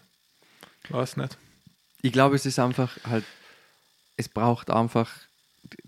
Weiß 0.89 1.17
nicht. 1.17 1.37
Ich 2.01 2.11
glaube, 2.11 2.35
es 2.35 2.45
ist 2.45 2.57
einfach 2.57 2.97
halt, 3.05 3.25
es 4.17 4.29
braucht 4.29 4.71
einfach 4.71 5.09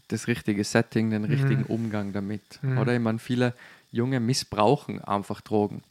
das 0.09 0.27
richtige 0.27 0.63
Setting, 0.63 1.09
den 1.09 1.25
richtigen 1.25 1.63
Umgang 1.63 2.13
damit. 2.13 2.59
Oder 2.79 2.93
ich 2.93 2.99
meine, 2.99 3.19
viele 3.19 3.53
Junge 3.91 4.19
missbrauchen 4.19 5.03
einfach 5.03 5.41
Drogen. 5.41 5.83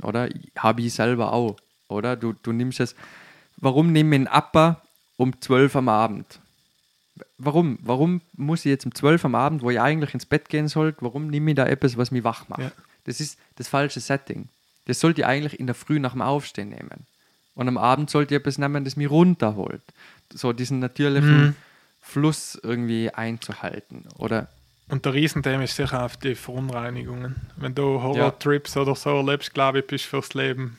Oder? 0.00 0.28
Habe 0.56 0.82
ich 0.82 0.94
selber 0.94 1.32
auch. 1.32 1.56
Oder? 1.88 2.16
Du, 2.16 2.32
du 2.32 2.52
nimmst 2.52 2.80
es. 2.80 2.94
Warum 3.56 3.92
nehme 3.92 4.16
ich 4.16 4.20
einen 4.20 4.28
Upper 4.28 4.82
um 5.16 5.40
12 5.40 5.76
am 5.76 5.88
Abend? 5.88 6.40
Warum? 7.38 7.78
Warum 7.82 8.20
muss 8.36 8.60
ich 8.60 8.70
jetzt 8.70 8.84
um 8.86 8.94
12 8.94 9.24
am 9.24 9.34
Abend, 9.34 9.62
wo 9.62 9.70
ich 9.70 9.80
eigentlich 9.80 10.14
ins 10.14 10.26
Bett 10.26 10.48
gehen 10.48 10.68
sollte, 10.68 10.98
warum 11.02 11.28
nehme 11.28 11.50
ich 11.50 11.56
da 11.56 11.66
etwas, 11.66 11.96
was 11.96 12.10
mich 12.10 12.24
wach 12.24 12.48
macht? 12.48 12.60
Ja. 12.60 12.72
Das 13.04 13.20
ist 13.20 13.38
das 13.56 13.68
falsche 13.68 14.00
Setting. 14.00 14.48
Das 14.86 15.00
sollte 15.00 15.20
ich 15.22 15.26
eigentlich 15.26 15.58
in 15.60 15.66
der 15.66 15.74
Früh 15.74 15.98
nach 16.00 16.12
dem 16.12 16.22
Aufstehen 16.22 16.68
nehmen. 16.70 17.06
Und 17.54 17.68
am 17.68 17.76
Abend 17.78 18.10
sollte 18.10 18.34
ich 18.34 18.40
etwas 18.40 18.58
nehmen, 18.58 18.84
das 18.84 18.96
mich 18.96 19.10
runterholt. 19.10 19.82
So 20.32 20.52
diesen 20.52 20.78
natürlichen 20.78 21.42
Mhm. 21.48 21.56
Fluss 22.00 22.58
irgendwie 22.62 23.10
einzuhalten. 23.10 24.04
Oder 24.18 24.48
Und 24.88 25.04
der 25.04 25.14
Riesenthema 25.14 25.62
ist 25.64 25.76
sicher 25.76 26.02
auf 26.04 26.16
die 26.16 26.34
Verunreinigungen. 26.34 27.36
Wenn 27.56 27.74
du 27.74 28.02
Horror-Trips 28.02 28.76
oder 28.76 28.94
so 28.96 29.10
erlebst, 29.10 29.54
glaube 29.54 29.80
ich, 29.80 29.86
bist 29.86 30.04
du 30.06 30.08
fürs 30.10 30.34
Leben. 30.34 30.78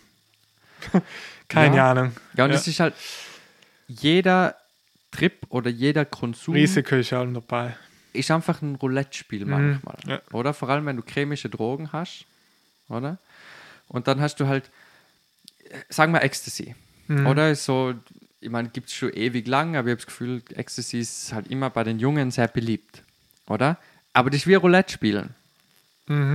Keine 1.48 1.78
Ja. 1.78 1.92
Ahnung. 1.92 2.12
Ja, 2.36 2.46
und 2.46 2.52
Ja. 2.52 2.58
es 2.58 2.68
ist 2.68 2.80
halt 2.80 2.94
jeder 3.88 4.56
Trip 5.16 5.46
oder 5.50 5.70
jeder 5.70 6.06
Konsum 6.06 6.56
Risiko 6.56 6.96
ist 6.96 7.14
allem 7.14 7.34
dabei. 7.34 7.76
ist 8.14 8.32
einfach 8.32 8.62
ein 8.62 8.76
Roulette-Spiel 8.76 9.46
manchmal. 9.46 9.98
ja. 10.08 10.22
Oder? 10.32 10.54
Vor 10.54 10.70
allem, 10.70 10.86
wenn 10.86 10.98
du 10.98 11.04
chemische 11.04 11.50
Drogen 11.50 11.92
hast. 11.92 12.26
Oder? 12.90 13.18
Und 13.88 14.08
dann 14.08 14.22
hast 14.22 14.40
du 14.40 14.48
halt, 14.48 14.70
sagen 15.90 16.14
wir 16.14 16.22
Ecstasy. 16.22 16.76
Oder? 17.10 17.52
Ist 17.52 17.66
so, 17.66 17.94
ich 18.42 18.50
meine, 18.50 18.70
gibt 18.70 18.90
es 18.90 18.96
schon 18.96 19.14
ewig 19.14 19.48
lang, 19.48 19.76
aber 19.76 19.88
ich 19.88 19.92
habe 19.92 19.98
das 19.98 20.06
Gefühl, 20.08 20.42
Ecstasy 20.54 21.00
ist 21.00 21.34
halt 21.34 21.48
immer 21.48 21.70
bei 21.70 21.84
den 21.84 22.00
Jungen 22.00 22.32
sehr 22.32 22.48
beliebt. 22.48 23.04
Oder? 23.48 23.78
Aber 24.14 24.30
das 24.30 24.42
ist 24.42 24.48
wie 24.48 24.56
Roulette 24.56 24.94
spielen. 24.94 25.36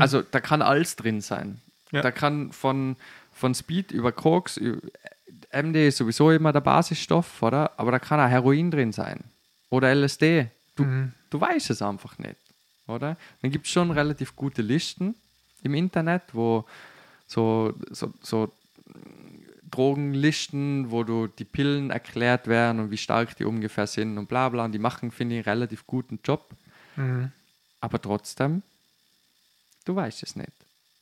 Also 0.00 0.23
da 0.23 0.40
kann 0.40 0.62
alles 0.62 0.97
drin 0.97 1.20
sein. 1.20 1.60
Ja. 1.90 2.00
Da 2.00 2.10
kann 2.10 2.52
von, 2.52 2.97
von 3.34 3.55
Speed 3.55 3.92
über 3.92 4.12
Koks, 4.12 4.57
über, 4.57 4.81
MD 5.51 5.89
ist 5.89 5.97
sowieso 5.97 6.31
immer 6.31 6.52
der 6.52 6.60
Basisstoff, 6.60 7.43
oder? 7.43 7.73
Aber 7.78 7.91
da 7.91 7.99
kann 7.99 8.20
auch 8.20 8.28
Heroin 8.28 8.70
drin 8.70 8.93
sein. 8.93 9.25
Oder 9.70 9.94
LSD. 9.94 10.49
Du, 10.77 10.85
du 11.31 11.41
weißt 11.41 11.70
es 11.70 11.83
einfach 11.83 12.18
nicht, 12.18 12.36
oder? 12.86 13.17
Dann 13.43 13.51
gibt 13.51 13.67
es 13.67 13.73
schon 13.73 13.91
relativ 13.91 14.36
gute 14.36 14.62
Listen 14.62 15.15
im 15.62 15.75
Internet, 15.75 16.23
wo 16.33 16.65
so, 17.27 17.75
so, 17.91 18.12
so 18.23 18.52
Drogenlisten, 19.70 20.91
wo 20.91 21.05
du 21.05 21.27
die 21.27 21.44
Pillen 21.44 21.91
erklärt 21.91 22.47
werden 22.47 22.81
und 22.81 22.91
wie 22.91 22.97
stark 22.97 23.36
die 23.36 23.44
ungefähr 23.44 23.86
sind 23.86 24.18
und 24.18 24.28
bla 24.28 24.49
bla. 24.49 24.65
Und 24.65 24.73
die 24.73 24.78
machen, 24.78 25.10
finde 25.10 25.39
ich, 25.39 25.47
einen 25.47 25.59
relativ 25.59 25.86
guten 25.86 26.20
Job. 26.25 26.49
Mhm. 26.97 27.33
Aber 27.81 28.01
trotzdem, 28.01 28.62
du 29.85 29.94
weißt 29.94 30.23
es 30.23 30.36
nicht. 30.36 30.52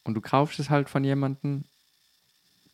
Und 0.04 0.14
du 0.14 0.20
kaufst 0.20 0.58
es 0.58 0.70
halt 0.70 0.88
von 0.88 1.04
jemandem, 1.04 1.64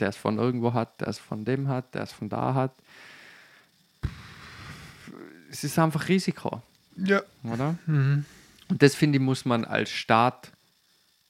der 0.00 0.08
es 0.08 0.16
von 0.16 0.38
irgendwo 0.38 0.72
hat, 0.72 1.00
der 1.00 1.08
es 1.08 1.18
von 1.18 1.44
dem 1.44 1.68
hat, 1.68 1.94
der 1.94 2.02
es 2.02 2.12
von 2.12 2.28
da 2.28 2.54
hat. 2.54 2.72
Es 5.50 5.64
ist 5.64 5.78
einfach 5.78 6.08
Risiko, 6.08 6.62
Ja. 6.96 7.22
oder? 7.44 7.76
Und 7.86 8.24
das 8.82 8.94
finde 8.94 9.18
ich, 9.18 9.22
muss 9.22 9.44
man 9.44 9.64
als 9.64 9.90
Staat 9.90 10.50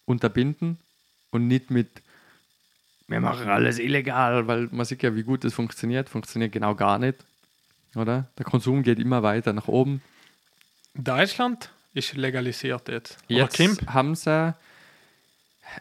unterbinden 0.04 0.78
und 1.30 1.48
nicht 1.48 1.70
mit, 1.70 1.88
wir 3.08 3.20
machen 3.20 3.48
alles 3.48 3.78
illegal, 3.78 4.46
weil 4.46 4.68
man 4.70 4.86
sieht 4.86 5.02
ja, 5.02 5.14
wie 5.16 5.22
gut 5.24 5.44
das 5.44 5.52
funktioniert. 5.54 6.08
Funktioniert 6.08 6.52
genau 6.52 6.74
gar 6.74 6.98
nicht, 6.98 7.16
oder? 7.96 8.28
Der 8.38 8.44
Konsum 8.44 8.82
geht 8.82 8.98
immer 8.98 9.22
weiter 9.22 9.52
nach 9.52 9.68
oben. 9.68 10.02
Deutschland 10.94 11.70
ist 11.94 12.14
legalisiert 12.14 12.88
jetzt. 12.88 13.18
Jetzt 13.28 13.58
haben 13.86 14.14
sie, 14.14 14.54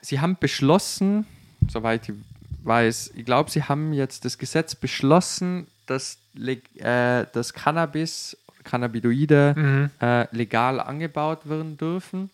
sie 0.01 0.19
haben 0.19 0.35
beschlossen, 0.40 1.26
soweit 1.69 2.10
ich 2.10 2.16
weiß, 2.64 3.11
ich 3.15 3.25
glaube, 3.25 3.49
sie 3.51 3.64
haben 3.64 3.93
jetzt 3.93 4.25
das 4.25 4.38
Gesetz 4.38 4.75
beschlossen, 4.75 5.67
dass 5.85 6.17
äh, 6.35 7.25
das 7.33 7.53
Cannabis, 7.53 8.38
Cannabinoide 8.64 9.53
Mhm. 9.57 9.90
äh, 9.99 10.35
legal 10.35 10.80
angebaut 10.80 11.49
werden 11.49 11.77
dürfen. 11.77 12.30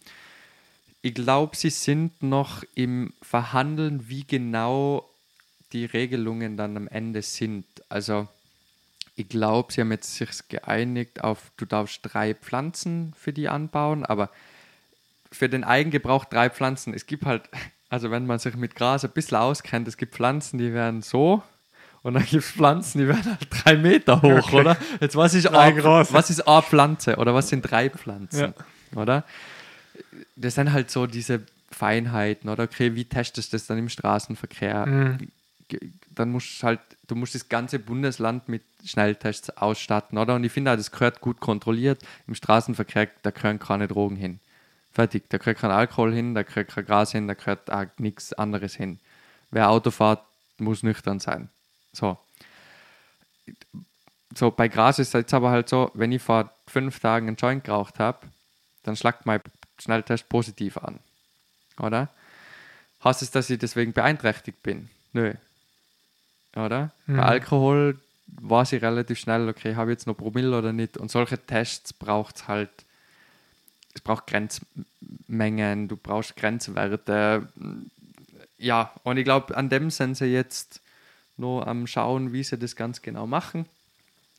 Ich 1.02 1.14
glaube, 1.14 1.56
sie 1.56 1.70
sind 1.70 2.22
noch 2.22 2.64
im 2.76 3.14
Verhandeln, 3.22 4.10
wie 4.10 4.26
genau 4.26 5.08
die 5.72 5.86
Regelungen 5.86 6.58
dann 6.58 6.76
am 6.76 6.88
Ende 6.88 7.22
sind. 7.22 7.66
Also 7.88 8.28
ich 9.16 9.30
glaube, 9.30 9.72
sie 9.74 9.82
haben 9.82 9.92
jetzt 9.92 10.16
sich 10.16 10.30
geeinigt 10.50 11.24
auf, 11.24 11.52
du 11.58 11.66
darfst 11.66 12.02
drei 12.04 12.34
Pflanzen 12.34 13.14
für 13.18 13.34
die 13.34 13.48
anbauen, 13.50 14.06
aber 14.06 14.30
für 15.32 15.50
den 15.50 15.64
Eigengebrauch 15.64 16.26
drei 16.26 16.50
Pflanzen. 16.50 16.94
Es 16.94 17.06
gibt 17.06 17.26
halt, 17.26 17.44
also 17.90 18.12
wenn 18.12 18.26
man 18.26 18.40
sich 18.40 18.56
mit 18.56 18.76
Gras 18.76 19.04
ein 19.06 19.12
bisschen 19.12 19.38
auskennt, 19.38 19.88
es 19.88 19.98
gibt 19.98 20.16
Pflanzen, 20.16 20.58
die 20.58 20.74
werden 20.74 21.02
so 21.02 21.42
und 22.04 22.14
dann 22.14 22.24
gibt 22.26 22.44
es 22.44 22.52
Pflanzen, 22.52 23.00
die 23.00 23.08
werden 23.08 23.26
halt 23.26 23.48
drei 23.50 23.76
Meter 23.78 24.22
hoch, 24.22 24.48
Okay. 24.48 24.60
oder? 24.60 24.78
Jetzt 25.00 25.16
was 25.16 25.34
ist, 25.34 25.48
große. 25.48 26.14
was 26.14 26.30
ist 26.30 26.48
eine 26.48 26.62
Pflanze 26.62 27.16
oder 27.18 27.34
was 27.34 27.50
sind 27.50 27.62
drei 27.62 27.90
Pflanzen, 27.90 28.54
oder? 28.96 29.24
Das 30.36 30.56
sind 30.56 30.72
halt 30.74 30.92
so 30.92 31.08
diese 31.08 31.44
Feinheiten, 31.72 32.50
oder? 32.50 32.64
Okay, 32.64 32.96
wie 32.96 33.06
testest 33.06 33.52
du 33.52 33.58
das 33.58 33.68
dann 33.68 33.78
im 33.78 33.90
Straßenverkehr? 33.90 34.86
Mhm. 34.86 35.18
Dann 36.16 36.32
musst 36.32 36.62
du 36.62 36.68
halt, 36.68 36.80
du 37.08 37.16
musst 37.16 37.36
das 37.36 37.50
ganze 37.50 37.78
Bundesland 37.78 38.48
mit 38.48 38.64
Schnelltests 38.86 39.50
ausstatten, 39.58 40.18
oder? 40.18 40.36
Und 40.36 40.44
ich 40.44 40.52
finde 40.52 40.72
auch, 40.72 40.78
das 40.78 40.92
gehört 40.92 41.20
gut 41.20 41.40
kontrolliert. 41.42 42.02
Im 42.26 42.36
Straßenverkehr, 42.36 43.10
da 43.22 43.32
gehören 43.32 43.60
keine 43.60 43.88
Drogen 43.88 44.16
hin. 44.16 44.40
Fertig. 44.98 45.30
Da 45.30 45.38
gehört 45.38 45.60
kein 45.60 45.70
Alkohol 45.70 46.12
hin, 46.12 46.34
da 46.34 46.42
gehört 46.42 46.70
kein 46.70 46.84
Gras 46.84 47.12
hin, 47.12 47.28
da 47.28 47.36
gehört 47.36 47.70
auch 47.70 47.86
nichts 48.00 48.34
anderes 48.34 48.74
hin. 48.74 49.00
Wer 49.52 49.70
Auto 49.70 49.92
fährt, 49.92 50.24
muss 50.58 50.82
nüchtern 50.82 51.20
sein. 51.20 51.50
So. 51.94 52.18
So, 54.34 54.50
bei 54.50 54.68
Gras 54.68 54.98
ist 54.98 55.10
es 55.10 55.14
jetzt 55.14 55.36
aber 55.36 55.52
halt 55.52 55.70
so, 55.70 55.92
wenn 55.94 56.12
ich 56.12 56.24
vor 56.24 56.52
fünf 56.66 57.00
Tagen 57.00 57.28
einen 57.28 57.36
Joint 57.36 57.64
geraucht 57.64 58.00
habe, 58.00 58.26
dann 58.82 58.96
schlagt 58.96 59.28
mein 59.28 59.40
Schnelltest 59.78 60.30
positiv 60.30 60.78
an. 60.80 61.00
Oder? 61.78 62.10
Heißt 63.04 63.22
es, 63.22 63.30
dass 63.30 63.52
ich 63.52 63.60
deswegen 63.60 63.94
beeinträchtigt 63.94 64.64
bin? 64.64 64.90
Nö. 65.14 65.36
Oder? 66.56 66.90
Bei 67.06 67.22
Alkohol 67.22 68.00
weiß 68.26 68.74
ich 68.74 68.82
relativ 68.82 69.20
schnell, 69.20 69.48
okay, 69.48 69.76
habe 69.76 69.92
ich 69.92 69.98
jetzt 69.98 70.08
noch 70.08 70.18
Promille 70.18 70.58
oder 70.58 70.74
nicht. 70.74 70.98
Und 70.98 71.12
solche 71.12 71.38
Tests 71.38 71.94
braucht 71.94 72.38
es 72.38 72.48
halt, 72.48 72.72
es 73.98 74.02
braucht 74.02 74.28
Grenzmengen, 74.28 75.88
du 75.88 75.98
brauchst 75.98 76.36
Grenzwerte. 76.36 77.48
Ja, 78.60 78.94
und 79.04 79.18
ich 79.18 79.24
glaube, 79.24 79.58
an 79.58 79.70
dem 79.70 79.90
sind 79.90 80.16
sie 80.16 80.26
jetzt 80.26 80.82
nur 81.36 81.68
am 81.68 81.88
Schauen, 81.88 82.32
wie 82.32 82.44
sie 82.44 82.58
das 82.58 82.76
ganz 82.76 83.02
genau 83.02 83.26
machen. 83.26 83.66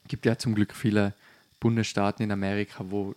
gibt 0.07 0.27
ja 0.27 0.39
zum 0.39 0.55
Glück 0.55 0.75
viele 0.75 1.13
Bundesstaaten 1.59 2.23
in 2.23 2.31
Amerika, 2.31 2.85
wo 2.89 3.17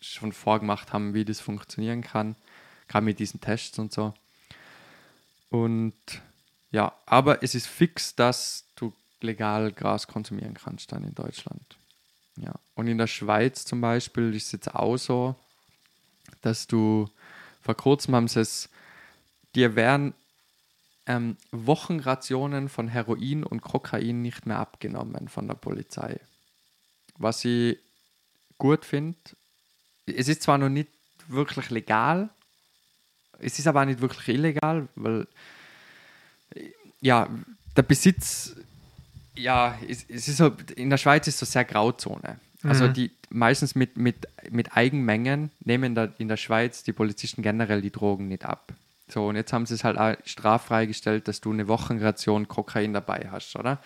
schon 0.00 0.32
vorgemacht 0.32 0.92
haben, 0.92 1.12
wie 1.12 1.24
das 1.24 1.40
funktionieren 1.40 2.02
kann, 2.02 2.36
gerade 2.88 3.04
mit 3.04 3.18
diesen 3.18 3.40
Tests 3.40 3.78
und 3.78 3.92
so. 3.92 4.14
Und 5.50 5.94
ja, 6.70 6.92
aber 7.04 7.42
es 7.42 7.56
ist 7.56 7.66
fix, 7.66 8.14
dass 8.14 8.64
du 8.76 8.92
legal 9.20 9.72
Gras 9.72 10.06
konsumieren 10.06 10.54
kannst 10.54 10.92
dann 10.92 11.02
in 11.02 11.14
Deutschland. 11.16 11.76
Ja. 12.36 12.54
Und 12.76 12.86
in 12.86 12.96
der 12.96 13.08
Schweiz 13.08 13.64
zum 13.64 13.80
Beispiel 13.80 14.34
ist 14.34 14.46
es 14.46 14.52
jetzt 14.52 14.74
auch 14.74 14.96
so, 14.96 15.34
dass 16.42 16.66
du 16.66 17.08
vor 17.62 17.74
kurzem 17.74 18.14
haben 18.14 18.28
sie 18.28 18.40
es, 18.40 18.68
dir 19.54 19.76
werden 19.76 20.14
ähm, 21.06 21.36
Wochenrationen 21.50 22.68
von 22.68 22.88
Heroin 22.88 23.44
und 23.44 23.62
Kokain 23.62 24.22
nicht 24.22 24.46
mehr 24.46 24.58
abgenommen 24.58 25.28
von 25.28 25.46
der 25.48 25.54
Polizei. 25.54 26.20
Was 27.18 27.44
ich 27.44 27.78
gut 28.58 28.84
finde, 28.84 29.18
es 30.06 30.28
ist 30.28 30.42
zwar 30.42 30.58
noch 30.58 30.68
nicht 30.68 30.88
wirklich 31.28 31.70
legal, 31.70 32.30
es 33.38 33.58
ist 33.58 33.66
aber 33.66 33.82
auch 33.82 33.86
nicht 33.86 34.00
wirklich 34.00 34.28
illegal, 34.28 34.88
weil 34.94 35.26
ja, 37.00 37.28
der 37.76 37.82
Besitz, 37.82 38.54
ja, 39.34 39.78
es, 39.88 40.04
es 40.08 40.28
ist 40.28 40.36
so, 40.36 40.52
in 40.76 40.90
der 40.90 40.98
Schweiz 40.98 41.26
ist 41.26 41.38
so 41.38 41.46
sehr 41.46 41.64
Grauzone. 41.64 42.38
Also 42.62 42.88
die 42.88 43.10
meistens 43.30 43.74
mit, 43.74 43.96
mit, 43.96 44.28
mit 44.50 44.76
Eigenmengen 44.76 45.50
nehmen 45.60 45.94
da 45.94 46.08
in 46.18 46.28
der 46.28 46.36
Schweiz 46.36 46.82
die 46.82 46.92
Polizisten 46.92 47.42
generell 47.42 47.80
die 47.80 47.90
Drogen 47.90 48.28
nicht 48.28 48.44
ab. 48.44 48.72
So, 49.08 49.26
und 49.26 49.36
jetzt 49.36 49.52
haben 49.52 49.66
sie 49.66 49.74
es 49.74 49.84
halt 49.84 49.98
auch 49.98 50.14
straffrei 50.24 50.86
gestellt, 50.86 51.26
dass 51.26 51.40
du 51.40 51.52
eine 51.52 51.68
Wochenration 51.68 52.48
Kokain 52.48 52.92
dabei 52.92 53.28
hast, 53.30 53.56
oder? 53.56 53.78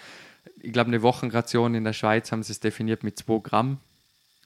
Ich 0.60 0.72
glaube, 0.72 0.88
eine 0.88 1.02
Wochenration 1.02 1.74
in 1.74 1.84
der 1.84 1.92
Schweiz 1.92 2.32
haben 2.32 2.42
sie 2.42 2.52
es 2.52 2.60
definiert 2.60 3.04
mit 3.04 3.18
2 3.18 3.40
Gramm. 3.42 3.78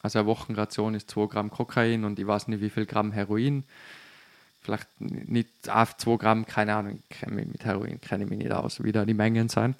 Also 0.02 0.20
eine 0.20 0.26
Wochenration 0.26 0.94
ist 0.94 1.10
2 1.10 1.26
Gramm 1.26 1.50
Kokain 1.50 2.04
und 2.04 2.18
ich 2.18 2.26
weiß 2.26 2.48
nicht, 2.48 2.60
wie 2.60 2.70
viel 2.70 2.86
Gramm 2.86 3.12
Heroin. 3.12 3.64
Vielleicht 4.60 4.88
nicht 5.00 5.68
auf 5.68 5.96
2 5.96 6.16
Gramm, 6.16 6.46
keine 6.46 6.74
Ahnung, 6.74 7.02
mit 7.28 7.64
Heroin, 7.64 8.00
kenne 8.00 8.24
ich 8.24 8.30
mich 8.30 8.38
nicht 8.38 8.52
aus, 8.52 8.82
wie 8.84 8.92
da 8.92 9.04
die 9.04 9.14
Mengen 9.14 9.48
sind. 9.48 9.76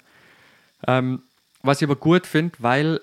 Ähm, 0.87 1.21
was 1.61 1.81
ich 1.81 1.87
aber 1.87 1.97
gut 1.97 2.25
finde, 2.25 2.55
weil 2.59 3.01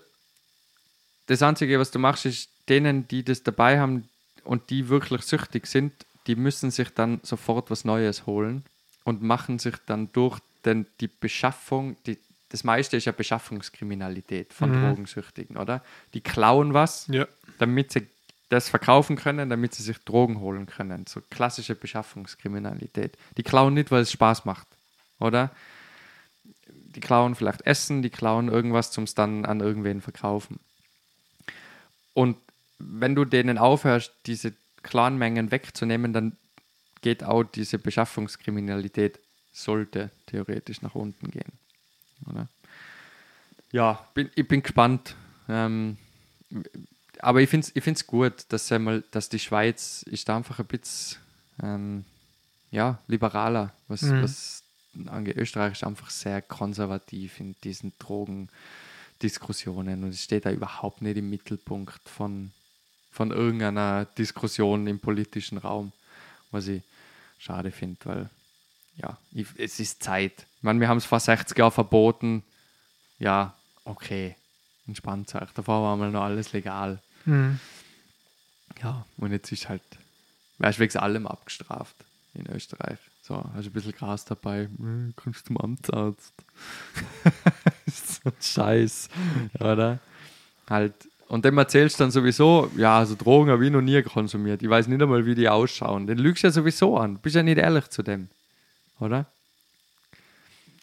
das 1.26 1.42
Einzige, 1.42 1.78
was 1.78 1.90
du 1.90 1.98
machst, 1.98 2.26
ist, 2.26 2.50
denen, 2.68 3.06
die 3.08 3.22
das 3.24 3.42
dabei 3.42 3.78
haben 3.78 4.08
und 4.44 4.70
die 4.70 4.88
wirklich 4.88 5.22
süchtig 5.22 5.66
sind, 5.66 5.92
die 6.26 6.36
müssen 6.36 6.70
sich 6.70 6.90
dann 6.90 7.20
sofort 7.22 7.70
was 7.70 7.84
Neues 7.84 8.26
holen 8.26 8.64
und 9.04 9.22
machen 9.22 9.58
sich 9.58 9.74
dann 9.86 10.10
durch 10.12 10.38
den, 10.64 10.86
die 11.00 11.08
Beschaffung, 11.08 11.96
die, 12.06 12.18
das 12.48 12.64
meiste 12.64 12.96
ist 12.96 13.04
ja 13.04 13.12
Beschaffungskriminalität 13.12 14.52
von 14.52 14.70
Mhm. 14.70 14.80
Drogensüchtigen, 14.80 15.56
oder? 15.56 15.82
Die 16.14 16.20
klauen 16.20 16.74
was, 16.74 17.06
Ja. 17.08 17.26
damit 17.58 17.92
sie 17.92 18.06
das 18.48 18.68
verkaufen 18.68 19.16
können, 19.16 19.50
damit 19.50 19.74
sie 19.74 19.82
sich 19.82 19.98
Drogen 19.98 20.38
holen 20.40 20.66
können. 20.66 21.04
So 21.08 21.20
klassische 21.30 21.74
Beschaffungskriminalität. 21.74 23.16
Die 23.36 23.42
klauen 23.42 23.74
nicht, 23.74 23.90
weil 23.90 24.02
es 24.02 24.12
Spaß 24.12 24.44
macht, 24.44 24.66
oder? 25.18 25.50
Die 26.68 27.00
klauen 27.00 27.34
vielleicht 27.34 27.62
Essen, 27.66 28.02
die 28.02 28.10
klauen 28.10 28.48
irgendwas 28.48 28.90
zum 28.90 29.04
es 29.04 29.14
dann 29.14 29.44
an 29.44 29.60
irgendwen 29.60 30.00
verkaufen. 30.00 30.58
Und 32.16 32.38
wenn 32.78 33.14
du 33.14 33.26
denen 33.26 33.58
aufhörst, 33.58 34.10
diese 34.24 34.54
klaren 34.82 35.18
Mengen 35.18 35.50
wegzunehmen, 35.50 36.14
dann 36.14 36.38
geht 37.02 37.22
auch 37.22 37.42
diese 37.44 37.78
Beschaffungskriminalität, 37.78 39.20
sollte 39.52 40.10
theoretisch 40.24 40.80
nach 40.80 40.94
unten 40.94 41.30
gehen. 41.30 41.52
Oder? 42.26 42.48
Ja, 43.70 44.08
bin, 44.14 44.30
ich 44.34 44.48
bin 44.48 44.62
gespannt. 44.62 45.14
Ähm, 45.46 45.98
aber 47.18 47.42
ich 47.42 47.50
finde 47.50 47.66
es 47.66 47.76
ich 47.76 47.84
find's 47.84 48.06
gut, 48.06 48.46
dass, 48.48 48.72
einmal, 48.72 49.04
dass 49.10 49.28
die 49.28 49.38
Schweiz 49.38 50.02
ist 50.04 50.26
da 50.30 50.38
einfach 50.38 50.58
ein 50.58 50.66
bisschen 50.66 51.18
ähm, 51.62 52.04
ja, 52.70 52.98
liberaler, 53.08 53.74
was, 53.88 54.00
Mhm. 54.00 54.22
was 54.22 54.62
angeht. 55.06 55.36
Österreich 55.36 55.72
ist 55.72 55.84
einfach 55.84 56.08
sehr 56.08 56.40
konservativ 56.40 57.40
in 57.40 57.56
diesen 57.62 57.92
Drogendiskussionen 59.18 60.04
und 60.04 60.10
es 60.10 60.22
steht 60.22 60.46
da 60.46 60.50
überhaupt 60.50 61.02
nicht 61.02 61.16
im 61.16 61.30
Mittelpunkt 61.30 62.08
von, 62.08 62.52
von 63.10 63.30
irgendeiner 63.30 64.04
Diskussion 64.04 64.86
im 64.86 65.00
politischen 65.00 65.58
Raum, 65.58 65.92
was 66.50 66.68
ich 66.68 66.82
schade 67.38 67.70
finde, 67.70 67.98
weil 68.04 68.30
ja, 68.96 69.18
ich, 69.32 69.46
es 69.58 69.80
ist 69.80 70.02
Zeit. 70.02 70.46
Ich 70.56 70.62
meine, 70.62 70.80
wir 70.80 70.88
haben 70.88 70.98
es 70.98 71.04
vor 71.04 71.20
60 71.20 71.56
Jahren 71.56 71.72
verboten. 71.72 72.42
Ja, 73.18 73.54
okay, 73.84 74.36
entspannt 74.86 75.34
euch. 75.34 75.50
Davor 75.52 75.82
war 75.82 75.96
mal 75.96 76.10
noch 76.10 76.22
alles 76.22 76.52
legal. 76.52 77.00
Mhm. 77.26 77.60
Ja, 78.82 79.06
und 79.18 79.32
jetzt 79.32 79.52
ist 79.52 79.68
halt, 79.68 79.82
weißt 80.58 80.78
du, 80.78 80.82
wegen 80.82 80.98
allem 80.98 81.26
abgestraft 81.26 81.96
in 82.34 82.46
Österreich. 82.50 82.98
So, 83.22 83.44
hast 83.54 83.66
ein 83.66 83.72
bisschen 83.72 83.92
Gras 83.92 84.24
dabei, 84.24 84.68
hm, 84.76 85.12
kommst 85.16 85.46
zum 85.46 85.58
Amtsarzt. 85.58 86.32
so 87.96 88.30
ein 88.30 88.32
Scheiß, 88.40 89.08
oder? 89.60 89.98
Halt, 90.68 90.94
und 91.28 91.44
dem 91.44 91.58
erzählst 91.58 91.98
du 91.98 92.04
dann 92.04 92.10
sowieso, 92.10 92.70
ja, 92.76 92.98
also 92.98 93.14
Drogen 93.14 93.50
habe 93.50 93.64
ich 93.64 93.72
noch 93.72 93.80
nie 93.80 94.00
konsumiert. 94.02 94.62
Ich 94.62 94.68
weiß 94.70 94.86
nicht 94.88 95.02
einmal, 95.02 95.26
wie 95.26 95.34
die 95.34 95.48
ausschauen. 95.48 96.06
Den 96.06 96.18
lügst 96.18 96.42
du 96.42 96.48
ja 96.48 96.52
sowieso 96.52 96.96
an. 96.96 97.18
Bist 97.18 97.36
ja 97.36 97.42
nicht 97.42 97.58
ehrlich 97.58 97.88
zu 97.88 98.02
dem, 98.02 98.28
oder? 99.00 99.26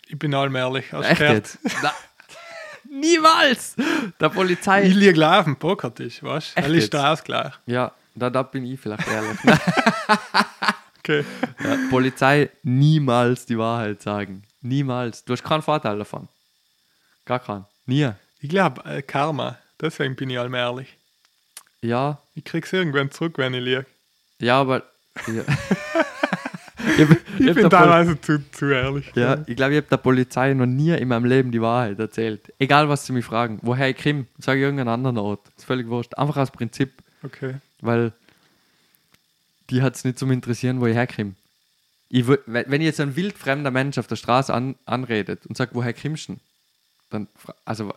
Ich 0.08 0.20
bin 0.20 0.34
allem 0.34 0.56
ehrlich. 0.56 0.92
Hast 0.92 1.10
Echt 1.10 1.22
jetzt? 1.22 1.60
Niemals! 2.90 3.76
Der 4.20 4.30
Polizei. 4.30 4.84
Ich 4.84 4.94
liege 4.94 5.14
gleich 5.14 5.40
auf 5.40 5.46
dem 5.46 5.56
Pokertisch, 5.56 6.22
weißt 6.22 6.58
du? 6.58 6.62
Jetzt? 6.72 6.94
der 6.94 7.12
Ausgleich. 7.12 7.54
ja, 7.66 7.92
da, 8.14 8.30
da 8.30 8.44
bin 8.44 8.66
ich 8.66 8.80
vielleicht 8.80 9.08
ehrlich. 9.08 9.38
Okay. 11.06 11.26
Ja, 11.62 11.78
Polizei 11.90 12.50
niemals 12.64 13.46
die 13.46 13.58
Wahrheit 13.58 14.02
sagen. 14.02 14.44
Niemals. 14.62 15.26
Du 15.26 15.34
hast 15.34 15.44
keinen 15.44 15.62
Vorteil 15.62 15.98
davon. 15.98 16.30
Gar 17.26 17.40
keinen. 17.40 17.66
Nie. 17.86 18.12
Ich 18.40 18.50
glaube, 18.50 18.84
äh, 18.86 19.02
Karma. 19.02 19.58
Deswegen 19.82 20.16
bin 20.16 20.30
ich 20.30 20.40
allem 20.40 20.54
ehrlich. 20.54 20.98
Ja, 21.82 22.22
Ich 22.36 22.44
krieg's 22.46 22.72
irgendwann 22.72 23.12
zurück, 23.12 23.38
wenn 23.38 23.54
ich 23.54 23.62
liege. 23.64 23.86
ja, 24.40 24.60
aber. 24.62 24.84
Ja. 25.28 25.44
ich 26.98 27.10
hab- 27.10 27.18
ich 27.40 27.54
bin 27.56 27.70
teilweise 27.70 28.20
zu, 28.22 28.40
zu 28.52 28.66
ehrlich. 28.70 29.12
ja, 29.16 29.44
ich 29.48 29.56
glaube, 29.56 29.74
ich 29.74 29.78
habe 29.78 29.88
der 29.90 29.98
Polizei 29.98 30.54
noch 30.54 30.66
nie 30.66 30.92
in 30.92 31.08
meinem 31.08 31.26
Leben 31.26 31.52
die 31.52 31.62
Wahrheit 31.62 32.00
erzählt. 32.00 32.54
Egal, 32.60 32.88
was 32.90 33.06
sie 33.06 33.14
mich 33.14 33.26
fragen. 33.26 33.60
Woher 33.62 33.90
ich 33.90 34.02
komme, 34.02 34.26
sage 34.38 34.60
ich 34.60 34.64
irgendeinen 34.64 34.90
anderen 34.90 35.18
Ort. 35.18 35.42
Ist 35.58 35.66
völlig 35.66 35.88
wurscht. 35.88 36.16
Einfach 36.18 36.38
aus 36.38 36.52
Prinzip, 36.52 36.94
Okay. 37.24 37.56
weil 37.82 38.12
die 39.70 39.82
hat 39.82 39.96
es 39.96 40.04
nicht 40.04 40.20
zum 40.20 40.32
Interessieren, 40.32 40.80
wo 40.82 40.86
ich 40.88 40.96
herkomme. 40.96 41.36
Ich, 42.10 42.26
wenn 42.28 42.82
jetzt 42.82 43.00
ein 43.00 43.16
wildfremder 43.16 43.72
Mensch 43.72 43.98
auf 43.98 44.08
der 44.08 44.16
Straße 44.18 44.54
an, 44.54 44.76
anredet 44.86 45.46
und 45.48 45.58
sagt, 45.58 45.74
woher 45.74 45.94
kommst 45.94 46.30
du 46.30 46.34
denn? 46.34 46.42
Dann, 47.14 47.28
also, 47.64 47.94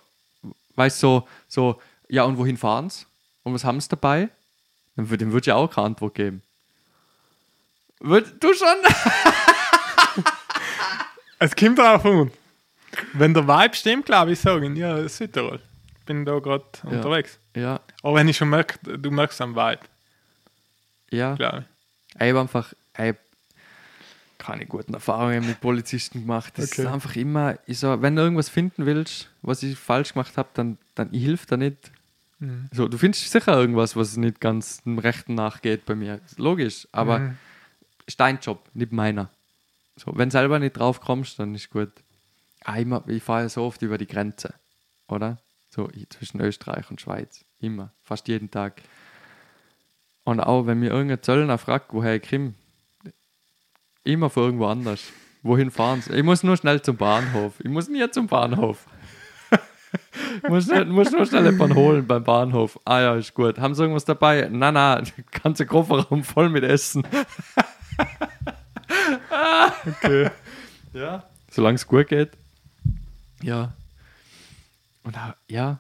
weißt 0.75 1.03
du, 1.03 1.07
so, 1.07 1.29
so, 1.49 1.83
ja, 2.09 2.25
und 2.25 2.37
wohin 2.37 2.57
fahren 2.57 2.91
sie? 2.91 3.07
Und 3.43 3.55
was 3.55 3.65
haben 3.65 3.81
sie 3.81 3.89
dabei? 3.89 4.29
Dann 4.95 5.09
würde 5.09 5.25
dem 5.25 5.33
würde 5.33 5.49
ich 5.51 5.53
auch 5.53 5.69
keine 5.69 5.87
Antwort 5.87 6.15
geben. 6.15 6.43
Würd, 8.01 8.43
du 8.43 8.53
schon? 8.53 8.69
Es 11.39 11.55
kommt 11.55 11.79
drauf 11.79 12.03
an. 12.05 12.31
Wenn 13.13 13.35
der 13.35 13.47
Vibe 13.47 13.77
stimmt, 13.77 14.07
glaube 14.07 14.33
ich, 14.33 14.41
sagen, 14.41 14.75
ja, 14.75 15.07
Südtirol. 15.07 15.61
Ich 15.99 16.05
bin 16.07 16.25
da 16.25 16.39
gerade 16.39 16.65
unterwegs. 16.85 17.39
Ja, 17.55 17.81
Aber 18.03 18.15
wenn 18.15 18.29
ich 18.29 18.39
schon 18.39 18.49
merke, 18.49 18.79
du 18.97 19.11
merkst 19.11 19.39
am 19.43 19.55
Vibe, 19.55 19.81
ja. 21.11 21.35
glaube 21.35 21.59
ich. 21.59 22.23
Ich 22.23 22.29
habe 22.31 22.41
einfach 22.41 22.73
ich 22.99 23.15
keine 24.39 24.67
guten 24.67 24.95
Erfahrungen 24.95 25.47
mit 25.47 25.61
Polizisten 25.61 26.23
gemacht. 26.23 26.55
Das 26.57 26.73
Okay. 26.73 26.83
ist 26.83 26.93
einfach 26.93 27.17
immer, 27.17 27.59
ich 27.67 27.79
so, 27.79 28.03
wenn 28.03 28.17
du 28.17 28.23
irgendwas 28.23 28.49
finden 28.49 28.87
willst, 28.87 29.31
was 29.43 29.63
ich 29.63 29.79
falsch 29.79 30.13
gemacht 30.15 30.37
habe, 30.37 30.49
dann, 30.55 30.79
dann 30.95 31.09
ich 31.13 31.23
hilf 31.23 31.47
dir 31.47 31.57
nicht. 31.57 31.91
Mhm. 32.39 32.69
So, 32.73 32.89
du 32.89 32.99
findest 32.99 33.31
sicher 33.31 33.59
irgendwas, 33.59 33.97
was 33.97 34.17
nicht 34.17 34.41
ganz 34.41 34.83
dem 34.83 34.99
Rechten 34.99 35.35
nachgeht 35.35 35.87
bei 35.87 35.95
mir. 35.95 36.21
Ist 36.25 36.39
Logisch, 36.39 36.87
aber 36.93 37.21
Mhm. 37.21 37.39
ist 38.07 38.21
dein 38.21 38.39
Job, 38.41 38.69
nicht 38.75 38.93
meiner. 38.93 39.31
So, 39.97 40.13
wenn 40.17 40.31
selber 40.31 40.59
nicht 40.59 40.73
drauf 40.79 41.01
kommst, 41.01 41.39
dann 41.39 41.55
ist 41.55 41.71
gut. 41.71 41.91
Ah, 42.65 42.77
immer, 42.77 43.03
ich 43.09 43.23
fahre 43.23 43.43
ja 43.43 43.49
so 43.49 43.63
oft 43.63 43.81
über 43.83 43.97
die 43.99 44.07
Grenze, 44.07 44.55
oder? 45.09 45.39
So 45.71 45.89
zwischen 46.11 46.41
Österreich 46.41 46.91
und 46.91 47.01
Schweiz. 47.01 47.45
Immer, 47.61 47.93
fast 48.03 48.29
jeden 48.29 48.51
Tag. 48.51 48.83
Und 50.25 50.41
auch 50.41 50.67
wenn 50.67 50.81
mir 50.81 50.91
irgendein 50.91 51.23
Zöllner 51.23 51.59
fragt, 51.59 51.93
woher 51.93 52.17
ich 52.17 52.29
komme, 52.29 52.55
immer 54.07 54.31
von 54.31 54.45
irgendwo 54.45 54.67
anders. 54.67 55.05
Wohin 55.43 55.71
fahren 55.71 56.03
sie? 56.03 56.15
Ich 56.15 56.23
muss 56.23 56.43
nur 56.43 56.57
schnell 56.57 56.83
zum 56.83 56.97
Bahnhof. 56.97 57.55
Ich 57.61 57.71
muss 57.71 57.89
nie 57.89 58.09
zum 58.11 58.27
Bahnhof. 58.27 58.87
ich 60.43 60.43
muss, 60.49 60.69
muss 60.87 61.13
nur 61.13 61.27
schnell 61.27 61.45
jemanden 61.47 61.77
holen 61.77 62.07
beim 62.07 62.25
Bahnhof. 62.25 62.81
Ah 62.85 63.01
ja, 63.01 63.15
ist 63.15 63.35
gut. 63.35 63.59
Haben 63.59 63.75
sie 63.75 63.83
irgendwas 63.83 64.05
dabei? 64.05 64.49
Na, 64.51 64.73
na, 64.73 65.03
ganze 65.43 65.67
Kofferraum 65.67 66.25
voll 66.25 66.49
mit 66.49 66.65
Essen. 66.65 67.07
Okay. 69.87 70.31
Ja. 70.93 71.25
Solange 71.51 71.77
es 71.77 71.87
gut 71.87 72.09
geht. 72.09 72.31
Ja. 73.43 73.73
Und 75.05 75.17
ja. 75.49 75.79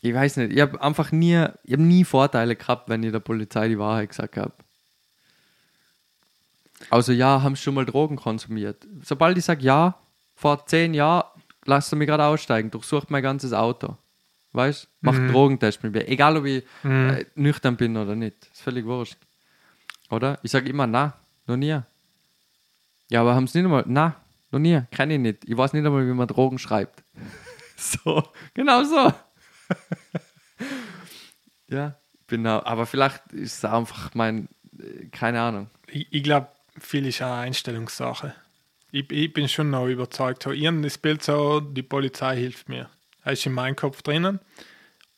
Ich 0.00 0.14
weiß 0.14 0.36
nicht, 0.38 0.52
ich 0.52 0.60
habe 0.60 0.80
einfach 0.80 1.12
nie, 1.12 1.46
ich 1.64 1.72
habe 1.72 1.82
nie 1.82 2.04
Vorteile 2.04 2.56
gehabt, 2.56 2.88
wenn 2.88 3.02
ich 3.02 3.12
der 3.12 3.20
Polizei 3.20 3.68
die 3.68 3.78
Wahrheit 3.78 4.10
gesagt 4.10 4.36
habe. 4.36 4.52
Also 6.90 7.12
ja, 7.12 7.42
haben 7.42 7.56
sie 7.56 7.62
schon 7.62 7.74
mal 7.74 7.84
Drogen 7.84 8.16
konsumiert. 8.16 8.86
Sobald 9.02 9.36
ich 9.38 9.44
sage 9.44 9.62
ja, 9.62 9.96
vor 10.34 10.66
zehn 10.66 10.94
Jahren, 10.94 11.24
lasst 11.64 11.92
du 11.92 11.96
mich 11.96 12.06
gerade 12.06 12.24
aussteigen, 12.24 12.70
durchsucht 12.70 13.10
mein 13.10 13.22
ganzes 13.22 13.52
Auto. 13.52 13.96
Weißt 14.52 14.88
Macht 15.02 15.18
einen 15.18 15.32
Drogentest 15.32 15.82
mit 15.82 15.92
mir. 15.92 16.08
Egal, 16.08 16.36
ob 16.38 16.46
ich 16.46 16.64
äh, 16.82 17.26
nüchtern 17.34 17.76
bin 17.76 17.96
oder 17.96 18.14
nicht. 18.14 18.48
Ist 18.52 18.62
völlig 18.62 18.86
wurscht. 18.86 19.18
Oder? 20.10 20.38
Ich 20.42 20.50
sage 20.50 20.70
immer, 20.70 20.86
na, 20.86 21.14
noch 21.46 21.56
nie. 21.56 21.78
Ja, 23.10 23.20
aber 23.20 23.34
haben 23.34 23.46
sie 23.46 23.58
nicht 23.58 23.66
einmal, 23.66 23.84
na, 23.86 24.16
noch 24.50 24.58
nie, 24.58 24.80
kenne 24.90 25.14
ich 25.14 25.20
nicht. 25.20 25.44
Ich 25.44 25.56
weiß 25.56 25.74
nicht 25.74 25.84
einmal, 25.84 26.06
wie 26.06 26.12
man 26.12 26.26
Drogen 26.26 26.58
schreibt. 26.58 27.04
so, 27.76 28.22
genau 28.54 28.82
so. 28.84 29.12
ja, 31.68 31.96
genau. 32.26 32.62
Aber 32.62 32.86
vielleicht 32.86 33.32
ist 33.32 33.58
es 33.58 33.64
einfach 33.64 34.14
mein, 34.14 34.48
äh, 34.78 35.06
keine 35.06 35.42
Ahnung. 35.42 35.68
Ich, 35.88 36.06
ich 36.10 36.22
glaube, 36.22 36.48
viel 36.80 37.06
ist 37.06 37.22
eine 37.22 37.34
Einstellungssache. 37.34 38.34
Ich, 38.92 39.10
ich 39.10 39.32
bin 39.32 39.48
schon 39.48 39.70
noch 39.70 39.86
überzeugt. 39.86 40.42
So, 40.42 40.52
habe 40.52 40.80
das 40.82 40.98
Bild 40.98 41.22
so, 41.22 41.60
die 41.60 41.82
Polizei 41.82 42.36
hilft 42.36 42.68
mir. 42.68 42.88
Das 43.24 43.34
ist 43.34 43.46
in 43.46 43.52
meinem 43.52 43.76
Kopf 43.76 44.02
drinnen. 44.02 44.40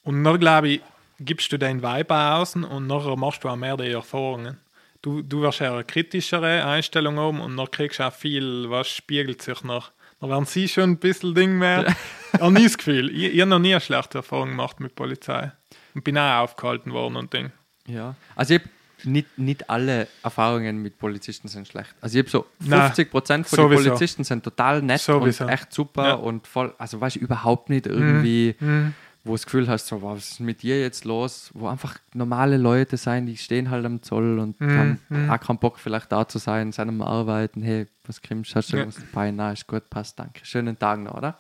Und 0.03 0.25
dann, 0.25 0.41
glaube 0.41 0.69
ich, 0.69 0.81
gibst 1.21 1.53
du 1.53 1.59
deinen 1.59 1.83
Vibe 1.83 2.15
aus 2.15 2.57
und 2.57 2.87
nachher 2.87 3.17
machst 3.17 3.45
du 3.45 3.49
auch 3.49 3.57
mehr 3.57 3.77
die 3.77 3.91
Erfahrungen. 3.91 4.59
Du, 5.03 5.23
du 5.23 5.43
wirst 5.43 5.61
ja 5.61 5.75
eine 5.75 5.85
kritischere 5.85 6.65
Einstellung 6.65 7.19
haben 7.19 7.41
und 7.41 7.57
dann 7.57 7.71
kriegst 7.71 7.99
du 7.99 8.05
auch 8.05 8.13
viel, 8.13 8.69
was 8.71 8.89
spiegelt 8.89 9.43
sich 9.43 9.63
nach. 9.63 9.93
Dann 10.21 10.31
werden 10.31 10.47
sie 10.47 10.69
schon 10.69 10.91
ein 10.91 10.99
bisschen 10.99 11.35
Ding 11.35 11.59
mehr. 11.59 11.95
Ich 12.33 12.41
habe 12.41 12.53
nie 12.53 12.65
das 12.65 12.77
Gefühl. 12.77 13.11
Ich, 13.11 13.35
ich 13.35 13.41
habe 13.41 13.51
noch 13.51 13.59
nie 13.59 13.73
eine 13.73 13.81
schlechte 13.81 14.19
Erfahrung 14.19 14.51
gemacht 14.51 14.81
mit 14.81 14.95
Polizei. 14.95 15.53
Und 15.95 16.05
bin 16.05 16.19
auch 16.19 16.43
aufgehalten 16.43 16.93
worden 16.93 17.17
und 17.17 17.33
Ding. 17.33 17.53
Ja. 17.87 18.17
Also 18.35 18.55
ich 18.55 18.63
nicht, 19.05 19.39
nicht 19.39 19.71
alle 19.71 20.09
Erfahrungen 20.23 20.83
mit 20.83 20.99
Polizisten 20.99 21.49
sind 21.49 21.69
schlecht. 21.69 21.95
Also 22.01 22.19
ich 22.19 22.25
habe 22.25 22.31
so 22.31 22.47
Nein, 22.61 22.83
50 22.87 23.11
Prozent 23.11 23.47
von 23.47 23.57
den 23.59 23.69
sowieso. 23.69 23.91
Polizisten 23.91 24.25
sind 24.25 24.43
total 24.45 24.83
nett 24.83 25.01
Sowieso. 25.01 25.45
und 25.45 25.51
echt 25.51 25.73
super 25.73 26.07
Ja. 26.09 26.15
und 26.15 26.47
voll, 26.47 26.75
also 26.79 27.01
weißt 27.01 27.17
du, 27.17 27.21
überhaupt 27.21 27.69
nicht 27.71 27.87
irgendwie, 27.87 28.57
Mhm. 28.61 28.95
wo 29.25 29.31
du 29.33 29.35
das 29.35 29.45
Gefühl 29.47 29.69
hast, 29.69 29.87
so, 29.87 30.03
was 30.03 30.31
ist 30.33 30.41
mit 30.41 30.63
dir 30.63 30.81
jetzt 30.81 31.05
los? 31.05 31.51
Wo 31.55 31.69
einfach 31.69 31.97
normale 32.15 32.57
Leute 32.57 32.97
sein, 32.97 33.27
die 33.27 33.37
stehen 33.37 33.71
halt 33.71 33.85
am 33.87 34.03
Zoll 34.03 34.39
und 34.39 34.61
Mhm, 34.61 34.77
haben 34.77 35.01
mhm. 35.09 35.31
auch 35.31 35.41
keinen 35.41 35.59
Bock 35.59 35.79
vielleicht 35.79 36.11
da 36.11 36.27
zu 36.27 36.39
sein, 36.39 36.73
sind 36.73 36.89
am 36.89 37.03
Arbeiten, 37.03 37.63
hey, 37.63 37.87
was 38.07 38.21
kriegst 38.23 38.51
du, 38.53 38.55
hast 38.57 38.73
du 38.73 38.77
Ja. 38.77 38.83
irgendwas 38.83 39.03
dabei? 39.13 39.31
Na, 39.31 39.53
ist 39.53 39.67
gut, 39.67 39.89
passt, 39.91 40.19
danke. 40.19 40.45
Schönen 40.45 40.79
Tag 40.79 40.99
noch, 41.01 41.15
oder? 41.15 41.39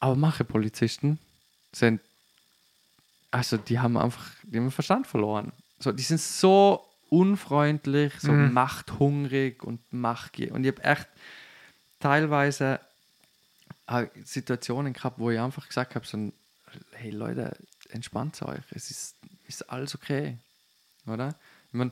Aber 0.00 0.16
manche 0.16 0.44
Polizisten 0.44 1.18
sind, 1.72 2.00
also 3.30 3.56
die 3.56 3.78
haben 3.78 3.96
einfach, 3.96 4.26
den 4.42 4.70
Verstand 4.70 5.06
verloren. 5.06 5.52
So, 5.80 5.92
die 5.92 6.02
sind 6.02 6.20
so 6.20 6.86
unfreundlich, 7.08 8.12
so 8.20 8.32
Mhm. 8.32 8.52
machthungrig 8.52 9.62
und 9.64 9.80
machtgierig. 9.92 10.52
Und 10.52 10.64
ich 10.64 10.72
habe 10.72 10.84
echt 10.84 11.08
teilweise 11.98 12.80
Situationen 14.24 14.92
gehabt, 14.92 15.18
wo 15.18 15.30
ich 15.30 15.40
einfach 15.40 15.66
gesagt 15.66 15.94
habe, 15.96 16.06
so, 16.06 16.32
hey 16.92 17.10
Leute, 17.10 17.56
entspannt 17.88 18.40
euch, 18.42 18.60
es 18.70 18.90
ist, 18.90 19.16
ist 19.48 19.68
alles 19.68 19.94
okay, 19.96 20.38
oder? 21.06 21.34
Ich 21.68 21.74
mein, 21.74 21.90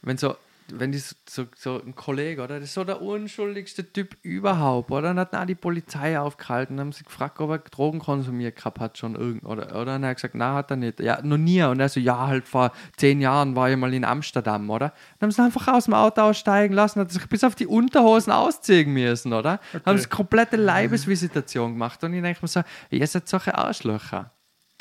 wenn 0.00 0.18
so, 0.18 0.36
wenn 0.70 0.92
die 0.92 0.98
so, 0.98 1.46
so, 1.56 1.82
ein 1.82 1.94
Kollege, 1.94 2.42
oder? 2.42 2.60
Das 2.60 2.68
ist 2.68 2.74
so 2.74 2.84
der 2.84 3.02
unschuldigste 3.02 3.92
Typ 3.92 4.16
überhaupt, 4.22 4.90
oder? 4.90 5.08
Dann 5.08 5.18
hat 5.18 5.34
dann 5.34 5.42
auch 5.42 5.46
die 5.46 5.54
Polizei 5.54 6.18
aufgehalten, 6.18 6.80
haben 6.80 6.92
sie 6.92 7.04
gefragt, 7.04 7.40
ob 7.40 7.50
er 7.50 7.58
Drogen 7.58 7.98
konsumiert 7.98 8.56
gehabt 8.56 8.80
hat 8.80 8.98
schon 8.98 9.14
irgend, 9.14 9.44
oder, 9.44 9.80
oder? 9.80 9.96
Und 9.96 10.02
er 10.02 10.10
hat 10.10 10.16
gesagt, 10.16 10.34
na, 10.34 10.54
hat 10.54 10.70
er 10.70 10.76
nicht. 10.76 11.00
Ja, 11.00 11.20
noch 11.22 11.36
nie. 11.36 11.62
Und 11.62 11.80
er 11.80 11.88
so, 11.88 12.00
ja, 12.00 12.26
halt 12.26 12.46
vor 12.46 12.72
zehn 12.96 13.20
Jahren 13.20 13.54
war 13.56 13.70
ich 13.70 13.76
mal 13.76 13.92
in 13.92 14.04
Amsterdam, 14.04 14.68
oder? 14.70 14.92
Dann 15.18 15.28
haben 15.28 15.32
sie 15.32 15.42
einfach 15.42 15.68
aus 15.68 15.84
dem 15.84 15.94
Auto 15.94 16.20
aussteigen 16.22 16.74
lassen, 16.74 17.00
hat 17.00 17.10
sich 17.10 17.26
bis 17.26 17.44
auf 17.44 17.54
die 17.54 17.66
Unterhosen 17.66 18.32
ausziehen 18.32 18.92
müssen, 18.92 19.32
oder? 19.32 19.60
Haben 19.84 19.98
sie 19.98 20.08
komplette 20.08 20.56
Leibesvisitation 20.56 21.72
gemacht. 21.72 22.02
Und 22.04 22.14
ich 22.14 22.22
denke 22.22 22.40
mir 22.42 22.48
so, 22.48 22.62
ihr 22.90 23.06
seid 23.06 23.28
solche 23.28 23.56
Arschlöcher, 23.56 24.32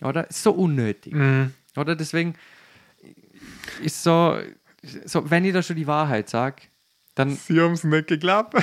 oder? 0.01 0.29
Ist 0.29 0.43
so 0.43 0.51
unnötig. 0.51 1.13
Mhm. 1.13 1.53
Oder 1.75 1.95
deswegen 1.95 2.35
ist 3.81 4.03
so, 4.03 4.37
so 5.05 5.29
wenn 5.29 5.45
ich 5.45 5.53
da 5.53 5.61
schon 5.61 5.75
die 5.75 5.87
Wahrheit 5.87 6.29
sage, 6.29 6.63
dann. 7.15 7.35
Sie 7.35 7.59
haben 7.59 7.73
es 7.73 7.83
nicht 7.83 8.07
geglaubt. 8.07 8.55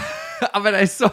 aber 0.52 0.72
da 0.72 0.78
ist 0.78 0.98
so. 0.98 1.10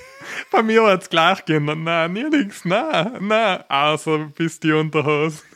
Bei 0.50 0.62
mir 0.62 0.82
war 0.82 0.98
es 0.98 1.08
gleich 1.08 1.44
gehen. 1.44 1.64
Nein, 1.64 2.12
nie 2.12 2.24
nix. 2.24 2.64
Nein, 2.64 3.18
nein. 3.20 3.64
Außer 3.68 4.18
bis 4.34 4.58
die 4.60 4.72
Unterhose. 4.72 5.42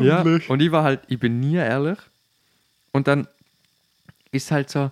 Ja. 0.00 0.22
Und 0.22 0.62
ich 0.62 0.72
war 0.72 0.82
halt, 0.82 1.02
ich 1.08 1.20
bin 1.20 1.38
nie 1.38 1.56
ehrlich. 1.56 1.98
Und 2.92 3.06
dann 3.06 3.28
ist 4.32 4.50
halt 4.50 4.70
so. 4.70 4.90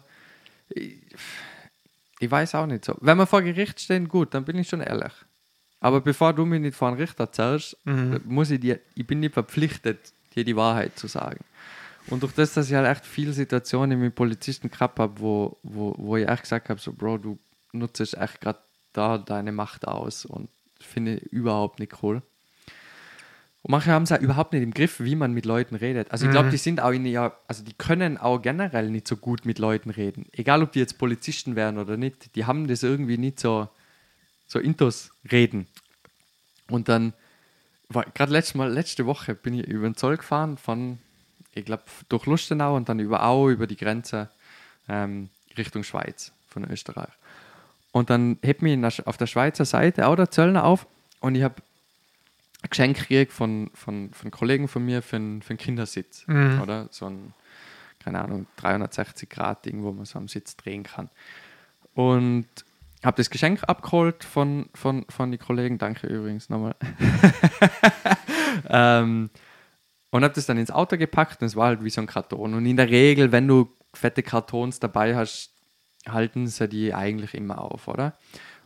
Ich, 0.69 0.99
ich 2.21 2.31
weiß 2.31 2.55
auch 2.55 2.67
nicht 2.67 2.85
so. 2.85 2.97
Wenn 3.01 3.17
wir 3.17 3.27
vor 3.27 3.43
Gericht 3.43 3.81
stehen, 3.81 4.09
gut, 4.09 4.35
dann 4.35 4.45
bin 4.45 4.59
ich 4.59 4.69
schon 4.69 4.83
ehrlich. 4.83 5.13
Aber 5.81 6.03
bevor 6.03 6.35
du 6.35 6.45
mich 6.45 6.61
nicht 6.61 6.77
vor 6.77 6.89
einen 6.89 6.99
Richter 6.99 7.33
zählst, 7.33 7.79
muss 8.27 8.51
ich 8.51 8.61
dir, 8.61 8.79
ich 8.95 9.07
bin 9.07 9.21
nicht 9.21 9.33
verpflichtet, 9.33 10.13
dir 10.35 10.45
die 10.45 10.57
Wahrheit 10.57 10.99
zu 10.99 11.07
sagen. 11.07 11.45
Und 12.07 12.23
durch 12.23 12.33
das, 12.33 12.55
dass 12.55 12.69
ich 12.69 12.75
halt 12.75 12.89
echt 12.89 13.07
viele 13.07 13.33
Situationen 13.33 14.01
mit 14.01 14.15
Polizisten 14.15 14.71
gehabt 14.71 14.99
habe, 14.99 15.21
wo, 15.21 15.59
wo, 15.63 15.95
wo 15.99 16.17
ich 16.17 16.29
echt 16.29 16.43
gesagt 16.43 16.69
habe, 16.69 16.81
so 16.81 16.93
Bro, 16.93 17.19
du 17.19 17.39
nutzt 17.73 18.01
echt 18.01 18.41
gerade 18.41 18.59
da 18.93 19.19
deine 19.19 19.53
Macht 19.53 19.87
aus 19.87 20.25
und 20.25 20.49
finde 20.81 21.17
überhaupt 21.17 21.79
nicht 21.79 22.03
cool. 22.03 22.23
Und 23.63 23.73
manche 23.73 23.91
haben 23.91 24.05
es 24.05 24.11
ja 24.11 24.17
überhaupt 24.17 24.55
nicht 24.55 24.63
im 24.63 24.73
Griff, 24.73 25.01
wie 25.01 25.15
man 25.15 25.35
mit 25.35 25.45
Leuten 25.45 25.75
redet. 25.75 26.11
Also 26.11 26.25
ich 26.25 26.31
glaube, 26.31 26.49
die 26.49 26.57
sind 26.57 26.81
auch 26.81 26.93
in 26.93 27.05
ja, 27.05 27.37
also 27.47 27.63
die 27.63 27.75
können 27.75 28.17
auch 28.17 28.41
generell 28.41 28.91
nicht 28.91 29.07
so 29.07 29.17
gut 29.17 29.45
mit 29.45 29.59
Leuten 29.59 29.91
reden. 29.91 30.27
Egal, 30.33 30.63
ob 30.63 30.73
die 30.73 30.79
jetzt 30.79 30.97
Polizisten 30.97 31.57
wären 31.57 31.77
oder 31.77 31.99
nicht, 31.99 32.35
die 32.37 32.47
haben 32.47 32.69
das 32.69 32.83
irgendwie 32.83 33.19
nicht 33.19 33.39
so, 33.39 33.69
so 34.47 34.59
intus 34.59 35.11
reden. 35.31 35.67
Und 36.71 36.89
dann 36.89 37.13
gerade 37.91 38.33
letztes 38.33 38.55
Mal, 38.55 38.71
letzte 38.71 39.07
Woche 39.07 39.35
bin 39.35 39.55
ich 39.55 39.67
über 39.67 39.89
den 39.89 39.97
Zoll 39.97 40.17
gefahren 40.17 40.57
von, 40.57 40.99
ich 41.55 41.65
glaube, 41.65 41.85
durch 42.09 42.27
Lustenau 42.27 42.77
und 42.77 42.89
dann 42.89 43.01
über 43.01 43.25
Au, 43.25 43.51
über 43.51 43.67
die 43.67 43.77
Grenze 43.77 44.31
ähm, 44.89 45.29
Richtung 45.57 45.83
Schweiz 45.83 46.33
von 46.49 46.65
Österreich. 46.71 47.11
Und 47.93 48.11
dann 48.11 48.39
hebt 48.43 48.63
mich 48.63 48.81
der, 48.81 49.07
auf 49.07 49.17
der 49.17 49.27
Schweizer 49.27 49.65
Seite 49.65 50.07
auch 50.07 50.17
der 50.17 50.31
Zöllner 50.31 50.65
auf 50.65 50.87
und 51.21 51.35
ich 51.35 51.43
habe 51.43 51.57
ein 52.63 52.71
Geschenk 52.71 52.99
gekriegt 52.99 53.33
von, 53.33 53.71
von, 53.75 54.11
von 54.13 54.31
Kollegen 54.31 54.69
von 54.69 54.85
mir 54.85 55.03
für 55.03 55.17
einen, 55.17 55.43
für 55.43 55.51
einen 55.51 55.59
Kindersitz. 55.59 56.27
Mhm. 56.27 56.61
Oder? 56.63 56.89
So 56.91 57.07
ein, 57.07 57.35
keine 57.99 58.21
Ahnung, 58.21 58.47
360 58.57 59.29
Grad 59.29 59.65
Ding, 59.65 59.83
wo 59.83 59.93
man 59.93 60.05
so 60.05 60.19
am 60.19 60.29
Sitz 60.29 60.57
drehen 60.57 60.85
kann. 60.85 61.09
Und 61.95 62.47
habe 63.05 63.17
das 63.17 63.31
Geschenk 63.31 63.63
abgeholt 63.67 64.25
von, 64.25 64.69
von, 64.75 65.07
von 65.09 65.31
den 65.31 65.41
Kollegen. 65.41 65.79
Danke 65.79 66.07
übrigens 66.07 66.51
nochmal. 66.51 66.75
ähm, 68.69 69.31
und 70.11 70.25
habe 70.25 70.35
das 70.35 70.47
dann 70.47 70.59
ins 70.59 70.71
Auto 70.71 70.97
gepackt 70.97 71.41
und 71.41 71.47
es 71.47 71.57
war 71.57 71.69
halt 71.69 71.85
wie 71.85 71.91
so 71.91 72.01
ein 72.01 72.07
Karton. 72.07 72.55
Und 72.55 72.67
in 72.67 72.77
der 72.77 72.91
Regel, 72.91 73.33
wenn 73.33 73.49
du 73.49 73.71
fette 73.95 74.23
Kartons 74.23 74.81
dabei 74.81 75.17
hast, 75.17 75.53
halten 76.09 76.47
sie 76.47 76.69
die 76.69 76.95
eigentlich 76.95 77.35
immer 77.35 77.61
auf, 77.61 77.89
oder? 77.89 78.15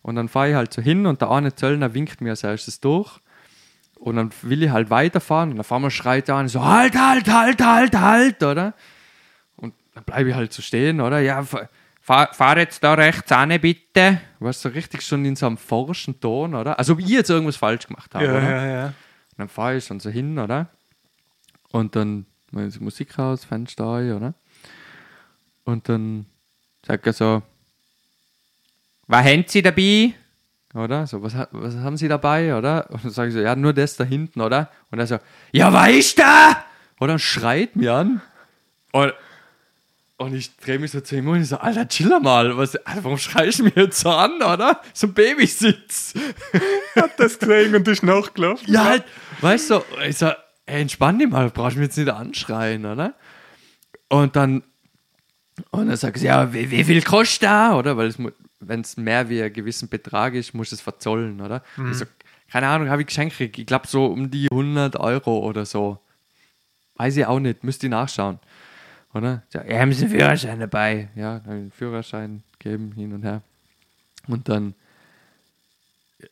Und 0.03 0.17
dann 0.17 0.29
fahre 0.29 0.51
ich 0.51 0.55
halt 0.55 0.73
so 0.73 0.83
hin 0.83 1.07
und 1.07 1.21
der 1.21 1.31
eine 1.31 1.55
Zöllner 1.55 1.95
winkt 1.95 2.21
mir 2.21 2.31
als 2.31 2.45
erstes 2.45 2.81
durch. 2.81 3.19
Und 3.99 4.17
dann 4.17 4.31
will 4.43 4.63
ich 4.63 4.71
halt 4.71 4.91
weiterfahren 4.91 5.53
und 5.53 5.61
auf 5.61 5.73
einmal 5.73 5.91
schreit 5.91 6.29
er 6.29 6.37
an, 6.37 6.49
so 6.49 6.65
halt, 6.65 6.95
halt, 6.95 7.29
halt, 7.29 7.63
halt, 7.63 7.99
halt, 7.99 8.43
oder? 8.43 8.75
Und 9.57 9.73
dann 9.95 10.05
bleibe 10.05 10.29
ich 10.29 10.35
halt 10.35 10.53
so 10.53 10.61
stehen, 10.61 11.01
oder? 11.01 11.21
Ja, 11.21 11.43
fahr, 12.05 12.33
fahr 12.35 12.59
jetzt 12.59 12.85
da 12.85 12.95
rechts 12.95 13.33
an, 13.33 13.49
bitte. 13.61 14.21
Weißt 14.39 14.65
du, 14.65 14.69
so 14.69 14.75
richtig 14.75 15.03
schon 15.03 15.25
in 15.25 15.35
so 15.35 15.47
einem 15.47 15.57
forschen 15.57 16.21
Ton, 16.21 16.55
oder? 16.55 16.79
Also 16.79 16.93
ob 16.93 17.01
ich 17.01 17.09
jetzt 17.09 17.31
irgendwas 17.31 17.57
falsch 17.57 17.87
gemacht 17.87 18.15
habe, 18.15 18.27
Ja, 18.27 18.31
oder? 18.33 18.43
ja, 18.43 18.67
ja. 18.67 18.87
Und 18.87 18.95
dann 19.39 19.49
fahre 19.49 19.77
ich 19.77 19.85
schon 19.85 19.99
so 20.01 20.11
hin, 20.11 20.39
oder? 20.39 20.69
Und 21.71 21.97
dann 21.97 22.27
mache 22.51 22.67
ich 22.67 22.75
die 22.75 22.85
Musik 22.85 23.19
aus, 23.19 23.45
Fenster 23.45 23.87
oder? 23.87 24.35
Und 25.65 25.89
dann 25.89 26.27
sagt 26.87 27.07
er 27.07 27.15
so, 27.15 27.43
was 29.07 29.25
haben 29.25 29.45
Sie 29.49 29.63
dabei? 29.63 30.15
Oder? 30.75 31.07
So, 31.07 31.23
was, 31.23 31.35
was 31.53 31.75
haben 31.77 31.97
Sie 31.97 32.09
dabei, 32.09 32.55
oder? 32.55 32.91
Und 32.91 33.03
dann 33.05 33.13
sage 33.13 33.29
ich 33.29 33.35
so, 33.35 33.41
ja, 33.41 33.57
nur 33.57 33.73
das 33.73 33.97
da 33.97 34.05
hinten, 34.05 34.41
oder? 34.41 34.71
Und 34.91 34.99
er 34.99 35.07
so, 35.07 35.19
ja, 35.53 35.73
weißt 35.73 36.19
du? 36.19 36.23
Oder? 37.01 37.15
Und 37.15 37.19
schreit 37.21 37.75
mir 37.77 37.95
an. 37.95 38.21
Und, 38.93 39.15
und 40.17 40.35
ich 40.35 40.57
drehe 40.57 40.79
mich 40.79 40.93
so 40.93 41.01
zu 41.01 41.17
ihm 41.17 41.29
und 41.29 41.43
ich 41.43 41.49
so, 41.49 41.57
Alter, 41.57 41.89
chill 41.89 42.19
mal. 42.21 42.57
Was, 42.57 42.77
Alter, 42.77 43.05
warum 43.05 43.19
schreist 43.19 43.59
du 43.59 43.65
mich 43.65 43.75
jetzt 43.75 43.99
so 44.01 44.11
an, 44.11 44.37
oder? 44.37 44.81
So 44.93 45.09
ein 45.09 45.15
Babysitz. 45.15 46.15
Hat 46.95 47.19
das 47.19 47.39
gesehen 47.39 47.75
und 47.75 47.87
ist 47.89 48.03
nachgelaufen. 48.03 48.73
Ja, 48.73 48.85
halt, 48.85 49.05
weißt 49.41 49.71
du, 49.71 49.81
ich 50.07 50.17
so, 50.17 50.27
ey, 50.67 50.83
entspann 50.83 51.19
dich 51.19 51.29
mal, 51.29 51.51
brauchst 51.51 51.77
du 51.77 51.81
mich 51.81 51.89
jetzt 51.89 51.99
nicht 51.99 52.11
anschreien, 52.11 52.87
oder? 52.87 53.15
Und 54.09 54.37
dann, 54.37 54.63
und 55.71 55.89
dann 55.89 55.97
sagst 55.97 56.23
du, 56.23 56.27
ja, 56.27 56.53
wie, 56.53 56.71
wie 56.71 56.85
viel 56.85 57.03
kostet 57.03 57.45
da, 57.45 57.77
oder? 57.77 57.97
Weil 57.97 58.15
wenn 58.61 58.81
es 58.81 58.97
mehr 58.97 59.29
wie 59.29 59.43
einen 59.43 59.53
gewissen 59.53 59.89
Betrag 59.89 60.35
ist, 60.35 60.55
musst 60.55 60.71
du 60.71 60.77
es 60.77 60.81
verzollen, 60.81 61.41
oder? 61.41 61.63
Ich 61.91 61.99
so, 61.99 62.05
keine 62.51 62.69
Ahnung, 62.69 62.89
habe 62.89 63.03
ich 63.03 63.09
geschenkt 63.09 63.37
gekriegt. 63.37 63.59
Ich 63.59 63.67
glaube 63.67 63.89
so 63.89 64.07
um 64.07 64.31
die 64.31 64.49
100 64.51 64.97
Euro 64.97 65.41
oder 65.41 65.67
so. 65.67 65.99
Weiß 66.95 67.17
ich 67.17 67.27
auch 67.27 67.41
nicht, 67.41 67.65
müsst 67.65 67.83
ihr 67.83 67.89
nachschauen. 67.89 68.39
Oder? 69.15 69.43
Ja, 69.53 69.63
haben 69.79 69.93
Sie 69.93 70.05
einen 70.05 70.13
Führerschein 70.13 70.61
dabei? 70.61 71.09
Ja, 71.15 71.39
dann 71.41 71.69
ich 71.69 71.75
Führerschein 71.75 72.43
geben, 72.59 72.93
hin 72.93 73.13
und 73.13 73.23
her. 73.23 73.43
Und 74.27 74.49
dann 74.49 74.75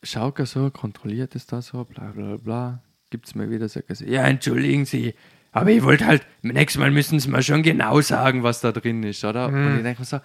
schaut 0.02 0.39
er 0.39 0.47
so, 0.47 0.70
kontrolliert 0.70 1.35
es 1.35 1.47
da 1.47 1.62
so, 1.62 1.85
bla 1.85 2.11
bla 2.11 2.36
bla. 2.36 2.83
Gibt 3.11 3.28
es 3.28 3.35
mir 3.35 3.51
wieder, 3.51 3.69
sagt 3.69 3.91
er 3.91 3.97
so, 3.97 4.05
ja, 4.05 4.25
entschuldigen 4.25 4.85
Sie, 4.85 5.15
aber 5.52 5.70
ich 5.70 5.83
wollte 5.83 6.07
halt, 6.07 6.27
nächstes 6.41 6.81
Mal 6.81 6.91
müssen 6.91 7.20
Sie 7.20 7.28
mir 7.28 7.43
schon 7.43 7.62
genau 7.62 8.01
sagen, 8.01 8.43
was 8.43 8.61
da 8.61 8.73
drin 8.73 9.02
ist, 9.02 9.23
oder? 9.23 9.49
Und 9.49 9.77
ich 9.77 9.83
denke 9.83 10.01
mir 10.01 10.07
so, 10.07 10.20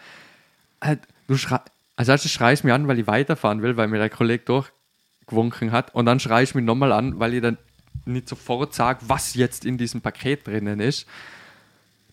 halt, 0.82 1.02
du 1.28 1.38
schrei 1.38 1.60
also 1.98 2.12
erst 2.12 2.30
schreist 2.30 2.64
mich 2.64 2.74
an, 2.74 2.88
weil 2.88 3.00
ich 3.00 3.08
weiterfahren 3.08 3.64
will, 3.64 3.76
weil 3.76 3.88
mir 3.88 3.98
der 3.98 4.12
Kollege 4.12 4.44
durchgewunken 4.46 5.72
hat. 5.72 5.94
Und 5.96 6.06
dann 6.06 6.20
schreist 6.20 6.54
mich 6.54 6.64
nochmal 6.64 6.92
an, 6.92 7.20
weil 7.20 7.34
ich 7.34 7.42
dann 7.42 7.58
nicht 8.06 8.30
sofort 8.30 8.74
sage, 8.76 9.00
was 9.08 9.34
jetzt 9.34 9.66
in 9.66 9.80
diesem 9.80 10.02
Paket 10.02 10.46
drinnen 10.46 10.80
ist. 10.80 11.08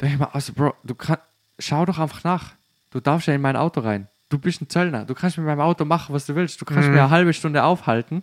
Ich 0.05 0.18
mir, 0.18 0.34
also 0.34 0.52
Bro, 0.52 0.74
du 0.84 0.94
kannst, 0.94 1.23
schau 1.58 1.84
doch 1.84 1.99
einfach 1.99 2.24
nach. 2.24 2.52
Du 2.91 3.00
darfst 3.00 3.26
ja 3.28 3.34
in 3.34 3.41
mein 3.41 3.57
Auto 3.57 3.81
rein. 3.81 4.08
Du 4.28 4.39
bist 4.39 4.60
ein 4.60 4.68
Zöllner. 4.68 5.05
Du 5.05 5.15
kannst 5.15 5.36
mit 5.36 5.47
meinem 5.47 5.60
Auto 5.60 5.84
machen, 5.84 6.15
was 6.15 6.26
du 6.26 6.34
willst. 6.34 6.60
Du 6.60 6.65
kannst 6.65 6.89
mir 6.89 7.00
eine 7.02 7.10
halbe 7.10 7.33
Stunde 7.33 7.62
aufhalten 7.62 8.23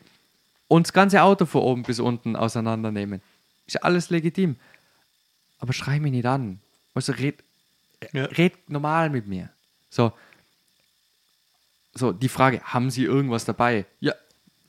und 0.68 0.88
das 0.88 0.94
ganze 0.94 1.22
Auto 1.22 1.46
von 1.46 1.62
oben 1.62 1.84
bis 1.84 2.00
unten 2.00 2.36
auseinandernehmen. 2.36 3.22
Ist 3.68 3.84
alles 3.84 4.10
legitim. 4.10 4.56
Aber 5.60 5.74
schrei 5.74 6.00
mich 6.00 6.12
nicht 6.12 6.26
an. 6.26 6.60
Also 6.94 7.14
red, 7.14 7.44
Ja. 8.14 8.26
red 8.26 8.70
normal 8.70 9.10
mit 9.10 9.28
mir. 9.28 9.50
So, 9.90 10.12
so 11.94 12.12
die 12.12 12.30
Frage, 12.30 12.62
haben 12.64 12.90
Sie 12.90 13.04
irgendwas 13.04 13.46
dabei? 13.46 13.86
Ja, 14.00 14.14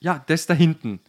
ja, 0.01 0.23
das 0.27 0.47
da 0.47 0.55
hinten. 0.55 1.01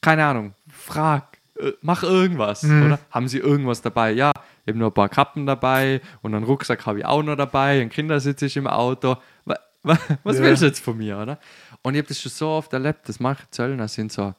Keine 0.00 0.24
Ahnung, 0.24 0.54
frag, 0.70 1.38
äh, 1.58 1.72
mach 1.82 2.02
irgendwas, 2.02 2.64
oder? 2.64 2.98
Haben 3.10 3.28
Sie 3.28 3.38
irgendwas 3.38 3.82
dabei? 3.82 4.12
Ja, 4.12 4.32
eben 4.66 4.78
nur 4.78 4.90
ein 4.90 4.94
paar 4.94 5.08
Kappen 5.08 5.46
dabei 5.46 6.00
und 6.22 6.34
einen 6.34 6.44
Rucksack 6.44 6.86
habe 6.86 7.00
ich 7.00 7.04
auch 7.04 7.22
noch 7.22 7.36
dabei, 7.36 7.80
ein 7.80 7.88
Kindersitz 7.90 8.42
ist 8.42 8.56
im 8.56 8.66
Auto. 8.66 9.16
Wa- 9.44 9.58
was 9.82 9.98
was 10.22 10.36
Ja. 10.38 10.44
willst 10.44 10.62
du 10.62 10.66
jetzt 10.66 10.80
von 10.80 10.96
mir, 10.96 11.18
oder? 11.18 11.38
Und 11.82 11.94
ich 11.94 11.98
habe 11.98 12.08
das 12.08 12.20
schon 12.20 12.30
so 12.30 12.48
oft 12.50 12.72
erlebt, 12.72 13.08
dass 13.08 13.18
manche 13.18 13.50
Zöllner 13.50 13.88
sind 13.88 14.12
so, 14.12 14.34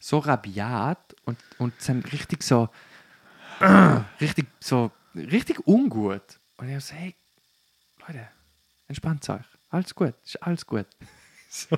so 0.00 0.18
rabiat 0.18 1.14
und, 1.24 1.38
und 1.58 1.80
sind 1.80 2.10
richtig 2.12 2.42
so, 2.42 2.68
richtig 4.20 4.46
so, 4.60 4.90
richtig 5.14 5.66
ungut. 5.66 6.22
Und 6.56 6.66
ich 6.68 6.72
habe 6.74 6.80
so, 6.80 6.94
hey, 6.94 7.14
Leute, 8.06 8.28
entspannt 8.88 9.28
euch. 9.30 9.44
Alles 9.70 9.94
gut, 9.94 10.14
ist 10.24 10.42
alles 10.42 10.66
gut. 10.66 10.86
so. 11.50 11.76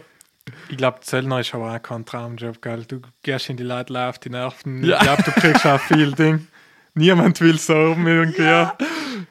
Ich 0.68 0.76
glaube, 0.78 1.00
Zöllner 1.00 1.40
ist 1.40 1.54
aber 1.54 1.74
auch 1.74 1.82
kein 1.82 2.04
Traumjob, 2.04 2.60
gell? 2.62 2.84
Du 2.84 3.00
gehst 3.22 3.50
in 3.50 3.56
die 3.56 3.62
Leute 3.62 3.92
live 3.92 4.08
auf 4.10 4.18
die 4.18 4.30
Nerven. 4.30 4.82
Ja. 4.82 4.96
Ich 4.96 5.02
glaube, 5.02 5.22
du 5.22 5.30
kriegst 5.32 5.66
auch 5.66 5.78
viel 5.80 6.12
Ding. 6.16 6.46
Niemand 6.94 7.40
will 7.40 7.58
so 7.58 7.92
um 7.92 8.06
irgendwie. 8.06 8.42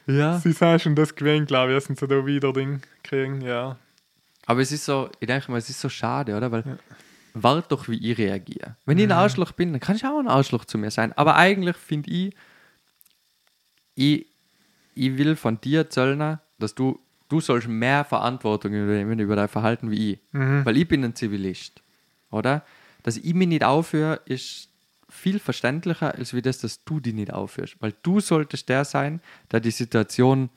Ja. 0.06 0.38
Sie 0.38 0.52
sind 0.52 0.80
schon 0.80 0.94
das 0.94 1.14
gewesen, 1.14 1.46
glaube 1.46 1.72
ich, 1.72 1.76
dass 1.76 1.86
sie 1.86 1.94
so 1.94 2.06
da 2.06 2.24
wieder 2.24 2.52
Ding 2.52 2.80
kriegen, 3.02 3.40
ja. 3.40 3.76
Aber 4.46 4.60
es 4.60 4.72
ist 4.72 4.84
so, 4.84 5.10
ich 5.20 5.26
denke 5.26 5.50
mal, 5.50 5.58
es 5.58 5.70
ist 5.70 5.80
so 5.80 5.88
schade, 5.88 6.36
oder? 6.36 6.50
Weil, 6.50 6.78
wart 7.34 7.70
doch, 7.70 7.88
wie 7.88 8.10
ich 8.10 8.18
reagiere. 8.18 8.76
Wenn 8.86 8.98
ich 8.98 9.04
ein 9.04 9.12
Arschloch 9.12 9.52
bin, 9.52 9.72
dann 9.72 9.80
kann 9.80 9.96
ich 9.96 10.04
auch 10.04 10.18
ein 10.18 10.28
Arschloch 10.28 10.64
zu 10.64 10.78
mir 10.78 10.90
sein. 10.90 11.12
Aber 11.16 11.36
eigentlich 11.36 11.76
finde 11.76 12.10
ich, 12.10 12.34
ich, 13.94 14.26
ich 14.94 15.18
will 15.18 15.36
von 15.36 15.60
dir, 15.60 15.90
Zöllner, 15.90 16.40
dass 16.58 16.74
du, 16.74 16.98
du 17.28 17.40
sollst 17.40 17.68
mehr 17.68 18.04
Verantwortung 18.04 18.72
übernehmen 18.72 19.18
über 19.18 19.36
dein 19.36 19.48
Verhalten 19.48 19.90
wie 19.90 20.12
ich. 20.12 20.18
Weil 20.64 20.76
ich 20.76 20.88
bin 20.88 21.04
ein 21.04 21.14
Zivilist, 21.14 21.82
oder? 22.30 22.64
Dass 23.02 23.16
ich 23.16 23.34
mich 23.34 23.48
nicht 23.48 23.64
aufhöre, 23.64 24.20
ist 24.24 24.69
viel 25.10 25.38
verständlicher, 25.38 26.14
als 26.14 26.32
wie 26.34 26.42
das, 26.42 26.58
dass 26.58 26.84
du 26.84 27.00
dich 27.00 27.14
nicht 27.14 27.32
aufhörst. 27.32 27.76
Weil 27.80 27.94
du 28.02 28.20
solltest 28.20 28.68
der 28.68 28.84
sein, 28.84 29.20
der 29.50 29.60
die 29.60 29.70
Situation 29.70 30.50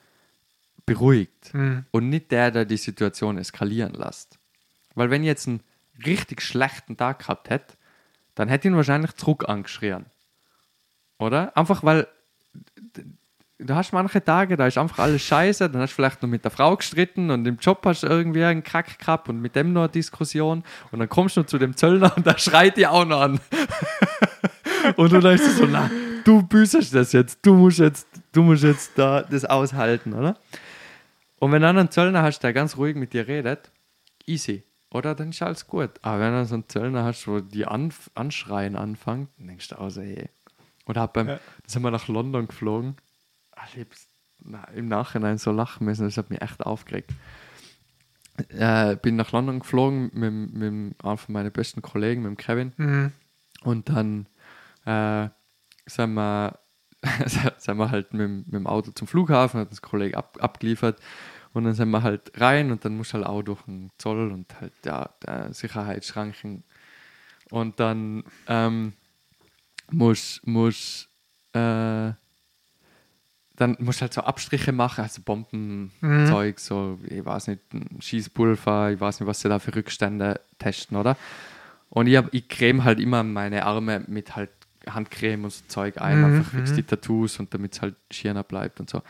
beruhigt 0.85 1.51
und 1.91 2.09
nicht 2.09 2.32
der, 2.32 2.51
der 2.51 2.65
die 2.65 2.77
Situation 2.77 3.38
eskalieren 3.38 3.93
lässt. 3.93 4.38
Weil 4.95 5.09
wenn 5.09 5.23
ich 5.23 5.27
jetzt 5.27 5.48
einen 5.48 5.61
richtig 6.06 6.41
schlechten 6.41 6.98
Tag 6.98 7.19
gehabt 7.19 7.49
hätte, 7.49 7.75
dann 8.35 8.49
hätte 8.49 8.67
ihn 8.67 8.75
wahrscheinlich 8.75 9.14
zurück 9.14 9.48
angeschrien. 9.48 10.06
Oder? 11.19 11.56
Einfach 11.56 11.83
weil 11.83 12.07
du 13.59 13.73
hast 13.75 13.93
manche 13.93 14.23
Tage, 14.23 14.57
da 14.57 14.67
ist 14.67 14.77
einfach 14.77 14.99
alles 14.99 15.22
scheiße, 15.23 15.69
dann 15.69 15.82
hast 15.82 15.91
du 15.91 15.95
vielleicht 15.95 16.22
noch 16.22 16.30
mit 16.30 16.43
der 16.43 16.51
Frau 16.51 16.75
gestritten 16.75 17.30
und 17.32 17.45
im 17.48 17.57
Job 17.57 17.82
hast 17.85 18.03
du 18.03 18.07
irgendwie 18.07 18.43
einen 18.43 18.64
Kack 18.64 18.98
gehabt 18.99 19.30
und 19.30 19.41
mit 19.41 19.56
dem 19.56 19.73
noch 19.73 19.82
eine 19.83 19.90
Diskussion 19.90 20.64
und 20.91 20.99
dann 20.99 21.09
kommst 21.09 21.38
du 21.38 21.41
noch 21.41 21.48
zu 21.48 21.57
dem 21.57 21.75
Zöllner 21.77 22.15
und 22.15 22.25
da 22.27 22.38
schreit 22.38 22.77
die 22.77 22.88
auch 22.88 23.06
noch 23.06 23.22
an. 23.22 23.40
und 24.95 25.11
du 25.11 25.19
denkst 25.19 25.43
so, 25.57 25.65
na, 25.65 25.90
du 26.23 26.43
büßest 26.43 26.93
das 26.93 27.11
jetzt, 27.14 27.40
du 27.45 27.53
musst 27.53 27.80
jetzt, 27.80 28.07
du 28.32 28.43
musst 28.43 28.64
jetzt 28.64 28.91
da 28.98 29.22
das 29.22 29.45
aushalten, 29.45 30.14
oder? 30.14 30.38
Und 31.40 31.51
wenn 31.51 31.61
dann 31.61 31.77
ein 31.77 31.91
Zöllner 31.91 32.22
hast, 32.23 32.40
der 32.40 32.53
ganz 32.53 32.77
ruhig 32.77 32.95
mit 32.95 33.14
dir 33.14 33.27
redet, 33.27 33.69
easy, 34.25 34.64
oder? 34.91 35.14
Dann 35.15 35.32
ist 35.32 35.41
alles 35.41 35.67
gut. 35.67 35.90
Aber 36.01 36.19
wenn 36.22 36.32
du 36.33 36.45
so 36.45 36.53
einen 36.53 36.69
Zöllner 36.69 37.03
hast, 37.03 37.27
wo 37.27 37.41
die 37.41 37.65
anf 37.65 38.09
anschreien 38.15 38.75
anfangen, 38.77 39.27
dann 39.38 39.48
denkst 39.48 39.67
du 39.69 39.80
auch 39.80 39.90
so, 39.90 40.01
hey. 40.01 40.30
Oder 40.85 41.01
hab 41.01 41.14
beim, 41.14 41.27
Ja. 41.27 41.40
sind 41.65 41.82
wir 41.82 41.91
nach 41.91 42.07
London 42.07 42.48
geflogen. 42.48 42.95
Ach, 43.56 43.67
Ich 43.73 43.80
hab's 43.82 44.07
na, 44.45 44.64
im 44.75 44.88
Nachhinein 44.88 45.38
so 45.38 45.51
lachen 45.51 45.85
müssen, 45.85 46.03
das 46.06 46.17
hat 46.17 46.30
mich 46.30 46.41
echt 46.41 46.65
aufgeregt. 46.65 47.11
Äh, 48.49 48.95
bin 48.98 49.15
nach 49.15 49.32
London 49.32 49.59
geflogen 49.59 50.09
mit, 50.14 50.32
mit 50.53 51.03
einem 51.06 51.17
von 51.17 51.33
meinen 51.33 51.51
besten 51.51 51.82
Kollegen, 51.83 52.23
mit 52.23 52.30
dem 52.32 52.38
Kevin. 52.38 52.73
Mhm. 52.77 53.11
Und 53.61 53.90
dann 53.90 54.27
äh, 54.85 55.30
sind, 55.85 56.14
wir, 56.15 56.57
sind 57.57 57.77
wir 57.77 57.91
halt 57.91 58.11
mit, 58.14 58.22
dem- 58.22 58.38
mit 58.45 58.53
dem 58.53 58.67
Auto 58.67 58.91
zum 58.91 59.07
Flughafen, 59.07 59.59
hat 59.59 59.69
uns 59.69 59.80
ein 59.83 59.88
Kollege 59.90 60.17
ab, 60.17 60.38
abgeliefert. 60.41 60.99
Und 61.53 61.65
dann 61.65 61.75
sind 61.75 61.91
wir 61.91 62.01
halt 62.01 62.32
rein 62.41 62.72
und 62.72 62.83
dann 62.83 62.98
musst 62.98 63.14
du 63.14 63.17
halt 63.19 63.27
auch 63.27 63.43
durch 63.43 63.61
den 63.61 63.91
Zoll 63.99 64.32
und 64.32 64.59
halt 64.59 64.73
ja, 64.83 65.09
Sicherheitsschranken. 65.53 66.64
Und 67.51 67.80
dann 67.80 68.23
ähm, 68.48 68.93
musst 69.91 70.45
muss, 70.48 71.07
äh, 71.53 72.14
dann 73.56 73.77
musst 73.80 73.99
du 73.99 74.03
halt 74.03 74.14
so 74.14 74.22
Abstriche 74.22 74.72
machen, 74.72 75.01
also 75.01 75.22
Bombenzeug, 75.22 76.59
so, 76.59 76.99
ich 77.07 77.23
weiß 77.23 77.48
nicht, 77.48 77.61
Schießpulver, 77.99 78.91
ich 78.91 78.99
weiß 78.99 79.19
nicht, 79.19 79.27
was 79.27 79.41
sie 79.41 79.49
da 79.49 79.59
für 79.59 79.75
Rückstände 79.75 80.41
testen, 80.57 80.98
oder? 80.98 81.17
Und 81.90 82.07
ich, 82.07 82.17
hab, 82.17 82.33
ich 82.33 82.48
creme 82.48 82.83
halt 82.83 82.99
immer 82.99 83.23
meine 83.23 83.65
Arme 83.65 84.03
mit 84.07 84.35
halt 84.35 84.49
Handcreme 84.88 85.43
und 85.43 85.51
so 85.51 85.64
Zeug 85.67 86.01
ein, 86.01 86.23
einfach 86.25 86.51
fix 86.51 86.73
die 86.73 86.83
Tattoos 86.83 87.40
und 87.40 87.53
damit 87.53 87.75
es 87.75 87.82
halt 87.82 87.95
schierner 88.11 88.43
bleibt 88.43 88.80
und 88.80 88.90
so. 88.90 89.01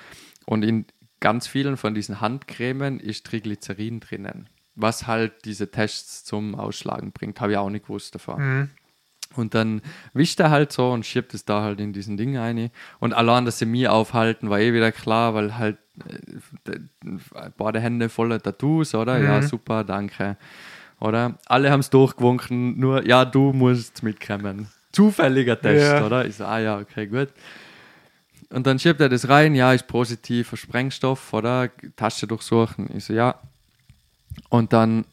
Und 0.45 0.63
in 0.63 0.85
ganz 1.21 1.47
vielen 1.47 1.77
von 1.77 1.95
diesen 1.95 2.19
Handcremen 2.19 2.99
ist 2.99 3.25
Triglycerin 3.25 4.01
drinnen, 4.01 4.49
was 4.75 5.07
halt 5.07 5.45
diese 5.45 5.71
Tests 5.71 6.25
zum 6.25 6.55
Ausschlagen 6.55 7.13
bringt. 7.13 7.39
Habe 7.39 7.53
ich 7.53 7.57
auch 7.57 7.69
nicht 7.69 7.85
gewusst 7.85 8.13
davor. 8.13 8.37
Mhm. 8.39 8.69
Und 9.35 9.53
dann 9.55 9.81
wischt 10.13 10.39
er 10.39 10.51
halt 10.51 10.71
so 10.71 10.91
und 10.91 11.05
schiebt 11.05 11.33
es 11.33 11.45
da 11.45 11.61
halt 11.61 11.79
in 11.79 11.93
diesen 11.93 12.17
Ding 12.17 12.37
rein. 12.37 12.69
Und 12.99 13.13
allein, 13.13 13.45
dass 13.45 13.59
sie 13.59 13.65
mir 13.65 13.91
aufhalten, 13.93 14.49
war 14.49 14.59
eh 14.59 14.73
wieder 14.73 14.91
klar, 14.91 15.33
weil 15.33 15.57
halt 15.57 15.77
äh, 16.65 16.77
beide 17.57 17.79
Hände 17.79 18.09
voller 18.09 18.41
Tattoos, 18.41 18.93
oder? 18.95 19.17
Ja, 19.19 19.41
super, 19.41 19.83
danke. 19.83 20.37
Oder? 20.99 21.37
Alle 21.47 21.71
haben 21.71 21.81
es 21.81 21.89
durchgewunken, 21.89 22.79
nur, 22.79 23.05
ja, 23.05 23.25
du 23.25 23.53
musst 23.53 24.03
mitkommen. 24.03 24.67
Zufälliger 24.91 25.59
Test, 25.59 25.85
Ja. 25.93 26.05
oder? 26.05 26.25
Ich 26.25 26.35
so, 26.35 26.45
ah 26.45 26.59
ja, 26.59 26.77
okay, 26.79 27.07
gut. 27.07 27.29
Und 28.49 28.67
dann 28.67 28.77
schiebt 28.77 29.01
er 29.01 29.09
das 29.09 29.27
rein, 29.29 29.55
ja, 29.55 29.73
ist 29.73 29.87
positiv 29.87 30.53
Sprengstoff, 30.55 31.33
oder? 31.33 31.69
Tasche 31.95 32.27
durchsuchen. 32.27 32.87
Ich 32.95 33.05
so, 33.05 33.13
ja. 33.13 33.35
Und 34.49 34.71
dann 34.73 35.05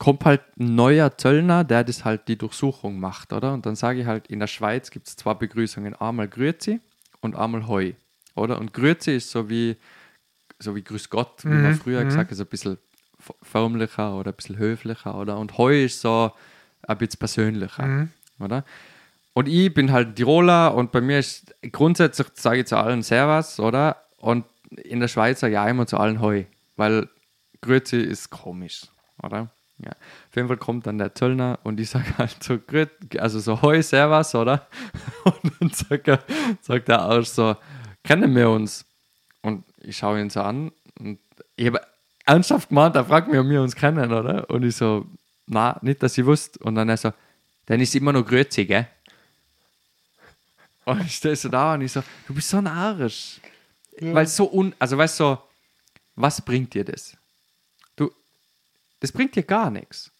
kommt 0.00 0.24
halt 0.24 0.40
ein 0.58 0.74
neuer 0.74 1.16
Zöllner, 1.18 1.62
der 1.62 1.84
das 1.84 2.06
halt 2.06 2.26
die 2.26 2.38
Durchsuchung 2.38 2.98
macht, 2.98 3.34
oder? 3.34 3.52
Und 3.52 3.66
dann 3.66 3.76
sage 3.76 4.00
ich 4.00 4.06
halt, 4.06 4.28
in 4.28 4.40
der 4.40 4.46
Schweiz 4.46 4.90
gibt 4.90 5.06
es 5.06 5.14
zwei 5.14 5.34
Begrüßungen, 5.34 5.94
einmal 5.94 6.26
Grüezi 6.26 6.80
und 7.20 7.36
einmal 7.36 7.68
Hoi, 7.68 7.94
oder? 8.34 8.58
Und 8.58 8.72
Grüezi 8.72 9.12
ist 9.12 9.30
so 9.30 9.50
wie, 9.50 9.76
so 10.58 10.74
wie 10.74 10.82
Grüß 10.82 11.10
Gott, 11.10 11.44
wie 11.44 11.48
man 11.48 11.74
früher 11.74 12.02
gesagt 12.02 12.30
hat, 12.30 12.36
so 12.36 12.44
ein 12.44 12.48
bisschen 12.48 12.78
förmlicher 13.42 14.16
oder 14.16 14.32
ein 14.32 14.36
bisschen 14.36 14.56
höflicher, 14.56 15.14
oder? 15.14 15.36
Und 15.36 15.58
Hoi 15.58 15.84
ist 15.84 16.00
so 16.00 16.32
ein 16.88 16.96
bisschen 16.96 17.18
persönlicher, 17.18 17.84
oder? 18.40 18.64
Und 19.34 19.48
ich 19.48 19.72
bin 19.74 19.92
halt 19.92 20.16
Tiroler 20.16 20.74
und 20.74 20.92
bei 20.92 21.02
mir 21.02 21.18
ist 21.18 21.54
grundsätzlich 21.72 22.28
sage 22.34 22.60
ich 22.60 22.66
zu 22.66 22.78
allen 22.78 23.02
Servus, 23.02 23.60
oder? 23.60 23.96
Und 24.16 24.46
in 24.76 25.00
der 25.00 25.08
Schweiz 25.08 25.40
sage 25.40 25.52
ich 25.52 25.58
auch 25.58 25.68
immer 25.68 25.86
zu 25.86 25.98
allen 25.98 26.22
Hoi, 26.22 26.46
weil 26.76 27.10
Grüezi 27.60 27.98
ist 27.98 28.30
komisch, 28.30 28.86
oder? 29.22 29.50
Ja. 29.82 29.92
Auf 29.92 30.36
jeden 30.36 30.48
Fall 30.48 30.56
kommt 30.56 30.86
dann 30.86 30.98
der 30.98 31.14
Zöllner 31.14 31.58
und 31.62 31.80
ich 31.80 31.90
sage 31.90 32.18
halt 32.18 32.42
so, 32.42 32.58
also 33.18 33.40
so 33.40 33.62
Hoi, 33.62 33.82
Servus, 33.82 34.34
oder? 34.34 34.66
Und 35.24 35.52
dann 35.58 35.70
sagt 35.70 36.08
er, 36.08 36.22
sagt 36.60 36.88
er 36.88 37.08
auch 37.08 37.24
so, 37.24 37.56
kennen 38.04 38.34
wir 38.34 38.50
uns? 38.50 38.84
Und 39.42 39.64
ich 39.78 39.96
schaue 39.96 40.20
ihn 40.20 40.28
so 40.28 40.42
an 40.42 40.70
und 40.98 41.18
ich 41.56 41.66
habe 41.66 41.80
ernsthaft 42.26 42.68
gemeint, 42.68 42.94
er 42.94 43.04
fragt 43.06 43.28
mich, 43.28 43.38
ob 43.38 43.48
wir 43.48 43.62
uns 43.62 43.74
kennen, 43.74 44.12
oder? 44.12 44.48
Und 44.50 44.64
ich 44.64 44.76
so, 44.76 45.06
na, 45.46 45.78
nicht, 45.82 46.02
dass 46.02 46.16
ich 46.18 46.24
wusste. 46.24 46.58
Und 46.60 46.74
dann 46.74 46.88
er 46.88 46.96
so, 46.96 47.12
dann 47.66 47.80
ist 47.80 47.94
immer 47.94 48.12
noch 48.12 48.26
Grüezi, 48.26 48.66
gell? 48.66 48.86
Und 50.84 51.02
ich 51.02 51.14
stehe 51.16 51.36
so 51.36 51.48
da 51.48 51.74
und 51.74 51.82
ich 51.82 51.92
so, 51.92 52.02
du 52.26 52.34
bist 52.34 52.48
so 52.48 52.58
ein 52.58 52.66
Arsch. 52.66 53.40
Weil 54.00 54.26
so 54.26 54.50
un, 54.50 54.74
also 54.78 54.96
weißt 54.96 55.20
du, 55.20 55.24
so, 55.24 55.38
was 56.16 56.40
bringt 56.40 56.74
dir 56.74 56.84
das? 56.84 57.16
Das 59.00 59.12
bringt 59.12 59.34
dir 59.34 59.42
gar 59.42 59.70
nichts. 59.70 60.12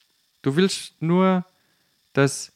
Du 0.43 0.57
willst 0.57 1.01
nur, 1.01 1.45
dass, 2.13 2.53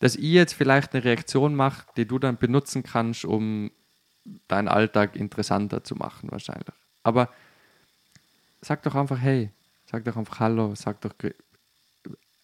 dass 0.00 0.16
ich 0.16 0.24
jetzt 0.24 0.54
vielleicht 0.54 0.92
eine 0.92 1.04
Reaktion 1.04 1.54
mache, 1.54 1.86
die 1.96 2.06
du 2.06 2.18
dann 2.18 2.36
benutzen 2.36 2.82
kannst, 2.82 3.24
um 3.24 3.70
deinen 4.48 4.68
Alltag 4.68 5.16
interessanter 5.16 5.82
zu 5.84 5.94
machen, 5.94 6.30
wahrscheinlich. 6.30 6.66
Aber 7.02 7.32
sag 8.60 8.82
doch 8.82 8.94
einfach, 8.94 9.18
hey, 9.18 9.50
sag 9.86 10.04
doch 10.04 10.16
einfach 10.16 10.40
Hallo, 10.40 10.74
sag 10.74 11.00
doch, 11.00 11.12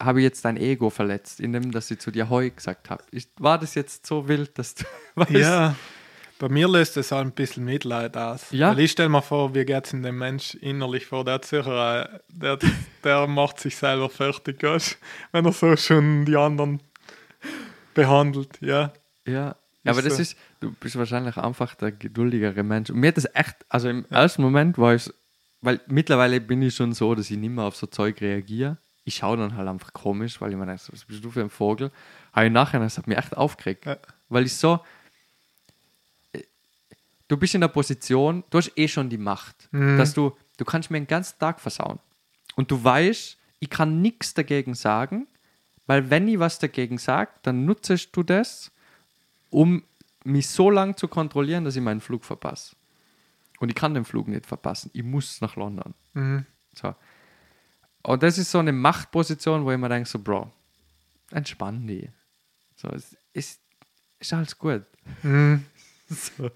habe 0.00 0.20
ich 0.20 0.24
jetzt 0.24 0.44
dein 0.44 0.56
Ego 0.56 0.90
verletzt, 0.90 1.40
indem 1.40 1.72
dass 1.72 1.90
ich 1.90 1.98
zu 1.98 2.10
dir 2.10 2.28
Heu 2.30 2.50
gesagt 2.50 2.90
habe. 2.90 3.04
War 3.38 3.58
das 3.58 3.74
jetzt 3.74 4.06
so 4.06 4.28
wild, 4.28 4.56
dass 4.58 4.74
du 4.76 4.84
weißt? 5.16 5.30
Ja, 5.30 5.74
bei 6.38 6.48
mir 6.48 6.68
löst 6.68 6.96
es 6.96 7.12
auch 7.12 7.20
ein 7.20 7.32
bisschen 7.32 7.64
Mitleid 7.64 8.16
aus. 8.16 8.46
Ja. 8.50 8.70
Weil 8.70 8.80
ich 8.80 8.92
stelle 8.92 9.08
mir 9.08 9.22
vor, 9.22 9.54
wie 9.54 9.64
geht 9.64 9.86
es 9.86 9.92
in 9.92 10.02
dem 10.02 10.18
Mensch 10.18 10.54
innerlich 10.54 11.06
vor, 11.06 11.24
der 11.24 11.40
sicher, 11.42 12.04
äh, 12.14 12.18
der, 12.28 12.58
der 13.04 13.26
macht 13.26 13.60
sich 13.60 13.76
selber 13.76 14.08
fertig, 14.08 14.62
weißt? 14.62 14.98
wenn 15.32 15.44
er 15.44 15.52
so 15.52 15.76
schon 15.76 16.24
die 16.24 16.36
anderen 16.36 16.80
behandelt, 17.94 18.58
ja. 18.60 18.92
Ja, 19.26 19.32
ja 19.32 19.56
aber 19.84 19.98
Ist 19.98 20.06
das 20.06 20.16
so. 20.16 20.22
ist, 20.22 20.36
du 20.60 20.72
bist 20.72 20.96
wahrscheinlich 20.96 21.36
einfach 21.36 21.74
der 21.74 21.92
geduldigere 21.92 22.62
Mensch. 22.62 22.90
Und 22.90 22.98
mir 22.98 23.08
hat 23.08 23.16
das 23.16 23.28
echt, 23.34 23.56
also 23.68 23.88
im 23.88 24.06
ersten 24.08 24.42
Moment 24.42 24.78
war 24.78 24.94
ich, 24.94 25.12
weil 25.60 25.80
mittlerweile 25.88 26.40
bin 26.40 26.62
ich 26.62 26.76
schon 26.76 26.92
so, 26.92 27.14
dass 27.14 27.30
ich 27.30 27.36
nicht 27.36 27.50
mehr 27.50 27.64
auf 27.64 27.76
so 27.76 27.86
Zeug 27.86 28.20
reagiere. 28.20 28.76
Ich 29.04 29.16
schaue 29.16 29.38
dann 29.38 29.56
halt 29.56 29.66
einfach 29.68 29.92
komisch, 29.92 30.40
weil 30.40 30.50
ich 30.50 30.56
mir 30.56 30.66
denke, 30.66 30.82
was 30.92 31.04
bist 31.04 31.24
du 31.24 31.30
für 31.30 31.40
ein 31.40 31.50
Vogel? 31.50 31.90
Aber 32.32 32.44
im 32.44 32.52
Nachhinein, 32.52 32.86
das 32.86 32.98
hat 32.98 33.06
mich 33.06 33.18
echt 33.18 33.36
aufgeregt. 33.36 33.86
Ja. 33.86 33.96
Weil 34.28 34.44
ich 34.44 34.54
so, 34.54 34.80
du 37.28 37.36
bist 37.36 37.54
in 37.54 37.60
der 37.60 37.68
Position, 37.68 38.42
du 38.50 38.58
hast 38.58 38.72
eh 38.76 38.88
schon 38.88 39.08
die 39.08 39.18
Macht, 39.18 39.68
dass 39.72 40.14
du, 40.14 40.36
du 40.56 40.64
kannst 40.64 40.90
mir 40.90 40.98
den 40.98 41.06
ganzen 41.06 41.38
Tag 41.38 41.60
versauen. 41.60 41.98
Und 42.56 42.70
du 42.70 42.82
weißt, 42.82 43.38
ich 43.60 43.70
kann 43.70 44.02
nichts 44.02 44.34
dagegen 44.34 44.74
sagen, 44.74 45.26
weil 45.86 46.10
wenn 46.10 46.28
ich 46.28 46.38
was 46.38 46.58
dagegen 46.58 46.98
sage, 46.98 47.30
dann 47.42 47.64
nutzt 47.64 48.08
du 48.12 48.22
das, 48.22 48.70
um 49.50 49.84
mich 50.24 50.48
so 50.48 50.70
lange 50.70 50.96
zu 50.96 51.08
kontrollieren, 51.08 51.64
dass 51.64 51.76
ich 51.76 51.82
meinen 51.82 52.00
Flug 52.00 52.24
verpasse. 52.24 52.76
Und 53.60 53.70
ich 53.70 53.74
kann 53.74 53.94
den 53.94 54.04
Flug 54.04 54.28
nicht 54.28 54.46
verpassen. 54.46 54.90
Ich 54.92 55.02
muss 55.02 55.40
nach 55.40 55.56
London. 55.56 55.94
Mhm. 56.14 56.46
So. 56.74 56.94
Und 58.02 58.22
das 58.22 58.38
ist 58.38 58.50
so 58.50 58.58
eine 58.58 58.72
Machtposition, 58.72 59.64
wo 59.64 59.72
ich 59.72 59.78
mir 59.78 59.88
denke, 59.88 60.08
so, 60.08 60.18
Bro, 60.18 60.50
entspann 61.30 61.86
dich. 61.86 62.08
So, 62.76 62.88
es 62.88 63.16
ist, 63.32 63.60
ist 64.20 64.32
alles 64.32 64.56
gut. 64.56 64.84
Mhm. 65.22 65.64
So. 66.38 66.50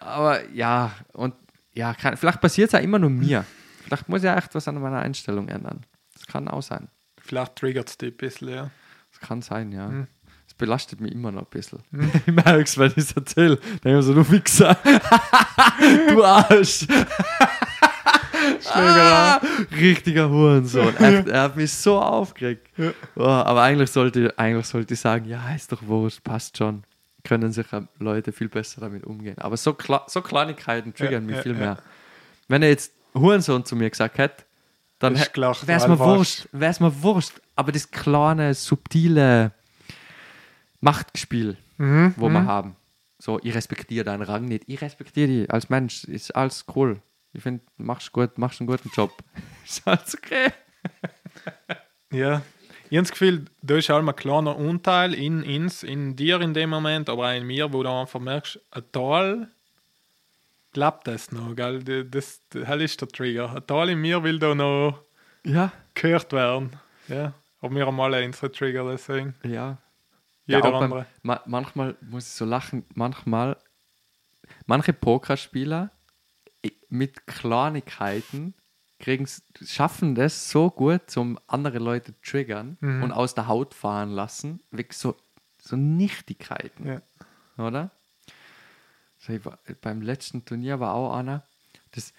Aber 0.00 0.48
ja, 0.50 0.92
und 1.12 1.34
ja, 1.72 1.94
kann, 1.94 2.16
vielleicht 2.16 2.40
passiert 2.40 2.68
es 2.68 2.72
ja 2.72 2.78
immer 2.80 2.98
nur 2.98 3.10
mir. 3.10 3.44
Vielleicht 3.84 4.08
muss 4.08 4.20
ich 4.20 4.24
ja 4.24 4.36
echt 4.36 4.54
was 4.54 4.66
an 4.68 4.80
meiner 4.80 5.00
Einstellung 5.00 5.48
ändern. 5.48 5.84
Das 6.14 6.26
kann 6.26 6.48
auch 6.48 6.62
sein. 6.62 6.88
Vielleicht 7.20 7.56
triggert 7.56 7.88
es 7.88 7.98
dich 7.98 8.12
ein 8.12 8.16
bisschen, 8.16 8.48
ja. 8.48 8.70
Das 9.12 9.20
kann 9.20 9.42
sein, 9.42 9.72
ja. 9.72 10.06
Es 10.46 10.54
belastet 10.54 11.00
mich 11.00 11.12
immer 11.12 11.32
noch 11.32 11.42
ein 11.42 11.50
bisschen. 11.50 11.80
Ich 12.26 12.32
merke 12.32 12.62
es, 12.62 12.76
wenn 12.76 12.90
ich 12.90 12.98
es 12.98 13.12
erzähle. 13.12 13.58
Mir 13.82 14.02
so, 14.02 14.14
du 14.14 14.30
Wichser. 14.30 14.76
du 16.08 16.24
Arsch. 16.24 16.86
Ah, 18.74 19.40
richtiger 19.72 20.28
Hurensohn. 20.28 20.94
Er, 20.96 21.26
er 21.26 21.42
hat 21.42 21.56
mich 21.56 21.72
so 21.72 21.98
aufgeregt. 22.00 22.68
Ja. 22.76 22.92
Oh, 23.16 23.22
aber 23.24 23.62
eigentlich 23.62 23.90
sollte, 23.90 24.34
eigentlich 24.36 24.66
sollte 24.66 24.94
ich 24.94 25.00
sagen, 25.00 25.26
ja, 25.26 25.54
ist 25.54 25.70
doch 25.72 25.82
wurscht, 25.86 26.22
passt 26.24 26.58
schon. 26.58 26.82
Können 27.24 27.52
sich 27.52 27.66
ja 27.72 27.86
Leute 27.98 28.32
viel 28.32 28.48
besser 28.48 28.80
damit 28.80 29.04
umgehen. 29.04 29.38
Aber 29.38 29.56
so, 29.56 29.72
Kla 29.74 30.04
so 30.08 30.20
Kleinigkeiten 30.22 30.94
triggern 30.94 31.22
Ja, 31.24 31.26
mich 31.26 31.36
ja, 31.36 31.42
viel 31.42 31.54
mehr. 31.54 31.78
Wenn 32.48 32.62
er 32.62 32.68
jetzt 32.68 32.92
Hurensohn 33.14 33.64
zu 33.64 33.76
mir 33.76 33.88
gesagt 33.90 34.18
hätte, 34.18 34.44
dann 34.98 35.14
wäre 35.16 35.78
es 35.78 35.88
mir 35.88 35.98
wurscht. 35.98 36.46
Wäre 36.52 36.70
es 36.70 36.80
mir 36.80 37.02
wurscht. 37.02 37.32
Aber 37.56 37.72
das 37.72 37.90
kleine, 37.90 38.54
subtile 38.54 39.52
Machtspiel, 40.80 41.56
Mhm. 41.78 42.14
wo 42.16 42.28
wir 42.28 42.44
haben. 42.44 42.76
So, 43.18 43.40
ich 43.42 43.54
respektiere 43.54 44.04
deinen 44.04 44.22
Rang 44.22 44.44
nicht. 44.44 44.64
Ich 44.66 44.80
respektiere 44.82 45.28
dich 45.28 45.50
als 45.52 45.70
Mensch. 45.70 46.04
Ist 46.04 46.36
alles 46.36 46.66
cool. 46.76 47.00
Ich 47.32 47.42
finde, 47.42 47.62
machst 47.78 48.12
gut, 48.12 48.36
machst 48.38 48.60
einen 48.60 48.66
guten 48.68 48.90
Job. 48.94 49.12
ist 49.64 49.86
alles 49.88 50.14
okay. 50.16 50.52
Ja. 52.12 52.42
Ich 52.90 52.96
habe 52.98 53.02
das 53.02 53.10
Gefühl, 53.10 53.44
da 53.62 53.76
ist 53.76 53.88
halt 53.88 54.06
ein 54.06 54.16
kleiner 54.16 54.56
Anteil 54.56 55.14
in 55.14 55.42
uns, 55.42 55.82
in 55.82 56.16
dir 56.16 56.40
in 56.40 56.54
dem 56.54 56.70
Moment, 56.70 57.08
aber 57.08 57.28
auch 57.30 57.34
in 57.36 57.46
mir, 57.46 57.72
wo 57.72 57.82
du 57.82 57.88
einfach 57.90 58.20
merkst, 58.20 58.60
ein 58.70 58.82
Teil 58.92 59.48
glaubt 60.72 61.06
das 61.06 61.32
noch, 61.32 61.54
gell? 61.56 61.82
Das, 61.82 62.40
das, 62.50 62.66
das 62.66 62.80
ist 62.80 63.00
der 63.00 63.08
Trigger. 63.08 63.54
Ein 63.54 63.66
Teil 63.66 63.90
in 63.90 64.00
mir 64.00 64.22
will 64.22 64.38
da 64.38 64.54
noch 64.54 65.00
Ja, 65.44 65.72
gehört 65.94 66.32
werden. 66.32 66.72
Ja. 67.08 67.32
Aber 67.60 67.74
wir 67.74 67.86
haben 67.86 68.00
alle 68.00 68.24
unsere 68.24 68.52
Trigger, 68.52 68.90
deswegen. 68.90 69.34
ja. 69.44 69.78
Jeder 70.46 70.58
ja, 70.64 70.70
beim- 70.72 70.82
andere. 70.82 71.06
Ma 71.22 71.40
manchmal 71.46 71.96
muss 72.02 72.26
ich 72.26 72.32
so 72.34 72.44
lachen, 72.44 72.84
manchmal, 72.94 73.56
manche 74.66 74.92
Pokerspieler 74.92 75.90
mit 76.90 77.26
Kleinigkeiten 77.26 78.52
kriegen's, 79.04 79.42
schaffen 79.64 80.14
das 80.14 80.50
so 80.50 80.70
gut, 80.70 81.16
um 81.16 81.38
andere 81.46 81.78
Leute 81.78 82.14
zu 82.14 82.20
triggern 82.22 82.76
Mhm. 82.80 83.02
und 83.04 83.12
aus 83.12 83.34
der 83.34 83.46
Haut 83.46 83.74
fahren 83.74 84.10
lassen, 84.10 84.60
weg 84.70 84.92
so, 84.94 85.14
so 85.60 85.76
Nichtigkeiten, 85.76 86.86
Ja. 86.86 87.02
oder? 87.64 87.90
So, 89.18 89.44
war, 89.44 89.58
beim 89.80 90.02
letzten 90.02 90.44
Turnier 90.44 90.80
war 90.80 90.94
auch 90.94 91.14
einer, 91.16 91.42
das, 91.92 92.12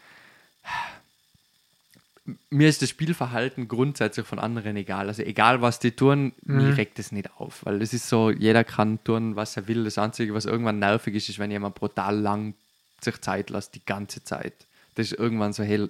mir 2.49 2.67
ist 2.69 2.81
das 2.81 2.89
Spielverhalten 2.89 3.67
grundsätzlich 3.67 4.25
von 4.25 4.39
anderen 4.39 4.75
egal. 4.77 5.07
Also 5.07 5.21
egal, 5.21 5.61
was 5.61 5.77
die 5.79 5.91
tun, 5.91 6.33
mir 6.43 6.75
regt 6.75 6.97
es 6.97 7.11
nicht 7.11 7.29
auf. 7.39 7.63
Weil 7.65 7.81
es 7.83 7.93
ist 7.93 8.09
so, 8.09 8.31
jeder 8.31 8.63
kann 8.63 9.03
tun, 9.03 9.35
was 9.35 9.55
er 9.57 9.67
will. 9.67 9.83
Das 9.83 9.99
Einzige, 9.99 10.33
was 10.33 10.45
irgendwann 10.45 10.79
nervig 10.79 11.13
ist, 11.13 11.29
ist, 11.29 11.37
wenn 11.37 11.51
jemand 11.51 11.75
brutal 11.75 12.17
lang 12.19 12.55
sich 13.01 13.21
Zeit 13.21 13.51
lässt, 13.51 13.75
die 13.75 13.85
ganze 13.85 14.23
Zeit. 14.23 14.53
Das 14.95 15.11
ist 15.11 15.19
irgendwann 15.19 15.53
so, 15.53 15.61
hey, 15.63 15.87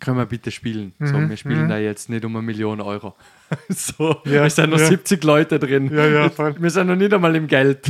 können 0.00 0.16
wir 0.16 0.26
bitte 0.26 0.50
spielen? 0.50 0.94
So, 0.98 1.16
Mhm, 1.16 1.30
wir 1.30 1.36
spielen 1.36 1.64
mhm. 1.64 1.68
da 1.68 1.78
jetzt 1.78 2.08
nicht 2.08 2.24
um 2.24 2.34
eine 2.34 2.44
Million 2.44 2.80
Euro. 2.80 3.14
so, 3.68 4.20
Ja, 4.24 4.46
es 4.46 4.56
sind 4.56 4.70
noch 4.70 4.78
ja. 4.78 4.86
70 4.86 5.22
Leute 5.24 5.58
drin. 5.58 5.92
Ja, 5.92 6.06
ja, 6.06 6.30
voll. 6.30 6.60
Wir 6.60 6.70
sind 6.70 6.86
noch 6.86 6.96
nicht 6.96 7.12
einmal 7.12 7.36
im 7.36 7.46
Geld. 7.46 7.88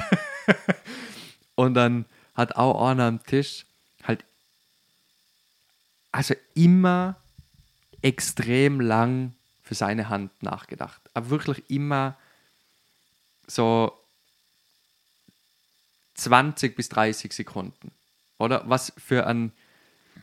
Und 1.55 1.75
dann 1.75 2.05
hat 2.35 2.57
auch 2.57 2.89
einer 2.89 3.05
am 3.05 3.23
Tisch 3.25 3.65
halt 4.05 4.25
also 6.11 6.35
immer 6.55 7.17
extrem 8.03 8.81
lang 8.81 9.33
für 9.63 9.75
seine 9.75 10.09
Hand 10.09 10.43
nachgedacht. 10.43 11.01
Aber 11.15 11.31
wirklich 11.31 11.71
immer 11.71 12.17
so 13.47 13.93
20 16.15 16.77
bis 16.77 16.89
30 16.91 17.33
Sekunden. 17.33 17.93
Oder 18.39 18.63
was 18.67 18.93
für 18.99 19.27
ein, 19.27 19.53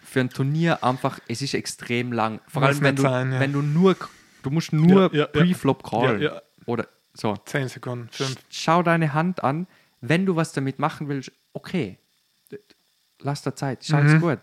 für 0.09 0.19
ein 0.21 0.29
Turnier 0.29 0.83
einfach, 0.83 1.19
es 1.27 1.41
ist 1.41 1.53
extrem 1.53 2.11
lang. 2.11 2.41
Vor 2.47 2.63
allem, 2.63 2.81
wenn 2.81 2.95
du, 2.95 3.01
sein, 3.03 3.31
ja. 3.33 3.39
wenn 3.39 3.53
du 3.53 3.61
nur, 3.61 3.95
du 4.43 4.49
musst 4.49 4.73
nur 4.73 5.13
Ja, 5.13 5.19
ja. 5.21 5.25
Pre-Flop 5.27 5.83
callen. 5.83 6.29
Oder 6.65 6.87
so. 7.13 7.35
10 7.45 7.67
Sekunden, 7.69 8.09
5. 8.11 8.35
Schau 8.49 8.83
deine 8.83 9.13
Hand 9.13 9.43
an. 9.43 9.67
Wenn 10.01 10.25
du 10.25 10.35
was 10.35 10.51
damit 10.53 10.79
machen 10.79 11.07
willst, 11.09 11.31
okay. 11.53 11.97
Lass 13.21 13.41
da 13.41 13.55
Zeit, 13.55 13.85
alles 13.93 14.13
Mhm. 14.13 14.21
gut. 14.21 14.39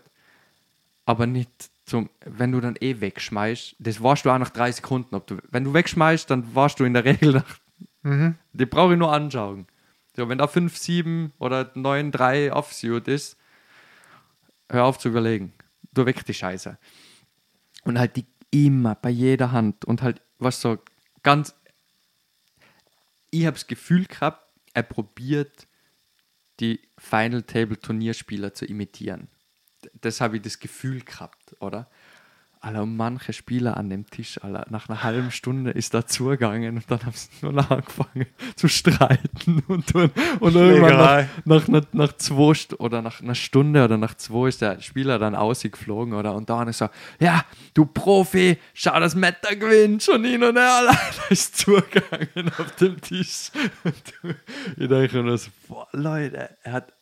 Aber 1.05 1.25
nicht 1.25 1.49
zum, 1.85 2.09
wenn 2.25 2.51
du 2.51 2.59
dann 2.61 2.75
eh 2.79 2.99
wegschmeißt, 2.99 3.75
das 3.79 4.03
warst 4.03 4.25
du 4.25 4.29
auch 4.29 4.37
nach 4.37 4.49
drei 4.51 4.71
Sekunden. 4.71 5.15
Ob 5.15 5.25
du, 5.25 5.37
wenn 5.49 5.63
du 5.63 5.73
wegschmeißt, 5.73 6.29
dann 6.29 6.53
warst 6.53 6.79
du 6.79 6.83
in 6.83 6.93
der 6.93 7.05
Regel 7.05 7.33
nach, 7.33 7.57
Mhm. 8.03 8.35
die 8.53 8.65
brauche 8.65 8.93
ich 8.93 8.99
nur 8.99 9.11
anschauen. 9.11 9.65
So, 10.15 10.29
wenn 10.29 10.37
da 10.37 10.47
5, 10.47 10.77
7 10.77 11.33
oder 11.39 11.71
9, 11.73 12.11
3 12.11 12.53
Offsuit 12.53 13.07
ist, 13.07 13.37
hör 14.69 14.83
auf 14.85 14.99
zu 14.99 15.09
überlegen. 15.09 15.53
Du 15.93 16.05
weg 16.05 16.25
die 16.25 16.33
Scheiße. 16.33 16.77
Und 17.83 17.99
halt 17.99 18.15
die 18.15 18.25
immer 18.51 18.95
bei 18.95 19.09
jeder 19.09 19.51
Hand 19.51 19.85
und 19.85 20.01
halt 20.01 20.21
was 20.39 20.61
so 20.61 20.77
ganz. 21.23 21.55
Ich 23.29 23.45
habe 23.45 23.55
das 23.55 23.67
Gefühl 23.67 24.05
gehabt, 24.05 24.47
er 24.73 24.83
probiert 24.83 25.67
die 26.59 26.79
Final 26.97 27.43
Table 27.43 27.79
Turnierspieler 27.79 28.53
zu 28.53 28.65
imitieren. 28.65 29.27
Das 30.01 30.21
habe 30.21 30.37
ich 30.37 30.41
das 30.41 30.59
Gefühl 30.59 31.01
gehabt, 31.01 31.55
oder? 31.59 31.89
Alter, 32.59 32.85
manche 32.85 33.33
Spieler 33.33 33.77
an 33.77 33.89
dem 33.89 34.09
Tisch, 34.09 34.43
Alter, 34.43 34.65
nach 34.69 34.89
einer 34.89 35.03
halben 35.03 35.31
Stunde 35.31 35.71
ist 35.71 35.93
da 35.93 36.05
zugegangen 36.05 36.77
und 36.77 36.89
dann 36.89 37.05
haben 37.05 37.13
sie 37.13 37.29
nur 37.41 37.51
noch 37.53 37.69
angefangen 37.69 38.25
zu 38.55 38.67
streiten 38.67 39.63
und, 39.67 39.93
und, 39.93 40.11
und 40.39 40.55
irgendwann 40.55 40.97
nach, 40.97 41.25
nach, 41.45 41.67
nach, 41.67 41.83
nach 41.93 42.13
zwei 42.17 42.53
St 42.53 42.79
oder 42.79 43.01
nach 43.01 43.21
einer 43.21 43.35
Stunde 43.35 43.83
oder 43.83 43.97
nach 43.97 44.15
zwei 44.15 44.47
ist 44.49 44.61
der 44.61 44.81
Spieler 44.81 45.19
dann 45.19 45.35
ausgeflogen 45.35 46.13
oder 46.13 46.33
und 46.33 46.49
dann 46.49 46.67
ist 46.67 46.81
er, 46.81 46.91
ja, 47.19 47.45
du 47.73 47.85
Profi, 47.85 48.57
schau, 48.73 48.99
dass 48.99 49.15
Meta 49.15 49.53
gewinnt, 49.53 50.03
schon 50.03 50.23
hin 50.23 50.43
und 50.43 50.57
her, 50.57 50.73
Alter, 50.77 50.93
da 50.93 51.27
ist 51.29 51.57
zugegangen 51.57 52.51
auf 52.57 52.75
dem 52.75 52.99
Tisch. 53.01 53.51
Und 53.83 54.35
ich 54.77 54.87
denke 54.87 55.23
mir 55.23 55.37
so, 55.37 55.49
boah, 55.67 55.87
Leute, 55.91 56.57
er 56.63 56.71
hat, 56.71 56.93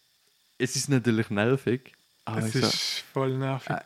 es 0.57 0.75
ist 0.75 0.89
natürlich 0.89 1.29
nervig, 1.29 1.93
aber 2.25 2.39
Es 2.39 2.55
ich 2.55 2.61
so, 2.61 2.67
ist 2.67 3.03
voll 3.13 3.37
nervig. 3.37 3.69
Äh. 3.69 3.81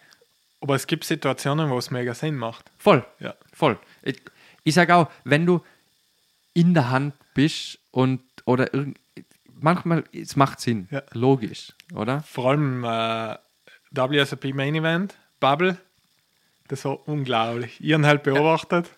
Aber 0.62 0.76
es 0.76 0.88
gibt 0.88 1.04
Situationen, 1.04 1.70
wo 1.70 1.78
es 1.78 1.92
mega 1.92 2.14
Sinn 2.14 2.36
macht. 2.36 2.72
Voll. 2.78 3.06
Ja. 3.20 3.36
Voll. 3.54 3.80
Ich, 4.04 4.22
ich 4.64 4.74
sage 4.74 4.96
auch, 4.96 5.10
wenn 5.24 5.46
du 5.46 5.62
in 6.54 6.74
der 6.74 6.90
Hand 6.90 7.14
bist 7.34 7.80
und 7.92 8.22
oder 8.46 8.74
irgend, 8.74 8.98
manchmal, 9.62 10.04
es 10.12 10.36
macht 10.36 10.60
Sinn. 10.60 10.88
Ja. 10.92 11.04
Logisch, 11.14 11.74
oder? 11.94 12.22
Vor 12.22 12.50
allem 12.50 12.84
äh, 12.84 13.38
WSOP 13.92 14.54
Main 14.54 14.76
Event, 14.76 15.16
Bubble, 15.40 15.78
das 16.68 16.86
war 16.86 17.08
unglaublich. 17.08 17.80
Ich 17.80 17.94
habe 17.94 18.06
halt 18.06 18.24
beobachtet, 18.24 18.90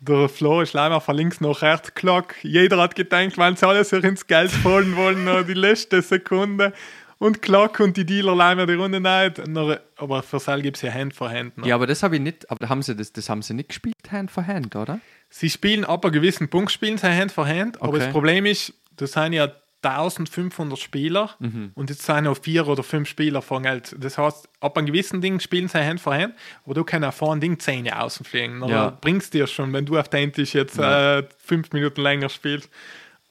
der 0.00 0.28
Flo 0.28 0.60
ist 0.60 0.74
leider 0.74 1.00
von 1.00 1.16
links 1.16 1.40
nach 1.40 1.62
rechts 1.62 1.94
Glock. 1.94 2.34
Jeder 2.42 2.78
hat 2.78 2.94
gedacht, 2.94 3.38
wenn 3.38 3.56
sie 3.56 3.66
alle 3.66 3.84
sich 3.84 4.04
ins 4.04 4.26
Geld 4.26 4.50
fallen 4.50 4.94
wollen, 4.96 5.24
noch 5.24 5.42
die 5.42 5.54
letzte 5.54 6.02
Sekunde. 6.02 6.72
Und 7.18 7.40
Glock 7.40 7.80
und 7.80 7.96
die 7.96 8.04
Dealer 8.04 8.34
leider 8.36 8.66
die 8.66 8.74
Runde 8.74 9.00
nicht. 9.00 9.46
Noch- 9.48 9.78
Aber 9.96 10.22
für 10.22 10.38
Sal 10.38 10.60
gibt 10.60 10.76
es 10.76 10.82
ja 10.82 10.92
Hand 10.92 11.14
for 11.14 11.30
Hand. 11.30 11.56
noch. 11.56 11.66
Ja, 11.66 11.74
aber 11.76 11.86
das 11.86 12.02
habe 12.02 12.16
ich 12.16 12.20
nicht, 12.22 12.50
aber 12.50 12.68
haben 12.68 12.82
sie 12.82 12.94
das, 12.94 13.12
das 13.12 13.28
haben 13.30 13.40
sie 13.42 13.54
nicht 13.54 13.70
gespielt, 13.70 13.94
Hand 14.10 14.30
for 14.30 14.46
Hand, 14.46 14.76
oder? 14.76 15.00
Sie 15.30 15.48
spielen 15.50 15.84
ab 15.84 16.04
einem 16.04 16.12
gewissen 16.12 16.48
Punkt, 16.48 16.70
spielen 16.70 16.98
sie 16.98 17.08
Hand 17.08 17.32
for 17.32 17.46
Hand, 17.48 17.80
aber 17.80 17.88
Okay. 17.90 17.98
das 18.00 18.08
Problem 18.10 18.44
ist, 18.46 18.74
das 18.96 19.12
sind 19.12 19.32
ja 19.32 19.48
1500 19.82 20.78
Spieler 20.78 21.30
Mhm. 21.38 21.70
und 21.74 21.90
jetzt 21.90 22.02
sind 22.04 22.24
noch 22.24 22.36
vier 22.38 22.66
oder 22.66 22.82
fünf 22.82 23.08
Spieler 23.08 23.40
von 23.42 23.62
Geld. 23.62 23.94
Das 23.98 24.18
heißt, 24.18 24.48
ab 24.60 24.76
einem 24.76 24.86
gewissen 24.86 25.20
Ding 25.20 25.40
spielen 25.40 25.68
sie 25.68 25.78
Hand 25.84 26.00
for 26.00 26.14
Hand, 26.14 26.34
aber 26.64 26.74
du 26.74 26.84
kannst 26.84 27.06
auch 27.08 27.14
vor 27.14 27.32
ein 27.34 27.40
Ding 27.40 27.58
Zähne 27.58 27.98
außen 28.00 28.24
fliegen. 28.26 28.62
Ja. 28.68 28.90
bringst 29.00 29.32
dir 29.34 29.46
schon, 29.46 29.72
wenn 29.72 29.86
du 29.86 29.98
auf 29.98 30.08
den 30.08 30.32
Tisch 30.32 30.54
jetzt 30.54 30.76
Ja. 30.78 31.18
äh, 31.18 31.28
fünf 31.38 31.72
Minuten 31.72 32.00
länger 32.02 32.28
spielst. 32.28 32.68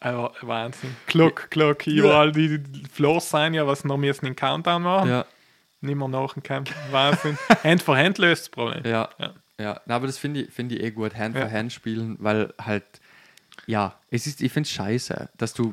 Aber 0.06 0.34
Wahnsinn. 0.42 0.95
Glock, 1.08 1.50
Glock, 1.50 1.88
überall 1.88 2.32
die 2.32 2.61
Floors 2.92 3.30
sein 3.30 3.53
ja, 3.56 3.66
was 3.66 3.84
noch 3.84 3.98
müssen 3.98 4.25
den 4.25 4.35
Countdown 4.35 4.84
machen. 4.84 5.09
Ja. 5.09 5.25
nicht 5.82 5.95
mehr 5.95 6.08
nachkämpfen. 6.08 6.75
Wahnsinn. 6.92 7.38
Hand 7.64 7.82
for 7.82 7.98
Hand 7.98 8.19
löst 8.19 8.43
das 8.43 8.50
Problem. 8.50 8.84
Ja. 8.85 9.09
Ja. 9.17 9.34
Ja, 9.58 9.82
na, 9.85 9.95
aber 9.95 10.06
das 10.08 10.17
finde 10.17 10.42
ich, 10.42 10.51
find 10.51 10.72
ich 10.74 10.82
eh 10.84 10.92
gut, 10.92 11.16
Hand 11.16 11.35
Ja. 11.35 11.42
for 11.48 11.51
Hand 11.51 11.72
spielen, 11.74 12.17
weil 12.19 12.53
halt, 12.61 12.84
ja, 13.66 13.98
es 14.11 14.27
ist, 14.27 14.42
ich 14.42 14.51
finde 14.51 14.67
es 14.67 14.74
scheiße, 14.74 15.30
dass 15.38 15.53
du, 15.53 15.72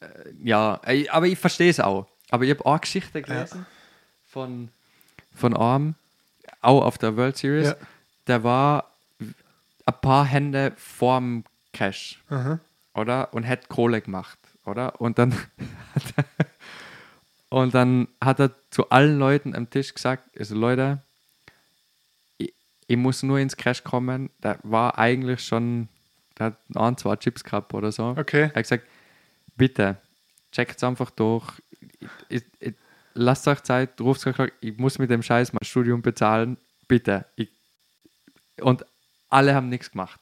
äh, 0.00 0.06
ja, 0.42 0.80
aber 1.10 1.26
ich 1.26 1.38
verstehe 1.38 1.68
es 1.68 1.80
auch. 1.80 2.06
Aber 2.30 2.44
ich 2.44 2.50
habe 2.50 2.64
auch 2.64 2.80
Geschichte 2.80 3.20
gelesen 3.20 3.66
von, 4.24 4.68
von 5.34 5.54
einem, 5.56 5.94
auch 6.60 6.84
auf 6.84 6.96
der 6.96 7.16
World 7.16 7.36
Series, 7.36 7.74
der 8.28 8.44
war 8.44 8.92
ein 9.84 9.94
paar 10.00 10.24
Hände 10.24 10.72
vorm 10.76 11.44
Cash, 11.72 12.22
Aha. 12.30 12.60
Oder? 12.94 13.32
Und 13.32 13.46
hat 13.46 13.68
Kohle 13.68 14.00
gemacht, 14.00 14.38
oder? 14.64 15.00
Und 15.00 15.18
dann, 15.18 15.34
und 17.48 17.74
dann 17.74 18.08
hat 18.20 18.40
er 18.40 18.50
zu 18.70 18.90
allen 18.90 19.18
Leuten 19.18 19.54
am 19.54 19.70
Tisch 19.70 19.94
gesagt, 19.94 20.24
also 20.38 20.54
Leute, 20.54 21.02
ich, 22.38 22.52
ich 22.86 22.96
muss 22.96 23.22
nur 23.22 23.38
ins 23.38 23.56
Cash 23.56 23.84
kommen. 23.84 24.30
Der 24.42 24.58
war 24.62 24.98
eigentlich 24.98 25.44
schon, 25.44 25.88
der 26.38 26.46
hat 26.46 26.56
ein, 26.74 26.96
zwei 26.96 27.16
Chips 27.16 27.44
gehabt 27.44 27.72
oder 27.74 27.92
so. 27.92 28.14
Okay. 28.18 28.42
Er 28.42 28.54
hat 28.54 28.62
gesagt, 28.62 28.86
bitte, 29.56 29.96
checkt 30.50 30.76
es 30.76 30.84
einfach 30.84 31.10
durch. 31.10 31.50
Ich, 32.28 32.42
ich, 32.60 32.74
lasst 33.14 33.48
euch 33.48 33.62
Zeit, 33.62 34.00
ruft 34.00 34.26
euch, 34.26 34.52
ich 34.60 34.76
muss 34.78 34.98
mit 34.98 35.10
dem 35.10 35.22
Scheiß 35.22 35.52
mein 35.52 35.64
Studium 35.64 36.02
bezahlen. 36.02 36.56
Bitte. 36.88 37.26
Ich, 37.36 37.48
und 38.60 38.84
alle 39.30 39.54
haben 39.54 39.68
nichts 39.68 39.90
gemacht. 39.90 40.20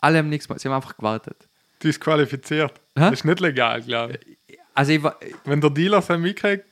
Alle 0.00 0.18
haben 0.18 0.28
nichts 0.28 0.48
gemacht. 0.48 0.60
Sie 0.60 0.68
haben 0.68 0.74
einfach 0.76 0.96
gewartet. 0.96 1.48
Disqualifiziert. 1.86 2.72
Hä? 2.96 3.10
Das 3.10 3.12
ist 3.14 3.24
nicht 3.24 3.40
legal, 3.40 3.80
glaube 3.82 4.18
ich. 4.48 4.58
Also 4.74 4.92
ich, 4.92 5.02
wa- 5.02 5.16
Wenn 5.44 5.60
der 5.60 5.70
Dealer 5.70 6.02
sein 6.02 6.20
mitkriegt, 6.20 6.64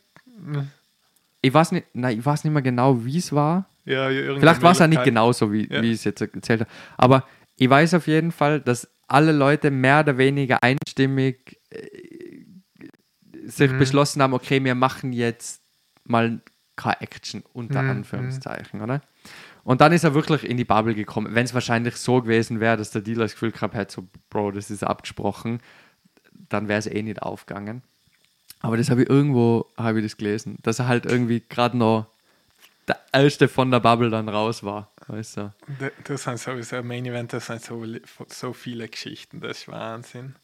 ich 1.40 1.52
weiß 1.54 1.72
nicht, 1.72 1.86
nein, 1.94 2.18
ich 2.18 2.24
weiß 2.24 2.44
nicht 2.44 2.52
mehr 2.52 2.62
genau, 2.62 3.04
wie 3.04 3.18
es 3.18 3.32
war. 3.32 3.68
ja, 3.84 4.08
Vielleicht 4.08 4.62
war 4.62 4.72
es 4.72 4.78
ja 4.78 4.86
nicht 4.86 4.98
Möglichkeit. 4.98 5.04
genauso, 5.04 5.52
wie, 5.52 5.68
Ja. 5.70 5.82
wie 5.82 5.88
ich 5.92 5.96
es 5.98 6.04
jetzt 6.04 6.20
erzählt 6.20 6.60
habe. 6.62 6.70
Aber 6.96 7.28
ich 7.56 7.68
weiß 7.68 7.94
auf 7.94 8.06
jeden 8.06 8.32
Fall, 8.32 8.60
dass 8.60 8.88
alle 9.06 9.32
Leute 9.32 9.70
mehr 9.70 10.00
oder 10.00 10.16
weniger 10.18 10.58
einstimmig 10.62 11.60
äh, 11.70 11.86
sich 13.46 13.70
Mhm. 13.70 13.78
beschlossen 13.78 14.22
haben, 14.22 14.32
okay, 14.32 14.62
wir 14.64 14.74
machen 14.74 15.12
jetzt 15.12 15.62
mal 16.04 16.40
keine 16.76 17.00
Action, 17.02 17.42
unter 17.52 17.82
Mhm, 17.82 17.90
Anführungszeichen, 17.90 18.80
oder? 18.80 19.02
Und 19.64 19.80
dann 19.80 19.92
ist 19.92 20.04
er 20.04 20.14
wirklich 20.14 20.44
in 20.44 20.56
die 20.56 20.64
Bubble 20.64 20.94
gekommen. 20.94 21.34
Wenn 21.34 21.44
es 21.44 21.54
wahrscheinlich 21.54 21.96
so 21.96 22.20
gewesen 22.20 22.60
wäre, 22.60 22.76
dass 22.76 22.90
der 22.90 23.02
Dealer 23.02 23.22
das 23.24 23.32
Gefühl 23.32 23.50
gehabt 23.52 23.74
hätte, 23.74 23.94
so, 23.94 24.08
Bro, 24.28 24.52
das 24.52 24.70
ist 24.70 24.84
abgesprochen, 24.84 25.60
dann 26.32 26.68
wäre 26.68 26.78
es 26.78 26.86
eh 26.86 27.02
nicht 27.02 27.22
aufgegangen. 27.22 27.82
Aber 28.60 28.76
das 28.76 28.90
habe 28.90 29.02
ich 29.02 29.10
irgendwo, 29.10 29.66
habe 29.76 30.00
ich 30.00 30.06
das 30.06 30.16
gelesen, 30.16 30.58
dass 30.62 30.78
er 30.78 30.88
halt 30.88 31.06
irgendwie 31.06 31.42
gerade 31.48 31.76
noch 31.76 32.06
der 32.88 32.98
erste 33.12 33.48
von 33.48 33.70
der 33.70 33.80
Bubble 33.80 34.10
dann 34.10 34.28
raus 34.28 34.62
war. 34.62 34.90
Weißt 35.06 35.38
du? 35.38 35.54
Das 36.04 36.22
sind 36.22 36.38
sowieso 36.38 36.82
Main 36.82 37.06
Event, 37.06 37.32
das 37.32 37.46
sind 37.46 37.62
so, 37.62 37.84
so 38.28 38.52
viele 38.52 38.88
Geschichten, 38.88 39.40
das 39.40 39.58
ist 39.58 39.68
Wahnsinn. 39.68 40.36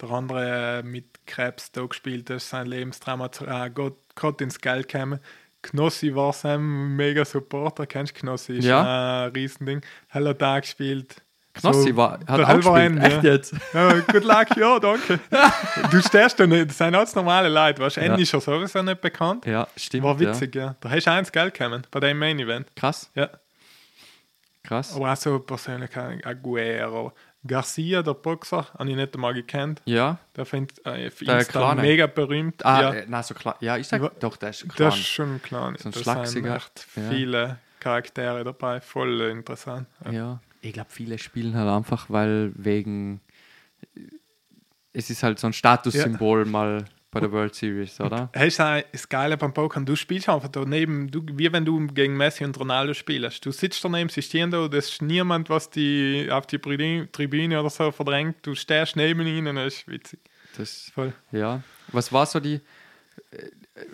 Der 0.00 0.10
andere 0.10 0.78
äh, 0.78 0.82
mit 0.82 1.26
Krebs 1.26 1.72
da 1.72 1.86
gespielt, 1.86 2.28
das 2.28 2.44
ist 2.44 2.50
sein 2.50 2.66
Lebensdrama, 2.66 3.30
äh, 3.46 3.70
Gott, 3.70 3.98
Gott 4.14 4.40
ins 4.42 4.60
Geld 4.60 4.88
gekommen. 4.88 5.20
Knossi 5.62 6.14
war 6.14 6.32
sein 6.32 6.60
mega 6.96 7.24
Supporter, 7.24 7.86
kennst 7.86 8.16
du 8.16 8.20
Knossi? 8.20 8.58
Ist 8.58 8.64
Ja. 8.66 9.24
ein 9.24 9.32
Riesending. 9.32 9.80
Hello 10.08 10.32
da 10.32 10.60
gespielt. 10.60 11.16
Knossi 11.54 11.90
So, 11.90 11.96
war, 11.96 12.20
hat 12.26 12.40
auch 12.40 12.54
gespielt. 12.56 13.02
Echt 13.02 13.22
ja. 13.24 13.32
jetzt? 13.32 13.54
Ja, 13.72 13.92
good 14.00 14.24
luck, 14.24 14.56
ja, 14.56 14.78
danke. 14.78 15.18
du 15.90 16.02
stehst 16.02 16.38
da 16.38 16.46
nicht, 16.46 16.68
das 16.70 16.78
sind 16.78 16.94
alles 16.94 17.14
normale 17.14 17.48
Leute, 17.48 17.80
weißt 17.82 17.96
du, 17.96 18.00
Ja. 18.02 18.14
Ist 18.14 18.32
ja 18.32 18.40
sowieso 18.40 18.82
nicht 18.82 19.00
bekannt. 19.00 19.46
Ja, 19.46 19.66
stimmt. 19.76 20.04
War 20.04 20.20
witzig, 20.20 20.54
ja. 20.54 20.76
Da 20.80 20.90
hast 20.90 21.06
du 21.06 21.10
eins 21.10 21.32
Geld 21.32 21.54
gekommen 21.54 21.82
bei 21.90 22.00
dem 22.00 22.18
Main 22.18 22.38
Event. 22.38 22.66
Ja. 22.68 22.72
Krass, 22.80 23.10
Ja. 23.14 23.30
krass. 24.62 24.94
Aber 24.94 25.10
auch 25.12 25.16
so 25.16 25.38
Persönlichkeiten, 25.38 26.22
Aguero, 26.24 27.12
Garcia, 27.46 28.02
der 28.02 28.14
Boxer, 28.14 28.66
habe 28.78 28.90
ich 28.90 28.96
nicht 28.96 29.14
einmal 29.14 29.34
gekannt. 29.34 29.82
Ja. 29.84 30.18
Der 30.34 30.44
findet 30.46 30.78
äh, 30.86 31.08
auf 31.08 31.18
Der 31.18 31.38
Insta 31.38 31.52
Kleine. 31.52 31.82
mega 31.82 32.06
berühmt. 32.06 32.64
Ah, 32.64 32.82
ja, 32.82 32.94
äh, 32.94 33.06
na, 33.08 33.22
so 33.22 33.34
klar. 33.34 33.56
Ja, 33.60 33.76
ich 33.76 33.86
sag 33.88 34.18
doch, 34.20 34.36
der 34.36 34.50
ist 34.50 34.68
klar. 34.68 34.90
das 34.90 34.98
ist 34.98 35.06
schon 35.08 35.40
klar. 35.42 35.72
So 35.78 35.88
ein 35.88 35.92
Schlagsiger. 35.92 36.48
sind 36.48 36.56
echt 36.56 36.86
Ja. 36.96 37.10
viele 37.10 37.58
Charaktere 37.80 38.44
dabei, 38.44 38.80
voll 38.80 39.20
äh, 39.20 39.30
interessant. 39.30 39.86
Ja. 40.04 40.12
Ja, 40.12 40.40
ich 40.60 40.72
glaube, 40.72 40.90
viele 40.90 41.18
spielen 41.18 41.54
halt 41.56 41.68
einfach, 41.68 42.06
weil 42.10 42.52
wegen. 42.56 43.20
Es 44.92 45.10
ist 45.10 45.22
halt 45.22 45.38
so 45.38 45.46
ein 45.46 45.52
Statussymbol 45.52 46.46
mal 46.46 46.84
bei 47.16 47.20
der 47.20 47.32
World 47.32 47.54
Series, 47.54 48.00
oder? 48.00 48.30
Hey, 48.32 48.48
ist 48.48 48.60
auch 48.60 48.80
das 48.92 49.08
Geile 49.08 49.36
beim 49.36 49.52
Poker, 49.52 49.80
du 49.80 49.96
spielst 49.96 50.28
einfach 50.28 50.48
daneben, 50.48 51.10
du, 51.10 51.22
wie 51.32 51.52
wenn 51.52 51.64
du 51.64 51.86
gegen 51.88 52.16
Messi 52.16 52.44
und 52.44 52.58
Ronaldo 52.58 52.94
spielst. 52.94 53.44
Du 53.44 53.50
sitzt 53.52 53.84
daneben, 53.84 54.08
sie 54.08 54.22
stehen 54.22 54.50
da, 54.50 54.68
das 54.68 54.90
ist 54.90 55.02
niemand, 55.02 55.50
was 55.50 55.70
die 55.70 56.28
auf 56.30 56.46
die 56.46 56.58
Tribü- 56.58 57.10
Tribüne 57.12 57.58
oder 57.60 57.70
so 57.70 57.90
verdrängt. 57.90 58.36
Du 58.42 58.54
stehst 58.54 58.96
neben 58.96 59.26
ihnen, 59.26 59.56
das 59.56 59.74
ist 59.74 59.88
witzig. 59.88 60.20
Das, 60.56 60.90
Voll. 60.94 61.12
ja. 61.32 61.62
Was 61.92 62.12
war 62.12 62.26
so 62.26 62.40
die. 62.40 62.54
äh, 63.30 63.50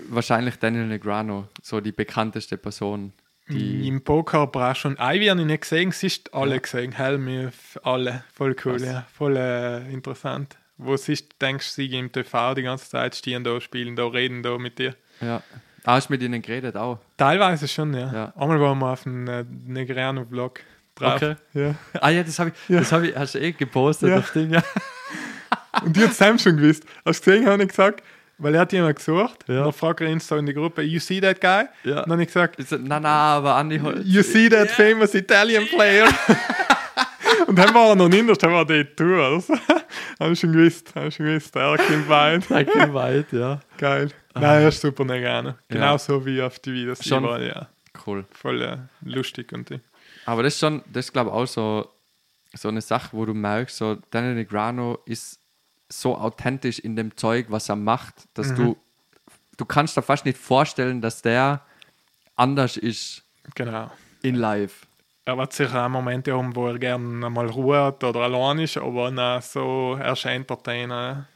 Wahrscheinlich 0.08 0.56
Daniel 0.60 0.86
Negrano, 0.86 1.48
so 1.60 1.80
die 1.80 1.90
bekannteste 1.92 2.56
Person, 2.56 3.12
die. 3.48 3.88
Im 3.88 4.02
Poker 4.04 4.46
brauchst 4.46 4.84
du 4.84 4.88
schon. 4.90 4.96
Ivy 5.00 5.26
habe 5.26 5.40
ich 5.40 5.46
nicht 5.46 5.62
gesehen, 5.62 5.90
sie 5.90 6.06
ist 6.06 6.32
alle 6.32 6.60
gesehen. 6.60 6.92
Helmi, 6.92 7.48
alle. 7.82 8.22
Voll 8.32 8.50
cool, 8.64 8.76
Krass. 8.76 8.82
ja. 8.84 9.06
Voll 9.12 9.36
äh, 9.36 9.92
interessant. 9.92 10.56
Wo 10.78 10.96
siehst, 10.96 11.40
denkst 11.40 11.68
du, 11.76 11.82
sie 11.82 11.98
im 11.98 12.10
TV 12.10 12.54
die 12.54 12.62
ganze 12.62 12.88
Zeit 12.88 13.14
stehen 13.14 13.44
da, 13.44 13.60
spielen 13.60 13.94
da, 13.94 14.06
reden 14.06 14.42
da 14.42 14.58
mit 14.58 14.78
dir. 14.78 14.94
Ja. 15.20 15.42
Ah, 15.84 15.94
hast 15.94 16.08
du 16.08 16.12
mit 16.14 16.22
ihnen 16.22 16.40
geredet 16.42 16.76
auch? 16.76 16.98
Teilweise 17.16 17.68
schon, 17.68 17.92
ja. 17.94 18.12
Ja. 18.12 18.32
Einmal 18.36 18.60
waren 18.60 18.78
wir 18.78 18.92
auf 18.92 19.02
dem 19.02 19.26
äh, 19.28 19.44
Negreano-Vlog 19.66 20.60
drauf. 20.94 21.14
Okay. 21.16 21.36
Ja. 21.54 21.74
Ah 22.00 22.10
ja, 22.10 22.22
das 22.22 22.38
habe 22.38 22.50
ich, 22.50 22.76
das 22.76 22.90
hab 22.92 23.02
ich, 23.02 23.14
hast 23.16 23.34
du 23.34 23.40
eh 23.40 23.52
gepostet, 23.52 24.08
Ja. 24.10 24.16
das 24.20 24.32
Ding, 24.32 24.50
ja. 24.50 24.62
Und 25.84 25.96
die 25.96 26.04
hat 26.04 26.14
Sam 26.14 26.38
schon 26.38 26.56
gewusst. 26.56 26.84
Hast 27.04 27.26
du 27.26 27.30
gesehen, 27.32 27.46
habe 27.48 27.62
ich 27.62 27.68
gesagt, 27.70 28.02
weil 28.38 28.54
er 28.54 28.60
hat 28.62 28.72
jemand 28.72 28.96
gesucht. 28.96 29.44
Ja. 29.48 29.58
Und 29.58 29.64
dann 29.66 29.72
fragt 29.72 30.00
er 30.00 30.08
ihn 30.08 30.20
so 30.20 30.36
in 30.36 30.46
die 30.46 30.54
Gruppe, 30.54 30.82
you 30.82 31.00
see 31.00 31.20
that 31.20 31.40
guy? 31.40 31.64
Ja. 31.84 31.98
Und 32.02 32.06
dann 32.06 32.12
habe 32.12 32.22
ich 32.22 32.28
gesagt, 32.28 32.58
Ich 32.58 32.68
so, 32.68 32.76
na, 32.80 32.98
na, 33.00 33.36
aber 33.36 33.56
Andi 33.56 33.78
Holz. 33.78 34.00
you 34.04 34.22
see 34.22 34.48
that 34.48 34.70
famous 34.70 35.14
Italian 35.14 35.66
player? 35.66 36.08
Und 37.46 37.58
dann 37.58 37.74
war 37.74 37.88
er 37.90 37.96
noch 37.96 38.08
nicht, 38.08 38.42
dann 38.42 38.52
war 38.52 38.64
die 38.66 38.84
Tour. 38.84 39.24
Also. 39.24 39.54
Habe 40.20 40.32
ich 40.32 40.40
schon 40.40 40.52
gewusst, 40.52 40.94
habe 40.94 41.08
ich 41.08 41.14
schon 41.16 41.26
gewusst. 41.26 41.54
Er 41.56 41.76
kommt 41.76 42.08
weit. 42.08 42.50
Danke 42.50 42.94
weit, 42.94 43.32
ja. 43.32 43.60
Geil. 43.78 44.10
Nein, 44.34 44.44
er 44.62 44.68
ist 44.68 44.80
super 44.80 45.04
Negano. 45.04 45.50
Ja. 45.50 45.56
Genauso 45.68 46.24
wie 46.24 46.40
auf 46.42 46.58
die 46.58 46.72
Videos. 46.72 47.04
Schon. 47.04 47.24
überall, 47.24 47.46
ja. 47.46 47.68
Cool. 48.06 48.24
Voll 48.30 48.62
äh, 48.62 48.78
lustig 49.02 49.52
und 49.52 49.68
die. 49.70 49.80
Aber 50.26 50.42
das 50.42 50.54
ist 50.54 50.60
schon, 50.60 50.82
das 50.92 51.06
ist 51.06 51.12
glaube 51.12 51.30
ich 51.30 51.34
auch 51.36 51.46
so, 51.46 51.88
so 52.54 52.68
eine 52.68 52.80
Sache, 52.80 53.10
wo 53.12 53.24
du 53.26 53.34
merkst, 53.34 53.76
so 53.76 53.96
Daniel 54.10 54.34
Negrano 54.34 54.98
ist 55.04 55.38
so 55.88 56.16
authentisch 56.16 56.78
in 56.78 56.96
dem 56.96 57.14
Zeug, 57.16 57.46
was 57.50 57.68
er 57.68 57.76
macht, 57.76 58.14
dass 58.34 58.48
Mhm. 58.52 58.56
du, 58.56 58.76
du 59.58 59.64
kannst 59.66 59.96
dir 59.96 60.02
fast 60.02 60.24
nicht 60.24 60.38
vorstellen, 60.38 61.00
dass 61.02 61.20
der 61.22 61.60
anders 62.36 62.76
ist 62.78 63.22
Genau. 63.54 63.90
in 64.22 64.36
live. 64.36 64.86
Er 65.24 65.38
wird 65.38 65.52
sicher 65.52 65.84
auch 65.84 65.88
Momente 65.88 66.32
haben, 66.36 66.56
wo 66.56 66.66
er 66.66 66.78
gerne 66.78 67.30
mal 67.30 67.46
Ruhe 67.46 67.80
hat 67.80 68.02
oder 68.02 68.20
allein 68.20 68.58
ist, 68.58 68.76
aber 68.76 69.10
na, 69.12 69.40
so, 69.40 69.96
er 70.00 70.14
ist 70.14 70.26
ein 70.26 70.40
Entertainer. 70.42 71.28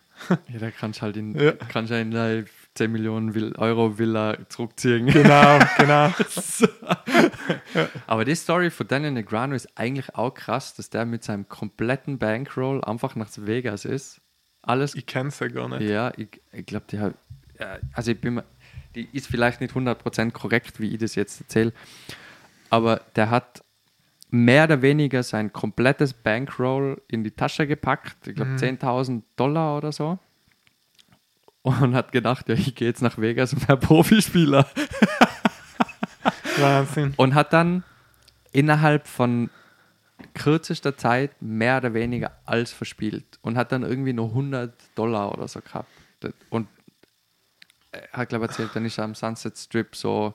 Ja, 0.48 0.58
da 0.58 0.70
kannst 0.70 1.02
halt 1.02 1.16
in, 1.16 1.38
Ja. 1.38 1.52
kannst 1.52 1.92
ja 1.92 1.98
in 1.98 2.10
live 2.10 2.50
10 2.74 2.90
Millionen 2.90 3.54
Euro 3.56 3.96
Villa 3.98 4.36
zurückziehen. 4.48 5.06
Genau, 5.12 5.58
genau. 5.78 6.12
Aber 8.06 8.24
die 8.24 8.34
Story 8.34 8.70
von 8.70 8.88
Daniel 8.88 9.12
Negrano 9.12 9.54
ist 9.54 9.68
eigentlich 9.78 10.14
auch 10.14 10.30
krass, 10.34 10.74
dass 10.74 10.90
der 10.90 11.04
mit 11.06 11.22
seinem 11.22 11.48
kompletten 11.48 12.18
Bankroll 12.18 12.82
einfach 12.82 13.14
nach 13.14 13.28
Vegas 13.36 13.84
ist. 13.84 14.20
Alles 14.62 14.94
Ich 14.94 15.06
kenne 15.06 15.30
sie 15.30 15.48
gar 15.48 15.68
nicht. 15.68 15.82
Ja, 15.88 16.12
ich, 16.16 16.40
ich 16.52 16.66
glaube, 16.66 16.86
die 16.90 16.98
hat, 16.98 17.14
ja, 17.60 17.78
also 17.92 18.10
ich 18.10 18.20
bin 18.20 18.34
mir, 18.34 18.44
die 18.94 19.08
ist 19.12 19.28
vielleicht 19.28 19.60
nicht 19.60 19.74
100% 19.74 20.32
korrekt, 20.32 20.80
wie 20.80 20.92
ich 20.92 20.98
das 20.98 21.14
jetzt 21.14 21.40
erzähle, 21.40 21.72
aber 22.68 23.02
der 23.14 23.30
hat 23.30 23.62
mehr 24.30 24.64
oder 24.64 24.82
weniger 24.82 25.22
sein 25.22 25.52
komplettes 25.52 26.12
Bankroll 26.12 27.00
in 27.08 27.24
die 27.24 27.30
Tasche 27.30 27.66
gepackt, 27.66 28.26
ich 28.26 28.34
glaube 28.34 28.52
10.000 28.52 29.22
Dollar 29.36 29.76
oder 29.76 29.92
so, 29.92 30.18
und 31.62 31.94
hat 31.94 32.12
gedacht, 32.12 32.48
ja, 32.48 32.54
ich 32.54 32.74
gehe 32.74 32.88
jetzt 32.88 33.02
nach 33.02 33.18
Vegas 33.18 33.52
und 33.52 33.68
werde 33.68 33.84
Profispieler. 33.86 34.66
Wahnsinn. 36.58 37.12
Und 37.16 37.34
hat 37.34 37.52
dann 37.52 37.82
innerhalb 38.52 39.08
von 39.08 39.50
kürzester 40.34 40.96
Zeit 40.96 41.30
mehr 41.40 41.78
oder 41.78 41.92
weniger 41.92 42.32
alles 42.44 42.72
verspielt 42.72 43.38
und 43.42 43.56
hat 43.56 43.72
dann 43.72 43.82
irgendwie 43.82 44.12
nur 44.12 44.28
100 44.28 44.72
Dollar 44.94 45.32
oder 45.32 45.48
so 45.48 45.60
gehabt. 45.60 45.88
Und 46.50 46.68
er 47.92 48.12
hat, 48.12 48.28
glaube 48.28 48.44
ich, 48.44 48.50
erzählt, 48.52 48.70
dann 48.74 48.84
ist 48.84 48.98
er 48.98 49.04
am 49.04 49.14
Sunset 49.14 49.58
Strip 49.58 49.96
so 49.96 50.34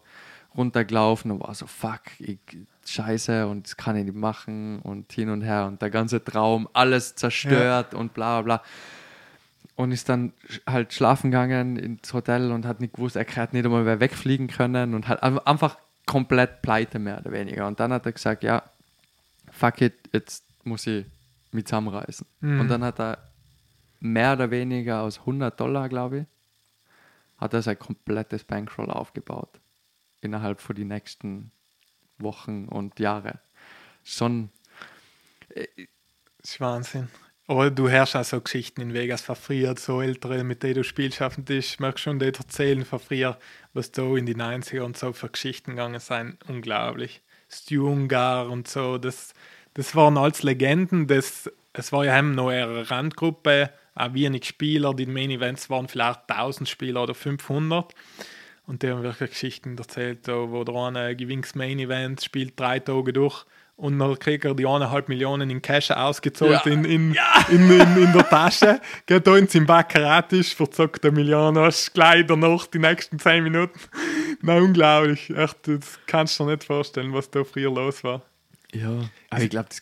runtergelaufen 0.57 1.31
und 1.31 1.39
war 1.41 1.53
so, 1.55 1.65
fuck, 1.67 2.01
ich, 2.19 2.39
scheiße 2.85 3.47
und 3.47 3.65
das 3.67 3.77
kann 3.77 3.95
ich 3.95 4.05
nicht 4.05 4.15
machen 4.15 4.79
und 4.79 5.11
hin 5.13 5.29
und 5.29 5.41
her 5.43 5.65
und 5.67 5.81
der 5.81 5.89
ganze 5.89 6.23
Traum, 6.23 6.67
alles 6.73 7.15
zerstört 7.15 7.93
und 7.93 8.13
bla 8.13 8.41
bla 8.41 8.57
bla. 8.57 8.63
und 9.75 9.91
ist 9.91 10.09
dann 10.09 10.33
halt 10.67 10.93
schlafen 10.93 11.31
gegangen 11.31 11.77
ins 11.77 12.13
Hotel 12.13 12.51
und 12.51 12.65
hat 12.65 12.81
nicht 12.81 12.93
gewusst, 12.95 13.15
er 13.15 13.25
hat 13.35 13.53
nicht 13.53 13.65
einmal 13.65 13.83
mehr 13.83 13.99
wegfliegen 13.99 14.47
können 14.47 14.93
und 14.93 15.07
hat 15.07 15.23
ein- 15.23 15.39
einfach 15.39 15.77
komplett 16.05 16.61
pleite 16.61 16.99
mehr 16.99 17.19
oder 17.19 17.31
weniger. 17.31 17.67
Und 17.67 17.79
dann 17.79 17.93
hat 17.93 18.05
er 18.05 18.11
gesagt, 18.11 18.43
ja, 18.43 18.63
fuck 19.51 19.79
it, 19.81 19.93
jetzt 20.11 20.43
muss 20.65 20.85
ich 20.87 21.05
mit 21.51 21.67
zusammenreißen. 21.67 22.25
Und 22.59 22.67
dann 22.67 22.83
hat 22.83 22.99
er 22.99 23.17
mehr 24.01 24.33
oder 24.33 24.51
weniger 24.51 25.01
aus 25.01 25.19
100 25.21 25.57
Dollar, 25.59 25.87
glaube 25.87 26.17
ich, 26.19 26.25
hat 27.37 27.53
er 27.53 27.61
sein 27.61 27.79
komplettes 27.79 28.43
Bankroll 28.43 28.89
aufgebaut. 28.91 29.49
Innerhalb 30.21 30.61
von 30.61 30.75
die 30.75 30.85
nächsten 30.85 31.51
Wochen 32.17 32.67
und 32.67 32.99
Jahre. 32.99 33.39
Schon, 34.03 34.49
Das 35.49 36.51
ist 36.51 36.59
Wahnsinn. 36.59 37.09
Aber 37.47 37.69
du 37.69 37.89
hörst 37.89 38.15
auch 38.15 38.23
so 38.23 38.39
Geschichten 38.39 38.81
in 38.81 38.93
Vegas 38.93 39.23
früher, 39.23 39.75
so 39.77 40.01
ältere, 40.01 40.43
mit 40.43 40.63
denen 40.63 40.75
du 40.75 40.83
spielst 40.83 41.21
auf 41.21 41.35
dem 41.35 41.45
Tisch. 41.45 41.79
Merkst 41.79 42.03
schon, 42.03 42.19
die 42.19 42.27
erzählen 42.27 42.85
früher, 42.85 43.37
was 43.73 43.91
da 43.91 44.03
in 44.15 44.25
die 44.25 44.35
90er 44.35 44.81
und 44.81 44.97
so 44.97 45.11
für 45.11 45.29
Geschichten 45.29 45.71
gegangen 45.71 45.99
sind. 45.99 46.37
Unglaublich. 46.47 47.21
Stu 47.49 47.87
Ungar 47.87 48.49
und 48.49 48.69
so, 48.69 48.97
das, 48.97 49.33
das 49.73 49.95
waren 49.95 50.17
alles 50.17 50.43
Legenden. 50.43 51.07
Das, 51.07 51.51
es 51.73 51.91
war 51.91 52.05
ja 52.05 52.17
eben 52.17 52.35
noch 52.35 52.49
eine 52.49 52.89
Randgruppe, 52.89 53.71
auch 53.95 54.13
wenig 54.13 54.45
Spieler. 54.45 54.93
Die 54.93 55.05
Main 55.05 55.31
Events 55.31 55.69
waren 55.69 55.89
vielleicht 55.89 56.29
1000 56.29 56.69
Spieler 56.69 57.03
oder 57.03 57.13
500. 57.13 57.93
Und 58.65 58.83
die 58.83 58.89
haben 58.89 59.03
wirklich 59.03 59.31
Geschichten 59.31 59.77
erzählt, 59.77 60.27
wo 60.27 60.63
der 60.63 60.75
eine 60.75 61.15
gewinnt 61.15 61.45
das 61.45 61.55
Main 61.55 61.79
Event, 61.79 62.23
spielt 62.23 62.59
drei 62.59 62.79
Tage 62.79 63.11
durch 63.11 63.43
und 63.75 63.97
dann 63.97 64.17
kriegt 64.19 64.45
er 64.45 64.53
die 64.53 64.67
eineinhalb 64.67 65.09
Millionen 65.09 65.49
in 65.49 65.61
Cash 65.61 65.89
ausgezahlt 65.91 66.65
Ja. 66.65 66.71
in, 66.71 66.85
in, 66.85 67.17
in, 67.49 67.69
in, 67.71 67.97
in 67.97 68.13
der 68.13 68.29
Tasche. 68.29 68.79
Geht 69.07 69.25
da 69.25 69.35
in 69.35 69.47
seinem 69.47 69.65
Baccarat-Tisch, 69.65 70.53
verzockt 70.55 71.03
eine 71.03 71.13
Million, 71.15 71.57
hast 71.57 71.91
gleich 71.93 72.25
danach 72.27 72.67
die 72.67 72.77
nächsten 72.79 73.17
zehn 73.17 73.43
Minuten. 73.43 73.79
Na, 74.41 74.57
unglaublich. 74.57 75.31
Echt, 75.31 75.67
das 75.67 75.99
kannst 76.05 76.39
du 76.39 76.43
dir 76.45 76.51
nicht 76.51 76.63
vorstellen, 76.63 77.11
was 77.13 77.29
da 77.31 77.43
früher 77.43 77.71
los 77.71 78.03
war. 78.03 78.21
ja. 78.73 79.09
Aber 79.31 79.41
ich 79.41 79.49
glaube, 79.49 79.69
das 79.69 79.81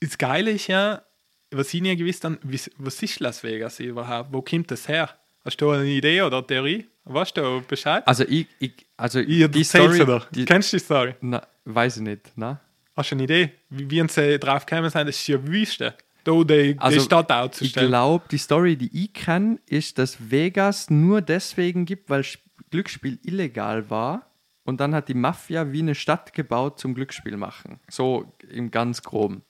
Das 0.00 0.16
Geile 0.16 0.52
ist 0.52 0.68
ja, 0.68 1.02
was 1.50 1.74
ich 1.74 1.82
nie 1.82 1.96
gewusst 1.96 2.24
habe, 2.24 2.38
was 2.78 3.02
ist 3.02 3.18
Las 3.20 3.42
Vegas 3.42 3.80
überhaupt? 3.80 4.32
Wo 4.32 4.40
kommt 4.42 4.70
das 4.70 4.86
her? 4.86 5.10
Hast 5.44 5.56
du 5.60 5.70
eine 5.70 5.84
Idee 5.86 6.22
oder 6.22 6.38
eine 6.38 6.46
Theorie? 6.46 6.86
Weißt 7.08 7.36
du 7.36 7.62
Bescheid? 7.66 8.06
Also 8.06 8.24
ich, 8.24 8.46
ich 8.58 8.72
also 8.96 9.20
Ich 9.20 9.48
die 9.50 9.64
Story, 9.64 10.04
dir. 10.04 10.26
die, 10.32 10.44
Kennst 10.44 10.72
du 10.72 10.76
die 10.78 10.84
Story? 10.84 11.14
na, 11.20 11.40
weiß 11.64 11.96
ich 11.98 12.02
nicht, 12.02 12.32
na? 12.36 12.60
Hast 12.96 13.10
du 13.10 13.14
eine 13.14 13.24
Idee? 13.24 13.52
Wie, 13.70 13.88
wie 13.90 14.08
sie 14.08 14.38
drauf 14.38 14.66
gekommen 14.66 14.90
sind, 14.90 15.06
das 15.06 15.16
ist 15.16 15.26
ja 15.28 15.46
Wüste. 15.46 15.94
Da 16.24 16.32
die, 16.42 16.74
Also, 16.78 16.98
die 16.98 17.04
Stadt 17.04 17.30
Ich 17.30 17.36
auszustellen. 17.36 17.88
glaube, 17.88 18.24
die 18.30 18.38
Story, 18.38 18.76
die 18.76 19.04
ich 19.04 19.12
kenne, 19.12 19.58
ist, 19.66 19.98
dass 19.98 20.30
Vegas 20.30 20.90
nur 20.90 21.20
deswegen 21.22 21.84
gibt, 21.84 22.10
weil 22.10 22.20
Sp- 22.26 22.42
Glücksspiel 22.70 23.18
illegal 23.22 23.88
war. 23.90 24.26
Und 24.64 24.80
dann 24.80 24.92
hat 24.92 25.08
die 25.08 25.14
Mafia 25.14 25.70
wie 25.70 25.78
eine 25.82 25.94
Stadt 25.94 26.32
gebaut 26.32 26.80
zum 26.80 26.94
Glücksspiel 26.96 27.36
machen. 27.36 27.78
So 27.88 28.32
im 28.50 28.72
ganz 28.72 29.02
groben. 29.02 29.42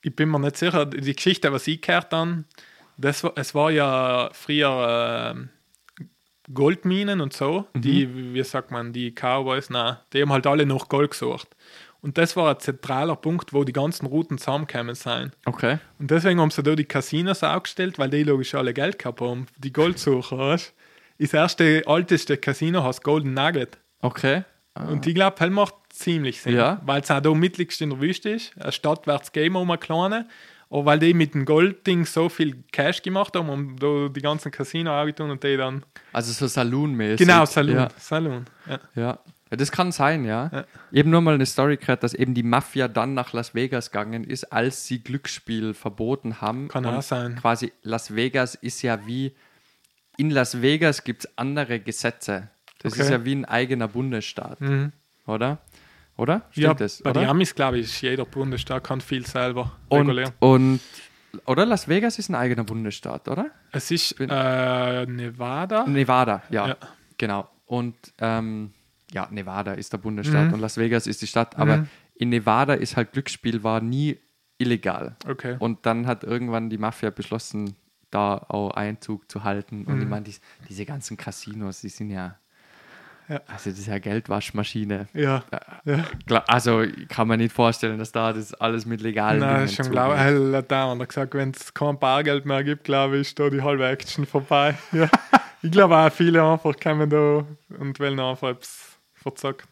Ich 0.00 0.16
bin 0.16 0.30
mir 0.30 0.38
nicht 0.38 0.56
sicher, 0.56 0.86
die 0.86 1.14
Geschichte, 1.14 1.52
was 1.52 1.66
ich 1.66 1.82
gehört 1.82 2.12
habe, 2.12 2.44
das 2.96 3.22
war, 3.24 3.32
es 3.36 3.54
war 3.54 3.70
ja 3.70 4.30
früher 4.32 5.32
ähm, 5.36 5.50
Goldminen 6.52 7.20
und 7.20 7.32
so, 7.32 7.66
Mhm. 7.74 7.80
die, 7.80 8.34
wie 8.34 8.42
sagt 8.44 8.70
man, 8.70 8.92
die 8.92 9.12
Cowboys, 9.12 9.70
nein, 9.70 9.96
die 10.12 10.22
haben 10.22 10.32
halt 10.32 10.46
alle 10.46 10.66
nach 10.66 10.88
Gold 10.88 11.12
gesucht. 11.12 11.48
Und 12.02 12.18
das 12.18 12.36
war 12.36 12.50
ein 12.50 12.60
zentraler 12.60 13.16
Punkt, 13.16 13.54
wo 13.54 13.64
die 13.64 13.72
ganzen 13.72 14.04
Routen 14.04 14.36
zusammengekommen 14.36 14.94
sind. 14.94 15.32
Okay. 15.46 15.78
Und 15.98 16.10
deswegen 16.10 16.38
haben 16.38 16.50
sie 16.50 16.62
da 16.62 16.74
die 16.74 16.84
Casinos 16.84 17.42
aufgestellt, 17.42 17.98
weil 17.98 18.10
die 18.10 18.24
logisch 18.24 18.54
alle 18.54 18.74
Geld 18.74 18.98
gehabt 18.98 19.22
haben, 19.22 19.46
die 19.56 19.72
Goldsucher, 19.72 20.36
weißt 20.36 20.74
du? 21.18 21.22
Das 21.24 21.32
erste, 21.32 21.82
alteste 21.86 22.36
Casino 22.36 22.82
heißt 22.84 23.02
Golden 23.02 23.32
Nugget. 23.32 23.78
Okay. 24.02 24.44
Und 24.74 25.06
ich 25.06 25.14
glaube, 25.14 25.36
das 25.38 25.48
macht 25.50 25.74
ziemlich 25.88 26.42
Sinn. 26.42 26.56
Ja. 26.56 26.82
Weil 26.84 27.00
es 27.00 27.10
auch 27.10 27.20
da 27.20 27.32
mittigst 27.32 27.80
in 27.80 27.90
der 27.90 28.00
Wüste 28.00 28.30
ist. 28.30 28.52
Eine 28.58 28.72
Stadt 28.72 29.06
wird 29.06 29.22
es 29.22 29.32
geben, 29.32 29.54
um 29.56 29.70
eine 29.70 29.78
kleine. 29.78 30.26
Aber 30.74 30.86
weil 30.86 30.98
die 30.98 31.14
mit 31.14 31.34
dem 31.34 31.44
Goldding 31.44 32.04
so 32.04 32.28
viel 32.28 32.64
Cash 32.72 33.00
gemacht 33.02 33.36
haben, 33.36 33.76
da 33.78 34.08
die 34.08 34.20
ganzen 34.20 34.50
Casino 34.50 34.90
aufgetun 35.00 35.30
und 35.30 35.40
die 35.44 35.56
dann. 35.56 35.84
Also 36.12 36.32
so 36.32 36.48
Saloon-mäßig. 36.48 37.18
Genau, 37.18 37.44
Saloon. 37.46 37.76
Ja, 37.76 37.88
Saloon. 37.96 38.44
Ja. 38.68 38.80
ja. 38.96 39.18
ja, 39.52 39.56
das 39.56 39.70
kann 39.70 39.92
sein, 39.92 40.24
ja. 40.24 40.50
Ja. 40.52 40.64
Eben 40.90 41.10
nur 41.10 41.20
mal 41.20 41.34
eine 41.34 41.46
Story 41.46 41.76
gehört, 41.76 42.02
dass 42.02 42.12
eben 42.12 42.34
die 42.34 42.42
Mafia 42.42 42.88
dann 42.88 43.14
nach 43.14 43.32
Las 43.32 43.54
Vegas 43.54 43.92
gegangen 43.92 44.24
ist, 44.24 44.52
als 44.52 44.84
sie 44.88 44.98
Glücksspiel 44.98 45.74
verboten 45.74 46.40
haben. 46.40 46.66
Kann 46.66 46.84
Und 46.86 46.94
auch 46.96 47.02
sein. 47.02 47.36
Quasi 47.36 47.72
Las 47.82 48.16
Vegas 48.16 48.56
ist 48.56 48.82
ja 48.82 49.06
wie, 49.06 49.32
in 50.16 50.30
Las 50.30 50.60
Vegas 50.60 51.04
gibt 51.04 51.24
es 51.26 51.38
andere 51.38 51.78
Gesetze. 51.78 52.48
Das 52.80 52.94
Okay. 52.94 53.02
ist 53.02 53.10
ja 53.10 53.24
wie 53.24 53.36
ein 53.36 53.44
eigener 53.44 53.86
Bundesstaat, 53.86 54.60
Mhm. 54.60 54.90
oder? 55.26 55.58
Oder? 56.16 56.42
Stimmt 56.50 56.64
ja, 56.64 56.74
das? 56.74 57.02
bei 57.02 57.12
den 57.12 57.26
Amis, 57.28 57.54
glaube 57.54 57.78
ich, 57.78 57.86
ist 57.86 58.00
jeder 58.00 58.24
Bundesstaat 58.24 58.84
kann 58.84 59.00
viel 59.00 59.26
selber 59.26 59.72
und, 59.88 60.00
regulieren. 60.02 60.32
und, 60.38 60.80
oder 61.46 61.66
Las 61.66 61.88
Vegas 61.88 62.18
ist 62.18 62.28
ein 62.28 62.36
eigener 62.36 62.62
Bundesstaat, 62.64 63.28
oder? 63.28 63.50
Es 63.72 63.90
ist 63.90 64.16
bin- 64.16 64.30
äh, 64.30 65.06
Nevada. 65.06 65.86
Nevada, 65.86 66.42
ja. 66.50 66.68
Ja. 66.68 66.76
Genau. 67.18 67.48
Und 67.66 67.96
ähm, 68.18 68.72
ja, 69.12 69.26
Nevada 69.30 69.72
ist 69.72 69.92
der 69.92 69.98
Bundesstaat 69.98 70.48
Mhm. 70.48 70.54
und 70.54 70.60
Las 70.60 70.76
Vegas 70.76 71.06
ist 71.08 71.20
die 71.22 71.26
Stadt. 71.26 71.56
Aber 71.56 71.86
in 72.16 72.28
Nevada 72.28 72.74
ist 72.74 72.96
halt 72.96 73.12
Glücksspiel 73.12 73.64
war 73.64 73.80
nie 73.80 74.18
illegal. 74.58 75.16
Okay. 75.28 75.56
Und 75.58 75.84
dann 75.86 76.06
hat 76.06 76.22
irgendwann 76.22 76.70
die 76.70 76.78
Mafia 76.78 77.10
beschlossen, 77.10 77.74
da 78.10 78.36
auch 78.36 78.70
Einzug 78.70 79.28
zu 79.28 79.42
halten. 79.42 79.84
Und 79.86 79.96
Mhm. 79.96 80.02
ich 80.02 80.08
meine, 80.08 80.24
die, 80.24 80.34
diese 80.68 80.84
ganzen 80.86 81.16
Casinos, 81.16 81.80
die 81.80 81.88
sind 81.88 82.10
ja, 82.10 82.38
Ja. 83.28 83.40
also 83.46 83.70
das 83.70 83.78
ist 83.78 83.86
ja 83.86 83.98
Geldwaschmaschine. 83.98 85.08
Ja. 85.14 85.44
ja. 85.84 86.04
Klar, 86.26 86.44
Also 86.46 86.82
ich 86.82 87.08
kann 87.08 87.28
mir 87.28 87.36
nicht 87.36 87.52
vorstellen, 87.54 87.98
dass 87.98 88.12
da 88.12 88.32
das 88.32 88.52
alles 88.54 88.84
mit 88.86 89.00
legalen 89.00 89.40
Nein, 89.40 89.66
Dingen 89.66 89.68
schon 89.68 89.90
glaube 89.90 90.14
ich. 90.14 90.20
Hat 90.54 90.70
der 90.70 91.06
gesagt, 91.06 91.34
wenn 91.34 91.50
es 91.50 91.72
kein 91.72 91.98
Bargeld 91.98 92.44
mehr 92.44 92.62
gibt, 92.64 92.84
glaube 92.84 93.16
ich, 93.16 93.22
ist 93.28 93.38
da 93.38 93.48
die 93.50 93.62
halbe 93.62 93.86
Action 93.86 94.26
vorbei. 94.26 94.76
Ja. 94.92 95.08
ich 95.62 95.70
glaube 95.70 95.96
auch, 95.96 96.12
viele 96.12 96.42
einfach 96.42 96.74
kommen 96.82 97.08
da 97.08 97.44
und 97.78 97.98
wollen 97.98 98.20
einfach 98.20 98.50
etwas 98.50 98.98
verzocken. 99.14 99.66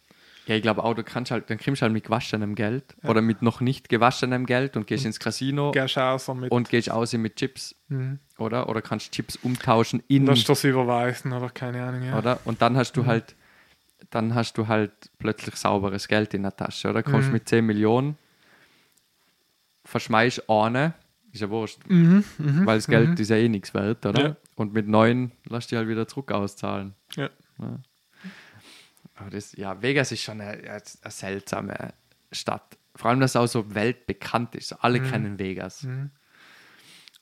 Ja, 0.46 0.56
ich 0.56 0.62
glaube 0.62 0.82
auch, 0.82 0.94
du 0.94 1.04
kannst 1.04 1.30
halt, 1.30 1.48
dann 1.50 1.58
kriegst 1.58 1.80
du 1.80 1.84
halt 1.84 1.92
mit 1.92 2.02
gewaschenem 2.02 2.56
Geld 2.56 2.96
oder 3.04 3.22
mit 3.22 3.42
noch 3.42 3.60
nicht 3.60 3.88
gewaschenem 3.88 4.44
Geld 4.44 4.76
und 4.76 4.88
gehst 4.88 5.04
ins 5.06 5.20
Casino 5.20 5.70
Gehst 5.70 5.96
und 6.50 6.68
gehst 6.68 6.90
aus 6.90 7.12
mit 7.12 7.36
Chips, 7.36 7.76
Mhm. 7.88 8.18
oder? 8.38 8.68
Oder 8.68 8.82
kannst 8.82 9.12
Chips 9.12 9.36
umtauschen 9.36 10.02
in, 10.08 10.26
Lass 10.26 10.42
das 10.42 10.64
überweisen 10.64 11.32
oder 11.32 11.48
keine 11.50 11.84
Ahnung. 11.84 12.02
Ja. 12.02 12.18
oder? 12.18 12.40
Und 12.44 12.60
dann 12.60 12.72
Mhm. 12.72 12.76
hast 12.78 12.96
du 12.96 13.06
halt, 13.06 13.36
dann 14.10 14.34
hast 14.34 14.54
du 14.58 14.68
halt 14.68 14.92
plötzlich 15.18 15.56
sauberes 15.56 16.08
Geld 16.08 16.34
in 16.34 16.42
der 16.42 16.56
Tasche, 16.56 16.90
oder? 16.90 17.02
Kommst 17.02 17.28
Mhm. 17.28 17.32
mit 17.34 17.48
10 17.48 17.64
Millionen, 17.66 18.16
verschmeißt 19.84 20.48
eine, 20.48 20.94
ist 21.32 21.40
ja 21.40 21.50
wurscht, 21.50 21.78
Mhm, 21.88 22.24
mhm, 22.38 22.66
weil 22.66 22.78
das 22.78 22.86
Geld 22.86 23.18
ist 23.18 23.28
ja 23.30 23.36
eh 23.36 23.48
nichts 23.48 23.74
wert, 23.74 24.04
oder? 24.06 24.20
Ja. 24.22 24.36
Und 24.54 24.72
mit 24.74 24.86
9 24.86 25.32
lass 25.48 25.66
die 25.66 25.76
halt 25.76 25.88
wieder 25.88 26.06
zurück 26.06 26.30
auszahlen. 26.32 26.94
ja. 27.16 27.30
Aber 29.14 29.30
das, 29.30 29.52
ja, 29.56 29.80
Vegas 29.82 30.10
ist 30.10 30.22
schon 30.22 30.40
eine, 30.40 30.52
eine 30.68 30.82
seltsame 31.10 31.92
Stadt. 32.32 32.76
Vor 32.96 33.10
allem, 33.10 33.20
dass 33.20 33.32
es 33.32 33.36
auch 33.36 33.46
so 33.46 33.74
weltbekannt 33.74 34.54
ist. 34.54 34.72
Alle 34.72 35.00
Mhm. 35.00 35.04
kennen 35.04 35.38
Vegas. 35.38 35.86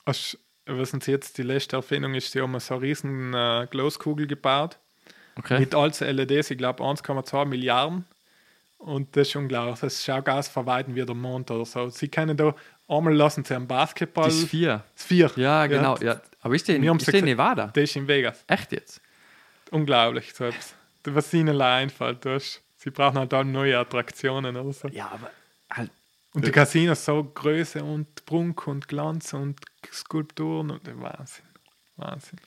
Hast, 0.07 0.39
was 0.67 0.95
uns 0.95 1.07
jetzt 1.07 1.37
die 1.39 1.43
letzte 1.43 1.77
Erfindung 1.77 2.15
ist, 2.15 2.35
die 2.35 2.41
haben 2.41 2.59
so 2.59 2.75
eine 2.75 2.83
riesen 2.83 3.35
äh, 3.35 3.67
Glaskugel 3.71 4.27
gebaut. 4.27 4.79
Okay. 5.37 5.59
Mit 5.61 5.75
allen 5.75 5.93
LEDs, 6.01 6.51
ich 6.51 6.59
glaube 6.59 6.83
1,2 6.83 7.45
Milliarden. 7.47 8.05
Und 8.79 9.15
das 9.17 9.29
ist 9.29 9.37
unglaublich. 9.37 9.79
Das 9.81 10.03
schaut 10.05 10.29
aus 10.29 10.49
von 10.49 10.65
Weitem 10.67 10.95
wie 10.95 11.05
der 11.05 11.15
Mond 11.15 11.51
oder 11.51 11.65
so. 11.67 11.89
Sie 11.91 12.09
können 12.09 12.37
da, 12.37 12.55
einmal 12.89 13.15
lassen 13.15 13.45
sie 13.45 13.55
einen 13.55 13.67
Basketball. 13.67 14.31
Die 14.31 14.41
Sphere. 14.47 14.83
Sphere. 14.97 15.33
Ja, 15.41 15.67
genau. 15.67 15.97
Ja. 15.99 16.21
Aber 16.43 16.55
ist 16.55 16.67
der 16.69 16.77
in, 16.77 16.85
ist 16.97 17.07
der 17.07 17.15
in 17.15 17.25
Nevada? 17.27 17.67
Das 17.75 17.85
ist 17.85 17.97
in 17.97 18.09
Vegas. 18.09 18.43
Echt 18.47 18.73
jetzt? 18.73 19.01
Unglaublich. 19.71 20.33
So 20.35 20.45
etwas. 20.45 20.75
Was 21.05 21.33
ihnen 21.35 21.61
einfällt. 21.61 22.25
du 22.25 22.35
hast- 22.35 22.63
Sie 22.79 22.91
brauchen 22.91 23.19
halt 23.19 23.35
auch 23.35 23.45
neue 23.45 23.79
Attraktionen 23.79 24.57
oder 24.57 24.73
so. 24.73 24.89
Ja, 24.89 25.11
aber 25.13 25.31
halt. 25.71 25.91
Und 26.33 26.47
die 26.47 26.51
Casinos 26.51 27.05
so 27.05 27.23
Größe 27.25 27.85
und 27.85 28.25
Prunk 28.25 28.67
und 28.67 28.89
Glanz 28.89 29.35
und 29.35 29.61
Skulpturen 29.93 30.71
und 30.71 30.87
Wahnsinn. 31.03 31.45
Wahnsinn. 31.97 32.39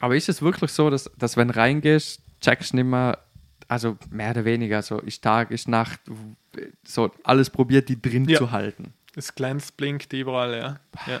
Aber 0.00 0.16
ist 0.16 0.28
es 0.28 0.42
wirklich 0.42 0.72
so, 0.72 0.90
dass, 0.90 1.10
dass 1.16 1.36
wenn 1.36 1.50
reingehst, 1.50 2.20
checkst 2.40 2.72
du 2.72 2.76
nicht 2.76 2.86
mehr, 2.86 3.18
also 3.68 3.96
mehr 4.10 4.30
oder 4.32 4.44
weniger, 4.44 4.82
so 4.82 4.98
ist 4.98 5.22
Tag, 5.22 5.50
ist 5.50 5.68
Nacht, 5.68 6.00
so 6.84 7.10
alles 7.22 7.50
probiert, 7.50 7.88
die 7.88 8.00
drin 8.00 8.28
Ja. 8.28 8.38
zu 8.38 8.50
halten. 8.50 8.92
Es 9.14 9.34
glänzt, 9.34 9.76
blinkt 9.76 10.12
überall, 10.12 10.56
ja. 10.56 10.80
ja. 11.06 11.20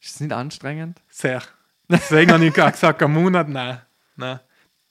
Ist 0.00 0.16
es 0.16 0.20
nicht 0.20 0.32
anstrengend? 0.32 1.00
Sehr. 1.08 1.42
Deswegen 1.88 2.32
habe 2.32 2.44
ich 2.46 2.52
gesagt, 2.54 3.02
einen 3.02 3.14
Monat, 3.14 3.48
nein. 3.48 3.80
nein. 4.16 4.40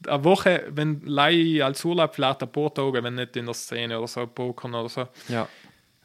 Eine 0.08 0.24
Woche, 0.24 0.66
wenn 0.70 1.02
Lei 1.02 1.64
als 1.64 1.84
Urlaub 1.84 2.16
vielleicht 2.16 2.44
ein 2.44 2.52
paar 2.52 2.74
Tage, 2.74 3.04
wenn 3.04 3.16
nicht 3.16 3.36
in 3.36 3.46
der 3.46 3.54
Szene 3.54 3.98
oder 3.98 4.08
so, 4.08 4.26
Pokern 4.28 4.74
oder 4.76 4.90
so. 4.90 5.08
Ja. 5.28 5.48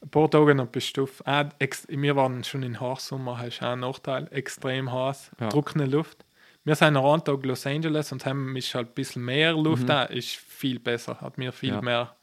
Ein 0.03 0.09
paar 0.09 0.31
Tage 0.31 0.55
noch 0.55 0.69
bist 0.69 0.97
du 0.97 1.03
auf. 1.03 1.23
Ah, 1.27 1.49
wir 1.89 2.17
waren 2.17 2.43
schon 2.45 2.63
in 2.63 2.81
Hochsommer, 2.81 3.39
hast 3.39 3.61
du 3.61 3.65
auch 3.67 3.73
einen 3.73 3.83
Nachteil. 3.83 4.29
Extrem 4.31 4.91
heiß, 4.93 5.31
Ja. 5.41 5.49
trockene 5.51 5.85
Luft. 5.87 6.25
Wir 6.65 6.75
sind 6.75 6.95
noch 6.95 7.13
einen 7.13 7.25
Tag 7.25 7.45
Los 7.45 7.67
Angeles 7.67 8.13
und 8.13 8.25
haben 8.27 8.53
mich 8.53 8.75
halt 8.75 8.89
ein 8.89 8.95
bisschen 8.95 9.25
mehr 9.25 9.53
Luft 9.55 9.89
da. 9.89 10.05
Ist 10.05 10.37
viel 10.37 10.79
besser, 10.79 11.21
hat 11.21 11.39
mir 11.39 11.53
viel 11.53 11.71
Mhm. 11.71 11.77
Ja. 11.77 11.83
mehr 11.83 12.17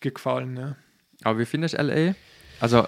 gefallen. 0.00 0.56
Ja. 0.56 0.76
Aber 1.24 1.38
wie 1.38 1.44
findest 1.44 1.74
du 1.74 1.82
LA? 1.82 2.14
Also, 2.60 2.86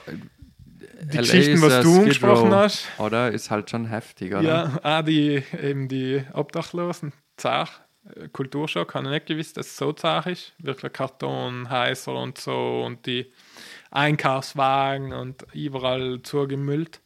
Die 1.02 1.16
Geschichten, 1.18 1.60
was 1.62 1.82
du 1.82 1.99
angesprochen 2.00 2.55
hast. 2.55 2.86
Oder? 2.99 3.31
Ist 3.32 3.50
halt 3.50 3.70
schon 3.70 3.86
heftig, 3.86 4.32
oder? 4.34 4.42
Ja, 4.42 4.81
auch 5.00 5.05
die, 5.05 5.42
eben 5.60 5.89
die 5.89 6.23
Obdachlosen, 6.32 7.12
zart. 7.36 7.82
Äh, 8.16 8.28
Kulturschock, 8.28 8.94
habe 8.94 9.07
ich 9.07 9.10
nicht 9.12 9.26
gewusst, 9.26 9.57
dass 9.57 9.66
es 9.66 9.76
so 9.76 9.92
zart 9.92 10.26
ist. 10.26 10.52
Wirklich 10.58 10.92
Karton, 10.92 11.68
Häuser 11.70 12.15
und 12.15 12.39
so 12.39 12.82
und 12.86 13.05
die 13.07 13.32
Einkaufswagen 13.91 15.12
und 15.12 15.44
überall 15.52 16.20
zugemüllt. 16.23 17.00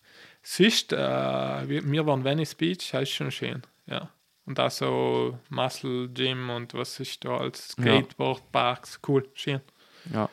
Sonst, 0.48 0.92
äh, 0.92 0.96
wir, 0.96 2.06
waren 2.06 2.22
Venice 2.22 2.54
Beach, 2.54 2.94
ist 2.94 3.10
schon 3.10 3.32
schön. 3.32 3.62
Ja. 3.86 4.10
Und 4.44 4.60
auch 4.60 4.70
so 4.70 5.40
Muscle 5.50 6.08
Gym 6.10 6.50
und 6.50 6.72
was 6.72 7.00
ist 7.00 7.24
da 7.24 7.38
als 7.38 7.74
Ja. 7.78 7.82
Skateboard, 7.82 8.52
Parks, 8.52 9.00
cool, 9.08 9.28
schön. 9.34 9.60
Ja. 10.12 10.30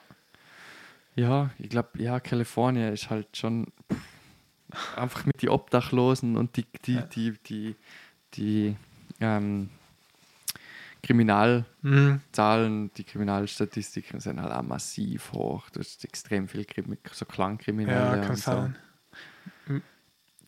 Ja, 1.16 1.50
ich 1.58 1.68
glaube, 1.70 1.90
ja, 1.98 2.20
Kalifornien 2.20 2.94
ist 2.94 3.10
halt 3.10 3.36
schon 3.36 3.74
pff, 3.92 4.98
einfach 4.98 5.26
mit 5.26 5.42
die 5.42 5.50
Obdachlosen 5.50 6.38
und 6.38 6.58
die, 6.58 6.66
die, 6.86 7.02
die, 7.16 7.34
die, 7.48 7.76
die 8.36 8.76
ähm, 9.20 9.72
Kriminalzahlen, 11.02 12.84
Mhm. 12.84 12.92
die 12.96 13.04
Kriminalstatistiken 13.04 14.20
sind 14.20 14.40
halt 14.40 14.54
auch 14.54 14.62
massiv 14.62 15.32
hoch. 15.34 15.72
Du 15.72 15.80
hast 15.80 16.06
extrem 16.06 16.48
viel 16.48 16.66
Krimi 16.66 17.00
so 17.12 17.26
Klangkriminelle. 17.26 18.18
Ja, 18.18 18.22
kann 18.22 18.30
und 18.30 18.38
so. 18.38 18.70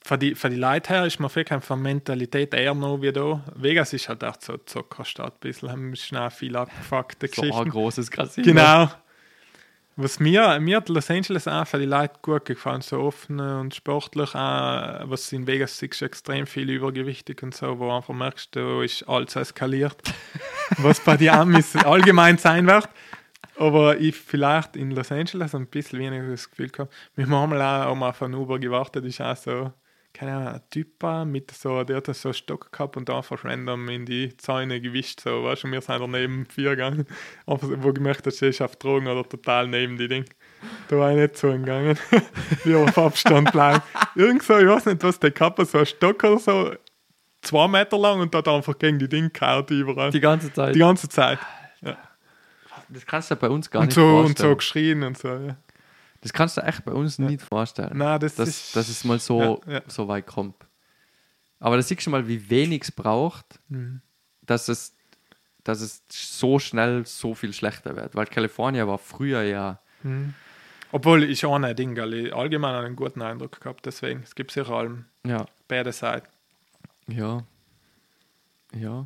Für 0.08 0.20
die, 0.20 0.36
für 0.36 0.52
die 0.52 0.56
Leute 0.56 0.94
her 0.94 1.06
ist 1.08 1.20
man 1.20 1.32
viel 1.32 1.48
von 1.48 1.60
der 1.68 1.78
Mentalität 1.78 2.54
eher 2.54 2.76
noch 2.76 3.02
wie 3.02 3.12
da. 3.12 3.44
Vegas 3.56 3.92
ist 3.92 4.08
halt 4.08 4.24
auch 4.24 4.36
so 4.40 4.54
eine 4.54 4.66
Zuckerstadt. 4.66 5.34
Ein 5.34 5.40
bisschen 5.40 5.72
haben 5.72 5.96
schnell 5.96 6.30
viel 6.30 6.56
abgefuckte 6.56 7.28
So 7.28 7.42
ein 7.42 7.48
Geschichten. 7.50 7.70
großes 7.72 8.12
Casino. 8.12 8.46
Genau. 8.46 8.92
Was 9.96 10.20
mir, 10.20 10.60
mir 10.60 10.78
hat 10.78 10.90
Los 10.90 11.10
Angeles 11.10 11.48
auch 11.48 11.66
für 11.66 11.80
die 11.80 11.86
Leute 11.86 12.14
gut 12.22 12.46
gefallen, 12.46 12.82
so 12.82 13.00
offen 13.00 13.40
und 13.40 13.74
sportlich 13.74 14.36
auch, 14.36 15.10
was 15.10 15.34
in 15.34 15.48
Vegas 15.48 15.80
siehst, 15.80 16.04
extrem 16.04 16.46
viel 16.46 16.70
übergewichtig 16.70 17.42
und 17.42 17.56
so, 17.56 17.80
wo 17.80 17.92
einfach 17.92 18.14
merkst, 18.14 18.56
da 18.56 18.84
ist 18.84 19.10
alles 19.10 19.36
eskaliert, 19.36 20.04
was 20.78 21.00
bei 21.00 21.18
den 21.18 21.30
Amis 21.30 21.76
allgemein 21.78 22.38
sein 22.38 22.68
wird. 22.68 22.88
Aber 23.58 23.98
ich 23.98 24.16
vielleicht 24.16 24.76
in 24.76 24.92
Los 24.92 25.12
Angeles 25.12 25.56
ein 25.56 25.66
bisschen 25.66 25.98
weniger 25.98 26.30
das 26.30 26.48
Gefühl 26.48 26.70
gehabt. 26.70 26.94
Wir 27.16 27.26
haben 27.26 27.34
auch 27.34 27.96
mal 27.96 28.10
auf 28.10 28.22
einen 28.22 28.36
Uber 28.36 28.60
gewartet, 28.60 29.04
ist 29.04 29.20
auch 29.20 29.36
so, 29.36 29.74
keine 30.18 30.34
Ahnung, 30.34 30.48
ein 30.48 30.62
Typ 30.70 31.04
äh, 31.04 31.26
mit 31.26 31.52
so, 31.52 31.84
der 31.84 31.98
hat 31.98 32.08
so 32.16 32.30
einen 32.30 32.34
Stock 32.34 32.72
gehabt 32.72 32.96
und 32.96 33.10
einfach 33.10 33.44
random 33.44 33.90
in 33.90 34.06
die 34.06 34.36
Zäune 34.38 34.80
gewischt, 34.80 35.20
so, 35.22 35.44
weißt 35.44 35.64
du, 35.64 35.72
wir 35.72 35.82
sind 35.82 36.00
daneben 36.00 36.46
vier 36.46 36.72
gegangen, 36.72 37.06
einfach 37.46 37.68
wo 37.78 37.92
gemerkt 37.92 38.26
hast, 38.26 38.42
ist 38.42 38.62
auf 38.62 38.78
Drogen 38.78 39.08
oder 39.08 39.28
total 39.28 39.68
neben 39.68 39.98
die 39.98 40.08
Ding. 40.08 40.26
Da 40.88 40.98
war 40.98 41.12
ich 41.12 41.18
nicht 41.18 41.38
so 41.38 41.52
gegangen, 41.52 41.98
wie 42.64 42.76
auf 42.76 42.98
Abstand 42.98 43.52
bleiben. 43.52 43.84
Irgend 44.16 44.44
so, 44.44 44.58
ich 44.58 44.68
weiß 44.68 44.86
nicht, 44.86 45.04
was 45.04 45.20
der 45.20 45.32
gehabt 45.32 45.60
hat, 45.60 45.68
so 45.68 45.80
ein 45.80 45.86
Stock 45.86 46.24
oder 46.24 46.40
so, 46.40 46.72
zwei 47.42 47.68
Meter 47.68 47.98
lang 47.98 48.22
und 48.22 48.34
hat 48.34 48.48
einfach 48.48 48.80
gegen 48.80 48.98
die 48.98 49.10
Ding 49.10 49.32
gehauen 49.34 49.66
überall. 49.70 50.12
Die 50.12 50.22
ganze 50.22 50.52
Zeit. 50.52 50.76
Die 50.76 50.80
ganze 50.80 51.10
Zeit. 51.10 51.40
das 52.90 53.06
kannst 53.06 53.30
du 53.30 53.36
dir 53.36 53.42
bei 53.42 53.50
uns 53.50 53.70
gar 53.70 53.82
Und 53.82 53.88
nicht 53.88 53.96
so, 53.96 54.02
und 54.18 54.26
vorstellen. 54.28 54.50
so 54.50 54.56
geschrien 54.56 55.04
und 55.04 55.18
so, 55.18 55.28
ja. 55.28 55.58
Das 56.26 56.34
kannst 56.34 56.58
du 56.58 56.62
echt 56.62 56.84
bei 56.86 56.92
uns 56.92 57.20
nicht 57.20 57.44
vorstellen. 57.44 57.96
Nein, 58.00 58.20
das, 58.20 58.34
dass, 58.34 58.50
ist. 58.50 58.76
dass 58.76 58.90
es 58.90 59.04
mal 59.04 59.20
so, 59.20 59.62
Ja, 59.68 59.74
ja. 59.74 59.82
so 59.86 60.08
weit 60.08 60.26
kommt. 60.26 60.56
Aber 61.60 61.76
da 61.76 61.84
siehst 61.84 62.04
du 62.08 62.10
mal, 62.10 62.28
wie 62.28 62.50
wenig 62.50 62.82
es 62.82 62.92
braucht, 62.92 63.60
Mhm. 63.70 64.02
dass, 64.42 64.68
es, 64.68 64.96
dass 65.64 65.82
es 65.82 66.02
so 66.10 66.58
schnell 66.58 67.06
so 67.06 67.36
viel 67.36 67.54
schlechter 67.54 67.96
wird. 67.96 68.16
Weil 68.16 68.26
Kalifornien 68.26 68.88
war 68.88 68.98
früher 68.98 69.44
ja. 69.44 69.80
Obwohl 70.92 71.24
ich 71.26 71.46
auch 71.46 71.60
nicht 71.60 71.78
Ding, 71.78 71.96
allgemein 72.00 72.74
einen 72.74 72.96
guten 72.96 73.22
Eindruck 73.22 73.62
gehabt, 73.62 73.86
deswegen. 73.86 74.22
Es 74.24 74.34
gibt 74.34 74.50
sicher 74.50 74.72
allem 74.72 75.06
Ja. 75.24 75.46
beide 75.68 75.92
Seiten. 75.92 76.28
Ja. 77.08 77.44
Ja. 78.74 79.06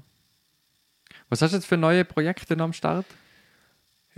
Was 1.27 1.41
hast 1.41 1.51
du 1.51 1.57
jetzt 1.57 1.65
für 1.67 1.75
neue 1.75 2.05
Projekte 2.05 2.57
am 2.61 2.71
Start? 2.71 3.05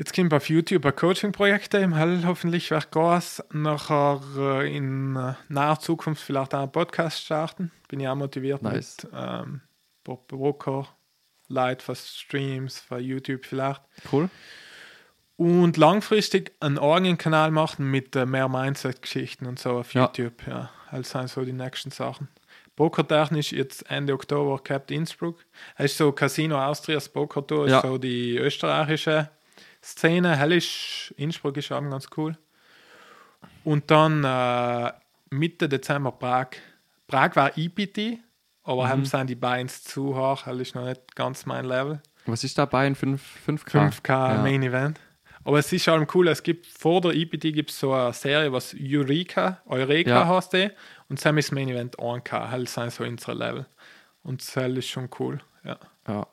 Jetzt 0.02 0.16
kommt 0.16 0.34
auf 0.34 0.50
YouTube 0.50 0.84
ein 0.84 0.96
Coaching-Projekt 0.96 1.76
im 1.76 1.94
Hell 1.94 2.24
hoffentlich 2.26 2.72
wird 2.72 2.90
groß. 2.90 3.44
Nachher 3.54 4.20
äh, 4.36 4.76
in 4.76 5.14
naher 5.48 5.80
Zukunft 5.80 6.24
vielleicht 6.24 6.56
auch 6.56 6.62
einen 6.62 6.72
Podcast 6.72 7.22
starten. 7.22 7.70
Bin 7.88 8.00
ich 8.00 8.08
auch 8.08 8.16
motiviert 8.16 8.64
Nice. 8.64 9.04
mit 9.04 9.12
ähm, 9.16 9.62
Bob 10.04 10.28
Broker, 10.28 10.88
Leute 11.50 11.86
für 11.86 11.96
Streams, 11.96 12.80
für 12.80 12.98
YouTube 12.98 13.46
vielleicht. 13.46 13.84
Cool. 14.12 14.32
Und 15.38 15.78
langfristig 15.78 16.52
einen 16.62 16.80
eigenen 16.80 17.20
Kanal 17.20 17.52
machen 17.52 17.86
mit 17.92 18.16
äh, 18.16 18.26
mehr 18.26 18.50
Mindset-Geschichten 18.50 19.46
und 19.46 19.60
so 19.60 19.78
auf 19.78 19.94
Ja. 19.94 20.06
YouTube. 20.06 20.48
Ja, 20.48 20.72
das 20.92 21.12
sind 21.12 21.30
so 21.30 21.46
die 21.46 21.54
nächsten 21.54 21.92
Sachen. 21.92 22.28
Pokertechnisch 22.76 23.52
jetzt 23.52 23.88
Ende 23.92 24.14
Oktober 24.16 24.58
Capt 24.64 24.90
Innsbruck. 24.90 25.46
Es 25.78 25.92
ist 25.92 26.00
so 26.00 26.12
Casino 26.12 26.60
Austrias 26.60 27.08
Poker 27.08 27.46
Tour, 27.46 27.68
ist 27.68 27.74
Ja. 27.74 27.82
so 27.84 28.00
die 28.00 28.36
österreichische 28.38 29.30
Szene. 29.82 30.36
Hellisch 30.36 31.14
Innsbruck 31.18 31.58
ist 31.58 31.72
auch 31.72 31.82
ganz 31.82 32.08
cool. 32.18 32.38
Und 33.64 33.90
dann 33.92 34.24
äh, 34.24 34.92
Mitte 35.30 35.68
Dezember 35.70 36.12
Prag. 36.12 36.48
Prag 37.08 37.36
war 37.36 37.58
EPT, 37.58 38.20
aber 38.64 38.88
haben 38.88 39.06
sind 39.06 39.30
die 39.30 39.36
Beins 39.36 39.84
zu 39.84 40.16
hoch. 40.16 40.44
Das 40.44 40.58
ist 40.58 40.76
noch 40.76 40.86
nicht 40.86 41.16
ganz 41.16 41.46
mein 41.46 41.66
Level. 41.66 42.02
Was 42.26 42.44
ist 42.44 42.58
dabei 42.58 42.88
in 42.88 42.96
5, 42.96 43.22
5K? 43.48 43.90
5K 44.02 44.36
Ja. 44.36 44.42
Main 44.42 44.62
Event. 44.64 45.00
Aber 45.44 45.58
es 45.58 45.74
ist 45.74 45.90
allem 45.90 46.06
cool, 46.14 46.28
es 46.28 46.44
gibt 46.44 46.68
vor 46.68 47.02
der 47.02 47.14
EPT 47.16 47.42
gibt 47.54 47.72
es 47.72 47.80
so 47.80 47.94
eine 47.94 48.14
Serie, 48.14 48.52
was 48.54 48.76
Eureka, 48.80 49.60
Eureka 49.66 50.10
Ja. 50.12 50.28
heißt 50.28 50.54
die. 50.54 50.70
Und 51.10 51.20
Sam 51.20 51.40
ist 51.40 51.52
Main 51.52 51.68
Event 51.70 51.98
1K, 51.98 52.50
halt 52.52 52.70
sind 52.70 52.92
so 52.94 53.04
unsere 53.04 53.34
Level. 53.34 53.66
Und 54.22 54.42
das 54.42 54.56
ist 54.56 54.88
schon 54.90 55.10
cool. 55.20 55.42
Ja. 55.64 55.80
Ja. 56.08 56.28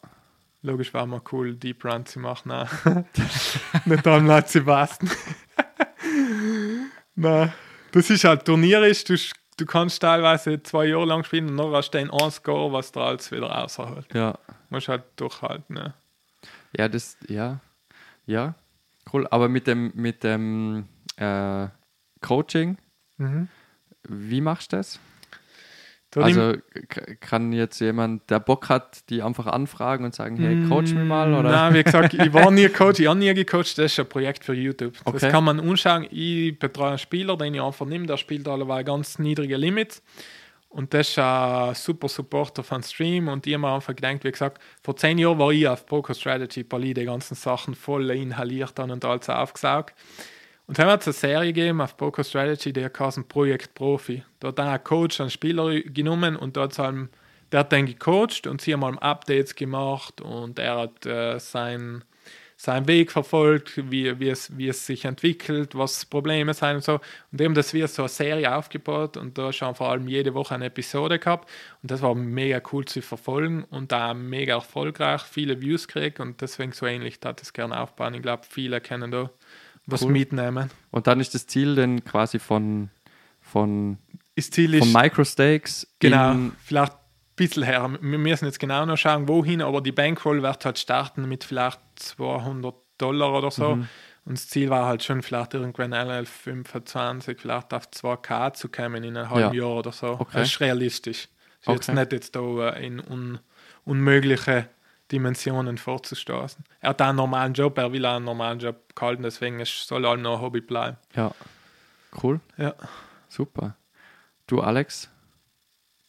Logisch 0.63 0.93
war 0.93 1.07
mal 1.07 1.23
cool, 1.31 1.55
Deep 1.55 1.85
Run 1.85 2.05
zu 2.05 2.19
machen. 2.19 2.49
Nein. 2.49 3.07
Nicht 3.85 4.05
Leute 4.05 4.47
zu 4.47 4.61
basteln. 4.63 5.11
Nein. 7.15 7.53
Das 7.93 8.11
ist 8.11 8.25
halt 8.25 8.45
turnierisch, 8.45 9.05
du, 9.05 9.17
du 9.57 9.67
kannst 9.67 10.03
teilweise 10.03 10.63
zwei 10.63 10.87
Jahre 10.87 11.07
lang 11.07 11.25
spielen 11.25 11.49
und 11.49 11.55
noch 11.55 11.73
hast 11.73 11.91
du 11.91 11.99
den 11.99 12.11
einen 12.11 12.31
Score, 12.31 12.73
was 12.73 12.93
da 12.93 13.07
alles 13.07 13.31
wieder 13.31 13.47
rausholt. 13.47 14.13
Ja. 14.13 14.39
Musst 14.69 14.89
halt 14.89 15.05
durchhalten. 15.17 15.77
Ne? 15.77 15.95
Ja, 16.77 16.89
das, 16.89 17.17
ja. 17.29 17.61
Ja. 18.27 18.55
Cool. 19.13 19.27
Aber 19.31 19.49
mit 19.49 19.67
dem, 19.67 19.93
mit 19.95 20.23
dem 20.23 20.89
äh, 21.17 21.69
Coaching, 22.21 22.77
wie 24.09 24.41
machst 24.41 24.73
du 24.73 24.77
das? 24.77 25.01
Da 26.11 26.23
Also 26.23 26.55
kann 27.21 27.53
jetzt 27.53 27.81
jemand, 27.81 28.31
der 28.31 28.41
Bock 28.41 28.71
hat, 28.71 29.09
die 29.11 29.23
einfach 29.23 29.47
anfragen 29.47 30.07
und 30.07 30.15
sagen, 30.15 30.39
hey, 30.39 30.67
coach 30.67 30.93
mich 30.93 31.05
mal? 31.07 31.33
Oder? 31.35 31.51
Nein, 31.51 31.75
wie 31.75 31.83
gesagt, 31.85 32.15
ich 32.15 32.33
war 32.33 32.51
nie 32.51 32.69
Coach, 32.71 33.01
ich 33.01 33.07
habe 33.07 33.19
nie 33.19 33.35
gecoacht, 33.35 33.77
das 33.77 33.93
ist 33.93 34.01
ein 34.01 34.09
Projekt 34.09 34.43
für 34.45 34.55
YouTube. 34.55 34.95
Das 35.05 35.15
Okay. 35.15 35.31
kann 35.31 35.45
man 35.45 35.61
anschauen. 35.61 36.07
Ich 36.11 36.59
betreue 36.59 36.89
einen 36.91 36.99
Spieler, 36.99 37.37
den 37.37 37.53
ich 37.55 37.61
einfach 37.61 37.85
nehme, 37.85 38.07
der 38.07 38.17
spielt 38.17 38.49
alleweil 38.49 38.85
ganz 38.85 39.19
niedrige 39.19 39.59
Limits. 39.59 40.03
Und 40.71 40.93
das 40.95 41.09
ist 41.11 41.19
ein 41.19 41.75
super 41.75 42.09
Supporter 42.09 42.63
von 42.63 42.83
Stream. 42.83 43.29
Und 43.29 43.47
ich 43.47 43.55
habe 43.55 43.63
mir 43.63 43.75
einfach 43.75 43.95
gedacht, 43.95 44.25
wie 44.25 44.31
gesagt, 44.31 44.63
vor 44.83 44.97
zehn 44.97 45.19
Jahren 45.19 45.39
war 45.39 45.51
ich 45.51 45.67
auf 45.69 45.85
Poker 45.87 46.15
Strategy, 46.15 46.61
ich 46.61 46.95
die 46.95 47.05
ganzen 47.05 47.35
Sachen 47.35 47.75
voll 47.75 48.11
inhaliert 48.11 48.79
und 48.79 49.05
alles 49.05 49.29
aufgesaugt. 49.29 49.95
Und 50.69 50.79
dann 50.79 50.89
hat 50.89 51.01
es 51.01 51.07
eine 51.07 51.15
Serie 51.15 51.53
gegeben 51.55 51.81
auf 51.81 51.97
Poker 51.97 52.23
Strategy, 52.23 52.75
die 52.75 52.85
heißt 52.85 53.27
Projekt 53.27 53.73
Profi. 53.75 54.23
Da 54.39 54.49
hat 54.49 54.61
ein 54.61 54.85
Coach 54.85 55.19
einen 55.19 55.31
Spieler 55.31 55.81
genommen 55.81 56.37
und 56.37 56.59
dort 56.59 56.79
halt, 56.79 57.09
der 57.51 57.61
hat 57.61 57.73
dann 57.73 57.87
gecoacht 57.87 58.47
und 58.47 58.61
sie 58.61 58.75
haben 58.75 58.81
mal 58.81 58.99
Updates 58.99 59.55
gemacht 59.55 60.21
und 60.21 60.59
er 60.59 60.77
hat 60.77 61.07
äh, 61.07 61.39
sein, 61.41 62.05
seinen 62.59 62.87
Weg 62.87 63.11
verfolgt, 63.13 63.81
wie, 63.91 64.21
wie, 64.21 64.29
es, 64.29 64.59
wie 64.59 64.69
es 64.69 64.85
sich 64.85 65.07
entwickelt, 65.07 65.75
was 65.75 66.05
Probleme 66.05 66.53
sind 66.53 66.75
und 66.75 66.85
so. 66.85 67.01
Und 67.33 67.41
eben 67.41 67.55
das 67.55 67.73
wird 67.73 67.89
so 67.89 68.03
eine 68.03 68.11
Serie 68.11 68.55
aufgebaut 68.55 69.17
und 69.17 69.39
da 69.39 69.51
schon 69.55 69.75
vor 69.75 69.89
allem 69.89 70.07
jede 70.07 70.35
Woche 70.35 70.55
eine 70.55 70.67
Episode 70.67 71.19
gehabt 71.19 71.49
und 71.83 71.91
das 71.91 72.03
war 72.03 72.15
mega 72.15 72.61
cool 72.73 72.85
zu 72.85 73.01
verfolgen 73.01 73.65
und 73.71 73.91
da 73.91 74.13
mega 74.13 74.57
erfolgreich, 74.57 75.23
viele 75.23 75.63
Views 75.63 75.89
gekriegt 75.89 76.21
und 76.21 76.43
deswegen 76.43 76.73
so 76.73 76.85
ähnlich 76.85 77.21
hat 77.25 77.41
es 77.41 77.55
gerne 77.55 77.81
aufbauen. 77.81 78.13
Ich 78.13 78.23
glaube, 78.23 78.43
viele 78.47 78.83
können 78.83 79.11
da 79.11 79.31
was 79.91 80.03
Cool. 80.03 80.13
mitnehmen. 80.13 80.71
Und 80.91 81.07
dann 81.07 81.19
ist 81.21 81.35
das 81.35 81.47
Ziel 81.47 81.75
dann 81.75 82.05
quasi 82.05 82.39
von, 82.39 82.91
von, 83.41 83.99
Das 84.37 84.51
Ziel 84.51 84.75
ist, 84.75 84.81
von 84.81 84.93
Microstakes 84.93 85.87
genau, 85.99 86.51
vielleicht 86.65 86.93
ein 86.93 86.99
bisschen 87.37 87.63
her. 87.63 87.91
Wir 88.01 88.19
müssen 88.19 88.45
jetzt 88.45 88.61
genau 88.61 88.85
noch 88.87 88.97
schauen, 88.99 89.27
wohin, 89.29 89.63
aber 89.63 89.81
die 89.81 89.93
Bankroll 89.93 90.43
wird 90.43 90.65
halt 90.65 90.79
starten 90.79 91.27
mit 91.29 91.45
vielleicht 91.45 91.81
200 91.97 92.75
Dollar 92.99 93.33
oder 93.33 93.51
so. 93.51 93.77
Mhm. 93.77 93.89
Und 94.25 94.37
das 94.39 94.49
Ziel 94.49 94.69
war 94.69 94.85
halt 94.87 95.03
schon 95.03 95.23
vielleicht 95.23 95.55
irgendwann 95.55 95.93
LL 95.93 96.27
25, 96.27 97.41
vielleicht 97.41 97.73
auf 97.73 97.89
2K 97.91 98.53
zu 98.53 98.69
kommen 98.69 99.03
in 99.03 99.17
einem 99.17 99.31
halben 99.31 99.55
Ja. 99.57 99.65
Jahr 99.67 99.77
oder 99.77 99.93
so. 99.93 100.09
Okay. 100.21 100.41
Das 100.41 100.49
ist 100.49 100.61
realistisch. 100.61 101.29
Ist 101.61 101.67
jetzt 101.69 101.89
Okay. 101.89 101.99
nicht 101.99 102.13
jetzt 102.13 102.37
da 102.37 102.71
äh, 102.71 102.87
in 102.87 103.01
un 103.01 103.39
unmögliche 103.85 104.69
Dimensionen 105.13 105.79
vorzustoßen. 105.79 106.65
Er 106.81 106.91
hat 106.91 107.01
einen 107.03 107.17
normalen 107.17 107.55
Job, 107.55 107.79
er 107.79 107.93
will 107.93 108.05
einen 108.05 108.25
normalen 108.25 108.59
Job 108.59 108.95
behalten, 108.95 109.23
deswegen 109.23 109.61
es 109.61 109.87
soll 109.87 110.05
allem 110.07 110.23
noch 110.23 110.37
ein 110.37 110.41
Hobby 110.43 110.61
bleiben. 110.61 110.97
Ja. 111.15 111.33
Cool. 112.23 112.41
Ja, 112.57 112.75
Super. 113.29 113.77
Du, 114.47 114.61
Alex, 114.63 115.11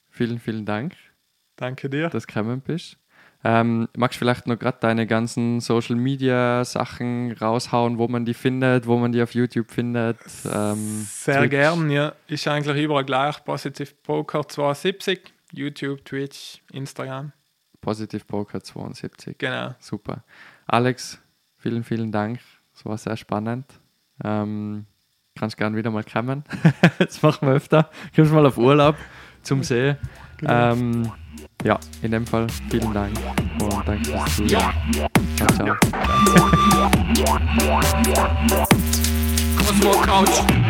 vielen, 0.10 0.40
vielen 0.40 0.66
Dank, 0.66 0.96
danke 1.58 1.90
dir. 1.90 2.10
dass 2.10 2.26
du 2.26 2.34
gekommen 2.34 2.62
bist. 2.62 2.98
Ähm, 3.44 3.88
magst 3.96 4.16
du 4.18 4.20
vielleicht 4.20 4.48
noch 4.48 4.58
gerade 4.60 4.78
deine 4.82 5.08
ganzen 5.08 5.60
Social 5.62 5.96
Media 5.96 6.64
Sachen 6.66 7.32
raushauen, 7.34 7.98
wo 7.98 8.08
man 8.10 8.26
die 8.26 8.34
findet, 8.34 8.86
wo 8.86 8.98
man 8.98 9.12
die 9.14 9.22
auf 9.22 9.34
YouTube 9.34 9.72
findet? 9.72 10.18
Ähm, 10.46 11.06
Sehr 11.10 11.40
Twitch? 11.40 11.52
gern, 11.52 11.90
ja. 11.90 12.14
Ist 12.28 12.48
eigentlich 12.50 12.82
überall 12.84 13.06
gleich. 13.06 13.44
Positiv 13.46 14.02
Poker 14.04 14.46
72, 14.48 15.22
YouTube, 15.54 16.04
Twitch, 16.04 16.62
Instagram. 16.74 17.32
Positive 17.82 18.26
Poker 18.26 18.62
72. 18.62 19.38
Genau. 19.38 19.74
Super. 19.80 20.24
Alex, 20.68 21.20
vielen, 21.58 21.84
vielen 21.84 22.12
Dank. 22.12 22.40
Es 22.74 22.86
war 22.86 22.98
sehr 22.98 23.18
spannend. 23.18 23.66
Ähm, 24.24 24.86
kannst 25.36 25.58
gern 25.58 25.76
wieder 25.76 25.92
mal 25.92 26.04
kommen. 26.04 26.44
das 27.00 27.22
machen 27.22 27.48
wir 27.48 27.56
öfter. 27.56 27.90
Kommst 28.16 28.32
mal 28.32 28.46
auf 28.46 28.58
Urlaub 28.58 28.96
zum 29.42 29.64
See. 29.64 29.96
Ähm, 30.44 31.12
ja, 31.64 31.80
in 32.02 32.12
dem 32.12 32.26
Fall 32.26 32.48
vielen 32.70 32.94
Dank 32.94 33.18
und 33.62 33.88
danke 33.88 34.12
fürs 34.12 34.36
Zuhören. 34.38 34.74
Ciao, 35.36 35.48
ciao. 35.50 35.76
Cosmo 39.58 39.92
Couch. 40.02 40.70